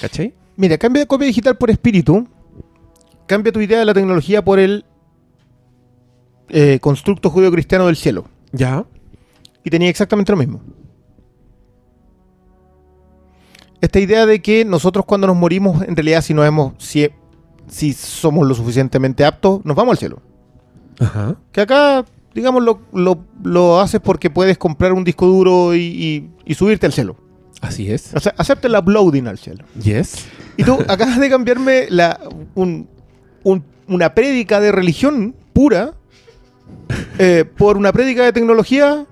¿Cachai? 0.01 0.35
Mira, 0.57 0.79
cambia 0.79 1.01
de 1.01 1.07
copia 1.07 1.27
digital 1.27 1.57
por 1.57 1.71
espíritu. 1.71 2.27
Cambia 3.27 3.53
tu 3.53 3.61
idea 3.61 3.79
de 3.79 3.85
la 3.85 3.93
tecnología 3.93 4.45
por 4.45 4.59
el 4.59 4.85
eh, 6.49 6.79
constructo 6.81 7.29
judío-cristiano 7.29 7.87
del 7.87 7.97
cielo. 7.97 8.27
Ya. 8.53 8.87
Y 9.65 9.71
tenía 9.71 9.89
exactamente 9.89 10.33
lo 10.33 10.39
mismo. 10.39 10.63
Esta 13.81 14.01
idea 14.01 14.25
de 14.25 14.41
que 14.41 14.65
nosotros 14.65 15.05
cuando 15.05 15.27
nos 15.27 15.37
morimos, 15.37 15.83
en 15.83 15.95
realidad 15.95 16.23
si 16.23 16.33
no 16.33 16.45
hemos, 16.45 16.73
si, 16.79 17.11
si 17.69 17.93
somos 17.93 18.47
lo 18.47 18.55
suficientemente 18.55 19.25
aptos, 19.25 19.65
nos 19.65 19.77
vamos 19.77 19.93
al 19.93 19.99
cielo. 19.99 20.21
Ajá. 21.01 21.37
Que 21.53 21.61
acá, 21.61 22.05
digamos, 22.35 22.63
lo, 22.63 22.81
lo- 22.93 23.25
lo 23.43 23.81
haces 23.81 24.01
porque 24.01 24.31
puedes 24.31 24.57
comprar 24.59 24.93
un 24.93 25.05
disco 25.05 25.27
duro 25.27 25.75
y, 25.75 25.81
y- 25.81 26.31
y 26.45 26.55
subirte 26.55 26.87
al 26.87 26.93
cielo. 26.93 27.17
Así 27.61 27.91
es. 27.91 28.15
O 28.15 28.21
sea, 28.21 28.35
acepta 28.37 28.69
el 28.69 28.77
uploading 28.77 29.27
al 29.27 29.39
cielo. 29.39 29.65
Yes. 29.83 30.27
Y 30.57 30.65
tú 30.65 30.75
acabas 30.89 31.19
de 31.19 31.29
cambiarme 31.31 31.87
la, 31.91 32.21
un- 32.55 32.89
un- 33.45 33.65
una 33.89 34.15
prédica 34.15 34.61
de 34.61 34.73
religión 34.73 35.35
pura 35.53 35.93
eh, 37.19 37.45
por 37.57 37.77
una 37.77 37.93
prédica 37.93 38.25
de 38.25 38.33
tecnología 38.33 39.07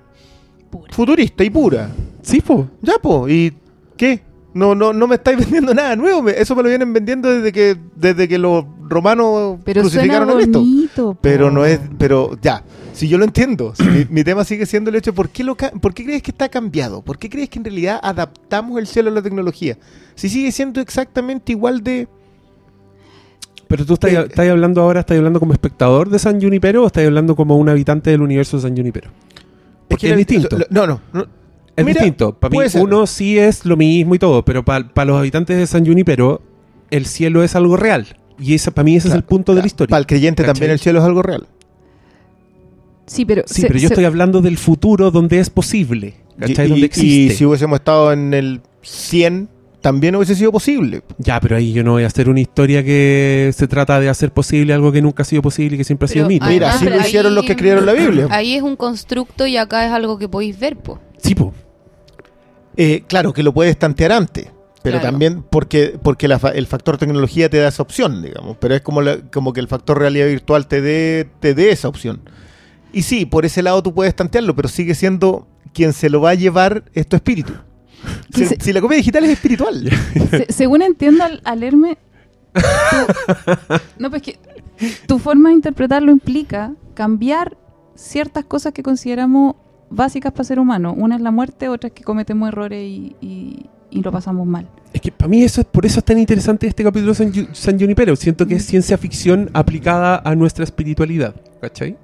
Pura. 0.69 0.93
futurista 0.93 1.43
y 1.43 1.49
pura. 1.49 1.89
Sí, 2.21 2.41
po. 2.41 2.67
Ya, 2.81 2.93
po. 3.01 3.27
¿Y 3.29 3.53
qué? 3.97 4.21
No, 4.55 4.73
no, 4.73 4.93
no 4.93 5.05
me 5.05 5.15
estáis 5.15 5.37
vendiendo 5.41 5.73
nada 5.73 5.95
nuevo. 5.95 6.27
eso 6.29 6.55
me 6.55 6.63
lo 6.63 6.69
vienen 6.69 6.91
vendiendo 6.93 7.29
desde 7.29 7.51
que, 7.51 7.77
desde 7.95 8.27
que 8.27 8.37
los 8.39 8.63
romanos 8.87 9.59
Pero 9.65 9.81
suena 9.83 9.91
crucificaron 9.91 10.29
a 10.29 10.33
Cristo. 10.35 10.59
bonito. 10.59 11.13
po. 11.13 11.19
Pero 11.21 11.51
no 11.51 11.65
es, 11.65 11.79
pero 11.97 12.37
ya, 12.41 12.63
si 12.93 13.07
yo 13.09 13.17
lo 13.17 13.25
entiendo, 13.25 13.73
si 13.75 13.83
mi, 13.83 14.05
mi 14.09 14.23
tema 14.23 14.43
sigue 14.45 14.65
siendo 14.65 14.89
el 14.89 14.95
hecho, 14.95 15.13
¿por 15.13 15.27
qué, 15.29 15.43
lo, 15.43 15.55
ca- 15.55 15.71
¿por 15.71 15.93
qué 15.93 16.05
crees 16.05 16.23
que 16.23 16.31
está 16.31 16.47
cambiado? 16.49 17.01
¿Por 17.03 17.17
qué 17.19 17.29
crees 17.29 17.49
que 17.49 17.59
en 17.59 17.65
realidad 17.65 17.99
adaptamos 18.01 18.79
el 18.79 18.87
cielo 18.87 19.09
a 19.09 19.13
la 19.13 19.21
tecnología? 19.21 19.77
Si 20.15 20.29
sigue 20.29 20.51
siendo 20.51 20.79
exactamente 20.79 21.51
igual 21.51 21.83
de... 21.83 22.07
Pero 23.67 23.85
tú 23.85 23.95
estás, 23.95 24.11
Eh, 24.13 24.25
estás 24.29 24.47
hablando 24.47 24.81
ahora, 24.81 25.01
estás 25.01 25.17
hablando 25.17 25.39
como 25.39 25.51
espectador 25.53 26.09
de 26.09 26.19
San 26.19 26.39
Junipero 26.39 26.83
o 26.83 26.87
estás 26.87 27.03
hablando 27.05 27.35
como 27.35 27.57
un 27.57 27.67
habitante 27.67 28.09
del 28.11 28.21
universo 28.21 28.57
de 28.57 28.63
San 28.63 28.75
Junipero. 28.77 29.09
Porque 29.89 30.05
es 30.07 30.11
la- 30.11 30.17
distinto. 30.17 30.57
lo- 30.57 30.65
No, 30.69 30.87
no. 30.87 31.01
no. 31.13 31.25
Es 31.75 31.83
Mira, 31.85 32.01
distinto. 32.01 32.33
Para 32.33 32.51
mí, 32.57 32.69
ser. 32.69 32.81
uno 32.81 33.05
sí 33.05 33.37
es 33.37 33.65
lo 33.65 33.75
mismo 33.77 34.15
y 34.15 34.19
todo, 34.19 34.45
pero 34.45 34.63
para 34.63 35.05
los 35.05 35.17
habitantes 35.19 35.57
de 35.57 35.67
San 35.67 35.85
Junipero, 35.85 36.41
el 36.89 37.05
cielo 37.05 37.43
es 37.43 37.55
algo 37.55 37.75
real. 37.77 38.07
Y 38.39 38.53
esa, 38.53 38.71
para 38.71 38.83
mí 38.85 38.95
ese 38.95 39.07
es 39.09 39.13
el 39.13 39.23
punto 39.23 39.53
de 39.55 39.61
la 39.61 39.67
historia. 39.67 39.89
Para 39.91 39.99
el 39.99 40.05
creyente 40.07 40.43
¿Cachai? 40.43 40.53
también 40.53 40.71
el 40.71 40.79
cielo 40.79 40.99
es 40.99 41.05
algo 41.05 41.21
real. 41.21 41.47
Sí, 43.05 43.25
pero. 43.25 43.43
Sí, 43.45 43.61
se- 43.61 43.67
pero 43.67 43.79
yo 43.79 43.87
se- 43.87 43.93
estoy 43.93 44.05
hablando 44.05 44.41
del 44.41 44.57
futuro 44.57 45.11
donde 45.11 45.39
es 45.39 45.49
posible. 45.49 46.15
¿Cachai? 46.39 46.65
Y, 46.65 46.69
donde 46.69 46.85
existe. 46.85 47.07
y 47.07 47.29
si 47.29 47.45
hubiésemos 47.45 47.79
estado 47.79 48.11
en 48.11 48.33
el 48.33 48.61
100, 48.81 49.47
también 49.81 50.15
hubiese 50.15 50.35
sido 50.35 50.51
posible. 50.51 51.01
Ya, 51.17 51.39
pero 51.39 51.55
ahí 51.55 51.71
yo 51.71 51.83
no 51.83 51.91
voy 51.93 52.03
a 52.03 52.07
hacer 52.07 52.27
una 52.29 52.39
historia 52.41 52.83
que 52.83 53.51
se 53.55 53.67
trata 53.67 53.99
de 53.99 54.09
hacer 54.09 54.31
posible 54.31 54.73
algo 54.73 54.91
que 54.91 55.01
nunca 55.01 55.21
ha 55.21 55.25
sido 55.25 55.41
posible 55.41 55.75
y 55.75 55.77
que 55.77 55.83
siempre 55.83 56.05
ha 56.05 56.09
sido 56.09 56.25
Pero 56.27 56.33
mito. 56.33 56.45
Mira, 56.47 56.71
así 56.73 56.85
lo 56.85 56.99
hicieron 56.99 57.35
los 57.35 57.45
que 57.45 57.51
escribieron 57.51 57.85
la 57.85 57.93
Biblia. 57.93 58.27
Ahí 58.31 58.55
es 58.55 58.63
un 58.63 58.75
constructo 58.75 59.45
y 59.45 59.55
acá 59.57 59.85
es 59.85 59.91
algo 59.91 60.17
que 60.17 60.27
podéis 60.27 60.59
ver, 60.59 60.75
po. 60.77 60.99
Sí, 61.17 61.35
po. 61.35 61.53
Eh, 62.77 63.03
claro, 63.07 63.33
que 63.33 63.43
lo 63.43 63.53
puedes 63.53 63.77
tantear 63.77 64.11
antes. 64.11 64.47
Pero 64.83 64.99
Claro. 64.99 65.11
también 65.13 65.41
porque, 65.49 65.97
porque 66.01 66.27
la 66.27 66.35
el 66.53 66.67
factor 66.67 66.97
tecnología 66.99 67.49
te 67.49 67.57
da 67.57 67.69
esa 67.69 67.81
opción, 67.81 68.21
digamos. 68.21 68.57
Pero 68.59 68.75
es 68.75 68.81
como, 68.81 69.01
la- 69.01 69.17
como 69.31 69.51
que 69.51 69.59
el 69.59 69.67
factor 69.67 69.97
realidad 69.97 70.27
virtual 70.27 70.67
te 70.67 70.79
dé, 70.81 71.27
te 71.39 71.55
dé 71.55 71.71
esa 71.71 71.87
opción. 71.87 72.21
Y 72.93 73.01
sí, 73.01 73.25
por 73.25 73.45
ese 73.45 73.63
lado 73.63 73.81
tú 73.81 73.93
puedes 73.95 74.15
tantearlo, 74.15 74.55
pero 74.55 74.67
sigue 74.69 74.93
siendo 74.93 75.47
quien 75.73 75.91
se 75.91 76.09
lo 76.09 76.21
va 76.21 76.29
a 76.31 76.35
llevar 76.35 76.83
es 76.93 77.07
tu 77.07 77.15
espíritu. 77.15 77.53
Si, 78.59 78.71
la 78.73 78.79
copia 78.81 78.97
digital 78.97 79.23
es 79.23 79.31
espiritual. 79.31 79.89
se- 80.29 80.53
según 80.53 80.83
entiendo 80.83 81.23
al, 81.23 81.41
al 81.43 81.59
leerme. 81.61 81.97
tú- 82.53 82.61
no, 83.97 84.09
pues 84.11 84.21
que 84.21 84.37
tu 85.07 85.17
forma 85.19 85.49
de 85.49 85.55
interpretarlo 85.55 86.11
implica 86.11 86.73
cambiar 86.93 87.57
ciertas 87.95 88.45
cosas 88.45 88.71
que 88.73 88.83
consideramos 88.83 89.55
básicas 89.89 90.31
para 90.31 90.43
ser 90.43 90.59
humano. 90.59 90.93
Una 90.97 91.15
es 91.15 91.21
la 91.21 91.31
muerte, 91.31 91.69
otra 91.69 91.87
es 91.87 91.93
que 91.93 92.03
cometemos 92.03 92.47
errores 92.49 92.81
y, 92.83 93.15
y- 93.21 93.65
y 93.91 94.01
lo 94.01 94.11
pasamos 94.11 94.45
mal. 94.45 94.67
Es 94.91 94.99
que 94.99 95.11
para 95.11 95.29
mí 95.29 95.43
eso 95.43 95.61
es, 95.61 95.67
por 95.67 95.85
eso 95.85 95.99
es 95.99 96.05
tan 96.05 96.17
interesante 96.17 96.67
este 96.67 96.83
capítulo 96.83 97.13
de 97.13 97.15
San, 97.15 97.55
San 97.55 97.79
Junipero. 97.79 98.15
Siento 98.15 98.45
que 98.45 98.55
es 98.55 98.65
ciencia 98.65 98.97
ficción 98.97 99.49
aplicada 99.53 100.21
a 100.25 100.35
nuestra 100.35 100.63
espiritualidad. 100.65 101.33
¿Cachai? 101.61 101.95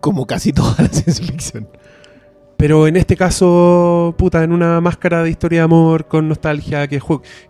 Como 0.00 0.26
casi 0.26 0.52
toda 0.52 0.74
la 0.78 0.88
ciencia 0.88 1.24
ficción. 1.26 1.68
Pero 2.58 2.86
en 2.86 2.96
este 2.96 3.16
caso, 3.16 4.14
puta, 4.16 4.42
en 4.42 4.52
una 4.52 4.80
máscara 4.80 5.22
de 5.22 5.30
historia 5.30 5.60
de 5.60 5.64
amor 5.64 6.06
con 6.06 6.26
nostalgia 6.28 6.88
que, 6.88 7.00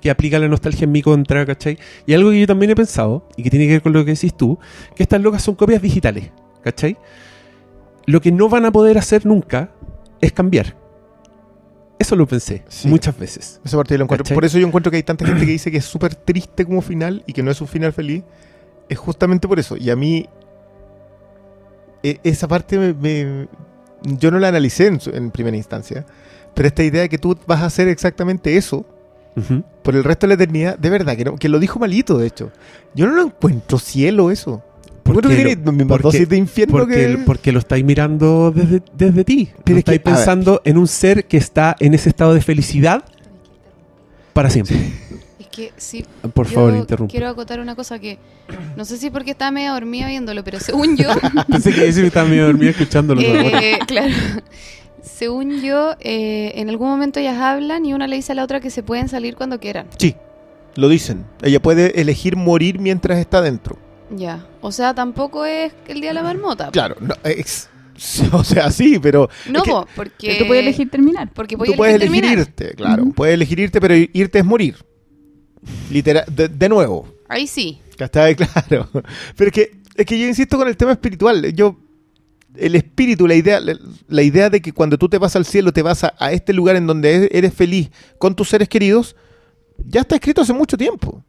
que 0.00 0.10
aplica 0.10 0.38
la 0.38 0.48
nostalgia 0.48 0.84
en 0.84 0.92
mi 0.92 1.00
contra, 1.00 1.46
¿cachai? 1.46 1.78
Y 2.06 2.14
algo 2.14 2.30
que 2.30 2.40
yo 2.40 2.46
también 2.48 2.70
he 2.70 2.74
pensado, 2.74 3.28
y 3.36 3.44
que 3.44 3.50
tiene 3.50 3.66
que 3.66 3.72
ver 3.74 3.82
con 3.82 3.92
lo 3.92 4.04
que 4.04 4.12
decís 4.14 4.36
tú, 4.36 4.58
que 4.96 5.04
estas 5.04 5.20
locas 5.20 5.42
son 5.42 5.54
copias 5.54 5.80
digitales, 5.80 6.30
¿cachai? 6.62 6.96
Lo 8.06 8.20
que 8.20 8.32
no 8.32 8.48
van 8.48 8.64
a 8.64 8.72
poder 8.72 8.98
hacer 8.98 9.26
nunca 9.26 9.70
es 10.20 10.32
cambiar. 10.32 10.74
Eso 11.98 12.14
lo 12.14 12.26
pensé 12.26 12.62
Sí. 12.68 12.88
muchas 12.88 13.18
veces. 13.18 13.60
Esa 13.64 13.76
parte 13.76 13.96
lo 13.98 14.04
encuentro. 14.04 14.24
¿Cachai? 14.24 14.34
Por 14.34 14.44
eso 14.44 14.58
yo 14.58 14.66
encuentro 14.66 14.90
que 14.90 14.96
hay 14.98 15.02
tanta 15.02 15.26
gente 15.26 15.44
que 15.46 15.52
dice 15.52 15.70
que 15.70 15.78
es 15.78 15.84
súper 15.84 16.14
triste 16.14 16.64
como 16.64 16.82
final 16.82 17.22
y 17.26 17.32
que 17.32 17.42
no 17.42 17.50
es 17.50 17.60
un 17.60 17.68
final 17.68 17.92
feliz. 17.92 18.22
Es 18.88 18.98
justamente 18.98 19.48
por 19.48 19.58
eso. 19.58 19.76
Y 19.76 19.90
a 19.90 19.96
mí, 19.96 20.26
e- 22.02 22.20
esa 22.22 22.46
parte 22.48 22.78
me, 22.78 22.94
me- 22.94 23.48
yo 24.18 24.30
no 24.30 24.38
la 24.38 24.48
analicé 24.48 24.86
en, 24.86 25.00
en 25.12 25.30
primera 25.30 25.56
instancia. 25.56 26.04
Pero 26.54 26.68
esta 26.68 26.82
idea 26.84 27.02
de 27.02 27.08
que 27.08 27.18
tú 27.18 27.36
vas 27.46 27.62
a 27.62 27.66
hacer 27.66 27.88
exactamente 27.88 28.56
eso 28.56 28.86
Ujú. 29.36 29.62
por 29.82 29.94
el 29.96 30.04
resto 30.04 30.26
de 30.26 30.28
la 30.28 30.34
eternidad, 30.42 30.78
de 30.78 30.90
verdad, 30.90 31.16
que, 31.16 31.24
no- 31.24 31.36
que 31.36 31.48
lo 31.48 31.58
dijo 31.58 31.78
malito, 31.78 32.18
de 32.18 32.26
hecho. 32.26 32.52
Yo 32.94 33.06
no 33.06 33.14
lo 33.14 33.22
encuentro 33.22 33.78
cielo 33.78 34.30
eso. 34.30 34.62
Que 35.06 35.12
Porque 35.14 35.56
lo- 35.64 35.72
mismas 35.72 35.88
porque- 35.88 36.02
dosis 36.02 36.28
de 36.28 36.36
infierno 36.36 36.72
Porque, 36.78 36.94
que... 36.94 37.18
porque 37.24 37.52
lo 37.52 37.58
estáis 37.58 37.84
mirando 37.84 38.50
desde, 38.50 38.82
desde 38.96 39.24
ti. 39.24 39.48
Pero 39.64 39.74
que, 39.76 39.78
estáis 39.80 40.02
ver. 40.04 40.14
pensando 40.14 40.60
en 40.64 40.78
un 40.78 40.86
ser 40.88 41.26
que 41.26 41.36
está 41.36 41.76
en 41.80 41.94
ese 41.94 42.08
estado 42.08 42.34
de 42.34 42.40
felicidad 42.40 43.04
para 44.32 44.50
siempre. 44.50 44.76
Es 45.38 45.46
que 45.48 45.72
sí. 45.76 46.04
Por 46.34 46.46
yo 46.48 46.54
favor, 46.54 46.74
interrumpe. 46.76 47.10
Quiero 47.12 47.28
acotar 47.28 47.60
una 47.60 47.74
cosa 47.74 47.98
que 47.98 48.18
no 48.76 48.84
sé 48.84 48.98
si 48.98 49.10
porque 49.10 49.30
estaba 49.30 49.50
medio 49.50 49.72
dormida 49.72 50.06
viéndolo, 50.08 50.44
pero 50.44 50.60
según 50.60 50.96
yo, 50.96 51.08
Pensé 51.50 51.72
que 51.72 51.88
ese 51.88 52.06
estaba 52.06 52.28
medio 52.28 52.46
dormido 52.46 52.70
escuchándolo. 52.72 53.20
bueno. 53.22 53.58
eh, 53.58 53.78
claro. 53.86 54.12
Según 55.02 55.62
yo, 55.62 55.94
eh, 56.00 56.52
en 56.56 56.68
algún 56.68 56.88
momento 56.88 57.20
ellas 57.20 57.38
hablan 57.38 57.86
y 57.86 57.94
una 57.94 58.06
le 58.06 58.16
dice 58.16 58.32
a 58.32 58.34
la 58.34 58.44
otra 58.44 58.60
que 58.60 58.70
se 58.70 58.82
pueden 58.82 59.08
salir 59.08 59.36
cuando 59.36 59.58
quieran. 59.60 59.86
Sí, 59.96 60.14
lo 60.74 60.88
dicen. 60.88 61.24
Ella 61.42 61.62
puede 61.62 62.00
elegir 62.00 62.36
morir 62.36 62.78
mientras 62.80 63.18
está 63.18 63.40
dentro. 63.40 63.78
Ya. 64.10 64.46
O 64.60 64.70
sea, 64.72 64.94
tampoco 64.94 65.44
es 65.44 65.72
el 65.88 66.00
día 66.00 66.10
de 66.10 66.14
la 66.14 66.22
marmota. 66.22 66.70
Claro, 66.70 66.96
no, 67.00 67.14
es- 67.24 67.68
o 68.32 68.44
sea, 68.44 68.70
sí, 68.70 68.98
pero 68.98 69.28
No, 69.48 69.58
es 69.60 69.64
que 69.64 69.70
po, 69.70 69.86
porque. 69.96 70.36
Tú 70.38 70.46
puedes 70.46 70.62
elegir 70.62 70.90
terminar. 70.90 71.30
Porque 71.32 71.56
tú 71.56 71.72
puedes 71.74 71.94
elegir 71.96 72.24
irte, 72.24 72.74
claro. 72.74 73.06
Puedes 73.14 73.34
elegir 73.34 73.58
irte, 73.58 73.80
pero 73.80 73.94
irte 73.94 74.38
es 74.38 74.44
morir. 74.44 74.76
Literal, 75.90 76.24
de, 76.30 76.48
de 76.48 76.68
nuevo. 76.68 77.08
Ahí 77.28 77.46
sí. 77.46 77.80
¿Cachai? 77.96 78.36
Claro. 78.68 78.88
Pero 79.36 79.48
es 79.48 79.52
que, 79.52 79.76
es 79.96 80.06
que 80.06 80.18
yo 80.18 80.26
insisto 80.28 80.56
con 80.58 80.68
el 80.68 80.76
tema 80.76 80.92
espiritual. 80.92 81.52
Yo, 81.54 81.76
el 82.54 82.74
espíritu, 82.74 83.26
la 83.26 83.34
idea, 83.34 83.60
la, 83.60 83.76
la 84.08 84.22
idea 84.22 84.50
de 84.50 84.60
que 84.60 84.72
cuando 84.72 84.98
tú 84.98 85.08
te 85.08 85.18
vas 85.18 85.34
al 85.36 85.44
cielo, 85.46 85.72
te 85.72 85.82
vas 85.82 86.04
a, 86.04 86.14
a 86.18 86.32
este 86.32 86.52
lugar 86.52 86.76
en 86.76 86.86
donde 86.86 87.28
eres 87.32 87.54
feliz 87.54 87.90
con 88.18 88.34
tus 88.36 88.48
seres 88.50 88.68
queridos, 88.68 89.16
ya 89.84 90.02
está 90.02 90.14
escrito 90.16 90.42
hace 90.42 90.52
mucho 90.52 90.76
tiempo. 90.76 91.24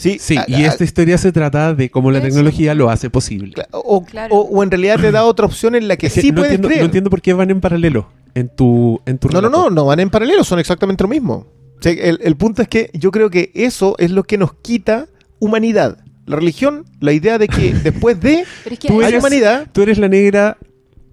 Sí, 0.00 0.16
Sí, 0.18 0.36
a- 0.36 0.44
y 0.48 0.54
a- 0.64 0.68
esta 0.68 0.82
historia 0.84 1.18
se 1.18 1.30
trata 1.30 1.74
de 1.74 1.90
cómo 1.90 2.10
la 2.10 2.18
Eso. 2.18 2.28
tecnología 2.28 2.74
lo 2.74 2.90
hace 2.90 3.10
posible. 3.10 3.52
O, 3.72 4.02
Claro. 4.04 4.34
o- 4.34 4.48
o 4.58 4.62
en 4.62 4.70
realidad 4.70 4.98
te 4.98 5.10
da 5.12 5.24
otra 5.24 5.46
opción 5.46 5.74
en 5.74 5.88
la 5.88 5.96
que 5.96 6.06
Es 6.06 6.14
que 6.14 6.20
sí 6.22 6.30
no, 6.30 6.36
puedes 6.36 6.52
entiendo, 6.52 6.68
creer. 6.68 6.80
no 6.82 6.84
entiendo 6.86 7.10
por 7.10 7.20
qué 7.22 7.32
van 7.34 7.50
en 7.50 7.60
paralelo 7.60 8.08
en 8.34 8.48
tu, 8.48 9.00
en 9.06 9.18
tu 9.18 9.28
No, 9.28 9.34
no, 9.42 9.48
relato. 9.48 9.64
no, 9.64 9.70
no 9.74 9.84
van 9.86 10.00
en 10.00 10.08
paralelo, 10.10 10.42
son 10.44 10.58
exactamente 10.58 11.04
lo 11.04 11.08
mismo. 11.08 11.46
O 11.78 11.82
sea, 11.82 11.92
el, 11.92 12.18
el 12.22 12.36
punto 12.36 12.62
es 12.62 12.68
que 12.68 12.90
yo 12.94 13.10
creo 13.10 13.30
que 13.30 13.50
eso 13.54 13.94
es 13.98 14.10
lo 14.10 14.24
que 14.24 14.38
nos 14.38 14.54
quita 14.54 15.06
humanidad. 15.38 15.98
La 16.26 16.36
religión, 16.36 16.84
la 17.00 17.12
idea 17.12 17.38
de 17.38 17.48
que 17.48 17.72
después 17.84 18.20
de 18.20 18.44
es 18.70 18.78
que 18.78 18.88
Tú 18.88 19.02
eres- 19.02 19.18
humanidad, 19.20 19.68
Tú 19.72 19.82
eres 19.82 19.98
la 19.98 20.08
negra 20.08 20.56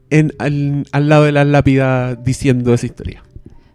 en, 0.10 0.34
al, 0.40 0.86
al 0.92 1.10
lado 1.10 1.26
de 1.26 1.32
la 1.34 1.44
lápida 1.44 2.16
diciendo 2.16 2.74
esa 2.74 2.86
historia. 2.86 3.24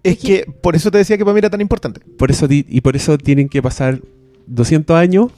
es 0.05 0.19
que 0.19 0.47
por 0.63 0.75
eso 0.75 0.91
te 0.91 0.99
decía 0.99 1.17
que 1.19 1.25
para 1.25 1.35
mí 1.35 1.39
era 1.39 1.51
tan 1.51 1.61
importante. 1.61 2.01
Por 2.19 2.31
eso 2.31 2.47
y 2.51 2.81
por 2.81 2.97
eso 2.97 3.19
tienen 3.19 3.49
que 3.49 3.61
pasar 3.63 4.01
200 4.47 4.97
años 4.97 5.31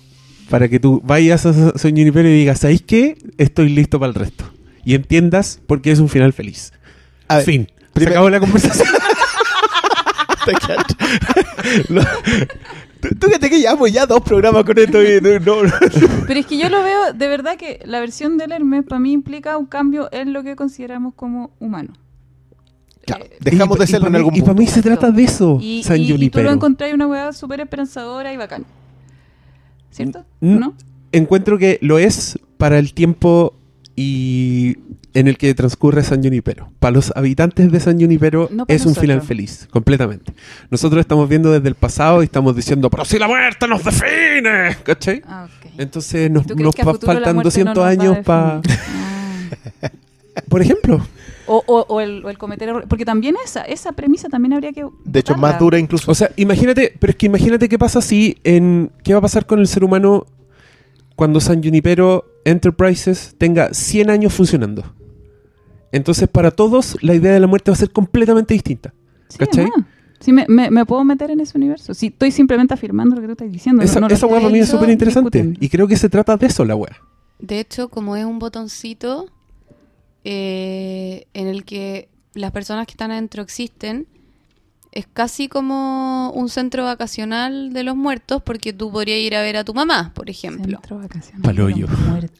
para 0.50 0.68
que 0.68 0.78
tú 0.80 1.00
vayas 1.04 1.46
a 1.46 1.52
San 1.78 1.90
Junipero 1.92 2.28
y 2.28 2.32
digas, 2.32 2.60
¿sabéis 2.60 2.82
qué? 2.82 3.16
Estoy 3.38 3.68
listo 3.70 3.98
para 3.98 4.08
el 4.10 4.14
resto. 4.14 4.44
Y 4.84 4.94
entiendas 4.94 5.60
por 5.66 5.80
qué 5.80 5.90
es 5.92 5.98
un 5.98 6.08
final 6.08 6.32
feliz. 6.32 6.72
A 7.28 7.36
ver, 7.36 7.44
fin. 7.44 7.68
Se 7.96 8.06
acabó 8.08 8.28
la 8.28 8.40
conversación. 8.40 8.86
Tú, 13.00 13.08
tú 13.18 13.28
que 13.28 13.38
te 13.38 13.50
que 13.50 13.58
llevamos 13.60 13.92
ya 13.92 14.06
dos 14.06 14.20
programas 14.22 14.64
con 14.64 14.78
esto 14.78 15.02
y 15.02 15.20
no, 15.20 15.62
no- 15.62 15.70
Pero 16.26 16.40
es 16.40 16.46
que 16.46 16.56
yo 16.58 16.68
lo 16.70 16.82
veo, 16.82 17.12
de 17.12 17.28
verdad 17.28 17.56
que 17.56 17.80
la 17.84 18.00
versión 18.00 18.38
del 18.38 18.52
Hermes 18.52 18.84
para 18.88 18.98
mí 18.98 19.12
implica 19.12 19.58
un 19.58 19.66
cambio 19.66 20.08
en 20.12 20.32
lo 20.32 20.42
que 20.42 20.56
consideramos 20.56 21.12
como 21.14 21.50
humano. 21.60 21.92
Ya, 23.06 23.18
dejamos 23.40 23.76
Y- 23.76 23.80
de 23.80 23.86
serlo 23.86 24.08
en 24.08 24.16
algún 24.16 24.34
Y 24.34 24.40
para 24.40 24.54
punto. 24.54 24.62
mí 24.62 24.66
se 24.68 24.80
trata 24.82 25.10
de 25.10 25.22
eso, 25.24 25.58
Y, 25.60 25.82
San 25.82 26.00
y- 26.00 26.10
y 26.12 26.30
tú 26.30 26.42
lo 26.42 26.50
encontrás 26.50 26.92
una 26.94 27.06
weá 27.06 27.32
súper 27.34 27.60
esperanzadora 27.60 28.32
y 28.32 28.36
bacán. 28.38 28.64
¿Cierto? 29.94 30.24
¿No? 30.40 30.74
Encuentro 31.12 31.56
que 31.56 31.78
lo 31.80 32.00
es 32.00 32.36
para 32.58 32.80
el 32.80 32.94
tiempo 32.94 33.54
y 33.94 34.76
en 35.12 35.28
el 35.28 35.38
que 35.38 35.54
transcurre 35.54 36.02
San 36.02 36.20
Junipero. 36.20 36.72
Para 36.80 36.90
los 36.90 37.12
habitantes 37.14 37.70
de 37.70 37.78
San 37.78 38.00
Junipero 38.00 38.48
No 38.50 38.64
es 38.66 38.80
un 38.82 38.88
nosotros. 38.88 39.00
final 39.00 39.22
feliz, 39.22 39.68
completamente. 39.70 40.32
Nosotros 40.68 40.98
estamos 41.00 41.28
viendo 41.28 41.52
desde 41.52 41.68
el 41.68 41.76
pasado 41.76 42.22
y 42.22 42.24
estamos 42.24 42.56
diciendo, 42.56 42.90
pero 42.90 43.04
si 43.04 43.20
la 43.20 43.28
muerte 43.28 43.68
nos 43.68 43.84
define, 43.84 44.76
¿cachai? 44.82 45.22
Ah, 45.28 45.46
ok. 45.46 45.70
Entonces 45.78 46.28
nos, 46.28 46.44
¿Tú 46.44 46.54
crees 46.56 46.84
nos 46.84 46.98
faltan 46.98 47.36
muerte 47.36 47.44
200 47.44 47.64
no 47.64 47.74
nos 47.74 47.84
va 47.84 47.86
a 47.86 47.90
años 47.90 48.24
para... 48.24 48.60
Ah. 49.82 49.90
Por 50.48 50.60
ejemplo, 50.62 51.06
O, 51.46 51.62
o- 51.66 51.84
o 51.88 52.00
el, 52.00 52.24
o 52.24 52.30
el 52.30 52.38
cometer 52.38 52.68
errores. 52.68 52.86
Porque 52.88 53.04
también 53.04 53.34
esa, 53.44 53.62
esa 53.62 53.92
premisa 53.92 54.28
también 54.28 54.52
habría 54.54 54.72
que. 54.72 54.82
De 55.04 55.20
hecho, 55.20 55.34
botarla. 55.34 55.52
más 55.52 55.58
dura 55.58 55.78
incluso. 55.78 56.10
o 56.10 56.14
sea, 56.14 56.30
imagínate, 56.36 56.94
pero 56.98 57.10
es 57.10 57.16
que 57.16 57.26
imagínate 57.26 57.68
qué 57.68 57.78
pasa 57.78 58.00
si 58.00 58.38
en... 58.44 58.90
¿Qué 59.02 59.12
va 59.12 59.18
a 59.18 59.22
pasar 59.22 59.44
con 59.46 59.58
el 59.58 59.66
ser 59.66 59.84
humano 59.84 60.26
cuando 61.16 61.40
San 61.40 61.62
Junipero 61.62 62.24
Enterprises 62.44 63.34
tenga 63.38 63.72
100 63.74 64.10
años 64.10 64.32
funcionando? 64.32 64.84
Entonces, 65.92 66.28
para 66.28 66.50
todos, 66.50 66.96
la 67.02 67.14
idea 67.14 67.32
de 67.32 67.40
la 67.40 67.46
muerte 67.46 67.70
va 67.70 67.74
a 67.74 67.78
ser 67.78 67.90
completamente 67.90 68.52
distinta. 68.54 68.92
Sí, 69.28 69.38
¿cachai? 69.38 69.70
Sí, 70.20 70.32
me, 70.32 70.44
me- 70.48 70.70
me 70.70 70.86
puedo 70.86 71.04
meter 71.04 71.30
en 71.30 71.40
ese 71.40 71.56
universo. 71.58 71.92
Sí, 71.94 72.06
estoy 72.06 72.30
simplemente 72.30 72.74
afirmando 72.74 73.14
lo 73.14 73.20
que 73.20 73.26
tú 73.28 73.32
estás 73.32 73.52
diciendo. 73.52 73.82
no- 73.82 73.84
esa 73.84 74.00
no 74.00 74.08
lo 74.08 74.14
esa 74.14 74.26
weá 74.26 74.40
para 74.40 74.50
mí 74.52 74.58
es 74.58 74.68
súper 74.68 74.90
interesante. 74.90 75.54
Y 75.60 75.68
creo 75.68 75.86
que 75.86 75.96
se 75.96 76.08
trata 76.08 76.36
de 76.36 76.46
eso 76.46 76.64
la 76.64 76.74
weá. 76.74 76.96
De 77.38 77.60
hecho, 77.60 77.88
como 77.88 78.16
es 78.16 78.24
un 78.24 78.38
botoncito 78.38 79.26
eh, 80.24 81.26
en 81.34 81.46
el 81.48 81.64
que 81.64 82.08
las 82.34 82.50
personas 82.50 82.86
que 82.86 82.92
están 82.92 83.10
adentro 83.10 83.42
existen, 83.42 84.06
es 84.90 85.06
casi 85.12 85.48
como 85.48 86.30
un 86.34 86.48
centro 86.48 86.84
vacacional 86.84 87.72
de 87.72 87.82
los 87.82 87.96
muertos 87.96 88.42
porque 88.42 88.72
tú 88.72 88.92
podrías 88.92 89.18
ir 89.18 89.34
a 89.34 89.42
ver 89.42 89.56
a 89.56 89.64
tu 89.64 89.74
mamá, 89.74 90.12
por 90.14 90.30
ejemplo. 90.30 90.78
Centro 90.78 90.98
vacacional 90.98 91.42
Paloyo. 91.42 91.86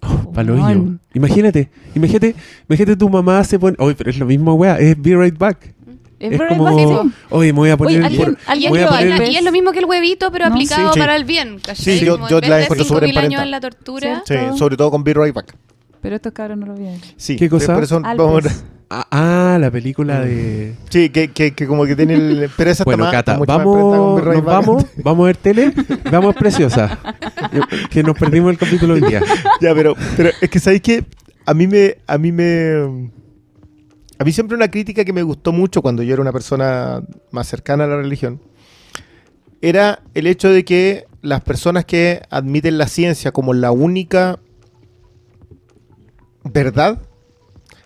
Oh, 0.03 0.33
paloyo. 0.33 0.99
Imagínate, 1.15 1.69
imagínate, 1.97 2.35
imagínate 2.69 2.97
tu 2.97 3.09
mamá 3.09 3.43
se 3.45 3.59
pone. 3.59 3.77
Oye, 3.81 3.95
pero 3.97 4.11
es 4.11 4.19
lo 4.19 4.27
mismo, 4.27 4.55
weá. 4.55 4.79
Es 4.79 5.01
Be 5.01 5.17
Right 5.17 5.37
Back. 5.37 5.75
Es 6.21 6.41
Es 6.41 6.41
como. 6.49 6.79
sí. 6.79 7.11
Oye, 7.31 7.53
me 7.53 7.59
voy 7.59 7.71
a 7.71 7.77
poner. 7.77 7.97
Oye, 7.99 8.07
¿alguien- 8.07 8.25
por- 8.35 8.39
alguien 8.47 8.71
voy 8.71 8.81
a 8.81 8.85
lo- 8.85 8.91
poner- 9.17 9.31
y 9.33 9.37
es 9.37 9.43
lo 9.45 9.53
mismo 9.53 9.73
que 9.73 9.81
el 9.81 9.85
huevito, 9.85 10.31
pero 10.31 10.49
No, 10.49 10.55
aplicado 10.55 10.93
sí. 10.93 10.99
para 11.01 11.17
el 11.17 11.25
bien. 11.25 11.59
¿cachai? 11.59 11.99
Sí, 11.99 12.05
yo- 12.07 12.29
yo 12.29 12.41
la 12.41 12.63
encuentro 12.63 12.85
5.000 12.87 12.87
súper 12.87 13.43
en 13.43 13.51
la 13.51 13.61
tortura. 13.61 14.23
Sí, 14.27 14.35
sobre 14.57 14.77
todo 14.77 14.93
con 14.93 15.03
Be 15.03 15.13
Right 15.13 15.35
Back. 15.35 15.57
Pero 16.05 16.17
estos 16.17 16.33
cabros 16.35 16.59
no 16.59 16.67
lo 16.67 16.75
vieron. 16.75 17.01
Sí, 17.17 17.37
¿Qué 17.37 17.49
cosa? 17.49 17.79
Eso 17.81 17.97
Alpes. 18.05 18.17
vamos 18.19 18.47
a- 18.47 18.51
Ah, 18.91 19.07
ah, 19.11 19.59
la 19.59 19.71
película 19.71 20.21
de. 20.21 20.75
sí, 20.91 21.09
que, 21.09 21.29
que, 21.29 21.53
que 21.55 21.67
como 21.67 21.87
que 21.87 21.97
tiene 21.97 22.13
el... 22.13 22.51
Pero 22.55 22.71
esa 22.71 22.85
Bueno, 22.85 23.05
está 23.07 23.17
más, 23.17 23.25
Cata, 23.25 23.39
más 23.39 23.47
vamos, 23.47 24.23
Right 24.23 24.35
nos 24.35 24.45
vamos, 24.45 24.87
vamos 25.03 25.25
a 25.25 25.27
ver 25.29 25.37
tele, 25.39 25.73
vamos 26.13 26.35
preciosa. 26.37 26.99
Que 27.91 28.03
nos 28.03 28.17
perdimos 28.19 28.53
el 28.53 28.59
capítulo 28.59 28.93
hoy 28.95 29.01
día. 29.01 29.23
Ya, 29.63 29.75
pero, 29.75 29.95
pero 30.19 30.29
es 30.39 30.51
que 30.51 30.61
sabéis 30.61 30.83
que 30.83 31.05
a 31.47 31.55
mí 31.55 31.67
me, 31.67 31.97
a 32.07 32.19
mí 32.19 32.31
me, 32.33 33.11
a 34.19 34.25
mí 34.25 34.31
siempre 34.31 34.57
una 34.59 34.71
crítica 34.71 35.07
que 35.07 35.15
me 35.15 35.23
gustó 35.23 35.53
mucho 35.53 35.81
cuando 35.81 36.03
yo 36.03 36.13
era 36.13 36.21
una 36.21 36.33
persona 36.33 37.03
más 37.31 37.49
cercana 37.49 37.85
a 37.85 37.87
la 37.87 37.97
religión 37.97 38.39
era 39.63 40.03
el 40.13 40.27
hecho 40.27 40.51
de 40.51 40.63
que 40.67 41.07
las 41.23 41.41
personas 41.41 41.87
que 41.87 42.21
admiten 42.29 42.77
la 42.77 42.87
ciencia 42.87 43.33
como 43.33 43.55
la 43.55 43.71
única 43.71 44.39
verdad 46.45 47.01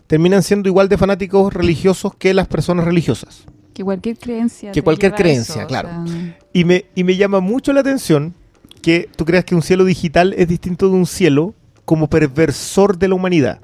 terminan 0.07 0.43
siendo 0.43 0.69
igual 0.69 0.89
de 0.89 0.99
fanáticos 0.99 1.53
religiosos 1.53 2.15
que 2.15 2.35
las 2.35 2.49
personas 2.49 2.85
religiosas. 2.85 3.45
Que 3.75 3.85
cualquier 3.85 4.19
creencia. 4.19 4.73
Que 4.73 4.83
cualquier 4.83 5.15
creencia, 5.15 5.55
eso, 5.55 5.65
o 5.65 5.69
claro. 5.69 5.89
sea, 6.07 6.39
Y 6.53 6.65
me, 6.65 6.87
y 6.95 7.05
me 7.05 7.17
llama 7.17 7.41
mucho 7.41 7.73
la 7.73 7.81
atención 7.81 8.35
que 8.83 9.09
tú 9.15 9.25
creas 9.25 9.45
que 9.45 9.55
un 9.55 9.63
cielo 9.63 9.85
digital 9.85 10.35
es 10.37 10.49
distinto 10.49 10.89
de 10.89 10.95
un 10.95 11.07
cielo 11.07 11.55
como 11.85 12.09
perversor 12.09 12.99
de 12.99 13.09
la 13.09 13.15
humanidad. 13.15 13.61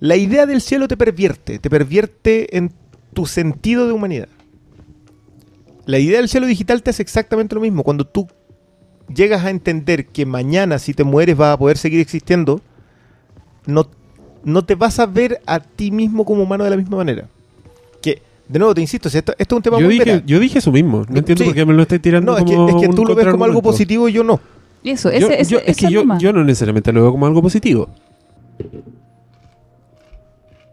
La 0.00 0.16
idea 0.16 0.46
del 0.46 0.60
cielo 0.60 0.88
te 0.88 0.96
pervierte, 0.96 1.58
te 1.58 1.70
pervierte 1.70 2.56
en 2.56 2.72
tu 3.14 3.26
sentido 3.26 3.86
de 3.86 3.92
humanidad. 3.92 4.28
La 5.86 5.98
idea 5.98 6.18
del 6.18 6.28
cielo 6.28 6.46
digital 6.46 6.82
te 6.82 6.90
hace 6.90 7.02
exactamente 7.02 7.54
lo 7.54 7.60
mismo. 7.60 7.84
Cuando 7.84 8.04
tú 8.04 8.28
llegas 9.12 9.44
a 9.44 9.50
entender 9.50 10.06
que 10.06 10.26
mañana 10.26 10.78
si 10.78 10.94
te 10.94 11.04
mueres 11.04 11.36
vas 11.36 11.54
a 11.54 11.58
poder 11.58 11.78
seguir 11.78 12.00
existiendo, 12.00 12.60
no, 13.66 13.88
no 14.44 14.64
te 14.64 14.74
vas 14.74 14.98
a 14.98 15.06
ver 15.06 15.40
a 15.46 15.60
ti 15.60 15.90
mismo 15.90 16.24
como 16.24 16.42
humano 16.42 16.64
de 16.64 16.70
la 16.70 16.76
misma 16.76 16.96
manera. 16.98 17.28
Que, 18.00 18.20
de 18.48 18.58
nuevo, 18.58 18.74
te 18.74 18.80
insisto, 18.80 19.08
si 19.08 19.18
esto, 19.18 19.32
esto 19.38 19.54
es 19.54 19.56
un 19.58 19.62
tema 19.62 19.78
Yo 19.78 19.86
muy 19.86 19.98
dije, 19.98 20.22
yo 20.26 20.38
dije 20.40 20.58
eso 20.58 20.72
mismo. 20.72 21.04
No 21.08 21.18
entiendo 21.18 21.42
Sí. 21.44 21.48
por 21.50 21.54
qué 21.54 21.64
me 21.66 21.72
lo 21.72 21.82
estoy 21.82 21.98
tirando 22.00 22.32
No, 22.32 22.38
es 22.38 22.44
que, 22.44 22.52
es 22.86 22.94
tú 22.94 23.04
lo 23.04 23.14
ves 23.14 23.26
como 23.28 23.44
algo 23.44 23.62
positivo 23.62 24.08
y 24.08 24.12
yo 24.12 24.24
no. 24.24 24.40
Eso, 24.84 25.10
Yo- 25.10 25.28
ese, 25.28 25.40
ese, 25.40 25.50
yo- 25.52 25.58
es 25.64 25.76
que 25.76 25.90
yo, 25.90 26.02
yo 26.18 26.32
no 26.32 26.42
necesariamente 26.42 26.92
lo 26.92 27.02
veo 27.02 27.12
como 27.12 27.26
algo 27.26 27.40
positivo. 27.40 27.88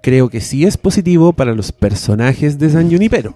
Creo 0.01 0.29
que 0.29 0.39
sí 0.39 0.65
es 0.65 0.77
positivo 0.77 1.33
para 1.33 1.53
los 1.53 1.71
personajes 1.73 2.57
de 2.57 2.69
San 2.69 2.89
Junipero. 2.89 3.35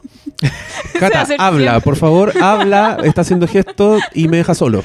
Cata, 1.00 1.28
habla, 1.38 1.80
por 1.82 1.98
favor, 1.98 2.32
habla, 2.42 2.98
está 3.04 3.22
haciendo 3.22 3.48
gestos 3.48 4.02
y 4.14 4.30
me 4.30 4.38
deja 4.38 4.56
solo. 4.56 4.82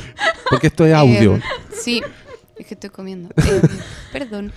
Porque 0.50 0.66
esto 0.66 0.84
es 0.84 0.92
audio. 0.92 1.36
Eh, 1.36 1.40
sí, 1.72 2.02
es 2.58 2.66
que 2.66 2.74
estoy 2.74 2.90
comiendo. 2.90 3.28
Eh, 3.46 3.62
perdón. 4.12 4.52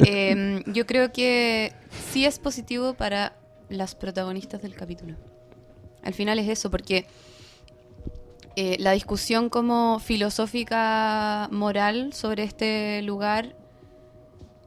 Eh, 0.00 0.62
yo 0.66 0.86
creo 0.86 1.12
que 1.12 1.72
sí 2.12 2.24
es 2.26 2.38
positivo 2.38 2.94
para 2.94 3.32
las 3.68 3.94
protagonistas 3.94 4.62
del 4.62 4.74
capítulo. 4.74 5.14
Al 6.02 6.14
final 6.14 6.38
es 6.38 6.48
eso, 6.48 6.70
porque 6.70 7.06
eh, 8.54 8.76
la 8.78 8.92
discusión 8.92 9.48
como 9.48 9.98
filosófica 9.98 11.48
moral 11.50 12.12
sobre 12.12 12.44
este 12.44 13.02
lugar... 13.02 13.54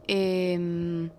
eh, 0.07 1.09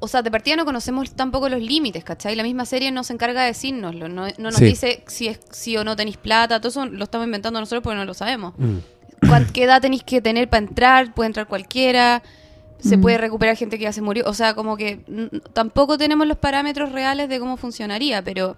o 0.00 0.06
sea, 0.06 0.22
de 0.22 0.30
partida 0.30 0.54
no 0.54 0.64
conocemos 0.64 1.10
tampoco 1.16 1.48
los 1.48 1.60
límites, 1.60 2.04
¿cachai? 2.04 2.36
La 2.36 2.44
misma 2.44 2.64
serie 2.66 2.92
no 2.92 3.02
se 3.02 3.12
encarga 3.14 3.40
de 3.42 3.48
decírnoslo, 3.48 4.08
no, 4.08 4.26
no 4.28 4.50
nos 4.50 4.54
Sí. 4.56 4.64
dice 4.66 5.02
si 5.08 5.26
es 5.26 5.40
sí 5.50 5.76
o 5.76 5.82
no 5.82 5.96
tenéis 5.96 6.16
plata, 6.16 6.60
todo 6.60 6.68
eso 6.68 6.86
lo 6.86 7.02
estamos 7.02 7.24
inventando 7.26 7.58
nosotros 7.58 7.82
porque 7.82 7.96
no 7.96 8.04
lo 8.04 8.14
sabemos. 8.14 8.54
Mm. 8.58 8.76
¿Cuán- 9.26 9.46
¿Qué 9.52 9.64
edad 9.64 9.80
tenéis 9.80 10.02
que 10.04 10.20
tener 10.20 10.48
para 10.48 10.64
entrar? 10.66 11.14
Puede 11.14 11.28
entrar 11.28 11.46
cualquiera, 11.46 12.22
se 12.78 12.96
Mm. 12.96 13.00
puede 13.00 13.18
recuperar 13.18 13.56
gente 13.56 13.78
que 13.78 13.84
ya 13.84 13.92
se 13.92 14.02
murió. 14.02 14.24
O 14.26 14.34
sea, 14.34 14.54
como 14.54 14.76
que 14.76 15.04
tampoco 15.52 15.98
tenemos 15.98 16.26
los 16.26 16.36
parámetros 16.38 16.92
reales 16.92 17.28
de 17.28 17.40
cómo 17.40 17.56
funcionaría, 17.56 18.22
pero 18.22 18.56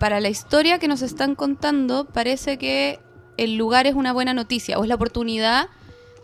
para 0.00 0.20
la 0.20 0.28
historia 0.28 0.78
que 0.78 0.88
nos 0.88 1.02
están 1.02 1.34
contando, 1.34 2.04
parece 2.06 2.58
que 2.58 2.98
el 3.36 3.56
lugar 3.56 3.86
es 3.86 3.94
una 3.94 4.12
buena 4.12 4.34
noticia 4.34 4.78
o 4.78 4.82
es 4.82 4.88
la 4.88 4.94
oportunidad 4.96 5.66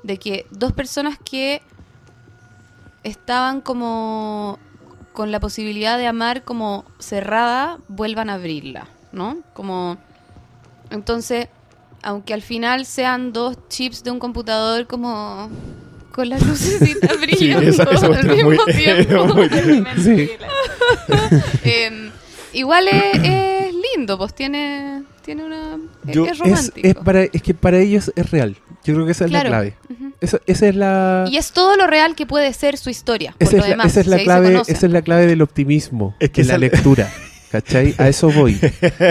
de 0.03 0.19
que 0.19 0.47
dos 0.51 0.73
personas 0.73 1.17
que 1.25 1.63
estaban 3.03 3.61
como 3.61 4.59
con 5.13 5.31
la 5.31 5.39
posibilidad 5.41 5.97
de 5.99 6.07
amar 6.07 6.43
como 6.43 6.85
cerrada 6.99 7.79
vuelvan 7.89 8.31
a 8.31 8.35
abrirla, 8.35 8.89
¿no? 9.13 9.39
Como 9.53 9.97
entonces, 10.91 11.49
aunque 12.05 12.35
al 12.35 12.43
final 12.43 12.87
sean 12.87 13.33
dos 13.33 13.57
chips 13.69 14.05
de 14.05 14.11
un 14.11 14.19
computador 14.19 14.87
como 14.87 15.51
con 16.13 16.29
las 16.29 16.47
lucecitas 16.47 17.11
brillando 17.21 17.69
esa- 17.69 17.83
esa 17.85 18.07
al 18.07 18.15
es 18.15 18.25
mismo 18.25 18.51
muy- 18.51 18.59
tiempo. 18.75 19.27
muy- 19.35 19.49
Sí. 20.03 20.31
Em, 21.65 22.11
igual 22.53 22.87
es, 22.89 23.19
es 23.23 23.75
lindo, 23.97 24.17
pues 24.19 24.35
tiene, 24.35 25.03
tiene 25.25 25.45
una... 25.45 25.77
es- 26.07 26.15
Yo- 26.15 26.25
es 26.27 26.33
Es, 26.33 26.39
romántico. 26.39 26.89
es 26.89 26.95
para, 26.97 27.23
es 27.25 27.43
que 27.43 27.55
para 27.55 27.79
ellos 27.79 28.13
es 28.15 28.31
real. 28.31 28.57
Yo 28.85 28.93
creo 28.95 29.07
que 29.07 29.13
esa 29.13 29.25
es 29.25 29.31
Claro. 29.31 29.49
la 29.49 29.57
clave. 29.57 29.77
Ujú. 29.91 30.13
Esa, 30.21 30.39
esa 30.47 30.69
es 30.69 30.77
la... 30.77 31.25
Y 31.31 31.37
es 31.39 31.53
todo 31.53 31.77
lo 31.77 31.87
real 31.87 32.15
que 32.15 32.27
puede 32.27 32.53
ser 32.53 32.77
su 32.77 32.91
historia. 32.91 33.35
Por 33.39 33.49
Esa 33.49 33.57
lo 33.57 33.63
es, 33.63 33.65
la, 33.65 33.71
demás, 33.71 33.87
esa 33.93 34.01
es 34.01 34.07
la 34.07 34.19
clave, 34.23 34.63
esa 34.67 34.87
es 34.87 34.93
la 34.93 35.03
clave 35.03 35.27
del 35.27 35.41
optimismo 35.43 36.15
Es 36.21 36.31
que 36.31 36.43
en 36.43 36.49
la 36.49 36.59
lectura. 36.59 37.11
¿Cachai? 37.55 37.95
A 37.99 38.09
eso 38.09 38.31
voy. 38.33 38.55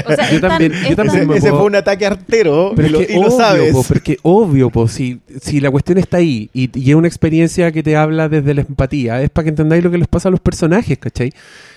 O 0.05 0.15
sea, 0.15 0.29
Yo 0.31 0.41
tan- 0.41 0.49
también- 0.49 0.73
yo 0.73 1.01
Ese, 1.01 1.25
me 1.25 1.37
ese 1.37 1.47
puedo- 1.47 1.57
fue 1.59 1.65
un 1.67 1.75
ataque 1.75 2.05
artero 2.05 2.73
Pero 2.75 2.87
y, 2.89 2.91
lo, 2.91 3.01
y 3.01 3.05
lo 3.13 3.19
obvio, 3.21 3.31
sabes. 3.37 3.71
po, 3.71 3.83
porque 3.83 4.17
obvio, 4.23 4.69
po, 4.69 4.89
si, 4.89 5.21
si 5.41 5.61
la 5.61 5.71
cuestión 5.71 5.97
está 5.97 6.17
ahí 6.17 6.49
y, 6.53 6.69
y 6.77 6.89
es 6.89 6.95
una 6.97 7.07
experiencia 7.07 7.71
que 7.71 7.81
te 7.83 7.95
habla 7.95 8.27
desde 8.27 8.53
la 8.53 8.61
empatía, 8.61 9.21
es 9.21 9.29
para 9.29 9.43
que 9.45 9.49
entendáis 9.51 9.81
lo 9.81 9.91
que 9.91 9.97
les 9.97 10.09
pasa 10.09 10.27
a 10.27 10.31
los 10.31 10.41
personajes, 10.41 10.97
¿cachai? 10.97 11.31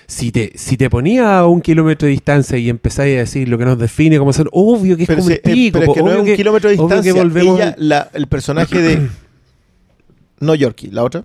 Si 0.07 0.31
te, 0.33 0.51
si 0.55 0.75
te 0.75 0.89
ponía 0.89 1.39
a 1.39 1.47
un 1.47 1.61
kilómetro 1.61 2.05
de 2.05 2.11
distancia 2.11 2.57
y 2.57 2.69
empezáis 2.69 3.15
a 3.15 3.19
decir 3.19 3.47
lo 3.47 3.57
que 3.57 3.63
nos 3.63 3.79
define 3.79 4.19
como 4.19 4.33
ser, 4.33 4.47
obvio 4.51 4.97
que 4.97 5.03
es 5.03 5.07
pero, 5.07 5.19
como 5.19 5.29
si- 5.29 5.35
el 5.35 5.39
pico, 5.41 5.77
eh, 5.77 5.81
pero 5.81 5.83
es 5.83 5.87
po, 5.87 5.93
que 5.93 6.03
no 6.03 6.11
es 6.11 6.29
un 6.29 6.35
kilómetro 6.35 6.69
de 6.69 6.75
que 6.75 6.81
distancia. 6.81 7.13
volvemos 7.13 7.59
Ella, 7.61 7.75
la- 7.77 8.09
el 8.13 8.27
personaje 8.27 8.81
de... 8.81 9.07
No 10.41 10.53
Yorkie, 10.53 10.91
la 10.91 11.03
otra. 11.05 11.23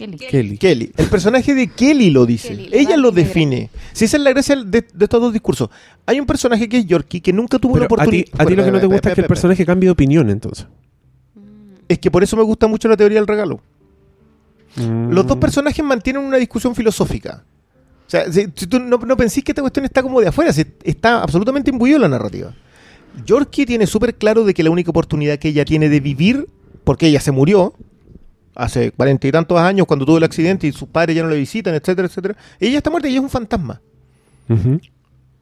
Kelly. 0.00 0.16
Kelly. 0.16 0.56
Kelly. 0.58 0.92
El 0.96 1.06
personaje 1.08 1.54
de 1.54 1.68
Kelly 1.68 2.10
lo 2.10 2.24
dice. 2.24 2.48
Kelly, 2.48 2.70
Ella 2.72 2.96
lo 2.96 3.10
define. 3.10 3.68
Si 3.92 4.06
esa 4.06 4.16
es 4.16 4.22
la 4.22 4.30
gracia 4.30 4.56
de, 4.56 4.80
de 4.80 5.04
estos 5.04 5.20
dos 5.20 5.32
discursos. 5.32 5.68
Hay 6.06 6.18
un 6.18 6.26
personaje 6.26 6.68
que 6.68 6.78
es 6.78 6.86
Yorkie 6.86 7.20
que 7.20 7.32
nunca 7.32 7.58
tuvo 7.58 7.78
la 7.78 7.86
Pero 7.86 8.00
a 8.00 8.06
ti, 8.06 8.22
oportunidad. 8.22 8.40
a 8.40 8.46
ti 8.46 8.56
lo 8.56 8.64
que 8.64 8.70
no 8.70 8.80
te 8.80 8.86
gusta 8.86 9.08
es 9.10 9.14
que 9.14 9.20
el 9.20 9.26
personaje 9.26 9.66
cambie 9.66 9.88
de 9.88 9.92
opinión, 9.92 10.30
entonces. 10.30 10.66
Es 11.88 11.98
que 11.98 12.10
por 12.10 12.22
eso 12.22 12.36
me 12.36 12.42
gusta 12.42 12.66
mucho 12.66 12.88
la 12.88 12.96
teoría 12.96 13.18
del 13.18 13.26
regalo. 13.26 13.60
Mm. 14.76 15.10
Los 15.10 15.26
dos 15.26 15.36
personajes 15.36 15.84
mantienen 15.84 16.22
una 16.22 16.36
discusión 16.38 16.74
filosófica. 16.74 17.44
O 18.06 18.10
sea, 18.10 18.32
si, 18.32 18.46
si 18.54 18.66
tú 18.66 18.80
no, 18.80 18.96
no 18.96 19.16
pensís 19.16 19.44
que 19.44 19.52
esta 19.52 19.60
cuestión 19.60 19.84
está 19.84 20.02
como 20.02 20.20
de 20.20 20.28
afuera, 20.28 20.52
si 20.52 20.64
está 20.82 21.22
absolutamente 21.22 21.70
imbuido 21.70 21.96
en 21.96 22.02
la 22.02 22.08
narrativa. 22.08 22.54
Yorkie 23.26 23.66
tiene 23.66 23.86
súper 23.86 24.14
claro 24.14 24.44
de 24.44 24.54
que 24.54 24.62
la 24.62 24.70
única 24.70 24.90
oportunidad 24.90 25.38
que 25.38 25.48
ella 25.48 25.64
tiene 25.64 25.88
de 25.88 26.00
vivir, 26.00 26.46
porque 26.84 27.08
ella 27.08 27.20
se 27.20 27.32
murió 27.32 27.74
hace 28.54 28.92
cuarenta 28.92 29.26
y 29.28 29.32
tantos 29.32 29.58
años 29.58 29.86
cuando 29.86 30.04
tuvo 30.04 30.18
el 30.18 30.24
accidente 30.24 30.66
y 30.66 30.72
sus 30.72 30.88
padres 30.88 31.16
ya 31.16 31.22
no 31.22 31.28
la 31.28 31.36
visitan, 31.36 31.74
etcétera, 31.74 32.08
etcétera. 32.08 32.36
Ella 32.58 32.78
está 32.78 32.90
muerta 32.90 33.08
y 33.08 33.12
ella 33.12 33.20
es 33.20 33.24
un 33.24 33.30
fantasma. 33.30 33.80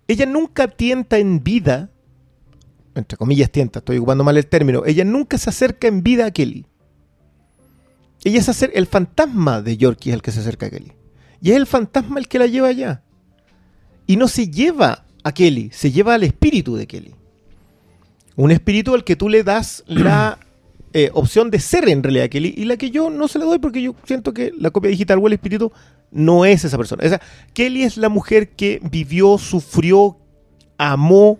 Ella 0.07 0.27
nunca 0.27 0.69
tienta 0.69 1.19
en 1.19 1.43
vida, 1.43 1.91
entre 2.95 3.17
comillas 3.17 3.51
tienta, 3.51 3.79
estoy 3.79 3.99
ocupando 3.99 4.25
mal 4.25 4.37
el 4.37 4.47
término, 4.47 4.85
ella 4.85 5.05
nunca 5.05 5.39
se 5.39 5.51
acerca 5.51 5.89
en 5.89 6.03
vida 6.03 6.27
a 6.27 6.31
Kelly. 6.31 6.67
Ella 8.25 8.43
se 8.43 8.51
acerca, 8.51 8.79
el 8.79 8.87
fantasma 8.87 9.63
de 9.63 9.77
Yorkie 9.77 10.11
es 10.11 10.15
el 10.15 10.23
que 10.23 10.33
se 10.33 10.41
acerca 10.41 10.67
a 10.67 10.71
Kelly. 10.71 10.93
Y 11.41 11.51
es 11.53 11.57
el 11.57 11.67
fantasma 11.67 12.19
el 12.19 12.29
que 12.29 12.39
la 12.39 12.47
lleva 12.47 12.69
allá. 12.69 13.03
Y 14.07 14.17
no 14.17 14.29
se 14.29 14.51
lleva 14.51 15.05
a 15.23 15.33
Kelly, 15.33 15.71
se 15.73 15.93
lleva 15.93 16.15
al 16.15 16.25
espíritu 16.25 16.77
de 16.77 16.87
Kelly. 16.87 17.15
Un 18.37 18.51
espíritu 18.51 18.95
al 18.95 19.05
que 19.05 19.17
tú 19.17 19.29
le 19.29 19.43
das 19.43 19.85
la 19.87 20.39
eh, 20.93 21.11
opción 21.13 21.51
de 21.51 21.59
ser 21.61 21.89
en 21.89 22.03
realidad 22.03 22.29
Kelly 22.29 22.55
y 22.57 22.65
la 22.65 22.77
que 22.77 22.91
yo 22.91 23.11
no 23.11 23.29
se 23.29 23.39
la 23.39 23.45
doy 23.45 23.59
porque 23.59 23.83
yo 23.83 23.95
siento 24.05 24.33
que 24.33 24.53
la 24.59 24.71
copia 24.71 24.91
digital 24.91 25.19
o 25.19 25.27
el 25.27 25.35
espíritu 25.35 25.71
no 26.11 26.45
es 26.45 26.65
esa 26.65 26.79
persona. 26.79 27.05
O 27.07 27.19
Kelly 27.53 27.83
es 27.83 27.97
la 27.97 28.09
mujer 28.09 28.51
que 28.51 28.81
vivió, 28.83 29.37
sufrió, 29.39 30.17
amó, 30.79 31.39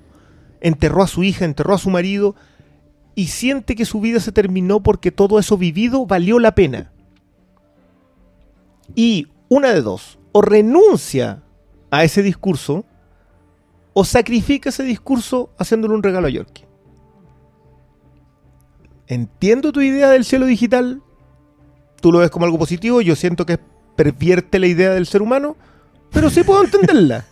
enterró 0.61 1.03
a 1.03 1.07
su 1.07 1.25
hija, 1.25 1.45
enterró 1.45 1.75
a 1.75 1.79
su 1.79 1.91
marido 1.91 2.35
y 3.15 3.29
siente 3.29 3.75
que 3.75 3.85
su 3.85 4.01
vida 4.01 4.21
se 4.21 4.33
terminó 4.33 4.83
porque 4.83 5.11
todo 5.11 5.39
eso 5.39 5.57
vivido 5.57 6.07
valió 6.07 6.39
la 6.39 6.55
pena. 6.55 6.93
Y 8.95 9.29
una 9.49 9.73
de 9.73 9.83
dos, 9.83 10.19
o 10.33 10.43
renuncia 10.43 11.43
a 11.91 12.05
ese 12.05 12.23
discurso 12.23 12.85
o 13.95 14.05
sacrifica 14.05 14.69
ese 14.69 14.85
discurso 14.85 15.51
haciéndole 15.59 15.95
un 15.95 16.03
regalo 16.03 16.29
a 16.29 16.31
Yorkie. 16.31 16.68
Entiendo 19.09 19.73
tu 19.73 19.81
idea 19.81 20.11
del 20.11 20.25
cielo 20.25 20.47
digital, 20.47 21.01
tú 22.01 22.13
lo 22.13 22.19
ves 22.19 22.31
como 22.31 22.45
algo 22.45 22.59
positivo, 22.59 23.01
yo 23.01 23.17
siento 23.17 23.47
que 23.47 23.59
pervierte 23.97 24.59
la 24.59 24.67
idea 24.67 24.91
del 24.91 25.07
ser 25.07 25.23
humano, 25.23 25.57
pero 26.13 26.29
sí 26.31 26.43
puedo 26.43 26.63
entenderla. 26.63 27.25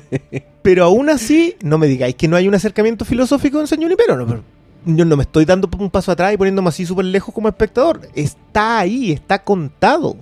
pero 0.62 0.84
aún 0.84 1.08
así, 1.08 1.56
no 1.62 1.78
me 1.78 1.86
digáis 1.86 2.14
que 2.14 2.28
no 2.28 2.36
hay 2.36 2.46
un 2.46 2.54
acercamiento 2.54 3.04
filosófico 3.04 3.58
en 3.58 3.66
San 3.66 3.80
Junipero, 3.80 4.16
no, 4.16 4.26
pero 4.26 4.42
yo 4.84 5.04
no 5.04 5.16
me 5.16 5.22
estoy 5.22 5.46
dando 5.46 5.68
un 5.78 5.90
paso 5.90 6.12
atrás 6.12 6.34
y 6.34 6.36
poniéndome 6.36 6.68
así 6.68 6.84
súper 6.84 7.06
lejos 7.06 7.34
como 7.34 7.48
espectador. 7.48 8.02
Está 8.14 8.80
ahí, 8.80 9.12
está 9.12 9.42
contado. 9.42 10.16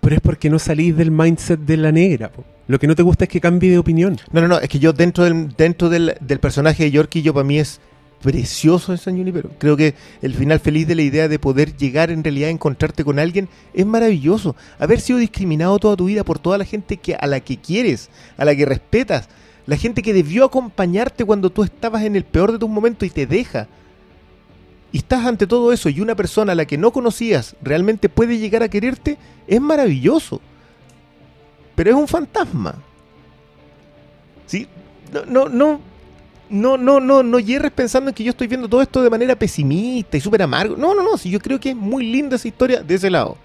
Pero 0.00 0.14
es 0.14 0.20
porque 0.20 0.50
no 0.50 0.58
salís 0.58 0.96
del 0.96 1.10
mindset 1.10 1.58
de 1.60 1.76
la 1.76 1.90
negra. 1.90 2.30
po. 2.30 2.44
Lo 2.68 2.78
que 2.78 2.86
no 2.86 2.94
te 2.94 3.02
gusta 3.02 3.24
es 3.24 3.30
que 3.30 3.40
cambie 3.40 3.70
de 3.70 3.78
opinión. 3.78 4.18
No, 4.30 4.40
no, 4.40 4.48
no, 4.48 4.58
es 4.58 4.68
que 4.68 4.78
yo 4.78 4.92
dentro 4.92 5.24
del, 5.24 5.54
dentro 5.56 5.88
del, 5.88 6.16
del 6.20 6.38
personaje 6.38 6.84
de 6.84 6.90
Yorkie, 6.92 7.22
yo 7.22 7.34
para 7.34 7.44
mí 7.44 7.58
es 7.58 7.80
precioso 8.24 8.90
en 8.90 8.96
San 8.96 9.18
Junipero. 9.18 9.50
Creo 9.58 9.76
que 9.76 9.94
el 10.22 10.32
final 10.34 10.58
feliz 10.58 10.88
de 10.88 10.94
la 10.94 11.02
idea 11.02 11.28
de 11.28 11.38
poder 11.38 11.76
llegar 11.76 12.10
en 12.10 12.24
realidad 12.24 12.48
a 12.48 12.52
encontrarte 12.52 13.04
con 13.04 13.18
alguien 13.18 13.50
es 13.74 13.84
maravilloso. 13.84 14.56
Haber 14.78 15.02
sido 15.02 15.18
discriminado 15.18 15.78
toda 15.78 15.94
tu 15.94 16.06
vida 16.06 16.24
por 16.24 16.38
toda 16.38 16.56
la 16.56 16.64
gente 16.64 16.96
que, 16.96 17.14
a 17.14 17.26
la 17.26 17.40
que 17.40 17.58
quieres, 17.58 18.08
a 18.38 18.46
la 18.46 18.56
que 18.56 18.64
respetas, 18.64 19.28
la 19.66 19.76
gente 19.76 20.00
que 20.00 20.14
debió 20.14 20.46
acompañarte 20.46 21.26
cuando 21.26 21.50
tú 21.50 21.64
estabas 21.64 22.02
en 22.04 22.16
el 22.16 22.24
peor 22.24 22.50
de 22.50 22.58
tus 22.58 22.70
momentos 22.70 23.06
y 23.06 23.10
te 23.10 23.26
deja. 23.26 23.68
Y 24.90 24.98
estás 24.98 25.26
ante 25.26 25.46
todo 25.46 25.70
eso 25.70 25.90
y 25.90 26.00
una 26.00 26.14
persona 26.14 26.52
a 26.52 26.54
la 26.54 26.64
que 26.64 26.78
no 26.78 26.92
conocías 26.92 27.56
realmente 27.60 28.08
puede 28.08 28.38
llegar 28.38 28.62
a 28.62 28.70
quererte, 28.70 29.18
es 29.46 29.60
maravilloso. 29.60 30.40
Pero 31.74 31.90
es 31.90 31.96
un 31.96 32.08
fantasma. 32.08 32.76
¿Sí? 34.46 34.66
No, 35.12 35.26
no, 35.26 35.48
no, 35.50 35.80
no, 36.54 36.76
no, 36.78 37.00
no, 37.00 37.22
no 37.22 37.38
hierres 37.38 37.72
pensando 37.72 38.10
en 38.10 38.14
que 38.14 38.24
yo 38.24 38.30
estoy 38.30 38.46
viendo 38.46 38.68
todo 38.68 38.80
esto 38.82 39.02
de 39.02 39.10
manera 39.10 39.34
pesimista 39.36 40.16
y 40.16 40.20
súper 40.20 40.42
amargo. 40.42 40.76
No, 40.76 40.94
no, 40.94 41.02
no, 41.02 41.18
si 41.18 41.28
yo 41.30 41.38
creo 41.40 41.58
que 41.60 41.70
es 41.70 41.76
muy 41.76 42.06
linda 42.10 42.36
esa 42.36 42.48
historia 42.48 42.82
de 42.82 42.94
ese 42.94 43.10
lado. 43.10 43.36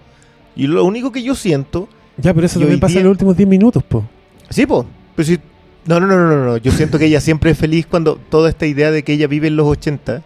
Y 0.56 0.66
lo 0.66 0.84
único 0.84 1.12
que 1.12 1.22
yo 1.22 1.34
siento, 1.34 1.88
Ya, 2.16 2.32
pero 2.34 2.46
eso 2.46 2.58
también 2.60 2.80
pasa 2.80 2.92
día- 2.92 3.00
en 3.00 3.04
los 3.06 3.12
últimos 3.12 3.36
10 3.36 3.48
minutos, 3.48 3.82
po. 3.82 4.04
sí, 4.48 4.66
po, 4.66 4.86
pero 5.16 5.26
si, 5.26 5.38
no, 5.86 6.00
no, 6.00 6.06
no, 6.06 6.16
no, 6.16 6.28
no, 6.36 6.44
no, 6.44 6.56
yo 6.58 6.72
siento 6.72 6.98
que 6.98 7.06
ella 7.06 7.20
siempre 7.20 7.50
es 7.52 7.58
feliz 7.58 7.86
cuando 7.86 8.16
toda 8.16 8.48
esta 8.48 8.66
idea 8.66 8.90
de 8.90 9.02
que 9.02 9.12
ella 9.12 9.26
vive 9.26 9.48
en 9.48 9.56
los 9.56 9.66
80, 9.66 10.22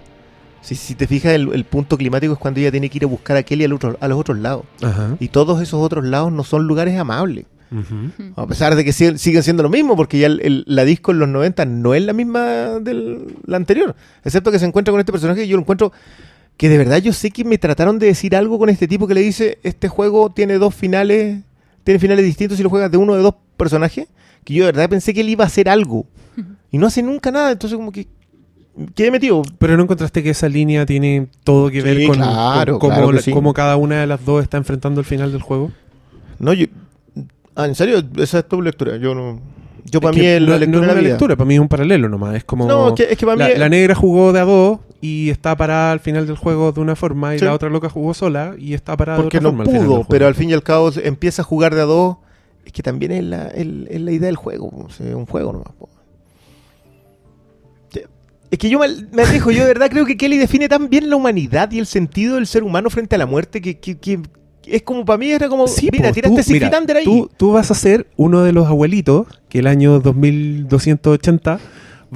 si, 0.60 0.74
si 0.74 0.94
te 0.94 1.06
fijas, 1.06 1.32
el, 1.34 1.52
el 1.52 1.64
punto 1.64 1.96
climático 1.98 2.32
es 2.32 2.38
cuando 2.38 2.58
ella 2.60 2.70
tiene 2.70 2.88
que 2.88 2.98
ir 2.98 3.04
a 3.04 3.06
buscar 3.06 3.36
a 3.36 3.42
Kelly 3.42 3.64
al 3.64 3.72
otro- 3.74 3.96
a 4.00 4.08
los 4.08 4.18
otros 4.18 4.38
lados. 4.38 4.64
Ajá. 4.82 5.16
Y 5.20 5.28
todos 5.28 5.60
esos 5.60 5.80
otros 5.80 6.04
lados 6.04 6.32
no 6.32 6.42
son 6.42 6.66
lugares 6.66 6.98
amables. 6.98 7.44
Ujú. 7.70 8.32
A 8.40 8.46
pesar 8.46 8.74
de 8.76 8.84
que 8.84 8.90
sig- 8.92 9.16
siguen 9.16 9.42
siendo 9.42 9.62
lo 9.62 9.68
mismo, 9.70 9.96
porque 9.96 10.18
ya 10.18 10.26
el- 10.26 10.40
el- 10.42 10.64
la 10.66 10.84
disco 10.84 11.12
en 11.12 11.18
los 11.18 11.28
90 11.28 11.64
no 11.64 11.94
es 11.94 12.02
la 12.02 12.12
misma 12.12 12.78
de 12.80 13.26
la 13.46 13.56
anterior. 13.56 13.94
Excepto 14.24 14.50
que 14.52 14.58
se 14.58 14.66
encuentra 14.66 14.92
con 14.92 15.00
este 15.00 15.12
personaje 15.12 15.44
y 15.44 15.48
yo 15.48 15.56
lo 15.56 15.62
encuentro 15.62 15.92
que 16.56 16.68
de 16.68 16.78
verdad 16.78 16.98
yo 16.98 17.12
sé 17.12 17.30
que 17.30 17.44
me 17.44 17.58
trataron 17.58 17.98
de 17.98 18.06
decir 18.06 18.36
algo 18.36 18.58
con 18.58 18.68
este 18.68 18.86
tipo 18.86 19.06
que 19.08 19.14
le 19.14 19.20
dice, 19.22 19.58
este 19.64 19.88
juego 19.88 20.30
tiene 20.30 20.58
dos 20.58 20.74
finales, 20.74 21.42
tiene 21.82 21.98
finales 21.98 22.24
distintos 22.24 22.56
si 22.56 22.62
lo 22.62 22.70
juegas 22.70 22.90
de 22.90 22.96
uno 22.96 23.14
o 23.14 23.16
de 23.16 23.22
dos 23.22 23.34
personajes, 23.56 24.06
que 24.44 24.54
yo 24.54 24.64
de 24.66 24.72
verdad 24.72 24.88
pensé 24.88 25.12
que 25.14 25.22
él 25.22 25.28
iba 25.30 25.44
a 25.44 25.48
hacer 25.48 25.68
algo. 25.68 26.06
Y 26.70 26.78
no 26.78 26.86
hace 26.86 27.02
nunca 27.02 27.30
nada, 27.30 27.50
entonces 27.52 27.76
como 27.76 27.90
que 27.92 28.06
quedé 28.94 29.10
metido. 29.10 29.42
Pero 29.58 29.76
no 29.76 29.84
encontraste 29.84 30.22
que 30.22 30.30
esa 30.30 30.48
línea 30.48 30.84
tiene 30.86 31.28
todo 31.44 31.70
que 31.70 31.80
Sí, 31.80 31.86
ver 31.86 32.06
con, 32.06 32.16
claro, 32.16 32.78
con 32.78 32.90
cómo, 32.90 32.92
claro 32.94 33.08
que 33.10 33.16
la- 33.16 33.22
sí. 33.22 33.30
cómo 33.32 33.52
cada 33.54 33.76
una 33.76 34.00
de 34.00 34.06
las 34.06 34.24
dos 34.24 34.42
está 34.42 34.56
enfrentando 34.56 35.00
el 35.00 35.06
final 35.06 35.32
del 35.32 35.42
juego. 35.42 35.70
No, 36.38 36.52
yo... 36.52 36.66
Ah, 37.56 37.66
¿en 37.66 37.74
serio? 37.74 38.02
Esa 38.16 38.40
es 38.40 38.48
tu 38.48 38.60
lectura. 38.62 38.96
Yo 38.96 39.14
no... 39.14 39.40
Yo 39.86 40.00
para 40.00 40.16
Es 40.16 40.20
mí 40.22 40.26
es 40.26 40.40
no, 40.40 40.46
la 40.46 40.52
no 40.54 40.58
lectura 40.60 40.64
es 40.64 40.70
de 40.70 40.86
la 40.86 40.92
una 40.92 41.00
vida. 41.00 41.10
lectura, 41.10 41.36
para 41.36 41.46
mí 41.46 41.54
es 41.54 41.60
un 41.60 41.68
paralelo 41.68 42.08
nomás. 42.08 42.34
Es 42.36 42.44
como. 42.44 42.66
No, 42.66 42.88
es 42.88 42.94
que, 42.94 43.02
es 43.12 43.18
que 43.18 43.26
para 43.26 43.36
la, 43.36 43.48
mí... 43.48 43.54
la 43.58 43.68
negra 43.68 43.94
jugó 43.94 44.32
de 44.32 44.40
a 44.40 44.44
dos 44.44 44.78
y 45.02 45.28
está 45.28 45.54
parada 45.56 45.92
al 45.92 46.00
final 46.00 46.26
del 46.26 46.36
juego 46.36 46.72
de 46.72 46.80
una 46.80 46.96
forma, 46.96 47.34
y 47.34 47.38
Sí. 47.38 47.44
la 47.44 47.52
otra 47.52 47.68
loca 47.68 47.90
jugó 47.90 48.14
sola 48.14 48.54
y 48.58 48.72
está 48.72 48.96
parada 48.96 49.20
porque 49.20 49.38
de 49.38 49.46
otra 49.46 49.58
no 49.58 49.64
forma. 49.64 49.70
al 49.72 49.78
pudo, 49.84 49.88
juego. 49.96 50.06
pero 50.08 50.26
al 50.26 50.34
fin 50.34 50.48
y 50.48 50.54
al 50.54 50.62
cabo 50.62 50.90
empieza 51.02 51.42
a 51.42 51.44
jugar 51.44 51.74
de 51.74 51.82
a 51.82 51.84
dos. 51.84 52.16
Es 52.64 52.72
que 52.72 52.82
también 52.82 53.12
es 53.12 53.24
la, 53.24 53.48
el- 53.48 53.86
es 53.90 54.00
la 54.00 54.10
idea 54.12 54.26
del 54.26 54.36
juego, 54.36 54.68
o 54.74 54.88
sea, 54.88 55.06
es 55.06 55.14
un 55.14 55.26
juego 55.26 55.52
nomás. 55.52 55.72
po. 55.78 55.90
Es 58.50 58.58
que 58.58 58.68
yo 58.70 58.78
me, 58.78 58.86
me 59.12 59.22
alejo, 59.22 59.50
yo 59.50 59.62
de 59.62 59.68
verdad 59.68 59.90
creo 59.90 60.06
que 60.06 60.16
Kelly 60.16 60.38
define 60.38 60.68
tan 60.68 60.88
bien 60.88 61.10
la 61.10 61.16
humanidad 61.16 61.70
y 61.72 61.78
el 61.80 61.86
sentido 61.86 62.36
del 62.36 62.46
ser 62.46 62.62
humano 62.62 62.88
frente 62.88 63.16
a 63.16 63.18
la 63.18 63.26
muerte 63.26 63.60
que, 63.60 63.78
que- 63.80 63.98
que 63.98 64.20
es 64.66 64.82
como 64.82 65.04
para 65.04 65.18
mí 65.18 65.30
era 65.30 65.48
como, 65.48 65.66
Sí, 65.68 65.88
mira, 65.92 66.12
tiraste 66.12 66.42
tú- 66.42 66.52
mira, 66.52 66.70
ahí. 66.98 67.04
Tú, 67.04 67.30
tú 67.36 67.52
vas 67.52 67.70
a 67.70 67.74
ser 67.74 68.06
uno 68.16 68.42
de 68.42 68.52
los 68.52 68.66
abuelitos 68.66 69.26
que 69.48 69.58
el 69.60 69.66
año 69.66 70.00
2280 70.00 71.58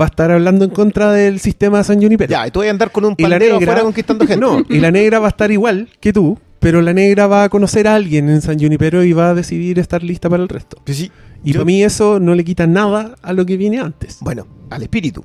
va 0.01 0.05
a 0.05 0.09
estar 0.09 0.31
hablando 0.31 0.65
en 0.65 0.71
contra 0.71 1.13
del 1.13 1.41
sistema 1.41 1.79
de 1.79 1.85
San 1.85 2.01
Junipero. 2.01 2.31
Ya, 2.31 2.47
y 2.47 2.51
tú 2.51 2.61
vas 2.61 2.69
a 2.69 2.71
andar 2.71 2.91
con 2.93 3.05
un 3.05 3.17
pandero 3.17 3.45
negra- 3.55 3.57
afuera 3.57 3.83
conquistando 3.83 4.27
gente. 4.29 4.41
No, 4.45 4.63
y 4.69 4.79
la 4.79 4.91
negra 4.91 5.19
va 5.19 5.27
a 5.27 5.31
estar 5.31 5.51
igual 5.51 5.89
que 6.01 6.13
tú, 6.13 6.39
pero 6.61 6.83
la 6.83 6.93
negra 6.93 7.27
va 7.27 7.45
a 7.45 7.49
conocer 7.49 7.87
a 7.89 7.95
alguien 7.95 8.29
en 8.29 8.41
San 8.43 8.59
Junipero 8.59 9.03
y 9.05 9.13
va 9.13 9.31
a 9.31 9.35
decidir 9.35 9.79
estar 9.79 10.03
lista 10.03 10.29
para 10.31 10.43
el 10.43 10.49
resto. 10.49 10.79
Pues 10.85 10.97
sí, 10.99 11.11
Y 11.45 11.53
yo- 11.53 11.61
para 11.61 11.65
mí 11.67 11.83
eso 11.83 12.21
no 12.21 12.35
le 12.35 12.45
quita 12.45 12.67
nada 12.67 13.15
a 13.23 13.33
lo 13.33 13.45
que 13.47 13.57
viene 13.57 13.81
antes. 13.81 14.19
Bueno, 14.21 14.47
al 14.71 14.83
espíritu. 14.83 15.25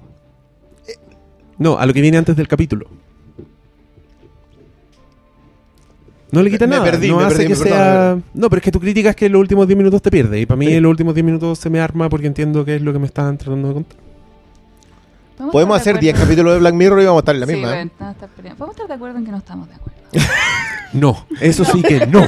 No, 1.58 1.78
a 1.78 1.86
lo 1.86 1.94
que 1.94 2.02
viene 2.02 2.18
antes 2.18 2.36
del 2.36 2.48
capítulo. 2.48 2.88
No 6.34 6.42
le 6.42 6.50
quita 6.50 6.66
Me 6.68 6.72
nada. 6.78 6.84
perdí, 6.84 7.10
no 7.10 7.18
me 7.18 7.24
hace 7.26 7.36
perdí, 7.36 7.48
que 7.50 7.56
perdón, 7.56 7.68
sea. 7.78 8.18
No, 8.34 8.50
pero 8.50 8.58
es 8.60 8.64
que 8.64 8.72
tu 8.72 8.80
crítica 8.80 9.10
es 9.12 9.16
que 9.16 9.30
los 9.30 9.40
últimos 9.40 9.68
10 9.68 9.78
minutos 9.78 10.02
te 10.02 10.10
pierde. 10.12 10.40
Y 10.42 10.46
para 10.46 10.58
mí, 10.58 10.66
Sí. 10.68 10.80
los 10.80 10.90
últimos 10.90 11.14
10 11.14 11.24
minutos 11.26 11.60
se 11.60 11.70
me 11.70 11.80
arma 11.80 12.10
porque 12.10 12.28
entiendo 12.28 12.66
que 12.66 12.76
es 12.76 12.82
lo 12.82 12.92
que 12.92 13.00
me 13.00 13.06
estaban 13.06 13.38
tratando 13.38 13.68
de 13.68 13.74
contar. 13.76 13.98
Podemos 15.52 15.80
hacer 15.80 16.00
10 16.00 16.18
capítulos 16.20 16.54
de 16.54 16.60
Black 16.60 16.74
Mirror 16.74 17.02
y 17.02 17.06
vamos 17.06 17.20
a 17.20 17.22
estar 17.22 17.36
en 17.36 17.42
la 17.42 17.48
Sí, 17.48 17.54
misma. 17.54 17.82
¿eh? 17.82 17.86
no. 18.00 18.16
Podemos 18.58 18.70
estar 18.76 18.88
de 18.88 18.94
acuerdo 18.94 19.18
en 19.20 19.26
que 19.26 19.32
no 19.32 19.38
estamos 19.38 19.68
de 19.70 19.76
acuerdo. 19.76 20.00
No, 20.94 21.26
eso 21.42 21.66
sí 21.66 21.82
que 21.82 22.06
no. 22.06 22.26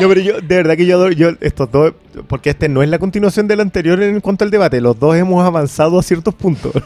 No, 0.00 0.08
pero 0.08 0.20
yo, 0.20 0.40
de 0.40 0.56
verdad 0.56 0.76
que 0.76 0.86
yo 0.86 1.10
yo, 1.10 1.30
estos 1.40 1.70
dos, 1.70 1.92
porque 2.26 2.50
este 2.50 2.68
no 2.68 2.82
es 2.82 2.88
la 2.88 2.98
continuación 2.98 3.46
del 3.46 3.60
anterior 3.60 4.02
en 4.02 4.20
cuanto 4.20 4.44
al 4.44 4.50
debate, 4.50 4.80
los 4.80 4.98
dos 4.98 5.14
hemos 5.16 5.44
avanzado 5.44 5.98
a 5.98 6.02
ciertos 6.02 6.34
puntos. 6.34 6.72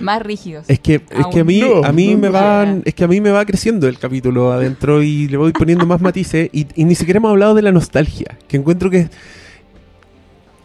Más 0.00 0.22
rígidos. 0.22 0.64
Es 0.68 0.78
que, 0.80 0.94
es 0.96 1.26
que 1.32 1.40
a 1.40 1.44
mí, 1.44 1.60
No, 1.60 1.84
a 1.84 1.92
mí 1.92 2.14
no, 2.14 2.18
me 2.18 2.26
no. 2.28 2.32
van, 2.32 2.82
es 2.84 2.94
que 2.94 3.04
a 3.04 3.08
mí 3.08 3.20
me 3.20 3.30
va 3.30 3.44
creciendo 3.44 3.86
el 3.88 3.98
capítulo 3.98 4.52
adentro 4.52 5.02
y 5.02 5.28
le 5.28 5.36
voy 5.36 5.52
poniendo 5.52 5.86
más 5.86 6.00
matices 6.00 6.48
y, 6.52 6.66
y 6.74 6.84
ni 6.84 6.94
siquiera 6.94 7.18
hemos 7.18 7.30
hablado 7.30 7.54
de 7.54 7.62
la 7.62 7.72
nostalgia, 7.72 8.36
que 8.48 8.56
encuentro 8.56 8.90
que 8.90 9.08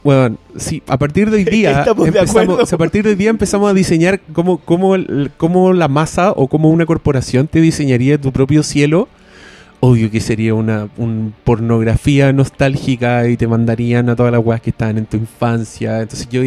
bueno, 0.04 0.38
sí, 0.56 0.84
a 0.88 1.00
partir 1.00 1.32
de 1.32 1.38
hoy 1.38 1.44
día 1.46 1.72
Estamos 1.80 2.04
de 2.04 2.10
empezamos, 2.10 2.44
acuerdo. 2.44 2.64
o 2.64 2.66
sea, 2.68 2.76
a 2.76 2.80
partir 2.80 3.04
de 3.04 3.10
hoy 3.10 3.16
día 3.16 3.32
empezamos 3.32 3.70
a 3.72 3.74
diseñar 3.74 4.20
cómo, 4.34 4.58
cómo, 4.60 4.94
el- 4.96 5.32
cómo 5.36 5.74
la 5.74 5.88
masa 5.88 6.32
o 6.32 6.48
cómo 6.48 6.70
una 6.70 6.86
corporación 6.86 7.48
te 7.48 7.60
diseñaría 7.60 8.20
tu 8.22 8.32
propio 8.32 8.62
cielo 8.62 9.08
obvio 9.86 10.10
que 10.10 10.20
sería 10.20 10.56
una 10.56 10.90
un 10.98 11.34
pornografía 11.44 12.34
nostálgica 12.34 13.28
y 13.28 13.38
te 13.38 13.48
mandarían 13.48 14.10
a 14.10 14.16
todas 14.16 14.32
las 14.32 14.44
weas 14.44 14.60
que 14.60 14.72
estaban 14.72 14.98
en 14.98 15.06
tu 15.06 15.18
infancia. 15.18 16.02
Entonces 16.02 16.28
yo 16.28 16.42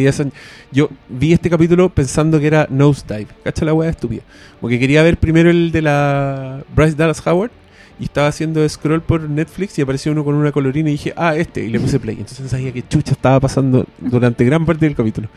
vi, 1.07 1.31
este 1.33 1.49
capítulo 1.49 1.89
pensando 1.89 2.39
que 2.39 2.47
era 2.47 2.67
Nosedive. 2.69 3.27
¿Cacha 3.43 3.63
la 3.63 3.73
wea 3.73 3.89
estúpida? 3.89 4.23
Porque 4.59 4.77
quería 4.77 5.03
ver 5.03 5.17
primero 5.17 5.49
el 5.49 5.71
de 5.71 5.81
la 5.81 6.63
Bryce 6.75 6.95
Dallas 6.95 7.25
Howard 7.25 7.51
y 7.99 8.05
estaba 8.05 8.27
haciendo 8.27 8.67
scroll 8.67 9.01
por 9.01 9.29
Netflix 9.29 9.77
y 9.77 9.81
apareció 9.81 10.11
uno 10.11 10.23
con 10.23 10.35
una 10.35 10.51
colorina 10.51 10.89
y 10.89 10.93
dije, 10.93 11.13
ah, 11.17 11.35
este, 11.35 11.65
y 11.65 11.69
le 11.69 11.79
puse 11.79 11.99
play. 11.99 12.15
Entonces 12.19 12.49
sabía 12.49 12.71
que 12.71 12.87
chucha 12.87 13.11
estaba 13.11 13.39
pasando 13.39 13.85
durante 13.99 14.45
gran 14.45 14.65
parte 14.65 14.85
del 14.85 14.95
capítulo. 14.95 15.29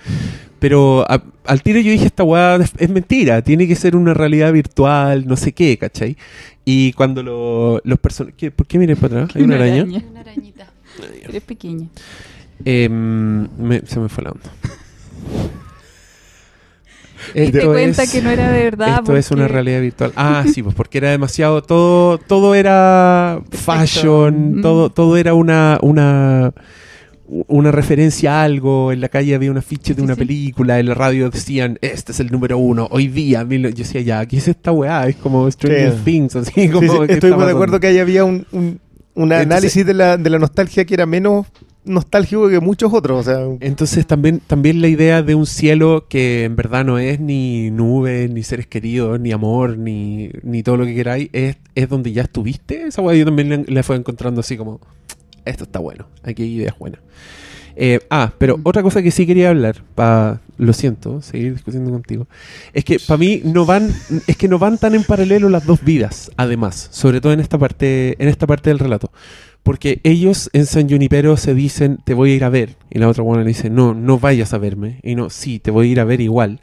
Pero 0.61 1.05
al 1.09 1.63
tiro 1.63 1.81
yo 1.81 1.91
dije, 1.91 2.07
esta 2.07 2.23
weá 2.23 2.57
es 2.57 2.89
mentira, 2.89 3.43
tiene 3.43 3.67
que 3.67 3.75
ser 3.75 3.97
una 3.97 4.15
realidad 4.15 4.53
virtual, 4.53 5.27
no 5.27 5.37
sé 5.37 5.53
qué, 5.53 5.77
¿cachai? 5.77 6.17
Y 6.65 6.93
cuando 6.93 7.23
lo- 7.23 7.81
los 7.85 7.99
personajes... 7.99 8.53
¿Por 8.53 8.67
qué 8.67 8.79
miren 8.79 8.97
para 8.97 9.23
atrás? 9.25 9.37
¿Hay 9.37 9.43
una 9.43 9.57
Una 9.57 9.65
araña? 9.65 9.83
araña. 9.83 10.05
Una 10.11 10.21
arañita. 10.21 10.67
Eres 11.29 11.43
pequeña. 11.43 11.89
Em, 12.65 13.49
me- 13.59 13.81
se 13.87 13.99
me 13.99 14.09
fue 14.09 14.23
la 14.25 14.31
onda. 14.31 14.51
Y 17.35 17.51
te 17.51 17.59
Esto 17.59 17.71
cuenta 17.73 18.03
es- 18.03 18.13
que 18.13 18.21
no 18.21 18.31
era 18.31 18.51
de 18.51 18.65
verdad. 18.65 18.99
Esto 18.99 19.17
es 19.17 19.31
una 19.31 19.47
realidad 19.49 19.81
virtual. 19.81 20.13
Ah, 20.17 20.45
sí, 20.53 20.63
pues 20.63 20.75
porque 20.75 20.99
era 20.99 21.11
demasiado. 21.11 21.63
Todo, 21.63 22.19
todo 22.19 22.55
era 22.55 23.41
fashion, 23.53 24.59
Mm. 24.59 24.63
todo, 24.63 24.91
todo 24.91 25.17
era 25.17 25.33
una, 25.35 25.79
una, 25.83 26.53
una 27.49 27.71
referencia 27.73 28.41
a 28.41 28.45
algo. 28.45 28.93
En 28.93 29.01
la 29.01 29.09
calle 29.09 29.35
había 29.35 29.51
un 29.51 29.59
afiche 29.59 29.95
de 29.95 30.01
Sí, 30.01 30.05
una 30.05 30.15
sí. 30.15 30.19
película, 30.21 30.79
en 30.79 30.87
la 30.87 30.95
radio 30.95 31.31
decían, 31.31 31.79
este 31.81 32.13
es 32.13 32.21
el 32.21 32.31
número 32.31 32.59
uno, 32.59 32.89
hoy 32.91 33.09
día. 33.09 33.45
mil- 33.45 33.63
Yo 33.63 33.85
decía, 33.85 34.01
ya, 34.03 34.27
¿qué 34.27 34.37
es 34.37 34.49
esta 34.49 34.73
weá? 34.73 35.09
Es 35.09 35.17
como 35.17 35.51
Stranger 35.51 35.93
Sí. 35.93 35.99
Things, 36.05 36.37
así 36.37 36.53
Sí, 36.55 36.69
como. 36.69 36.93
sí, 36.93 36.99
¿qué 37.07 37.13
estoy 37.15 37.31
de 37.31 37.51
acuerdo 37.51 37.81
que 37.81 37.87
ahí 37.89 37.99
había 37.99 38.25
un, 38.25 38.47
un, 38.53 38.81
un 39.15 39.23
Entonces- 39.33 39.47
análisis 39.47 39.87
de 39.87 39.95
la, 39.95 40.17
de 40.17 40.31
la 40.31 40.39
nostalgia 40.39 40.85
que 40.85 40.95
era 40.95 41.07
menos 41.07 41.47
nostálgico 41.85 42.49
que 42.49 42.61
muchos 42.61 42.93
otros. 42.95 43.27
O 43.27 43.31
sea, 43.31 43.57
Entonces 43.61 44.07
también, 44.07 44.41
también 44.47 44.81
la 44.81 44.87
idea 44.89 45.23
de 45.23 45.35
un 45.35 45.47
cielo 45.47 46.07
que 46.09 46.45
en 46.45 46.55
verdad 46.55 46.85
no 46.85 46.99
es 47.01 47.19
ni 47.19 47.71
nubes, 47.73 48.31
ni 48.31 48.43
seres 48.45 48.69
queridos, 48.69 49.19
ni 49.19 49.33
amor, 49.33 49.77
ni, 49.79 50.31
ni 50.45 50.63
todo 50.63 50.77
lo 50.77 50.85
que 50.87 50.95
queráis, 50.95 51.29
es, 51.33 51.57
es 51.75 51.89
donde 51.89 52.13
ya 52.13 52.23
estuviste. 52.23 52.83
Esa 52.87 53.03
weá 53.03 53.17
yo 53.17 53.25
también 53.25 53.49
la, 53.51 53.63
la 53.67 53.83
fue 53.83 53.97
encontrando 53.97 54.41
así 54.43 54.57
como, 54.57 54.81
esto 55.45 55.65
está 55.65 55.79
bueno, 55.79 56.07
aquí 56.23 56.43
hay 56.43 56.55
ideas 56.57 56.79
buenas. 56.79 57.01
Eh, 57.75 58.01
ah, 58.11 58.33
pero 58.37 58.59
Mm. 58.59 58.63
otra 58.65 58.83
cosa 58.83 59.03
que 59.03 59.11
sí 59.11 59.27
quería 59.27 59.49
hablar, 59.49 59.83
pa, 59.95 60.41
lo 60.59 60.73
siento, 60.75 61.23
seguir 61.23 61.55
discutiendo 61.55 61.91
contigo, 61.91 62.27
es 62.75 62.85
que 62.85 62.99
para 62.99 63.17
mí 63.17 63.41
no 63.45 63.65
van, 63.65 63.91
es 64.27 64.37
que 64.37 64.47
no 64.49 64.59
van 64.59 64.77
tan 64.77 64.95
en 64.95 65.05
paralelo 65.05 65.49
las 65.49 65.65
dos 65.65 65.83
vidas, 65.83 66.31
además, 66.37 66.89
sobre 66.93 67.21
todo 67.23 67.33
en 67.33 67.41
esta 67.41 67.59
parte, 67.59 68.15
en 68.23 68.29
esta 68.29 68.47
parte 68.47 68.71
del 68.71 68.79
relato. 68.79 69.11
Porque 69.63 70.01
ellos 70.03 70.51
en 70.53 70.67
San 70.67 70.89
Junipero 70.89 71.37
se 71.37 71.55
dicen, 71.55 71.99
te 72.05 72.15
voy 72.15 72.33
a 72.33 72.35
ir 72.35 72.43
a 72.43 72.49
ver. 72.49 72.75
Y 72.91 72.99
la 72.99 73.09
otra 73.09 73.23
buena 73.23 73.45
le 73.45 73.49
dice, 73.49 73.71
no, 73.71 73.95
no 73.95 74.19
vayas 74.19 74.53
a 74.55 74.59
verme. 74.59 74.99
Y 75.05 75.15
no, 75.15 75.31
sí, 75.31 75.61
te 75.61 75.71
voy 75.71 75.87
a 75.89 75.93
ir 75.93 76.01
a 76.01 76.05
ver 76.05 76.21
igual. 76.21 76.63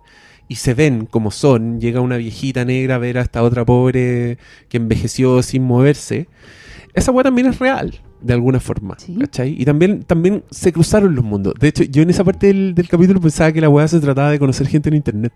Y 0.49 0.55
se 0.55 0.73
ven 0.73 1.05
como 1.05 1.31
son. 1.31 1.79
Llega 1.79 2.01
una 2.01 2.17
viejita 2.17 2.65
negra 2.65 2.95
a 2.95 2.97
ver 2.97 3.17
a 3.17 3.21
esta 3.21 3.41
otra 3.41 3.63
pobre 3.63 4.37
que 4.67 4.75
envejeció 4.75 5.41
sin 5.43 5.63
moverse. 5.63 6.27
Esa 6.93 7.13
weá 7.13 7.23
también 7.23 7.47
es 7.47 7.59
real, 7.59 8.01
de 8.21 8.33
alguna 8.33 8.59
forma. 8.59 8.95
Sí. 8.97 9.15
¿Cachai? 9.15 9.55
Y 9.59 9.65
también, 9.65 10.03
también 10.03 10.43
se 10.49 10.71
cruzaron 10.71 11.15
los 11.15 11.23
mundos. 11.23 11.53
De 11.59 11.67
hecho, 11.67 11.83
yo 11.83 12.01
en 12.01 12.09
esa 12.09 12.23
parte 12.23 12.47
del, 12.47 12.75
del 12.75 12.87
capítulo 12.87 13.19
pensaba 13.21 13.51
que 13.51 13.61
la 13.61 13.69
weá 13.69 13.87
se 13.87 13.99
trataba 13.99 14.31
de 14.31 14.39
conocer 14.39 14.67
gente 14.67 14.89
en 14.89 14.95
internet. 14.95 15.33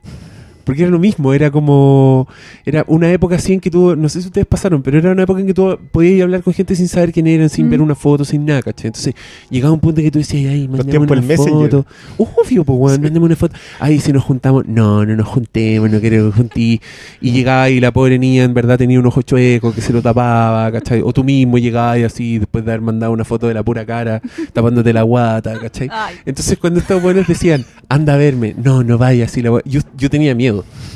Porque 0.64 0.84
era 0.84 0.92
lo 0.92 1.00
mismo, 1.00 1.34
era 1.34 1.52
como. 1.52 2.28
Era 2.66 2.84
una 2.88 3.12
época 3.12 3.36
así 3.36 3.54
en 3.54 3.60
que 3.60 3.70
tú. 3.70 3.96
No 3.96 4.08
sé 4.10 4.22
si 4.22 4.28
ustedes 4.28 4.48
pasaron, 4.48 4.82
pero 4.82 4.98
era 4.98 5.12
una 5.12 5.24
época 5.24 5.42
en 5.42 5.48
que 5.48 5.54
tú 5.54 5.78
podías 5.92 6.14
ir 6.16 6.22
a 6.22 6.24
hablar 6.26 6.44
con 6.44 6.54
gente 6.54 6.76
sin 6.76 6.88
saber 6.88 7.12
quién 7.12 7.28
eran, 7.28 7.50
sin 7.50 7.68
Mm. 7.68 7.70
ver 7.70 7.82
una 7.82 7.96
foto, 7.96 8.24
sin 8.26 8.46
nada, 8.46 8.62
¿cachai? 8.62 8.88
Entonces 8.88 9.14
llegaba 9.50 9.74
un 9.74 9.80
punto 9.80 10.00
en 10.00 10.06
que 10.06 10.12
tú 10.12 10.20
decías, 10.20 10.52
ay, 10.54 10.68
tiempos 10.90 11.18
una 11.18 11.22
Messenger. 11.28 11.70
foto. 11.70 11.86
Obvio, 12.18 12.64
pues, 12.64 12.80
weón, 12.80 13.02
mandemos 13.02 13.28
una 13.28 13.36
foto. 13.36 13.56
Ay, 13.80 14.00
si 14.00 14.14
nos 14.14 14.24
juntamos. 14.24 14.66
No, 14.68 15.06
no 15.06 15.16
nos 15.16 15.28
juntemos, 15.28 15.90
no 15.90 16.00
quiero 16.00 16.32
que 16.32 16.38
juntí. 16.38 16.82
Y 17.22 17.32
llegaba 17.32 17.70
y 17.70 17.80
la 17.80 17.92
pobre 17.92 18.18
niña 18.20 18.44
en 18.44 18.54
verdad 18.54 18.78
tenía 18.78 19.00
un 19.00 19.06
ojo 19.06 19.22
chueco 19.22 19.74
que 19.74 19.82
se 19.82 19.92
lo 19.94 20.02
tapaba, 20.02 20.72
¿cachai? 20.72 21.02
O 21.04 21.12
tú 21.14 21.24
mismo 21.24 21.58
llegabas 21.58 22.00
y 22.00 22.04
así, 22.04 22.38
después 22.40 22.64
de 22.66 22.72
haber 22.72 22.82
mandado 22.82 23.12
una 23.12 23.26
foto 23.26 23.48
de 23.48 23.54
la 23.54 23.64
pura 23.64 23.86
cara, 23.86 24.22
tapándote 24.54 24.94
la 24.94 25.04
guata, 25.04 25.60
¿cachai? 25.60 25.90
Ay, 25.92 26.16
Entonces 26.26 26.58
cuando 26.58 26.80
estos 26.80 27.02
buenos 27.02 27.28
decían, 27.28 27.66
anda 27.90 28.14
a 28.14 28.18
verme, 28.18 28.56
no, 28.64 28.84
no 28.84 28.98
vayas, 28.98 29.36
y 29.38 29.42
la 29.42 29.60
yo, 29.66 29.82
yo 29.98 30.10
tenía 30.10 30.36
miedo. 30.36 30.53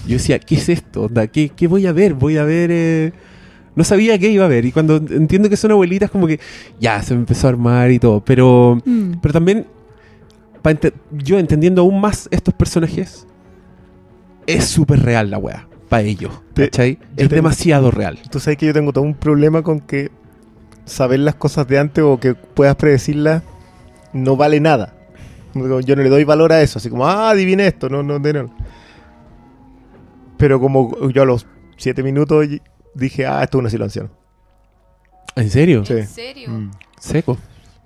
Yo 0.08 0.14
decía, 0.14 0.40
¿qué 0.40 0.56
es 0.56 0.70
esto? 0.70 1.04
Onda? 1.04 1.28
¿Qué, 1.28 1.50
qué 1.50 1.68
voy 1.68 1.86
a 1.88 1.92
ver? 1.92 2.14
Voy 2.14 2.38
a 2.38 2.44
ver... 2.44 2.70
eh, 2.72 3.12
No 3.76 3.84
sabía 3.84 4.18
qué 4.20 4.30
iba 4.30 4.46
a 4.46 4.48
ver. 4.48 4.66
Y 4.66 4.72
cuando 4.72 4.98
entiendo 4.98 5.50
que 5.50 5.58
son 5.58 5.72
abuelitas, 5.72 6.10
como 6.12 6.28
que 6.28 6.40
ya 6.80 7.02
se 7.04 7.14
me 7.14 7.20
empezó 7.22 7.48
a 7.48 7.50
armar 7.52 7.92
y 7.92 8.00
todo. 8.00 8.22
Pero, 8.24 8.82
mm. 8.86 9.14
pero 9.22 9.34
también, 9.34 9.66
ente- 10.64 10.94
yo 11.12 11.38
entendiendo 11.40 11.82
aún 11.82 12.00
más 12.02 12.28
estos 12.32 12.54
personajes, 12.54 13.26
es 14.46 14.66
súper 14.66 15.02
real 15.04 15.30
la 15.32 15.38
wea. 15.38 15.68
Para 15.90 16.04
ellos, 16.04 16.32
¿cachai? 16.54 17.00
Es 17.16 17.30
demasiado 17.30 17.92
real. 17.92 18.20
tú 18.30 18.40
sabes 18.42 18.58
que 18.58 18.66
yo 18.66 18.74
tengo 18.74 18.92
todo 18.92 19.06
un 19.06 19.14
problema 19.14 19.62
con 19.62 19.80
que 19.80 20.12
saber 20.84 21.20
las 21.22 21.36
cosas 21.36 21.66
de 21.68 21.80
antes 21.80 22.04
o 22.04 22.20
que 22.20 22.34
puedas 22.36 22.76
predecirlas 22.76 23.42
no 24.12 24.36
vale 24.36 24.60
nada. 24.60 24.94
Yo 25.54 25.96
no 25.96 26.04
le 26.04 26.10
doy 26.10 26.24
valor 26.26 26.52
a 26.52 26.62
eso, 26.62 26.78
así 26.80 26.90
como, 26.90 27.08
ah, 27.08 27.30
adivine 27.30 27.68
esto, 27.68 27.88
no, 27.90 28.04
no, 28.04 28.20
no. 28.20 28.54
Pero 30.38 30.60
como 30.60 31.10
yo 31.10 31.22
a 31.22 31.26
los 31.26 31.46
siete 31.78 32.04
minutos 32.04 32.48
dije, 32.94 33.26
ah, 33.26 33.44
esto 33.44 33.58
es 33.58 33.60
una 33.62 33.70
situación. 33.70 34.10
¿En 35.36 35.50
serio? 35.50 35.86
Sí. 35.86 35.94
¿En 35.94 36.08
serio? 36.08 36.50
Mm. 36.50 36.72
Seco. 37.00 37.38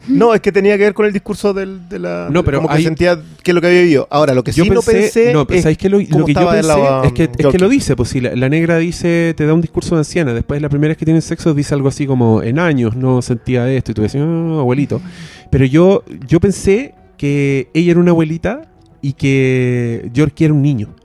No, 0.08 0.34
es 0.34 0.42
que 0.42 0.52
tenía 0.52 0.78
que 0.80 0.84
ver 0.86 0.94
con 0.96 1.06
el 1.06 1.14
discurso 1.14 1.54
del, 1.54 1.88
de 1.88 2.00
la. 2.00 2.28
No, 2.32 2.44
pero 2.44 2.60
como 2.60 2.74
que 2.76 2.82
sentía 2.82 3.22
que 3.44 3.52
es 3.52 3.56
lo 3.56 3.62
que 3.62 3.68
había 3.68 3.82
vivido. 3.82 4.08
Ahora, 4.10 4.34
lo 4.34 4.44
que 4.44 4.52
sí 4.52 4.68
no 4.68 4.82
pensé. 4.82 5.32
no, 5.32 5.46
es 5.48 5.62
¿sabéis 5.62 5.78
qué? 5.78 5.90
Lo, 5.90 6.00
que 6.00 6.08
yo 6.08 6.26
pensé 6.50 6.68
la- 6.68 7.04
es 7.06 7.14
que, 7.14 7.30
es 7.38 7.48
que 7.48 7.60
lo 7.60 7.70
dice, 7.70 7.96
pues 7.96 8.10
si 8.10 8.20
la, 8.20 8.36
la 8.36 8.50
negra 8.50 8.78
dice, 8.80 9.36
te 9.38 9.46
da 9.46 9.54
un 9.54 9.62
discurso 9.62 9.94
de 9.94 10.00
anciana, 10.00 10.34
después 10.34 10.60
la 10.60 10.70
primera 10.70 10.90
vez 10.90 10.98
que 10.98 11.06
tienen 11.06 11.22
sexo 11.22 11.54
dice 11.54 11.76
algo 11.76 11.88
así 11.88 12.08
como, 12.08 12.42
en 12.42 12.58
años 12.58 12.96
no 12.96 13.22
sentía 13.22 13.70
esto, 13.72 13.92
y 13.92 13.94
tú 13.94 14.02
decías, 14.02 14.24
"Ah, 14.28 14.60
abuelito. 14.60 15.00
Pero 15.52 15.66
yo, 15.66 16.04
yo 16.28 16.40
pensé 16.40 16.96
que 17.18 17.70
ella 17.76 17.92
era 17.92 18.00
una 18.00 18.10
abuelita 18.10 18.72
y 19.04 19.14
que 19.14 20.10
Yorkie 20.14 20.46
era 20.46 20.54
un 20.56 20.64
niño, 20.64 20.96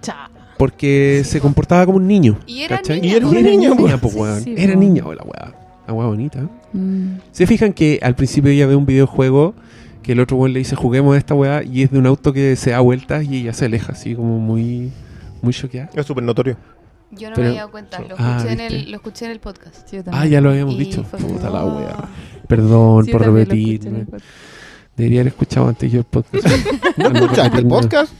Cha. 0.00 0.30
Porque 0.64 1.22
se 1.26 1.40
comportaba 1.40 1.84
como 1.84 1.98
un 1.98 2.06
niño. 2.08 2.38
Y 2.46 2.62
era 2.62 2.76
¿cachai? 2.78 3.00
niña, 3.02 3.12
Y 3.12 3.16
era, 3.16 3.28
era 3.30 3.40
niña, 3.50 3.98
po. 4.00 4.08
Sí, 4.10 4.16
weón. 4.18 4.42
sí, 4.42 4.54
Era 4.56 4.72
po. 4.74 4.80
niña, 4.80 5.02
oh, 5.04 5.12
la 5.12 5.22
weá. 5.22 5.54
La 5.86 5.92
weá 5.92 6.06
bonita. 6.06 6.48
Mm. 6.72 7.16
¿Se 7.32 7.46
fijan 7.46 7.74
que 7.74 7.98
al 8.02 8.14
principio 8.14 8.50
ella 8.50 8.66
ve 8.66 8.74
un 8.74 8.86
videojuego 8.86 9.54
que 10.02 10.12
el 10.12 10.20
otro 10.20 10.38
weón 10.38 10.54
le 10.54 10.60
dice 10.60 10.74
juguemos 10.74 11.14
a 11.14 11.18
esta 11.18 11.34
weá 11.34 11.62
y 11.62 11.82
es 11.82 11.90
de 11.90 11.98
un 11.98 12.06
auto 12.06 12.32
que 12.32 12.56
se 12.56 12.70
da 12.70 12.80
vueltas 12.80 13.24
y 13.24 13.42
ella 13.42 13.52
se 13.52 13.66
aleja 13.66 13.92
así 13.92 14.14
como 14.14 14.38
muy 14.38 14.90
muy 15.42 15.52
choqueada? 15.52 15.90
Es 15.94 16.06
súper 16.06 16.24
notorio. 16.24 16.56
Yo 17.10 17.28
no 17.28 17.34
Pero- 17.36 17.42
me 17.44 17.48
había 17.50 17.60
dado 17.60 17.70
cuenta, 17.70 18.00
lo 18.00 18.14
Ah, 18.18 18.36
escuché, 18.38 18.52
en 18.54 18.60
el, 18.60 18.90
lo 18.90 18.96
escuché 18.96 19.24
en 19.26 19.30
el 19.32 19.40
podcast. 19.40 19.76
Sí, 19.88 19.96
yo 19.96 20.04
también. 20.04 20.22
Ah, 20.22 20.26
ya 20.26 20.40
lo 20.40 20.48
habíamos 20.50 20.74
Y 20.74 20.78
dicho. 20.78 21.02
Puta 21.02 21.50
la 21.50 21.64
weá. 21.66 21.96
Perdón 22.48 23.04
Sí, 23.04 23.12
yo 23.12 23.18
por 23.18 23.26
repetirme. 23.26 24.06
Debería 24.96 25.20
haber 25.20 25.32
escuchado 25.32 25.68
antes 25.68 25.92
yo 25.92 25.98
el 25.98 26.04
podcast. 26.06 26.46
¿No 26.96 27.10
no 27.10 27.18
escuchaste 27.20 27.58
el 27.58 27.66
podcast? 27.66 28.12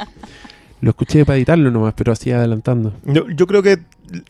Lo 0.84 0.90
escuché 0.90 1.24
para 1.24 1.38
editarlo 1.38 1.70
nomás, 1.70 1.94
pero 1.96 2.12
así 2.12 2.30
adelantando. 2.30 2.92
Yo, 3.06 3.26
yo 3.30 3.46
creo 3.46 3.62
que. 3.62 3.78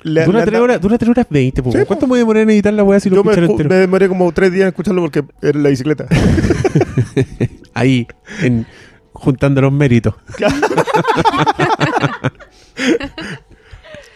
le- 0.04 0.24
dura, 0.24 0.44
tres 0.44 0.60
horas, 0.60 0.80
dura 0.80 0.96
tres 0.98 1.10
horas 1.10 1.26
veinte, 1.28 1.62
po. 1.64 1.72
Sí, 1.72 1.78
po. 1.78 1.86
¿Cuánto 1.86 2.06
me 2.06 2.10
voy 2.10 2.18
a 2.18 2.20
demorar 2.20 2.42
en 2.44 2.50
editar 2.50 2.72
la 2.72 2.84
weá 2.84 3.00
si 3.00 3.10
lo 3.10 3.16
Yo 3.16 3.24
me, 3.24 3.34
entero? 3.34 3.74
demoré 3.74 4.08
como 4.08 4.30
tres 4.30 4.52
días 4.52 4.62
en 4.62 4.68
escucharlo 4.68 5.02
porque 5.02 5.24
era 5.42 5.58
en 5.58 5.62
la 5.64 5.68
bicicleta. 5.70 6.06
Ahí, 7.74 8.06
en, 8.40 8.66
juntando 9.12 9.60
los 9.62 9.72
méritos. 9.72 10.14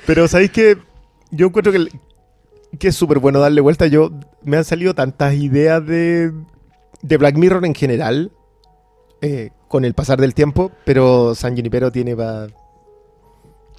Pero 0.06 0.28
sabéis 0.28 0.50
que 0.50 0.78
yo 1.30 1.46
encuentro 1.48 1.72
que, 1.72 1.86
que 2.78 2.88
es 2.88 2.94
súper 2.94 3.18
bueno 3.18 3.40
darle 3.40 3.60
vuelta. 3.60 3.86
Yo 3.88 4.12
me 4.44 4.56
han 4.56 4.64
salido 4.64 4.94
tantas 4.94 5.34
ideas 5.34 5.84
de, 5.84 6.32
de 7.02 7.16
Black 7.16 7.36
Mirror 7.36 7.64
en 7.66 7.74
general 7.74 8.30
eh, 9.20 9.50
con 9.68 9.84
el 9.84 9.94
pasar 9.94 10.20
del 10.20 10.34
tiempo, 10.34 10.70
pero 10.84 11.34
San 11.34 11.54
Junipero 11.56 11.90
tiene 11.92 12.16
para. 12.16 12.48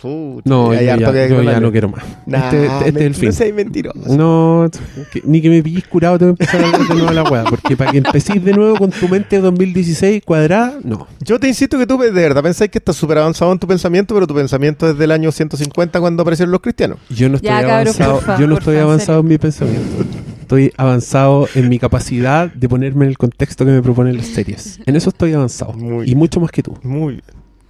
No, 0.02 0.74
yo 0.74 0.80
ya, 0.80 0.96
yo 0.96 1.42
ya 1.44 1.60
no 1.60 1.72
quiero 1.74 1.90
más. 1.90 2.06
este, 2.26 2.66
este 2.88 2.88
es 3.02 3.06
el 3.06 3.16
fin. 3.16 3.30
No 3.30 3.36
seas 3.36 3.54
mentiroso. 3.54 4.16
No, 4.16 4.70
que- 5.12 5.22
ni 5.26 5.42
que 5.42 5.50
me 5.50 5.62
pilles 5.62 5.86
curado 5.90 6.18
te 6.18 6.24
voy 6.24 6.30
a 6.30 6.32
empezar 6.32 6.62
a 6.62 6.66
hablar 6.68 6.88
de 6.88 6.94
nuevo 6.96 7.12
la 7.12 7.24
weá. 7.24 7.44
Porque 7.44 7.76
para 7.76 7.92
que 7.92 7.98
empecéis 7.98 8.42
de 8.46 8.54
nuevo 8.54 8.78
con 8.78 8.92
tu 8.92 9.10
mente 9.10 9.40
2016 9.42 10.24
cuadrada, 10.24 10.80
no. 10.86 11.06
Yo 11.20 11.38
te 11.38 11.50
insisto 11.50 11.78
que 11.78 11.86
tú 11.86 11.98
de 11.98 12.12
verdad 12.12 12.42
pensáis 12.42 12.72
que 12.72 12.78
estás 12.78 12.96
súper 12.96 13.18
avanzado 13.18 13.52
en 13.52 13.60
tu 13.60 13.68
pensamiento, 13.68 14.14
pero 14.14 14.26
tu 14.26 14.34
pensamiento 14.34 14.90
es 14.90 14.98
del 14.98 15.12
año 15.12 15.34
150 15.34 16.00
cuando 16.00 16.22
aparecieron 16.22 16.54
los 16.54 16.62
cristianos. 16.62 16.98
Yo 17.10 17.28
no 17.28 17.36
estoy 17.36 17.50
Ya, 17.50 17.58
avanzado, 17.60 18.14
porfa, 18.14 18.40
yo 18.40 18.48
no 18.48 18.56
porfa, 18.56 18.72
estoy 18.72 18.82
avanzado 18.82 19.20
en 19.20 19.28
mi 19.28 19.38
pensamiento. 19.38 20.06
Estoy 20.50 20.74
avanzado 20.78 21.48
en 21.54 21.70
mi 21.70 21.78
capacidad 21.78 22.52
de 22.52 22.68
ponerme 22.68 23.06
en 23.06 23.12
el 23.12 23.20
contexto 23.20 23.66
que 23.66 23.72
me 23.72 23.84
proponen 23.84 24.18
las 24.18 24.26
series. 24.26 24.80
En 24.88 24.96
eso 24.96 25.12
estoy 25.12 25.32
avanzado. 25.34 25.74
Muy 25.74 26.10
y 26.10 26.16
mucho 26.16 26.40
más 26.40 26.50
que 26.50 26.64
tú. 26.64 26.76
Muy 26.82 27.14
bien. 27.14 27.24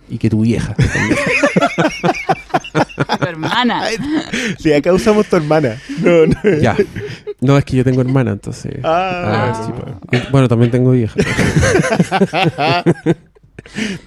Y 0.08 0.18
que 0.18 0.30
tu 0.30 0.40
vieja. 0.44 0.74
también. 0.76 1.18
Tu 3.20 3.26
hermana. 3.26 3.84
Sí, 4.60 4.72
acá 4.72 4.94
usamos 4.94 5.26
tu 5.28 5.36
hermana. 5.36 5.76
No, 6.02 6.26
no. 6.28 6.36
Ya. 6.62 6.78
No, 7.42 7.58
es 7.58 7.66
que 7.66 7.76
yo 7.76 7.84
tengo 7.84 8.00
hermana, 8.00 8.32
entonces. 8.32 8.76
Ah. 8.82 9.52
Ah, 9.54 9.64
sí, 9.66 9.74
pues. 10.10 10.32
Bueno, 10.32 10.48
también 10.48 10.72
tengo 10.72 10.96
hija. 10.96 11.16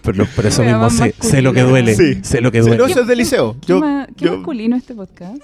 Pero 0.02 0.24
por 0.34 0.46
eso 0.46 0.62
mismo 0.64 0.88
sé, 0.88 1.14
sé 1.20 1.42
lo 1.42 1.52
que 1.52 1.60
duele. 1.60 1.94
Sí. 1.94 2.20
Sé 2.22 2.40
lo 2.40 2.50
que 2.50 2.62
Sí, 2.62 2.68
duele. 2.70 2.82
no, 2.82 2.86
eso 2.88 3.02
es 3.02 3.06
del 3.06 3.18
liceo. 3.18 3.54
Qué, 3.60 3.66
Yo, 3.68 3.82
qué 4.16 4.24
yo- 4.24 4.36
masculino 4.38 4.76
este 4.76 4.94
podcast. 4.94 5.42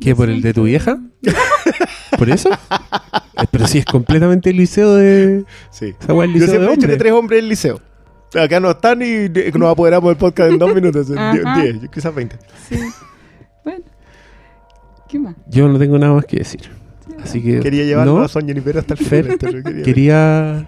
¿Qué? 0.00 0.14
¿Por 0.14 0.28
el 0.30 0.42
de 0.42 0.52
tu 0.54 0.64
vieja? 0.64 0.98
¿Por 2.18 2.30
eso? 2.30 2.50
Eh, 2.50 3.44
Pero 3.50 3.66
sí, 3.66 3.78
es 3.78 3.84
completamente 3.84 4.50
el 4.50 4.56
liceo 4.56 4.94
de. 4.94 5.44
sí. 5.70 5.94
Esa 6.00 6.12
es 6.12 6.18
el 6.20 6.32
Yo 6.32 6.38
liceo 6.38 6.38
de 6.38 6.46
siempre 6.46 6.56
he 6.56 6.58
dicho 6.58 6.66
que 6.66 6.72
hombres. 6.86 6.98
tres 6.98 7.12
hombres 7.12 7.38
en 7.38 7.44
el 7.44 7.48
liceo. 7.48 7.80
Acá 8.40 8.58
no 8.60 8.70
están 8.70 9.00
y 9.02 9.28
nos 9.56 9.70
apoderamos 9.70 10.10
del 10.10 10.16
podcast 10.16 10.50
en 10.52 10.58
dos 10.58 10.74
minutos. 10.74 11.08
en 11.08 11.14
die- 11.32 11.42
Ajá. 11.44 11.62
diez, 11.62 11.76
quizás 11.92 12.14
veinte. 12.14 12.36
Sí. 12.68 12.78
Bueno. 13.64 13.84
¿Qué 15.08 15.18
más? 15.18 15.36
Yo 15.48 15.68
no 15.68 15.78
tengo 15.78 15.98
nada 15.98 16.12
más 16.14 16.24
que 16.24 16.38
decir. 16.38 16.62
Así 17.22 17.40
que. 17.42 17.60
Quería 17.60 17.84
llevarlo 17.84 18.18
no, 18.18 18.24
a 18.24 18.28
Sonia 18.28 18.52
Nipera 18.54 18.80
hasta 18.80 18.94
el 18.94 19.00
Fer, 19.00 19.24
final. 19.38 19.62
quería- 19.62 19.82
Quería 19.84 20.66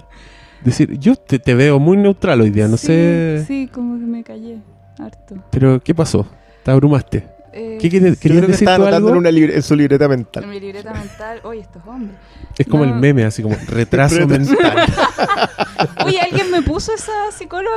decir. 0.65 0.99
Yo 0.99 1.17
te, 1.17 1.39
te 1.41 1.55
veo 1.55 1.79
muy 1.81 1.97
neutral 1.97 2.41
hoy 2.41 2.51
día, 2.51 2.69
no 2.69 2.77
Sí, 2.77 2.87
sé. 2.87 3.45
Sí, 3.47 3.69
como 3.73 3.99
que 3.99 4.07
me 4.07 4.23
callé 4.23 4.59
harto. 4.99 5.35
Pero, 5.51 5.81
¿qué 5.81 5.95
pasó? 5.95 6.27
¿Te 6.63 6.71
abrumaste? 6.71 7.27
Eh, 7.59 7.79
¿Qué 7.81 7.89
quieres, 7.89 8.15
Yo 8.17 8.21
querías 8.21 8.39
creo 8.39 8.47
que 8.49 8.53
decir 8.53 8.69
anotando 8.69 9.09
en, 9.11 9.17
una 9.17 9.31
libre- 9.31 9.55
en 9.57 9.63
su 9.63 9.75
libreta 9.75 10.05
En 10.05 10.11
mental. 10.11 10.47
mi 10.47 10.61
libreta 10.61 10.93
mental, 10.93 11.41
oye, 11.43 11.61
estos 11.61 11.83
hombres. 11.87 12.15
Es 12.59 12.67
como 12.67 12.85
No. 12.85 12.95
el 12.95 13.01
meme, 13.01 13.25
así 13.25 13.43
como 13.43 13.57
retraso 13.69 14.27
mental. 14.27 14.57
Oye, 16.05 16.21
alguien 16.21 16.51
me 16.51 16.61
puso 16.63 16.93
esa 16.95 17.13
psicóloga, 17.33 17.75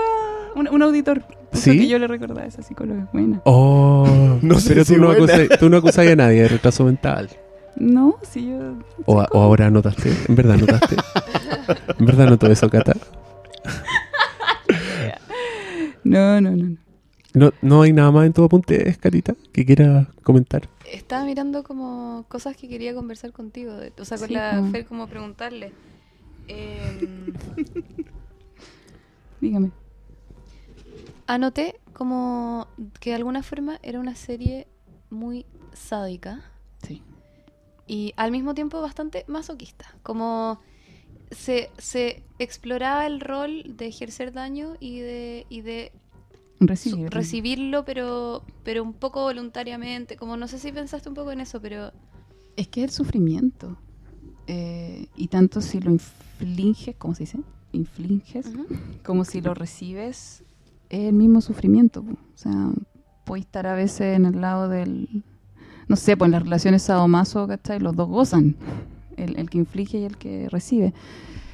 un, 0.55 0.67
un 0.69 0.81
auditor. 0.81 1.21
puso 1.51 1.63
¿Sí? 1.63 1.77
Que 1.79 1.87
yo 1.87 1.97
le 1.97 2.07
recordaba 2.07 2.41
a 2.41 2.45
esa 2.45 2.61
psicóloga. 2.61 3.07
Buena. 3.13 3.41
Oh, 3.45 4.05
No 4.41 4.59
sé 4.59 4.69
pero 4.69 4.83
si 4.85 4.95
tú, 4.95 5.01
no 5.01 5.11
acusas, 5.11 5.41
tú 5.59 5.69
no 5.69 5.77
acusas 5.77 6.05
a 6.07 6.15
nadie 6.15 6.41
de 6.43 6.47
retraso 6.49 6.83
mental. 6.83 7.29
No, 7.77 8.17
si 8.29 8.49
yo. 8.49 8.73
O, 9.05 9.21
a- 9.21 9.29
o 9.31 9.41
ahora 9.41 9.67
anotaste. 9.67 10.11
En 10.27 10.35
verdad 10.35 10.55
anotaste. 10.55 10.95
En 11.97 12.05
verdad 12.05 12.27
anotó 12.27 12.47
eso, 12.51 12.69
Cata. 12.69 12.93
No, 16.03 16.41
no, 16.41 16.51
no. 16.51 16.55
no. 16.69 16.77
No, 17.33 17.51
no 17.61 17.81
hay 17.83 17.93
nada 17.93 18.11
más 18.11 18.25
en 18.25 18.33
tu 18.33 18.43
apunte, 18.43 18.95
Carita, 18.99 19.35
que 19.53 19.65
quieras 19.65 20.07
comentar. 20.23 20.67
Estaba 20.91 21.23
mirando 21.25 21.63
como 21.63 22.25
cosas 22.27 22.57
que 22.57 22.67
quería 22.67 22.93
conversar 22.95 23.31
contigo. 23.31 23.73
de- 23.75 23.93
o 23.99 24.05
sea, 24.05 24.17
con 24.17 24.27
Sí, 24.27 24.33
la. 24.33 24.67
Fer, 24.71 24.85
como 24.85 25.07
preguntarle. 25.07 25.71
Em, 26.47 27.31
Dígame. 29.39 29.71
anoté 31.27 31.79
como 31.93 32.67
que 32.99 33.11
de 33.11 33.17
alguna 33.17 33.43
forma 33.43 33.79
era 33.83 33.99
una 33.99 34.15
serie 34.15 34.67
muy 35.11 35.45
sádica 35.73 36.41
Sí. 36.81 37.03
y 37.87 38.13
al 38.17 38.31
mismo 38.31 38.55
tiempo 38.55 38.81
bastante 38.81 39.25
masoquista. 39.27 39.85
Como 40.01 40.59
se, 41.31 41.69
se 41.77 42.23
exploraba 42.39 43.05
el 43.05 43.19
rol 43.19 43.63
de 43.77 43.85
ejercer 43.87 44.33
daño 44.33 44.75
y 44.79 44.99
de, 45.01 45.45
y 45.49 45.61
de 45.61 45.91
su- 46.59 46.65
Recibir. 46.67 47.09
recibirlo, 47.09 47.85
pero, 47.85 48.43
pero 48.63 48.83
un 48.83 48.93
poco 48.93 49.21
voluntariamente. 49.21 50.15
Como 50.17 50.37
no 50.37 50.47
sé 50.47 50.59
si 50.59 50.71
pensaste 50.71 51.09
un 51.09 51.15
poco 51.15 51.31
en 51.31 51.39
eso, 51.41 51.61
pero 51.61 51.91
Es 52.55 52.67
que 52.67 52.81
es 52.81 52.85
el 52.85 52.91
sufrimiento. 52.91 53.77
Eh, 54.47 55.07
y 55.15 55.27
tanto 55.27 55.61
si 55.61 55.79
lo 55.79 55.91
infliges, 55.91 56.95
¿cómo 56.97 57.13
se 57.15 57.23
dice? 57.23 57.39
Infliges, 57.71 58.47
como 59.05 59.23
si 59.23 59.41
lo 59.41 59.53
recibes, 59.53 60.43
es 60.89 60.99
el 61.07 61.13
mismo 61.13 61.39
sufrimiento. 61.41 62.01
O 62.01 62.37
sea, 62.37 62.71
puedes 63.25 63.45
estar 63.45 63.67
a 63.67 63.75
veces 63.75 64.15
en 64.17 64.25
el 64.25 64.41
lado 64.41 64.67
del. 64.69 65.23
No 65.87 65.95
sé, 65.95 66.17
pues 66.17 66.27
en 66.27 66.31
las 66.33 66.43
relaciones 66.43 66.81
sadomaso, 66.83 67.47
¿cachai? 67.47 67.79
Los 67.79 67.95
dos 67.95 68.07
gozan. 68.09 68.55
El, 69.17 69.37
el 69.37 69.49
que 69.49 69.57
inflige 69.59 69.99
y 69.99 70.03
el 70.05 70.17
que 70.17 70.47
recibe. 70.49 70.93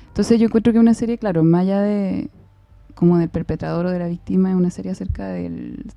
Entonces 0.08 0.40
yo 0.40 0.45
encuentro 0.45 0.72
que 0.72 0.80
una 0.80 0.93
serie, 0.93 1.17
claro, 1.17 1.43
más 1.43 1.61
allá 1.64 1.82
de 1.82 2.30
como 2.95 3.17
del 3.17 3.30
perpetrador 3.30 3.85
o 3.85 3.91
de 3.91 3.99
la 3.99 4.07
víctima, 4.07 4.49
es 4.49 4.56
una 4.56 4.72
serie 4.72 4.91
acerca 4.91 5.27
del... 5.27 5.91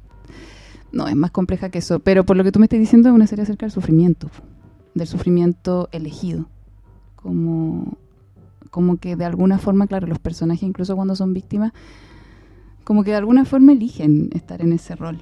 No, 0.93 1.07
es 1.07 1.17
más 1.17 1.31
compleja 1.31 1.71
que 1.71 1.79
eso. 1.79 2.01
Pero 2.01 2.25
por 2.25 2.37
lo 2.37 2.45
que 2.45 2.53
tú 2.53 2.59
me 2.59 2.67
estás 2.67 2.81
diciendo, 2.81 3.09
es 3.09 3.15
una 3.15 3.27
serie 3.27 3.45
acerca 3.45 3.67
del 3.67 3.73
sufrimiento. 3.73 4.31
Del 4.95 5.07
sufrimiento 5.07 5.89
elegido. 5.93 6.47
Como, 7.15 7.97
como 8.71 8.97
que 8.97 9.17
de 9.17 9.25
alguna 9.25 9.59
forma, 9.59 9.87
claro, 9.87 10.07
los 10.07 10.19
personajes, 10.19 10.63
incluso 10.63 10.97
cuando 10.97 11.15
son 11.15 11.35
víctimas, 11.35 11.73
como 12.85 13.05
que 13.05 13.11
de 13.11 13.19
alguna 13.19 13.45
forma 13.45 13.73
eligen 13.73 14.31
estar 14.35 14.61
en 14.63 14.73
ese 14.73 14.97
rol. 14.97 15.19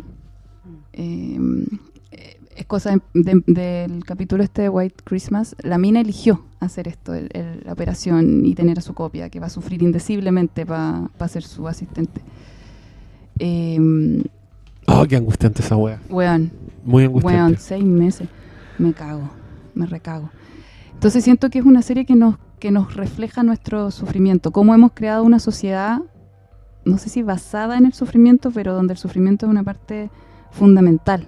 Eh, 0.93 1.39
eh, 1.39 1.96
es 2.57 2.67
cosa 2.67 2.91
de- 3.15 3.43
de- 3.47 3.53
del 3.87 4.05
capítulo 4.05 4.43
este 4.43 4.63
de 4.63 4.69
White 4.69 5.03
Christmas. 5.05 5.55
La 5.63 5.79
mina 5.79 6.01
eligió 6.01 6.45
hacer 6.61 6.89
esto, 6.89 7.15
el- 7.15 7.29
el- 7.33 7.63
la 7.65 7.73
operación 7.73 8.45
y 8.45 8.55
tener 8.55 8.79
a 8.79 8.83
su 8.83 8.95
copia, 8.95 9.29
que 9.31 9.41
va 9.41 9.47
a 9.47 9.51
sufrir 9.51 9.83
indeciblemente 9.83 10.65
para 10.67 11.09
ser 11.29 11.43
su 11.43 11.69
asistente. 11.69 12.21
Eh, 13.39 14.25
Oh, 14.89 15.05
qué 15.09 15.17
angustiante 15.17 15.63
esa 15.63 15.77
wea. 15.77 16.01
weón, 16.09 16.53
Muy 16.85 17.07
weón, 17.07 17.17
angustiante. 17.17 17.61
seis 17.61 17.85
meses. 17.85 18.29
Me 18.79 18.93
cago, 18.93 19.29
me 19.75 19.87
recago. 19.87 20.31
Entonces 20.95 21.25
siento 21.25 21.51
que 21.51 21.59
es 21.59 21.65
una 21.65 21.83
serie 21.83 22.07
que 22.07 22.15
nos, 22.15 22.37
que 22.59 22.71
nos 22.71 22.95
refleja 22.95 23.43
nuestro 23.43 23.91
sufrimiento, 23.91 24.53
cómo 24.53 24.75
hemos 24.75 24.93
creado 24.95 25.25
una 25.25 25.41
sociedad, 25.41 26.01
no 26.85 26.99
sé 26.99 27.09
si 27.11 27.23
basada 27.23 27.77
en 27.77 27.85
el 27.85 27.93
sufrimiento, 27.93 28.51
pero 28.53 28.73
donde 28.75 28.93
el 28.95 28.99
sufrimiento 28.99 29.47
es 29.47 29.51
una 29.51 29.65
parte 29.65 30.09
fundamental 30.53 31.27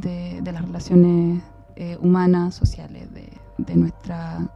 de, 0.00 0.40
de 0.42 0.52
las 0.52 0.62
relaciones 0.62 1.42
eh, 1.76 1.96
humanas, 2.00 2.54
sociales, 2.54 3.12
de, 3.12 3.28
de 3.58 3.76
nuestra... 3.76 4.48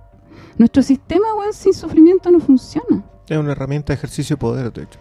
Nuestro 0.56 0.82
sistema, 0.82 1.26
weón, 1.36 1.52
sin 1.52 1.74
sufrimiento 1.74 2.30
no 2.30 2.40
funciona. 2.40 3.02
Es 3.28 3.36
una 3.38 3.52
herramienta 3.52 3.92
de 3.92 3.94
ejercicio 3.98 4.36
de 4.36 4.40
poder, 4.40 4.72
de 4.72 4.82
hecho. 4.84 4.98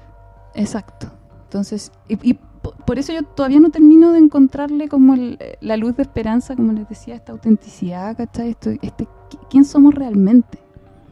Exacto. 0.56 1.08
Entonces, 1.44 1.92
y, 2.08 2.18
y 2.30 2.34
po- 2.34 2.74
por 2.86 2.98
eso 3.00 3.14
yo 3.14 3.24
todavía 3.24 3.60
no 3.60 3.70
termino 3.70 4.12
de 4.12 4.20
encontrarle 4.20 4.90
como 4.90 5.14
el- 5.14 5.38
la 5.62 5.78
luz 5.78 5.96
de 5.96 6.04
esperanza, 6.04 6.56
como 6.56 6.74
les 6.74 6.90
decía, 6.90 7.16
esta 7.16 7.32
autenticidad, 7.32 8.18
¿cachai? 8.18 8.50
Esto, 8.50 8.72
este, 8.82 9.06
qui- 9.30 9.40
¿Quién 9.50 9.64
somos 9.66 9.94
realmente? 9.94 10.60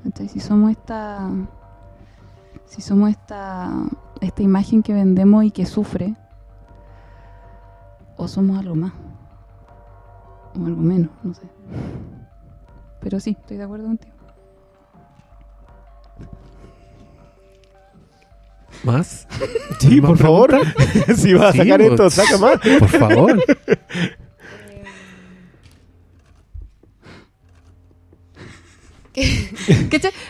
¿Cachai? 0.03 0.27
Si 0.27 0.39
somos 0.39 0.71
esta... 0.71 1.29
Si 2.65 2.81
somos 2.81 3.11
esta, 3.11 3.71
esta 4.21 4.41
imagen 4.41 4.81
que 4.81 4.93
vendemos 4.93 5.43
y 5.45 5.51
que 5.51 5.65
sufre, 5.67 6.15
o 8.17 8.27
somos 8.27 8.57
algo 8.57 8.75
más, 8.75 8.93
o 10.59 10.65
algo 10.65 10.81
menos, 10.81 11.09
no 11.23 11.33
sé. 11.33 11.43
Pero 13.01 13.19
sí, 13.19 13.35
estoy 13.39 13.57
de 13.57 13.63
acuerdo 13.63 13.85
contigo. 13.85 14.13
¿Más? 18.83 19.27
Sí, 19.79 19.99
¿Más 20.01 20.09
por 20.11 20.17
favor. 20.17 20.55
si 21.15 21.33
vas 21.35 21.49
a 21.49 21.51
Sí, 21.51 21.57
sacar 21.59 21.81
esto, 21.81 22.09
saca 22.09 22.37
más. 22.37 22.59
Por 22.79 22.87
favor. 22.87 23.43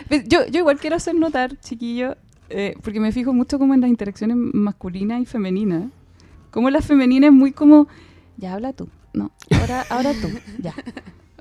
Pues, 0.08 0.28
Yo, 0.28 0.46
yo 0.48 0.60
igual 0.60 0.78
quiero 0.80 0.96
hacer 0.96 1.16
notar, 1.16 1.58
chiquillo, 1.60 2.16
eh, 2.50 2.76
porque 2.84 3.00
me 3.00 3.12
fijo 3.12 3.34
mucho 3.34 3.58
como 3.60 3.74
en 3.74 3.82
las 3.82 3.90
interacciones 3.90 4.38
masculinas 4.38 5.22
y 5.22 5.26
femeninas. 5.26 5.86
Como 6.52 6.70
la 6.70 6.82
femenina 6.82 7.28
es 7.28 7.34
muy 7.34 7.52
como, 7.52 7.88
ya 8.38 8.54
habla 8.54 8.74
tú, 8.74 8.88
no, 9.16 9.32
ahora, 9.60 9.86
ahora 9.90 10.12
tú, 10.22 10.30
ya, 10.60 10.74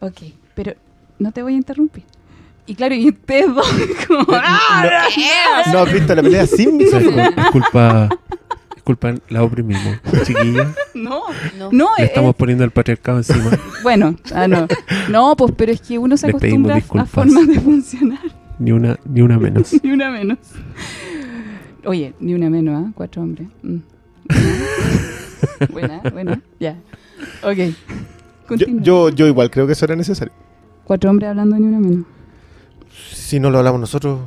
ok, 0.01 0.19
pero 0.55 0.75
no 1.19 1.33
te 1.33 1.43
voy 1.43 1.55
a 1.55 1.57
interrumpir. 1.57 2.05
Y 2.67 2.75
claro, 2.75 2.95
y 2.95 3.09
ustedes 3.11 3.55
dos, 3.55 3.67
como, 4.09 4.25
¡ah! 4.33 5.05
No 5.71 5.81
has 5.81 5.93
visto 5.93 6.15
la 6.15 6.23
pelea 6.23 6.47
sin 6.47 6.79
micrófono. 6.79 7.23
es 7.37 7.51
culpa, 7.53 8.09
es 8.75 8.83
culpa, 8.83 9.15
la 9.29 9.43
oprimimos, 9.43 9.99
chiquilla. 10.25 10.73
No, 10.95 11.23
no. 11.59 11.69
no, 11.73 11.91
Le 11.99 12.05
es, 12.05 12.11
estamos 12.11 12.35
poniendo 12.37 12.65
el 12.65 12.71
patriarcado 12.71 13.19
encima. 13.19 13.51
bueno, 13.83 14.17
ah, 14.35 14.49
no, 14.49 14.67
no, 15.11 15.37
pues, 15.37 15.53
pero 15.57 15.73
es 15.73 15.81
que 15.83 15.99
uno 15.99 16.17
se 16.17 16.29
acostumbra 16.29 16.77
a- 16.77 17.05
formas 17.07 17.47
de 17.47 17.61
funcionar. 17.61 18.21
Ni 18.59 18.73
una, 18.73 18.97
ni 19.05 19.21
una 19.21 19.39
menos. 19.39 19.73
ni 19.83 19.91
una 19.91 20.11
menos. 20.11 20.39
Oye, 21.85 22.15
ni 22.19 22.33
una 22.33 22.49
menos, 22.49 22.83
¿ah? 22.87 22.93
Cuatro 22.95 23.21
hombres. 23.23 23.49
Mm. 23.63 23.79
buena, 25.71 26.01
buena, 26.13 26.41
ya. 26.59 26.77
Ok. 27.43 27.75
Yo, 28.57 28.67
yo, 28.81 29.09
yo 29.11 29.27
igual 29.27 29.51
creo 29.51 29.67
que 29.67 29.73
eso 29.73 29.85
era 29.87 29.97
necesario. 29.97 30.33
Cuatro 30.85 31.11
hombres 31.11 31.31
hablando 31.31 31.57
ni 31.59 31.67
una 31.67 31.81
menos. 31.81 32.05
Si 33.13 33.41
no 33.41 33.51
lo 33.51 33.59
hablamos 33.59 33.81
nosotros. 33.81 34.21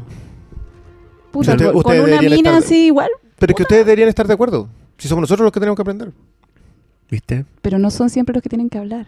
Puta, 1.31 1.51
Usted- 1.51 1.65
con- 1.67 1.75
ustedes 1.77 2.01
con 2.01 2.09
una 2.11 2.21
mina 2.21 2.35
estar- 2.51 2.55
así 2.55 2.85
igual, 2.87 3.09
Pero 3.37 3.51
es 3.51 3.55
que 3.55 3.63
ustedes 3.63 3.85
deberían 3.85 4.09
estar 4.09 4.27
de 4.27 4.33
acuerdo. 4.33 4.67
Si 4.97 5.07
somos 5.07 5.21
nosotros 5.21 5.43
los 5.45 5.51
que 5.51 5.59
tenemos 5.59 5.75
que 5.75 5.81
aprender. 5.81 6.11
¿Viste? 7.09 7.45
pero 7.61 7.79
no 7.79 7.89
son 7.89 8.09
siempre 8.09 8.33
los 8.33 8.43
que 8.43 8.49
tienen 8.49 8.69
que 8.69 8.77
hablar. 8.77 9.07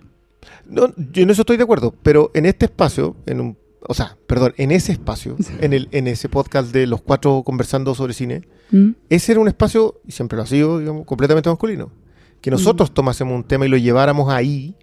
No, 0.66 0.94
yo 0.96 1.24
en 1.24 1.30
eso 1.32 1.42
estoy 1.42 1.58
de 1.58 1.64
acuerdo. 1.64 1.94
Pero 2.02 2.32
en 2.34 2.46
este 2.46 2.66
espacio, 2.66 3.16
en 3.26 3.42
un, 3.42 3.58
o 3.82 3.94
sea, 3.94 4.16
perdón, 4.26 4.54
en 4.58 4.72
ese 4.72 4.94
espacio, 4.94 5.36
en, 5.60 5.74
el, 5.74 5.90
en 5.92 6.08
ese 6.08 6.30
podcast 6.30 6.72
de 6.72 6.88
los 6.88 7.02
cuatro 7.02 7.44
conversando 7.44 7.94
sobre 7.96 8.14
cine, 8.14 8.48
¿Mm? 8.72 8.92
ese 9.10 9.34
era 9.34 9.42
un 9.42 9.50
espacio, 9.50 10.00
y 10.08 10.14
siempre 10.14 10.38
lo 10.38 10.44
ha 10.44 10.46
sido, 10.46 10.80
digamos, 10.80 11.06
completamente 11.06 11.50
masculino. 11.50 11.92
Que 12.42 12.52
nosotros 12.52 12.94
tomásemos 12.94 13.36
un 13.36 13.44
tema 13.44 13.66
y 13.66 13.70
lo 13.70 13.78
lleváramos 13.78 14.32
ahí, 14.32 14.76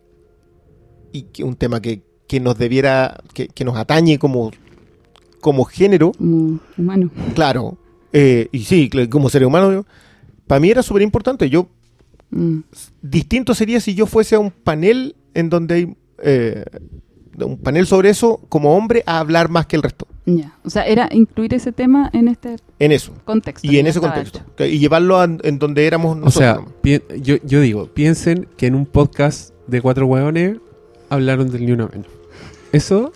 y 1.12 1.22
que 1.22 1.44
un 1.44 1.54
tema 1.56 1.80
que, 1.80 2.02
que 2.28 2.40
nos 2.40 2.58
debiera, 2.58 3.18
que, 3.34 3.48
que 3.48 3.64
nos 3.64 3.76
atañe 3.76 4.18
como, 4.18 4.50
como 5.40 5.64
género, 5.64 6.12
Como 6.12 6.60
humano. 6.76 7.10
claro, 7.34 7.78
eh, 8.12 8.48
y 8.52 8.60
sí, 8.64 8.90
como 9.10 9.28
ser 9.30 9.44
humano, 9.46 9.86
para 10.46 10.60
mí 10.60 10.70
era 10.70 10.82
súper 10.82 11.02
importante. 11.02 11.48
Yo, 11.50 11.68
Mm. 12.28 12.58
distinto 13.02 13.54
sería 13.54 13.78
si 13.78 13.94
yo 13.94 14.04
fuese 14.04 14.34
a 14.34 14.40
un 14.40 14.50
panel 14.50 15.14
en 15.32 15.48
donde 15.48 15.74
hay 15.76 15.96
eh, 16.24 16.64
un 17.44 17.58
panel 17.58 17.86
sobre 17.86 18.10
eso, 18.10 18.40
como 18.48 18.76
hombre, 18.76 19.02
a 19.06 19.18
hablar 19.18 19.48
más 19.50 19.66
que 19.66 19.76
el 19.76 19.82
resto, 19.82 20.06
Ya. 20.24 20.54
O 20.64 20.70
sea, 20.70 20.84
era 20.86 21.08
incluir 21.12 21.54
ese 21.54 21.70
tema 21.72 22.10
en 22.12 22.28
este 22.28 22.56
en 22.78 22.92
eso. 22.92 23.12
contexto. 23.24 23.66
Y 23.70 23.78
en 23.78 23.86
ese 23.86 24.00
contexto. 24.00 24.40
hecho. 24.56 24.66
Y 24.66 24.78
llevarlo 24.78 25.18
a- 25.20 25.24
en 25.24 25.58
donde 25.58 25.86
éramos 25.86 26.12
O 26.12 26.20
nosotros. 26.20 26.34
sea, 26.34 26.54
nomás. 26.56 26.72
pi- 26.82 27.02
yo, 27.22 27.36
yo 27.44 27.60
digo, 27.60 27.86
piensen 27.86 28.48
que 28.56 28.66
en 28.66 28.74
un 28.74 28.86
podcast 28.86 29.52
de 29.66 29.80
cuatro 29.82 30.06
hueones 30.06 30.58
hablaron 31.10 31.50
del 31.50 31.66
ni 31.66 31.72
una 31.72 31.86
menos. 31.88 32.06
Eso 32.72 33.12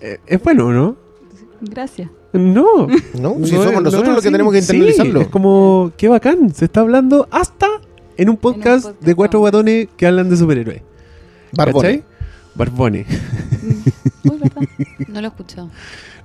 eh, 0.00 0.18
es 0.26 0.42
bueno, 0.42 0.72
¿no? 0.72 0.96
Gracias. 1.60 2.10
No. 2.32 2.88
¿no? 3.20 3.36
Si 3.44 3.50
somos 3.52 3.72
no 3.74 3.80
nosotros 3.82 4.14
los 4.14 4.22
que 4.22 4.30
tenemos 4.30 4.52
que 4.52 4.60
Sí, 4.62 4.72
internalizarlo. 4.76 5.20
es 5.20 5.28
como, 5.28 5.92
qué 5.96 6.08
bacán, 6.08 6.52
se 6.52 6.64
está 6.64 6.80
hablando 6.80 7.28
hasta 7.30 7.68
en 8.16 8.28
un 8.28 8.36
podcast, 8.36 8.86
podcast, 8.86 9.02
de 9.04 9.14
cuatro 9.14 9.38
guatones 9.40 9.88
que 9.96 10.06
hablan 10.06 10.28
de 10.28 10.36
superhéroes. 10.36 10.82
¿Cachai? 11.56 12.02
Barbone. 12.54 13.04
Mm. 13.04 14.28
Uy, 14.30 14.38
¿verdad? 14.38 14.62
No 15.08 15.20
lo 15.20 15.26
he 15.26 15.30
escuchado. 15.30 15.66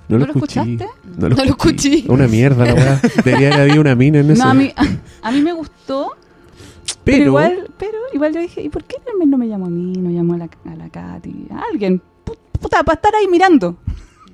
No, 0.08 0.18
¿No 0.18 0.26
lo 0.26 0.26
lo 0.26 0.32
escuchaste? 0.32 0.86
No 1.16 1.28
lo, 1.28 1.36
No 1.36 1.44
lo 1.44 1.50
escuché. 1.50 1.94
escuché. 1.96 2.12
Una 2.12 2.26
mierda 2.26 2.64
la 2.66 2.74
weá. 2.74 3.00
Debería 3.24 3.48
haber 3.48 3.60
habido 3.60 3.80
una 3.80 3.94
mina 3.94 4.18
en 4.20 4.30
eso. 4.30 4.42
No, 4.44 4.50
a 4.50 4.54
mí, 4.54 4.72
a 5.22 5.30
mí 5.32 5.40
me 5.40 5.52
gustó, 5.52 6.16
pero, 7.04 7.16
pero, 7.18 7.24
igual, 7.26 7.70
pero 7.78 7.98
igual 8.12 8.34
yo 8.34 8.40
dije, 8.40 8.62
¿y 8.62 8.68
por 8.68 8.82
qué 8.84 8.96
no 9.28 9.38
me 9.38 9.46
llamó 9.48 9.66
a 9.66 9.70
mí? 9.70 9.92
No 9.98 10.10
llamó 10.10 10.34
a 10.34 10.38
la, 10.38 10.50
a 10.64 10.74
la 10.76 10.88
Katy, 10.88 11.46
a 11.52 11.62
alguien. 11.70 12.00
Pu- 12.24 12.36
Puta, 12.60 12.82
para 12.82 12.96
estar 12.96 13.14
ahí 13.14 13.26
mirando. 13.28 13.76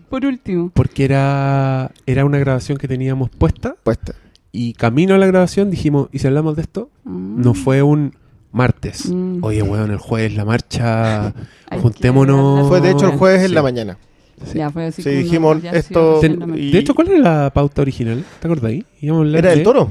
Por 0.08 0.24
último. 0.24 0.70
porque 0.72 1.04
era, 1.04 1.90
era 2.06 2.24
una 2.24 2.38
grabación 2.38 2.78
que 2.78 2.86
teníamos 2.88 3.28
puesta 3.28 3.74
Puesta. 3.82 4.14
y 4.52 4.72
camino 4.74 5.14
a 5.16 5.18
la 5.18 5.26
grabación 5.26 5.68
dijimos, 5.70 6.08
¿y 6.12 6.20
si 6.20 6.26
hablamos 6.28 6.54
de 6.56 6.62
esto? 6.62 6.90
Ah. 7.04 7.10
No 7.10 7.54
fue 7.54 7.82
un 7.82 8.14
martes. 8.56 9.06
Mm. 9.10 9.38
Oye, 9.42 9.62
weón, 9.62 9.90
el 9.90 9.98
jueves 9.98 10.34
la 10.34 10.44
marcha. 10.44 11.32
Juntémonos. 11.80 12.68
Fue 12.68 12.80
de 12.80 12.90
hecho 12.90 13.06
el 13.06 13.16
jueves 13.18 13.42
en 13.42 13.48
Sí. 13.48 13.54
la 13.54 13.62
mañana. 13.62 13.98
Sí. 14.44 14.58
Ya, 14.58 14.70
fue 14.70 14.86
así 14.86 15.02
Sí, 15.02 15.10
dijimos, 15.10 15.58
sí, 15.62 15.68
esto- 15.72 16.20
sí, 16.20 16.26
y- 16.56 16.70
De 16.72 16.78
hecho, 16.78 16.94
¿cuál 16.94 17.08
era 17.10 17.18
la 17.44 17.50
pauta 17.54 17.80
original? 17.82 18.22
¿Te 18.40 18.46
acordás 18.46 18.70
ahí? 18.70 18.84
Íbamos 19.00 19.22
a 19.22 19.26
hablar 19.26 19.38
Era 19.38 19.50
de- 19.50 19.56
el 19.58 19.62
toro. 19.62 19.90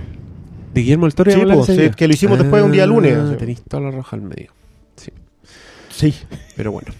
De 0.74 0.82
Guillermo 0.82 1.06
del 1.06 1.16
Toro. 1.16 1.32
Sí, 1.32 1.40
hablar 1.40 1.58
pues, 1.58 1.68
sí, 1.68 1.90
que 1.96 2.08
lo 2.08 2.14
hicimos 2.14 2.38
después 2.38 2.62
un 2.62 2.72
día 2.72 2.86
lunes, 2.86 3.16
Ah, 3.18 3.24
así. 3.30 3.36
Tenéis 3.38 3.62
toda 3.62 3.84
la 3.84 3.92
roja 3.92 4.16
al 4.18 4.22
medio. 4.24 4.52
Sí. 5.90 6.14
Pero 6.58 6.72
bueno. 6.74 6.92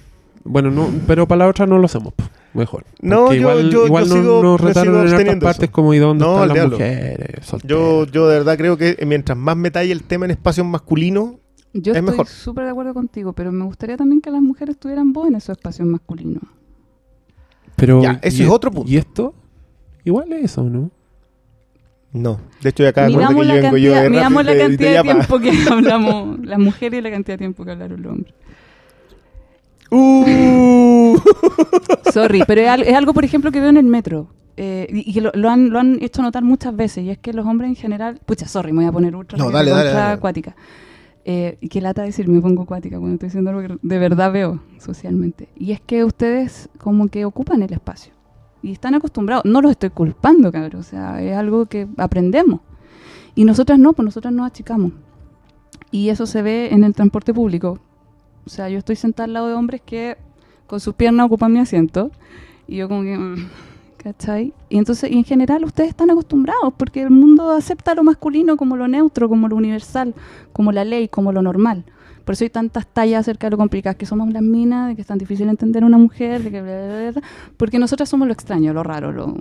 Bueno, 0.46 0.72
no, 0.72 0.90
pero 1.08 1.28
para 1.28 1.40
la 1.40 1.48
otra 1.48 1.66
no 1.66 1.78
lo 1.78 1.86
hacemos. 1.86 2.14
po. 2.14 2.24
Mejor. 2.54 2.86
No, 3.02 3.34
yo- 3.34 3.40
igual, 3.42 3.70
yo- 3.70 3.86
igual 3.88 4.06
yo 4.08 4.16
no- 4.16 4.22
sigo- 4.22 4.44
nos 4.44 4.62
me 4.62 4.68
retaron 4.70 4.96
en 4.96 5.14
otras 5.14 5.36
partes 5.42 5.64
eso. 5.64 5.72
como 5.74 5.94
¿y 5.94 5.98
dónde 5.98 6.24
No, 6.24 6.42
están 6.44 6.58
las 6.58 6.70
mujeres? 6.72 7.46
solteras? 7.46 7.70
Yo, 7.70 8.06
yo 8.06 8.28
de 8.30 8.38
verdad 8.38 8.58
creo 8.58 8.78
que 8.78 8.98
mientras 9.06 9.38
más 9.38 9.58
metalle 9.58 9.92
el 9.92 10.04
tema 10.04 10.24
en 10.24 10.32
espacios 10.32 10.66
masculinos, 10.66 11.32
Yo 11.78 11.92
es 11.94 11.98
estoy 12.00 12.26
súper 12.26 12.64
de 12.66 12.72
acuerdo 12.72 12.94
contigo, 12.94 13.34
pero 13.34 13.52
me 13.52 13.66
gustaría 13.66 13.98
también 13.98 14.22
que 14.22 14.32
las 14.32 14.42
mujeres 14.42 14.78
tuvieran 14.78 15.12
voz 15.14 15.28
en 15.28 15.36
esos 15.36 15.58
espacios 15.58 15.88
masculinos. 15.88 16.44
Pero, 17.76 18.02
Ya, 18.02 18.20
ese 18.24 18.38
¿y 18.38 18.42
es 18.46 18.48
e- 18.48 18.52
otro 18.52 18.72
punto. 18.72 18.90
¿Y 18.90 18.96
esto? 18.98 19.34
Igual 20.06 20.32
es 20.34 20.46
eso, 20.46 20.64
¿no? 20.64 20.90
no. 22.14 22.40
De 22.62 22.70
hecho, 22.70 22.84
ya 22.84 22.90
acá 22.90 23.08
Miramos 23.08 23.36
que 23.42 23.44
la 23.48 23.56
yo 23.56 23.62
vengo 23.62 23.78
yo 23.78 23.92
cantidad, 23.92 24.04
de 24.04 24.10
miramos 24.10 24.46
la 24.46 24.52
de- 24.54 24.58
de 24.58 24.64
cantidad 24.68 24.88
de 24.90 24.94
Yapa. 24.96 25.12
tiempo 25.12 25.40
que 25.40 25.52
hablamos 25.74 26.40
las 26.46 26.60
mujeres 26.60 27.00
y 27.00 27.02
la 27.02 27.12
cantidad 27.12 27.34
de 27.34 27.40
tiempo 27.40 27.66
que 27.66 27.72
hablaron 27.72 28.02
los 28.02 28.12
hombres. 28.14 28.34
Uh. 29.92 31.18
Sorry, 32.14 32.44
pero 32.48 32.62
es, 32.62 32.70
al- 32.70 32.84
es 32.84 32.96
algo, 32.96 33.14
por 33.14 33.26
ejemplo, 33.26 33.52
que 33.52 33.60
veo 33.60 33.70
en 33.70 33.78
el 33.78 33.86
metro. 33.86 34.28
eh, 34.58 34.88
y 34.90 35.14
que 35.14 35.20
lo, 35.22 35.32
lo 35.34 35.50
han, 35.50 35.70
lo 35.70 35.80
han 35.80 35.98
hecho 36.02 36.22
notar 36.22 36.44
muchas 36.44 36.74
veces. 36.76 37.04
Y 37.04 37.10
es 37.10 37.18
que 37.18 37.34
los 37.34 37.46
hombres 37.46 37.70
en 37.70 37.76
general. 37.76 38.20
Pucha, 38.26 38.48
sorry, 38.48 38.72
me 38.72 38.80
voy 38.80 38.86
a 38.88 38.92
poner 38.94 39.16
ultra, 39.16 39.38
No, 39.38 39.46
ultra 39.48 39.60
dale, 39.60 39.72
dale, 39.72 39.90
dale. 39.92 40.14
acuática. 40.14 40.56
Eh, 41.28 41.58
y 41.60 41.70
qué 41.70 41.82
lata 41.82 42.04
decir, 42.04 42.28
me 42.28 42.40
pongo 42.40 42.64
acuática 42.64 43.00
cuando 43.00 43.16
estoy 43.16 43.30
diciendo 43.30 43.50
algo 43.50 43.62
que 43.64 43.80
de 43.82 43.98
verdad 43.98 44.32
veo 44.32 44.62
socialmente. 44.78 45.50
Y 45.56 45.72
es 45.72 45.82
que 45.82 46.04
ustedes, 46.04 46.70
como 46.78 47.08
que 47.08 47.26
ocupan 47.26 47.64
el 47.64 47.74
espacio. 47.74 48.14
Y 48.62 48.72
están 48.72 48.94
acostumbrados. 48.94 49.44
No 49.44 49.62
los 49.62 49.72
estoy 49.72 49.90
culpando, 49.90 50.52
cabrón. 50.52 50.80
O 50.80 50.84
sea, 50.84 51.22
es 51.22 51.36
algo 51.36 51.66
que 51.66 51.88
aprendemos. 51.98 52.62
Y 53.34 53.44
nosotras 53.44 53.80
no, 53.80 53.94
pues 53.94 54.06
nosotras 54.06 54.34
nos 54.34 54.46
achicamos. 54.46 54.92
Y 55.92 56.10
eso 56.10 56.28
se 56.28 56.44
ve 56.44 56.70
en 56.72 56.84
el 56.84 56.94
transporte 56.94 57.34
público. 57.34 57.80
O 58.46 58.50
sea, 58.50 58.70
yo 58.70 58.78
estoy 58.78 58.96
sentada 58.96 59.26
al 59.26 59.34
lado 59.34 59.48
de 59.48 59.56
hombres 59.56 59.82
que 59.84 60.18
con 60.68 60.80
sus 60.80 60.94
piernas 60.94 61.26
ocupan 61.26 61.52
mi 61.52 61.60
asiento. 61.60 62.12
Y 62.68 62.78
yo 62.78 62.88
como 62.88 63.02
que... 63.02 63.18
mm, 63.18 63.48
¿Cachai? 64.06 64.54
Y 64.70 64.78
entonces, 64.78 65.10
y 65.10 65.18
en 65.18 65.24
general 65.24 65.66
ustedes 65.66 65.90
están 65.90 66.12
acostumbrados 66.12 66.76
porque 66.78 67.02
el 67.02 67.10
mundo 67.10 67.50
acepta 67.50 67.96
lo 67.96 68.04
masculino 68.04 68.56
como 68.56 68.78
lo 68.78 68.88
neutro, 68.88 69.28
como 69.28 69.48
lo 69.48 69.56
universal, 69.56 70.14
como 70.54 70.72
la 70.72 70.86
ley, 70.86 71.08
como 71.08 71.32
lo 71.32 71.42
normal. 71.42 71.86
Por 72.24 72.34
eso 72.34 72.44
hay 72.44 72.52
tantas 72.52 72.86
tallas 72.86 73.22
acerca 73.22 73.48
de 73.48 73.52
lo 73.52 73.58
complicadas 73.58 73.96
que 73.96 74.06
somos 74.06 74.32
las 74.32 74.44
minas, 74.44 74.90
de 74.90 74.96
que 74.96 75.02
es 75.02 75.08
tan 75.08 75.18
difícil 75.18 75.50
entender 75.50 75.82
a 75.82 75.88
una 75.88 75.98
mujer, 75.98 76.44
de 76.44 76.52
que 76.52 76.62
bla, 76.62 76.86
bla, 76.86 77.12
bla, 77.14 77.22
porque 77.58 77.80
nosotras 77.80 78.08
somos 78.08 78.28
lo 78.28 78.34
extraño, 78.34 78.74
lo 78.74 78.84
raro, 78.84 79.12
lo... 79.12 79.34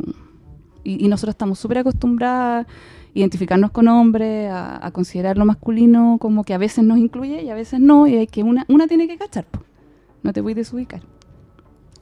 Y, 0.82 1.04
y 1.04 1.08
nosotros 1.08 1.34
estamos 1.34 1.58
súper 1.58 1.76
acostumbradas 1.76 2.64
a 2.64 2.68
identificarnos 3.12 3.70
con 3.70 3.86
hombres, 3.88 4.50
a, 4.50 4.86
a 4.86 4.90
considerar 4.92 5.36
lo 5.36 5.44
masculino 5.44 6.16
como 6.18 6.42
que 6.42 6.54
a 6.54 6.58
veces 6.58 6.84
nos 6.84 6.96
incluye 6.96 7.42
y 7.42 7.50
a 7.50 7.54
veces 7.54 7.80
no, 7.80 8.06
y 8.06 8.16
hay 8.16 8.26
que 8.26 8.42
una, 8.42 8.64
una 8.68 8.86
tiene 8.86 9.08
que 9.08 9.18
cachar, 9.18 9.44
po. 9.44 9.60
no 10.22 10.32
te 10.32 10.40
voy 10.40 10.52
a 10.52 10.54
desubicar. 10.54 11.02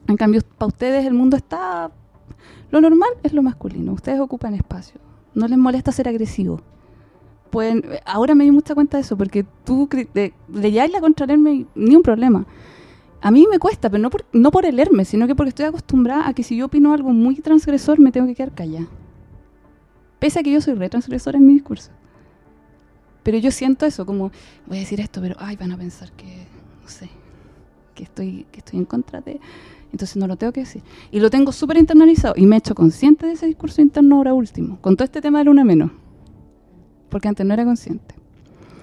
En 0.07 0.15
cambio, 0.15 0.39
para 0.57 0.67
ustedes 0.67 1.05
el 1.05 1.13
mundo 1.13 1.35
está... 1.35 1.91
Lo 2.73 2.81
normal 2.81 3.09
es 3.21 3.33
lo 3.33 3.43
masculino, 3.43 3.93
ustedes 3.93 4.19
ocupan 4.19 4.55
espacio, 4.55 4.99
no 5.35 5.47
les 5.47 5.59
molesta 5.59 5.91
ser 5.91 6.07
agresivos. 6.07 6.59
Pueden, 7.51 7.83
ahora 8.03 8.33
me 8.33 8.45
di 8.45 8.49
mucha 8.51 8.73
cuenta 8.73 8.97
de 8.97 9.01
eso, 9.01 9.15
porque 9.15 9.45
tú 9.63 9.87
cri- 9.87 10.09
de- 10.11 10.33
le 10.51 10.71
lleváis 10.71 10.91
la 10.91 10.99
contra 10.99 11.25
el 11.25 11.29
Hermes 11.33 11.53
y 11.53 11.67
ni 11.75 11.95
un 11.95 12.01
problema. 12.01 12.47
A 13.21 13.29
mí 13.29 13.45
me 13.47 13.59
cuesta, 13.59 13.91
pero 13.91 14.01
no 14.01 14.09
por, 14.09 14.25
no 14.33 14.49
por 14.49 14.65
el 14.65 14.79
Hermes, 14.79 15.07
sino 15.07 15.27
que 15.27 15.35
porque 15.35 15.49
estoy 15.49 15.65
acostumbrada 15.65 16.27
a 16.27 16.33
que 16.33 16.41
si 16.41 16.57
yo 16.57 16.65
opino 16.65 16.93
algo 16.95 17.13
muy 17.13 17.35
transgresor 17.35 17.99
me 17.99 18.11
tengo 18.11 18.25
que 18.25 18.33
quedar 18.33 18.53
callada. 18.53 18.87
Pese 20.17 20.39
a 20.39 20.43
que 20.43 20.51
yo 20.51 20.59
soy 20.59 20.73
re 20.73 20.89
transgresora 20.89 21.37
en 21.37 21.45
mi 21.45 21.53
discurso. 21.53 21.91
Pero 23.21 23.37
yo 23.37 23.51
siento 23.51 23.85
eso, 23.85 24.03
como 24.03 24.31
voy 24.65 24.77
a 24.77 24.79
decir 24.79 24.99
esto, 24.99 25.21
pero 25.21 25.35
ay, 25.37 25.57
van 25.57 25.73
a 25.73 25.77
pensar 25.77 26.11
que, 26.13 26.47
no 26.81 26.89
sé, 26.89 27.07
que 27.93 28.01
estoy, 28.03 28.47
que 28.51 28.61
estoy 28.61 28.79
en 28.79 28.85
contra 28.85 29.21
de. 29.21 29.39
Entonces 29.93 30.17
no 30.17 30.27
lo 30.27 30.35
tengo 30.37 30.51
que 30.51 30.61
decir. 30.61 30.81
Y 31.11 31.19
lo 31.19 31.29
tengo 31.29 31.51
súper 31.51 31.77
internalizado 31.77 32.33
y 32.35 32.47
me 32.47 32.55
he 32.55 32.59
hecho 32.59 32.73
consciente 32.73 33.27
de 33.27 33.33
ese 33.33 33.45
discurso 33.45 33.79
interno 33.79 34.17
ahora 34.17 34.33
último, 34.33 34.79
con 34.81 34.97
todo 34.97 35.05
este 35.05 35.21
tema 35.21 35.37
de 35.37 35.45
Luna 35.45 35.63
Menos. 35.63 35.91
Porque 37.09 37.27
antes 37.27 37.45
no 37.45 37.53
era 37.53 37.63
consciente. 37.63 38.15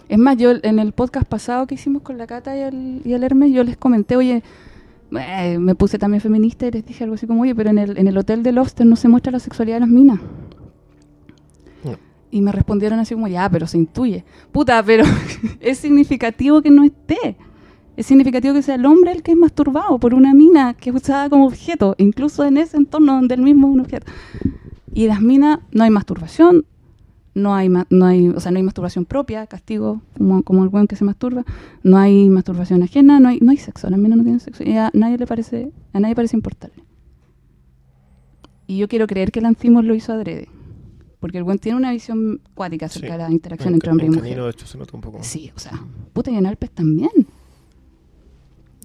Es 0.09 0.19
más, 0.19 0.37
yo 0.37 0.53
en 0.63 0.79
el 0.79 0.93
podcast 0.93 1.27
pasado 1.27 1.67
que 1.67 1.75
hicimos 1.75 2.03
con 2.03 2.17
la 2.17 2.29
Cata 2.29 2.57
y 2.57 2.61
el, 2.61 3.03
y 3.05 3.13
el 3.13 3.25
Hermes, 3.25 3.53
yo 3.53 3.65
les 3.65 3.77
comenté, 3.77 4.17
oye, 4.17 4.45
eh, 5.19 5.59
me 5.59 5.75
puse 5.75 5.99
también 5.99 6.21
feminista 6.21 6.67
y 6.67 6.71
les 6.71 6.87
dije 6.87 7.03
algo 7.03 7.15
así 7.15 7.27
como, 7.27 7.43
oye, 7.43 7.57
pero 7.57 7.71
en 7.71 7.79
el, 7.79 7.99
en 7.99 8.07
el 8.07 8.17
hotel 8.17 8.45
de 8.45 8.53
Lobster 8.53 8.87
no 8.87 8.95
se 8.95 9.09
muestra 9.09 9.33
la 9.33 9.41
sexualidad 9.41 9.77
de 9.77 9.81
las 9.81 9.89
minas. 9.89 10.21
No. 11.83 11.97
Y 12.31 12.41
me 12.41 12.53
respondieron 12.53 13.01
así 13.01 13.15
como, 13.15 13.27
ya, 13.27 13.49
pero 13.51 13.67
se 13.67 13.79
intuye. 13.79 14.25
Puta, 14.53 14.81
pero 14.85 15.05
es 15.61 15.79
significativo 15.79 16.63
que 16.63 16.71
no 16.71 16.85
esté. 16.85 17.37
Es 18.01 18.07
significativo 18.07 18.55
que 18.55 18.63
sea 18.63 18.77
el 18.77 18.87
hombre 18.87 19.13
el 19.13 19.23
que 19.23 19.33
es 19.33 19.37
masturbado 19.37 19.99
por 19.99 20.15
una 20.15 20.33
mina 20.33 20.73
que 20.73 20.89
es 20.89 20.97
usada 20.97 21.29
como 21.29 21.47
objeto, 21.47 21.95
incluso 21.99 22.45
en 22.45 22.57
ese 22.57 22.79
entorno 22.79 23.13
donde 23.13 23.35
el 23.35 23.43
mismo 23.43 23.69
es 23.69 23.75
un 23.75 23.81
objeto. 23.81 24.07
Y 24.95 25.07
las 25.07 25.21
minas 25.21 25.59
no 25.73 25.85
hay 25.85 25.91
masturbación, 25.91 26.65
no 27.35 27.55
hay, 27.55 27.69
ma- 27.69 27.87
no 27.91 28.07
hay, 28.07 28.29
o 28.31 28.41
sea, 28.41 28.53
no 28.53 28.57
hay 28.57 28.63
masturbación 28.63 29.05
propia, 29.05 29.47
castigo, 29.47 30.01
como, 30.17 30.43
como 30.43 30.63
el 30.65 30.71
buen 30.71 30.87
que 30.87 30.97
se 30.97 31.05
masturba, 31.05 31.45
no 31.83 31.99
hay 31.99 32.31
masturbación 32.31 32.83
ajena, 32.83 33.21
no 33.21 33.29
hay, 33.29 33.39
no 33.41 33.51
hay 33.51 33.59
sexo, 33.59 33.91
las 33.91 33.99
minas 34.01 34.17
no 34.17 34.23
tienen 34.25 34.41
sexo, 34.41 34.65
y 34.65 34.73
a 34.79 34.91
nadie 34.95 35.19
le 35.19 35.27
parece, 35.27 35.71
a 35.93 36.01
nadie 36.01 36.15
parece 36.15 36.37
importarle. 36.39 36.83
Y 38.67 38.79
yo 38.79 38.89
quiero 38.89 39.07
creer 39.09 39.31
que 39.31 39.41
el 39.41 39.45
Ancimos 39.45 39.85
lo 39.85 39.95
hizo 39.95 40.13
adrede, 40.15 40.49
porque 41.21 41.37
el 41.37 41.45
buen 41.45 41.59
tiene 41.59 41.77
una 41.77 41.93
visión 41.93 42.41
cuática 42.55 42.87
acerca 42.87 43.09
Sí. 43.09 43.13
de 43.13 43.19
la 43.19 43.31
interacción 43.31 43.69
En- 43.69 43.75
entre 43.75 43.91
hombre 43.91 44.07
y 44.07 44.11
mujer. 44.11 44.43
De 44.43 44.49
hecho, 44.51 44.67
se 44.67 44.79
nota 44.79 44.93
un 44.97 45.03
poco. 45.03 45.19
Sí, 45.21 45.51
o 45.55 45.59
sea, 45.59 45.73
puta, 46.15 46.31
y 46.31 46.37
en 46.37 46.47
Alpes 46.47 46.71
también. 46.71 47.11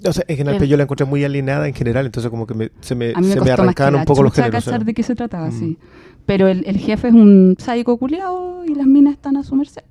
O 0.07 0.13
sea, 0.13 0.23
en 0.27 0.37
general, 0.37 0.61
El- 0.61 0.69
yo 0.69 0.77
la 0.77 0.83
encontré 0.83 1.05
muy 1.05 1.23
alienada 1.23 1.67
en 1.67 1.73
general, 1.73 2.05
entonces 2.05 2.29
como 2.29 2.45
que 2.47 2.53
me- 2.53 2.71
se 2.81 2.95
me, 2.95 3.13
me 3.15 3.23
se 3.33 3.41
me 3.41 3.51
arrancaban 3.51 3.95
un 3.95 4.05
poco 4.05 4.23
los 4.23 4.33
géneros. 4.33 4.59
o 4.59 4.61
sea. 4.61 4.71
cachar 4.73 4.85
de 4.85 4.93
qué 4.93 5.03
se 5.03 5.15
trataba, 5.15 5.47
Mm. 5.49 5.59
sí. 5.59 5.77
Pero 6.25 6.47
el, 6.47 6.63
el 6.65 6.77
jefe 6.77 7.07
es 7.09 7.13
un 7.13 7.55
sádico 7.59 7.97
culiao 7.97 8.65
y 8.65 8.73
las 8.75 8.87
minas 8.87 9.13
están 9.13 9.37
a 9.37 9.43
su 9.43 9.55
merced. 9.55 9.83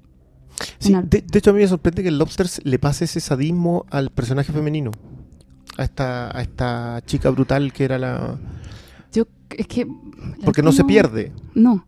Sí, 0.79 0.93
de, 0.95 1.23
de 1.23 1.39
hecho, 1.39 1.51
a 1.51 1.53
mí 1.53 1.61
me 1.61 1.69
sorprende 1.69 2.03
que 2.03 2.09
el 2.09 2.19
Lobster 2.19 2.47
le 2.63 2.79
pase 2.79 3.05
ese 3.07 3.21
sadismo 3.21 3.87
al 3.91 4.11
personaje 4.11 4.53
femenino. 4.53 4.93
A 5.77 5.83
esta, 5.85 6.37
a 6.37 6.41
esta 6.43 7.03
chica 7.07 7.31
brutal 7.31 7.73
que 7.73 7.85
era 7.85 7.99
la... 7.99 8.39
Yo, 9.13 9.25
es 9.51 9.67
que... 9.67 9.87
Porque 10.45 10.63
no 10.63 10.71
se 10.73 10.85
pierde. 10.85 11.33
No. 11.55 11.85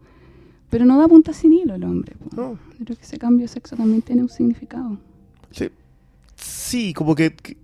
Pero 0.70 0.84
no 0.84 0.98
da 0.98 1.06
punta 1.06 1.32
sin 1.32 1.52
hilo 1.52 1.74
el 1.76 1.84
hombre. 1.84 2.14
No. 2.34 2.58
Creo 2.82 2.96
que 2.96 3.02
ese 3.04 3.18
cambio 3.18 3.42
de 3.44 3.48
sexo 3.48 3.76
también 3.76 4.02
tiene 4.02 4.22
un 4.22 4.28
significado. 4.28 4.98
Sí, 5.52 5.70
sí 6.34 6.92
como 6.92 7.14
que, 7.14 7.32
que 7.34 7.56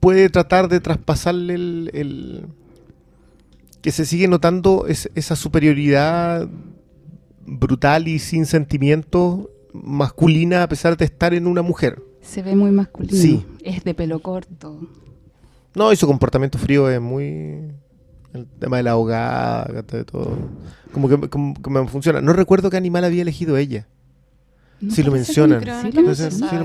puede 0.00 0.28
tratar 0.30 0.68
de 0.68 0.80
traspasarle 0.80 1.54
el, 1.54 1.90
el- 1.94 2.46
que 3.82 3.92
se 3.92 4.04
sigue 4.04 4.28
notando 4.28 4.86
es- 4.86 5.10
esa 5.14 5.36
superioridad 5.36 6.48
brutal 7.46 8.08
y 8.08 8.18
sin 8.18 8.46
sentimientos 8.46 9.48
masculina 9.72 10.62
a 10.62 10.68
pesar 10.68 10.96
de 10.96 11.04
estar 11.04 11.32
en 11.34 11.46
una 11.46 11.62
mujer. 11.62 12.02
Se 12.20 12.42
ve 12.42 12.54
muy 12.56 12.70
masculino. 12.70 13.16
Sí. 13.16 13.44
Es 13.64 13.84
de 13.84 13.94
pelo 13.94 14.20
corto. 14.20 14.78
No, 15.74 15.92
y 15.92 15.96
su 15.96 16.06
comportamiento 16.06 16.58
frío 16.58 16.90
es 16.90 17.00
muy... 17.00 17.70
El 18.32 18.46
tema 18.60 18.76
de 18.76 18.82
la 18.84 18.92
ahogada, 18.92 19.82
de 19.82 20.04
todo. 20.04 20.36
Como 20.92 21.08
que, 21.08 21.28
como 21.28 21.54
que 21.54 21.70
me 21.70 21.86
funciona. 21.88 22.20
No 22.20 22.32
recuerdo 22.32 22.70
qué 22.70 22.76
animal 22.76 23.02
había 23.04 23.22
elegido 23.22 23.56
ella. 23.56 23.88
No 24.80 24.90
Sí 24.90 25.02
lo 25.02 25.10
parece 25.10 25.28
mencionan. 25.30 25.58
que- 25.60 25.64
Creo 25.66 25.76
sí 25.80 25.82
lo 25.92 25.98
Entonces, 26.00 26.24
mencionan. 26.26 26.50
sí 26.50 26.56
lo. 26.56 26.64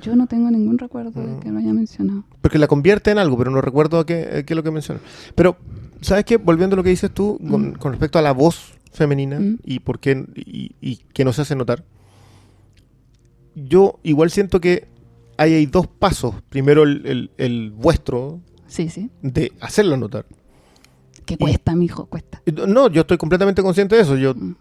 Yo 0.00 0.16
no 0.16 0.26
tengo 0.26 0.50
ningún 0.50 0.78
recuerdo 0.78 1.20
de 1.20 1.26
Mm. 1.36 1.40
que 1.40 1.50
lo 1.50 1.58
haya 1.58 1.72
mencionado. 1.72 2.24
Porque 2.40 2.58
la 2.58 2.66
convierte 2.66 3.10
en 3.10 3.18
algo, 3.18 3.36
pero 3.38 3.50
no 3.50 3.60
recuerdo 3.60 3.98
a 4.00 4.06
qué, 4.06 4.44
es 4.46 4.56
lo 4.56 4.62
que 4.62 4.70
menciona. 4.70 5.00
Pero, 5.34 5.56
¿sabes 6.00 6.24
qué? 6.24 6.36
Volviendo 6.36 6.74
a 6.74 6.78
lo 6.78 6.82
que 6.82 6.90
dices 6.90 7.10
tú, 7.12 7.38
con, 7.48 7.70
Mm. 7.70 7.72
con 7.74 7.92
respecto 7.92 8.18
a 8.18 8.22
la 8.22 8.32
voz 8.32 8.74
femenina 8.92 9.38
Mm. 9.38 9.58
y 9.64 9.78
por 9.80 9.98
qué 10.00 10.24
y, 10.34 10.72
y 10.80 10.96
que 11.12 11.24
no 11.24 11.32
se 11.32 11.42
hace 11.42 11.54
notar, 11.56 11.84
yo 13.54 13.98
igual 14.02 14.30
siento 14.30 14.60
que 14.60 14.88
ahí 15.36 15.52
hay 15.54 15.66
dos 15.66 15.86
pasos. 15.86 16.34
Primero 16.48 16.82
el, 16.82 17.06
el- 17.06 17.30
el 17.38 17.70
vuestro 17.70 18.40
Sí, 18.66 18.88
sí. 18.88 19.10
de 19.22 19.52
hacerlo 19.60 19.96
notar. 19.96 20.26
Que 21.24 21.38
cuesta, 21.38 21.74
mijo, 21.74 22.06
cuesta. 22.06 22.42
No, 22.68 22.88
yo 22.90 23.02
estoy 23.02 23.16
completamente 23.16 23.62
consciente 23.62 23.96
de 23.96 24.02
eso. 24.02 24.16
Yo 24.16 24.34
Mm. 24.34 24.54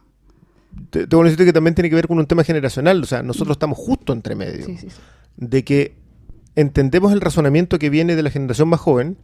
Te, 0.90 1.08
tengo 1.08 1.24
que 1.24 1.30
decirte 1.30 1.46
que 1.46 1.54
también 1.54 1.76
tiene 1.76 1.90
que 1.90 1.96
ver 1.96 2.08
con 2.08 2.20
un 2.20 2.26
tema 2.26 2.44
generacional. 2.44 3.02
O 3.02 3.06
sea, 3.06 3.24
nosotros 3.24 3.56
estamos 3.56 3.78
justo 3.78 4.14
entre 4.14 4.36
medio. 4.36 4.66
Sí, 4.66 4.78
sí, 4.78 4.90
sí. 4.90 4.98
de 5.38 5.64
que 5.64 5.96
entendemos 6.56 7.14
el 7.14 7.22
razonamiento 7.22 7.80
que 7.80 7.90
viene 7.90 8.16
de 8.16 8.24
la 8.24 8.30
generación 8.30 8.70
más 8.70 8.80
joven 8.80 9.18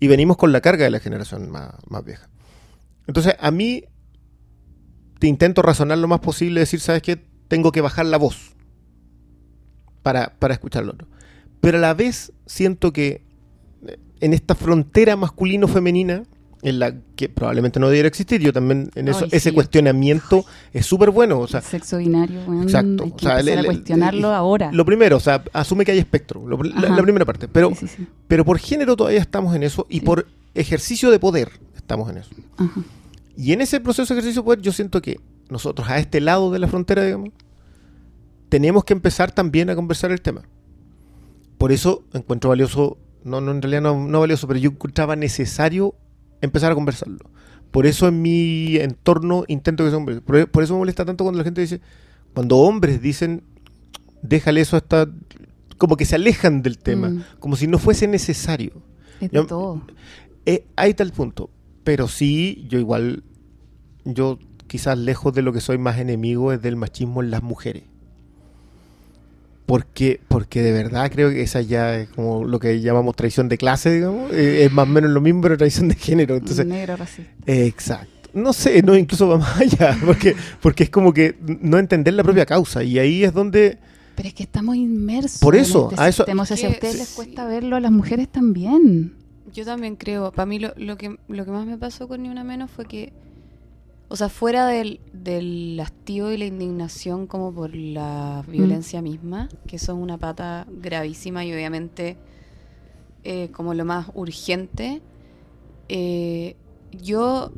y 0.00 0.08
venimos 0.08 0.36
con 0.36 0.52
la 0.52 0.60
carga 0.60 0.84
de 0.84 0.90
la 0.90 1.00
generación 1.00 1.50
más, 1.50 1.74
más 1.88 2.04
vieja. 2.04 2.28
Entonces, 3.06 3.34
a 3.38 3.50
mí 3.50 3.84
te 5.18 5.26
intento 5.26 5.62
razonar 5.62 5.98
lo 5.98 6.08
más 6.08 6.20
posible, 6.20 6.60
decir, 6.60 6.80
¿sabes 6.80 7.02
qué? 7.02 7.22
Tengo 7.48 7.72
que 7.72 7.80
bajar 7.80 8.06
la 8.06 8.16
voz 8.16 8.54
para, 10.02 10.34
para 10.38 10.54
escuchar 10.54 10.84
lo 10.84 10.92
otro. 10.92 11.08
Pero 11.60 11.78
a 11.78 11.80
la 11.80 11.94
vez 11.94 12.32
siento 12.46 12.92
que 12.92 13.22
eh, 13.86 13.98
en 14.20 14.32
esta 14.32 14.54
frontera 14.54 15.16
masculino-femenina, 15.16 16.24
en 16.62 16.78
la 16.78 16.94
que 17.16 17.28
probablemente 17.28 17.80
no 17.80 17.88
debiera 17.88 18.06
existir, 18.08 18.40
yo 18.40 18.52
también 18.52 18.90
en 18.94 19.08
eso, 19.08 19.24
Ay, 19.24 19.30
ese 19.32 19.48
sí. 19.50 19.54
cuestionamiento 19.54 20.44
es 20.72 20.84
súper 20.86 21.10
bueno. 21.10 21.38
O 21.40 21.48
sea, 21.48 21.60
el 21.60 21.66
sexo 21.66 21.96
binario, 21.98 22.40
weón, 22.46 22.62
Exacto. 22.64 23.04
hay 23.04 23.10
que 23.12 23.16
O 23.16 23.18
sea, 23.20 23.40
el- 23.40 23.48
empezar 23.48 23.58
el- 23.58 23.58
a 23.58 23.64
cuestionarlo 23.64 24.28
el- 24.28 24.34
ahora. 24.34 24.70
Lo 24.72 24.84
primero, 24.84 25.16
o 25.16 25.20
sea, 25.20 25.42
asume 25.52 25.84
que 25.84 25.92
hay 25.92 25.98
espectro, 25.98 26.46
lo- 26.46 26.62
la, 26.62 27.02
primera 27.02 27.24
parte. 27.24 27.48
Pero, 27.48 27.70
Sí, 27.70 27.86
sí, 27.86 27.94
sí. 27.96 28.06
pero 28.28 28.44
por 28.44 28.58
género 28.58 28.94
todavía 28.96 29.20
estamos 29.20 29.54
en 29.56 29.62
eso 29.62 29.86
y 29.88 30.00
por 30.00 30.26
ejercicio 30.54 31.10
de 31.10 31.18
poder 31.18 31.50
estamos 31.76 32.10
en 32.10 32.18
eso. 32.18 32.30
Ajá. 32.58 32.80
Y 33.36 33.52
en 33.52 33.62
ese 33.62 33.80
proceso 33.80 34.12
de 34.12 34.20
ejercicio 34.20 34.42
de 34.42 34.44
poder 34.44 34.60
yo 34.60 34.72
siento 34.72 35.00
que 35.00 35.18
nosotros 35.48 35.88
a 35.88 35.98
este 35.98 36.20
lado 36.20 36.50
de 36.50 36.58
la 36.58 36.68
frontera, 36.68 37.02
digamos, 37.04 37.30
tenemos 38.48 38.84
que 38.84 38.92
empezar 38.92 39.32
también 39.32 39.70
a 39.70 39.74
conversar 39.76 40.10
el 40.10 40.20
tema. 40.20 40.42
Por 41.58 41.72
eso 41.72 42.02
encuentro 42.12 42.50
valioso, 42.50 42.98
no, 43.24 43.40
no 43.40 43.50
en 43.52 43.62
realidad 43.62 43.82
no, 43.82 44.06
no 44.06 44.20
valioso, 44.20 44.46
pero 44.46 44.58
yo 44.58 44.70
encontraba 44.70 45.14
necesario 45.16 45.94
empezar 46.40 46.72
a 46.72 46.74
conversarlo. 46.74 47.18
Por 47.70 47.86
eso 47.86 48.08
en 48.08 48.20
mi 48.22 48.76
entorno 48.76 49.44
intento 49.48 49.84
que 49.84 49.90
sea 49.90 49.98
hombre. 49.98 50.20
Por, 50.20 50.50
por 50.50 50.62
eso 50.62 50.74
me 50.74 50.78
molesta 50.80 51.04
tanto 51.04 51.24
cuando 51.24 51.38
la 51.38 51.44
gente 51.44 51.60
dice, 51.60 51.80
cuando 52.34 52.56
hombres 52.56 53.00
dicen, 53.00 53.42
déjale 54.22 54.60
eso 54.60 54.76
hasta, 54.76 55.08
como 55.78 55.96
que 55.96 56.04
se 56.04 56.16
alejan 56.16 56.62
del 56.62 56.78
tema, 56.78 57.10
Mm. 57.10 57.22
como 57.38 57.56
si 57.56 57.66
no 57.66 57.78
fuese 57.78 58.06
necesario. 58.08 58.82
Es 59.20 59.30
Yo- 59.30 59.46
todo. 59.46 59.82
Eh, 60.46 60.66
hay 60.76 60.94
tal 60.94 61.12
punto. 61.12 61.50
Pero 61.84 62.08
sí, 62.08 62.66
yo 62.68 62.78
igual, 62.78 63.22
yo 64.04 64.38
quizás 64.66 64.98
lejos 64.98 65.32
de 65.34 65.42
lo 65.42 65.52
que 65.52 65.60
soy 65.60 65.78
más 65.78 65.98
enemigo 65.98 66.52
es 66.52 66.60
del 66.62 66.76
machismo 66.76 67.22
en 67.22 67.30
las 67.30 67.42
mujeres. 67.42 67.84
Porque, 69.70 70.18
porque 70.26 70.62
de 70.62 70.72
verdad 70.72 71.12
creo 71.12 71.30
que 71.30 71.42
esa 71.42 71.60
ya 71.60 71.94
es 72.00 72.08
como 72.08 72.42
lo 72.44 72.58
que 72.58 72.80
llamamos 72.80 73.14
traición 73.14 73.48
de 73.48 73.56
clase, 73.56 73.92
digamos. 73.92 74.32
Eh, 74.32 74.64
es 74.64 74.72
más 74.72 74.82
o 74.88 74.90
menos 74.90 75.12
lo 75.12 75.20
mismo, 75.20 75.42
pero 75.42 75.56
traición 75.56 75.86
de 75.86 75.94
género. 75.94 76.34
Entonces, 76.34 76.66
Negro 76.66 76.96
racista. 76.96 77.30
eh, 77.46 77.66
exacto. 77.66 78.10
No 78.34 78.52
sé, 78.52 78.82
no, 78.82 78.96
incluso 78.96 79.28
va 79.28 79.38
más 79.38 79.60
allá, 79.60 79.96
porque, 80.04 80.34
porque 80.60 80.82
es 80.82 80.90
como 80.90 81.12
que 81.14 81.36
no 81.60 81.78
entender 81.78 82.14
la 82.14 82.24
propia 82.24 82.46
causa. 82.46 82.82
Y 82.82 82.98
ahí 82.98 83.22
es 83.22 83.32
donde 83.32 83.78
Pero 84.16 84.26
es 84.28 84.34
que 84.34 84.42
estamos 84.42 84.74
inmersos. 84.74 85.38
Por 85.40 85.54
en 85.54 85.62
eso, 85.62 85.88
este 85.92 86.02
a 86.02 86.08
eso- 86.08 86.24
sistema. 86.24 86.42
O 86.42 86.46
sea, 86.46 86.56
si 86.56 86.66
a 86.66 86.70
ustedes 86.70 86.96
les 86.96 87.08
cuesta 87.10 87.44
verlo, 87.46 87.76
a 87.76 87.80
las 87.80 87.92
mujeres 87.92 88.26
también. 88.26 89.12
Yo 89.54 89.64
también 89.64 89.94
creo, 89.94 90.32
para 90.32 90.46
mí 90.46 90.58
lo, 90.58 90.72
lo 90.78 90.96
que, 90.96 91.16
lo 91.28 91.44
que 91.44 91.50
más 91.52 91.64
me 91.64 91.78
pasó 91.78 92.08
con 92.08 92.24
Ni 92.24 92.28
Una 92.28 92.42
Menos 92.42 92.72
fue 92.72 92.86
que, 92.86 93.12
o 94.12 94.16
sea, 94.16 94.28
fuera 94.28 94.66
del, 94.66 94.98
del 95.12 95.78
hastío 95.80 96.32
y 96.32 96.36
la 96.36 96.44
indignación 96.44 97.28
como 97.28 97.54
por 97.54 97.76
la 97.76 98.42
violencia 98.48 99.00
misma, 99.02 99.48
que 99.68 99.78
son 99.78 99.98
una 99.98 100.18
pata 100.18 100.66
gravísima 100.68 101.44
y 101.44 101.52
obviamente 101.52 102.16
eh, 103.22 103.50
como 103.52 103.72
lo 103.72 103.84
más 103.84 104.08
urgente, 104.14 105.00
eh, 105.88 106.56
yo 106.90 107.52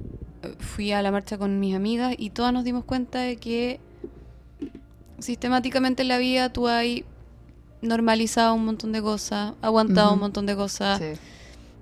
fui 0.58 0.92
a 0.92 1.00
la 1.00 1.10
marcha 1.10 1.38
con 1.38 1.58
mis 1.58 1.74
amigas 1.74 2.14
y 2.18 2.28
todas 2.28 2.52
nos 2.52 2.64
dimos 2.64 2.84
cuenta 2.84 3.20
de 3.20 3.36
que 3.36 3.80
sistemáticamente 5.20 6.02
en 6.02 6.08
la 6.08 6.18
vida 6.18 6.52
tú 6.52 6.68
hay 6.68 7.06
normalizado 7.80 8.52
un 8.52 8.66
montón 8.66 8.92
de 8.92 9.00
cosas, 9.00 9.54
aguantado 9.62 10.12
un 10.12 10.20
montón 10.20 10.44
de 10.44 10.54
cosas. 10.54 11.00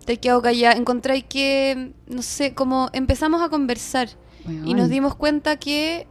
Te 0.04 0.12
has 0.12 0.18
quedado 0.20 0.40
callada, 0.42 0.76
encontráis 0.76 1.24
que, 1.24 1.92
no 2.06 2.22
sé, 2.22 2.54
como 2.54 2.88
empezamos 2.92 3.42
a 3.42 3.48
conversar 3.48 4.10
y 4.64 4.74
nos 4.74 4.88
dimos 4.88 5.14
cuenta 5.14 5.56
que 5.56 6.06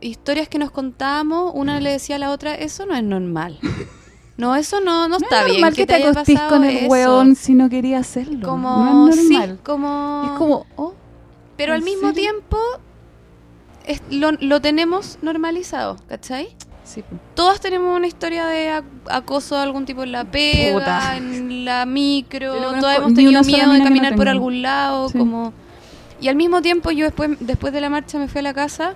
historias 0.00 0.48
que 0.48 0.58
nos 0.58 0.70
contábamos, 0.70 1.52
una 1.54 1.80
le 1.80 1.90
decía 1.90 2.16
a 2.16 2.18
la 2.18 2.30
otra, 2.30 2.54
eso 2.54 2.86
no 2.86 2.94
es 2.94 3.02
normal. 3.02 3.58
No, 4.36 4.56
eso 4.56 4.80
no, 4.80 5.06
no, 5.06 5.18
está 5.18 5.42
es 5.42 5.44
bien. 5.46 5.60
normal 5.60 5.74
que, 5.76 5.86
te 5.86 5.94
haya 5.94 6.10
acostís 6.10 6.40
con 6.48 6.64
el 6.64 6.76
eso. 6.76 6.88
hueón 6.88 7.36
si 7.36 7.54
no 7.54 7.68
quería 7.70 7.98
hacerlo. 8.00 8.48
Como, 8.48 8.68
no 8.84 9.08
es 9.10 9.14
sí, 9.14 9.28
normal. 9.32 9.60
como... 9.62 10.22
Es 10.26 10.30
como, 10.32 10.66
oh, 10.74 10.92
Pero 11.56 11.72
al 11.74 11.78
¿en 11.78 11.84
mismo 11.84 12.08
serio? 12.08 12.14
tiempo 12.32 12.58
es- 13.86 14.02
lo, 14.10 14.32
lo 14.32 14.60
tenemos 14.60 15.18
normalizado, 15.22 15.98
¿cachai? 16.08 16.48
sí. 16.82 17.04
Todas 17.36 17.60
tenemos 17.60 17.96
una 17.96 18.08
historia 18.08 18.46
de 18.46 18.70
ac- 18.72 18.84
acoso 19.08 19.54
de 19.54 19.62
algún 19.62 19.84
tipo 19.84 20.02
en 20.02 20.10
la 20.10 20.24
pega, 20.24 20.78
Puta. 20.80 21.16
en 21.16 21.64
la 21.64 21.86
micro, 21.86 22.72
no 22.72 22.80
todas 22.80 22.96
hemos 22.98 23.10
ni 23.12 23.14
tenido 23.16 23.40
miedo 23.44 23.70
de 23.72 23.78
no 23.78 23.84
caminar 23.84 24.16
por 24.16 24.28
algún 24.28 24.62
lado, 24.62 25.10
Sí. 25.10 25.16
como... 25.18 25.52
Y 26.24 26.28
al 26.28 26.36
mismo 26.36 26.62
tiempo 26.62 26.90
yo 26.90 27.04
después, 27.04 27.32
después 27.40 27.70
de 27.74 27.82
la 27.82 27.90
marcha 27.90 28.18
me 28.18 28.28
fui 28.28 28.38
a 28.38 28.42
la 28.42 28.54
casa, 28.54 28.94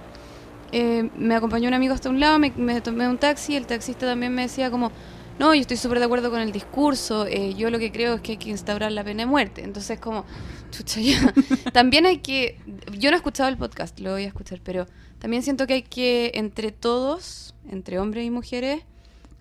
eh, 0.73 1.10
me 1.15 1.34
acompañó 1.34 1.68
un 1.68 1.74
amigo 1.74 1.92
hasta 1.92 2.08
un 2.08 2.20
lado, 2.20 2.39
me, 2.39 2.55
me 2.57 2.81
tomé 2.81 3.07
un 3.07 3.18
taxi, 3.18 3.55
el 3.55 3.66
taxista 3.66 4.07
también 4.07 4.34
me 4.34 4.40
decía 4.40 4.70
como, 4.70 4.90
no, 5.39 5.55
yo 5.55 5.60
estoy 5.60 5.76
súper 5.76 5.98
de 5.98 6.07
acuerdo 6.07 6.31
con 6.31 6.40
el 6.40 6.52
discurso, 6.52 7.26
eh, 7.26 7.52
yo 7.52 7.68
lo 7.68 7.78
que 7.78 7.92
creo 7.92 8.15
es 8.15 8.23
que 8.23 8.32
hay 8.32 8.39
que 8.39 8.48
instaurar 8.48 8.92
la 8.92 9.05
pena 9.05 9.24
de 9.24 9.26
muerte. 9.26 9.62
Entonces 9.62 10.00
como, 10.00 10.24
chucha, 10.70 11.02
ya. 11.02 11.34
también 11.74 12.07
hay 12.07 12.20
que, 12.20 12.58
yo 12.97 13.10
no 13.10 13.16
he 13.16 13.18
escuchado 13.18 13.50
el 13.50 13.58
podcast, 13.58 14.00
lo 14.00 14.12
voy 14.12 14.24
a 14.24 14.28
escuchar, 14.28 14.62
pero 14.65 14.86
también 15.18 15.42
siento 15.42 15.66
que 15.66 15.74
hay 15.74 15.82
que, 15.82 16.31
entre 16.32 16.73
todos, 16.73 17.55
entre 17.70 17.98
hombres 17.98 18.24
y 18.24 18.31
mujeres, 18.31 18.84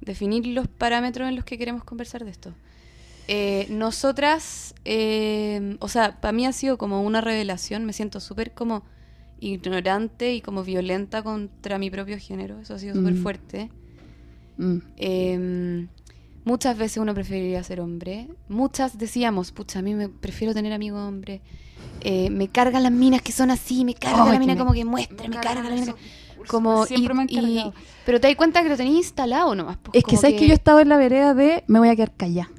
definir 0.01 0.45
los 0.47 0.67
parámetros 0.67 1.29
en 1.29 1.37
los 1.37 1.45
que 1.45 1.57
queremos 1.57 1.85
conversar 1.85 2.25
de 2.25 2.31
esto. 2.31 2.53
Eh, 3.27 3.67
nosotras, 3.69 4.73
eh, 4.85 5.75
o 5.79 5.87
sea, 5.89 6.19
para 6.21 6.31
mí 6.31 6.45
ha 6.45 6.53
sido 6.53 6.77
como 6.77 7.01
una 7.03 7.19
revelación, 7.21 7.85
me 7.85 7.93
siento 7.93 8.19
súper 8.19 8.53
como 8.53 8.83
ignorante 9.39 10.33
y 10.33 10.41
como 10.41 10.63
violenta 10.63 11.21
contra 11.23 11.77
mi 11.77 11.89
propio 11.91 12.17
género, 12.17 12.59
eso 12.59 12.73
ha 12.73 12.79
sido 12.79 12.95
súper 12.95 13.13
Mm. 13.13 13.21
fuerte. 13.23 13.69
Mm. 14.57 14.77
Eh, 14.97 15.87
muchas 16.45 16.77
veces 16.77 16.97
uno 16.97 17.13
preferiría 17.13 17.61
ser 17.63 17.81
hombre, 17.81 18.27
muchas 18.49 18.97
decíamos, 18.97 19.51
pucha, 19.51 19.79
a 19.79 19.81
mí 19.81 19.93
me 19.93 20.09
prefiero 20.09 20.53
tener 20.53 20.73
amigo 20.73 20.97
hombre, 21.05 21.41
Eh, 22.01 22.29
me 22.29 22.47
cargan 22.47 22.83
las 22.83 22.91
minas 22.91 23.21
que 23.21 23.31
son 23.31 23.49
así, 23.51 23.83
me 23.83 23.93
carga 23.93 24.23
Ay, 24.25 24.31
la 24.33 24.39
mina 24.39 24.53
me- 24.53 24.59
como 24.59 24.71
que 24.73 24.85
muestra, 24.85 25.27
me, 25.27 25.35
carga 25.39 25.63
la 25.63 25.71
mina 25.75 25.93
que- 25.93 26.47
como 26.47 26.85
Siempre 26.85 27.13
y- 27.29 27.35
me 27.41 27.41
y- 27.51 27.73
pero 28.05 28.19
te 28.19 28.27
das 28.27 28.35
cuenta 28.35 28.61
que 28.63 28.69
lo 28.69 28.77
tenías 28.77 28.95
instalado 28.97 29.53
nomás. 29.55 29.77
pues, 29.77 29.95
Es 29.97 30.03
que 30.03 30.15
sabes 30.15 30.39
que... 30.39 30.47
yo 30.47 30.53
he 30.53 30.55
estado 30.55 30.79
en 30.79 30.89
la 30.89 30.97
vereda 30.97 31.33
de 31.33 31.63
me 31.67 31.79
voy 31.79 31.89
a 31.89 31.95
quedar 31.95 32.13
callada. 32.15 32.49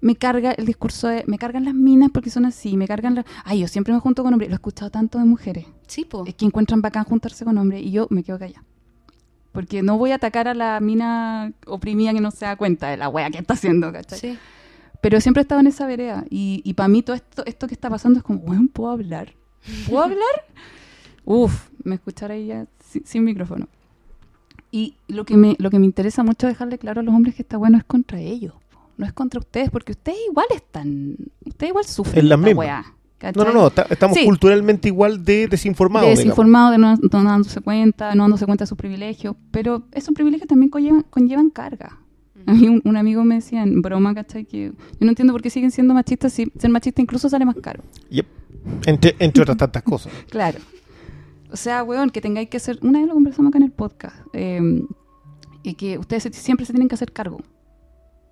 Me 0.00 0.16
carga 0.16 0.52
el 0.52 0.66
discurso 0.66 1.08
de 1.08 1.24
me 1.26 1.38
cargan 1.38 1.64
las 1.64 1.74
minas 1.74 2.10
porque 2.12 2.30
son 2.30 2.46
así, 2.46 2.76
me 2.76 2.88
cargan 2.88 3.14
las... 3.16 3.26
Ay, 3.44 3.60
yo 3.60 3.68
siempre 3.68 3.92
me 3.92 4.00
junto 4.00 4.22
con 4.22 4.32
hombres, 4.32 4.48
lo 4.48 4.54
he 4.54 4.56
escuchado 4.56 4.90
tanto 4.90 5.18
de 5.18 5.24
mujeres. 5.24 5.66
Sí, 5.86 6.04
po. 6.04 6.24
Es 6.26 6.34
que 6.34 6.46
encuentran 6.46 6.80
bacán 6.80 7.04
juntarse 7.04 7.44
con 7.44 7.58
hombres 7.58 7.82
y 7.82 7.90
yo 7.90 8.06
me 8.10 8.22
quedo 8.22 8.38
callada. 8.38 8.64
Porque 9.52 9.82
no 9.82 9.98
voy 9.98 10.12
a 10.12 10.14
atacar 10.14 10.48
a 10.48 10.54
la 10.54 10.80
mina 10.80 11.52
oprimida 11.66 12.12
que 12.12 12.20
no 12.20 12.30
se 12.30 12.44
da 12.44 12.56
cuenta 12.56 12.88
de 12.88 12.96
la 12.96 13.08
wea 13.08 13.30
que 13.30 13.38
está 13.38 13.54
haciendo, 13.54 13.92
¿cachai? 13.92 14.18
Sí. 14.18 14.38
Pero 15.02 15.20
siempre 15.20 15.40
he 15.40 15.42
estado 15.42 15.60
en 15.60 15.66
esa 15.66 15.86
vereda. 15.86 16.24
Y, 16.30 16.62
y 16.64 16.74
para 16.74 16.88
mí 16.88 17.02
todo 17.02 17.16
esto, 17.16 17.44
esto 17.46 17.66
que 17.66 17.74
está 17.74 17.90
pasando 17.90 18.18
es 18.18 18.24
como, 18.24 18.40
bueno, 18.40 18.68
¿puedo 18.72 18.90
hablar? 18.90 19.34
¿Puedo 19.88 20.04
hablar? 20.04 20.44
Uf, 21.24 21.68
me 21.82 21.96
escuchara 21.96 22.34
ella 22.34 22.66
sin, 22.78 23.04
sin 23.04 23.24
micrófono. 23.24 23.68
Y 24.70 24.94
lo 25.08 25.24
que, 25.24 25.36
me, 25.36 25.56
lo 25.58 25.70
que 25.70 25.78
me 25.78 25.86
interesa 25.86 26.22
mucho 26.22 26.46
dejarle 26.46 26.78
claro 26.78 27.00
a 27.00 27.02
los 27.02 27.14
hombres 27.14 27.34
que 27.34 27.42
está 27.42 27.56
bueno 27.56 27.76
es 27.76 27.84
contra 27.84 28.20
ellos. 28.20 28.54
No 29.00 29.06
es 29.06 29.12
contra 29.12 29.40
ustedes, 29.40 29.70
porque 29.70 29.92
ustedes 29.92 30.18
igual 30.28 30.46
están. 30.54 31.16
Ustedes 31.44 31.70
igual 31.70 31.84
sufren. 31.86 32.18
Es 32.18 32.24
la 32.28 32.36
misma. 32.36 32.58
weá, 32.60 32.84
No, 33.34 33.44
no, 33.44 33.52
no, 33.52 33.70
ta- 33.70 33.86
estamos 33.90 34.16
Sí. 34.16 34.24
culturalmente 34.24 34.88
igual 34.88 35.24
de 35.24 35.46
desinformados. 35.48 36.06
digamos. 36.08 36.18
desinformado, 36.24 36.70
de 36.72 36.78
no, 36.78 36.96
no 36.96 37.24
dándose 37.24 37.60
cuenta, 37.60 38.14
no 38.14 38.22
dándose 38.24 38.46
cuenta 38.46 38.64
de 38.64 38.68
sus 38.68 38.78
privilegios, 38.78 39.36
pero 39.50 39.82
esos 39.92 40.14
privilegios 40.14 40.48
también 40.48 40.70
conllevan, 40.70 41.02
conllevan 41.10 41.50
carga. 41.50 41.98
A 42.46 42.52
mí 42.54 42.68
un, 42.68 42.80
un 42.84 42.96
amigo 42.96 43.22
me 43.24 43.34
decía 43.36 43.62
en 43.62 43.82
broma, 43.82 44.14
¿cachai? 44.14 44.44
Que 44.46 44.66
yo 44.68 44.72
no 45.00 45.08
entiendo 45.10 45.32
por 45.34 45.42
qué 45.42 45.50
siguen 45.50 45.70
siendo 45.70 45.92
machistas 45.92 46.32
si 46.32 46.50
ser 46.58 46.70
machista 46.70 47.02
incluso 47.02 47.28
sale 47.28 47.44
más 47.44 47.56
caro. 47.56 47.82
Yep. 48.10 48.26
Entre, 48.86 49.16
entre 49.18 49.42
otras 49.42 49.58
tantas 49.58 49.82
cosas. 49.82 50.12
Claro. 50.30 50.58
O 51.52 51.56
sea, 51.56 51.82
weón, 51.82 52.10
que 52.10 52.20
tengáis 52.20 52.48
que 52.48 52.56
hacer... 52.58 52.78
Una 52.82 53.00
vez 53.00 53.08
lo 53.08 53.14
conversamos 53.14 53.50
acá 53.50 53.58
en 53.58 53.64
el 53.64 53.72
podcast. 53.72 54.16
eh, 54.32 54.82
y 55.62 55.74
que 55.74 55.98
ustedes 55.98 56.22
se- 56.22 56.32
siempre 56.32 56.64
se 56.64 56.72
tienen 56.72 56.88
que 56.88 56.94
hacer 56.94 57.12
cargo 57.12 57.38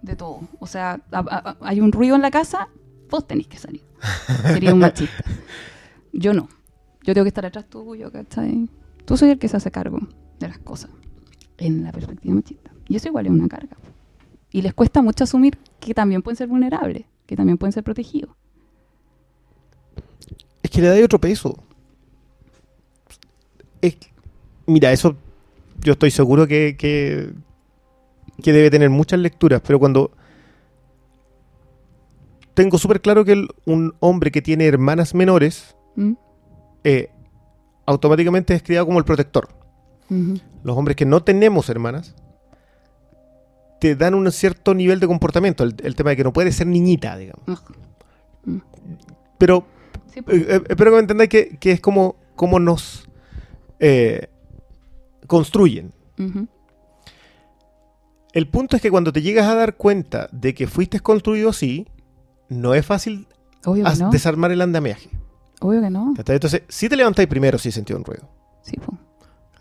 de 0.03 0.17
todo. 0.17 0.41
O 0.61 0.67
sea, 0.67 1.01
a- 1.13 1.19
a- 1.19 1.51
a- 1.51 1.57
hay 1.61 1.81
un 1.81 1.93
ruido 1.93 2.17
en 2.17 2.23
la 2.23 2.31
casa, 2.31 2.69
vos 3.11 3.27
tenéis 3.27 3.49
que 3.49 3.59
salir. 3.59 3.83
Sería 4.43 4.73
un 4.73 4.81
machista. 4.81 5.25
Yo 6.13 6.33
no. 6.35 6.49
Yo 7.03 7.15
tengo 7.15 7.25
que 7.25 7.29
estar 7.29 7.47
atrás 7.47 7.67
tuyo, 7.69 8.11
¿cachai? 8.13 8.69
Tú 9.05 9.17
soy 9.17 9.31
el 9.31 9.39
que 9.39 9.49
se 9.49 9.57
hace 9.57 9.71
cargo 9.71 9.99
de 10.39 10.49
las 10.49 10.59
cosas. 10.59 10.91
En 11.57 11.83
la 11.83 11.93
perspectiva 11.93 12.35
machista. 12.35 12.71
Y 12.89 12.97
eso 12.97 13.09
igual 13.09 13.27
es 13.27 13.33
una 13.33 13.49
carga. 13.49 13.77
Y 14.51 14.63
les 14.63 14.73
cuesta 14.75 15.03
mucho 15.03 15.25
asumir 15.25 15.59
que 15.81 15.95
también 15.95 16.23
pueden 16.23 16.37
ser 16.37 16.49
vulnerables, 16.49 17.05
que 17.27 17.37
también 17.37 17.59
pueden 17.59 17.73
ser 17.73 17.85
protegidos. 17.85 18.31
Es 20.63 20.71
que 20.71 20.81
le 20.81 20.89
da 20.89 21.05
otro 21.05 21.21
peso. 21.21 21.57
Es- 23.81 23.97
mira, 24.67 24.93
eso 24.93 25.17
yo 25.81 25.93
estoy 25.93 26.11
seguro 26.11 26.47
que, 26.47 26.77
que, 26.79 27.33
que 28.43 28.53
debe 28.53 28.71
tener 28.71 28.91
muchas 28.91 29.19
lecturas, 29.21 29.61
pero 29.67 29.79
cuando 29.79 30.13
tengo 32.55 32.79
súper 32.79 33.01
claro 33.01 33.25
que 33.25 33.33
el- 33.33 33.49
un 33.67 33.95
hombre 34.01 34.31
que 34.31 34.43
tiene 34.43 34.67
hermanas 34.67 35.15
menores 35.15 35.77
¿Mm? 35.97 36.13
eh, 36.85 37.11
automáticamente 37.87 38.55
es 38.55 38.63
criado 38.63 38.87
como 38.87 38.99
el 38.99 39.05
protector. 39.05 39.49
Los 40.63 40.77
hombres 40.77 40.97
que 40.97 41.05
no 41.05 41.23
tenemos 41.23 41.69
hermanas 41.69 42.15
te 43.79 43.95
dan 43.95 44.15
un 44.15 44.31
cierto 44.33 44.73
nivel 44.75 45.01
de 45.01 45.07
comportamiento, 45.07 45.65
el, 45.65 45.75
el 45.85 45.95
tema 45.95 46.11
de 46.11 46.17
que 46.17 46.25
no 46.25 46.33
puedes 46.33 46.57
ser 46.57 46.67
niñita, 46.67 47.17
digamos. 47.17 47.45
Mm. 48.45 48.59
Pero 49.39 49.67
Sí, 50.15 50.23
pues. 50.23 50.39
Eh, 50.41 50.47
eh, 50.49 50.63
espero 50.69 50.91
que 50.91 50.95
me 50.97 51.01
entendáis 51.01 51.29
que, 51.31 51.59
que 51.59 51.73
es 51.73 51.81
como, 51.81 52.17
como 52.35 52.59
nos 52.59 53.09
eh, 53.79 54.29
construyen. 55.27 55.93
Ujú. 56.19 56.49
El 58.39 58.47
punto 58.47 58.77
es 58.77 58.83
que 58.83 58.89
cuando 58.93 59.13
te 59.13 59.21
llegas 59.21 59.49
a 59.49 59.57
dar 59.57 59.75
cuenta 59.75 60.29
de 60.31 60.55
que 60.55 60.69
fuiste 60.69 61.01
construido 61.01 61.49
así, 61.51 61.89
no 62.49 62.73
es 62.73 62.87
fácil 62.87 63.27
no. 63.67 64.11
desarmar 64.11 64.53
el 64.53 64.61
andamiaje. 64.61 65.11
Obvio 65.61 65.81
que 65.81 65.91
no. 65.91 66.15
Entonces, 66.17 66.63
si 66.69 66.89
te 66.89 66.95
levantáis 66.95 67.27
primero 67.29 67.59
si 67.59 67.73
sentido 67.73 67.99
un 67.99 68.05
ruido. 68.05 68.29
Sí, 68.63 68.77
po. 68.77 68.97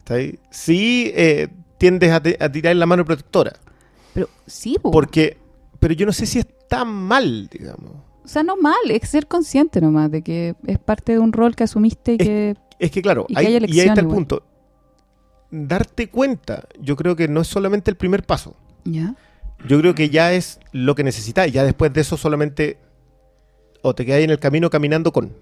¿cachai? 0.04 0.38
Sí 0.52 1.12
eh, 1.16 1.48
tiendes 1.80 2.12
a, 2.12 2.22
te- 2.22 2.38
a 2.40 2.52
tirar 2.52 2.76
la 2.76 2.86
mano 2.86 3.04
protectora. 3.04 3.54
Pero 4.14 4.30
sí, 4.46 4.78
po. 4.80 4.92
Porque, 4.92 5.40
pero 5.80 5.96
yo 5.96 6.06
no 6.06 6.14
sé 6.14 6.28
si 6.28 6.38
es 6.38 6.46
tan 6.70 6.88
mal, 6.94 7.48
digamos. 7.52 7.94
O 8.24 8.28
sea, 8.28 8.44
no 8.44 8.58
mal, 8.58 8.76
es 8.92 9.10
ser 9.10 9.26
consciente 9.26 9.82
nomás 9.82 10.12
de 10.12 10.22
que 10.22 10.54
es 10.68 10.78
parte 10.78 11.14
de 11.14 11.18
un 11.20 11.34
rol 11.34 11.56
que 11.56 11.64
asumiste 11.64 12.12
y 12.12 12.18
Es- 12.20 12.28
que... 12.28 12.56
Es 12.78 12.92
que 12.92 13.02
claro, 13.02 13.26
Y 13.28 13.34
que 13.34 13.40
ahí, 13.40 13.58
y 13.70 13.80
está 13.80 14.02
el 14.02 14.08
punto. 14.08 14.44
Darte 15.50 16.10
cuenta, 16.12 16.68
yo 16.80 16.96
creo 16.96 17.16
que 17.16 17.28
no 17.28 17.42
es 17.42 17.48
solamente 17.48 17.90
el 17.90 17.98
primer 17.98 18.24
paso. 18.24 18.56
¿Ya? 18.90 19.16
Yo 19.68 19.80
creo 19.80 19.94
que 19.96 20.10
ya 20.10 20.34
es 20.34 20.60
lo 20.72 20.96
que 20.96 21.04
necesitáis. 21.04 21.52
Ya 21.52 21.64
después 21.64 21.92
de 21.94 22.02
eso 22.02 22.16
solamente 22.16 22.78
o 23.82 23.94
te 23.96 24.06
quedáis 24.06 24.24
en 24.26 24.30
el 24.32 24.40
camino 24.40 24.70
caminando 24.70 25.12
con. 25.12 25.34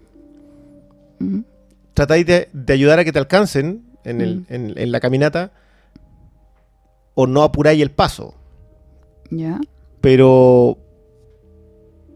Tratáis 1.94 2.26
de, 2.26 2.50
de 2.52 2.74
ayudar 2.74 3.00
a 3.00 3.04
que 3.06 3.12
te 3.12 3.20
alcancen 3.20 3.84
en, 4.04 4.22
el- 4.22 4.46
en- 4.50 4.74
en 4.78 4.92
la 4.92 5.00
caminata 5.00 5.52
o 7.14 7.28
no 7.28 7.44
apuráis 7.44 7.82
el 7.82 7.92
paso. 7.92 8.36
¿Ya? 9.30 9.60
Pero 10.02 10.78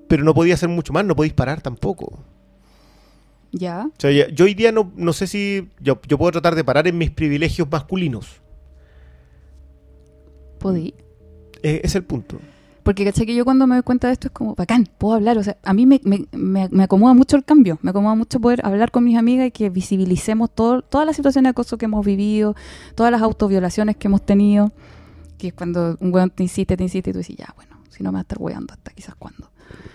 pero 0.08 0.24
no 0.24 0.34
podía 0.34 0.56
hacer 0.56 0.70
mucho 0.70 0.92
más, 0.92 1.06
no 1.06 1.16
podéis 1.16 1.34
parar 1.34 1.62
tampoco. 1.62 2.20
¿Ya? 3.52 3.86
O 3.88 3.92
sea, 4.00 4.12
ya- 4.12 4.28
yo 4.30 4.46
hoy 4.46 4.54
día 4.56 4.72
no, 4.72 4.92
no 4.96 5.14
sé 5.14 5.28
si 5.28 5.70
yo, 5.80 6.00
yo 6.08 6.18
puedo 6.18 6.32
tratar 6.32 6.56
de 6.56 6.64
parar 6.64 6.88
en 6.88 6.98
mis 6.98 7.12
privilegios 7.12 7.68
masculinos. 7.70 8.42
Podí. 10.60 10.94
Eh, 11.64 11.82
es 11.84 11.96
el 11.96 12.04
punto. 12.04 12.40
Porque 12.84 13.04
caché 13.06 13.26
que 13.26 13.36
yo 13.36 13.44
cuando 13.46 13.68
me 13.68 13.76
doy 13.76 13.84
cuenta 13.84 14.08
de 14.08 14.14
esto 14.14 14.28
es 14.28 14.32
como, 14.34 14.56
bacán, 14.56 14.88
puedo 14.98 15.14
hablar. 15.16 15.38
O 15.38 15.44
sea, 15.44 15.58
a 15.64 15.74
mí 15.74 15.86
me, 15.86 16.02
me, 16.04 16.26
me- 16.32 16.70
me 16.72 16.84
acomoda 16.84 17.14
mucho 17.14 17.36
el 17.36 17.44
cambio. 17.44 17.78
Me 17.82 17.92
acomoda 17.92 18.16
mucho 18.16 18.40
poder 18.40 18.66
hablar 18.66 18.90
con 18.92 19.04
mis 19.04 19.18
amigas 19.18 19.48
y 19.48 19.52
que 19.52 19.70
visibilicemos 19.70 20.50
todo, 20.54 20.82
todas 20.82 21.06
las 21.06 21.16
situaciones 21.16 21.50
de 21.50 21.52
acoso 21.52 21.78
que 21.78 21.86
hemos 21.86 22.06
vivido, 22.06 22.56
todas 22.96 23.12
las 23.12 23.22
autoviolaciones 23.22 23.96
que 23.98 24.08
hemos 24.08 24.26
tenido. 24.26 24.72
Que 25.38 25.50
es 25.50 25.54
cuando 25.54 25.98
un 26.00 26.14
weón 26.14 26.30
te 26.32 26.44
insiste, 26.44 26.76
te 26.78 26.84
insiste 26.84 27.12
y 27.12 27.14
tú 27.14 27.20
dices, 27.20 27.36
ya, 27.38 27.54
bueno, 27.56 27.78
si 27.90 28.02
no 28.02 28.12
me 28.12 28.16
va 28.16 28.20
a 28.20 28.22
estar 28.24 28.38
weando 28.42 28.74
hasta 28.74 28.92
quizás 28.92 29.14
cuándo. 29.16 29.52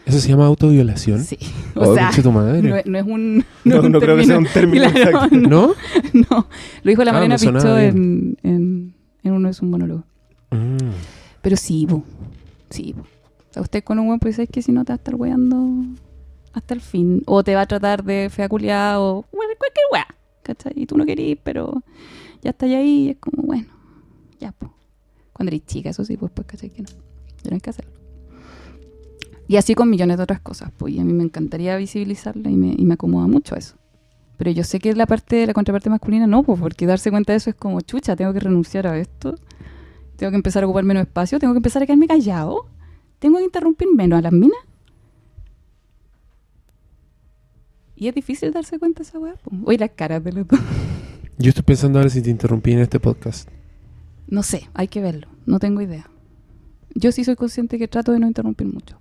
¿Eso 0.06 0.20
se 0.20 0.28
llama 0.28 0.46
autoviolación? 0.46 1.24
Sí. 1.24 1.38
Oh, 1.76 1.90
O 1.90 1.94
sea, 1.96 2.04
conche 2.06 2.22
tu 2.22 2.30
madre. 2.30 2.62
no, 2.62 2.76
es- 2.76 2.86
no 2.86 2.98
es 2.98 3.04
un. 3.04 3.44
No, 3.64 3.76
es 3.76 3.82
un 3.84 3.90
no 3.92 3.98
creo 4.00 4.16
que 4.16 4.24
sea 4.24 4.38
un 4.38 4.46
término 4.46 4.88
Claro, 4.92 5.24
exacto. 5.24 5.36
no, 5.48 5.72
¿No? 6.12 6.46
Lo 6.84 6.88
dijo 6.90 7.02
la 7.02 7.10
Ah, 7.10 7.14
Mariana 7.14 7.36
en, 7.82 8.36
en 8.44 9.32
uno 9.32 9.48
de 9.48 9.54
sus 9.54 9.68
monólogos. 9.68 10.04
Mm. 10.52 10.76
Pero 11.44 11.56
sí, 11.58 11.86
po. 11.86 12.02
Sí, 12.70 12.94
po. 12.94 13.04
O 13.60 13.62
usted 13.62 13.84
con 13.84 13.98
un 13.98 14.06
buen 14.06 14.18
pues 14.18 14.38
es 14.38 14.48
que 14.48 14.62
si 14.62 14.72
no 14.72 14.84
te 14.84 14.92
va 14.92 14.94
a 14.94 14.96
estar 14.96 15.14
weando 15.14 15.84
hasta 16.54 16.72
el 16.72 16.80
fin. 16.80 17.22
O 17.26 17.44
te 17.44 17.54
va 17.54 17.60
a 17.60 17.66
tratar 17.66 18.02
de 18.02 18.30
fea 18.30 18.48
culiada 18.48 18.98
o 18.98 19.22
cualquier 19.30 19.86
wea. 19.92 20.06
¿Cachai? 20.42 20.72
Y 20.74 20.86
tú 20.86 20.96
no 20.96 21.04
querís, 21.04 21.36
pero 21.42 21.82
ya 22.42 22.50
está 22.50 22.64
ahí 22.66 22.88
y 22.88 23.10
es 23.10 23.16
como, 23.18 23.42
bueno, 23.42 23.66
ya, 24.40 24.52
po. 24.52 24.74
Cuando 25.34 25.50
eres 25.50 25.66
chica, 25.66 25.90
eso 25.90 26.02
sí, 26.04 26.16
pues, 26.16 26.32
pues, 26.34 26.46
¿cachai? 26.46 26.70
Que 26.70 26.82
no. 26.82 26.88
Tienes 27.42 27.62
que 27.62 27.70
hacerlo. 27.70 27.92
Y 29.46 29.56
así 29.56 29.74
con 29.74 29.90
millones 29.90 30.16
de 30.16 30.22
otras 30.22 30.40
cosas, 30.40 30.70
pues, 30.78 30.94
y 30.94 30.98
a 30.98 31.04
mí 31.04 31.12
me 31.12 31.24
encantaría 31.24 31.76
visibilizarla 31.76 32.50
y 32.50 32.56
me, 32.56 32.74
y 32.76 32.84
me 32.86 32.94
acomoda 32.94 33.26
mucho 33.26 33.54
eso. 33.54 33.76
Pero 34.38 34.50
yo 34.50 34.64
sé 34.64 34.78
que 34.78 34.94
la 34.94 35.06
parte, 35.06 35.46
la 35.46 35.52
contraparte 35.52 35.90
masculina 35.90 36.26
no, 36.26 36.42
pues, 36.42 36.58
porque 36.58 36.86
darse 36.86 37.10
cuenta 37.10 37.34
de 37.34 37.36
eso 37.36 37.50
es 37.50 37.56
como, 37.56 37.82
chucha, 37.82 38.16
tengo 38.16 38.32
que 38.32 38.40
renunciar 38.40 38.86
a 38.86 38.98
esto, 38.98 39.34
tengo 40.16 40.30
que 40.30 40.36
empezar 40.36 40.62
a 40.62 40.66
ocupar 40.66 40.84
menos 40.84 41.02
espacio, 41.02 41.38
tengo 41.38 41.52
que 41.54 41.58
empezar 41.58 41.82
a 41.82 41.86
quedarme 41.86 42.06
callado, 42.06 42.66
tengo 43.18 43.38
que 43.38 43.44
interrumpir 43.44 43.88
menos 43.94 44.18
a 44.18 44.22
las 44.22 44.32
minas. 44.32 44.58
Y 47.96 48.08
es 48.08 48.14
difícil 48.14 48.52
darse 48.52 48.78
cuenta 48.78 49.02
de 49.02 49.08
esa 49.08 49.18
weá. 49.18 49.34
Oye, 49.64 49.78
las 49.78 49.90
caras 49.90 50.22
de 50.24 50.32
los 50.32 50.46
dos. 50.48 50.60
Yo 51.38 51.48
estoy 51.48 51.64
pensando 51.64 51.98
ahora 51.98 52.10
si 52.10 52.22
te 52.22 52.30
interrumpí 52.30 52.72
en 52.72 52.80
este 52.80 53.00
podcast. 53.00 53.48
No 54.28 54.42
sé, 54.42 54.68
hay 54.74 54.88
que 54.88 55.00
verlo, 55.00 55.28
no 55.46 55.58
tengo 55.58 55.80
idea. 55.80 56.08
Yo 56.94 57.10
sí 57.12 57.24
soy 57.24 57.34
consciente 57.36 57.76
que 57.78 57.88
trato 57.88 58.12
de 58.12 58.20
no 58.20 58.26
interrumpir 58.26 58.66
mucho. 58.66 58.96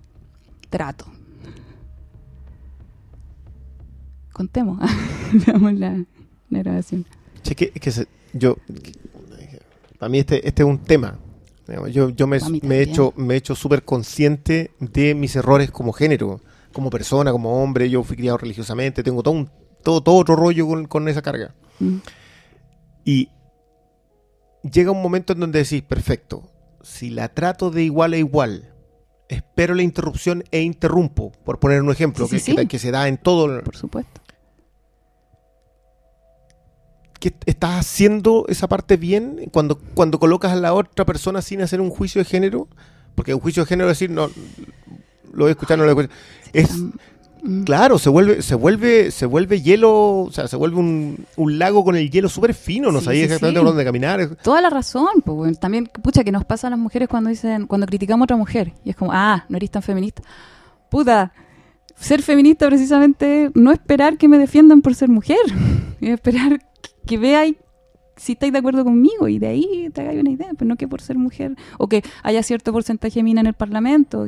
Trato. 0.68 1.06
Contemos. 4.32 4.80
Veamos 5.46 5.74
la, 5.74 6.04
la 6.50 6.58
grabación. 6.58 7.06
Che, 7.42 7.54
que, 7.54 7.70
que 7.70 7.90
se- 7.92 8.08
yo, 8.32 8.56
para 10.04 10.10
mí 10.10 10.18
este, 10.18 10.46
este 10.46 10.62
es 10.62 10.68
un 10.68 10.78
tema. 10.80 11.18
Yo, 11.90 12.10
yo 12.10 12.26
me, 12.26 12.36
he 12.36 12.82
hecho, 12.82 13.14
me 13.16 13.32
he 13.32 13.36
hecho 13.38 13.54
súper 13.54 13.84
consciente 13.84 14.72
de 14.80 15.14
mis 15.14 15.34
errores 15.34 15.70
como 15.70 15.94
género, 15.94 16.42
como 16.74 16.90
persona, 16.90 17.32
como 17.32 17.62
hombre. 17.62 17.88
Yo 17.88 18.02
fui 18.02 18.18
criado 18.18 18.36
religiosamente, 18.36 19.02
tengo 19.02 19.22
todo, 19.22 19.32
un, 19.32 19.48
todo, 19.82 20.02
todo 20.02 20.16
otro 20.16 20.36
rollo 20.36 20.66
con, 20.66 20.84
con 20.84 21.08
esa 21.08 21.22
carga. 21.22 21.54
Mm. 21.80 21.96
Y 23.06 23.30
llega 24.70 24.90
un 24.90 25.00
momento 25.00 25.32
en 25.32 25.40
donde 25.40 25.60
decís, 25.60 25.80
perfecto, 25.80 26.42
si 26.82 27.08
la 27.08 27.28
trato 27.30 27.70
de 27.70 27.82
igual 27.82 28.12
a 28.12 28.18
igual, 28.18 28.74
espero 29.30 29.74
la 29.74 29.82
interrupción 29.82 30.44
e 30.50 30.60
interrumpo, 30.60 31.32
por 31.46 31.60
poner 31.60 31.80
un 31.80 31.90
ejemplo 31.90 32.28
Sí, 32.28 32.40
sí, 32.40 32.50
que, 32.52 32.56
que- 32.56 32.62
sí. 32.62 32.68
que 32.68 32.78
se 32.78 32.90
da 32.90 33.08
en 33.08 33.16
todo. 33.16 33.62
Por 33.62 33.74
supuesto. 33.76 34.20
Que 37.32 37.34
estás 37.46 37.80
haciendo 37.80 38.44
esa 38.48 38.68
parte 38.68 38.96
bien 38.96 39.48
cuando, 39.52 39.78
cuando 39.94 40.18
colocas 40.18 40.52
a 40.52 40.56
la 40.56 40.74
otra 40.74 41.04
persona 41.04 41.40
sin 41.42 41.60
hacer 41.62 41.80
un 41.80 41.90
juicio 41.90 42.20
de 42.20 42.24
género? 42.26 42.68
Porque 43.14 43.32
un 43.34 43.40
juicio 43.40 43.62
de 43.64 43.68
género 43.68 43.90
es 43.90 43.98
decir, 43.98 44.10
no, 44.10 44.28
lo 45.32 45.44
voy 45.44 45.48
a 45.48 45.50
escuchar, 45.52 45.78
no 45.78 45.84
lo 45.84 45.94
voy 45.94 46.04
a 46.04 46.06
escuchar. 46.06 46.22
Es, 46.52 46.70
Mm. 47.46 47.64
claro, 47.64 47.98
se 47.98 48.08
vuelve, 48.08 48.40
se 48.40 48.54
vuelve, 48.54 49.10
se 49.10 49.26
vuelve 49.26 49.60
hielo, 49.60 49.92
o 50.22 50.30
sea, 50.32 50.48
se 50.48 50.56
vuelve 50.56 50.78
un, 50.78 51.26
un 51.36 51.58
lago 51.58 51.84
con 51.84 51.94
el 51.94 52.10
hielo 52.10 52.30
súper 52.30 52.54
fino, 52.54 52.90
no 52.90 53.00
Sí, 53.00 53.04
sabías 53.04 53.20
sí, 53.20 53.24
exactamente 53.26 53.58
sí. 53.60 53.62
por 53.62 53.68
dónde 53.68 53.84
caminar. 53.84 54.36
Toda 54.42 54.62
la 54.62 54.70
razón, 54.70 55.08
pues, 55.22 55.60
también, 55.60 55.90
pucha, 56.02 56.24
que 56.24 56.32
nos 56.32 56.46
pasa 56.46 56.68
a 56.68 56.70
las 56.70 56.78
mujeres 56.78 57.06
cuando 57.06 57.28
dicen, 57.28 57.66
cuando 57.66 57.86
criticamos 57.86 58.22
a 58.22 58.24
otra 58.24 58.36
mujer. 58.38 58.72
Y 58.82 58.88
es 58.90 58.96
como, 58.96 59.10
ah, 59.12 59.44
no 59.50 59.58
eres 59.58 59.70
tan 59.70 59.82
feminista. 59.82 60.22
Puta, 60.90 61.34
ser 61.98 62.22
feminista 62.22 62.66
precisamente 62.66 63.50
no 63.54 63.72
esperar 63.72 64.16
que 64.16 64.26
me 64.26 64.38
defiendan 64.38 64.80
por 64.80 64.94
ser 64.94 65.10
mujer. 65.10 65.36
Y 66.00 66.08
esperar 66.08 66.60
que 67.06 67.18
veáis 67.18 67.56
si 68.16 68.32
estáis 68.32 68.52
de 68.52 68.58
acuerdo 68.58 68.84
conmigo 68.84 69.28
y 69.28 69.38
de 69.38 69.48
ahí 69.48 69.90
te 69.92 70.02
hagáis 70.02 70.20
una 70.20 70.30
idea, 70.30 70.50
pero 70.56 70.68
no 70.68 70.76
que 70.76 70.86
por 70.86 71.00
ser 71.00 71.18
mujer 71.18 71.56
o 71.78 71.88
que 71.88 72.02
haya 72.22 72.42
cierto 72.42 72.72
porcentaje 72.72 73.20
de 73.20 73.24
mina 73.24 73.40
en 73.40 73.48
el 73.48 73.54
parlamento. 73.54 74.26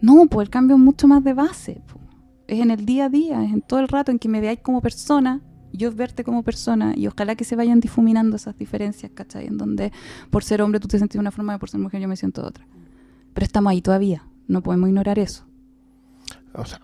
No, 0.00 0.26
pues 0.26 0.46
el 0.46 0.50
cambio 0.50 0.76
es 0.76 0.82
mucho 0.82 1.06
más 1.06 1.22
de 1.24 1.34
base. 1.34 1.80
po. 1.86 2.00
Es 2.46 2.60
en 2.60 2.70
el 2.70 2.84
día 2.84 3.06
a 3.06 3.08
día, 3.08 3.44
es 3.44 3.52
en 3.52 3.62
todo 3.62 3.80
el 3.80 3.88
rato 3.88 4.10
en 4.10 4.18
que 4.18 4.28
me 4.28 4.40
veáis 4.40 4.60
como 4.60 4.80
persona, 4.80 5.42
yo 5.72 5.92
verte 5.92 6.24
como 6.24 6.42
persona 6.42 6.94
y 6.96 7.06
ojalá 7.06 7.36
que 7.36 7.44
se 7.44 7.56
vayan 7.56 7.78
difuminando 7.80 8.36
esas 8.36 8.56
diferencias, 8.56 9.12
¿cachai? 9.14 9.46
En 9.46 9.58
donde 9.58 9.92
por 10.30 10.42
ser 10.42 10.62
hombre 10.62 10.80
tú 10.80 10.88
te 10.88 10.98
sentís 10.98 11.14
de 11.14 11.20
una 11.20 11.30
forma 11.30 11.54
y 11.54 11.58
por 11.58 11.68
ser 11.68 11.80
mujer 11.80 12.00
yo 12.00 12.08
me 12.08 12.16
siento 12.16 12.42
de 12.42 12.48
otra. 12.48 12.66
Pero 13.34 13.44
estamos 13.44 13.70
ahí 13.70 13.82
todavía, 13.82 14.24
no 14.48 14.62
podemos 14.62 14.88
ignorar 14.88 15.18
eso. 15.18 15.44
O 16.54 16.64
sea, 16.64 16.80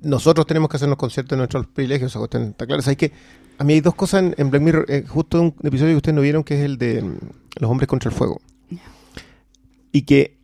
nosotros 0.00 0.46
tenemos 0.46 0.68
que 0.68 0.76
hacernos 0.76 0.98
conciertos 0.98 1.30
de 1.30 1.38
nuestros 1.38 1.66
privilegios, 1.66 2.12
esa 2.12 2.18
cuestión 2.18 2.44
está 2.44 2.66
clara. 2.66 2.82
¿Sabes 2.82 2.98
que 2.98 3.12
A 3.58 3.64
mí 3.64 3.74
hay 3.74 3.80
dos 3.80 3.94
cosas 3.94 4.22
en, 4.22 4.34
en 4.38 4.50
Black 4.50 4.62
Mirror, 4.62 4.86
eh, 4.88 5.04
justo 5.06 5.40
un 5.40 5.54
episodio 5.62 5.92
que 5.92 5.96
ustedes 5.96 6.14
no 6.14 6.22
vieron, 6.22 6.44
que 6.44 6.58
es 6.58 6.64
el 6.64 6.78
de 6.78 7.02
mm, 7.02 7.18
los 7.60 7.70
hombres 7.70 7.88
contra 7.88 8.10
el 8.10 8.16
fuego. 8.16 8.40
Y 9.90 10.02
que 10.02 10.38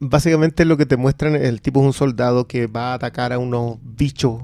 básicamente 0.00 0.64
lo 0.64 0.76
que 0.76 0.86
te 0.86 0.96
muestran, 0.96 1.36
el 1.36 1.60
tipo 1.60 1.80
es 1.80 1.86
un 1.86 1.92
soldado 1.92 2.48
que 2.48 2.66
va 2.66 2.92
a 2.92 2.94
atacar 2.94 3.32
a 3.32 3.38
unos 3.38 3.78
bichos 3.82 4.42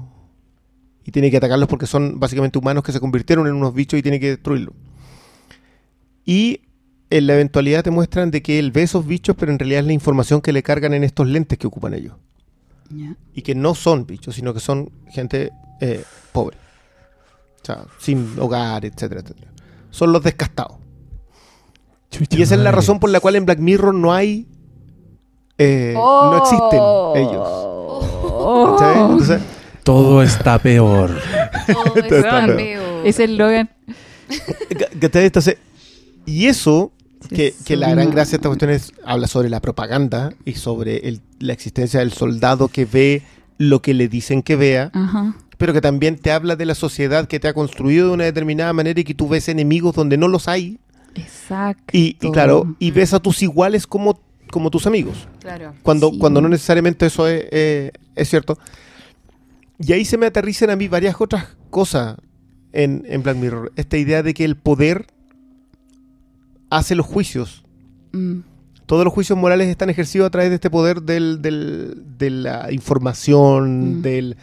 y 1.03 1.11
tiene 1.11 1.29
que 1.29 1.37
atacarlos 1.37 1.67
porque 1.67 1.87
son 1.87 2.19
básicamente 2.19 2.57
humanos 2.57 2.83
que 2.83 2.93
se 2.93 3.01
convirtieron 3.01 3.45
en 3.47 3.55
unos 3.55 3.73
bichos 3.73 3.99
y 3.99 4.03
tiene 4.03 4.19
que 4.19 4.29
destruirlos. 4.29 4.73
Y 6.23 6.61
en 7.09 7.27
la 7.27 7.33
eventualidad 7.33 7.83
te 7.83 7.91
muestran 7.91 8.31
de 8.31 8.41
que 8.41 8.57
él 8.57 8.71
ve 8.71 8.83
esos 8.83 9.05
bichos, 9.05 9.35
pero 9.37 9.51
en 9.51 9.59
realidad 9.59 9.81
es 9.81 9.87
la 9.87 9.93
información 9.93 10.39
que 10.39 10.53
le 10.53 10.63
cargan 10.63 10.93
en 10.93 11.03
estos 11.03 11.27
lentes 11.27 11.57
que 11.57 11.67
ocupan 11.67 11.93
ellos 11.93 12.13
y 13.33 13.41
que 13.41 13.55
no 13.55 13.75
son 13.75 14.05
bichos, 14.05 14.35
sino 14.35 14.53
que 14.53 14.59
son 14.59 14.91
gente 15.09 15.51
eh, 15.81 16.03
pobre. 16.31 16.57
O 17.61 17.65
sea, 17.65 17.83
sin 17.99 18.35
hogar, 18.39 18.85
etcétera, 18.85 19.21
etcétera. 19.21 19.51
Son 19.89 20.11
los 20.11 20.21
descastados. 20.23 20.77
Chucha 22.11 22.37
Y 22.37 22.41
esa 22.43 22.55
es 22.55 22.61
la 22.61 22.71
razón 22.71 22.99
por 22.99 23.09
la 23.09 23.19
cual 23.19 23.35
en 23.35 23.45
Black 23.45 23.59
Mirror 23.59 23.93
no 23.95 24.13
hay. 24.13 24.47
eh, 25.57 25.93
No 25.95 26.37
existen 26.37 26.79
ellos. 27.15 27.47
Oh. 27.47 28.75
¿cachai? 28.77 29.01
Entonces, 29.01 29.41
Todo 29.83 30.21
está 30.21 30.59
peor. 30.59 31.11
Todo 31.71 31.95
está 32.05 32.45
peor. 32.45 33.05
Es 33.05 33.19
el 33.19 33.37
Logan. 33.37 33.69
Entonces, 35.01 35.57
y 36.25 36.47
eso, 36.47 36.91
que, 37.29 37.53
que 37.65 37.75
la 37.75 37.89
gran 37.91 38.09
gracia 38.11 38.31
de 38.31 38.37
esta 38.37 38.49
cuestión 38.49 38.71
es, 38.71 38.93
habla 39.05 39.27
sobre 39.27 39.49
la 39.49 39.59
propaganda 39.61 40.33
y 40.45 40.53
sobre 40.53 41.07
el- 41.07 41.21
la 41.39 41.53
existencia 41.53 41.99
del 41.99 42.11
soldado 42.13 42.67
que 42.67 42.85
ve 42.85 43.21
lo 43.57 43.81
que 43.81 43.93
le 43.93 44.07
dicen 44.07 44.41
que 44.41 44.55
vea, 44.55 44.91
Ajá. 44.93 45.35
pero 45.57 45.73
que 45.73 45.81
también 45.81 46.17
te 46.17 46.31
habla 46.31 46.55
de 46.55 46.65
la 46.65 46.75
sociedad 46.75 47.27
que 47.27 47.39
te 47.39 47.47
ha 47.47 47.53
construido 47.53 48.07
de 48.09 48.13
una 48.13 48.23
determinada 48.25 48.73
manera 48.73 48.99
y 48.99 49.03
que 49.03 49.13
tú 49.13 49.27
ves 49.27 49.47
enemigos 49.49 49.95
donde 49.95 50.17
no 50.17 50.27
los 50.27 50.47
hay. 50.47 50.79
Exacto. 51.15 51.83
Y, 51.97 52.17
y 52.21 52.31
claro, 52.31 52.75
y 52.79 52.91
ves 52.91 53.13
a 53.13 53.19
tus 53.19 53.41
iguales 53.41 53.87
como, 53.87 54.19
como 54.51 54.69
tus 54.69 54.85
amigos. 54.87 55.27
Claro. 55.39 55.73
Cuando, 55.83 56.09
Sí. 56.11 56.17
cuando 56.19 56.41
no 56.41 56.49
necesariamente 56.49 57.05
eso 57.05 57.27
es, 57.27 57.45
eh, 57.51 57.91
es 58.15 58.29
cierto. 58.29 58.57
Y 59.79 59.93
ahí 59.93 60.03
se 60.05 60.17
me 60.17 60.25
aterrizan 60.25 60.69
a 60.69 60.75
mí 60.75 60.87
varias 60.89 61.15
otras 61.19 61.47
cosas 61.69 62.17
en, 62.73 63.03
en 63.07 63.23
Black 63.23 63.37
Mirror. 63.37 63.71
Esta 63.77 63.97
idea 63.97 64.23
de 64.23 64.33
que 64.33 64.43
el 64.43 64.57
poder 64.57 65.07
hace 66.69 66.95
los 66.95 67.05
juicios. 67.05 67.63
Mm, 68.11 68.39
Todos 68.85 69.03
los 69.03 69.13
juicios 69.13 69.37
morales 69.37 69.67
están 69.67 69.89
ejercidos 69.89 70.27
a 70.27 70.29
través 70.29 70.49
de 70.49 70.55
este 70.55 70.69
poder 70.69 71.01
del, 71.01 71.41
del- 71.41 72.03
de 72.17 72.29
la 72.29 72.71
información, 72.71 73.99
Mm. 73.99 74.01
del 74.01 74.37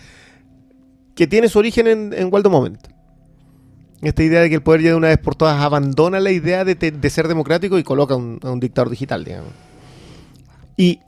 que 1.15 1.27
tiene 1.27 1.49
su 1.49 1.59
origen 1.59 1.87
en, 1.87 2.13
en 2.13 2.33
Waldo 2.33 2.51
Moment. 2.51 2.89
Esta 4.01 4.23
idea 4.25 4.41
de 4.41 4.49
que 4.49 4.57
el 4.57 4.63
poder 4.63 4.81
ya 4.83 4.89
de 4.91 4.97
una 4.97 5.09
vez 5.09 5.19
por 5.19 5.37
todas 5.37 5.61
abandona 5.61 6.19
la 6.19 6.33
idea 6.33 6.65
de, 6.65 6.75
te- 6.75 6.91
de 6.91 7.11
ser 7.11 7.29
democrático 7.29 7.79
y 7.79 7.85
coloca 7.85 8.17
un- 8.17 8.41
a 8.43 8.51
un 8.51 8.59
dictador 8.59 8.91
digital, 8.91 9.25
digamos. 9.25 9.51
Y, 10.77 10.99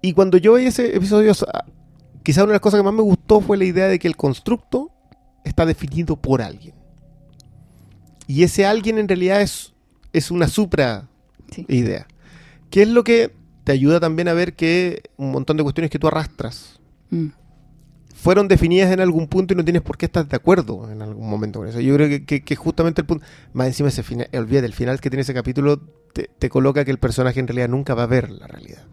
y 0.00 0.12
cuando 0.12 0.36
yo 0.38 0.54
vi 0.54 0.66
ese 0.66 0.94
episodio, 0.94 1.32
quizás 2.22 2.44
una 2.44 2.52
de 2.52 2.54
las 2.54 2.60
cosas 2.60 2.78
que 2.78 2.84
más 2.84 2.94
me 2.94 3.02
gustó 3.02 3.40
fue 3.40 3.56
la 3.56 3.64
idea 3.64 3.88
de 3.88 3.98
que 3.98 4.06
el 4.06 4.16
constructo 4.16 4.90
está 5.42 5.66
definido 5.66 6.14
por 6.14 6.40
alguien. 6.42 6.74
Y 8.28 8.44
ese 8.44 8.64
alguien 8.64 8.98
en 8.98 9.08
realidad 9.08 9.40
es, 9.40 9.72
es 10.12 10.30
una 10.30 10.46
supra 10.46 11.08
sí. 11.50 11.66
idea. 11.68 12.06
¿Qué 12.72 12.82
es 12.82 12.88
lo 12.88 13.04
que 13.04 13.32
te 13.64 13.72
ayuda 13.72 14.00
también 14.00 14.28
a 14.28 14.32
ver 14.32 14.54
que 14.54 15.04
un 15.18 15.30
montón 15.30 15.58
de 15.58 15.62
cuestiones 15.62 15.90
que 15.92 16.00
tú 16.00 16.08
arrastras 16.08 16.80
Mm, 17.10 17.28
fueron 18.14 18.48
definidas 18.48 18.92
en 18.92 19.00
algún 19.00 19.28
punto 19.28 19.54
y 19.54 19.56
no 19.58 19.64
tienes 19.64 19.82
por 19.82 19.98
qué 19.98 20.06
estar 20.06 20.26
de 20.26 20.36
acuerdo 20.36 20.90
en 20.90 21.02
algún 21.02 21.28
momento 21.30 21.60
con 21.60 21.68
eso? 21.68 21.80
Yo 21.80 21.94
creo 21.96 22.08
que, 22.08 22.24
que- 22.24 22.42
que 22.42 22.56
justamente 22.56 23.02
el 23.02 23.06
punto, 23.06 23.24
más 23.52 23.68
encima 23.68 23.90
ese 23.90 24.02
final, 24.02 24.28
olvídate, 24.34 24.66
el 24.66 24.74
final 24.74 25.00
que 25.00 25.10
tiene 25.10 25.22
ese 25.22 25.34
capítulo 25.34 25.80
te, 26.14 26.30
te 26.38 26.50
coloca 26.50 26.84
que 26.86 26.90
el 26.92 26.98
personaje 26.98 27.40
en 27.40 27.48
realidad 27.48 27.68
nunca 27.68 27.94
va 27.94 28.04
a 28.04 28.06
ver 28.06 28.30
la 28.30 28.46
realidad. 28.48 28.84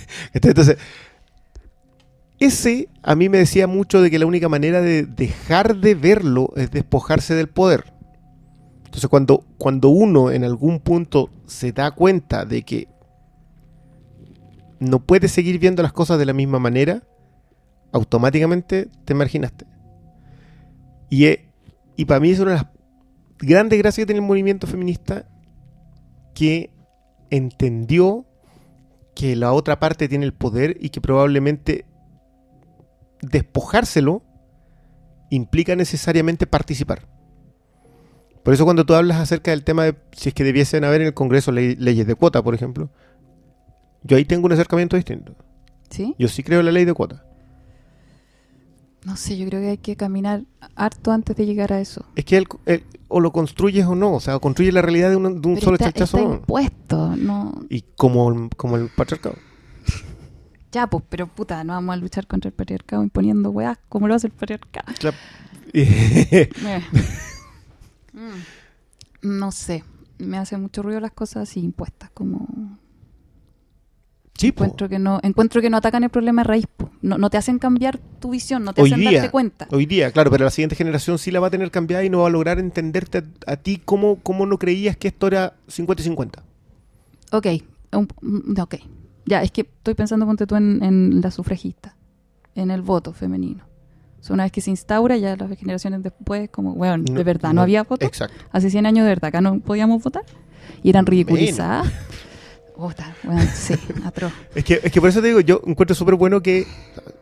Entonces, 0.32 0.76
ese 2.40 2.88
a 3.02 3.14
mí 3.14 3.28
me 3.28 3.38
decía 3.38 3.66
mucho 3.66 4.02
de 4.02 4.10
que 4.10 4.18
la 4.18 4.26
única 4.26 4.48
manera 4.48 4.80
de 4.80 5.04
dejar 5.04 5.76
de 5.76 5.94
verlo 5.94 6.50
es 6.56 6.70
despojarse 6.70 7.34
del 7.34 7.48
poder. 7.48 7.91
Entonces, 8.92 9.08
cuando, 9.08 9.46
cuando 9.56 9.88
uno 9.88 10.30
en 10.30 10.44
algún 10.44 10.78
punto 10.78 11.30
se 11.46 11.72
da 11.72 11.92
cuenta 11.92 12.44
de 12.44 12.62
que 12.62 12.88
no 14.80 15.06
puedes 15.06 15.32
seguir 15.32 15.58
viendo 15.58 15.82
las 15.82 15.94
cosas 15.94 16.18
de 16.18 16.26
la 16.26 16.34
misma 16.34 16.58
manera, 16.58 17.02
automáticamente 17.90 18.90
te 19.06 19.14
marginaste. 19.14 19.64
Y, 21.08 21.24
y 21.96 22.04
para 22.04 22.20
mí 22.20 22.32
es 22.32 22.40
una 22.40 22.50
de 22.50 22.56
las 22.58 22.66
grandes 23.38 23.78
gracias 23.78 24.02
que 24.02 24.06
tiene 24.08 24.20
el 24.20 24.26
movimiento 24.26 24.66
feminista 24.66 25.26
que 26.34 26.70
entendió 27.30 28.26
que 29.14 29.36
la 29.36 29.54
otra 29.54 29.80
parte 29.80 30.06
tiene 30.06 30.26
el 30.26 30.34
poder 30.34 30.76
y 30.78 30.90
que 30.90 31.00
probablemente 31.00 31.86
despojárselo 33.22 34.22
implica 35.30 35.76
necesariamente 35.76 36.46
participar. 36.46 37.08
Por 38.42 38.52
eso 38.54 38.64
cuando 38.64 38.84
tú 38.84 38.94
hablas 38.94 39.18
acerca 39.18 39.50
del 39.52 39.62
tema 39.64 39.84
de 39.84 39.94
si 40.12 40.28
es 40.30 40.34
que 40.34 40.42
debiesen 40.44 40.84
haber 40.84 41.00
en 41.02 41.08
el 41.08 41.14
Congreso 41.14 41.52
ley- 41.52 41.76
leyes 41.76 42.06
de 42.06 42.14
cuota, 42.14 42.42
por 42.42 42.54
ejemplo, 42.54 42.90
yo 44.02 44.16
ahí 44.16 44.24
tengo 44.24 44.46
un 44.46 44.52
acercamiento 44.52 44.96
distinto. 44.96 45.36
¿Sí? 45.90 46.14
Yo 46.18 46.26
sí 46.28 46.42
creo 46.42 46.60
en 46.60 46.66
la 46.66 46.72
ley 46.72 46.84
de 46.84 46.94
cuota. 46.94 47.24
No 49.04 49.16
sé, 49.16 49.36
yo 49.36 49.46
creo 49.46 49.60
que 49.60 49.68
hay 49.70 49.78
que 49.78 49.96
caminar 49.96 50.42
harto 50.76 51.10
antes 51.12 51.34
de 51.36 51.44
llegar 51.46 51.72
a 51.72 51.80
eso. 51.80 52.04
Es 52.16 52.24
que 52.24 52.36
el- 52.36 52.46
el- 52.66 52.84
o 53.08 53.20
lo 53.20 53.32
construyes 53.32 53.84
o 53.86 53.94
no, 53.94 54.14
o 54.14 54.20
sea, 54.20 54.36
o 54.36 54.40
construyes 54.40 54.72
la 54.74 54.80
realidad 54.82 55.10
de 55.10 55.16
un, 55.16 55.40
de 55.42 55.48
un 55.48 55.60
solo 55.60 55.74
está, 55.74 55.86
chachazo 55.92 56.18
está 56.18 56.30
impuesto, 56.34 57.16
no. 57.16 57.62
Y 57.68 57.82
como, 57.96 58.48
como 58.56 58.76
el 58.76 58.88
patriarcado. 58.88 59.36
Ya, 60.72 60.86
pues, 60.86 61.04
pero 61.10 61.26
puta, 61.26 61.62
no 61.64 61.74
vamos 61.74 61.92
a 61.92 61.96
luchar 61.98 62.26
contra 62.26 62.48
el 62.48 62.54
patriarcado 62.54 63.02
imponiendo 63.02 63.50
weas 63.50 63.76
como 63.90 64.08
lo 64.08 64.14
hace 64.14 64.28
el 64.28 64.32
patriarcado. 64.32 64.90
Eh. 65.74 66.48
Mm. 68.12 69.28
No 69.28 69.52
sé, 69.52 69.84
me 70.18 70.38
hace 70.38 70.56
mucho 70.56 70.82
ruido 70.82 71.00
las 71.00 71.12
cosas 71.12 71.48
así 71.48 71.60
impuestas, 71.60 72.10
como 72.10 72.78
sí, 74.34 74.52
po. 74.52 74.64
encuentro 74.64 74.88
que 74.88 74.98
no 74.98 75.20
encuentro 75.22 75.60
que 75.60 75.70
no 75.70 75.76
atacan 75.76 76.04
el 76.04 76.10
problema 76.10 76.42
de 76.42 76.48
raíz, 76.48 76.66
po. 76.76 76.90
no, 77.02 77.18
no 77.18 77.30
te 77.30 77.36
hacen 77.36 77.58
cambiar 77.58 77.98
tu 78.20 78.30
visión, 78.30 78.64
no 78.64 78.72
te 78.72 78.82
Hoy 78.82 78.90
hacen 78.90 79.00
día. 79.00 79.12
darte 79.12 79.30
cuenta. 79.30 79.68
Hoy 79.70 79.86
día, 79.86 80.10
claro, 80.10 80.30
pero 80.30 80.44
la 80.44 80.50
siguiente 80.50 80.74
generación 80.76 81.18
sí 81.18 81.30
la 81.30 81.40
va 81.40 81.46
a 81.48 81.50
tener 81.50 81.70
cambiada 81.70 82.04
y 82.04 82.10
no 82.10 82.20
va 82.20 82.26
a 82.26 82.30
lograr 82.30 82.58
entenderte 82.58 83.18
a, 83.18 83.52
a 83.52 83.56
ti 83.56 83.80
cómo, 83.84 84.16
cómo 84.22 84.46
no 84.46 84.58
creías 84.58 84.96
que 84.96 85.08
esto 85.08 85.26
era 85.28 85.54
50 85.68 86.02
y 86.02 86.04
50. 86.04 86.42
Ok, 87.32 87.46
mm, 87.92 88.60
ok. 88.60 88.74
Ya, 89.24 89.42
es 89.42 89.52
que 89.52 89.62
estoy 89.62 89.94
pensando, 89.94 90.26
ponte 90.26 90.46
tú 90.46 90.56
en, 90.56 90.82
en 90.82 91.20
la 91.20 91.30
sufragista, 91.30 91.94
en 92.56 92.70
el 92.72 92.82
voto 92.82 93.12
femenino. 93.12 93.71
Una 94.30 94.44
vez 94.44 94.52
que 94.52 94.60
se 94.60 94.70
instaura, 94.70 95.16
ya 95.16 95.36
las 95.36 95.58
generaciones 95.58 96.02
después, 96.02 96.48
como, 96.50 96.74
bueno, 96.74 97.04
de 97.04 97.24
verdad, 97.24 97.52
no, 97.52 97.60
había 97.62 97.82
voto. 97.82 98.06
Exacto. 98.06 98.36
Hace 98.52 98.70
100 98.70 98.86
años 98.86 99.04
de 99.04 99.10
verdad 99.10 99.28
acá 99.28 99.40
no 99.40 99.60
podíamos 99.60 100.02
votar. 100.02 100.22
Y 100.82 100.90
eran 100.90 101.06
ridiculizadas. 101.06 101.90
Puta, 102.76 103.14
bueno, 103.22 103.42
sí, 103.54 103.74
atroz. 104.04 104.32
Es 104.54 104.64
que, 104.64 104.80
es 104.82 104.90
que 104.90 105.00
por 105.00 105.10
eso 105.10 105.20
te 105.20 105.28
digo, 105.28 105.40
yo 105.40 105.60
encuentro 105.66 105.94
súper 105.94 106.14
bueno 106.14 106.42
que 106.42 106.66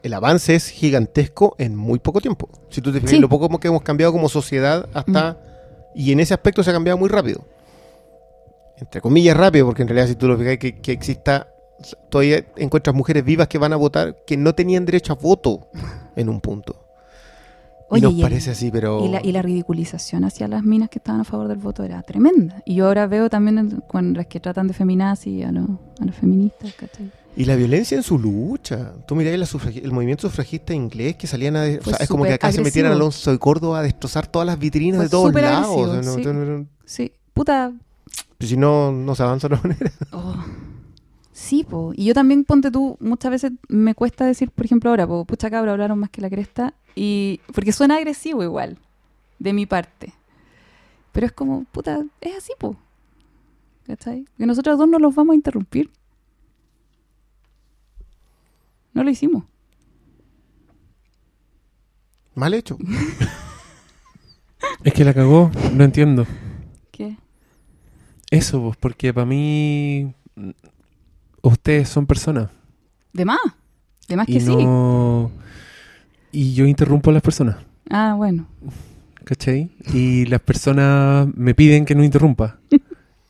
el 0.03 0.15
avance 0.15 0.55
es 0.55 0.69
gigantesco 0.69 1.57
en 1.59 1.75
muy 1.75 1.99
poco 1.99 2.21
tiempo. 2.21 2.49
Si 2.71 2.81
tú 2.81 2.93
te 2.93 3.01
fijas, 3.01 3.11
Sí. 3.11 3.19
lo 3.19 3.29
poco 3.29 3.59
que 3.59 3.69
hemos 3.69 3.83
cambiado 3.83 4.13
como 4.13 4.29
sociedad 4.29 4.89
hasta... 4.95 5.39
Y 5.95 6.13
en 6.13 6.21
ese 6.21 6.35
aspecto 6.35 6.63
se 6.63 6.71
ha 6.71 6.73
cambiado 6.73 6.97
muy 6.99 7.09
rápido. 7.09 7.45
Entre 8.79 9.01
comillas 9.01 9.37
rápido, 9.37 9.67
porque 9.67 9.83
en 9.83 9.89
realidad 9.89 10.07
si 10.07 10.15
tú 10.15 10.29
lo 10.29 10.39
fijas 10.39 10.59
que, 10.59 10.81
que 10.81 10.93
exista... 10.93 11.49
Todavía 12.11 12.45
encuentras 12.57 12.95
mujeres 12.95 13.25
vivas 13.25 13.49
que 13.49 13.57
van 13.59 13.73
a 13.73 13.77
votar 13.77 14.19
que 14.27 14.37
no 14.37 14.55
tenían 14.55 14.85
derecho 14.85 15.15
a 15.15 15.17
voto 15.17 15.69
en 16.15 16.29
un 16.29 16.41
punto. 16.41 16.90
Oye, 17.91 18.01
y 18.01 18.03
nos 18.03 18.13
y 18.13 18.17
el- 18.17 18.23
parece 18.23 18.51
así, 18.53 18.71
pero... 18.71 19.05
Y 19.05 19.09
la, 19.09 19.21
y 19.25 19.33
la 19.33 19.43
ridiculización 19.43 20.25
hacia 20.25 20.49
las 20.49 20.63
minas 20.65 20.89
que 20.89 20.99
estaban 20.99 21.21
a 21.21 21.25
favor 21.25 21.49
del 21.49 21.59
voto 21.59 21.83
era 21.85 22.03
tremenda. 22.03 22.63
Y 22.65 22.77
yo 22.77 22.87
ahora 22.87 23.07
veo 23.07 23.29
también 23.29 23.59
en- 23.59 23.81
con 23.87 24.15
las 24.15 24.27
que 24.27 24.41
tratan 24.41 24.67
de 24.69 24.75
feminazi 24.75 25.43
a, 25.43 25.53
los- 25.53 25.69
a 26.01 26.05
los 26.05 26.15
feministas, 26.15 26.73
¿cachai? 26.75 27.11
Y 27.37 27.45
la 27.45 27.55
violencia 27.57 27.97
en 27.97 28.03
su 28.03 28.19
lucha. 28.19 28.93
Tú 29.07 29.15
mirás 29.15 29.55
el 29.77 29.93
movimiento 29.93 30.29
sufragista 30.29 30.75
inglés 30.75 31.15
que 31.17 31.27
salían 31.27 31.57
a... 31.57 31.63
o 31.63 31.81
Fue 31.83 31.93
sea, 31.95 31.97
es 32.05 32.09
como 32.09 32.25
que 32.25 32.33
acá 32.33 32.49
se 32.49 32.59
agresivo. 32.59 32.65
metieran 32.65 32.93
a 32.93 32.95
Alonso 32.97 33.31
de 33.31 33.39
Córdoba 33.39 33.79
a 33.79 33.83
destrozar 33.83 34.27
todas 34.27 34.47
las 34.47 34.59
vitrinas 34.59 34.97
Fue 34.97 35.05
de 35.07 35.11
todos 35.11 35.33
lados. 35.35 35.67
agresivo, 35.67 35.81
O 35.83 35.93
sea, 35.93 36.03
no- 36.03 36.15
sí. 36.17 36.23
no- 36.25 36.59
no- 36.59 36.67
Sí, 36.85 37.13
puta. 37.33 37.73
si 38.41 38.57
no, 38.57 38.91
no 38.93 39.15
se 39.15 39.23
avanza 39.23 39.49
de 39.49 39.55
una 39.55 39.63
manera. 39.63 39.93
oh. 40.13 40.35
Sí, 41.41 41.65
po. 41.65 41.93
Y 41.97 42.05
yo 42.05 42.13
también, 42.13 42.45
ponte 42.45 42.71
tú, 42.71 42.99
muchas 43.01 43.31
veces 43.31 43.53
me 43.67 43.95
cuesta 43.95 44.27
decir, 44.27 44.51
por 44.51 44.67
ejemplo, 44.67 44.91
ahora, 44.91 45.07
po, 45.07 45.25
pucha 45.25 45.51
cabra, 45.51 45.73
hablaron 45.73 45.99
más 45.99 46.11
que 46.11 46.21
la 46.21 46.29
cresta. 46.29 46.75
y 46.95 47.41
Porque 47.55 47.73
suena 47.73 47.97
agresivo 47.97 48.43
igual, 48.43 48.77
de 49.39 49.55
mi 49.55 49.65
parte. 49.65 50.13
Pero 51.13 51.27
es 51.27 51.33
como, 51.33 51.65
puta, 51.73 52.05
es 52.21 52.37
así, 52.37 52.53
po. 52.59 52.77
¿Cachai? 53.87 54.27
Que 54.37 54.45
nosotros 54.45 54.79
dos 54.79 54.87
no 54.87 54.99
los 54.99 55.15
vamos 55.15 55.33
a 55.33 55.37
interrumpir. 55.37 55.91
No 58.93 59.03
lo 59.03 59.09
hicimos. 59.09 59.45
Mal 62.35 62.53
hecho. 62.53 62.77
Es 64.85 64.93
que 64.93 65.05
la 65.05 65.15
cagó, 65.15 65.51
no 65.73 65.85
entiendo. 65.85 66.27
¿Qué? 66.91 67.17
Eso, 68.31 68.63
pues, 68.63 68.77
porque 68.77 69.13
para 69.13 69.27
mí 69.27 70.15
ustedes 71.43 71.89
son 71.89 72.07
personas. 72.07 72.49
De 73.13 73.25
más. 73.25 73.39
De 74.09 74.17
más 74.17 74.29
Y 74.29 74.33
que 74.35 74.41
sí. 74.41 74.53
Y 76.33 76.55
yo 76.55 76.67
interrumpo 76.67 77.11
a 77.11 77.13
las 77.13 77.23
personas, 77.23 77.57
Ah, 77.91 78.15
bueno. 78.17 78.47
¿cachai? 79.25 79.71
Y 79.93 80.27
las 80.27 80.41
personas 80.41 81.27
me 81.35 81.55
piden 81.55 81.85
que 81.85 81.95
no 81.95 82.05
interrumpa. 82.05 82.59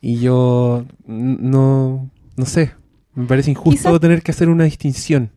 Y 0.02 0.16
yo 0.20 0.86
no, 1.06 2.10
no 2.34 2.46
sé, 2.46 2.72
me 3.14 3.26
parece 3.26 3.50
injusto 3.50 3.70
Quizás- 3.90 4.00
tener 4.00 4.22
que 4.22 4.30
hacer 4.30 4.48
una 4.48 4.64
distinción. 4.64 5.30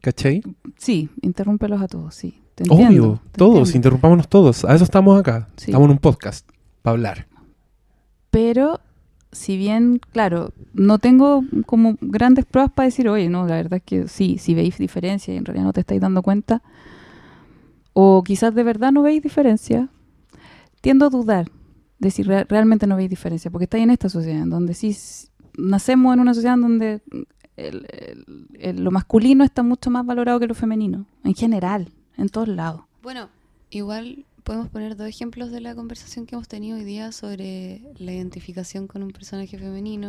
¿Cachai? 0.00 0.40
Sí, 0.78 1.08
interrúmpelos 1.20 1.82
a 1.82 1.88
todos, 1.88 2.14
sí. 2.14 2.40
Te 2.54 2.62
entiendo, 2.62 2.86
Obvio, 3.08 3.20
te 3.32 3.38
todos, 3.38 3.54
entiendo. 3.56 3.76
interrumpámonos 3.78 4.28
todos. 4.28 4.64
A 4.64 4.72
eso 4.72 4.84
estamos 4.84 5.18
acá. 5.18 5.48
Sí. 5.56 5.72
Estamos 5.72 5.86
en 5.86 5.90
un 5.90 5.98
podcast 5.98 6.48
para 6.82 6.92
hablar. 6.92 7.26
Pero, 8.30 8.78
si 9.36 9.56
bien, 9.56 10.00
claro, 10.12 10.52
no 10.74 10.98
tengo 10.98 11.44
como 11.66 11.96
grandes 12.00 12.44
pruebas 12.44 12.72
para 12.72 12.86
decir, 12.86 13.08
oye, 13.08 13.28
no, 13.28 13.46
la 13.46 13.56
verdad 13.56 13.74
es 13.78 13.82
que 13.82 14.08
sí, 14.08 14.38
si 14.38 14.54
veis 14.54 14.78
diferencia 14.78 15.32
y 15.32 15.36
en 15.36 15.44
realidad 15.44 15.64
no 15.66 15.72
te 15.72 15.80
estáis 15.80 16.00
dando 16.00 16.22
cuenta, 16.22 16.62
o 17.92 18.22
quizás 18.24 18.54
de 18.54 18.62
verdad 18.62 18.92
no 18.92 19.02
veis 19.02 19.22
diferencia, 19.22 19.88
tiendo 20.80 21.06
a 21.06 21.10
dudar 21.10 21.50
de 21.98 22.10
si 22.10 22.22
re- 22.22 22.44
realmente 22.44 22.86
no 22.86 22.96
veis 22.96 23.08
diferencia, 23.10 23.50
porque 23.50 23.64
estáis 23.64 23.84
en 23.84 23.90
esta 23.90 24.08
sociedad, 24.08 24.42
en 24.42 24.50
donde 24.50 24.74
sí 24.74 24.94
nacemos 25.56 26.12
en 26.14 26.20
una 26.20 26.34
sociedad 26.34 26.54
en 26.54 26.60
donde 26.62 27.00
el- 27.56 28.84
lo 28.84 28.90
masculino 28.90 29.44
está 29.44 29.62
mucho 29.62 29.90
más 29.90 30.04
valorado 30.04 30.38
que 30.40 30.46
lo 30.46 30.54
femenino, 30.54 31.06
en 31.24 31.34
general, 31.34 31.88
en 32.18 32.28
todos 32.28 32.48
lados. 32.48 32.82
Bueno, 33.02 33.28
igual 33.70 34.24
podemos 34.46 34.68
poner 34.68 34.96
dos 34.96 35.08
ejemplos 35.08 35.50
de 35.50 35.60
la 35.60 35.74
conversación 35.74 36.24
que 36.24 36.36
hemos 36.36 36.46
tenido 36.46 36.78
hoy 36.78 36.84
día 36.84 37.10
sobre 37.10 37.82
la 37.98 38.12
identificación 38.12 38.86
con 38.86 39.02
un 39.02 39.10
personaje 39.10 39.58
femenino. 39.58 40.08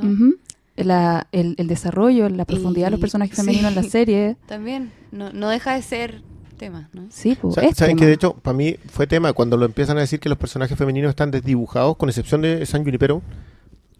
La- 0.75 1.25
el, 1.31 1.55
el 1.57 1.65
desarrollo, 1.67 2.29
la 2.29 2.45
profundidad 2.45 2.85
de 2.87 2.91
los 2.91 2.99
personajes 2.99 3.35
sí. 3.35 3.41
femeninos 3.41 3.69
en 3.71 3.75
la 3.75 3.83
serie. 3.89 4.37
También, 4.45 4.91
no, 5.11 5.33
no 5.33 5.49
deja 5.49 5.73
de 5.73 5.81
ser 5.81 6.21
tema, 6.57 6.87
¿no? 6.93 7.07
Sí, 7.09 7.35
pues, 7.41 7.55
Sa- 7.55 7.61
es 7.61 7.75
¿Saben 7.77 7.95
tema. 7.95 7.99
que 8.01 8.07
de 8.07 8.13
hecho, 8.13 8.33
para 8.35 8.55
mí 8.55 8.75
fue 8.91 9.07
tema 9.07 9.33
cuando 9.33 9.57
lo 9.57 9.65
empiezan 9.65 9.97
a 9.97 10.01
decir 10.01 10.19
que 10.19 10.29
los 10.29 10.37
personajes 10.37 10.77
femeninos 10.77 11.09
están 11.09 11.31
desdibujados, 11.31 11.97
con 11.97 12.07
excepción 12.09 12.41
de 12.43 12.63
San 12.67 12.83
Junipero? 12.83 13.23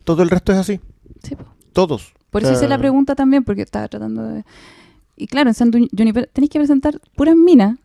Todo 0.03 0.21
el 0.21 0.29
resto 0.29 0.51
es 0.51 0.59
así. 0.59 0.79
Sí, 1.23 1.35
po. 1.35 1.45
Todos. 1.73 2.13
Por 2.29 2.43
O 2.43 2.45
eso 2.45 2.53
hice 2.53 2.67
la 2.67 2.77
pregunta 2.77 3.15
también, 3.15 3.43
porque 3.43 3.63
estaba 3.63 3.87
tratando 3.87 4.21
de... 4.23 4.43
Y 5.15 5.25
claro, 5.25 5.49
en 5.49 5.55
San 5.55 5.71
Juni- 5.71 5.89
Juniper 5.97 6.29
tenéis 6.31 6.51
que 6.51 6.59
presentar 6.59 6.99
puras 7.15 7.35
minas, 7.35 7.77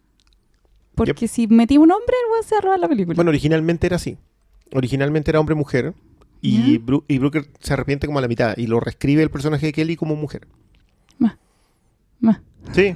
porque 0.95 1.29
si 1.29 1.47
metí 1.47 1.79
un 1.79 1.91
hombre, 1.91 2.15
el 2.27 2.33
weón 2.33 2.45
se 2.45 2.55
va 2.55 2.59
a 2.59 2.63
robar 2.63 2.81
la 2.81 2.89
película. 2.89 3.15
Bueno, 3.17 3.31
originalmente 3.31 3.87
era 3.87 3.97
así. 3.97 4.17
Originalmente 4.73 5.31
era 5.31 5.41
hombre-mujer. 5.41 5.95
Y. 6.41 6.79
Bru- 6.79 7.05
y 7.09 7.19
Brooker 7.19 7.47
se 7.61 7.73
arrepiente 7.73 8.07
como 8.07 8.19
a 8.19 8.23
la 8.23 8.29
mitad. 8.29 8.57
Y 8.57 8.67
lo 8.67 8.81
reescribe 8.81 9.23
el 9.23 9.31
personaje 9.31 9.67
de 9.67 9.73
Kelly 9.73 9.97
como 9.97 10.17
mujer. 10.17 10.47
Más. 11.19 12.41
Sí. 12.73 12.95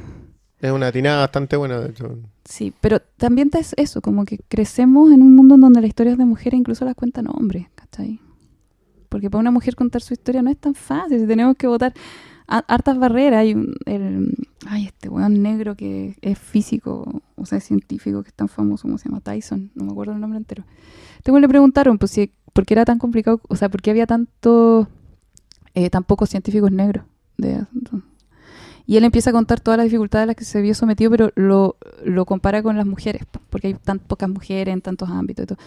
Es 0.61 0.71
una 0.71 0.91
tirada 0.93 1.21
bastante 1.21 1.57
buena, 1.57 1.81
de 1.81 1.91
hecho. 1.91 2.19
Sí, 2.45 2.73
pero 2.81 3.01
también 3.01 3.51
es 3.59 3.75
eso, 3.77 4.01
como 4.01 4.25
que 4.25 4.39
crecemos 4.49 5.13
en 5.13 5.21
un 5.21 5.35
mundo 5.35 5.57
en 5.57 5.61
donde 5.61 5.81
las 5.81 5.89
historias 5.89 6.17
de 6.17 6.25
mujeres 6.25 6.59
incluso 6.59 6.85
las 6.85 6.95
cuentan 6.95 7.27
hombres, 7.29 7.67
¿cachai? 7.75 8.21
Porque 9.09 9.29
para 9.29 9.41
una 9.41 9.51
mujer 9.51 9.75
contar 9.77 10.01
su 10.01 10.15
historia 10.15 10.43
no 10.43 10.51
es 10.51 10.57
tan 10.57 10.75
fácil, 10.75 11.21
si 11.21 11.27
tenemos 11.27 11.57
que 11.57 11.67
votar 11.67 11.93
hartas 12.47 12.99
barreras. 12.99 13.41
Hay 13.41 13.55
un, 13.55 13.75
ay, 14.67 14.87
este 14.87 15.09
weón 15.09 15.43
negro 15.43 15.77
que 15.77 16.17
es 16.23 16.39
físico, 16.39 17.23
o 17.37 17.47
sea, 17.47 17.59
es 17.59 17.65
científico, 17.65 18.23
que 18.23 18.29
es 18.29 18.35
tan 18.35 18.49
famoso, 18.49 18.83
¿cómo 18.83 18.99
se 18.99 19.09
llama? 19.09 19.21
Tyson, 19.21 19.71
no 19.75 19.85
me 19.85 19.93
acuerdo 19.93 20.13
el 20.13 20.21
nombre 20.21 20.39
entero. 20.39 20.65
Tengo 21.23 21.39
le 21.39 21.49
preguntaron, 21.49 21.99
pues, 21.99 22.13
si, 22.13 22.33
¿por 22.53 22.65
qué 22.67 22.75
era 22.75 22.85
tan 22.85 22.99
complicado? 22.99 23.41
O 23.49 23.57
sea, 23.57 23.69
¿por 23.69 23.83
qué 23.83 23.91
había 23.91 24.07
tanto, 24.07 24.89
eh, 25.75 25.91
tan 25.91 26.05
pocos 26.05 26.31
científicos 26.31 26.71
negros? 26.71 27.05
De, 27.37 27.67
y 28.87 28.97
él 28.97 29.05
empieza 29.05 29.31
a 29.31 29.33
contar 29.33 29.61
todas 29.61 29.79
las 29.79 29.85
dificultades 29.85 30.23
a 30.23 30.27
las 30.27 30.37
que 30.37 30.45
se 30.45 30.63
vio 30.63 30.75
sometido, 30.75 31.11
pero 31.11 31.33
lo, 31.35 31.77
lo 32.05 32.25
compara 32.25 32.63
con 32.63 32.77
las 32.77 32.87
mujeres, 32.87 33.27
po, 33.27 33.41
porque 33.51 33.67
hay 33.69 33.75
tan 33.75 33.99
pocas 33.99 34.31
mujeres 34.31 34.73
en 34.73 34.81
tantos 34.81 35.11
ámbitos 35.11 35.43
y 35.43 35.47
todo. 35.47 35.59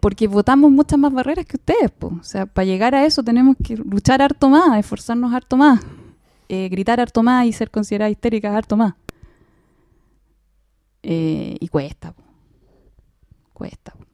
Porque 0.00 0.28
votamos 0.28 0.70
muchas 0.70 0.98
más 0.98 1.12
barreras 1.12 1.46
que 1.46 1.56
ustedes, 1.56 1.90
po. 1.90 2.08
O 2.20 2.22
sea, 2.22 2.44
para 2.44 2.66
llegar 2.66 2.94
a 2.94 3.06
eso 3.06 3.22
tenemos 3.22 3.56
que 3.64 3.76
luchar 3.76 4.20
harto 4.20 4.50
más, 4.50 4.78
esforzarnos 4.78 5.32
harto 5.32 5.56
más, 5.56 5.80
eh, 6.52 6.68
gritar 6.68 7.00
harto 7.00 7.22
más 7.22 7.46
y 7.46 7.52
ser 7.54 7.70
consideradas 7.70 8.12
histéricas 8.12 8.54
harto 8.54 8.76
más. 8.76 8.92
Eh, 11.02 11.56
y 11.58 11.68
cuesta, 11.68 12.12
po. 12.12 12.22
Cuesta. 13.54 13.92
po. 13.92 14.04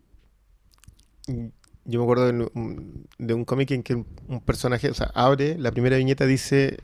Yo 1.85 1.99
me 1.99 2.05
acuerdo 2.05 2.27
de 3.19 3.35
un, 3.35 3.45
cómic 3.45 3.73
en 3.73 3.83
que 3.83 3.97
un, 3.97 4.07
un 4.29 4.41
personaje, 4.41 4.89
o 4.89 4.95
sea, 4.95 5.11
abre, 5.15 5.59
la 5.59 5.73
primera 5.73 5.97
viñeta 5.97 6.27
dice, 6.27 6.79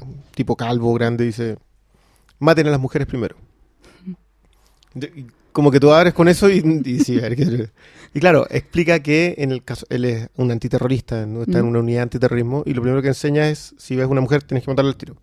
un 0.00 0.22
tipo 0.32 0.54
calvo, 0.54 0.94
grande, 0.94 1.24
dice, 1.24 1.56
maten 2.38 2.68
a 2.68 2.70
las 2.70 2.80
mujeres 2.80 3.08
primero. 3.08 3.34
Como 5.50 5.72
que 5.72 5.80
tú 5.80 5.90
abres 5.90 6.14
con 6.14 6.28
eso 6.28 6.48
y, 6.48 6.62
y 6.84 7.00
sí, 7.00 7.18
a 7.18 7.22
ver 7.22 7.34
qué- 7.34 7.70
y 8.14 8.20
claro, 8.20 8.46
explica 8.50 9.00
que 9.00 9.34
en 9.38 9.52
el 9.52 9.64
caso, 9.64 9.86
él 9.90 10.04
es 10.04 10.28
un 10.36 10.50
antiterrorista, 10.50 11.24
¿no? 11.26 11.42
está 11.42 11.58
en 11.58 11.64
Mm. 11.66 11.68
una 11.68 11.78
unidad 11.80 11.98
de 11.98 12.02
antiterrorismo 12.02 12.62
y 12.66 12.74
lo 12.74 12.82
primero 12.82 13.00
que 13.02 13.08
enseña 13.08 13.48
es, 13.48 13.74
si 13.78 13.96
ves 13.96 14.06
una 14.06 14.20
mujer 14.20 14.42
tienes 14.42 14.64
que 14.64 14.70
matarla 14.70 14.90
al 14.90 14.96
tiro. 14.96 15.16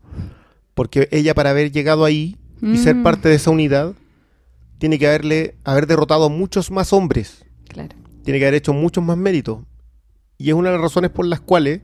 Porque 0.74 1.08
ella 1.12 1.34
para 1.36 1.50
haber 1.52 1.72
llegado 1.72 2.06
ahí 2.06 2.38
y 2.62 2.78
ser 2.78 2.96
Mm, 2.96 3.04
parte 3.04 3.30
de 3.30 3.36
esa 3.36 3.52
unidad, 3.52 3.94
tiene 4.80 4.98
que 4.98 5.08
haberle, 5.08 5.56
haber 5.64 5.88
derrotado 5.88 6.26
a 6.26 6.30
muchos 6.30 6.72
más 6.72 6.92
hombres 6.94 7.44
Claro. 7.68 7.90
tiene 8.24 8.40
que 8.40 8.46
haber 8.46 8.56
hecho 8.56 8.74
muchos 8.74 9.04
más 9.04 9.18
méritos. 9.18 9.60
Y 10.38 10.50
es 10.50 10.56
una 10.56 10.70
de 10.70 10.76
las 10.76 10.82
razones 10.82 11.12
por 11.12 11.26
las 11.26 11.42
cuales 11.42 11.82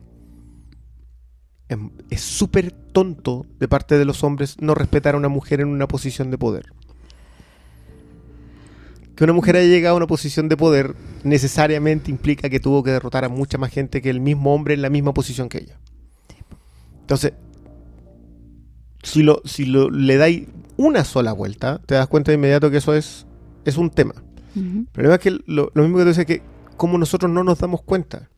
es 2.10 2.22
súper 2.22 2.72
tonto 2.72 3.46
de 3.60 3.68
parte 3.68 3.98
de 3.98 4.06
los 4.06 4.24
hombres 4.24 4.56
no 4.62 4.76
respetar 4.76 5.16
a 5.16 5.18
una 5.18 5.30
mujer 5.30 5.62
en 5.62 5.68
una 5.68 5.88
posición 5.88 6.30
de 6.32 6.38
poder. 6.38 6.68
Que 9.16 9.24
una 9.24 9.34
mujer 9.34 9.56
haya 9.56 9.68
llegado 9.68 9.96
a 9.96 9.98
una 9.98 10.08
posición 10.08 10.50
de 10.50 10.58
poder 10.58 10.96
necesariamente 11.24 12.12
implica 12.12 12.50
que 12.50 12.60
tuvo 12.60 12.84
que 12.84 12.92
derrotar 12.92 13.24
a 13.24 13.30
mucha 13.30 13.58
más 13.58 13.72
gente 13.72 14.02
que 14.02 14.10
el 14.10 14.20
mismo 14.20 14.54
hombre 14.54 14.74
en 14.74 14.82
la 14.82 14.90
misma 14.90 15.14
posición 15.14 15.48
que 15.48 15.60
ella. 15.60 15.80
Entonces, 17.02 17.34
si, 19.04 19.24
lo, 19.24 19.42
si 19.46 19.66
lo, 19.66 19.90
le 19.90 20.18
dais 20.18 20.48
una 20.78 21.06
sola 21.06 21.32
vuelta, 21.32 21.80
te 21.86 21.96
das 21.96 22.08
cuenta 22.08 22.32
de 22.32 22.36
inmediato 22.36 22.70
que 22.70 22.78
eso 22.78 22.94
es, 22.94 23.26
es 23.64 23.78
un 23.78 23.90
tema. 23.90 24.16
Ujú. 24.56 24.80
El 24.80 24.88
problema 24.92 25.16
es 25.16 25.22
que 25.22 25.32
lo, 25.46 25.72
lo 25.74 25.84
mismo 25.84 25.98
que 25.98 26.04
tú 26.04 26.10
dices, 26.10 26.26
que 26.26 26.42
como 26.76 26.98
nosotros 26.98 27.32
no 27.32 27.44
nos 27.44 27.60
damos 27.60 27.82
cuenta. 27.84 28.30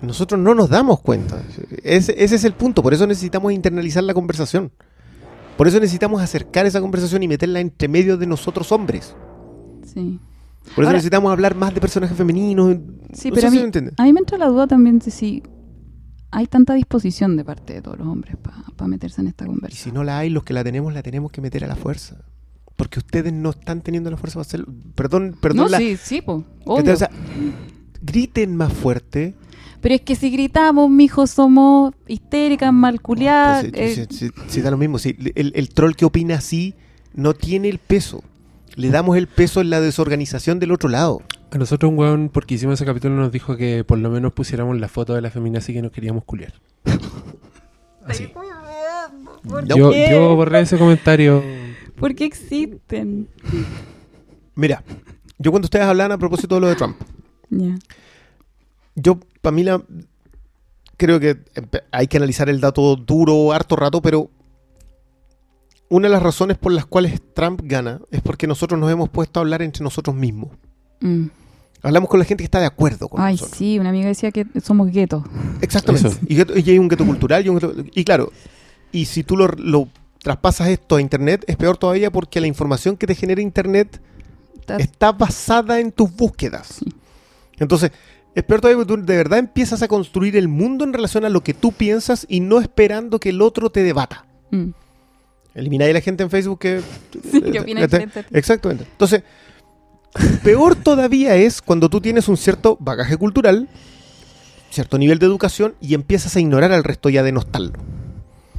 Nosotros 0.00 0.40
no 0.40 0.54
nos 0.54 0.68
damos 0.68 1.00
cuenta. 1.00 1.42
Ese, 1.82 2.14
ese 2.22 2.36
es 2.36 2.44
el 2.44 2.54
punto. 2.54 2.82
Por 2.82 2.94
eso 2.94 3.06
necesitamos 3.06 3.52
internalizar 3.52 4.04
la 4.04 4.14
conversación. 4.14 4.72
Por 5.56 5.68
eso 5.68 5.78
necesitamos 5.80 6.20
acercar 6.20 6.66
esa 6.66 6.80
conversación 6.80 7.22
y 7.22 7.28
meterla 7.28 7.60
entre 7.60 7.88
medio 7.88 8.16
de 8.16 8.26
nosotros 8.26 8.72
hombres. 8.72 9.14
Sí. 9.94 10.18
Por 10.64 10.70
eso 10.72 10.80
Ahora- 10.82 10.92
necesitamos 10.92 11.30
hablar 11.32 11.54
más 11.54 11.74
de 11.74 11.80
personajes 11.80 12.16
femeninos. 12.16 12.76
Sí, 13.12 13.28
No 13.28 13.34
pero 13.34 13.48
a 13.48 13.50
mí, 13.50 13.58
me 13.58 13.64
entienden. 13.64 13.94
a 13.96 14.02
mí 14.04 14.12
me 14.12 14.20
entra 14.20 14.38
la 14.38 14.46
duda 14.46 14.66
también 14.66 14.98
de 14.98 15.10
si 15.10 15.42
hay 16.30 16.46
tanta 16.46 16.74
disposición 16.74 17.36
de 17.36 17.44
parte 17.44 17.74
de 17.74 17.82
todos 17.82 17.98
los 17.98 18.08
hombres 18.08 18.36
para 18.76 18.88
meterse 18.88 19.20
en 19.20 19.28
esta 19.28 19.44
Y 19.44 19.48
conversación. 19.48 19.92
si 19.92 19.94
no 19.94 20.02
la 20.04 20.18
hay, 20.18 20.30
los 20.30 20.42
que 20.42 20.52
la 20.54 20.64
tenemos, 20.64 20.92
la 20.92 21.02
tenemos 21.02 21.30
que 21.30 21.40
meter 21.40 21.64
a 21.64 21.68
la 21.68 21.76
fuerza. 21.76 22.16
Porque 22.76 22.98
ustedes 22.98 23.32
no 23.32 23.50
están 23.50 23.82
teniendo 23.82 24.10
la 24.10 24.16
fuerza 24.16 24.34
para 24.34 24.42
hacerlo. 24.48 24.66
Perdón, 24.96 25.36
perdón. 25.40 25.58
no, 25.64 25.68
la- 25.68 25.78
sí, 25.78 25.96
sí, 25.96 26.22
po, 26.22 26.44
obvio. 26.64 26.92
o 26.92 26.96
sea, 26.96 27.08
griten 28.02 28.56
más 28.56 28.72
fuerte. 28.72 29.34
Pero 29.80 29.94
es 29.96 30.00
que 30.00 30.16
si 30.16 30.30
gritamos, 30.30 30.88
mijo, 30.90 31.26
somos 31.26 31.92
histéricas, 32.08 32.72
malculiadas. 32.72 33.66
Pues, 33.70 33.98
eh, 33.98 34.06
si, 34.10 34.16
si- 34.28 34.32
si 34.48 34.60
da 34.62 34.70
lo 34.70 34.78
mismo. 34.78 34.98
si 34.98 35.14
el, 35.34 35.52
el 35.54 35.68
troll 35.68 35.94
que 35.94 36.04
opina 36.06 36.36
así 36.36 36.74
no 37.14 37.34
tiene 37.34 37.68
el 37.68 37.78
peso. 37.78 38.24
Le 38.76 38.90
damos 38.90 39.16
el 39.16 39.26
peso 39.28 39.60
en 39.60 39.70
la 39.70 39.80
desorganización 39.80 40.58
del 40.58 40.72
otro 40.72 40.88
lado. 40.88 41.22
A 41.52 41.58
nosotros 41.58 41.90
un 41.92 41.98
weón, 41.98 42.28
porque 42.28 42.54
hicimos 42.54 42.74
ese 42.74 42.84
capítulo, 42.84 43.14
nos 43.14 43.30
dijo 43.30 43.56
que 43.56 43.84
por 43.84 43.98
lo 43.98 44.10
menos 44.10 44.32
pusiéramos 44.32 44.78
la 44.80 44.88
foto 44.88 45.14
de 45.14 45.20
la 45.20 45.30
feminazi 45.30 45.72
que 45.72 45.82
nos 45.82 45.92
queríamos 45.92 46.24
culiar. 46.24 46.52
Así. 48.06 48.28
¿Por 49.48 49.64
Yo, 49.66 49.90
qué? 49.90 50.08
yo 50.10 50.34
borré 50.34 50.60
ese 50.60 50.78
comentario. 50.78 51.42
¿Por 51.96 52.14
qué 52.14 52.24
existen? 52.24 53.28
Mira, 54.54 54.82
yo 55.38 55.50
cuando 55.50 55.66
ustedes 55.66 55.84
hablan 55.86 56.12
a 56.12 56.18
propósito 56.18 56.54
de 56.56 56.60
lo 56.62 56.66
de 56.68 56.74
Trump, 56.76 56.96
Ya. 57.50 57.76
yo, 58.96 59.20
para 59.40 59.54
mí, 59.54 59.62
la, 59.62 59.82
creo 60.96 61.20
que 61.20 61.36
hay 61.92 62.06
que 62.08 62.16
analizar 62.16 62.48
el 62.48 62.60
dato 62.60 62.96
duro 62.96 63.52
harto 63.52 63.76
rato, 63.76 64.00
pero 64.02 64.30
una 65.88 66.08
de 66.08 66.12
las 66.14 66.22
razones 66.22 66.56
por 66.58 66.72
las 66.72 66.86
cuales 66.86 67.20
Trump 67.34 67.60
gana 67.64 68.00
es 68.10 68.20
porque 68.22 68.46
nosotros 68.46 68.78
nos 68.80 68.90
hemos 68.90 69.08
puesto 69.10 69.38
a 69.38 69.42
hablar 69.42 69.62
entre 69.62 69.82
nosotros 69.84 70.16
mismos. 70.16 70.50
Mm. 71.00 71.26
Hablamos 71.82 72.08
con 72.08 72.18
la 72.18 72.24
gente 72.24 72.42
que 72.42 72.46
está 72.46 72.60
de 72.60 72.66
acuerdo 72.66 73.08
con 73.08 73.20
Ay, 73.20 73.34
nosotros. 73.34 73.58
sí, 73.58 73.78
una 73.78 73.90
amiga 73.90 74.08
decía 74.08 74.30
que 74.32 74.46
somos 74.62 74.90
guetos. 74.90 75.22
Exactamente. 75.60 76.08
Eso. 76.08 76.18
Y, 76.26 76.36
gueto- 76.36 76.58
y 76.58 76.70
hay 76.70 76.78
un 76.78 76.88
gueto 76.88 77.04
cultural 77.04 77.44
y 77.44 77.50
un 77.50 77.56
gueto- 77.58 77.74
Y 77.94 78.04
claro, 78.04 78.32
y 78.90 79.04
si 79.04 79.22
tú 79.22 79.36
lo, 79.36 79.48
lo 79.48 79.88
traspasas 80.22 80.68
esto 80.68 80.96
a 80.96 81.00
Internet, 81.02 81.44
es 81.46 81.56
peor 81.56 81.76
todavía 81.76 82.10
porque 82.10 82.40
la 82.40 82.46
información 82.46 82.96
que 82.96 83.06
te 83.06 83.14
genera 83.14 83.42
Internet 83.42 84.00
Está- 84.60 84.76
está 84.78 85.12
basada 85.12 85.78
en 85.78 85.92
tus 85.92 86.10
búsquedas. 86.16 86.68
Sí. 86.78 86.86
Entonces, 87.58 87.92
es 88.34 88.42
peor 88.44 88.62
todavía 88.62 88.82
porque 88.82 88.96
tú 88.96 89.06
de 89.06 89.16
verdad 89.18 89.38
empiezas 89.38 89.82
a 89.82 89.88
construir 89.88 90.36
el 90.38 90.48
mundo 90.48 90.84
en 90.84 90.94
relación 90.94 91.26
a 91.26 91.28
lo 91.28 91.42
que 91.42 91.52
tú 91.52 91.70
piensas 91.72 92.24
y 92.30 92.40
no 92.40 92.60
esperando 92.60 93.20
que 93.20 93.28
el 93.28 93.42
otro 93.42 93.68
te 93.70 93.82
debata. 93.82 94.24
Mm. 94.50 94.70
Elimináis 95.54 95.90
a 95.90 95.94
la 95.94 96.00
gente 96.00 96.22
en 96.22 96.30
Facebook 96.30 96.58
que... 96.58 96.80
Sí, 97.30 97.40
que 97.40 97.60
opina 97.60 97.80
eh, 97.80 97.84
diferente 97.84 98.20
a 98.20 98.22
ti. 98.24 98.28
Exactamente. 98.32 98.84
Entonces, 98.90 99.22
peor 100.42 100.76
todavía 100.76 101.36
es 101.36 101.62
cuando 101.62 101.88
tú 101.88 102.00
tienes 102.00 102.28
un 102.28 102.36
cierto 102.36 102.76
bagaje 102.80 103.16
cultural, 103.16 103.68
cierto 104.70 104.98
nivel 104.98 105.18
de 105.18 105.26
educación 105.26 105.74
y 105.80 105.94
empiezas 105.94 106.34
a 106.36 106.40
ignorar 106.40 106.72
al 106.72 106.84
resto 106.84 107.08
y 107.08 107.18
a 107.18 107.22
denostarlo. 107.22 107.72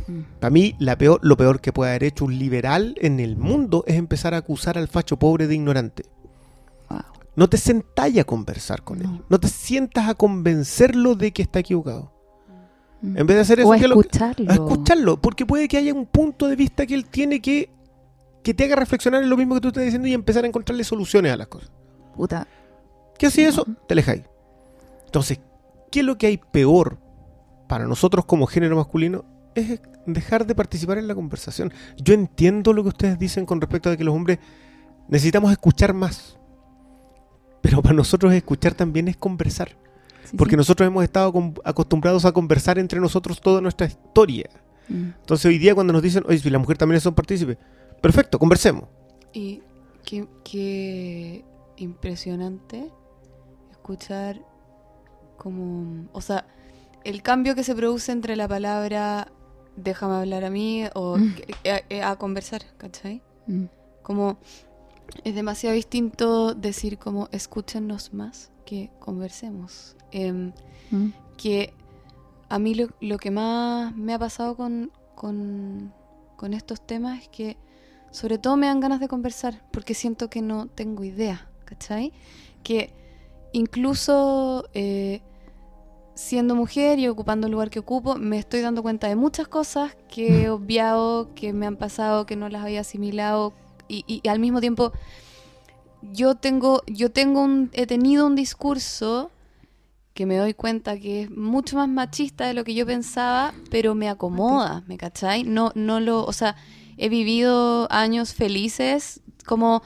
Mm. 0.07 0.21
Para 0.39 0.51
mí, 0.51 0.75
la 0.79 0.97
peor, 0.97 1.19
lo 1.21 1.35
peor 1.35 1.59
que 1.59 1.73
puede 1.73 1.91
haber 1.91 2.05
hecho 2.05 2.25
un 2.25 2.37
liberal 2.37 2.95
en 3.01 3.19
el 3.19 3.35
mundo 3.35 3.83
es 3.87 3.95
empezar 3.95 4.33
a 4.33 4.37
acusar 4.37 4.77
al 4.77 4.87
facho 4.87 5.17
pobre 5.17 5.47
de 5.47 5.55
ignorante. 5.55 6.05
Wow. 6.89 7.01
No 7.35 7.49
te 7.49 7.57
sentáis 7.57 8.17
a 8.19 8.23
conversar 8.23 8.83
con 8.83 8.99
él. 9.01 9.03
No. 9.03 9.25
No 9.27 9.39
te 9.39 9.49
sientas 9.49 10.07
a 10.07 10.15
convencerlo 10.15 11.15
de 11.15 11.33
que 11.33 11.41
está 11.41 11.59
equivocado. 11.59 12.14
Mm. 13.11 13.17
En 13.19 13.27
vez 13.27 13.35
de 13.37 13.41
hacer 13.41 13.59
eso, 13.59 13.69
o 13.69 13.73
a 13.73 13.77
¿qué 13.77 13.83
es 13.83 13.89
lo 13.89 13.95
que- 13.95 14.07
escucharlo. 14.07 14.51
a 14.51 14.53
escucharlo, 14.53 15.21
porque 15.21 15.45
puede 15.45 15.67
que 15.67 15.77
haya 15.77 15.93
un 15.93 16.05
punto 16.05 16.47
de 16.47 16.55
vista 16.55 16.85
que 16.85 16.95
él 16.95 17.05
tiene 17.05 17.41
que 17.41 17.69
que 18.43 18.53
te 18.53 18.63
haga 18.65 18.75
reflexionar 18.75 19.23
en 19.23 19.29
lo 19.29 19.37
mismo 19.37 19.55
que 19.55 19.61
tú 19.61 19.67
estás 19.69 19.83
diciendo 19.83 20.07
y 20.07 20.13
empezar 20.13 20.43
a 20.43 20.47
encontrarle 20.47 20.83
soluciones 20.83 21.31
a 21.33 21.37
las 21.37 21.47
cosas. 21.47 21.71
Puta. 22.15 22.47
¿Qué 23.17 23.25
así 23.25 23.41
eso? 23.43 23.65
Te 23.87 23.93
alejáis. 23.95 24.21
Entonces, 25.05 25.39
¿qué 25.91 26.01
es 26.01 26.05
lo 26.05 26.15
que 26.17 26.27
hay 26.27 26.37
peor 26.37 26.99
para 27.67 27.87
nosotros 27.87 28.25
como 28.25 28.45
género 28.45 28.75
masculino? 28.75 29.25
Es 29.55 29.79
dejar 30.05 30.45
de 30.45 30.53
participar 30.53 30.99
en 30.99 31.07
la 31.07 31.15
conversación. 31.15 31.73
Yo 31.97 32.13
entiendo 32.13 32.71
lo 32.71 32.83
que 32.83 32.89
ustedes 32.89 33.17
dicen 33.17 33.47
con 33.47 33.59
respecto 33.61 33.89
a 33.89 33.97
que 33.97 34.03
los 34.03 34.13
hombres 34.13 34.37
necesitamos 35.07 35.51
escuchar 35.51 35.93
más. 35.95 36.37
Pero 37.61 37.81
para 37.81 37.95
nosotros 37.95 38.31
escuchar 38.33 38.75
también 38.75 39.07
es 39.07 39.17
conversar. 39.17 39.69
Sí, 40.25 40.37
Porque 40.37 40.51
sí. 40.53 40.57
nosotros 40.57 40.87
hemos 40.87 41.03
estado 41.03 41.33
acostumbrados 41.63 42.25
a 42.25 42.31
conversar 42.31 42.77
entre 42.79 42.99
nosotros 42.99 43.39
toda 43.41 43.61
nuestra 43.61 43.87
historia. 43.87 44.49
Mm. 44.89 45.09
Entonces 45.19 45.45
hoy 45.45 45.57
día 45.57 45.73
cuando 45.73 45.93
nos 45.93 46.01
dicen, 46.01 46.23
oye, 46.27 46.37
si 46.39 46.49
la 46.49 46.59
mujer 46.59 46.77
también 46.77 46.99
son 47.01 47.13
partícipes, 47.15 47.57
perfecto, 48.01 48.37
conversemos. 48.39 48.85
Y 49.33 49.61
qué, 50.03 50.27
qué 50.43 51.43
impresionante 51.77 52.91
escuchar 53.71 54.41
como, 55.37 56.07
o 56.13 56.21
sea, 56.21 56.45
el 57.03 57.21
cambio 57.21 57.55
que 57.55 57.63
se 57.63 57.75
produce 57.75 58.11
entre 58.11 58.35
la 58.35 58.47
palabra 58.47 59.31
déjame 59.75 60.15
hablar 60.15 60.45
a 60.45 60.49
mí 60.49 60.85
o 60.93 61.17
Mm. 61.17 61.35
que- 61.35 61.99
a, 62.01 62.11
a 62.11 62.15
conversar, 62.17 62.61
¿cachai? 62.77 63.21
Mm. 63.47 63.65
Como 64.01 64.37
es 65.23 65.35
demasiado 65.35 65.75
distinto 65.75 66.53
decir 66.55 66.97
como 66.97 67.27
escúchenos 67.31 68.13
más 68.13 68.51
que 68.65 68.89
conversemos. 68.99 69.95
Em, 70.15 70.51
Mm. 70.91 71.09
que 71.35 71.73
a 72.47 72.59
mí 72.59 72.75
lo, 72.75 72.87
lo 73.01 73.17
que 73.17 73.31
más 73.31 73.95
me 73.95 74.13
ha 74.13 74.19
pasado 74.19 74.55
con, 74.55 74.91
con, 75.15 75.91
con 76.37 76.53
estos 76.53 76.79
temas 76.85 77.23
es 77.23 77.27
que 77.29 77.57
sobre 78.11 78.37
todo 78.37 78.55
me 78.55 78.67
dan 78.67 78.79
ganas 78.79 78.99
de 78.99 79.07
conversar 79.07 79.61
porque 79.71 79.93
siento 79.93 80.29
que 80.29 80.41
no 80.41 80.67
tengo 80.67 81.03
idea, 81.03 81.49
¿cachai? 81.65 82.13
Que 82.63 82.93
incluso 83.51 84.69
eh, 84.73 85.21
siendo 86.13 86.55
mujer 86.55 86.99
y 86.99 87.07
ocupando 87.07 87.47
el 87.47 87.51
lugar 87.51 87.69
que 87.69 87.79
ocupo, 87.79 88.15
me 88.15 88.37
estoy 88.37 88.61
dando 88.61 88.81
cuenta 88.83 89.07
de 89.07 89.15
muchas 89.15 89.47
cosas 89.47 89.97
que 90.07 90.43
he 90.43 90.49
obviado, 90.49 91.33
que 91.35 91.51
me 91.51 91.65
han 91.65 91.75
pasado, 91.77 92.25
que 92.25 92.35
no 92.35 92.47
las 92.47 92.63
había 92.63 92.81
asimilado 92.81 93.53
y, 93.89 94.05
y 94.07 94.27
al 94.29 94.39
mismo 94.39 94.61
tiempo 94.61 94.93
yo 96.01 96.35
tengo, 96.35 96.83
yo 96.87 97.11
tengo 97.11 97.41
un, 97.41 97.69
he 97.73 97.87
tenido 97.87 98.27
un 98.27 98.35
discurso 98.35 99.31
que 100.15 100.25
me 100.25 100.37
doy 100.37 100.53
cuenta 100.53 100.97
que 100.97 101.23
es 101.23 101.29
mucho 101.29 101.75
más 101.75 101.89
machista 101.89 102.47
de 102.47 102.55
lo 102.55 102.63
que 102.63 102.73
yo 102.73 102.85
pensaba, 102.85 103.53
pero 103.69 103.93
me 103.93 104.09
acomoda, 104.09 104.83
¿me 104.87 104.97
cachai? 104.97 105.43
No, 105.43 105.71
no 105.75 105.99
lo, 105.99 106.25
o 106.25 106.31
sea, 106.31 106.55
he 106.97 107.09
vivido 107.09 107.87
años 107.91 108.33
felices, 108.33 109.21
como 109.45 109.83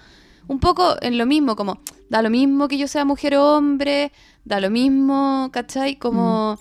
un 0.47 0.59
poco 0.59 0.95
en 1.01 1.17
lo 1.17 1.25
mismo, 1.25 1.55
como 1.55 1.81
da 2.09 2.21
lo 2.21 2.29
mismo 2.29 2.67
que 2.67 2.77
yo 2.77 2.87
sea 2.87 3.05
mujer 3.05 3.35
o 3.35 3.57
hombre, 3.57 4.11
da 4.45 4.59
lo 4.59 4.69
mismo, 4.69 5.49
¿cachai? 5.51 5.97
Como 5.97 6.59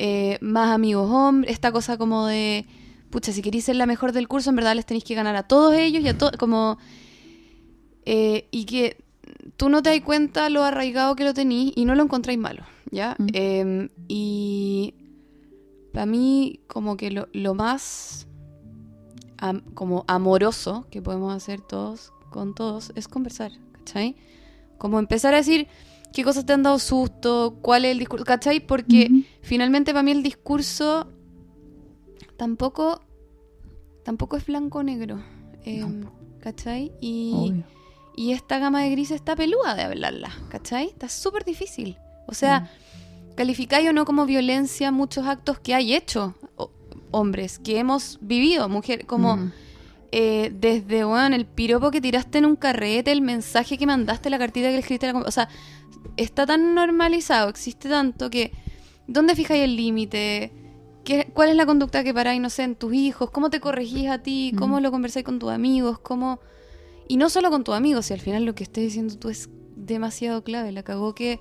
eh, 0.00 0.38
más 0.40 0.70
amigos 0.74 1.08
hombres, 1.08 1.52
esta 1.52 1.70
cosa 1.70 1.96
como 1.96 2.26
de, 2.26 2.66
pucha, 3.10 3.32
si 3.32 3.42
queréis 3.42 3.64
ser 3.64 3.76
la 3.76 3.86
mejor 3.86 4.10
del 4.10 4.26
curso, 4.26 4.50
en 4.50 4.56
verdad 4.56 4.74
les 4.74 4.86
tenéis 4.86 5.04
que 5.04 5.14
ganar 5.14 5.36
a 5.36 5.44
todos 5.44 5.74
ellos 5.74 6.02
y 6.02 6.08
a 6.08 6.18
todos, 6.18 6.32
como... 6.36 6.78
eh, 8.04 8.48
y 8.50 8.64
que 8.64 9.04
tú 9.56 9.68
no 9.68 9.82
te 9.82 9.90
das 9.90 10.00
cuenta 10.00 10.48
lo 10.50 10.64
arraigado 10.64 11.14
que 11.14 11.22
lo 11.22 11.32
tenís 11.32 11.72
y 11.76 11.84
no 11.84 11.94
lo 11.94 12.02
encontráis 12.02 12.40
malo, 12.40 12.64
¿ya? 12.94 13.16
Mm. 13.18 13.26
Em, 13.34 13.88
y 14.08 14.94
para 15.92 16.06
mí 16.06 16.60
como 16.66 16.96
que 16.96 17.10
lo, 17.10 17.28
lo 17.32 17.54
más 17.54 18.26
am- 19.38 19.62
como 19.74 20.04
amoroso 20.08 20.86
que 20.90 21.02
podemos 21.02 21.34
hacer 21.34 21.60
todos 21.60 22.12
con 22.30 22.54
todos 22.54 22.92
es 22.96 23.06
conversar, 23.08 23.52
¿cachai? 23.72 24.16
Como 24.78 24.98
empezar 24.98 25.34
a 25.34 25.38
decir 25.38 25.66
qué 26.12 26.24
cosas 26.24 26.46
te 26.46 26.52
han 26.52 26.62
dado 26.62 26.78
susto, 26.78 27.58
cuál 27.62 27.84
es 27.84 27.92
el 27.92 27.98
discurso, 27.98 28.24
¿cachai? 28.24 28.60
Porque 28.60 29.24
finalmente 29.42 29.92
para 29.92 30.02
mí 30.02 30.10
el 30.12 30.22
discurso 30.22 31.08
tampoco 32.36 33.00
tampoco 34.04 34.36
es 34.36 34.44
blanco 34.46 34.78
o 34.80 34.82
negro, 34.82 35.22
em, 35.64 36.04
¿cachai? 36.40 36.92
Y, 37.00 37.32
Obvio. 37.34 37.64
y 38.16 38.32
esta 38.32 38.58
gama 38.58 38.82
de 38.82 38.90
grises 38.90 39.14
está 39.16 39.34
peluda 39.34 39.74
de 39.74 39.82
hablarla, 39.82 40.30
¿cachai? 40.50 40.88
Está 40.88 41.08
súper 41.08 41.44
difícil. 41.44 41.96
O 42.26 42.34
sea, 42.34 42.70
calificáis 43.34 43.88
o 43.88 43.92
no 43.92 44.04
como 44.04 44.26
violencia 44.26 44.90
muchos 44.92 45.26
actos 45.26 45.58
que 45.58 45.74
hay 45.74 45.94
hecho 45.94 46.34
o- 46.56 46.70
hombres, 47.10 47.58
que 47.58 47.78
hemos 47.78 48.18
vivido, 48.20 48.68
mujer, 48.68 49.06
como 49.06 49.36
Mm. 49.36 49.52
eh, 50.12 50.52
desde, 50.54 51.04
bueno, 51.04 51.34
el 51.34 51.44
piropo 51.46 51.90
que 51.90 52.00
tiraste 52.00 52.38
en 52.38 52.44
un 52.46 52.56
carrete, 52.56 53.10
el 53.12 53.20
mensaje 53.20 53.76
que 53.78 53.86
mandaste, 53.86 54.30
la 54.30 54.38
cartita 54.38 54.66
que 54.68 54.72
le 54.74 54.78
escribiste, 54.78 55.12
la 55.12 55.18
o 55.18 55.30
sea, 55.30 55.48
está 56.16 56.46
tan 56.46 56.74
normalizado, 56.74 57.48
existe 57.48 57.88
tanto 57.88 58.30
que, 58.30 58.52
¿dónde 59.08 59.34
fijáis 59.34 59.62
el 59.64 59.74
límite? 59.76 60.52
¿Qué- 61.04 61.30
¿Cuál 61.34 61.50
es 61.50 61.56
la 61.56 61.66
conducta 61.66 62.02
que 62.04 62.14
paráis, 62.14 62.40
no 62.40 62.48
sé, 62.50 62.62
en 62.62 62.76
tus 62.76 62.94
hijos? 62.94 63.30
¿Cómo 63.30 63.50
te 63.50 63.60
corregís 63.60 64.08
a 64.08 64.18
ti? 64.22 64.52
¿Cómo 64.56 64.78
Mm. 64.78 64.82
lo 64.82 64.90
conversáis 64.90 65.24
con 65.24 65.38
tus 65.38 65.50
amigos? 65.50 65.98
¿Cómo...? 65.98 66.38
Y 67.08 67.16
no 67.18 67.28
solo 67.28 67.50
con 67.50 67.64
tus 67.64 67.74
amigos, 67.74 68.06
si 68.06 68.14
al 68.14 68.20
final 68.20 68.44
lo 68.44 68.54
que 68.54 68.62
estés 68.64 68.84
diciendo 68.84 69.16
tú 69.18 69.28
es 69.28 69.50
demasiado 69.76 70.42
clave. 70.44 70.72
La 70.72 70.82
cagó 70.82 71.14
que 71.14 71.40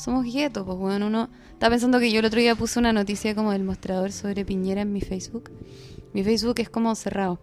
somos 0.00 0.24
guetos, 0.24 0.64
pues 0.64 0.78
bueno, 0.78 1.06
uno... 1.06 1.28
Estaba 1.52 1.72
pensando 1.72 2.00
que 2.00 2.10
yo 2.10 2.20
el 2.20 2.24
otro 2.24 2.40
día 2.40 2.54
puse 2.54 2.78
una 2.78 2.92
noticia 2.92 3.34
como 3.34 3.52
del 3.52 3.64
mostrador 3.64 4.12
sobre 4.12 4.46
Piñera 4.46 4.80
en 4.80 4.92
mi 4.92 5.02
Facebook. 5.02 5.50
Mi 6.14 6.24
Facebook 6.24 6.58
es 6.58 6.70
como 6.70 6.94
cerrado. 6.94 7.38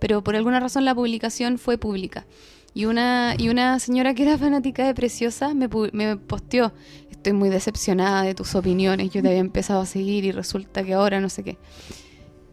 Pero 0.00 0.24
por 0.24 0.34
alguna 0.34 0.60
razón 0.60 0.86
la 0.86 0.94
publicación 0.94 1.58
fue 1.58 1.76
pública. 1.76 2.26
Y 2.72 2.86
una, 2.86 3.34
y 3.36 3.48
una 3.48 3.78
señora 3.78 4.14
que 4.14 4.22
era 4.22 4.38
fanática 4.38 4.86
de 4.86 4.94
Preciosa 4.94 5.52
me, 5.54 5.68
me 5.92 6.16
posteó, 6.16 6.72
estoy 7.10 7.32
muy 7.32 7.50
decepcionada 7.50 8.22
de 8.22 8.34
tus 8.34 8.54
opiniones, 8.54 9.10
yo 9.10 9.20
te 9.20 9.28
había 9.28 9.40
empezado 9.40 9.80
a 9.80 9.86
seguir 9.86 10.24
y 10.24 10.32
resulta 10.32 10.84
que 10.84 10.94
ahora 10.94 11.20
no 11.20 11.28
sé 11.28 11.42
qué. 11.42 11.58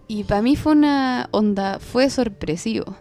Y 0.08 0.24
para 0.24 0.42
mí 0.42 0.56
fue 0.56 0.74
una 0.74 1.30
onda, 1.32 1.80
fue 1.80 2.10
sorpresivo. 2.10 2.98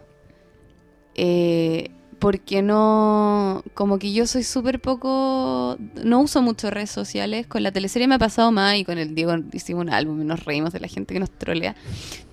Eh, 1.15 1.91
porque 2.27 2.61
no, 2.61 3.63
como 3.75 4.01
que 4.01 4.13
yo 4.13 4.27
soy 4.27 4.43
súper 4.43 4.81
poco, 4.81 5.77
no 6.03 6.21
uso 6.21 6.43
mucho 6.43 6.73
redes 6.73 6.91
sociales, 6.91 7.47
con 7.47 7.63
la 7.63 7.71
teleserie 7.71 8.09
me 8.09 8.17
ha 8.17 8.19
pasado 8.19 8.51
más 8.51 8.75
y 8.75 8.85
con 8.85 8.99
el 8.99 9.15
Diego 9.15 9.37
hicimos 9.53 9.83
un 9.83 9.91
álbum 9.91 10.21
y 10.21 10.25
nos 10.25 10.45
reímos 10.45 10.73
de 10.73 10.81
la 10.81 10.89
gente 10.89 11.15
que 11.15 11.21
nos 11.21 11.31
trolea, 11.31 11.77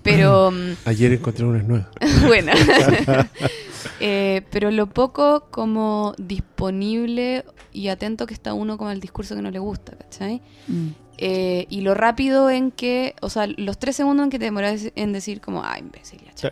pero 0.02 0.50
mm, 0.50 0.88
Ayer 0.88 1.12
encontré 1.12 1.44
unas 1.44 1.64
nuevas. 1.64 1.86
bueno, 2.26 2.50
Eh, 4.00 4.42
pero 4.50 4.72
lo 4.72 4.88
poco 4.88 5.46
como 5.52 6.14
disponible 6.18 7.44
y 7.72 7.86
atento 7.86 8.26
que 8.26 8.34
está 8.34 8.52
uno 8.52 8.76
como 8.76 8.90
al 8.90 8.98
discurso 8.98 9.36
que 9.36 9.42
no 9.42 9.52
le 9.52 9.60
gusta, 9.60 9.96
¿cachai? 9.96 10.42
Mm. 10.66 10.88
Eh, 11.18 11.66
y 11.70 11.82
lo 11.82 11.94
rápido 11.94 12.50
en 12.50 12.72
que, 12.72 13.14
o 13.20 13.30
sea, 13.30 13.46
los 13.46 13.78
tres 13.78 13.94
segundos 13.94 14.24
en 14.24 14.30
que 14.30 14.40
te 14.40 14.46
demoras 14.46 14.90
en 14.96 15.12
decir 15.12 15.40
como, 15.40 15.62
ah, 15.62 15.78
imbécil, 15.78 16.20
ya, 16.24 16.34
chao". 16.34 16.50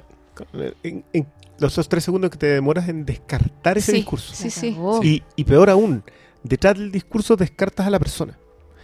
En, 0.84 1.04
en 1.12 1.26
los 1.58 1.72
esos 1.72 1.88
tres 1.88 2.04
segundos 2.04 2.30
que 2.30 2.38
te 2.38 2.46
demoras 2.46 2.88
en 2.88 3.04
descartar 3.04 3.78
ese 3.78 3.92
Sí, 3.92 3.98
discurso. 3.98 4.34
Sí, 4.34 4.50
sí. 4.50 4.76
Y, 5.02 5.22
y 5.36 5.44
peor 5.44 5.70
aún, 5.70 6.02
detrás 6.42 6.76
del 6.78 6.90
discurso 6.90 7.36
descartas 7.36 7.86
a 7.86 7.90
la 7.90 7.98
persona. 7.98 8.38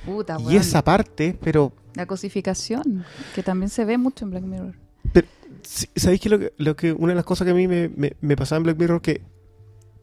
Puta, 0.07 0.37
Y 0.49 0.57
esa 0.57 0.83
parte, 0.85 1.37
pero 1.43 1.73
La 1.95 2.07
cosificación, 2.07 3.05
que 3.35 3.43
también 3.43 3.69
se 3.69 3.85
ve 3.85 3.99
mucho 3.99 4.25
en 4.25 4.31
Black 4.31 4.45
Mirror. 4.45 4.75
sí, 5.63 5.87
¿sabéis 5.97 6.21
que 6.21 6.29
lo, 6.29 6.39
que 6.39 6.53
lo 6.57 6.77
que 6.77 6.93
una 6.93 7.09
de 7.13 7.17
las 7.17 7.25
cosas 7.25 7.45
que 7.47 7.51
a 7.51 7.55
mí 7.55 7.67
me, 7.67 7.89
me- 7.89 8.17
me 8.21 8.37
pasaba 8.37 8.59
en 8.59 8.63
Black 8.65 8.79
Mirror 8.79 9.03
que 9.03 9.23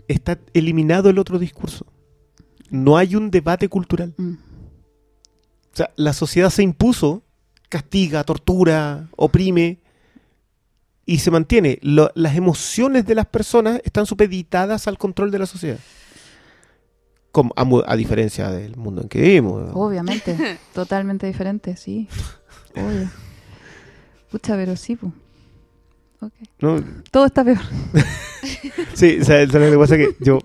está 0.08 0.38
eliminado 0.54 1.10
el 1.10 1.18
otro 1.18 1.40
discurso? 1.40 1.86
No 2.70 2.98
hay 2.98 3.16
un 3.16 3.32
debate 3.32 3.70
cultural. 3.70 4.14
Mm. 4.18 4.34
O 4.34 5.78
sea, 5.78 5.92
la 5.96 6.14
sociedad 6.14 6.50
se 6.50 6.64
impuso, 6.64 7.24
castiga, 7.70 8.24
tortura, 8.24 9.10
oprime 9.16 9.80
y 11.06 11.20
se 11.20 11.32
mantiene. 11.32 11.80
Lo- 11.82 12.12
las 12.16 12.36
emociones 12.36 13.06
de 13.06 13.16
las 13.16 13.26
personas 13.26 13.82
están 13.84 14.06
supeditadas 14.06 14.88
al 14.88 14.98
control 14.98 15.32
de 15.32 15.40
la 15.40 15.46
sociedad. 15.46 15.80
Como, 17.32 17.54
a, 17.86 17.96
diferencia 17.98 18.50
del 18.50 18.78
mundo 18.78 19.02
en 19.02 19.10
que 19.10 19.22
vivimos. 19.22 19.70
Obviamente, 19.74 20.58
totalmente 20.74 21.28
diferente, 21.28 21.76
sí. 21.76 22.08
Obvio. 22.76 23.10
Pucha, 24.32 24.56
pero 24.56 24.76
sí, 24.76 24.96
pues. 24.96 25.12
¿no? 26.60 26.84
Todo 27.12 27.26
está 27.26 27.44
peor. 27.44 27.60
Sí, 28.94 29.18
o 29.20 29.26
sea, 29.26 29.46
¿sabes 29.48 29.72
lo 29.72 29.72
que 29.72 29.78
pasa? 29.78 29.98
Que 29.98 30.16
yo, 30.20 30.40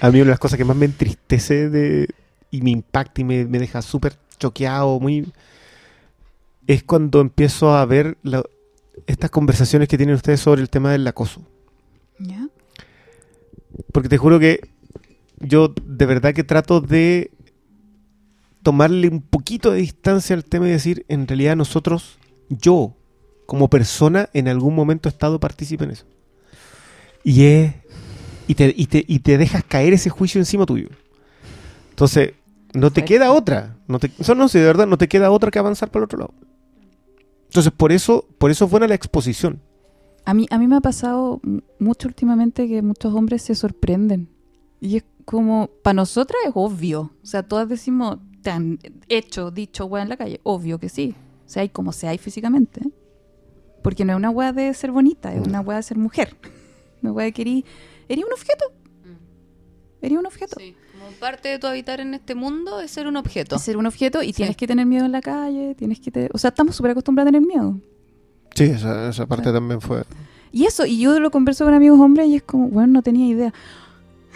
a 0.00 0.10
mí 0.10 0.16
una 0.18 0.24
de 0.26 0.30
las 0.30 0.38
cosas 0.38 0.58
que 0.58 0.64
más 0.64 0.76
me 0.76 0.86
entristece 0.86 1.70
de, 1.70 2.08
y 2.50 2.60
me 2.60 2.70
impacta 2.70 3.20
y 3.20 3.24
me, 3.24 3.44
me 3.46 3.58
deja 3.60 3.80
súper 3.82 4.14
choqueado, 4.38 4.98
muy, 5.00 5.32
es 6.66 6.82
cuando 6.82 7.20
empiezo 7.20 7.72
a 7.74 7.86
ver 7.86 8.18
la- 8.22 8.42
estas 9.06 9.30
conversaciones 9.30 9.88
que 9.88 9.96
tienen 9.96 10.14
ustedes 10.14 10.40
sobre 10.40 10.62
el 10.62 10.70
tema 10.70 10.92
del 10.92 11.06
acoso. 11.06 11.42
¿Ya? 12.18 12.48
Porque 13.92 14.08
te 14.08 14.18
juro 14.18 14.38
que 14.38 14.60
yo 15.38 15.72
de 15.84 16.06
verdad 16.06 16.34
que 16.34 16.44
trato 16.44 16.80
de 16.80 17.30
tomarle 18.62 19.08
un 19.08 19.22
poquito 19.22 19.70
de 19.70 19.80
distancia 19.80 20.36
al 20.36 20.44
tema 20.44 20.68
y 20.68 20.72
decir, 20.72 21.04
en 21.08 21.26
realidad 21.26 21.56
nosotros, 21.56 22.18
yo, 22.48 22.94
como 23.46 23.70
persona, 23.70 24.28
en 24.34 24.48
algún 24.48 24.74
momento 24.74 25.08
he 25.08 25.12
estado 25.12 25.40
partícipe 25.40 25.84
en 25.84 25.92
eso. 25.92 26.06
Y 27.24 27.44
es... 27.44 27.74
Y 28.46 28.54
te, 28.56 28.74
y, 28.76 28.86
te, 28.86 29.04
y 29.06 29.20
te 29.20 29.38
dejas 29.38 29.62
caer 29.62 29.92
ese 29.92 30.10
juicio 30.10 30.40
encima 30.40 30.66
tuyo. 30.66 30.88
Entonces, 31.90 32.32
no 32.74 32.90
te 32.90 33.04
queda 33.04 33.30
otra. 33.30 33.76
No 33.86 34.00
te, 34.00 34.10
no 34.34 34.48
sé, 34.48 34.58
de 34.58 34.64
verdad, 34.64 34.88
no 34.88 34.98
te 34.98 35.06
queda 35.06 35.30
otra 35.30 35.52
que 35.52 35.60
avanzar 35.60 35.88
para 35.90 36.00
el 36.00 36.04
otro 36.04 36.18
lado. 36.18 36.34
Entonces, 37.50 37.72
por 37.72 37.90
eso, 37.90 38.28
por 38.38 38.52
eso 38.52 38.66
es 38.66 38.70
buena 38.70 38.86
la 38.86 38.94
exposición. 38.94 39.60
A 40.24 40.34
mí, 40.34 40.46
a 40.50 40.58
mí 40.58 40.68
me 40.68 40.76
ha 40.76 40.80
pasado 40.80 41.40
mucho 41.80 42.06
últimamente 42.06 42.68
que 42.68 42.80
muchos 42.80 43.12
hombres 43.12 43.42
se 43.42 43.56
sorprenden. 43.56 44.28
Y 44.78 44.98
es 44.98 45.04
como, 45.24 45.68
para 45.82 45.94
nosotras 45.94 46.40
es 46.46 46.52
obvio. 46.54 47.10
O 47.20 47.26
sea, 47.26 47.42
todas 47.42 47.68
decimos, 47.68 48.18
te 48.42 48.50
han 48.50 48.78
hecho, 49.08 49.50
dicho 49.50 49.86
weá 49.86 50.04
en 50.04 50.10
la 50.10 50.16
calle. 50.16 50.40
Obvio 50.44 50.78
que 50.78 50.88
sí. 50.88 51.16
O 51.44 51.48
sea, 51.48 51.62
hay 51.62 51.70
como 51.70 51.90
se 51.90 52.06
hay 52.06 52.18
físicamente. 52.18 52.82
Porque 53.82 54.04
no 54.04 54.12
es 54.12 54.16
una 54.16 54.30
weá 54.30 54.52
de 54.52 54.72
ser 54.72 54.92
bonita, 54.92 55.34
es 55.34 55.44
una 55.44 55.60
weá 55.60 55.78
de 55.78 55.82
ser 55.82 55.98
mujer. 55.98 56.36
Una 57.02 57.12
weá 57.12 57.24
de 57.24 57.32
que 57.32 57.42
erí 57.42 58.22
un 58.22 58.32
objeto. 58.32 58.66
Erí 60.02 60.16
un 60.16 60.26
objeto. 60.26 60.54
Sí, 60.60 60.76
parte 61.12 61.48
de 61.48 61.58
tu 61.58 61.66
habitar 61.66 62.00
en 62.00 62.14
este 62.14 62.34
mundo 62.34 62.80
es 62.80 62.90
ser 62.90 63.06
un 63.06 63.16
objeto. 63.16 63.56
Es 63.56 63.62
ser 63.62 63.76
un 63.76 63.86
objeto 63.86 64.22
y 64.22 64.28
Sí. 64.28 64.32
tienes 64.34 64.56
que 64.56 64.66
tener 64.66 64.86
miedo 64.86 65.04
en 65.06 65.12
la 65.12 65.20
calle, 65.20 65.74
tienes 65.76 66.00
que 66.00 66.10
te- 66.10 66.28
O 66.32 66.38
sea, 66.38 66.48
estamos 66.48 66.76
súper 66.76 66.92
acostumbrados 66.92 67.28
a 67.28 67.32
tener 67.32 67.46
miedo. 67.46 67.78
Sí, 68.54 68.64
esa, 68.64 69.08
esa 69.10 69.26
parte 69.26 69.48
Sí. 69.48 69.52
también 69.54 69.80
fue... 69.80 70.02
Y 70.52 70.64
eso, 70.66 70.84
y 70.84 70.98
yo 70.98 71.18
lo 71.20 71.30
converso 71.30 71.64
con 71.64 71.74
amigos 71.74 72.00
hombres 72.00 72.26
y 72.28 72.36
es 72.36 72.42
como, 72.42 72.68
bueno, 72.68 72.92
no 72.94 73.02
tenía 73.02 73.26
idea. 73.28 73.54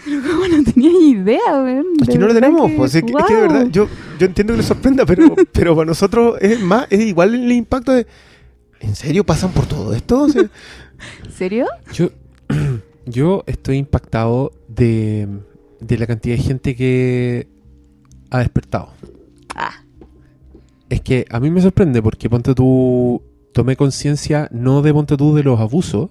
Pero 0.05 0.21
como 0.31 0.47
no 0.47 0.63
tenía 0.63 0.91
idea, 1.09 1.39
weón. 1.63 1.85
Es 2.01 2.07
que 2.09 2.17
no 2.17 2.27
lo 2.27 2.33
tenemos, 2.33 2.69
que- 2.71 2.77
pues, 2.77 2.95
es, 2.95 3.03
que, 3.03 3.11
es 3.11 3.25
que 3.25 3.33
de 3.33 3.41
verdad, 3.41 3.67
yo, 3.71 3.87
yo 4.19 4.25
entiendo 4.27 4.53
que 4.53 4.57
les 4.57 4.65
sorprenda, 4.65 5.05
pero, 5.05 5.35
pero 5.51 5.75
para 5.75 5.85
nosotros 5.87 6.37
es 6.41 6.61
más, 6.61 6.87
es 6.89 7.01
igual 7.01 7.33
el 7.35 7.51
impacto 7.51 7.91
de. 7.91 8.07
¿En 8.79 8.95
serio 8.95 9.25
pasan 9.25 9.51
por 9.51 9.65
todo 9.65 9.93
esto? 9.93 10.21
O 10.23 10.29
sea, 10.29 10.43
¿En 10.43 11.31
serio? 11.31 11.65
Yo, 11.93 12.09
yo 13.05 13.43
estoy 13.47 13.77
impactado 13.77 14.51
de, 14.67 15.27
de 15.79 15.97
la 15.97 16.07
cantidad 16.07 16.35
de 16.37 16.41
gente 16.43 16.75
que 16.75 17.47
ha 18.29 18.39
despertado. 18.39 18.89
Ah, 19.55 19.83
Es 20.89 21.01
que 21.01 21.25
a 21.29 21.39
mí 21.39 21.49
me 21.49 21.61
sorprende 21.61 22.01
porque 22.01 22.29
ponte 22.29 22.53
tú, 22.53 23.21
tomé 23.53 23.75
conciencia 23.75 24.47
no 24.51 24.81
de 24.81 24.93
ponte 24.93 25.17
tú 25.17 25.33
de 25.35 25.43
los 25.43 25.59
abusos, 25.59 26.09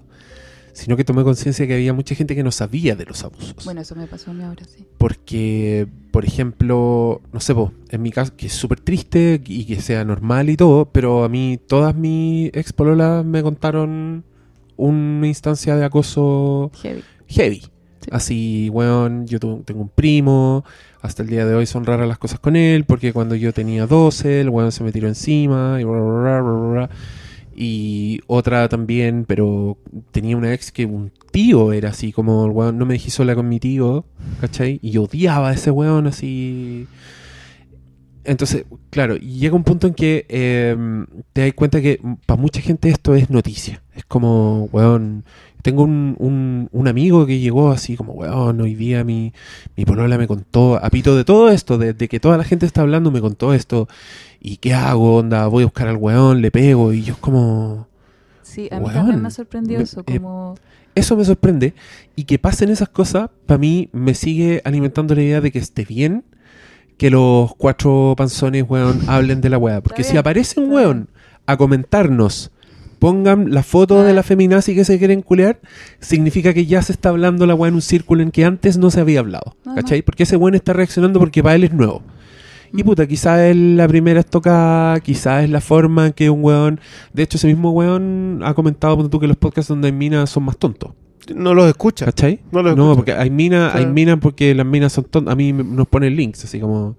sino 0.73 0.97
que 0.97 1.05
tomé 1.05 1.23
conciencia 1.23 1.67
que 1.69 1.75
había 1.75 1.93
mucha 1.93 2.15
gente 2.17 2.35
que 2.35 2.43
no 2.43 2.51
sabía 2.51 2.97
de 2.97 3.05
los 3.05 3.23
abusos. 3.23 3.55
bueno, 3.65 3.81
eso 3.81 3.95
me 3.95 4.09
pasó 4.09 4.33
a 4.33 4.35
mí 4.35 4.43
ahora, 4.43 4.65
sí. 4.65 4.85
Porque, 4.99 5.87
por 6.11 6.25
ejemplo, 6.25 7.21
no 7.33 7.39
sé, 7.41 7.55
po, 7.55 7.73
en 7.91 8.03
mi 8.03 8.11
caso, 8.11 8.33
que 8.37 8.47
es 8.47 8.53
súper 8.53 8.81
triste 8.81 9.41
y 9.47 9.65
que 9.67 9.81
sea 9.81 10.05
normal 10.05 10.51
y 10.51 10.57
todo, 10.57 10.87
pero 10.87 11.23
a 11.23 11.29
mí 11.29 11.61
todas 11.69 11.95
mis 11.95 12.51
ex 12.55 12.73
pololas 12.73 13.25
me 13.25 13.43
contaron 13.45 14.25
una 14.77 15.29
instancia 15.29 15.77
de 15.77 15.85
acoso 15.85 16.73
Heavy. 16.83 17.03
heavy. 17.29 17.63
Sí. 18.05 18.11
Así, 18.13 18.69
weón, 18.71 19.27
yo 19.27 19.39
tengo 19.39 19.81
un 19.81 19.89
primo, 19.89 20.65
hasta 21.01 21.23
el 21.23 21.29
día 21.31 21.47
de 21.47 21.55
hoy 21.55 21.67
son 21.67 21.87
raras 21.87 22.07
las 22.07 22.19
cosas 22.19 22.39
con 22.39 22.55
él, 22.55 22.85
porque 22.85 23.13
cuando 23.13 23.35
yo 23.35 23.53
tenía 23.53 23.87
12, 23.87 24.43
el 24.43 24.51
weón 24.51 24.73
se 24.73 24.85
me 24.85 24.93
tiró 24.93 25.09
encima, 25.09 25.79
y, 25.81 25.85
bla, 25.85 26.01
bla, 26.01 26.41
bla, 26.41 26.91
y 27.57 28.21
otra 28.27 28.69
también, 28.69 29.25
pero 29.27 29.79
tenía 30.11 30.37
una 30.37 30.53
ex 30.53 30.71
que 30.71 30.85
un 30.85 31.13
tío 31.31 31.73
era 31.73 31.91
así, 31.91 32.13
como 32.13 32.45
el 32.45 32.51
weón, 32.51 32.77
no 32.79 32.85
me 32.85 32.95
dejé 32.95 33.11
sola 33.11 33.35
con 33.35 33.49
mi 33.49 33.59
tío, 33.59 34.05
¿cachai? 34.41 34.81
Y 34.83 34.99
odiaba 34.99 35.51
a 35.51 35.55
ese 35.55 35.71
weón 35.71 36.07
así... 36.07 36.87
Entonces, 38.27 38.65
claro, 38.89 39.17
llega 39.17 39.55
un 39.55 39.65
punto 39.65 39.87
en 39.87 39.93
que 39.93 40.25
eh, 40.31 40.75
te 41.35 41.43
das 41.43 41.53
cuenta 41.53 41.83
que 41.83 42.01
para 42.25 42.41
mucha 42.41 42.63
gente 42.63 42.89
esto 42.89 43.15
es 43.15 43.29
noticia. 43.29 43.83
Es 43.95 44.07
como, 44.07 44.65
weón, 44.73 45.25
tengo 45.65 45.83
un, 45.83 46.15
un, 46.19 46.69
un 46.73 46.89
amigo 46.89 47.25
que 47.25 47.39
llegó 47.41 47.71
así 47.73 47.97
como, 47.97 48.13
weón, 48.13 48.61
hoy 48.61 48.75
día 48.75 49.03
mi, 49.03 49.33
mi 49.77 49.87
polola 49.87 50.19
me 50.19 50.27
contó, 50.27 50.77
apito 50.77 51.17
de 51.17 51.25
todo 51.25 51.49
esto, 51.49 51.79
de, 51.79 51.95
de 51.95 52.07
que 52.07 52.21
toda 52.21 52.37
la 52.37 52.45
gente 52.45 52.67
está 52.67 52.83
hablando, 52.83 53.11
me 53.11 53.23
contó 53.23 53.55
esto. 53.55 53.89
¿Y 54.43 54.59
qué 54.59 54.75
hago? 54.75 55.17
Onda, 55.17 55.47
voy 55.47 55.63
a 55.63 55.67
buscar 55.67 55.89
al 55.89 55.97
weón, 55.97 56.43
le 56.43 56.51
pego. 56.51 56.93
Y 56.93 57.03
yo 57.03 57.15
es 57.15 57.19
como, 57.19 57.89
Sí, 58.43 58.69
a 58.71 58.77
mí 58.79 58.83
Weón, 58.85 58.95
también 58.95 59.23
me 59.23 59.29
ha 59.29 59.31
sorprendido 59.31 59.79
me- 59.79 59.85
eso, 59.85 60.01
eh, 60.07 60.19
como... 60.19 60.55
eso 60.95 61.17
me 61.17 61.25
sorprende. 61.25 61.73
Y 62.15 62.25
que 62.25 62.39
pasen 62.39 62.69
esas 62.69 62.91
cosas, 62.91 63.31
para 63.47 63.57
mí 63.57 63.89
me 63.93 64.13
sigue 64.15 64.61
alimentando 64.67 65.15
la 65.15 65.23
idea 65.23 65.41
de 65.41 65.51
que 65.51 65.61
esté 65.61 65.87
bien 65.87 66.25
que 66.99 67.09
los 67.11 67.55
cuatro 67.57 68.15
panzones, 68.19 68.65
weón, 68.69 69.01
hablen 69.09 69.41
de 69.41 69.49
la 69.49 69.57
weá. 69.59 69.81
Porque 69.81 70.05
si 70.05 70.19
aparece 70.19 70.61
un 70.61 70.71
weón 70.71 71.09
a 71.47 71.57
comentarnos, 71.57 72.51
pongan 73.05 73.53
la 73.53 73.63
foto 73.63 74.03
de 74.03 74.15
la 74.15 74.23
feminazi 74.23 74.75
que 74.75 74.83
se 74.85 74.99
quieren 74.99 75.21
culear, 75.21 75.61
significa 76.01 76.55
que 76.55 76.65
ya 76.65 76.81
se 76.81 76.93
está 76.93 77.11
hablando 77.11 77.45
la 77.47 77.55
weá 77.55 77.69
en 77.69 77.75
un 77.75 77.83
círculo 77.83 78.23
en 78.23 78.31
que 78.31 78.47
antes 78.47 78.79
no 78.79 78.91
se 78.91 79.01
había 79.01 79.21
hablado. 79.21 79.57
¿Cachai? 79.75 80.01
Porque 80.01 80.23
ese 80.23 80.37
weón 80.37 80.55
está 80.55 80.73
reaccionando 80.73 81.19
porque 81.21 81.43
para 81.43 81.55
él 81.55 81.65
es 81.65 81.73
nuevo. 81.75 82.03
Y 82.73 82.83
puta, 82.83 83.07
quizás 83.07 83.41
es 83.41 83.57
la 83.57 83.87
primera 83.87 84.21
estocada, 84.21 84.99
quizás 85.01 85.45
es 85.45 85.51
la 85.51 85.61
forma 85.61 86.07
en 86.07 86.13
que 86.15 86.31
un 86.31 86.43
weón. 86.43 86.81
De 87.13 87.23
hecho, 87.25 87.37
ese 87.37 87.47
mismo 87.47 87.73
weón 87.73 88.41
ha 88.43 88.55
comentado 88.55 88.97
ponte 88.97 89.11
tú, 89.11 89.21
que 89.21 89.27
los 89.29 89.37
podcasts 89.37 89.69
donde 89.69 89.89
hay 89.89 89.93
minas 89.93 90.31
son 90.31 90.45
más 90.45 90.57
tontos. 90.57 90.91
no 91.35 91.53
los 91.53 91.69
escucha. 91.69 92.07
¿Cachai? 92.07 92.41
No 92.53 92.63
los 92.63 92.75
No, 92.75 92.85
escucha. 92.93 92.97
porque 92.97 93.13
hay 93.13 93.29
minas, 93.31 93.75
hay 93.75 93.85
minas 93.87 94.17
porque 94.19 94.55
las 94.55 94.65
minas 94.67 94.93
son 94.95 95.05
tontas. 95.05 95.31
A 95.33 95.37
mí 95.37 95.53
me- 95.53 95.63
nos 95.63 95.87
ponen 95.89 96.17
links, 96.17 96.45
así 96.45 96.59
como 96.59 96.97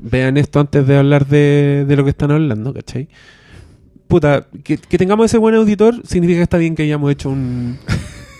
vean 0.00 0.38
esto 0.38 0.58
antes 0.60 0.86
de 0.86 0.96
hablar 0.96 1.26
de, 1.26 1.84
de 1.86 1.96
lo 1.96 2.04
que 2.04 2.10
están 2.10 2.30
hablando, 2.30 2.72
¿cachai? 2.74 3.08
Puta, 4.08 4.46
que, 4.62 4.76
que 4.76 4.98
tengamos 4.98 5.26
ese 5.26 5.38
buen 5.38 5.54
auditor 5.54 6.06
significa 6.06 6.38
que 6.38 6.42
está 6.42 6.58
bien 6.58 6.74
que 6.74 6.82
hayamos 6.82 7.10
hecho 7.10 7.30
un, 7.30 7.78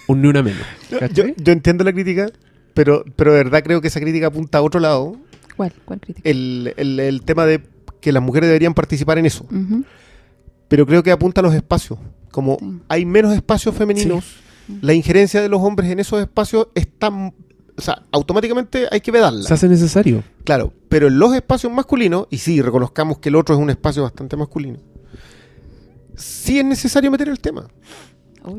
un 0.06 0.22
ni 0.22 0.28
una 0.28 0.42
menos. 0.42 0.62
Yo, 1.14 1.24
entiendo 1.52 1.84
la 1.84 1.92
crítica, 1.92 2.30
pero, 2.74 3.04
pero 3.16 3.32
de 3.32 3.38
verdad 3.44 3.62
creo 3.62 3.80
que 3.80 3.88
esa 3.88 4.00
crítica 4.00 4.26
apunta 4.26 4.58
a 4.58 4.62
otro 4.62 4.80
lado. 4.80 5.16
¿Cuál? 5.56 5.72
¿Cuál 5.84 6.00
crítica? 6.00 6.28
El, 6.28 6.74
el, 6.76 7.00
el 7.00 7.22
tema 7.22 7.46
de 7.46 7.62
que 8.00 8.12
las 8.12 8.22
mujeres 8.22 8.48
deberían 8.48 8.74
participar 8.74 9.18
en 9.18 9.26
eso. 9.26 9.46
Pero 10.68 10.86
creo 10.86 11.02
que 11.02 11.10
apunta 11.10 11.40
a 11.40 11.44
los 11.44 11.54
espacios. 11.54 11.98
Como 12.30 12.56
Sí. 12.58 12.80
hay 12.88 13.04
menos 13.04 13.34
espacios 13.34 13.74
femeninos 13.74 14.24
la 14.80 14.94
injerencia 14.94 15.42
de 15.42 15.48
los 15.48 15.60
hombres 15.60 15.90
en 15.90 16.00
esos 16.00 16.20
espacios 16.20 16.68
está... 16.74 17.08
O 17.08 17.80
sea, 17.80 18.02
automáticamente 18.12 18.86
hay 18.90 19.00
que 19.00 19.10
vedarla. 19.10 19.42
Se 19.42 19.54
hace 19.54 19.68
necesario. 19.68 20.22
Claro, 20.44 20.72
pero 20.88 21.08
en 21.08 21.18
los 21.18 21.34
espacios 21.34 21.72
masculinos, 21.72 22.26
y 22.30 22.38
sí, 22.38 22.60
reconozcamos 22.60 23.18
que 23.18 23.30
el 23.30 23.36
otro 23.36 23.54
es 23.54 23.60
un 23.60 23.70
espacio 23.70 24.02
bastante 24.02 24.36
masculino, 24.36 24.78
sí 26.16 26.58
es 26.58 26.64
necesario 26.64 27.10
meter 27.10 27.28
el 27.28 27.40
tema. 27.40 27.68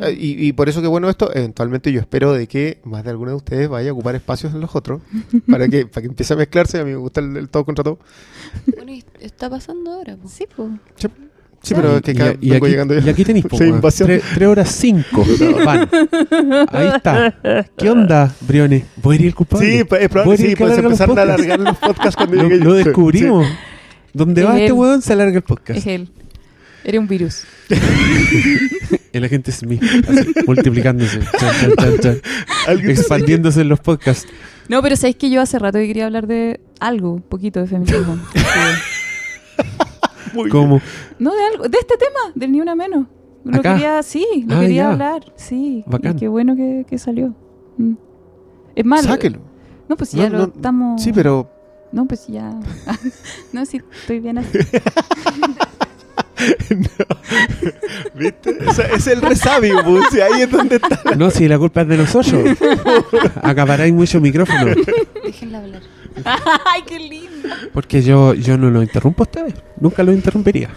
Eh, 0.01 0.15
Y, 0.17 0.47
y 0.47 0.53
por 0.53 0.69
eso 0.69 0.81
que 0.81 0.87
bueno 0.87 1.09
esto, 1.09 1.29
eventualmente 1.35 1.91
yo 1.91 1.99
espero 1.99 2.31
de 2.33 2.47
que 2.47 2.79
más 2.85 3.03
de 3.03 3.09
alguno 3.09 3.31
de 3.31 3.37
ustedes 3.37 3.67
vaya 3.67 3.89
a 3.89 3.93
ocupar 3.93 4.15
espacios 4.15 4.53
en 4.53 4.61
los 4.61 4.75
otros, 4.75 5.01
para 5.49 5.67
que, 5.67 5.85
para 5.85 6.01
que 6.03 6.07
empiece 6.07 6.33
a 6.33 6.37
mezclarse, 6.37 6.79
a 6.79 6.85
mí 6.85 6.91
me 6.91 6.97
gusta 6.97 7.19
el, 7.19 7.35
el 7.35 7.49
todo 7.49 7.65
contra 7.65 7.83
todo. 7.83 7.99
Bueno, 8.77 8.93
y 8.93 9.03
está 9.19 9.49
pasando 9.49 9.91
ahora. 9.91 10.15
po. 10.15 10.27
Sí, 10.29 10.45
pues. 10.55 10.69
Sí, 11.65 11.73
pero 11.75 11.95
es 11.95 12.01
que 12.01 12.11
Y, 12.41 12.49
y 12.49 12.53
aquí, 12.55 12.65
llegando 12.67 12.93
y 12.97 13.01
yo. 13.01 13.09
aquí 13.11 13.23
tenéis 13.23 13.45
po, 13.45 13.57
Sí, 13.57 13.71
tres, 14.03 14.21
tres 14.35 14.47
horas 14.49 14.69
cinco. 14.69 15.25
van. 15.65 15.89
Ahí 16.71 16.87
está. 16.95 17.33
¿Qué 17.77 17.89
onda, 17.89 18.33
Briones? 18.41 18.83
¿Voy 19.01 19.15
a 19.15 19.19
ir 19.21 19.25
el 19.27 19.35
culpable? 19.35 19.77
Sí, 19.79 19.83
pues, 19.85 20.01
es 20.01 20.07
¿Voy 20.09 20.13
probable, 20.13 20.43
a 20.43 20.45
ir 20.45 20.49
sí, 20.49 20.55
puedes 20.57 20.77
empezar 20.77 21.09
a 21.17 21.21
alargar 21.21 21.59
los 21.61 21.77
podcasts 21.77 22.15
cuando 22.17 22.35
Lo, 22.35 22.49
yo. 22.49 22.57
lo 22.57 22.77
Sí, 22.77 22.83
descubrimos. 22.83 23.47
Donde 24.13 24.41
Es 24.41 24.47
va 24.47 24.59
este 24.59 24.73
weón 24.73 25.01
se 25.01 25.13
alarga 25.13 25.37
el 25.37 25.43
podcast. 25.43 25.79
Es 25.79 25.87
él. 25.87 26.09
Era 26.83 26.99
un 26.99 27.07
virus. 27.07 27.43
El 29.13 29.23
agente 29.23 29.51
Smith, 29.51 29.81
así, 30.09 30.33
multiplicándose, 30.47 31.19
chan, 31.39 31.51
chan, 31.61 31.71
chan, 31.77 31.99
chan, 31.99 32.15
sí. 32.15 32.21
Alguien- 32.67 32.91
expandiéndose 32.91 33.61
en 33.61 33.69
los 33.69 33.79
podcasts. 33.79 34.27
No, 34.69 34.81
pero 34.81 34.95
sabéis 34.95 35.17
que 35.17 35.29
yo 35.29 35.41
hace 35.41 35.59
rato 35.59 35.77
que 35.77 35.87
quería 35.87 36.05
hablar 36.05 36.25
de 36.27 36.59
algo, 36.79 37.19
poquito 37.19 37.59
de 37.59 37.67
feminismo. 37.67 38.17
Bien. 40.33 40.49
Como, 40.49 40.81
No, 41.19 41.33
de 41.35 41.43
algo, 41.45 41.67
de 41.69 41.77
este 41.77 41.95
tema, 41.97 42.31
del 42.33 42.51
ni 42.51 42.59
una 42.61 42.75
menos. 42.75 43.05
Lo 43.43 43.59
¿Acá? 43.59 43.73
quería, 43.75 44.01
sí, 44.03 44.25
lo 44.47 44.55
Ah, 44.55 44.59
quería 44.61 44.83
ya. 44.83 44.91
hablar, 44.91 45.33
sí. 45.35 45.83
Bacán. 45.85 46.15
Y 46.15 46.19
qué 46.19 46.27
bueno 46.27 46.55
que, 46.55 46.85
que 46.89 46.97
salió. 46.97 47.35
Mm. 47.77 47.93
Es 48.75 48.85
malo. 48.85 49.03
Sáquelo. 49.03 49.39
No, 49.87 49.95
pues 49.95 50.13
No, 50.15 50.23
ya 50.23 50.29
lo 50.29 50.37
no, 50.39 50.43
estamos. 50.45 51.03
Sí, 51.03 51.11
pero 51.13 51.51
No, 51.91 52.07
pues 52.07 52.25
ya. 52.27 52.49
no, 53.51 53.65
sí, 53.65 53.81
estoy 54.01 54.21
bien 54.21 54.39
así. 54.39 54.57
¿Viste? 58.15 58.57
O 58.67 58.73
sea, 58.73 58.85
es 58.87 59.07
el 59.07 59.21
resabio, 59.21 59.83
pues, 59.83 60.13
y 60.13 60.21
ahí 60.21 60.41
es 60.41 60.51
donde 60.51 60.75
está. 60.77 61.15
no, 61.15 61.29
si 61.31 61.47
la 61.47 61.57
culpa 61.57 61.81
es 61.81 61.87
de 61.87 61.97
nosotros. 61.97 62.57
Acaparáis 63.41 63.93
mucho 63.93 64.19
micrófono. 64.19 64.73
Déjenla 65.23 65.59
hablar. 65.59 65.81
¡Ay, 66.25 66.81
qué 66.87 66.99
lindo! 66.99 67.49
Porque 67.73 68.01
yo, 68.01 68.33
yo 68.33 68.57
no 68.57 68.69
lo 68.69 68.83
interrumpo 68.83 69.23
a 69.23 69.25
ustedes. 69.25 69.55
Nunca 69.79 70.03
lo 70.03 70.11
interrumpiría. 70.11 70.69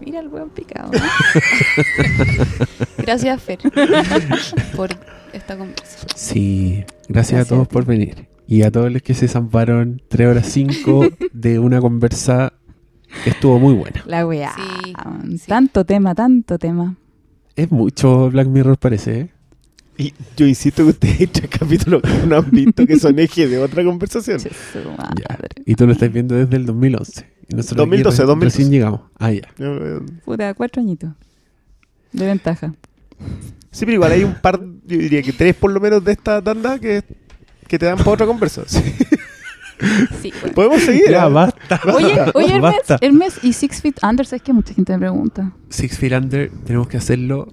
Mira 0.00 0.20
el 0.20 0.28
hueón 0.28 0.50
picado. 0.50 0.90
Gracias, 2.98 3.40
Fer, 3.40 3.60
por 4.74 4.90
esta 5.32 5.56
conversación. 5.56 6.10
Sí, 6.16 6.84
gracias, 7.08 7.42
a 7.42 7.48
todos 7.48 7.66
a 7.66 7.68
por 7.68 7.84
venir. 7.84 8.26
Y 8.48 8.62
a 8.62 8.72
todos 8.72 8.90
los 8.90 9.00
que 9.02 9.14
se 9.14 9.28
zamparon 9.28 10.02
3 10.08 10.28
horas 10.28 10.46
5 10.48 11.08
de 11.32 11.60
una 11.60 11.80
conversa 11.80 12.54
estuvo 13.26 13.58
muy 13.58 13.74
buena. 13.74 14.02
La 14.06 14.26
weá. 14.26 14.52
Sí, 14.54 14.92
sí. 15.38 15.46
Tanto 15.46 15.84
tema, 15.84 16.14
tanto 16.14 16.58
tema. 16.58 16.96
Es 17.56 17.70
mucho 17.70 18.30
Black 18.30 18.48
Mirror, 18.48 18.78
parece, 18.78 19.20
¿eh? 19.20 19.30
Y 19.98 20.14
yo 20.36 20.46
insisto 20.46 20.82
que 20.84 20.90
ustedes 20.90 21.30
tres 21.32 21.50
capítulos 21.50 22.00
que 22.02 22.26
no 22.26 22.36
han 22.38 22.50
visto 22.50 22.86
que 22.86 22.98
son 22.98 23.18
eje 23.18 23.46
de 23.46 23.58
otra 23.58 23.84
conversación. 23.84 24.38
Ya. 24.38 24.50
madre. 25.28 25.48
Y 25.66 25.74
tú 25.74 25.86
lo 25.86 25.92
estás 25.92 26.10
viendo 26.12 26.34
desde 26.34 26.56
el 26.56 26.64
2011. 26.66 27.26
Y 27.48 27.54
nosotros 27.54 27.78
2012, 27.88 28.14
aquí 28.16 28.22
re- 28.22 28.26
2012. 28.26 28.44
recién 28.44 28.70
llegamos. 28.70 29.00
Ah, 29.18 29.30
ya. 29.32 29.48
Puta, 30.24 30.54
cuatro 30.54 30.80
añitos. 30.80 31.10
De 32.12 32.24
ventaja. 32.26 32.74
Sí, 33.70 33.84
pero 33.84 33.92
igual 33.92 34.12
hay 34.12 34.24
un 34.24 34.34
par, 34.34 34.58
yo 34.60 34.98
diría 34.98 35.22
que 35.22 35.32
tres 35.32 35.54
por 35.54 35.70
lo 35.70 35.78
menos 35.80 36.02
de 36.04 36.12
esta 36.12 36.40
tanda 36.42 36.78
que, 36.78 37.02
que 37.68 37.78
te 37.78 37.86
dan 37.86 37.98
para 37.98 38.10
otra 38.10 38.26
conversación. 38.26 38.82
Sí, 40.20 40.32
bueno. 40.40 40.54
Podemos 40.54 40.82
seguir. 40.82 41.10
Ya, 41.10 41.26
¿eh? 41.26 41.30
basta. 41.30 41.80
Oye, 41.94 42.16
oye 42.34 42.46
Hermes, 42.54 42.60
Basta. 42.62 42.98
Hermes 43.00 43.38
y 43.42 43.52
Six 43.52 43.80
Feet 43.82 43.96
Under, 44.02 44.24
¿sabes 44.26 44.42
que 44.42 44.52
mucha 44.52 44.74
gente 44.74 44.92
me 44.92 44.98
pregunta? 45.00 45.52
Six 45.68 45.98
Feet 45.98 46.12
Under, 46.12 46.50
tenemos 46.64 46.88
que 46.88 46.96
hacerlo. 46.98 47.52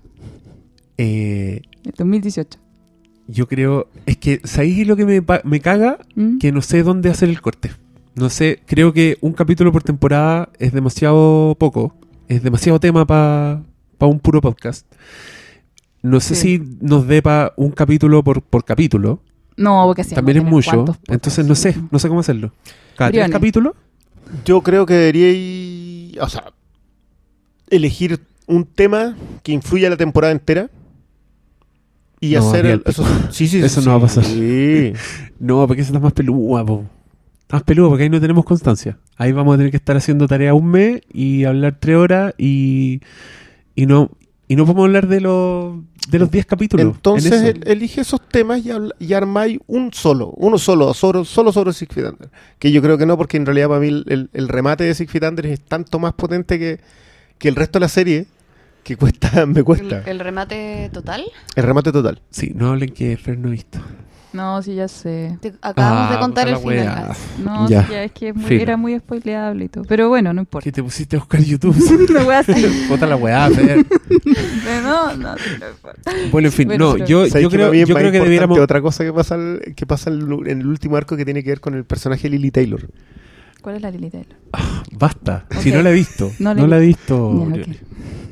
eh, 0.97 1.61
El 1.85 1.91
2018. 1.97 2.59
yo 3.27 3.47
creo. 3.47 3.87
Es 4.05 4.17
que, 4.17 4.41
¿sabéis 4.43 4.87
lo 4.87 4.95
que 4.95 5.05
me, 5.05 5.21
pa- 5.21 5.41
me 5.43 5.59
caga? 5.59 5.97
¿Mm? 6.15 6.37
Que 6.39 6.51
no 6.51 6.61
sé 6.61 6.83
dónde 6.83 7.09
hacer 7.09 7.29
el 7.29 7.41
corte. 7.41 7.71
No 8.15 8.29
sé, 8.29 8.61
creo 8.65 8.91
que 8.93 9.17
un 9.21 9.33
capítulo 9.33 9.71
por 9.71 9.83
temporada 9.83 10.49
es 10.59 10.73
demasiado 10.73 11.55
poco. 11.59 11.95
Es 12.27 12.43
demasiado 12.43 12.79
tema 12.79 13.05
para 13.07 13.61
un 14.01 14.19
puro 14.19 14.41
podcast. 14.41 14.85
No 16.01 16.19
sé 16.19 16.35
Sí. 16.35 16.57
si 16.57 16.77
nos 16.81 17.07
dé 17.07 17.21
para 17.21 17.53
un 17.57 17.71
capítulo 17.71 18.23
por, 18.23 18.41
por 18.41 18.63
capítulo. 18.65 19.21
No, 19.59 19.83
porque 19.85 20.03
También 20.03 20.37
es 20.37 20.43
mucho. 20.43 20.71
cuantos. 20.71 20.97
Entonces 21.07 21.45
no 21.45 21.53
sé, 21.55 21.75
no 21.91 21.99
sé 21.99 22.07
cómo 22.07 22.21
hacerlo. 22.21 22.53
Cada 22.95 23.11
tres 23.11 23.29
capítulos. 23.29 23.73
Yo 24.45 24.61
creo 24.61 24.85
que 24.85 24.93
deberíais, 24.93 26.17
o 26.21 26.29
sea, 26.29 26.53
elegir 27.69 28.19
un 28.47 28.65
tema 28.65 29.15
que 29.43 29.51
influya 29.51 29.89
la 29.89 29.97
temporada 29.97 30.31
entera 30.31 30.69
y 32.19 32.33
No, 32.33 32.39
hacer 32.49 32.65
el- 32.65 32.83
eso. 32.85 33.05
Sí, 33.31 33.47
sí, 33.47 33.59
Eso 33.59 33.81
sí, 33.81 33.85
no 33.87 33.91
va 33.93 33.97
a 33.97 34.01
pasar. 34.01 34.23
Sí. 34.25 34.93
No, 35.39 35.65
porque 35.67 35.81
eso 35.83 35.91
está 35.93 36.01
más 36.01 36.11
pelúa, 36.13 36.65
po. 36.65 36.83
Está 37.41 37.55
más 37.57 37.63
pelúa 37.63 37.87
porque 37.87 38.03
ahí 38.03 38.09
no 38.09 38.19
tenemos 38.19 38.43
constancia. 38.43 38.97
Ahí 39.15 39.31
vamos 39.31 39.53
a 39.53 39.57
tener 39.57 39.71
que 39.71 39.77
estar 39.77 39.95
haciendo 39.95 40.27
tarea 40.27 40.53
un 40.53 40.65
mes 40.67 41.01
y 41.13 41.45
hablar 41.45 41.77
tres 41.79 41.95
horas 41.95 42.33
y, 42.37 42.99
y 43.73 43.85
no 43.85 44.11
y 44.49 44.55
no 44.57 44.65
podemos 44.65 44.85
hablar 44.87 45.07
de 45.07 45.21
los 45.21 45.75
de 46.09 46.17
los 46.19 46.29
10 46.31 46.45
capítulos. 46.47 46.85
en 46.87 46.91
Entonces 46.91 47.31
el- 47.43 47.67
elige 47.67 48.01
esos 48.01 48.19
temas 48.27 48.65
y, 48.65 48.71
habla- 48.71 48.95
y 48.99 49.13
armáis 49.13 49.59
un 49.67 49.93
solo, 49.93 50.33
uno 50.37 50.57
solo, 50.57 50.93
solo, 50.95 51.23
solo 51.23 51.51
sobre 51.53 51.71
Six 51.71 51.93
Feet 51.93 52.07
Under. 52.07 52.29
Que 52.57 52.71
yo 52.71 52.81
creo 52.81 52.97
que 52.97 53.05
no, 53.05 53.15
porque 53.15 53.37
en 53.37 53.45
realidad 53.45 53.67
para 53.67 53.79
mí 53.79 53.87
el, 53.89 54.03
el- 54.09 54.29
el 54.33 54.47
remate 54.49 54.83
de 54.85 54.95
Six 54.95 55.11
Feet 55.11 55.23
Under 55.23 55.45
es 55.45 55.61
tanto 55.61 55.99
más 55.99 56.13
potente 56.13 56.57
que, 56.59 56.79
que 57.37 57.47
el 57.47 57.55
resto 57.55 57.77
de 57.77 57.81
la 57.81 57.89
serie, 57.89 58.25
que 58.83 58.97
cuesta, 58.97 59.29
me 59.45 59.59
¿El, 59.59 59.65
cuesta. 59.65 60.01
el 60.07 60.19
remate 60.19 60.89
total? 60.91 61.25
El 61.55 61.63
remate 61.63 61.91
total. 61.91 62.19
Sí, 62.31 62.51
no 62.55 62.69
hablen 62.71 62.89
que 62.89 63.15
Fer 63.17 63.37
no 63.37 63.49
ha 63.49 63.51
visto. 63.51 63.79
No, 64.31 64.61
sí, 64.61 64.75
ya 64.75 64.87
sé. 64.87 65.37
Te 65.41 65.53
acabamos 65.61 66.09
Ah, 66.09 66.13
de 66.13 66.19
contar 66.19 66.47
el 66.47 66.53
la 66.53 66.59
final. 66.59 66.75
wea. 66.75 67.15
No, 67.43 67.67
Ya. 67.67 67.83
sí, 67.85 67.91
ya 67.93 68.03
es 68.03 68.11
que 68.11 68.29
es 68.29 68.35
muy- 68.35 68.55
era 68.61 68.77
muy 68.77 68.97
spoileable 68.99 69.65
y 69.65 69.69
todo. 69.69 69.83
Pero 69.85 70.07
bueno, 70.09 70.31
no 70.33 70.41
importa. 70.41 70.63
Que 70.63 70.71
te 70.71 70.83
pusiste 70.83 71.15
a 71.15 71.19
buscar 71.19 71.41
YouTube. 71.41 71.75
Una 72.09 72.23
wea 72.25 72.39
así. 72.39 72.85
Puta 72.87 73.07
la 73.07 73.15
weá, 73.15 73.49
no, 73.49 75.15
no, 75.15 75.35
sí, 75.37 75.49
no 75.59 75.69
importa. 75.69 76.11
Bueno, 76.31 76.47
en 76.47 76.51
fin, 76.51 76.67
Bueno, 76.67 76.85
no, 76.85 76.93
pero- 76.93 77.05
yo, 77.05 77.27
¿Sabes 77.27 77.43
yo 77.43 77.49
creo, 77.49 77.73
yo 77.73 77.87
más 77.87 77.97
creo 78.01 78.11
que 78.11 78.19
debiéramos. 78.19 78.59
Otra 78.59 78.81
cosa 78.81 79.03
que 79.03 79.13
pasa, 79.13 79.35
el- 79.35 79.73
que 79.75 79.85
pasa 79.85 80.09
en 80.09 80.21
el, 80.21 80.47
en 80.47 80.61
el 80.61 80.67
último 80.67 80.95
arco 80.95 81.17
que 81.17 81.25
tiene 81.25 81.43
que 81.43 81.49
ver 81.49 81.59
con 81.59 81.73
el 81.73 81.85
personaje 81.85 82.23
de 82.23 82.29
Lily 82.37 82.51
Taylor. 82.51 82.87
¿Cuál 83.61 83.75
es 83.77 83.81
la 83.81 83.91
Lily 83.91 84.09
Taylor? 84.09 84.35
Basta. 84.93 85.45
Si 85.59 85.71
no 85.71 85.81
la 85.81 85.89
he 85.89 85.93
visto. 85.93 86.31
No 86.39 86.53
No, 86.53 86.61
la 86.61 86.65
he 86.65 86.79
la 86.79 86.83
he 86.83 86.87
visto. 86.87 87.47
Ya, 87.55 87.61
ok. 87.61 87.67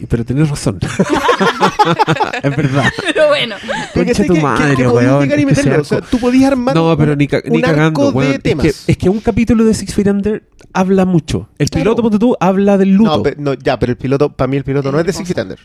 Pero 0.09 0.23
tenés 0.25 0.49
razón. 0.49 0.79
es 2.43 2.55
verdad. 2.55 2.85
Pero 3.13 3.27
bueno. 3.27 3.55
Porque 3.93 4.11
Concha 4.13 4.25
tu 4.25 4.33
que- 4.33 4.41
madre, 4.41 4.75
que 4.75 4.83
podías 4.83 5.11
weón, 5.11 5.23
llegar 5.23 5.39
y 5.39 5.41
es 5.41 5.45
que 5.47 5.51
ese 5.53 5.63
meterlo. 5.63 5.81
O 5.81 5.85
sea, 5.85 5.97
arco- 5.99 6.07
tú 6.11 6.19
podías 6.19 6.51
armar 6.51 6.75
No, 6.75 6.97
pero 6.97 7.11
un- 7.13 7.17
ni, 7.17 7.27
ca- 7.27 7.41
ni 7.45 7.55
un 7.57 7.61
cagando, 7.61 8.07
arco 8.07 8.17
weón. 8.17 8.31
de 8.31 8.35
Es 8.37 8.43
temas. 8.43 8.63
que, 8.65 8.91
es 8.91 8.97
que 8.97 9.09
un 9.09 9.19
capítulo 9.19 9.63
de 9.65 9.73
Six 9.73 9.93
Feet 9.93 10.07
Under 10.07 10.43
habla 10.73 11.05
mucho. 11.05 11.49
El 11.57 11.69
Claro. 11.69 11.83
piloto, 11.83 12.01
ponte 12.03 12.19
tú, 12.19 12.35
habla 12.39 12.77
del 12.77 12.93
luto. 12.93 13.17
No, 13.17 13.23
pe- 13.23 13.35
no, 13.37 13.53
ya, 13.53 13.79
pero 13.79 13.91
el 13.91 13.97
piloto, 13.97 14.31
para 14.33 14.47
mí 14.47 14.57
el 14.57 14.63
piloto 14.63 14.91
no 14.91 14.99
es 14.99 15.05
de 15.05 15.13
Six 15.13 15.27
Feet 15.33 15.39
Under. 15.43 15.59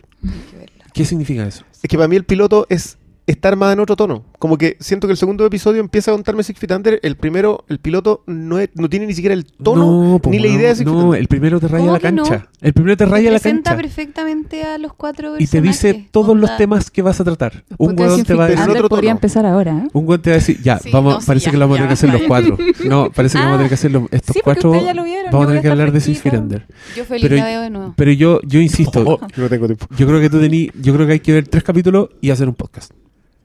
¿Qué 0.94 1.04
significa 1.04 1.46
eso? 1.46 1.64
Es 1.82 1.88
que 1.88 1.96
para 1.96 2.08
mí 2.08 2.16
el 2.16 2.24
piloto 2.24 2.66
es 2.68 2.98
estar 3.32 3.56
más 3.56 3.72
en 3.72 3.80
otro 3.80 3.96
tono. 3.96 4.24
Como 4.38 4.56
que 4.58 4.76
siento 4.80 5.06
que 5.06 5.12
el 5.12 5.16
segundo 5.18 5.44
episodio 5.46 5.80
empieza 5.80 6.10
a 6.10 6.14
contarme 6.14 6.42
Six 6.42 6.58
Feet 6.58 6.72
Under. 6.72 7.00
El 7.02 7.16
primero, 7.16 7.64
el 7.68 7.78
piloto, 7.78 8.22
no, 8.26 8.58
es- 8.58 8.70
no 8.74 8.88
tiene 8.88 9.06
ni 9.06 9.14
siquiera 9.14 9.34
el 9.34 9.44
tono 9.44 10.20
ni 10.26 10.38
la 10.38 10.46
idea 10.48 10.68
de 10.70 10.74
Six 10.76 10.84
Feet 10.88 10.94
No, 10.98 11.04
Under. 11.06 11.20
el 11.20 11.28
primero 11.28 11.60
te 11.60 11.68
raya 11.68 11.80
¿Cómo 11.84 11.92
la 11.92 12.00
cancha. 12.00 12.48
El 12.60 12.72
primero 12.72 12.96
te 12.96 13.06
raya 13.06 13.30
la 13.30 13.38
Presenta 13.38 13.70
cancha. 13.70 13.82
perfectamente 13.82 14.62
a 14.64 14.78
los 14.78 14.94
cuatro 14.94 15.34
Y 15.38 15.46
te 15.46 15.60
dice 15.60 16.08
todos 16.10 16.36
los 16.36 16.56
temas 16.56 16.90
que 16.90 17.02
vas 17.02 17.20
a 17.20 17.24
tratar. 17.24 17.64
Un 17.78 17.96
Six 17.98 18.26
te 18.26 18.34
va 18.34 18.44
a 18.44 18.48
decir. 18.48 18.68
Otro 18.70 18.88
podría 18.88 19.10
tono. 19.10 19.18
empezar 19.18 19.46
ahora, 19.46 19.72
¿eh? 19.84 19.88
Un 19.92 20.06
weón 20.08 20.22
te 20.22 20.30
va 20.30 20.34
a 20.36 20.38
decir, 20.38 20.60
ya, 20.62 20.78
Sí, 20.78 20.90
vamos, 20.92 21.14
no, 21.14 21.20
sí, 21.20 21.26
parece 21.26 21.46
ya, 21.46 21.50
que 21.52 21.56
lo 21.56 21.64
vamos 21.64 21.76
a 21.76 21.78
tener 21.78 21.88
que 21.88 21.94
hacer 21.94 22.10
los 22.12 22.22
cuatro. 22.28 22.58
No, 22.84 23.10
parece 23.10 23.38
que 23.38 23.44
vamos 23.44 23.54
a 23.54 23.58
tener 23.58 23.68
que 23.68 23.74
hacer 23.74 23.90
los, 23.90 24.02
estos 24.10 24.36
cuatro. 24.42 24.72
Vamos 24.72 25.44
a 25.44 25.48
tener 25.48 25.62
que 25.62 25.68
hablar 25.68 25.92
de 25.92 26.00
Six 26.00 26.20
Feet. 26.20 26.34
Under. 26.34 26.66
Yo 26.96 27.04
feliz 27.04 27.22
Pero- 27.22 27.36
la 27.36 27.44
veo 27.46 27.60
de 27.62 27.70
nuevo. 27.70 27.94
Pero 27.96 28.10
yo, 28.12 28.40
yo 28.42 28.60
insisto, 28.60 29.02
Oh, 29.06 29.18
yo 29.36 29.42
no 29.42 29.48
tengo 29.48 29.66
tiempo. 29.66 29.86
yo 29.96 30.06
creo 30.06 30.20
que 30.20 30.30
tú 30.30 30.40
tení, 30.40 30.70
yo 30.80 30.94
creo 30.94 31.06
que 31.06 31.12
hay 31.14 31.20
que 31.20 31.32
ver 31.32 31.48
tres 31.48 31.62
capítulos 31.62 32.08
y 32.20 32.30
hacer 32.30 32.48
un 32.48 32.54
podcast. 32.54 32.92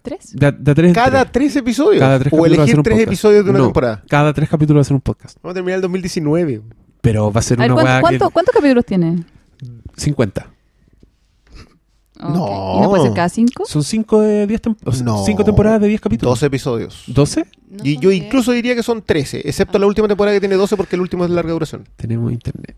¿Tres? 0.07 0.31
De, 0.33 0.51
de 0.51 0.75
tres 0.75 0.93
Cada 0.93 1.21
tres. 1.25 1.31
tres 1.31 1.55
episodios. 1.57 1.99
Cada 1.99 2.19
tres 2.19 2.33
o 2.33 2.45
elegir 2.45 2.65
tres 2.65 2.75
podcast. 2.77 3.01
episodios 3.01 3.43
de 3.45 3.49
una 3.51 3.59
No, 3.59 3.65
temporada. 3.65 4.03
Cada 4.07 4.33
tres 4.33 4.49
capítulos 4.49 4.79
va 4.79 4.81
a 4.81 4.85
ser 4.85 4.95
un 4.95 5.01
podcast. 5.01 5.37
Vamos 5.41 5.51
a 5.51 5.55
terminar 5.55 5.75
el 5.75 5.81
2019. 5.81 6.61
Pero 7.01 7.31
va 7.31 7.39
a 7.39 7.43
ser 7.43 7.59
A 7.59 7.63
ver, 7.63 7.71
una 7.71 7.81
¿cuánto- 7.81 7.91
weá 7.93 8.01
cuánto- 8.01 8.27
que... 8.27 8.33
¿cuántos 8.33 8.55
capítulos 8.55 8.85
tiene? 8.85 9.23
50. 9.95 10.47
Ok. 12.19 12.33
No. 12.33 12.77
¿Y 12.77 12.81
no 12.81 12.89
puede 12.89 13.03
ser 13.03 13.13
cada 13.13 13.29
cinco? 13.29 13.63
Son 13.67 13.83
cinco 13.83 14.21
de 14.21 14.47
10 14.47 14.61
tem- 14.61 14.75
o 14.83 14.91
sea, 14.91 15.03
No. 15.05 15.23
cinco 15.23 15.43
temporadas 15.43 15.79
de 15.81 15.87
10 15.87 16.01
capítulos. 16.01 16.31
12 16.33 16.45
episodios. 16.47 17.03
¿12? 17.07 17.45
No 17.69 17.77
y 17.83 17.99
yo 17.99 18.09
diez. 18.09 18.23
incluso 18.25 18.51
diría 18.53 18.73
que 18.75 18.81
son 18.81 19.03
13, 19.03 19.41
excepto 19.47 19.77
Ah. 19.77 19.81
la 19.81 19.85
última 19.87 20.07
temporada 20.07 20.35
que 20.35 20.39
tiene 20.39 20.55
12 20.55 20.75
porque 20.77 20.95
el 20.95 21.01
último 21.01 21.25
es 21.25 21.29
de 21.29 21.35
larga 21.35 21.51
duración. 21.51 21.83
Tenemos 21.95 22.31
internet. 22.31 22.75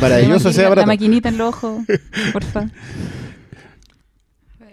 Maravilloso 0.00 0.48
La 0.48 0.54
sea. 0.54 0.74
La 0.74 0.86
maquinita 0.86 1.28
en 1.28 1.38
los 1.38 1.54
ojos, 1.54 1.82
porfa. 2.32 2.68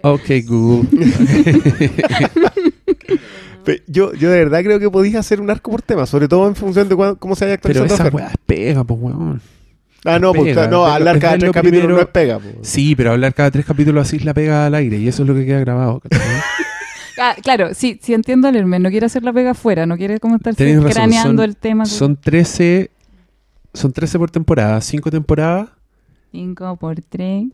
Ok, 0.02 0.30
Google. 0.46 0.88
Yo, 3.86 4.14
yo 4.14 4.30
de 4.30 4.38
verdad 4.38 4.62
creo 4.62 4.80
que 4.80 4.88
podías 4.90 5.16
hacer 5.16 5.42
un 5.42 5.50
arco 5.50 5.70
por 5.70 5.82
tema, 5.82 6.06
sobre 6.06 6.26
todo 6.26 6.48
en 6.48 6.56
función 6.56 6.88
de 6.88 6.96
cuán- 6.96 7.16
cómo 7.16 7.36
se 7.36 7.44
haya 7.44 7.58
Pero 7.58 7.80
actualizado. 7.82 8.08
esa 8.08 8.16
la 8.16 8.24
weá 8.24 8.34
pega, 8.46 8.82
pues 8.84 8.98
weón. 8.98 9.42
Ah, 10.06 10.18
no, 10.18 10.32
pues, 10.32 10.54
pega. 10.54 10.68
no, 10.68 10.86
hablar 10.86 11.18
cada 11.18 11.34
es 11.34 11.40
tres 11.40 11.48
lo 11.48 11.52
capítulos 11.52 11.80
primero- 11.82 11.96
no 11.96 12.00
es 12.02 12.08
pega. 12.08 12.38
po. 12.38 12.48
Sí, 12.62 12.96
pero 12.96 13.10
hablar 13.12 13.34
cada 13.34 13.50
tres 13.50 13.66
capítulos 13.66 14.06
así 14.06 14.16
es 14.16 14.24
la 14.24 14.32
pega 14.32 14.64
al 14.66 14.74
aire 14.74 14.96
y 14.96 15.06
eso 15.08 15.22
es 15.22 15.28
lo 15.28 15.34
que 15.34 15.44
queda 15.44 15.60
grabado. 15.60 16.00
Ah, 17.20 17.34
claro, 17.42 17.74
sí, 17.74 17.98
sí 18.00 18.14
entiendo 18.14 18.46
al 18.46 18.54
Hermes, 18.54 18.80
no 18.80 18.90
quiere 18.90 19.04
hacer 19.06 19.24
la 19.24 19.32
pega 19.32 19.50
afuera, 19.50 19.86
no 19.86 19.96
quiere 19.96 20.20
como 20.20 20.36
estar 20.36 20.54
craneando 20.54 21.42
son- 21.42 21.50
el 21.50 21.56
tema. 21.56 21.84
Son 21.84 22.16
13, 22.16 22.92
son 23.74 23.92
13 23.92 24.18
por 24.20 24.30
temporada, 24.30 24.80
5 24.80 25.10
temporadas. 25.10 25.68
5 26.32 26.76
por 26.76 27.00
3. 27.00 27.48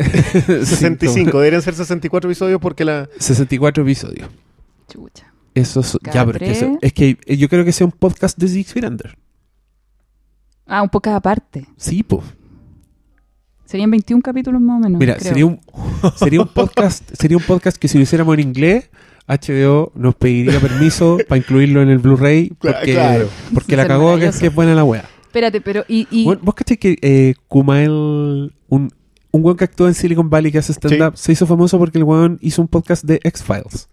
65, 0.65 1.31
deberían 1.39 1.63
ser 1.63 1.75
64 1.75 2.31
episodios 2.31 2.61
porque 2.61 2.85
la... 2.85 3.09
64 3.19 3.83
episodios. 3.83 4.29
Chucha. 4.89 5.33
Eso 5.55 5.81
es, 5.81 5.97
Cada 6.03 6.27
ya, 6.27 6.33
tres. 6.33 6.67
es 6.81 6.93
que 6.93 7.17
eh, 7.27 7.37
yo 7.37 7.49
creo 7.49 7.65
que 7.65 7.73
sea 7.73 7.87
un 7.87 7.93
podcast 7.93 8.37
de 8.39 8.49
Six 8.49 8.73
Feet 8.73 8.85
Under. 8.85 9.17
Ah, 10.67 10.83
un 10.83 10.89
poco 10.89 11.11
aparte. 11.11 11.67
Sí, 11.77 12.03
pues. 12.03 12.25
Serían 13.65 13.91
21 13.91 14.21
capítulos 14.23 14.61
más 14.61 14.79
o 14.79 14.81
menos. 14.81 14.99
Mira, 14.99 15.15
creo. 15.15 15.29
sería 15.29 15.47
un, 15.47 15.61
sería 16.17 16.41
un 16.41 16.49
podcast, 16.49 17.09
sería 17.19 17.37
un 17.37 17.43
podcast 17.45 17.77
que 17.77 17.87
si 17.87 17.99
lo 17.99 18.03
hiciéramos 18.03 18.35
en 18.35 18.41
inglés, 18.41 18.91
HBO 19.27 19.93
nos 19.95 20.15
pediría 20.17 20.59
permiso 20.61 21.19
para 21.29 21.39
incluirlo 21.39 21.83
en 21.83 21.89
el 21.89 21.99
Blu-ray 21.99 22.53
porque, 22.59 22.93
claro. 22.93 23.29
porque 23.55 23.77
la 23.77 23.87
cagó 23.87 24.19
que 24.19 24.27
es 24.27 24.55
buena 24.55 24.75
la 24.75 24.85
wea. 24.85 25.09
Espérate, 25.35 25.61
pero. 25.61 25.85
Y, 25.89 26.07
y- 26.13 26.25
Bueno, 26.25 26.41
¿Vos 26.45 26.55
cachai 26.55 26.77
que 26.77 26.97
eh, 27.03 27.35
Kumail, 27.49 27.91
un, 27.91 28.53
un 28.69 29.45
weón 29.45 29.57
que 29.57 29.65
actúa 29.65 29.89
en 29.89 29.95
Silicon 29.95 30.31
Valley 30.31 30.53
que 30.53 30.59
hace 30.59 30.73
stand-up, 30.73 31.17
se 31.17 31.33
hizo 31.33 31.45
famoso 31.45 31.77
porque 31.77 31.99
el 31.99 32.05
weón 32.05 32.39
hizo 32.41 32.63
un 32.63 32.69
podcast 32.69 33.03
de 33.03 33.19
X-Files? 33.25 33.89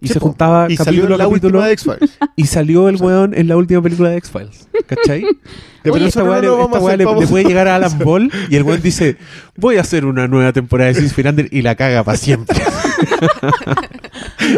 Y 0.00 0.06
se 0.06 0.20
juntaba 0.20 0.70
y 0.70 0.76
salió 0.76 1.02
capítulo 1.02 1.14
a 1.16 1.18
capítulo 1.18 1.62
de 1.62 1.72
X-Files. 1.72 2.18
y 2.36 2.46
salió 2.46 2.88
el 2.88 3.02
weón 3.02 3.34
en 3.34 3.48
la 3.48 3.56
última 3.56 3.82
película 3.82 4.10
de 4.10 4.18
X-Files. 4.18 4.68
¿Cachai? 4.86 5.24
Pero 5.82 5.96
Oye, 5.96 6.06
esta 6.06 6.22
weá 6.22 6.40
no 6.40 6.96
le, 6.96 7.26
puede 7.26 7.44
llegar 7.44 7.66
a 7.66 7.74
Alan 7.74 7.98
Ball 7.98 8.30
y 8.48 8.54
el 8.54 8.62
weón 8.62 8.80
dice, 8.80 9.16
voy 9.56 9.78
a 9.78 9.80
hacer 9.80 10.04
una 10.04 10.28
nueva 10.28 10.52
temporada 10.52 10.92
de 10.92 11.08
Six 11.08 11.12
y 11.50 11.62
la 11.62 11.74
caga 11.74 12.04
para 12.04 12.16
siempre. 12.16 12.56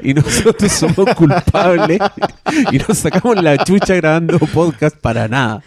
y 0.03 0.13
nosotros 0.13 0.71
somos 0.71 1.15
culpables 1.15 1.99
y 2.71 2.77
nos 2.77 2.99
sacamos 2.99 3.43
la 3.43 3.57
chucha 3.65 3.95
grabando 3.95 4.39
podcast 4.39 4.97
para 4.99 5.29
nada. 5.29 5.63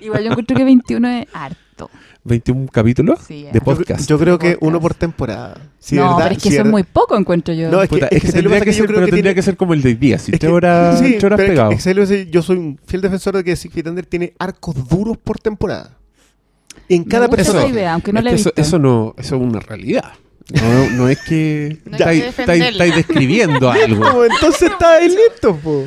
Igual 0.00 0.24
yo 0.24 0.30
encuentro 0.30 0.56
que 0.56 0.64
21 0.64 1.08
es 1.08 1.26
harto. 1.32 1.90
21 2.24 2.66
capítulos 2.70 3.20
Sí, 3.26 3.46
de 3.52 3.60
podcast. 3.60 4.06
Yo 4.08 4.18
creo 4.18 4.38
que 4.38 4.52
Podcast. 4.52 4.62
uno 4.68 4.80
por 4.80 4.94
temporada. 4.94 5.56
Si 5.78 5.94
no, 5.96 6.02
verdad- 6.02 6.16
pero 6.24 6.30
es 6.36 6.42
que 6.42 6.48
si 6.50 6.54
eso 6.56 6.64
es 6.64 6.70
muy 6.70 6.82
poco, 6.82 7.16
encuentro 7.16 7.54
yo. 7.54 7.70
No, 7.70 7.82
es 7.82 7.88
que, 7.88 7.96
es 7.96 8.08
que, 8.08 8.18
¿sabes 8.32 8.44
lo 8.44 8.50
tendría 8.50 8.60
que 8.64 8.72
ser, 8.72 8.86
creo 8.86 8.94
pero 8.96 9.06
que 9.06 9.10
tendría 9.12 9.22
tiene- 9.22 9.34
que 9.34 9.42
ser 9.42 9.56
como 9.56 9.74
el 9.74 9.82
de 9.82 9.88
hoy 9.90 9.94
día, 9.94 10.18
si 10.18 10.32
es 10.32 10.38
tres 10.38 10.52
horas, 10.52 10.98
sí, 10.98 11.04
horas 11.04 11.20
pero 11.20 11.34
es 11.36 11.40
que- 11.40 11.46
pegado. 11.48 12.24
Yo 12.30 12.42
soy 12.42 12.56
un 12.58 12.78
fiel 12.86 13.00
defensor 13.02 13.36
de 13.36 13.44
que 13.44 13.56
Six 13.56 13.72
Feet 13.72 13.86
Under 13.86 14.04
tiene 14.04 14.34
arcos 14.38 14.74
duros 14.88 15.16
por 15.16 15.38
temporada. 15.38 15.96
En 16.88 17.02
Me 17.02 17.08
cada 17.08 17.26
esa 17.26 17.66
idea, 17.66 17.92
aunque 17.94 18.12
no 18.12 18.18
Es 18.18 18.24
la 18.24 18.30
he 18.30 18.34
que 18.34 18.60
eso, 18.60 18.78
no, 18.78 19.14
eso 19.16 19.36
es 19.36 19.42
una 19.42 19.60
realidad. 19.60 20.12
No, 20.50 20.90
no 20.96 21.08
es 21.08 21.18
que 21.20 21.78
No 21.86 21.96
hay 22.06 22.20
que 22.22 22.28
estáis, 22.28 22.94
describiendo 22.96 23.70
algo. 23.70 24.24
Entonces 24.24 24.62
está 24.70 24.94
ahí 24.96 25.08
listo, 25.08 25.54
po. 25.56 25.84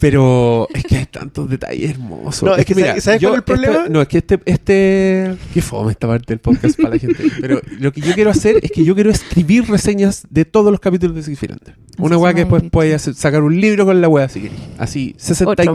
Pero 0.00 0.68
es 0.74 0.84
que 0.84 0.96
hay 0.96 1.06
tantos 1.06 1.50
detalles 1.50 1.90
hermosos. 1.90 2.44
No, 2.44 2.54
es 2.56 2.64
que 2.64 2.74
¿sabes- 2.74 3.02
¿sabes 3.02 3.20
cuál 3.20 3.32
es 3.32 3.38
el 3.38 3.42
problema? 3.44 3.88
no, 3.88 4.00
es 4.00 4.06
que 4.08 4.18
este, 4.18 4.40
este... 4.44 5.36
Qué 5.52 5.60
fome 5.60 5.90
esta 5.92 6.06
parte 6.06 6.26
del 6.32 6.38
podcast 6.38 6.76
para 6.80 6.94
la 6.94 6.98
gente. 7.00 7.24
Pero 7.40 7.60
lo 7.80 7.92
que 7.92 8.00
yo 8.00 8.14
quiero 8.14 8.30
hacer 8.30 8.60
es 8.62 8.70
que 8.70 8.84
yo 8.84 8.94
quiero 8.94 9.10
escribir 9.10 9.68
reseñas 9.68 10.24
de 10.30 10.44
todos 10.44 10.70
los 10.70 10.80
capítulos 10.80 11.16
de 11.26 11.32
Under. 11.50 11.76
Una 11.98 12.16
weá 12.16 12.32
que 12.32 12.40
después 12.40 12.60
había 12.60 12.70
puede 12.70 12.94
hacer- 12.94 13.14
sacar 13.14 13.42
un 13.42 13.60
libro 13.60 13.84
con 13.86 14.00
la 14.00 14.08
weá 14.08 14.28
si 14.28 14.42
queréis. 14.42 14.60
Así, 14.78 15.14
64 15.18 15.74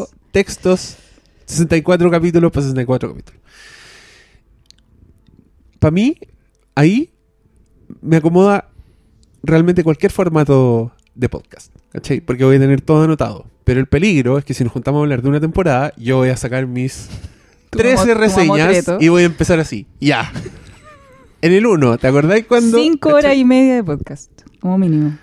más. 0.00 0.08
textos, 0.32 0.96
64 1.46 2.10
capítulos 2.10 2.50
para 2.50 2.62
64 2.62 3.10
capítulos. 3.10 3.40
Para 5.78 5.92
mí, 5.92 6.16
ahí 6.74 7.10
me 8.02 8.16
acomoda 8.16 8.68
realmente 9.42 9.82
cualquier 9.84 10.12
formato 10.12 10.92
de 11.14 11.28
podcast. 11.28 11.72
¿Cachai? 11.92 12.20
Porque 12.20 12.44
voy 12.44 12.56
a 12.56 12.60
tener 12.60 12.80
todo 12.80 13.02
anotado. 13.04 13.46
Pero 13.64 13.80
el 13.80 13.86
peligro 13.86 14.38
es 14.38 14.44
que 14.44 14.54
si 14.54 14.64
nos 14.64 14.72
juntamos 14.72 15.00
a 15.00 15.02
hablar 15.02 15.22
de 15.22 15.28
una 15.28 15.40
temporada, 15.40 15.92
yo 15.96 16.16
voy 16.18 16.30
a 16.30 16.36
sacar 16.36 16.66
mis 16.66 17.08
Tu 17.70 17.78
13 17.78 17.96
mamo- 17.96 18.12
tu 18.14 18.18
reseñas 18.18 18.86
y 19.00 19.08
voy 19.08 19.22
a 19.22 19.26
empezar 19.26 19.60
así. 19.60 19.86
Ya. 20.00 20.32
En 21.42 21.52
el 21.52 21.66
1, 21.66 21.98
¿te 21.98 22.06
acordáis 22.06 22.46
cuando? 22.46 22.76
5 22.78 23.08
horas 23.10 23.34
y 23.36 23.44
media 23.44 23.76
de 23.76 23.84
podcast, 23.84 24.30
como 24.60 24.76
mínimo. 24.78 25.16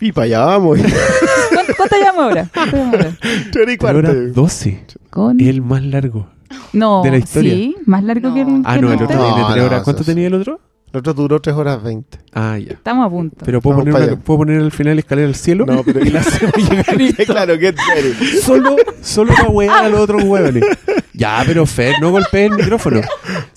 Y 0.00 0.12
para 0.12 0.24
allá 0.26 0.44
vamos. 0.44 0.78
¿Cuánto, 1.52 1.72
cuánto 1.76 1.96
llamo 1.98 2.20
ahora? 2.22 2.50
¿Cuánto 2.52 2.76
llamo 2.76 2.90
ahora? 2.92 3.16
Tres 3.20 3.44
y 3.46 3.50
Pero 3.52 3.78
cuarto. 3.78 3.98
era 4.00 4.12
12. 4.12 4.84
Con... 5.08 5.40
El 5.40 5.62
más 5.62 5.82
largo. 5.82 6.28
No, 6.74 7.02
de 7.02 7.10
la 7.12 7.16
historia. 7.18 7.54
sí, 7.54 7.76
más 7.86 8.04
largo 8.04 8.28
No. 8.28 8.34
que 8.34 8.40
el. 8.42 8.62
Ah, 8.64 8.74
que 8.74 8.82
no, 8.82 8.92
el 8.92 9.02
otro. 9.02 9.16
No, 9.16 9.34
tiene 9.34 9.48
3 9.52 9.56
no, 9.56 9.64
horas. 9.64 9.82
¿Cuánto 9.84 10.04
tenía 10.04 10.26
el 10.26 10.34
otro? 10.34 10.60
El 10.96 11.00
otro 11.00 11.12
duró 11.12 11.40
3 11.40 11.54
horas 11.56 11.82
20. 11.82 12.18
Ah, 12.32 12.56
ya. 12.58 12.72
Estamos 12.72 13.06
a 13.06 13.10
punto. 13.10 13.44
Pero 13.44 13.60
puedo 13.60 13.76
Vamos 13.78 13.92
poner, 13.92 14.08
una- 14.14 14.18
puedo 14.20 14.38
poner 14.38 14.60
al 14.62 14.72
final 14.72 14.98
escalera 14.98 15.28
al 15.28 15.34
cielo. 15.34 15.66
No, 15.66 15.82
pero 15.84 16.00
y 16.04 16.08
la 16.10 16.20
hacemos 16.20 16.54
llegar 16.70 17.00
y- 17.00 17.12
claro, 17.26 17.58
que 17.58 17.74
serio. 17.74 18.40
solo, 18.42 18.76
solo 19.02 19.34
para 19.34 19.48
wear 19.50 19.84
a 19.84 19.88
los 19.90 20.00
otros 20.00 20.22
huevones. 20.24 20.64
Ya, 21.12 21.42
pero 21.46 21.66
Fer, 21.66 21.96
no 22.00 22.10
golpees 22.12 22.50
el 22.50 22.56
micrófono. 22.56 23.00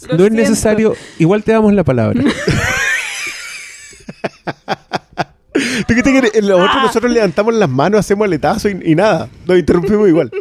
Lo 0.09 0.17
no 0.17 0.25
es 0.25 0.31
necesario. 0.31 0.93
Igual 1.17 1.43
te 1.43 1.53
damos 1.53 1.71
la 1.73 1.83
palabra. 1.85 2.21
¿Tú 5.87 5.93
qué 5.95 6.03
te 6.03 6.11
quieres? 6.11 6.31
En 6.35 6.47
los 6.47 6.59
otros 6.59 6.83
nosotros 6.83 7.11
levantamos 7.11 7.53
las 7.53 7.69
manos, 7.69 7.99
hacemos 8.01 8.25
aletazo 8.25 8.69
y, 8.69 8.79
y 8.83 8.95
nada. 8.95 9.29
Nos 9.45 9.57
interrumpimos 9.59 10.07
igual. 10.07 10.31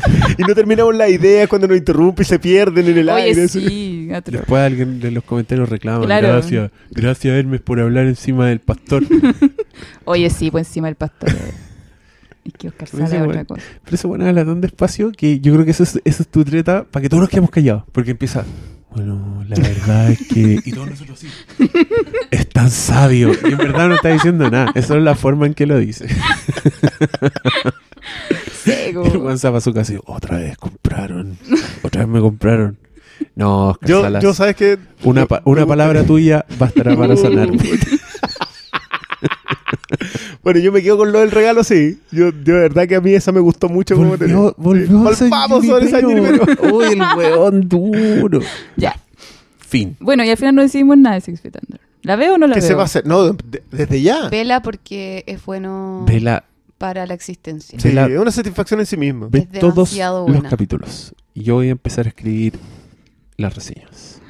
y 0.38 0.42
no 0.42 0.54
terminamos 0.54 0.94
la 0.94 1.08
idea 1.08 1.46
cuando 1.46 1.68
nos 1.68 1.76
interrumpe 1.76 2.22
y 2.22 2.26
se 2.26 2.38
pierden 2.38 2.86
en 2.88 2.98
el 2.98 3.08
Oye, 3.08 3.22
aire. 3.22 3.48
sí, 3.48 4.08
atro. 4.12 4.38
Después 4.38 4.62
alguien 4.62 5.00
de 5.00 5.10
los 5.10 5.24
comentarios 5.24 5.68
reclama. 5.68 6.04
Claro. 6.04 6.28
Gracias. 6.28 6.70
Gracias, 6.90 7.34
Hermes, 7.34 7.60
por 7.60 7.80
hablar 7.80 8.06
encima 8.06 8.46
del 8.46 8.60
pastor. 8.60 9.02
Oye, 10.04 10.30
sí, 10.30 10.50
pues 10.50 10.68
encima 10.68 10.88
del 10.88 10.96
pastor. 10.96 11.30
Es 12.44 12.52
que 12.58 12.68
Oscar 12.68 12.88
Pero 12.92 13.06
sale 13.06 13.22
otra 13.22 13.44
cosa. 13.44 13.62
Pero 13.84 13.94
eso 13.94 14.08
bueno 14.08 14.26
habla 14.26 14.44
tan 14.44 14.60
despacio 14.60 15.10
que 15.10 15.40
yo 15.40 15.52
creo 15.52 15.64
que 15.64 15.72
eso 15.72 15.82
es, 15.82 16.00
eso 16.04 16.22
es 16.22 16.28
tu 16.28 16.44
treta 16.44 16.84
para 16.84 17.02
que 17.02 17.08
todos 17.08 17.22
nos 17.22 17.30
quedemos 17.30 17.50
callados. 17.50 17.82
Porque 17.90 18.12
empieza, 18.12 18.44
bueno, 18.94 19.44
la 19.48 19.56
verdad 19.56 20.10
es 20.10 20.26
que... 20.28 20.60
Y 20.64 20.72
todos 20.72 20.90
nosotros 20.90 21.18
así. 21.18 21.28
Es 22.30 22.48
tan 22.48 22.70
sabio. 22.70 23.32
Y 23.32 23.52
en 23.52 23.58
verdad 23.58 23.88
no 23.88 23.96
está 23.96 24.10
diciendo 24.10 24.48
nada. 24.48 24.70
Esa 24.74 24.96
es 24.96 25.02
la 25.02 25.14
forma 25.14 25.46
en 25.46 25.54
que 25.54 25.66
lo 25.66 25.76
dice. 25.78 26.06
El 28.66 28.96
weón 28.98 29.38
se 29.38 29.50
pasó 29.50 29.72
casi, 29.72 29.96
otra 30.06 30.38
vez 30.38 30.56
compraron. 30.58 31.38
Otra 31.82 32.00
vez 32.02 32.08
me 32.08 32.20
compraron. 32.20 32.76
No, 33.34 33.68
Oscar 33.68 33.88
Yo, 33.88 34.02
Salas, 34.02 34.22
yo 34.22 34.34
sabes 34.34 34.56
que... 34.56 34.78
una, 35.04 35.26
pa- 35.26 35.40
una 35.44 35.64
palabra 35.66 36.04
tuya 36.04 36.44
bastará 36.58 36.96
para 36.96 37.16
sanar. 37.16 37.48
Bueno, 40.42 40.60
yo 40.60 40.70
me 40.70 40.80
quedo 40.82 40.96
con 40.96 41.10
lo 41.10 41.18
del 41.20 41.32
regalo, 41.32 41.64
sí. 41.64 41.98
Yo, 42.12 42.30
de 42.30 42.52
verdad 42.52 42.86
que 42.86 42.94
a 42.94 43.00
mí 43.00 43.12
esa 43.12 43.32
me 43.32 43.40
gustó 43.40 43.68
mucho. 43.68 43.96
como 43.96 44.10
Volvió, 44.10 44.52
te- 44.52 44.62
volvió 44.62 44.98
Volvamos 44.98 45.66
sobre. 45.66 45.90
Junipero. 46.02 46.44
Uy, 46.72 46.84
el 46.92 47.00
weón 47.16 47.68
duro. 47.68 48.40
Ya. 48.76 48.94
Fin. 49.58 49.96
Bueno, 49.98 50.22
y 50.24 50.30
al 50.30 50.36
final 50.36 50.54
no 50.54 50.62
decidimos 50.62 50.96
nada 50.98 51.16
de 51.16 51.20
Six 51.22 51.40
Feet 51.40 51.56
Under. 51.62 51.80
¿La 52.02 52.14
veo 52.14 52.34
o 52.34 52.38
no 52.38 52.46
la 52.46 52.54
¿Qué 52.54 52.60
veo? 52.60 52.68
se 52.68 52.74
va 52.74 52.82
a 52.82 52.84
hacer? 52.84 53.04
No, 53.06 53.32
de- 53.32 53.62
desde 53.72 54.00
ya. 54.02 54.28
Vela 54.28 54.62
porque 54.62 55.24
es 55.26 55.44
bueno 55.44 56.04
Vela, 56.06 56.44
para 56.78 57.06
la 57.06 57.14
existencia. 57.14 57.78
Sí, 57.80 57.88
Vela- 57.88 58.06
es 58.12 58.18
una 58.18 58.30
satisfacción 58.30 58.80
en 58.80 58.86
sí 58.86 58.96
mismo. 58.96 59.28
ve 59.30 59.48
Es 59.50 59.60
todos 59.60 59.74
demasiado 59.74 60.26
los 60.26 60.34
buena. 60.36 60.48
capítulos. 60.50 61.14
Y 61.34 61.42
yo 61.44 61.54
voy 61.56 61.68
a 61.68 61.72
empezar 61.72 62.06
a 62.06 62.08
escribir 62.10 62.54
las 63.36 63.54
reseñas. 63.54 64.20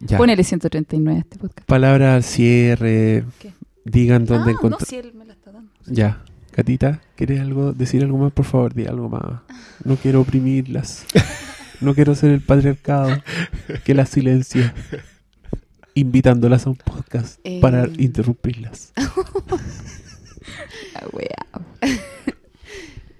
Ya. 0.00 0.16
Ponele 0.18 0.42
139 0.42 1.16
a 1.18 1.20
este 1.20 1.38
podcast. 1.38 1.66
Palabra 1.68 2.14
al 2.16 2.24
cierre. 2.24 3.24
¿Qué? 3.38 3.52
Digan 3.84 4.24
dónde 4.24 4.50
Ah, 4.50 4.52
no, 4.54 4.58
encontrar. 4.58 4.84
si 4.88 4.96
él 4.96 5.12
me 5.14 5.24
la 5.24 5.32
está 5.34 5.52
dando. 5.52 5.70
Ya. 5.86 6.24
Catita, 6.50 7.00
¿quieres 7.16 7.40
algo, 7.40 7.72
decir 7.72 8.02
algo 8.02 8.18
más? 8.18 8.32
Por 8.32 8.44
favor, 8.44 8.74
di 8.74 8.84
algo 8.86 9.08
más. 9.08 9.40
No 9.84 9.96
quiero 9.96 10.20
oprimirlas. 10.20 11.04
No 11.80 11.94
quiero 11.94 12.14
ser 12.14 12.30
el 12.30 12.40
patriarcado 12.42 13.10
que 13.84 13.94
las 13.94 14.08
silencia. 14.10 14.74
Invitándolas 15.94 16.66
a 16.66 16.70
un 16.70 16.76
podcast 16.76 17.38
Eh. 17.44 17.60
para 17.60 17.86
interrumpirlas. 17.98 18.92
Ah, 20.94 21.06
wea. 21.12 21.46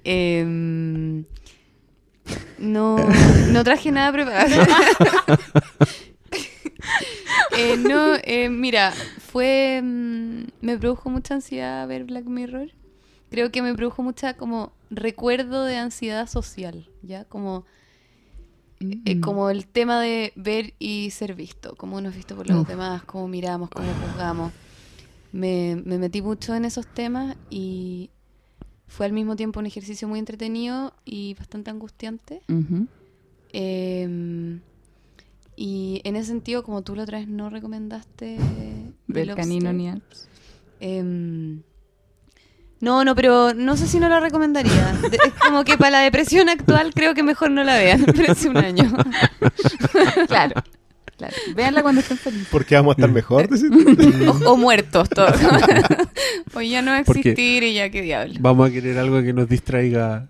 Em, 0.04 1.24
no, 2.58 2.96
no 3.52 3.64
traje 3.64 3.90
nada 3.92 4.12
preparado. 4.12 4.50
Eh, 7.56 7.76
no, 7.76 8.14
eh, 8.24 8.48
mira, 8.48 8.92
fue. 8.92 9.80
mm, 9.82 10.44
me 10.62 10.76
produjo 10.78 11.10
mucha 11.10 11.34
ansiedad 11.34 11.86
ver 11.86 12.04
Black 12.04 12.24
Mirror. 12.24 12.70
Creo 13.30 13.52
que 13.52 13.62
me 13.62 13.74
produjo 13.74 14.02
mucha 14.02 14.34
como 14.34 14.72
recuerdo 14.90 15.64
de 15.64 15.76
ansiedad 15.76 16.26
social, 16.28 16.88
¿ya? 17.02 17.24
Como. 17.26 17.64
Eh, 19.04 19.20
como 19.20 19.50
el 19.50 19.66
tema 19.66 20.00
de 20.00 20.32
ver 20.36 20.74
y 20.78 21.10
ser 21.10 21.34
visto, 21.34 21.74
cómo 21.76 21.96
uno 21.96 22.08
es 22.10 22.16
visto 22.16 22.36
por 22.36 22.48
los 22.48 22.60
Uf. 22.62 22.68
demás, 22.68 23.02
cómo 23.04 23.28
miramos, 23.28 23.70
cómo 23.70 23.88
juzgamos. 24.06 24.52
Me, 25.32 25.80
me 25.84 25.98
metí 25.98 26.20
mucho 26.22 26.54
en 26.54 26.64
esos 26.64 26.86
temas 26.86 27.36
y 27.50 28.10
fue 28.86 29.06
al 29.06 29.12
mismo 29.12 29.36
tiempo 29.36 29.60
un 29.60 29.66
ejercicio 29.66 30.06
muy 30.06 30.18
entretenido 30.18 30.92
y 31.04 31.34
bastante 31.34 31.70
angustiante. 31.70 32.42
Eh, 33.52 34.58
y 35.56 36.00
en 36.04 36.16
ese 36.16 36.28
sentido, 36.28 36.62
como 36.62 36.82
tú 36.82 36.96
la 36.96 37.02
otra 37.04 37.18
vez 37.18 37.28
no 37.28 37.50
recomendaste 37.50 38.38
The 39.06 39.34
Canino 39.34 39.72
ni 39.72 39.88
Alps. 39.90 40.28
em, 40.80 41.62
no, 42.82 43.04
no, 43.04 43.14
pero 43.14 43.54
no 43.54 43.76
sé 43.78 43.86
si 43.86 43.98
no 43.98 44.08
la 44.10 44.20
recomendaría. 44.20 44.92
De- 45.10 45.16
es 45.16 45.32
como 45.40 45.64
que 45.64 45.78
para 45.78 45.90
la 45.92 46.00
depresión 46.00 46.48
actual 46.50 46.92
creo 46.94 47.14
que 47.14 47.22
mejor 47.22 47.50
no 47.50 47.64
la 47.64 47.78
vean. 47.78 48.04
Pero 48.14 48.32
hace 48.32 48.48
un 48.50 48.56
año. 48.58 48.92
Claro. 50.28 50.62
claro. 51.16 51.34
Véanla 51.54 51.82
cuando 51.82 52.00
estén 52.00 52.18
felices. 52.18 52.48
Porque 52.50 52.74
vamos 52.74 52.96
a 52.96 53.00
estar 53.00 53.10
mejor. 53.12 53.48
O, 54.44 54.52
o 54.52 54.56
muertos 54.56 55.08
todos. 55.08 55.34
o 56.54 56.60
ya 56.60 56.82
no 56.82 56.90
va 56.90 56.98
a 56.98 57.04
Porque- 57.04 57.30
existir 57.30 57.62
y 57.62 57.74
ya 57.74 57.88
qué 57.90 58.02
diablo. 58.02 58.34
Vamos 58.40 58.68
a 58.68 58.72
querer 58.72 58.98
algo 58.98 59.22
que 59.22 59.32
nos 59.32 59.48
distraiga. 59.48 60.26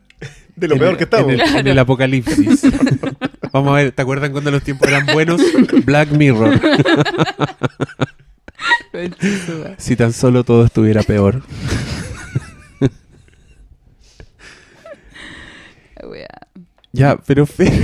De 0.55 0.69
lo 0.69 0.75
en 0.75 0.81
peor 0.81 0.91
el- 0.93 0.97
que 0.99 1.05
estamos. 1.05 1.33
En 1.33 1.41
el, 1.41 1.57
en 1.57 1.67
el 1.67 1.79
apocalipsis. 1.79 2.63
Vamos 3.53 3.71
a 3.73 3.77
ver, 3.77 3.93
¿te 3.93 4.03
acuerdan 4.03 4.33
cuando 4.33 4.51
los 4.51 4.63
tiempos 4.63 4.87
eran 4.89 5.07
buenos? 5.07 5.41
Black 5.85 6.11
Mirror. 6.11 6.61
Si 9.79 9.97
tan 9.97 10.13
solo 10.13 10.45
todo 10.45 10.65
estuviera 10.67 11.03
peor. 11.03 11.43
Wea. 16.03 16.29
Ya, 16.93 17.17
pero 17.27 17.47
Fer, 17.47 17.73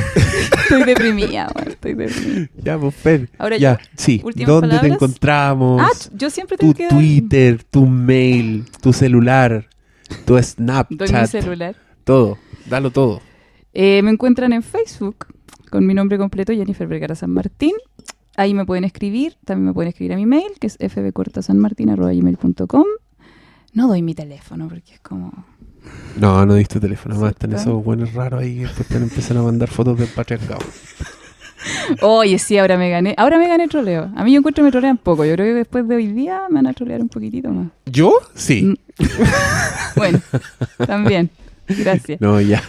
Estoy 0.63 0.85
deprimida, 0.85 1.51
estoy 1.67 1.95
deprimida. 1.95 2.49
ya, 2.63 2.79
pues 2.79 2.95
Fer. 2.95 3.31
Ahora 3.39 3.57
ya, 3.57 3.79
yo, 3.81 3.87
sí. 3.97 4.23
¿Dónde 4.47 4.79
te 4.79 4.87
encontramos? 4.89 5.81
Ah, 5.83 5.89
yo 6.15 6.29
siempre 6.29 6.59
tu 6.59 6.61
tengo 6.61 6.75
que 6.75 6.83
dar- 6.85 6.93
Twitter, 6.93 7.65
tu 7.65 7.87
mail, 7.87 8.67
tu 8.83 8.93
celular, 8.93 9.67
tu 10.27 10.35
Doy 10.35 10.43
mi 10.43 10.43
Snapchat, 10.43 11.31
celular. 11.31 11.75
todo. 12.05 12.37
Dalo 12.67 12.91
todo. 12.91 13.23
Eh, 13.73 14.03
me 14.03 14.11
encuentran 14.11 14.53
en 14.53 14.63
Facebook 14.63 15.27
con 15.71 15.87
mi 15.87 15.95
nombre 15.95 16.19
completo, 16.19 16.53
Jennifer 16.53 16.87
Vergara 16.87 17.15
San 17.15 17.31
Martín. 17.31 17.73
Ahí 18.37 18.53
me 18.55 18.65
pueden 18.67 18.85
escribir, 18.85 19.37
también 19.45 19.67
me 19.67 19.73
pueden 19.75 19.89
escribir 19.89 20.13
a 20.13 20.17
mi 20.17 20.27
mail, 20.27 20.53
que 20.61 20.67
es 20.69 20.77
fbcortasanmartin.com. 20.79 22.85
No 23.73 23.89
doy 23.89 24.03
mi 24.03 24.15
teléfono 24.15 24.69
porque 24.69 24.95
es 24.95 25.01
como... 25.01 25.33
No, 26.17 26.45
no 26.45 26.55
diste 26.55 26.81
teléfono. 26.81 27.15
Además, 27.15 27.33
están 27.33 27.53
esos 27.53 27.85
buenos 27.85 28.13
raros 28.13 28.43
ahí 28.43 28.57
que 28.57 28.63
después 28.63 28.89
te 28.89 28.97
empiezan 28.97 29.37
a 29.37 29.43
mandar 29.43 29.69
fotos 29.69 29.99
del 29.99 30.09
patriarcado. 30.09 30.61
Oye, 32.03 32.39
sí, 32.39 32.59
ahora 32.59 32.77
me 32.77 32.91
gané. 32.91 33.15
Ahora 33.17 33.39
me 33.39 33.49
gané 33.49 33.69
troleo. 33.69 34.11
A 34.17 34.25
mí 34.25 34.33
yo 34.33 34.39
encuentro 34.39 34.63
que 34.63 34.67
me 34.67 34.71
trolean 34.73 34.99
poco. 34.99 35.25
Yo 35.25 35.35
creo 35.35 35.47
que 35.47 35.55
después 35.55 35.87
de 35.87 35.97
hoy 35.97 36.07
día 36.09 36.43
me 36.49 36.57
van 36.57 36.67
a 36.67 36.73
trolear 36.73 37.01
un 37.01 37.09
poquitito 37.09 37.51
más. 37.51 37.69
¿Yo? 37.87 38.13
Sí. 38.35 38.63
Mm. 38.63 38.77
Bueno, 39.97 40.21
también. 40.87 41.29
Gracias. 41.67 42.21
No, 42.21 42.41
ya. 42.41 42.63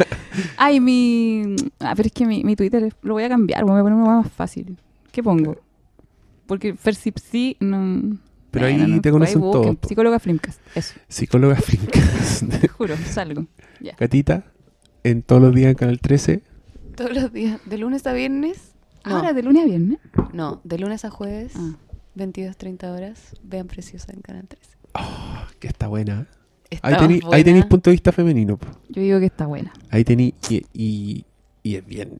Ay, 0.58 0.80
mi... 0.80 1.56
Ah, 1.80 1.94
pero 1.96 2.08
es 2.08 2.14
que 2.14 2.26
mi, 2.26 2.44
mi 2.44 2.56
Twitter 2.56 2.92
lo 3.04 3.14
voy 3.14 3.24
a 3.24 3.30
cambiar. 3.30 3.64
Voy 3.64 3.80
a 3.80 3.84
poner 3.84 3.94
uno 3.94 4.06
más 4.08 4.32
fácil. 4.32 4.78
¿Qué 5.12 5.22
pongo? 5.22 5.58
Porque 6.48 6.74
Fersipsi 6.74 7.56
no... 7.60 8.18
Pero 8.52 8.66
ahí 8.66 8.78
no, 8.78 9.00
te 9.02 9.12
conocen 9.12 9.42
busquen. 9.42 9.76
todos. 9.76 9.88
Psicóloga 9.88 10.20
Flimcast. 10.20 10.60
Eso, 10.76 10.94
Psicóloga 11.08 11.56
fincas. 11.62 12.44
te 12.62 12.68
juro, 12.68 12.96
salgo. 12.98 13.46
Ya. 13.80 13.96
Catita, 13.96 14.46
en 15.04 15.22
todos 15.22 15.42
los 15.42 15.54
días 15.54 15.70
en 15.70 15.76
Canal 15.76 16.00
13. 16.00 16.42
Todos 16.96 17.14
los 17.14 17.32
días. 17.32 17.60
De 17.66 17.78
lunes 17.78 18.06
a 18.08 18.14
viernes. 18.14 18.74
No, 19.06 19.18
Ahora, 19.18 19.34
de 19.34 19.44
lunes 19.44 19.64
a 19.64 19.66
viernes. 19.68 20.00
no, 20.34 20.62
de 20.64 20.80
lunes 20.80 21.06
a 21.06 21.10
jueves. 21.10 21.54
Ah. 21.56 21.76
22, 22.16 22.58
30 22.58 22.92
horas. 22.92 23.36
Vean 23.44 23.68
Preciosa 23.68 24.12
en 24.12 24.22
Canal 24.22 24.48
13. 24.48 24.72
Que 25.60 25.68
está 25.68 25.88
buena. 25.88 26.28
Está 26.70 26.88
Ahí 26.88 27.20
ahí 27.32 27.44
tenéis 27.44 27.66
punto 27.66 27.90
de 27.90 27.94
vista 27.94 28.12
femenino. 28.12 28.58
po. 28.58 28.68
Yo 28.90 29.02
digo 29.02 29.20
que 29.20 29.26
está 29.28 29.46
buena. 29.48 29.72
Ahí 29.90 30.04
tenéis. 30.04 30.34
Y, 30.50 30.66
y, 30.74 31.26
y 31.64 31.76
es 31.76 31.86
bien. 31.86 32.20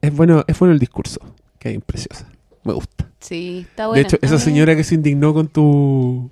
Es 0.00 0.14
bueno, 0.14 0.44
es 0.46 0.58
bueno 0.58 0.72
el 0.72 0.78
discurso 0.78 1.20
que 1.58 1.68
hay 1.68 1.74
en 1.74 1.80
Preciosa. 1.82 2.26
Me 2.64 2.72
gusta. 2.72 3.06
Sí, 3.20 3.66
está 3.68 3.88
buena. 3.88 4.02
de 4.02 4.06
hecho, 4.08 4.18
esa 4.22 4.38
señora 4.38 4.74
que 4.76 4.84
se 4.84 4.94
indignó 4.94 5.32
con 5.34 5.48
tu 5.48 6.30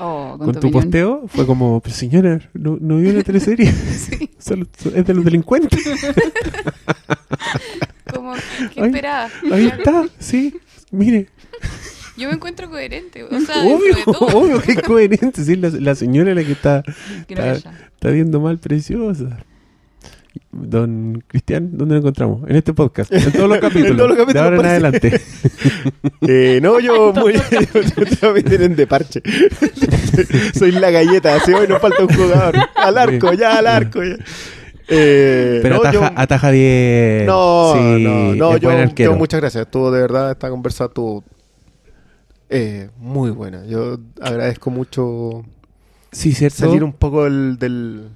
Oh, 0.00 0.36
con, 0.38 0.54
tu 0.54 0.70
posteo 0.70 1.24
fue 1.26 1.44
como, 1.44 1.80
"Pero 1.80 1.92
señora, 1.94 2.40
¿no, 2.54 2.78
no 2.80 2.98
vio 2.98 3.12
la 3.12 3.24
teleserie? 3.24 3.72
Sí, 3.98 4.30
es 4.94 5.04
de 5.06 5.14
los 5.14 5.24
delincuentes. 5.24 5.82
como 8.14 8.34
¿qué 8.74 8.80
esperaba? 8.86 9.28
Ahí 9.52 9.66
está, 9.66 10.06
sí. 10.18 10.54
Mire, 10.92 11.28
Yo 12.16 12.28
me 12.28 12.34
encuentro 12.34 12.70
coherente. 12.70 13.24
O 13.24 13.40
sea, 13.40 13.62
obvio, 13.64 13.94
dentro 13.94 14.12
de 14.12 14.18
todo. 14.18 14.38
obvio 14.38 14.60
que 14.62 14.72
es 14.72 14.82
coherente. 14.82 15.44
Sí, 15.44 15.56
la, 15.56 15.68
la 15.70 15.94
señora 15.96 16.34
la 16.34 16.44
que 16.44 16.52
está, 16.52 16.82
está 17.28 18.10
viendo 18.10 18.40
mal 18.40 18.58
preciosa. 18.58 19.38
Don 20.50 21.22
Cristian, 21.26 21.76
¿dónde 21.76 21.94
lo 21.94 22.00
encontramos? 22.00 22.48
En 22.48 22.56
este 22.56 22.72
podcast, 22.74 23.12
en 23.12 23.32
todos 23.32 23.48
los 23.48 23.58
capítulos. 23.58 23.90
En 23.90 23.96
todos 23.96 24.08
los 24.10 24.18
capítulos 24.18 24.34
de 24.34 24.40
ahora 24.40 24.56
en 24.56 24.62
parece. 24.90 25.06
adelante. 25.08 25.20
Eh, 26.30 26.58
no, 26.62 26.78
yo 26.80 27.12
muy. 27.14 27.32
yo 28.22 28.32
me 28.34 28.42
tienen 28.42 28.76
de 28.76 28.86
parche. 28.86 29.22
Soy 30.54 30.72
la 30.72 30.90
galleta, 30.90 31.36
así 31.36 31.52
hoy 31.52 31.66
nos 31.68 31.80
falta 31.80 32.02
un 32.04 32.08
jugador. 32.14 32.54
Al 32.74 32.98
arco, 32.98 33.32
ya, 33.32 33.58
al 33.58 33.66
arco. 33.66 34.02
Ya. 34.02 34.16
Eh, 34.88 35.60
Pero 35.62 35.76
no, 35.76 35.80
ataja, 35.82 35.92
yo- 36.12 36.12
ataja 36.20 36.50
bien. 36.50 37.26
No, 37.26 37.72
Sí, 37.76 38.02
no, 38.04 38.34
no, 38.34 38.56
yo, 38.56 38.84
yo 38.96 39.16
muchas 39.16 39.40
gracias. 39.40 39.66
Estuvo 39.66 39.90
de 39.90 40.00
verdad, 40.00 40.30
esta 40.32 40.50
conversa 40.50 40.86
estuvo 40.86 41.24
eh, 42.50 42.88
muy 42.98 43.30
buena. 43.30 43.64
Yo 43.66 43.98
agradezco 44.20 44.70
mucho 44.70 45.44
Sí, 46.12 46.32
cierto. 46.32 46.56
salir 46.58 46.82
un 46.84 46.92
poco 46.92 47.24
del... 47.24 47.58
del- 47.58 48.08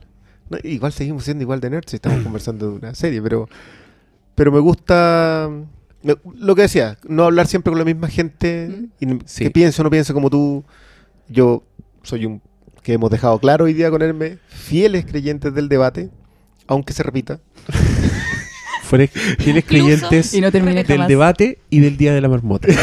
no, 0.53 0.59
igual 0.63 0.93
seguimos 0.93 1.25
siendo 1.25 1.43
igual 1.43 1.61
de 1.61 1.71
nerds 1.71 1.93
y 1.93 1.97
estamos 1.97 2.23
conversando 2.25 2.71
de 2.71 2.77
una 2.79 2.95
serie, 2.95 3.21
pero, 3.23 3.49
pero 4.35 4.53
me 4.53 4.61
gusta... 4.61 5.51
me- 6.03 6.17
lo 6.37 6.55
que 6.55 6.63
decía, 6.63 6.97
no 7.09 7.25
hablar 7.25 7.47
siempre 7.47 7.71
con 7.71 7.79
la 7.79 7.85
misma 7.85 8.09
gente 8.09 8.89
y 9.01 9.05
n- 9.05 9.21
Sí. 9.25 9.45
que 9.45 9.51
piense 9.51 9.81
o 9.83 9.85
no 9.85 9.91
piense 9.91 10.13
como 10.13 10.31
tú. 10.31 10.65
Yo 11.29 11.63
soy 12.03 12.27
un... 12.27 12.41
que 12.83 12.93
hemos 12.95 13.11
dejado 13.11 13.39
claro 13.39 13.65
hoy 13.65 13.73
día 13.73 13.91
con 13.91 14.03
Hermes, 14.03 14.39
fieles 14.49 15.05
creyentes 15.07 15.55
del 15.55 15.69
debate, 15.69 16.11
aunque 16.67 16.93
se 16.93 17.03
repita. 17.03 17.41
Fieles 18.93 19.11
Incluso- 19.39 19.67
creyentes 19.67 20.35
Y 20.35 20.43
no 20.43 20.53
terminé 20.53 20.85
del 20.85 20.97
jamás. 20.99 21.09
debate 21.09 21.59
y 21.71 21.81
del 21.81 21.97
Día 21.97 22.13
de 22.13 22.21
la 22.21 22.29
Marmota. 22.29 22.69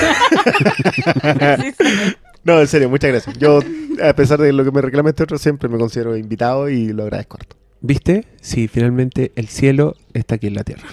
Sí, 1.59 1.71
sí. 1.77 2.15
No, 2.43 2.59
en 2.61 2.67
serio, 2.67 2.89
muchas 2.89 3.11
gracias. 3.11 3.37
Yo, 3.37 3.59
a 4.01 4.13
pesar 4.13 4.39
de 4.39 4.51
lo 4.53 4.63
que 4.63 4.71
me 4.71 4.81
reclama 4.81 5.09
este 5.09 5.21
otro, 5.23 5.37
siempre 5.37 5.69
me 5.69 5.77
considero 5.77 6.15
invitado 6.17 6.67
y 6.69 6.87
lo 6.93 7.03
agradezco 7.03 7.37
harto. 7.37 7.57
¿Viste? 7.81 8.25
Sí, 8.41 8.67
finalmente 8.67 9.31
el 9.35 9.47
cielo 9.47 9.95
está 10.13 10.35
aquí 10.35 10.47
en 10.47 10.55
la 10.55 10.63
tierra. 10.63 10.87